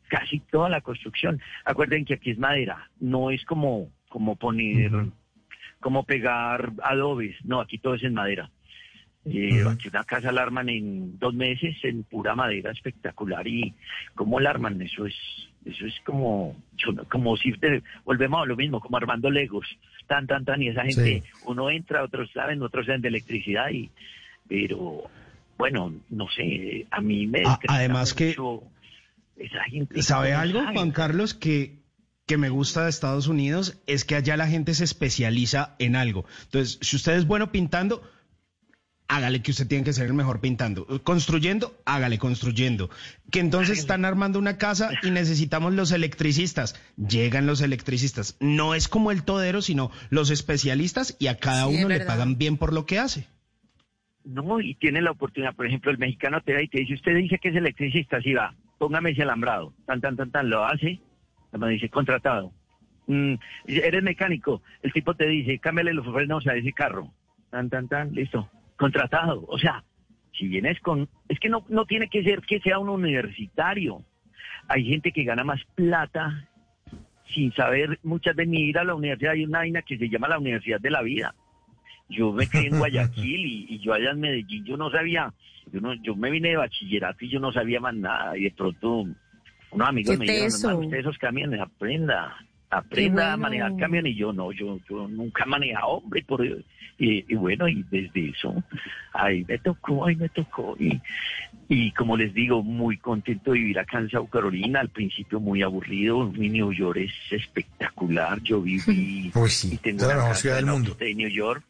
Casi 0.09 0.41
toda 0.41 0.69
la 0.69 0.83
construcción. 0.83 1.41
Acuerden 1.65 2.05
que 2.05 2.15
aquí 2.15 2.31
es 2.33 2.39
madera, 2.39 2.91
no 3.01 3.31
es 3.31 3.45
como, 3.47 3.91
como 4.11 4.37
poner, 4.37 4.91
como 5.81 6.05
pegar 6.05 6.73
adobes. 6.83 7.35
No, 7.45 7.61
aquí 7.61 7.79
todo 7.79 7.95
es 7.95 8.03
en 8.03 8.13
madera. 8.15 8.51
Eh, 9.25 9.63
Aquí 9.67 9.87
una 9.89 10.03
casa 10.05 10.33
la 10.33 10.43
arman 10.43 10.69
en 10.69 11.17
dos 11.19 11.33
meses 11.33 11.77
en 11.85 12.03
pura 12.03 12.35
madera 12.35 12.73
espectacular 12.73 13.47
y 13.47 13.73
cómo 14.17 14.41
la 14.41 14.51
arman 14.51 14.83
eso 14.83 15.07
es 15.07 15.15
eso 15.65 15.87
es 15.87 15.95
como 16.05 16.57
como 17.09 17.37
si 17.37 17.53
te- 17.53 17.85
volvemos 18.05 18.43
a 18.43 18.47
lo 18.47 18.57
mismo 18.57 18.81
como 18.81 18.97
armando 18.97 19.31
legos 19.31 19.65
tan 20.09 20.27
tan 20.27 20.45
tan 20.45 20.61
y 20.61 20.71
esa 20.71 20.83
gente 20.83 21.23
Sí. 21.23 21.31
uno 21.47 21.71
entra 21.71 22.03
otros 22.03 22.33
saben 22.33 22.61
otros 22.63 22.85
saben 22.87 23.01
de 23.01 23.11
electricidad 23.11 23.71
y 23.71 23.91
pero 24.49 25.05
bueno 25.63 25.93
no 26.11 26.27
sé 26.35 26.87
a 26.91 27.01
mí 27.01 27.27
me 27.29 27.41
A- 27.47 27.53
estresa 27.53 27.75
además 27.77 28.15
que- 28.15 28.37
esa 29.37 29.63
gente 29.71 30.03
¿Sabe 30.03 30.35
algo, 30.35 30.61
sabe. 30.61 30.75
Juan 30.75 30.91
Carlos, 30.91 31.35
que, 31.35 31.79
que 32.27 32.37
me 32.37 32.49
gusta 32.51 32.85
de 32.85 32.91
Estados 32.91 33.29
Unidos? 33.29 33.79
Es 33.87 34.05
que 34.05 34.15
allá 34.17 34.37
la 34.37 34.47
gente 34.49 34.75
se 34.75 34.85
especializa 34.85 35.75
en 35.79 35.95
algo. 35.97 36.25
Entonces, 36.45 36.79
si 36.81 36.97
usted 36.97 37.15
es 37.15 37.27
bueno 37.27 37.51
pintando, 37.51 38.03
hágale 39.09 39.43
que 39.43 39.51
usted 39.51 39.67
tiene 39.67 39.85
que 39.85 39.93
ser 39.93 40.07
el 40.07 40.15
mejor 40.15 40.41
pintando. 40.41 40.87
Construyendo, 41.03 41.77
hágale 41.85 42.19
construyendo. 42.19 42.91
Que 43.31 43.41
entonces 43.41 43.79
están 43.79 44.05
armando 44.05 44.39
una 44.39 44.59
casa 44.59 44.91
y 45.03 45.11
necesitamos 45.11 45.73
los 45.73 45.91
electricistas. 45.93 46.75
Llegan 46.97 47.47
los 47.47 47.61
electricistas. 47.63 48.37
No 48.41 48.75
es 48.75 48.87
como 48.89 49.11
el 49.11 49.25
todero, 49.25 49.61
sino 49.63 49.91
los 50.11 50.31
especialistas 50.31 51.17
y 51.19 51.27
a 51.29 51.39
cada 51.39 51.67
Sí, 51.69 51.77
uno 51.77 51.89
le 51.89 52.01
pagan 52.01 52.37
bien 52.39 52.57
por 52.59 52.73
lo 52.73 52.87
que 52.87 52.99
hace. 52.99 53.27
No, 54.25 54.61
y 54.61 54.75
tiene 54.75 55.01
la 55.01 55.11
oportunidad, 55.11 55.55
por 55.55 55.67
ejemplo, 55.67 55.91
el 55.91 55.99
mexicano 55.99 56.41
te 56.41 56.53
da 56.53 56.63
y 56.63 56.69
te 56.69 56.81
dice, 56.81 56.95
usted 56.95 57.17
dice 57.17 57.39
que 57.39 57.49
es 57.49 57.57
electricista, 57.57 58.21
sí 58.21 58.35
va, 58.35 58.55
póngame 58.79 59.11
ese 59.11 59.23
alambrado, 59.23 59.75
tan, 59.87 60.01
tan, 60.01 60.17
tan, 60.17 60.31
tan, 60.31 60.49
lo 60.49 60.65
hace, 60.65 61.01
me 61.53 61.69
dice, 61.71 61.89
contratado. 61.89 62.53
Mm, 63.09 63.35
eres 63.67 64.03
mecánico, 64.03 64.63
el 64.83 64.93
tipo 64.93 65.15
te 65.15 65.27
dice, 65.27 65.59
cámbiale 65.59 65.93
los 65.93 66.07
frenos 66.07 66.47
a 66.47 66.55
ese 66.55 66.73
carro, 66.73 67.13
tan, 67.51 67.69
tan, 67.69 67.89
tan, 67.89 68.13
listo, 68.15 68.49
contratado. 68.77 69.45
O 69.49 69.59
sea, 69.59 69.83
si 70.39 70.47
vienes 70.47 70.81
con, 70.81 71.09
es 71.29 71.41
que 71.41 71.49
no, 71.49 71.65
no 71.69 71.85
tiene 71.85 72.09
que 72.09 72.23
ser 72.23 72.43
que 72.43 72.61
sea 72.61 72.79
un 72.79 72.89
universitario. 72.89 74.05
Hay 74.69 74.85
gente 74.85 75.11
que 75.11 75.25
gana 75.25 75.43
más 75.43 75.61
plata 75.75 76.49
sin 77.35 77.53
saber, 77.55 77.99
muchas 78.03 78.37
de 78.37 78.47
ni 78.47 78.61
ir 78.63 78.79
a 78.79 78.85
la 78.85 78.95
universidad, 78.95 79.33
hay 79.33 79.45
una 79.45 79.59
vaina 79.59 79.83
que 79.83 79.99
se 79.99 80.09
llama 80.09 80.29
la 80.29 80.39
Universidad 80.39 80.81
de 80.81 80.91
la 80.91 81.03
Vida. 81.03 81.35
Yo 82.13 82.33
me 82.33 82.47
crié 82.47 82.69
en 82.69 82.79
Guayaquil 82.79 83.47
y, 83.47 83.67
y 83.75 83.79
yo 83.81 83.95
allá 83.95 84.11
en 84.11 84.21
Medellín, 84.21 84.65
yo 84.65 84.77
no 84.77 84.91
sabía, 84.91 85.33
yo, 85.73 85.81
no, 85.81 85.95
yo 85.95 86.15
me 86.15 86.31
vine 86.31 86.51
de 86.51 86.57
bachillerato 86.57 87.25
y 87.25 87.31
yo 87.31 87.41
no 87.41 87.53
sabía 87.53 87.81
más 87.81 87.95
nada. 87.95 88.37
Y 88.37 88.45
de 88.45 88.51
pronto 88.53 89.07
unos 89.73 89.89
amigos 89.89 90.13
¿Qué 90.13 90.19
me 90.19 90.33
dijeron, 90.33 90.85
usted 90.85 90.99
esos 90.99 91.19
camiones, 91.19 91.61
aprenda, 91.61 92.37
aprenda 92.71 93.33
a 93.33 93.37
manejar 93.37 93.77
camión. 93.77 94.07
Y 94.07 94.15
yo 94.15 94.33
no, 94.33 94.53
yo, 94.53 94.79
yo 94.89 95.09
nunca 95.09 95.45
he 95.45 95.49
manejado, 95.49 95.89
hombre. 95.89 96.23
Por, 96.25 96.45
y, 96.47 96.65
y 96.99 97.35
bueno, 97.35 97.69
y 97.69 97.83
desde 97.91 98.31
eso, 98.31 98.63
ahí 99.13 99.45
me 99.49 99.59
tocó, 99.59 100.07
ahí 100.07 100.17
me 100.17 100.29
tocó. 100.29 100.77
Y, 100.79 101.01
y 101.69 101.91
como 101.93 102.17
les 102.17 102.35
digo, 102.35 102.63
muy 102.63 102.99
contento 102.99 103.53
de 103.53 103.59
vivir 103.61 103.79
acá 103.79 103.99
en 103.99 104.11
South 104.11 104.29
Carolina. 104.31 104.81
Al 104.81 104.91
principio 104.91 105.41
muy 105.41 105.63
aburrido. 105.63 106.31
Mi 106.33 106.51
New 106.51 106.73
York 106.73 106.99
es 106.99 107.13
espectacular. 107.31 108.41
Yo 108.43 108.61
viví 108.61 109.31
y 109.31 109.77
tengo 109.79 110.03
es 110.03 110.03
la 110.03 110.07
una 110.09 110.15
mejor 110.17 110.29
casa 110.29 110.35
ciudad 110.35 110.57
del 110.57 110.67
mundo. 110.67 110.91
upstate 110.91 111.15
New 111.15 111.31
York. 111.31 111.65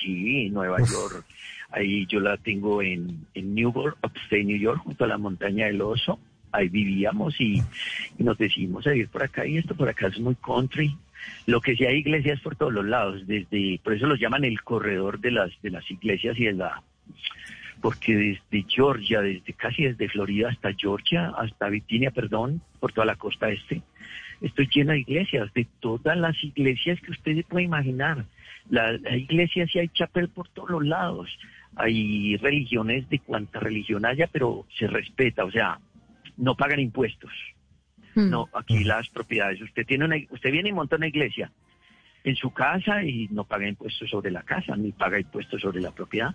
Sí, 0.00 0.50
Nueva 0.50 0.80
Uf. 0.80 0.90
York. 0.90 1.24
Ahí 1.70 2.06
yo 2.06 2.20
la 2.20 2.36
tengo 2.36 2.82
en, 2.82 3.26
en 3.34 3.54
Newport, 3.54 3.96
upstate 4.02 4.44
New 4.44 4.58
York, 4.58 4.80
junto 4.82 5.04
a 5.04 5.08
la 5.08 5.18
montaña 5.18 5.66
del 5.66 5.80
Oso. 5.82 6.18
Ahí 6.50 6.68
vivíamos 6.68 7.38
y, 7.40 7.62
y 8.18 8.22
nos 8.24 8.38
decidimos 8.38 8.86
a 8.86 8.90
vivir 8.90 9.08
por 9.08 9.22
acá. 9.22 9.46
Y 9.46 9.58
esto 9.58 9.74
por 9.74 9.88
acá 9.88 10.06
es 10.06 10.18
muy 10.18 10.34
country. 10.36 10.96
Lo 11.46 11.60
que 11.60 11.76
sí 11.76 11.84
hay 11.84 11.98
iglesias 11.98 12.40
por 12.40 12.56
todos 12.56 12.72
los 12.72 12.86
lados, 12.86 13.26
desde, 13.26 13.80
por 13.82 13.92
eso 13.92 14.06
los 14.06 14.20
llaman 14.20 14.44
el 14.44 14.62
corredor 14.62 15.20
de 15.20 15.32
las, 15.32 15.50
de 15.62 15.70
las 15.70 15.90
iglesias 15.90 16.38
y 16.38 16.44
de 16.44 16.52
la, 16.52 16.82
porque 17.80 18.14
desde 18.14 18.68
Georgia, 18.68 19.20
desde 19.20 19.52
casi 19.52 19.84
desde 19.84 20.08
Florida 20.08 20.48
hasta 20.50 20.72
Georgia, 20.74 21.32
hasta 21.36 21.68
Virginia, 21.68 22.10
perdón, 22.10 22.60
por 22.80 22.92
toda 22.92 23.06
la 23.06 23.16
costa 23.16 23.50
este, 23.50 23.82
estoy 24.40 24.68
llena 24.72 24.94
de 24.94 25.00
iglesias, 25.00 25.52
de 25.54 25.66
todas 25.80 26.16
las 26.16 26.42
iglesias 26.42 27.00
que 27.00 27.12
usted 27.12 27.36
se 27.36 27.42
puede 27.44 27.64
imaginar. 27.64 28.24
La, 28.70 28.98
hay 29.10 29.22
iglesias 29.22 29.74
y 29.74 29.78
hay 29.78 29.88
chapel 29.88 30.28
por 30.28 30.48
todos 30.48 30.70
los 30.70 30.86
lados. 30.86 31.28
Hay 31.76 32.36
religiones 32.36 33.08
de 33.08 33.18
cuanta 33.20 33.60
religión 33.60 34.04
haya, 34.04 34.26
pero 34.26 34.66
se 34.78 34.86
respeta, 34.86 35.44
o 35.44 35.50
sea, 35.50 35.78
no 36.36 36.54
pagan 36.54 36.80
impuestos. 36.80 37.32
No, 38.14 38.48
aquí 38.52 38.82
las 38.82 39.08
propiedades, 39.10 39.60
usted 39.62 39.86
tiene 39.86 40.04
una, 40.04 40.16
usted 40.30 40.50
viene 40.50 40.70
y 40.70 40.72
monta 40.72 40.96
una 40.96 41.06
iglesia 41.06 41.52
en 42.24 42.34
su 42.34 42.50
casa 42.50 43.04
y 43.04 43.28
no 43.30 43.44
paga 43.44 43.68
impuestos 43.68 44.10
sobre 44.10 44.32
la 44.32 44.42
casa, 44.42 44.76
ni 44.76 44.90
paga 44.90 45.20
impuestos 45.20 45.60
sobre 45.60 45.80
la 45.80 45.92
propiedad, 45.92 46.34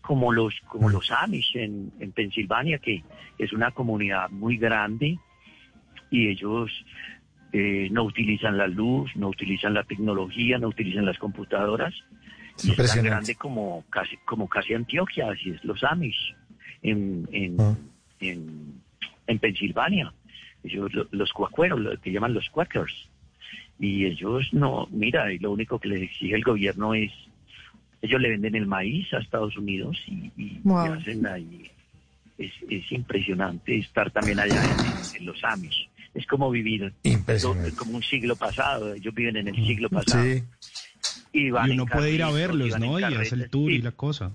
como 0.00 0.32
los, 0.32 0.60
como 0.66 0.90
los 0.90 1.12
Amish 1.12 1.56
en, 1.56 1.92
en 2.00 2.10
Pensilvania, 2.10 2.78
que 2.78 3.04
es 3.38 3.52
una 3.52 3.70
comunidad 3.70 4.30
muy 4.30 4.56
grande 4.56 5.18
y 6.10 6.28
ellos 6.28 6.70
eh, 7.52 7.88
no 7.90 8.04
utilizan 8.04 8.56
la 8.56 8.66
luz, 8.66 9.14
no 9.16 9.28
utilizan 9.28 9.74
la 9.74 9.84
tecnología, 9.84 10.58
no 10.58 10.68
utilizan 10.68 11.04
las 11.06 11.18
computadoras. 11.18 11.94
Y 12.62 12.70
es 12.70 12.76
tan 12.76 13.04
grande 13.04 13.34
como 13.34 13.84
casi, 13.90 14.16
como 14.24 14.48
casi 14.48 14.74
Antioquia, 14.74 15.30
así 15.30 15.50
es 15.50 15.64
los 15.64 15.82
Amish 15.84 16.34
en, 16.82 17.28
en, 17.32 17.56
en, 18.20 18.80
en 19.26 19.38
Pensilvania. 19.38 20.12
Ellos, 20.62 20.92
lo- 20.94 21.08
los 21.10 21.32
cuacueros, 21.32 21.80
lo 21.80 21.98
que 22.00 22.12
llaman 22.12 22.34
los 22.34 22.48
quakers. 22.50 23.08
Y 23.80 24.04
ellos 24.04 24.48
no, 24.52 24.86
mira, 24.92 25.32
y 25.32 25.38
lo 25.38 25.50
único 25.50 25.78
que 25.78 25.88
les 25.88 26.02
exige 26.02 26.36
el 26.36 26.42
gobierno 26.42 26.94
es, 26.94 27.10
ellos 28.00 28.20
le 28.20 28.30
venden 28.30 28.54
el 28.54 28.66
maíz 28.66 29.12
a 29.12 29.18
Estados 29.18 29.56
Unidos 29.56 29.96
y, 30.06 30.12
y- 30.36 30.58
y 30.58 30.60
Wow. 30.62 30.92
hacen 30.94 31.26
ahí. 31.26 31.68
Es, 32.38 32.52
es 32.70 32.90
impresionante 32.92 33.76
estar 33.78 34.10
también 34.10 34.38
allá 34.40 34.66
en, 34.66 34.80
en 35.12 35.26
los 35.26 35.42
Amish. 35.44 35.88
Es 36.14 36.26
como 36.26 36.50
vivir 36.50 36.92
do- 37.42 37.54
como 37.76 37.96
un 37.96 38.02
siglo 38.02 38.36
pasado. 38.36 38.94
Ellos 38.94 39.14
viven 39.14 39.36
en 39.36 39.48
el 39.48 39.54
siglo 39.54 39.88
pasado. 39.88 40.22
Sí. 40.24 40.42
Y, 41.32 41.50
van 41.50 41.70
uno 41.70 41.86
puede 41.86 42.12
ir 42.12 42.22
a 42.22 42.30
verlos, 42.30 42.78
¿no? 42.78 43.00
Y 43.00 43.04
hace 43.04 43.34
el 43.34 43.48
tour 43.50 43.70
y 43.70 43.80
la 43.80 43.92
cosa. 43.92 44.32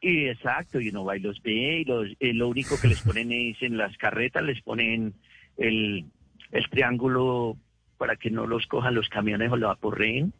Y 0.00 0.26
exacto, 0.26 0.80
y 0.80 0.90
uno 0.90 1.04
va 1.04 1.16
y 1.16 1.20
los 1.20 1.42
ve, 1.42 1.80
y 1.80 1.84
los, 1.84 2.06
eh, 2.20 2.32
lo 2.32 2.48
único 2.48 2.78
que 2.80 2.86
les 2.86 3.00
ponen 3.00 3.32
es 3.32 3.60
en 3.62 3.76
las 3.76 3.96
carretas, 3.96 4.44
les 4.44 4.60
ponen 4.62 5.14
el, 5.58 6.04
el 6.52 6.70
triángulo 6.70 7.56
para 7.98 8.14
que 8.16 8.30
no 8.30 8.46
los 8.46 8.66
cojan 8.66 8.94
los 8.94 9.08
camiones 9.08 9.50
o 9.50 9.56
lo 9.56 9.70
aporreen, 9.70 10.32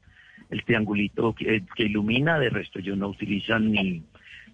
el 0.51 0.63
triangulito 0.65 1.35
que, 1.35 1.65
que 1.75 1.85
ilumina, 1.85 2.39
de 2.39 2.51
resto 2.51 2.79
ellos 2.79 2.97
no 2.99 3.09
utilizan 3.09 3.73
ni, 3.73 4.03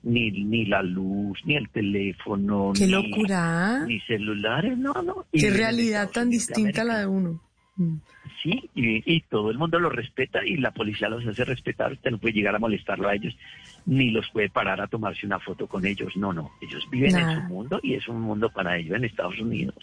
ni, 0.02 0.30
ni 0.30 0.66
la 0.66 0.82
luz, 0.82 1.38
ni 1.44 1.56
el 1.56 1.68
teléfono, 1.70 2.72
Qué 2.76 2.86
ni, 2.86 2.92
locura. 2.92 3.84
ni 3.86 4.00
celulares, 4.00 4.76
no, 4.78 4.92
no. 5.02 5.26
Qué 5.32 5.50
realidad 5.50 6.10
tan 6.10 6.30
distinta 6.30 6.82
a 6.82 6.84
la 6.84 6.98
de 7.00 7.06
uno. 7.06 7.40
Mm. 7.76 7.96
Sí, 8.42 8.68
y, 8.74 9.14
y 9.14 9.20
todo 9.22 9.50
el 9.50 9.58
mundo 9.58 9.78
los 9.78 9.92
respeta 9.94 10.44
y 10.44 10.56
la 10.56 10.72
policía 10.72 11.08
los 11.08 11.24
hace 11.26 11.44
respetar. 11.44 11.92
Usted 11.92 12.10
no 12.10 12.18
puede 12.18 12.34
llegar 12.34 12.54
a 12.54 12.58
molestarlo 12.58 13.08
a 13.08 13.14
ellos, 13.14 13.36
ni 13.86 14.10
los 14.10 14.28
puede 14.30 14.48
parar 14.50 14.80
a 14.80 14.88
tomarse 14.88 15.26
una 15.26 15.38
foto 15.38 15.68
con 15.68 15.86
ellos. 15.86 16.16
No, 16.16 16.32
no. 16.32 16.50
Ellos 16.60 16.84
viven 16.90 17.16
en 17.16 17.34
su 17.36 17.42
mundo 17.42 17.78
y 17.82 17.94
es 17.94 18.08
un 18.08 18.20
mundo 18.20 18.50
para 18.50 18.76
ellos 18.76 18.96
en 18.96 19.04
Estados 19.04 19.38
Unidos. 19.38 19.76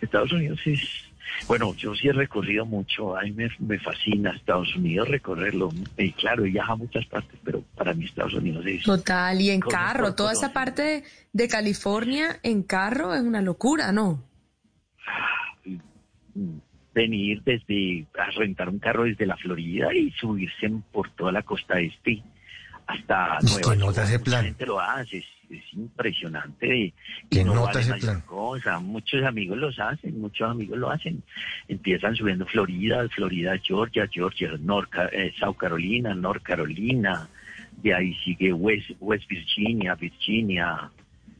Estados 0.00 0.32
Unidos 0.32 0.60
es. 0.66 1.11
Bueno, 1.48 1.74
yo 1.74 1.94
sí 1.94 2.08
he 2.08 2.12
recorrido 2.12 2.64
mucho. 2.66 3.16
A 3.16 3.22
mí 3.22 3.32
me, 3.32 3.48
me 3.58 3.78
fascina 3.78 4.30
Estados 4.30 4.74
Unidos 4.76 5.08
recorrerlo. 5.08 5.70
Y 5.98 6.12
claro, 6.12 6.44
he 6.44 6.50
viajado 6.50 6.74
a 6.74 6.76
muchas 6.76 7.04
partes, 7.06 7.38
pero 7.44 7.62
para 7.76 7.94
mí 7.94 8.04
Estados 8.04 8.34
Unidos 8.34 8.64
es. 8.66 8.82
Total, 8.84 9.40
y 9.40 9.50
en 9.50 9.60
carro, 9.60 10.14
toda 10.14 10.32
esa 10.32 10.52
parte 10.52 10.82
de, 10.82 11.04
de 11.32 11.48
California 11.48 12.38
en 12.42 12.62
carro 12.62 13.14
es 13.14 13.22
una 13.22 13.40
locura, 13.42 13.92
¿no? 13.92 14.22
venir 16.94 17.42
desde 17.44 18.06
a 18.18 18.30
rentar 18.38 18.68
un 18.68 18.78
carro 18.78 19.04
desde 19.04 19.24
la 19.26 19.36
Florida 19.36 19.94
y 19.94 20.10
subirse 20.12 20.66
en- 20.66 20.82
por 20.82 21.10
toda 21.10 21.32
la 21.32 21.42
costa 21.42 21.80
este 21.80 22.22
hasta 22.86 23.38
Uy, 23.42 23.48
Nueva 23.78 23.94
York. 23.94 23.98
ese 23.98 24.18
plan. 24.18 24.44
gente 24.44 24.66
lo 24.66 24.78
hace, 24.80 25.24
es, 25.52 25.62
es 25.62 25.72
impresionante. 25.74 26.76
Y 26.76 26.94
Qué 27.30 27.44
no 27.44 27.54
nota 27.54 27.66
vale 27.66 27.80
ese 27.80 27.90
mayor 27.90 28.06
plan. 28.06 28.20
cosa. 28.22 28.78
Muchos 28.80 29.22
amigos 29.24 29.58
los 29.58 29.78
hacen, 29.78 30.20
muchos 30.20 30.50
amigos 30.50 30.78
lo 30.78 30.90
hacen. 30.90 31.22
Empiezan 31.68 32.16
subiendo 32.16 32.46
Florida, 32.46 33.08
Florida, 33.08 33.58
Georgia, 33.58 34.08
Georgia, 34.10 34.50
North, 34.60 34.90
eh, 35.12 35.32
South 35.38 35.56
Carolina, 35.56 36.14
North 36.14 36.42
Carolina. 36.42 37.28
De 37.82 37.94
ahí 37.94 38.14
sigue 38.24 38.52
West, 38.52 38.90
West 39.00 39.28
Virginia, 39.28 39.94
Virginia. 39.94 40.90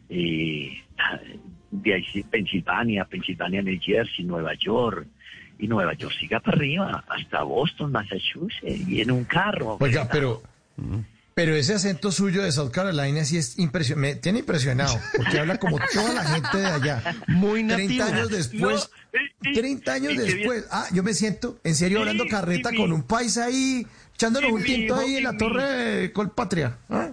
eh, 0.09 0.73
de 1.71 1.95
ahí 1.95 2.05
sí, 2.13 2.23
Pensilvania, 2.23 3.05
Pensilvania, 3.07 3.63
New 3.63 3.79
Jersey, 3.81 4.25
Nueva 4.25 4.55
York. 4.55 5.07
Y 5.59 5.69
Nueva 5.69 5.95
York 5.95 6.13
siga 6.19 6.41
para 6.41 6.57
arriba, 6.57 7.05
hasta 7.09 7.43
Boston, 7.45 7.93
Massachusetts, 7.93 8.89
y 8.89 9.01
en 9.01 9.13
un 9.13 9.25
carro. 9.25 9.77
Oiga, 9.81 10.09
pero, 10.11 10.43
pero 11.35 11.55
ese 11.55 11.75
acento 11.75 12.13
suyo 12.13 12.43
de 12.43 12.53
South 12.53 12.71
Carolina 12.71 13.25
sí 13.25 13.39
es 13.39 13.59
impresionante, 13.59 14.15
me 14.15 14.21
tiene 14.21 14.39
impresionado, 14.41 14.99
porque 15.17 15.39
habla 15.39 15.59
como 15.59 15.79
toda 15.93 16.13
la 16.15 16.25
gente 16.25 16.59
de 16.59 16.67
allá. 16.67 17.17
Muy 17.29 17.67
30 17.67 17.77
nativo. 18.05 18.05
años 18.05 18.29
después, 18.31 18.91
30 19.55 19.93
años 19.93 20.13
y 20.15 20.17
después, 20.19 20.65
ah, 20.71 20.87
yo 20.93 21.03
me 21.03 21.15
siento, 21.15 21.59
en 21.65 21.75
serio, 21.75 22.01
hablando 22.01 22.25
carreta 22.29 22.71
y 22.73 22.77
con 22.77 22.93
un 22.93 23.03
país 23.03 23.39
ahí, 23.39 23.87
echándonos 24.15 24.53
un 24.53 24.63
tinto 24.63 24.95
ahí 24.97 25.17
en 25.17 25.25
la 25.25 25.33
mi- 25.33 25.39
torre 25.39 26.13
Colpatria. 26.13 26.79
¿ah? 26.91 27.11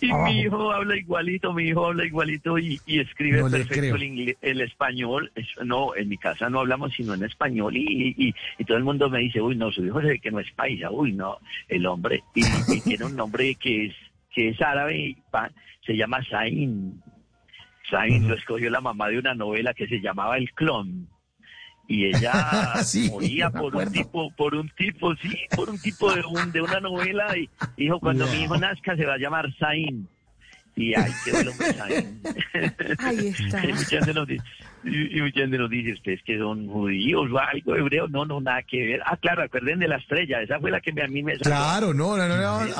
Y 0.00 0.12
mi 0.24 0.40
hijo 0.40 0.72
habla 0.72 0.96
igualito, 0.96 1.52
mi 1.52 1.64
hijo 1.64 1.86
habla 1.86 2.04
igualito 2.06 2.58
y, 2.58 2.80
y 2.86 3.00
escribe 3.00 3.38
No 3.38 3.44
perfecto 3.68 3.96
el, 3.96 4.02
ingle- 4.02 4.36
el 4.40 4.60
español. 4.62 5.30
Es- 5.34 5.48
no, 5.64 5.94
en 5.94 6.08
mi 6.08 6.16
casa 6.16 6.48
no 6.48 6.60
hablamos 6.60 6.92
sino 6.94 7.14
en 7.14 7.22
español 7.24 7.76
y, 7.76 8.14
y, 8.16 8.34
y 8.58 8.64
todo 8.64 8.76
el 8.78 8.84
mundo 8.84 9.10
me 9.10 9.18
dice, 9.20 9.40
uy, 9.40 9.56
no, 9.56 9.70
su 9.70 9.84
hijo 9.84 10.00
se 10.00 10.06
ve 10.08 10.18
que 10.20 10.30
no 10.30 10.40
es 10.40 10.50
paisa, 10.52 10.90
uy, 10.90 11.12
no, 11.12 11.38
el 11.68 11.84
hombre. 11.86 12.22
Y, 12.34 12.40
y 12.74 12.80
tiene 12.80 13.04
un 13.04 13.16
nombre 13.16 13.54
que 13.56 13.86
es 13.86 13.94
que 14.34 14.48
es 14.50 14.60
árabe 14.62 14.96
y 14.98 15.14
pa- 15.30 15.50
se 15.84 15.96
llama 15.96 16.22
Zain. 16.30 17.02
Zain 17.90 18.28
lo 18.28 18.34
escogió 18.36 18.70
la 18.70 18.80
mamá 18.80 19.08
de 19.08 19.18
una 19.18 19.34
novela 19.34 19.74
que 19.74 19.86
se 19.88 20.00
llamaba 20.00 20.36
El 20.38 20.52
Clon. 20.52 21.08
Y 21.92 22.06
ella 22.06 22.32
Sí, 22.84 23.10
moría 23.10 23.50
por 23.50 23.74
un 23.74 23.90
tipo, 23.92 24.30
por 24.36 24.54
un 24.54 24.68
tipo, 24.70 25.12
sí, 25.16 25.36
por 25.56 25.68
un 25.68 25.78
tipo 25.80 26.14
de, 26.14 26.22
un, 26.24 26.52
de 26.52 26.62
una 26.62 26.78
novela 26.78 27.36
y 27.36 27.50
dijo, 27.76 27.98
cuando 27.98 28.26
mi 28.28 28.44
hijo 28.44 28.56
nazca 28.56 28.94
se 28.96 29.04
va 29.04 29.14
a 29.14 29.18
llamar 29.18 29.52
Zain. 29.58 30.06
Y 30.76 30.94
ahí 30.94 31.10
quedó 31.24 31.40
el 31.40 31.48
hombre 31.48 31.72
Zain. 31.74 32.22
Ahí 33.00 33.26
está. 33.26 33.66
Y 33.68 33.72
mucha 33.72 33.88
gente 33.96 34.14
nos 34.14 34.28
dice, 34.28 34.44
y, 34.84 35.18
y 35.18 35.20
mucha 35.20 35.40
gente 35.40 35.58
nos 35.58 35.68
dice, 35.68 35.92
ustedes 35.94 36.22
que 36.24 36.38
son 36.38 36.68
judíos 36.68 37.28
o 37.30 37.38
algo 37.38 37.74
hebreo, 37.76 38.06
no, 38.06 38.24
no, 38.24 38.40
nada 38.40 38.62
que 38.62 38.78
ver. 38.86 39.00
Ah, 39.04 39.16
claro, 39.16 39.42
acuerden 39.42 39.80
de 39.80 39.88
la 39.88 39.96
estrella, 39.96 40.40
esa 40.42 40.60
fue 40.60 40.70
la 40.70 40.80
que 40.80 40.92
me- 40.92 41.02
a 41.02 41.08
mí 41.08 41.24
me 41.24 41.32
salvó. 41.38 41.56
Claro, 41.56 41.92
no, 41.92 42.16
no, 42.16 42.28
no, 42.28 42.36
no. 42.36 42.72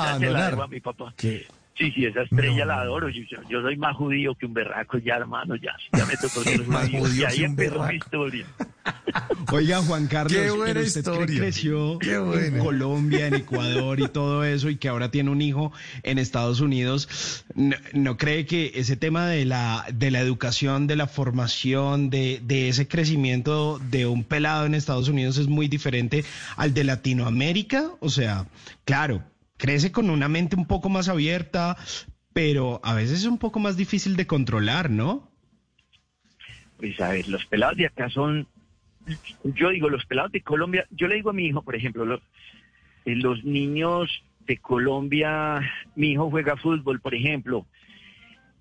¿Qué? 1.17 1.45
Sí, 1.77 1.91
sí, 1.93 2.05
esa 2.05 2.21
estrella 2.23 2.65
la 2.65 2.81
adoro. 2.81 3.09
Yo, 3.09 3.21
yo- 3.29 3.41
yo 3.49 3.61
soy 3.61 3.75
más 3.77 3.95
judío 3.95 4.35
que 4.35 4.45
un 4.45 4.53
berraco 4.53 4.97
ya, 4.99 5.15
hermano, 5.15 5.55
ya, 5.55 5.71
ya 5.97 6.05
me 6.05 6.15
tocó 6.17 6.43
ser 6.43 6.61
Más 6.67 6.89
judío. 6.89 7.21
Y 7.21 7.23
ahí 7.23 7.37
que 7.37 7.43
un 7.45 7.49
empezó 7.51 7.83
mi 7.87 7.95
historia. 7.95 8.45
Oiga, 9.51 9.81
Juan 9.81 10.07
Carlos, 10.07 10.31
Qué 10.33 10.49
buena 10.51 10.65
pero 10.65 10.81
usted 10.81 11.03
que 11.03 11.09
historia. 11.11 11.39
creció 11.39 11.99
Qué 11.99 12.13
en 12.15 12.25
buena. 12.25 12.59
Colombia, 12.59 13.27
en 13.27 13.33
Ecuador 13.35 13.99
y 13.99 14.07
todo 14.07 14.43
eso, 14.43 14.69
y 14.69 14.77
que 14.77 14.87
ahora 14.87 15.11
tiene 15.11 15.29
un 15.29 15.41
hijo 15.41 15.71
en 16.03 16.17
Estados 16.19 16.61
Unidos, 16.61 17.43
¿no, 17.55 17.75
no 17.93 18.17
cree 18.17 18.45
que 18.45 18.71
ese 18.75 18.95
tema 18.95 19.27
de 19.27 19.45
la, 19.45 19.85
de 19.93 20.11
la 20.11 20.19
educación, 20.19 20.87
de 20.87 20.95
la 20.95 21.07
formación, 21.07 22.09
de, 22.09 22.41
de 22.43 22.69
ese 22.69 22.87
crecimiento 22.87 23.79
de 23.89 24.05
un 24.05 24.23
pelado 24.23 24.65
en 24.65 24.73
Estados 24.75 25.09
Unidos 25.09 25.37
es 25.37 25.47
muy 25.47 25.67
diferente 25.67 26.23
al 26.55 26.73
de 26.73 26.83
Latinoamérica? 26.83 27.89
O 27.99 28.09
sea, 28.09 28.45
claro, 28.85 29.23
crece 29.61 29.91
con 29.91 30.09
una 30.09 30.27
mente 30.27 30.55
un 30.55 30.65
poco 30.65 30.89
más 30.89 31.07
abierta, 31.07 31.77
pero 32.33 32.81
a 32.83 32.95
veces 32.95 33.19
es 33.19 33.25
un 33.25 33.37
poco 33.37 33.59
más 33.59 33.77
difícil 33.77 34.15
de 34.15 34.25
controlar, 34.25 34.89
¿no? 34.89 35.29
Pues 36.77 36.99
a 36.99 37.09
ver, 37.09 37.27
los 37.27 37.45
pelados 37.45 37.77
de 37.77 37.85
acá 37.85 38.09
son, 38.09 38.47
yo 39.43 39.69
digo, 39.69 39.87
los 39.87 40.03
pelados 40.07 40.31
de 40.31 40.41
Colombia, 40.41 40.87
yo 40.89 41.07
le 41.07 41.15
digo 41.15 41.29
a 41.29 41.33
mi 41.33 41.45
hijo, 41.45 41.61
por 41.61 41.75
ejemplo, 41.75 42.05
lo- 42.05 42.21
eh, 43.05 43.15
los 43.15 43.43
niños 43.43 44.09
de 44.47 44.57
Colombia, 44.57 45.61
mi 45.95 46.13
hijo 46.13 46.31
juega 46.31 46.57
fútbol, 46.57 46.99
por 46.99 47.13
ejemplo, 47.13 47.67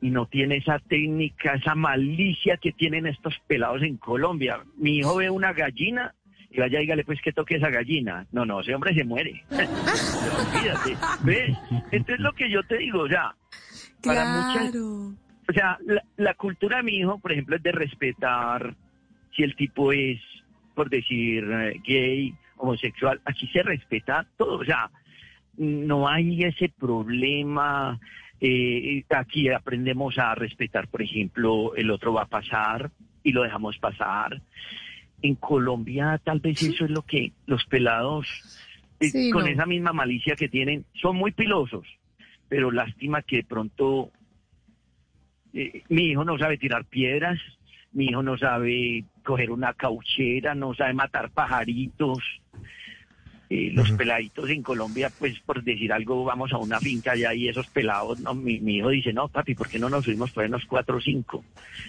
y 0.02 0.10
no 0.10 0.26
tiene 0.26 0.58
esa 0.58 0.78
técnica, 0.80 1.54
esa 1.54 1.74
malicia 1.74 2.58
que 2.58 2.72
tienen 2.72 3.06
estos 3.06 3.34
pelados 3.46 3.82
en 3.82 3.96
Colombia. 3.96 4.60
Mi 4.76 4.98
hijo 4.98 5.16
ve 5.16 5.30
una 5.30 5.54
gallina 5.54 6.14
y 6.50 6.58
vaya, 6.60 6.80
dígale 6.80 7.04
pues 7.04 7.20
que 7.22 7.32
toque 7.32 7.56
esa 7.56 7.70
gallina. 7.70 8.26
No, 8.32 8.44
no, 8.44 8.60
ese 8.60 8.74
hombre 8.74 8.94
se 8.94 9.04
muere. 9.04 9.44
Olvídate. 9.50 10.96
¿Ves? 11.22 11.56
Entonces 11.90 12.20
lo 12.20 12.32
que 12.32 12.50
yo 12.50 12.62
te 12.64 12.78
digo, 12.78 13.00
o 13.02 13.08
sea, 13.08 13.34
para 14.02 14.24
muchas, 14.24 14.70
Claro. 14.72 15.14
o 15.48 15.52
sea, 15.52 15.78
la, 15.86 16.02
la 16.16 16.34
cultura 16.34 16.78
de 16.78 16.82
mi 16.84 16.96
hijo, 16.98 17.18
por 17.18 17.32
ejemplo, 17.32 17.56
es 17.56 17.62
de 17.62 17.72
respetar 17.72 18.74
si 19.36 19.42
el 19.42 19.54
tipo 19.56 19.92
es, 19.92 20.20
por 20.74 20.90
decir, 20.90 21.44
eh, 21.50 21.80
gay, 21.84 22.34
homosexual. 22.56 23.20
Aquí 23.24 23.46
se 23.48 23.62
respeta 23.62 24.26
todo. 24.36 24.58
O 24.58 24.64
sea, 24.64 24.90
no 25.56 26.08
hay 26.08 26.42
ese 26.44 26.68
problema. 26.68 27.98
eh, 28.40 29.04
aquí 29.10 29.48
aprendemos 29.50 30.18
a 30.18 30.34
respetar, 30.34 30.88
por 30.88 31.02
ejemplo, 31.02 31.74
el 31.76 31.90
otro 31.90 32.12
va 32.14 32.22
a 32.22 32.26
pasar 32.26 32.90
y 33.22 33.32
lo 33.32 33.42
dejamos 33.42 33.76
pasar. 33.78 34.40
En 35.22 35.34
Colombia 35.34 36.20
tal 36.24 36.40
vez 36.40 36.62
eso 36.62 36.84
es 36.84 36.90
lo 36.90 37.02
que 37.02 37.32
los 37.46 37.64
pelados, 37.66 38.26
eh, 39.00 39.08
Sí, 39.08 39.30
con 39.30 39.44
no. 39.44 39.48
esa 39.48 39.66
misma 39.66 39.92
malicia 39.92 40.34
que 40.36 40.48
tienen, 40.48 40.84
son 40.94 41.16
muy 41.16 41.32
pilosos, 41.32 41.86
pero 42.48 42.70
lástima 42.70 43.22
que 43.22 43.36
de 43.36 43.44
pronto 43.44 44.10
eh, 45.52 45.82
mi 45.88 46.06
hijo 46.10 46.24
no 46.24 46.38
sabe 46.38 46.58
tirar 46.58 46.84
piedras, 46.84 47.38
mi 47.92 48.06
hijo 48.06 48.22
no 48.22 48.38
sabe 48.38 49.04
coger 49.24 49.50
una 49.50 49.74
cauchera, 49.74 50.54
no 50.54 50.74
sabe 50.74 50.94
matar 50.94 51.30
pajaritos. 51.30 52.18
Eh, 53.52 53.72
los 53.74 53.90
peladitos 53.90 54.48
en 54.48 54.62
Colombia, 54.62 55.10
pues 55.18 55.40
por 55.40 55.60
decir 55.64 55.92
algo, 55.92 56.22
vamos 56.22 56.52
a 56.52 56.58
una 56.58 56.78
finca 56.78 57.10
allá 57.12 57.34
y 57.34 57.48
esos 57.48 57.66
pelados, 57.66 58.20
no, 58.20 58.32
mi, 58.32 58.60
mi 58.60 58.76
hijo 58.76 58.90
dice, 58.90 59.12
no, 59.12 59.26
papi, 59.26 59.56
¿por 59.56 59.68
qué 59.68 59.76
no 59.76 59.90
nos 59.90 60.04
subimos 60.04 60.30
por 60.30 60.44
ahí 60.44 60.48
unos 60.48 60.64
cuatro 60.66 60.98
o 60.98 61.00
cinco? 61.00 61.44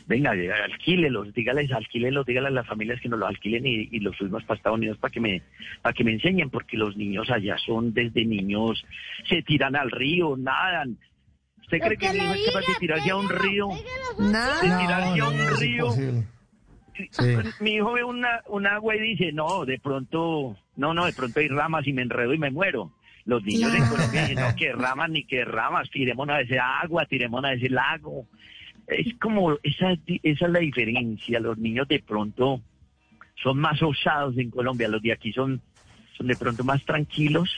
Venga, 0.08 0.32
alquílelos, 0.32 1.32
dígales, 1.36 1.72
alquílelos, 1.72 2.26
dígales 2.26 2.48
a 2.48 2.54
las 2.54 2.66
familias 2.66 3.00
que 3.00 3.10
nos 3.10 3.20
los 3.20 3.30
alquilen 3.30 3.68
y, 3.68 3.88
y 3.92 4.00
los 4.00 4.18
subimos 4.18 4.44
para 4.44 4.58
Estados 4.58 4.80
Unidos 4.80 4.98
para 4.98 5.12
que 5.12 5.20
me, 5.20 5.44
para 5.84 5.94
que 5.94 6.04
me 6.04 6.14
enseñen, 6.14 6.50
porque 6.50 6.78
los 6.78 6.98
niños 6.98 7.30
allá 7.30 7.56
son 7.64 7.94
desde 7.94 8.26
niños, 8.26 8.84
se 9.30 9.44
tiran 9.44 9.76
al 9.76 9.92
río, 9.92 10.36
nadan. 10.38 10.98
¿Usted 11.62 11.78
cree 11.78 11.98
que 11.98 12.10
mi 12.12 12.18
hijo 12.18 12.34
es 12.34 12.46
capaz 12.48 12.66
de 12.66 12.80
tirarse 12.80 13.12
a 13.12 13.16
un 13.18 13.30
río? 13.30 13.68
Nada. 14.18 14.56
De 14.62 14.84
tirarse 14.84 15.20
a 15.22 15.28
un 15.28 15.38
no, 15.38 15.44
no 15.44 15.50
es 15.50 15.60
río. 15.60 15.86
imposible. 15.86 16.28
Sí. 17.12 17.36
Mi 17.62 17.76
hijo 17.76 17.94
ve 17.94 18.04
una, 18.04 18.42
un 18.48 18.68
agua 18.68 18.96
y 18.96 19.00
dice, 19.00 19.32
no, 19.32 19.66
de 19.66 19.80
pronto, 19.80 20.58
no, 20.82 20.94
no, 20.94 21.06
de 21.06 21.14
pronto 21.14 21.40
hay 21.40 21.48
ramas 21.48 21.88
y 21.88 21.94
me 21.94 22.02
enredo 22.02 22.34
y 22.34 22.38
me 22.38 22.52
muero. 22.52 22.92
Los 23.26 23.44
niños 23.44 23.74
en. 23.74 23.86
Colombia 23.88 24.22
dicen, 24.28 24.44
no, 24.44 24.56
que 24.56 24.74
ramas 24.86 25.10
ni 25.10 25.24
que 25.24 25.46
ramas, 25.46 25.90
tirémonos 25.92 26.36
a 26.36 26.42
ese 26.42 26.60
agua, 26.60 27.06
tirémonos 27.06 27.52
a 27.52 27.54
ese 27.54 27.70
lago. 27.70 28.26
Es 28.88 29.14
como, 29.22 29.58
esa, 29.64 29.92
esa 30.24 30.46
es 30.46 30.52
la 30.52 30.60
diferencia. 30.60 31.40
Los 31.40 31.58
niños 31.58 31.88
de 31.88 32.00
pronto 32.00 32.62
son 33.42 33.60
más 33.60 33.82
osados 33.82 34.38
en 34.38 34.50
Colombia, 34.50 34.88
los 34.88 35.02
de 35.02 35.14
aquí 35.14 35.32
son, 35.32 35.62
son 36.18 36.28
de 36.28 36.36
pronto 36.36 36.64
más 36.64 36.84
tranquilos. 36.84 37.50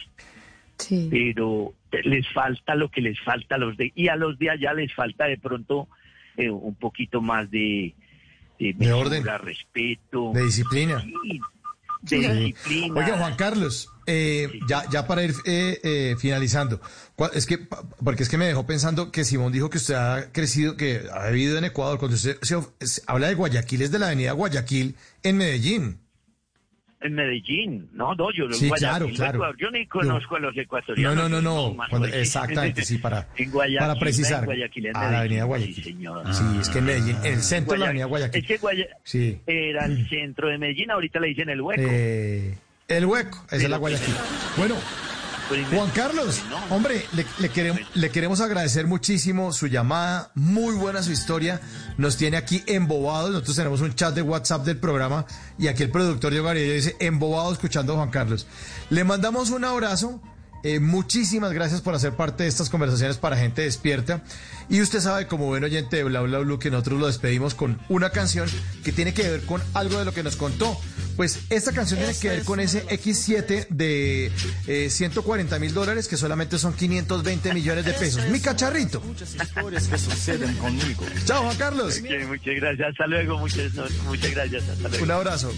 pero 1.10 1.74
les 2.04 2.28
falta 2.34 2.76
lo 2.76 2.90
que 2.90 3.02
les 3.02 3.20
falta 3.22 3.56
a 3.56 3.58
los 3.58 3.78
de 3.78 3.92
y 3.96 4.08
a 4.10 4.16
los 4.16 4.38
de 4.40 4.50
allá 4.50 4.74
les 4.74 4.94
falta 4.94 5.26
de 5.26 5.38
pronto 5.38 5.88
eh, 6.36 6.50
un 6.50 6.76
poquito 6.76 7.22
más 7.22 7.50
de 7.52 7.94
de, 8.60 8.74
De 8.74 8.94
orden. 8.94 9.24
respeto, 9.40 10.32
De 10.34 10.44
disciplina. 10.46 11.00
Sí, 11.02 11.40
disciplina. 12.04 12.54
Oiga, 13.00 13.18
Juan 13.18 13.36
Carlos, 13.36 13.90
eh, 14.06 14.60
ya, 14.68 14.84
ya 14.92 15.08
para 15.08 15.24
ir 15.24 15.34
eh, 15.46 15.80
eh, 15.84 16.16
finalizando, 16.20 16.82
¿cuál- 17.16 17.32
es 17.34 17.46
que, 17.46 17.60
porque 18.04 18.24
es 18.24 18.30
que 18.30 18.38
me 18.38 18.46
dejó 18.46 18.66
pensando 18.66 19.12
que 19.12 19.24
Simón 19.24 19.52
dijo 19.54 19.70
que 19.70 19.78
usted 19.78 19.94
ha 19.96 20.32
crecido, 20.32 20.76
que 20.76 21.04
ha 21.14 21.30
vivido 21.30 21.58
en 21.58 21.64
Ecuador. 21.66 22.00
Cuando 22.00 22.16
usted 22.16 22.38
se 22.42 22.58
habla 23.08 23.28
de 23.28 23.36
Guayaquil, 23.36 23.82
es 23.82 23.92
de 23.92 24.00
la 24.00 24.08
avenida 24.08 24.34
Guayaquil 24.34 24.96
en 25.24 25.38
Medellín. 25.38 26.00
En 27.04 27.14
Medellín, 27.16 27.90
no, 27.94 28.16
no, 28.16 28.32
yo 28.32 28.50
Sí, 28.54 28.68
en 28.68 28.72
claro, 28.76 29.06
Guayaquil, 29.06 29.16
claro. 29.18 29.36
Ecuador, 29.38 29.58
yo 29.60 29.72
ni 29.72 29.86
conozco 29.88 30.36
a 30.38 30.40
los 30.40 30.56
No, 30.56 30.62
ecuatorianos. 30.62 31.16
no, 31.18 31.28
no, 31.30 31.42
no. 31.42 31.74
Manuel. 31.74 31.90
cuando- 31.90 32.08
exactamente, 32.08 32.84
sí, 32.86 32.98
para, 32.98 33.28
En 33.38 33.52
Guayaquil, 33.52 33.78
para 33.80 34.00
precisar. 34.00 34.40
en 34.40 34.46
Guayaquil, 34.46 34.86
en 34.86 34.96
a 34.98 35.12
la 35.12 35.20
avenida 35.20 35.44
Guayaquil. 35.44 35.76
sí, 35.76 35.84
señor. 35.84 36.34
Sí, 36.34 36.44
es 36.62 36.70
que 36.70 36.80
en 36.80 36.86
Medellín, 36.86 37.18
el 37.26 37.42
centro 37.42 37.74
de 37.74 37.80
la 37.80 37.86
avenida 37.88 38.06
Guayaquil. 38.06 38.42
Es 38.42 38.48
que 38.48 38.58
Guaya- 38.58 38.88
Sí. 39.04 39.38
era 39.46 39.86
el 39.86 40.08
centro 40.08 40.48
de 40.48 40.58
Medellín, 40.58 40.92
ahorita 40.92 41.20
le 41.20 41.28
dicen 41.28 41.50
el 41.50 41.62
hueco. 41.62 41.82
Eh, 41.86 42.58
el 42.88 43.06
hueco, 43.06 43.44
esa 43.48 43.56
es 43.64 43.70
la 43.70 43.78
Guayaquil. 43.78 44.16
Bueno, 44.58 44.76
Juan 45.62 45.90
Carlos, 45.92 46.42
hombre, 46.72 47.06
le, 47.40 47.50
queremos, 47.50 47.82
le 47.94 48.10
queremos 48.10 48.42
agradecer 48.42 48.88
muchísimo 48.88 49.54
su 49.54 49.68
llamada, 49.68 50.32
muy 50.34 50.74
buena 50.74 51.04
su 51.04 51.12
historia, 51.12 51.62
nos 51.98 52.18
tiene 52.18 52.38
aquí 52.38 52.64
embobados, 52.66 53.30
nosotros 53.30 53.56
tenemos 53.58 53.82
un 53.82 53.94
chat 53.94 54.16
de 54.16 54.24
WhatsApp 54.24 54.66
del 54.66 54.78
programa 54.78 55.26
y 55.60 55.68
aquí 55.68 55.84
el 55.84 55.92
productor 55.92 56.32
Diego 56.32 56.48
Garillo 56.48 56.74
dice 56.74 56.96
embobado 57.00 57.54
escuchando 57.54 57.94
a 57.94 57.98
Juan 57.98 58.10
Carlos. 58.10 58.48
Le 58.90 59.04
mandamos 59.04 59.52
un 59.52 59.64
abrazo, 59.64 60.22
eh, 60.64 60.80
muchísimas 60.80 61.54
gracias 61.54 61.82
por 61.82 61.94
hacer 61.94 62.14
parte 62.14 62.44
de 62.44 62.50
estas 62.50 62.70
conversaciones 62.70 63.18
para 63.18 63.38
gente 63.38 63.62
despierta 63.64 64.24
y 64.70 64.82
usted 64.82 65.00
sabe 65.02 65.28
como 65.28 65.48
buen 65.48 65.64
oyente 65.64 65.98
de 65.98 66.04
Bla 66.04 66.22
Bla 66.22 66.40
Blue 66.40 66.60
que 66.60 66.72
nosotros 66.72 67.00
lo 67.00 67.08
despedimos 67.08 67.54
con 67.54 67.80
una 67.90 68.12
canción 68.12 68.50
que 68.84 68.92
tiene 68.92 69.14
que 69.14 69.24
ver 69.24 69.42
con 69.42 69.62
algo 69.74 70.00
de 70.00 70.06
lo 70.06 70.14
que 70.14 70.24
nos 70.24 70.36
contó. 70.36 70.78
Pues 71.16 71.42
esta 71.50 71.72
canción 71.74 72.00
tiene 72.00 72.16
que 72.18 72.30
ver 72.30 72.44
con 72.44 72.60
ese 72.60 72.88
X7 72.88 73.68
de 73.70 74.32
eh, 74.68 74.90
140 74.90 75.60
mil 75.60 75.74
dólares, 75.74 76.08
que 76.08 76.18
solamente 76.18 76.58
son 76.58 76.74
520 76.74 77.54
millones 77.54 77.86
de 77.86 77.94
pesos. 77.94 78.26
Mi 78.30 78.40
cacharrito. 78.40 79.02
historias 79.22 79.88
que 79.88 79.98
suceden 79.98 80.56
conmigo. 80.56 81.06
Chao, 81.26 81.44
Juan 81.44 81.58
Carlos. 81.58 82.00
Ok, 82.00 82.28
muchas 82.28 82.56
gracias, 82.56 82.90
hasta 82.90 83.08
luego, 83.08 83.38
muchas, 83.38 83.74
no, 83.76 83.84
muchas 84.06 84.32
gracias, 84.32 84.68
hasta 84.70 84.90
luego. 84.90 85.04
Un 85.04 85.12
abrazo. 85.12 85.52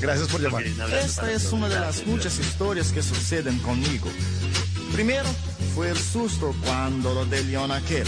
Gracias 0.00 0.28
por 0.28 0.40
llamar. 0.40 0.62
Ok, 0.62 0.68
un 0.74 0.80
abrazo 0.80 1.06
Esta 1.06 1.32
es 1.32 1.52
una 1.52 1.68
de 1.68 1.80
las 1.80 2.06
muchas 2.06 2.38
historias 2.38 2.90
que 2.90 3.02
suceden 3.02 3.58
conmigo. 3.60 4.08
Primero 4.96 5.28
fue 5.74 5.90
el 5.90 5.98
susto 5.98 6.54
cuando 6.64 7.12
lo 7.12 7.26
de 7.26 7.44
León 7.44 7.70
aquel. 7.70 8.06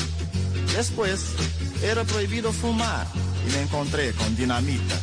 Después 0.75 1.21
era 1.83 2.03
prohibido 2.05 2.51
fumar 2.51 3.07
y 3.47 3.53
me 3.53 3.61
encontré 3.61 4.13
con 4.13 4.35
dinamita. 4.35 4.99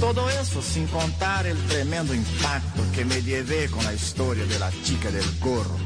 Todo 0.00 0.30
eso 0.30 0.62
sin 0.62 0.86
contar 0.86 1.46
el 1.46 1.58
tremendo 1.66 2.14
impacto 2.14 2.82
que 2.94 3.04
me 3.04 3.20
llevé 3.20 3.68
con 3.68 3.84
la 3.84 3.92
historia 3.92 4.46
de 4.46 4.58
la 4.58 4.72
chica 4.82 5.10
del 5.10 5.26
gorro. 5.40 5.76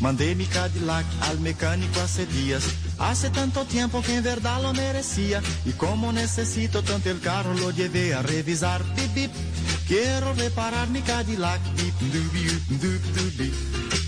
Mandé 0.00 0.34
mi 0.34 0.46
Cadillac 0.46 1.04
al 1.28 1.40
mecánico 1.40 2.00
hace 2.00 2.24
días. 2.24 2.62
Hace 2.98 3.28
tanto 3.28 3.66
tiempo 3.66 4.00
que 4.00 4.14
en 4.14 4.24
verdad 4.24 4.62
lo 4.62 4.72
merecía. 4.72 5.42
Y 5.66 5.72
como 5.72 6.14
necesito 6.14 6.82
tanto 6.82 7.10
el 7.10 7.20
carro, 7.20 7.52
lo 7.52 7.72
llevé 7.72 8.14
a 8.14 8.22
revisar. 8.22 8.82
Bip, 8.94 9.12
bip. 9.12 9.30
Quiero 9.86 10.32
reparar 10.32 10.88
mi 10.88 11.02
Cadillac. 11.02 11.60
Bip. 11.76 11.94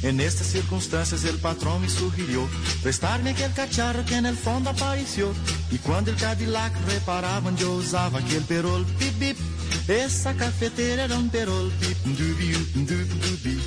En 0.02 0.18
estas 0.18 0.46
circunstancias 0.46 1.24
el 1.24 1.36
patrón 1.38 1.82
me 1.82 1.88
sugirió 1.88 2.48
prestarme 2.82 3.30
aquel 3.30 3.52
cacharro 3.52 4.04
que 4.04 4.16
en 4.16 4.26
el 4.26 4.36
fondo 4.36 4.70
apareció. 4.70 5.32
Y 5.70 5.78
cuando 5.78 6.10
el 6.10 6.16
Cadillac 6.16 6.72
reparaban 6.86 7.56
yo 7.56 7.74
usaba 7.74 8.20
aquel 8.20 8.42
perol. 8.44 8.86
Bip, 8.98 9.18
bip. 9.18 9.36
Esa 9.88 10.34
cafetera 10.34 11.04
era 11.04 11.18
un 11.18 11.28
perol. 11.28 11.70
Bip, 11.80 11.98
dubi, 12.04 12.52
dup, 12.86 13.08
dubi. 13.22 13.60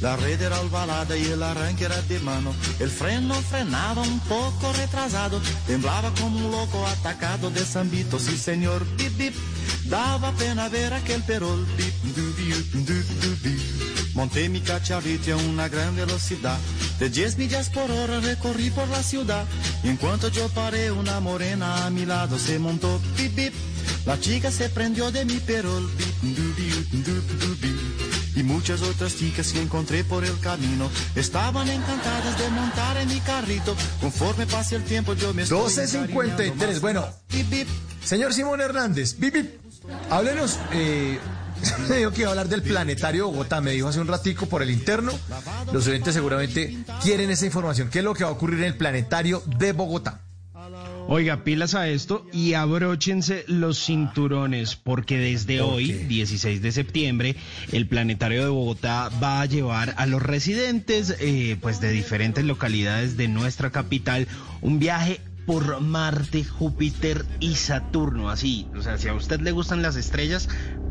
La 0.00 0.16
red 0.16 0.40
era 0.40 0.60
ovalada 0.60 1.16
y 1.16 1.24
el 1.24 1.42
arranque 1.42 1.84
era 1.84 2.00
de 2.02 2.20
mano. 2.20 2.54
El 2.78 2.90
freno 2.90 3.34
frenaba 3.34 4.02
un 4.02 4.20
poco 4.20 4.72
retrasado. 4.74 5.40
Temblaba 5.66 6.12
como 6.20 6.36
un 6.38 6.52
loco 6.52 6.86
atacado 6.86 7.50
de 7.50 7.64
zambito. 7.64 8.18
Sí, 8.18 8.36
señor, 8.36 8.84
bip, 8.96 9.16
bip. 9.16 9.34
Daba 9.86 10.32
pena 10.32 10.68
ver 10.68 10.92
aquel 10.92 11.22
perol. 11.22 11.66
Bip, 11.76 11.94
dubi, 12.14 12.50
dup, 12.74 13.06
dubi. 13.22 13.97
Monté 14.18 14.48
mi 14.48 14.60
cacharrito 14.60 15.32
a 15.32 15.36
una 15.36 15.68
gran 15.68 15.94
velocidad. 15.94 16.58
De 16.98 17.08
10 17.08 17.38
millas 17.38 17.70
por 17.70 17.88
hora 17.88 18.18
recorrí 18.18 18.68
por 18.68 18.88
la 18.88 19.00
ciudad. 19.00 19.44
Y 19.84 19.90
en 19.90 19.96
cuanto 19.96 20.26
yo 20.26 20.48
paré, 20.48 20.90
una 20.90 21.20
morena 21.20 21.86
a 21.86 21.90
mi 21.90 22.04
lado 22.04 22.36
se 22.36 22.58
montó. 22.58 23.00
Bip, 23.16 23.36
bip. 23.36 23.54
La 24.06 24.18
chica 24.18 24.50
se 24.50 24.70
prendió 24.70 25.12
de 25.12 25.24
mi 25.24 25.38
perol. 25.38 25.88
Bip, 25.96 26.36
dubi, 26.36 26.68
dup, 27.04 27.30
dubi 27.38 27.78
y 28.34 28.42
muchas 28.42 28.82
otras 28.82 29.16
chicas 29.16 29.52
que 29.52 29.60
encontré 29.60 30.02
por 30.02 30.24
el 30.24 30.38
camino 30.40 30.90
estaban 31.14 31.68
encantadas 31.68 32.38
de 32.38 32.48
montar 32.50 32.96
en 32.96 33.08
mi 33.08 33.20
carrito. 33.20 33.76
Conforme 34.00 34.46
pase 34.46 34.74
el 34.74 34.82
tiempo 34.82 35.14
yo 35.14 35.32
me 35.32 35.42
estoy 35.42 35.58
12.53. 35.58 36.80
Bueno, 36.80 37.06
señor 38.04 38.34
Simón 38.34 38.60
Hernández, 38.60 39.16
bip, 39.18 39.34
bip, 39.34 39.60
háblenos. 40.10 40.58
Eh, 40.72 41.18
me 41.88 41.96
dijo 41.96 42.10
que 42.12 42.20
iba 42.20 42.28
a 42.28 42.32
hablar 42.32 42.48
del 42.48 42.62
planetario 42.62 43.26
Bogotá. 43.26 43.60
Me 43.60 43.72
dijo 43.72 43.88
hace 43.88 44.00
un 44.00 44.08
ratico 44.08 44.46
por 44.46 44.62
el 44.62 44.70
interno. 44.70 45.12
Los 45.72 45.86
oyentes 45.86 46.14
seguramente 46.14 46.76
quieren 47.02 47.30
esa 47.30 47.46
información. 47.46 47.88
¿Qué 47.88 47.98
es 47.98 48.04
lo 48.04 48.14
que 48.14 48.24
va 48.24 48.30
a 48.30 48.32
ocurrir 48.32 48.60
en 48.60 48.66
el 48.66 48.76
planetario 48.76 49.42
de 49.58 49.72
Bogotá? 49.72 50.20
Oiga, 51.10 51.42
pilas 51.42 51.74
a 51.74 51.88
esto 51.88 52.26
y 52.34 52.52
abróchense 52.52 53.44
los 53.46 53.82
cinturones, 53.82 54.76
porque 54.76 55.16
desde 55.16 55.62
hoy, 55.62 55.90
16 55.90 56.60
de 56.60 56.70
septiembre, 56.70 57.34
el 57.72 57.88
Planetario 57.88 58.42
de 58.42 58.50
Bogotá 58.50 59.10
va 59.22 59.40
a 59.40 59.46
llevar 59.46 59.94
a 59.96 60.04
los 60.04 60.20
residentes 60.20 61.16
eh, 61.18 61.56
pues 61.62 61.80
de 61.80 61.92
diferentes 61.92 62.44
localidades 62.44 63.16
de 63.16 63.26
nuestra 63.26 63.70
capital 63.70 64.28
un 64.60 64.78
viaje 64.80 65.22
por 65.48 65.80
Marte, 65.80 66.44
Júpiter 66.44 67.24
y 67.40 67.54
Saturno, 67.54 68.28
así, 68.28 68.68
o 68.76 68.82
sea, 68.82 68.98
si 68.98 69.08
a 69.08 69.14
usted 69.14 69.40
le 69.40 69.50
gustan 69.50 69.80
las 69.80 69.96
estrellas, 69.96 70.46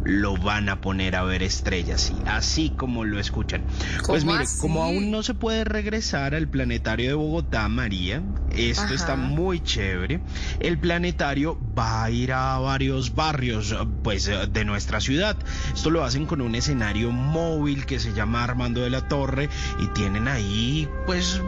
lo 0.08 0.38
van 0.38 0.70
a 0.70 0.80
poner 0.80 1.16
a 1.18 1.24
ver 1.24 1.44
estrellas, 1.44 2.00
sí, 2.02 2.22
así 2.26 2.70
como 2.70 3.04
lo 3.04 3.20
escuchan. 3.20 3.66
Pues 4.08 4.24
¿Cómo 4.24 4.32
mire, 4.34 4.44
así? 4.46 4.60
como 4.62 4.84
aún 4.84 5.12
no 5.12 5.22
se 5.22 5.34
puede 5.34 5.66
regresar 5.66 6.34
al 6.34 6.48
planetario 6.48 7.10
de 7.10 7.14
Bogotá, 7.14 7.68
María, 7.68 8.24
esto 8.50 8.84
Ajá. 8.84 8.94
está 8.96 9.16
muy 9.18 9.60
chévere. 9.60 10.22
El 10.60 10.80
planetario 10.80 11.60
va 11.78 12.06
a 12.06 12.10
ir 12.12 12.32
a 12.32 12.58
varios 12.60 13.14
barrios, 13.16 13.76
pues, 14.02 14.26
de 14.50 14.66
nuestra 14.66 15.02
ciudad. 15.02 15.38
Esto 15.76 15.90
lo 15.90 16.06
hacen 16.06 16.26
con 16.26 16.40
un 16.42 16.56
escenario 16.56 17.12
móvil 17.12 17.86
que 17.86 18.00
se 18.00 18.14
llama 18.14 18.44
Armando 18.46 18.82
de 18.82 18.90
la 18.90 19.08
Torre 19.10 19.50
y 19.80 19.88
tienen 19.88 20.30
ahí, 20.30 20.88
pues, 21.06 21.42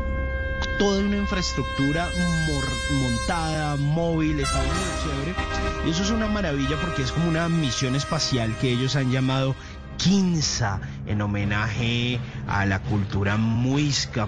toda 0.78 1.00
una 1.02 1.18
infraestructura 1.18 2.10
montada, 2.92 3.76
móvil, 3.78 4.40
está 4.40 4.58
muy 4.58 4.66
chévere. 5.04 5.36
Y 5.86 5.92
eso 5.92 6.04
es 6.04 6.12
una 6.12 6.28
maravilla 6.28 6.78
porque 6.82 7.04
es 7.04 7.12
como 7.12 7.30
una 7.30 7.50
misión 7.50 7.96
espacial 7.96 8.56
que 8.60 8.72
ellos 8.72 8.96
han 8.96 9.12
llamado 9.12 9.56
Quinza, 10.00 10.80
en 11.08 11.22
homenaje 11.22 12.20
a 12.48 12.66
la 12.66 12.82
cultura 12.82 13.38
muisca. 13.38 14.28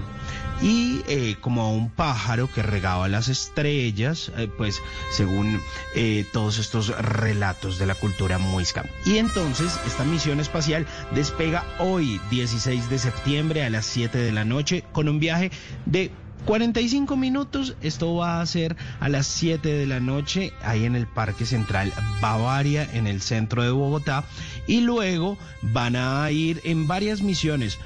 Y 0.61 1.01
eh, 1.07 1.37
como 1.41 1.63
a 1.63 1.69
un 1.69 1.89
pájaro 1.89 2.47
que 2.51 2.61
regaba 2.61 3.07
las 3.07 3.29
estrellas, 3.29 4.31
eh, 4.37 4.47
pues 4.55 4.79
según 5.09 5.59
eh, 5.95 6.23
todos 6.31 6.59
estos 6.59 6.89
relatos 6.89 7.79
de 7.79 7.87
la 7.87 7.95
cultura 7.95 8.37
muisca. 8.37 8.85
Y 9.05 9.17
entonces 9.17 9.79
esta 9.87 10.03
misión 10.03 10.39
espacial 10.39 10.85
despega 11.15 11.65
hoy, 11.79 12.21
16 12.29 12.91
de 12.91 12.99
septiembre 12.99 13.63
a 13.63 13.71
las 13.71 13.87
7 13.87 14.19
de 14.19 14.31
la 14.31 14.45
noche, 14.45 14.83
con 14.91 15.09
un 15.09 15.19
viaje 15.19 15.51
de 15.87 16.11
45 16.45 17.15
minutos, 17.17 17.75
esto 17.81 18.15
va 18.15 18.41
a 18.41 18.45
ser 18.45 18.75
a 18.99 19.09
las 19.09 19.27
7 19.27 19.71
de 19.71 19.85
la 19.85 19.99
noche, 19.99 20.53
ahí 20.63 20.85
en 20.85 20.95
el 20.95 21.07
Parque 21.07 21.45
Central 21.45 21.93
Bavaria, 22.19 22.87
en 22.93 23.07
el 23.07 23.21
centro 23.21 23.63
de 23.63 23.71
Bogotá, 23.71 24.23
y 24.67 24.81
luego 24.81 25.37
van 25.61 25.95
a 25.95 26.29
ir 26.31 26.61
en 26.63 26.87
varias 26.87 27.21
misiones 27.21 27.77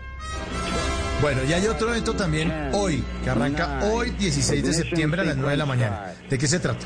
Bueno, 1.21 1.41
y 1.49 1.53
hay 1.53 1.67
otro 1.67 1.89
evento 1.89 2.13
también 2.13 2.69
hoy, 2.71 3.03
que 3.25 3.29
arranca 3.29 3.81
hoy 3.83 4.11
16 4.11 4.63
de 4.63 4.73
septiembre 4.73 5.19
a 5.21 5.25
las 5.25 5.35
9 5.35 5.51
de 5.51 5.57
la 5.57 5.65
mañana. 5.65 6.13
¿De 6.29 6.37
qué 6.37 6.47
se 6.47 6.59
trata? 6.59 6.85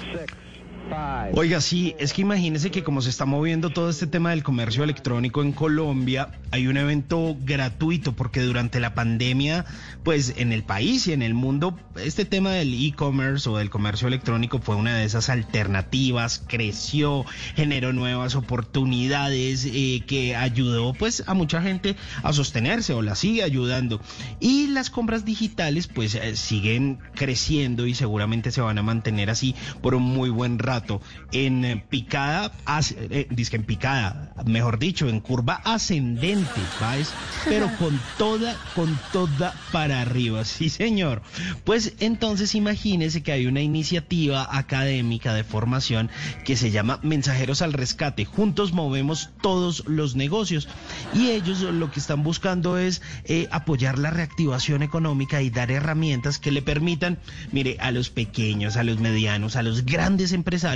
Oiga, 1.33 1.61
sí, 1.61 1.95
es 1.97 2.13
que 2.13 2.21
imagínese 2.21 2.69
que 2.69 2.83
como 2.83 3.01
se 3.01 3.09
está 3.09 3.25
moviendo 3.25 3.71
todo 3.71 3.89
este 3.89 4.05
tema 4.05 4.31
del 4.31 4.43
comercio 4.43 4.83
electrónico 4.83 5.41
en 5.41 5.51
Colombia, 5.51 6.29
hay 6.51 6.67
un 6.67 6.77
evento 6.77 7.35
gratuito 7.41 8.13
porque 8.13 8.41
durante 8.41 8.79
la 8.79 8.93
pandemia, 8.93 9.65
pues 10.03 10.35
en 10.37 10.51
el 10.51 10.63
país 10.63 11.07
y 11.07 11.13
en 11.13 11.23
el 11.23 11.33
mundo, 11.33 11.79
este 11.95 12.25
tema 12.25 12.51
del 12.51 12.73
e-commerce 12.73 13.49
o 13.49 13.57
del 13.57 13.71
comercio 13.71 14.07
electrónico 14.07 14.59
fue 14.59 14.75
una 14.75 14.95
de 14.95 15.05
esas 15.05 15.29
alternativas, 15.29 16.43
creció, 16.47 17.25
generó 17.55 17.93
nuevas 17.93 18.35
oportunidades 18.35 19.65
eh, 19.65 20.03
que 20.05 20.35
ayudó 20.35 20.93
pues 20.93 21.23
a 21.25 21.33
mucha 21.33 21.61
gente 21.61 21.95
a 22.21 22.33
sostenerse 22.33 22.93
o 22.93 23.01
la 23.01 23.15
sigue 23.15 23.41
ayudando. 23.41 23.99
Y 24.39 24.67
las 24.67 24.89
compras 24.91 25.25
digitales 25.25 25.87
pues 25.87 26.13
eh, 26.13 26.35
siguen 26.35 26.99
creciendo 27.15 27.87
y 27.87 27.95
seguramente 27.95 28.51
se 28.51 28.61
van 28.61 28.77
a 28.77 28.83
mantener 28.83 29.31
así 29.31 29.55
por 29.81 29.95
un 29.95 30.03
muy 30.03 30.29
buen 30.29 30.59
rato 30.59 30.82
en 31.31 31.83
picada, 31.89 32.51
eh, 32.95 33.27
dice 33.29 33.55
en 33.55 33.63
picada, 33.63 34.33
mejor 34.45 34.79
dicho, 34.79 35.09
en 35.09 35.19
curva 35.19 35.61
ascendente, 35.63 36.61
¿sabes? 36.79 37.13
Pero 37.45 37.69
con 37.77 37.99
toda, 38.17 38.55
con 38.75 38.97
toda 39.11 39.53
para 39.71 40.01
arriba, 40.01 40.45
sí 40.45 40.69
señor. 40.69 41.21
Pues 41.63 41.93
entonces 41.99 42.55
imagínese 42.55 43.23
que 43.23 43.31
hay 43.31 43.45
una 43.45 43.61
iniciativa 43.61 44.47
académica 44.51 45.33
de 45.33 45.43
formación 45.43 46.09
que 46.45 46.55
se 46.55 46.71
llama 46.71 46.99
Mensajeros 47.03 47.61
al 47.61 47.73
Rescate. 47.73 48.25
Juntos 48.25 48.73
movemos 48.73 49.29
todos 49.41 49.83
los 49.87 50.15
negocios 50.15 50.67
y 51.13 51.29
ellos 51.31 51.61
lo 51.61 51.91
que 51.91 51.99
están 51.99 52.23
buscando 52.23 52.77
es 52.77 53.01
eh, 53.25 53.47
apoyar 53.51 53.99
la 53.99 54.09
reactivación 54.09 54.83
económica 54.83 55.41
y 55.41 55.49
dar 55.49 55.71
herramientas 55.71 56.39
que 56.39 56.51
le 56.51 56.61
permitan, 56.61 57.19
mire, 57.51 57.77
a 57.79 57.91
los 57.91 58.09
pequeños, 58.09 58.77
a 58.77 58.83
los 58.83 58.99
medianos, 58.99 59.55
a 59.55 59.63
los 59.63 59.85
grandes 59.85 60.31
empresarios, 60.31 60.72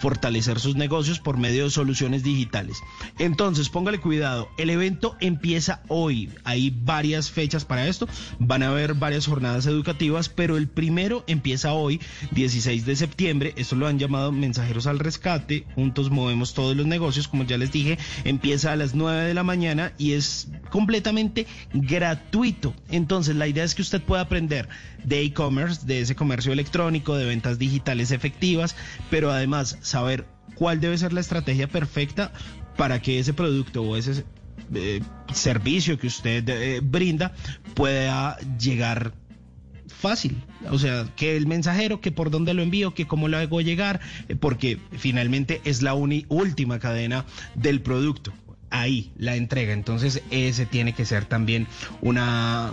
fortalecer 0.00 0.60
sus 0.60 0.76
negocios 0.76 1.18
por 1.18 1.36
medio 1.36 1.64
de 1.64 1.70
soluciones 1.70 2.22
digitales. 2.22 2.78
Entonces, 3.18 3.68
póngale 3.68 3.98
cuidado, 3.98 4.48
el 4.58 4.70
evento 4.70 5.16
empieza 5.20 5.82
hoy, 5.88 6.30
hay 6.44 6.70
varias 6.70 7.30
fechas 7.30 7.64
para 7.64 7.86
esto, 7.86 8.08
van 8.38 8.62
a 8.62 8.68
haber 8.68 8.94
varias 8.94 9.26
jornadas 9.26 9.66
educativas, 9.66 10.28
pero 10.28 10.56
el 10.56 10.68
primero 10.68 11.24
empieza 11.26 11.72
hoy, 11.72 12.00
16 12.32 12.86
de 12.86 12.96
septiembre, 12.96 13.54
esto 13.56 13.76
lo 13.76 13.86
han 13.86 13.98
llamado 13.98 14.32
Mensajeros 14.32 14.86
al 14.86 14.98
Rescate, 14.98 15.66
juntos 15.74 16.10
movemos 16.10 16.54
todos 16.54 16.76
los 16.76 16.86
negocios, 16.86 17.28
como 17.28 17.44
ya 17.44 17.58
les 17.58 17.72
dije, 17.72 17.98
empieza 18.24 18.72
a 18.72 18.76
las 18.76 18.94
9 18.94 19.24
de 19.24 19.34
la 19.34 19.42
mañana 19.42 19.92
y 19.98 20.12
es 20.12 20.48
completamente 20.70 21.46
gratuito. 21.72 22.74
Entonces, 22.90 23.36
la 23.36 23.48
idea 23.48 23.64
es 23.64 23.74
que 23.74 23.82
usted 23.82 24.02
pueda 24.02 24.22
aprender 24.22 24.68
de 25.04 25.22
e-commerce, 25.22 25.86
de 25.86 26.00
ese 26.00 26.14
comercio 26.14 26.52
electrónico, 26.52 27.16
de 27.16 27.24
ventas 27.24 27.58
digitales 27.58 28.10
efectivas, 28.10 28.76
pero 29.10 29.29
además 29.32 29.78
saber 29.80 30.26
cuál 30.54 30.80
debe 30.80 30.98
ser 30.98 31.12
la 31.12 31.20
estrategia 31.20 31.68
perfecta 31.68 32.32
para 32.76 33.00
que 33.00 33.18
ese 33.18 33.32
producto 33.32 33.82
o 33.82 33.96
ese 33.96 34.24
eh, 34.74 35.00
servicio 35.32 35.98
que 35.98 36.06
usted 36.06 36.48
eh, 36.48 36.80
brinda 36.82 37.32
pueda 37.74 38.38
llegar 38.58 39.12
fácil. 39.86 40.42
O 40.70 40.78
sea, 40.78 41.06
que 41.16 41.36
el 41.36 41.46
mensajero, 41.46 42.00
que 42.00 42.12
por 42.12 42.30
dónde 42.30 42.54
lo 42.54 42.62
envío, 42.62 42.94
que 42.94 43.06
cómo 43.06 43.28
lo 43.28 43.36
hago 43.38 43.60
llegar, 43.60 44.00
eh, 44.28 44.36
porque 44.36 44.78
finalmente 44.92 45.60
es 45.64 45.82
la 45.82 45.94
última 45.94 46.78
cadena 46.78 47.24
del 47.54 47.82
producto 47.82 48.32
ahí 48.70 49.12
la 49.16 49.36
entrega. 49.36 49.72
Entonces 49.72 50.20
ese 50.30 50.66
tiene 50.66 50.92
que 50.94 51.04
ser 51.04 51.24
también 51.26 51.68
un 52.00 52.18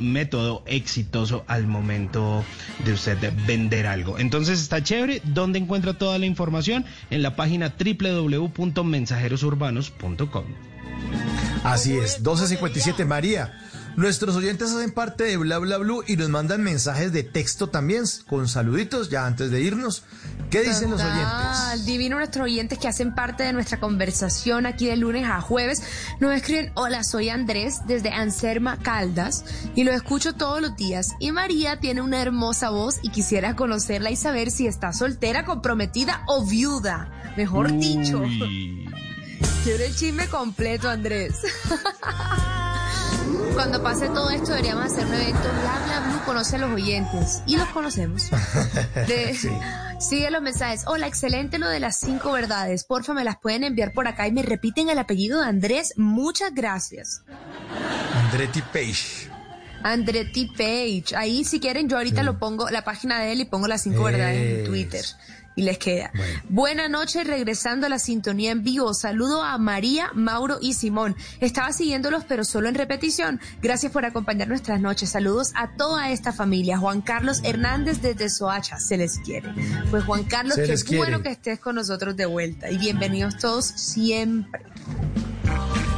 método 0.01 0.63
exitoso 0.65 1.43
al 1.47 1.67
momento 1.67 2.43
de 2.85 2.93
usted 2.93 3.17
vender 3.45 3.85
algo. 3.87 4.17
Entonces 4.19 4.61
está 4.61 4.83
chévere. 4.83 5.21
¿Dónde 5.23 5.59
encuentra 5.59 5.97
toda 5.97 6.17
la 6.17 6.25
información? 6.25 6.85
En 7.09 7.21
la 7.21 7.35
página 7.35 7.73
www.mensajerosurbanos.com. 7.77 10.45
Así 11.63 11.97
es, 11.97 12.19
1257 12.19 13.05
María. 13.05 13.53
Nuestros 13.97 14.35
oyentes 14.35 14.71
hacen 14.71 14.91
parte 14.91 15.23
de 15.23 15.37
Bla 15.37 15.57
Bla 15.57 15.77
Blue 15.77 16.03
y 16.05 16.17
nos 16.17 16.29
mandan 16.29 16.61
mensajes 16.61 17.11
de 17.11 17.23
texto 17.23 17.69
también 17.69 18.03
con 18.27 18.47
saluditos 18.47 19.09
ya 19.09 19.25
antes 19.25 19.49
de 19.49 19.59
irnos. 19.61 20.03
¿Qué 20.51 20.61
dicen 20.61 20.91
los 20.91 21.01
oyentes? 21.01 21.83
Divino 21.83 22.17
nuestros 22.17 22.45
oyentes 22.45 22.77
que 22.77 22.87
hacen 22.87 23.15
parte 23.15 23.41
de 23.41 23.53
nuestra 23.53 23.79
conversación 23.79 24.67
aquí 24.67 24.85
de 24.85 24.97
lunes 24.97 25.27
a 25.27 25.41
jueves. 25.41 25.81
Nos 26.19 26.35
escriben, 26.35 26.71
hola, 26.75 27.03
soy 27.03 27.29
Andrés 27.29 27.79
desde 27.87 28.11
Anserma 28.11 28.77
Caldas 28.77 29.43
y 29.73 29.83
lo 29.83 29.91
escucho 29.91 30.35
todos 30.35 30.61
los 30.61 30.75
días. 30.75 31.15
Y 31.19 31.31
María 31.31 31.79
tiene 31.79 32.03
una 32.03 32.21
hermosa 32.21 32.69
voz 32.69 32.99
y 33.01 33.09
quisiera 33.09 33.55
conocerla 33.55 34.11
y 34.11 34.15
saber 34.15 34.51
si 34.51 34.67
está 34.67 34.93
soltera, 34.93 35.43
comprometida 35.43 36.21
o 36.27 36.45
viuda. 36.45 37.33
Mejor 37.35 37.75
dicho. 37.75 38.21
Quiero 39.63 39.83
el 39.83 39.95
chisme 39.95 40.27
completo, 40.27 40.87
Andrés. 40.87 41.41
Cuando 43.53 43.81
pase 43.81 44.07
todo 44.09 44.29
esto 44.29 44.51
deberíamos 44.51 44.85
hacer 44.85 45.05
un 45.05 45.13
evento 45.13 45.39
Bla 45.39 45.81
Bla 45.85 46.09
Blue 46.09 46.21
conoce 46.25 46.55
a 46.57 46.59
los 46.59 46.71
oyentes 46.71 47.41
y 47.45 47.57
los 47.57 47.67
conocemos. 47.69 48.23
Sigue 49.99 50.29
los 50.29 50.41
mensajes. 50.41 50.83
Hola, 50.85 51.07
excelente 51.07 51.57
lo 51.57 51.67
de 51.67 51.79
las 51.79 51.99
cinco 51.99 52.31
verdades. 52.31 52.83
Porfa, 52.83 53.13
me 53.13 53.23
las 53.23 53.37
pueden 53.37 53.63
enviar 53.63 53.93
por 53.93 54.07
acá 54.07 54.27
y 54.27 54.31
me 54.31 54.43
repiten 54.43 54.89
el 54.89 54.99
apellido 54.99 55.41
de 55.41 55.47
Andrés. 55.47 55.93
Muchas 55.97 56.53
gracias. 56.53 57.23
Andretti 58.13 58.61
Page. 58.61 59.31
Andretti 59.81 60.47
Page. 60.47 61.15
Ahí, 61.15 61.43
si 61.43 61.59
quieren, 61.59 61.89
yo 61.89 61.97
ahorita 61.97 62.21
lo 62.23 62.37
pongo, 62.37 62.69
la 62.69 62.83
página 62.83 63.19
de 63.19 63.31
él 63.31 63.41
y 63.41 63.45
pongo 63.45 63.67
las 63.67 63.81
cinco 63.81 64.03
verdades 64.03 64.59
en 64.59 64.65
Twitter 64.65 65.05
y 65.57 65.63
les 65.63 65.77
queda. 65.79 66.11
Buena 66.47 66.87
noche, 66.87 67.25
regresando 67.25 67.87
a 67.87 67.89
la 67.89 67.99
sintonía 67.99 68.51
en 68.51 68.63
vivo. 68.63 68.93
Saludo 68.93 69.43
a 69.43 69.57
María, 69.57 70.11
Mauro 70.13 70.59
y 70.61 70.75
Simón. 70.75 71.17
Estaba 71.41 71.73
siguiéndolos, 71.73 72.23
pero 72.25 72.45
solo 72.45 72.69
en 72.69 72.75
repetición. 72.75 73.41
Gracias 73.61 73.91
por 73.91 74.05
acompañar 74.05 74.47
nuestras 74.47 74.79
noches. 74.79 75.09
Saludos 75.09 75.51
a 75.55 75.75
toda 75.75 76.11
esta 76.11 76.31
familia. 76.31 76.77
Juan 76.77 77.01
Carlos 77.01 77.41
Hernández 77.43 78.01
desde 78.01 78.29
Soacha, 78.29 78.79
se 78.79 78.97
les 78.97 79.17
quiere. 79.19 79.51
Pues 79.89 80.03
Juan 80.05 80.23
Carlos, 80.25 80.57
qué 80.87 80.97
bueno 80.97 81.23
que 81.23 81.29
estés 81.29 81.59
con 81.59 81.75
nosotros 81.75 82.15
de 82.15 82.27
vuelta 82.27 82.69
y 82.69 82.77
bienvenidos 82.77 83.37
todos 83.37 83.65
siempre. 83.65 84.61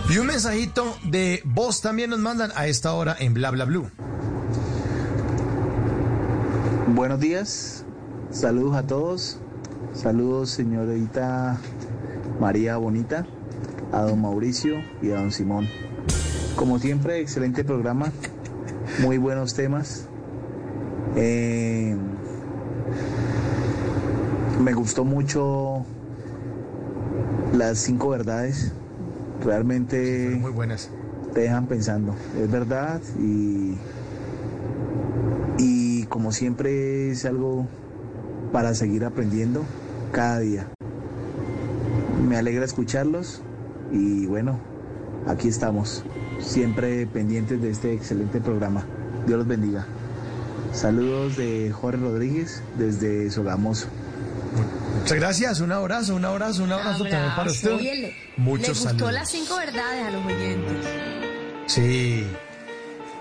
Y 0.10 0.18
un 0.18 0.28
mensajito 0.28 0.98
de 1.04 1.42
voz 1.44 1.82
también 1.82 2.10
nos 2.12 2.20
mandan 2.20 2.52
a 2.56 2.66
esta 2.68 2.94
hora 2.94 3.16
en 3.20 3.34
Bla 3.34 3.52
Bla 3.52 3.66
Blue. 3.66 3.92
Buenos 6.88 7.20
días, 7.20 7.86
saludos 8.32 8.78
a 8.78 8.88
todos. 8.88 9.40
Saludos, 10.02 10.52
señorita 10.52 11.60
María 12.40 12.78
Bonita, 12.78 13.28
a 13.92 14.04
don 14.04 14.22
Mauricio 14.22 14.76
y 15.02 15.12
a 15.12 15.16
don 15.16 15.30
Simón. 15.30 15.68
Como 16.56 16.80
siempre, 16.80 17.20
excelente 17.20 17.66
programa, 17.66 18.10
muy 19.02 19.18
buenos 19.18 19.56
temas. 19.56 20.08
Eh, 21.18 21.98
me 24.64 24.72
gustó 24.72 25.04
mucho 25.04 25.84
las 27.52 27.80
cinco 27.80 28.08
verdades. 28.08 28.72
Realmente 29.44 30.38
muy 30.40 30.52
buenas. 30.52 30.90
te 31.34 31.42
dejan 31.42 31.68
pensando. 31.68 32.16
Es 32.42 32.50
verdad 32.50 33.02
y, 33.20 33.76
y 35.58 36.04
como 36.06 36.32
siempre 36.32 37.12
es 37.12 37.26
algo 37.26 37.68
para 38.54 38.74
seguir 38.76 39.04
aprendiendo 39.04 39.66
cada 40.12 40.40
día. 40.40 40.68
Me 42.28 42.38
alegra 42.38 42.66
escucharlos 42.66 43.42
y 43.92 44.26
bueno, 44.26 44.60
aquí 45.28 45.48
estamos, 45.48 46.04
siempre 46.40 47.06
pendientes 47.08 47.62
de 47.62 47.72
este 47.72 47.94
excelente 47.94 48.40
programa. 48.42 48.86
Dios 49.26 49.40
los 49.40 49.48
bendiga. 49.48 49.86
Saludos 50.74 51.36
de 51.38 51.72
Jorge 51.72 51.98
Rodríguez 52.02 52.62
desde 52.78 53.30
Sogamoso. 53.32 53.88
Muchas 55.00 55.18
gracias, 55.18 55.60
un 55.62 55.72
abrazo, 55.72 56.16
un 56.16 56.26
abrazo, 56.26 56.64
un 56.64 56.72
abrazo, 56.72 57.04
también 57.04 57.36
para 57.36 57.50
usted. 57.52 57.74
Oye, 57.74 57.96
le, 57.96 58.16
Muchos 58.38 58.62
le 58.68 58.74
gustó 58.74 58.90
saludos. 58.90 59.14
las 59.14 59.30
cinco 59.30 59.56
verdades 59.58 60.06
a 60.06 60.12
los 60.12 60.26
oyentes. 60.26 60.88
Sí. 61.68 62.28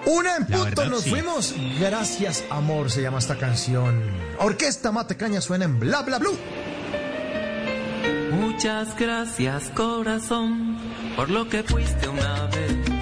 Una 0.07 0.37
en 0.37 0.47
punto, 0.47 0.65
verdad, 0.65 0.87
nos 0.87 1.03
sí. 1.03 1.11
fuimos. 1.11 1.55
Gracias, 1.81 2.45
amor, 2.51 2.91
se 2.91 3.03
llama 3.03 3.19
esta 3.19 3.37
canción. 3.39 4.03
Orquesta 4.39 4.91
Matecaña 4.93 5.41
suena 5.41 5.65
en 5.67 5.79
Bla 5.79 6.03
Bla 6.03 6.19
Blue. 6.19 6.37
Muchas 8.51 8.99
gracias 8.99 9.71
corazón 9.75 10.79
por 11.15 11.29
lo 11.29 11.47
que 11.51 11.63
fuiste 11.63 12.09
una 12.09 12.47
vez, 12.47 12.98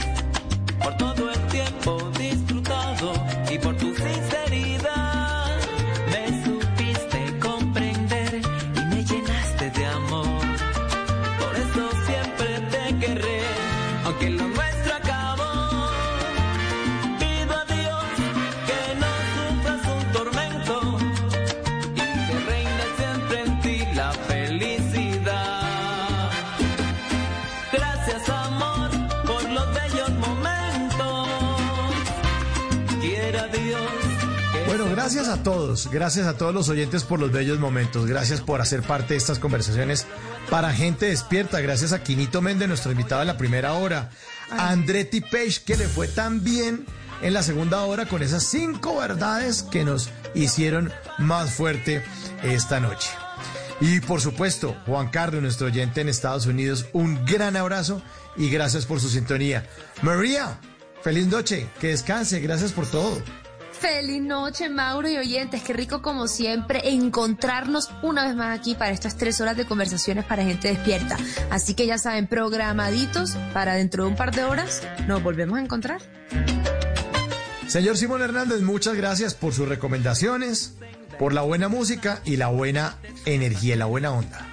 gracias 35.06 35.28
a 35.28 35.44
todos, 35.44 35.88
gracias 35.92 36.26
a 36.26 36.36
todos 36.36 36.52
los 36.52 36.68
oyentes 36.68 37.04
por 37.04 37.20
los 37.20 37.30
bellos 37.30 37.60
momentos, 37.60 38.06
gracias 38.06 38.40
por 38.40 38.60
hacer 38.60 38.82
parte 38.82 39.14
de 39.14 39.18
estas 39.18 39.38
conversaciones 39.38 40.04
para 40.50 40.72
gente 40.72 41.06
despierta, 41.06 41.60
gracias 41.60 41.92
a 41.92 42.02
Quinito 42.02 42.42
Méndez, 42.42 42.66
nuestro 42.66 42.90
invitado 42.90 43.20
de 43.20 43.26
la 43.26 43.38
primera 43.38 43.74
hora, 43.74 44.10
a 44.50 44.70
Andretti 44.70 45.20
Page, 45.20 45.62
que 45.64 45.76
le 45.76 45.86
fue 45.86 46.08
tan 46.08 46.42
bien 46.42 46.84
en 47.22 47.34
la 47.34 47.44
segunda 47.44 47.84
hora 47.84 48.06
con 48.06 48.20
esas 48.20 48.42
cinco 48.46 48.96
verdades 48.96 49.62
que 49.62 49.84
nos 49.84 50.10
hicieron 50.34 50.92
más 51.18 51.52
fuerte 51.52 52.02
esta 52.42 52.80
noche. 52.80 53.10
Y 53.80 54.00
por 54.00 54.20
supuesto, 54.20 54.76
Juan 54.86 55.10
Carlos, 55.10 55.40
nuestro 55.40 55.68
oyente 55.68 56.00
en 56.00 56.08
Estados 56.08 56.46
Unidos, 56.46 56.86
un 56.92 57.24
gran 57.26 57.54
abrazo 57.56 58.02
y 58.36 58.50
gracias 58.50 58.86
por 58.86 58.98
su 58.98 59.08
sintonía. 59.08 59.68
María, 60.02 60.58
feliz 61.02 61.28
noche, 61.28 61.68
que 61.78 61.88
descanse, 61.90 62.40
gracias 62.40 62.72
por 62.72 62.88
todo. 62.88 63.22
Feliz 63.80 64.22
noche, 64.22 64.68
Mauro 64.68 65.08
y 65.08 65.16
oyentes. 65.16 65.62
Qué 65.62 65.72
rico, 65.72 66.00
como 66.00 66.28
siempre, 66.28 66.88
encontrarnos 66.88 67.90
una 68.02 68.26
vez 68.26 68.34
más 68.34 68.58
aquí 68.58 68.74
para 68.74 68.90
estas 68.90 69.16
tres 69.16 69.40
horas 69.40 69.56
de 69.56 69.66
conversaciones 69.66 70.24
para 70.24 70.44
gente 70.44 70.68
despierta. 70.68 71.16
Así 71.50 71.74
que 71.74 71.86
ya 71.86 71.98
saben, 71.98 72.26
programaditos 72.26 73.36
para 73.52 73.74
dentro 73.74 74.04
de 74.04 74.10
un 74.10 74.16
par 74.16 74.34
de 74.34 74.44
horas 74.44 74.82
nos 75.06 75.22
volvemos 75.22 75.58
a 75.58 75.62
encontrar. 75.62 76.00
Señor 77.66 77.96
Simón 77.96 78.22
Hernández, 78.22 78.62
muchas 78.62 78.94
gracias 78.94 79.34
por 79.34 79.52
sus 79.52 79.68
recomendaciones, 79.68 80.74
por 81.18 81.34
la 81.34 81.42
buena 81.42 81.68
música 81.68 82.20
y 82.24 82.36
la 82.36 82.48
buena 82.48 82.96
energía, 83.24 83.76
la 83.76 83.86
buena 83.86 84.12
onda. 84.12 84.46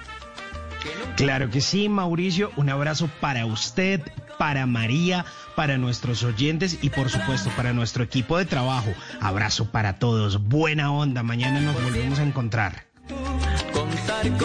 Claro 1.16 1.48
que 1.48 1.60
sí, 1.60 1.88
Mauricio. 1.88 2.50
Un 2.56 2.68
abrazo 2.68 3.08
para 3.20 3.46
usted, 3.46 4.00
para 4.36 4.66
María, 4.66 5.24
para 5.54 5.78
nuestros 5.78 6.22
oyentes 6.22 6.78
y 6.82 6.90
por 6.90 7.10
supuesto 7.10 7.50
para 7.56 7.72
nuestro 7.72 8.04
equipo 8.04 8.38
de 8.38 8.44
trabajo. 8.44 8.92
Abrazo 9.20 9.70
para 9.70 9.98
todos. 9.98 10.42
Buena 10.48 10.92
onda. 10.92 11.22
Mañana 11.22 11.60
nos 11.60 11.74
volvemos 11.82 12.18
a 12.18 12.22
encontrar. 12.22 12.86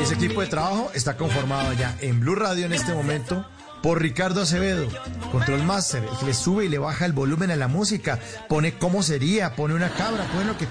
Ese 0.01 0.15
equipo 0.15 0.41
de 0.41 0.47
trabajo 0.47 0.91
está 0.93 1.15
conformado 1.17 1.73
ya 1.73 1.95
en 2.01 2.19
Blue 2.19 2.35
Radio 2.35 2.65
en 2.65 2.73
este 2.73 2.93
momento 2.93 3.45
por 3.81 4.01
Ricardo 4.01 4.41
Acevedo, 4.41 4.87
Control 5.31 5.63
Master, 5.63 6.03
el 6.03 6.17
que 6.17 6.25
le 6.25 6.33
sube 6.33 6.65
y 6.65 6.69
le 6.69 6.79
baja 6.79 7.05
el 7.05 7.13
volumen 7.13 7.51
a 7.51 7.55
la 7.55 7.67
música, 7.67 8.19
pone 8.47 8.73
cómo 8.73 9.03
sería, 9.03 9.55
pone 9.55 9.73
una 9.73 9.89
cabra, 9.89 10.25
pone 10.25 10.45
lo 10.45 10.57
que... 10.57 10.67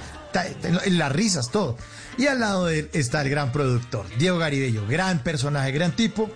en 0.85 0.99
las 0.99 1.13
risas, 1.13 1.51
todo. 1.51 1.79
Y 2.19 2.27
al 2.27 2.41
lado 2.41 2.67
de 2.67 2.81
él 2.81 2.91
está 2.93 3.23
el 3.23 3.31
gran 3.31 3.53
productor, 3.53 4.07
Diego 4.19 4.39
Garibello, 4.39 4.87
gran 4.87 5.21
personaje, 5.21 5.73
gran 5.73 5.93
tipo, 5.93 6.31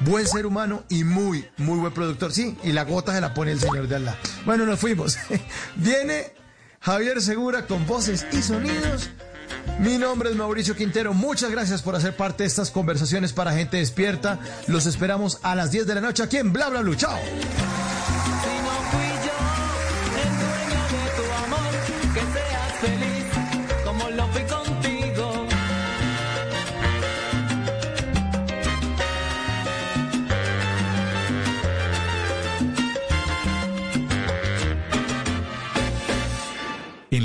buen 0.00 0.26
ser 0.26 0.46
humano 0.46 0.84
y 0.88 1.04
muy, 1.04 1.46
muy 1.56 1.78
buen 1.78 1.92
productor. 1.92 2.32
Sí, 2.32 2.56
y 2.62 2.72
la 2.72 2.84
gota 2.84 3.12
se 3.12 3.20
la 3.20 3.34
pone 3.34 3.52
el 3.52 3.60
señor 3.60 3.88
de 3.88 3.96
al 3.96 4.04
lado. 4.06 4.18
Bueno, 4.44 4.66
nos 4.66 4.78
fuimos. 4.78 5.16
Viene 5.76 6.32
Javier 6.80 7.20
Segura 7.20 7.66
con 7.66 7.86
voces 7.86 8.26
y 8.32 8.42
sonidos. 8.42 9.10
Mi 9.80 9.98
nombre 9.98 10.30
es 10.30 10.36
Mauricio 10.36 10.74
Quintero. 10.74 11.12
Muchas 11.12 11.50
gracias 11.50 11.82
por 11.82 11.94
hacer 11.96 12.16
parte 12.16 12.44
de 12.44 12.48
estas 12.48 12.70
conversaciones 12.70 13.32
para 13.32 13.52
gente 13.52 13.76
despierta. 13.76 14.38
Los 14.68 14.86
esperamos 14.86 15.38
a 15.42 15.54
las 15.54 15.70
10 15.70 15.86
de 15.86 15.94
la 15.94 16.00
noche 16.00 16.22
aquí 16.22 16.38
en 16.38 16.52
Bla 16.52 16.68
Bla 16.68 16.80
Blue. 16.80 16.94
Chao. 16.94 17.18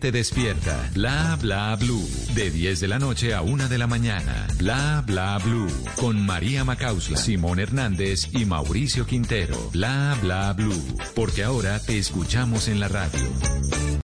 gente 0.00 0.12
despierta. 0.12 0.90
Bla 0.94 1.36
bla 1.40 1.76
blue. 1.76 2.08
De 2.34 2.50
10 2.50 2.80
de 2.80 2.88
la 2.88 2.98
noche 2.98 3.34
a 3.34 3.42
1 3.42 3.68
de 3.68 3.76
la 3.76 3.86
mañana. 3.86 4.46
Bla 4.56 5.02
bla 5.06 5.38
blue. 5.38 5.68
Con 5.96 6.24
María 6.24 6.64
Macausla, 6.64 7.18
Simón 7.18 7.58
Hernández 7.58 8.28
y 8.32 8.46
Mauricio 8.46 9.06
Quintero. 9.06 9.56
Bla 9.72 10.16
bla 10.22 10.52
blue. 10.54 10.82
Porque 11.14 11.44
ahora 11.44 11.78
te 11.80 11.98
escuchamos 11.98 12.68
en 12.68 12.80
la 12.80 12.88
radio. 12.88 13.90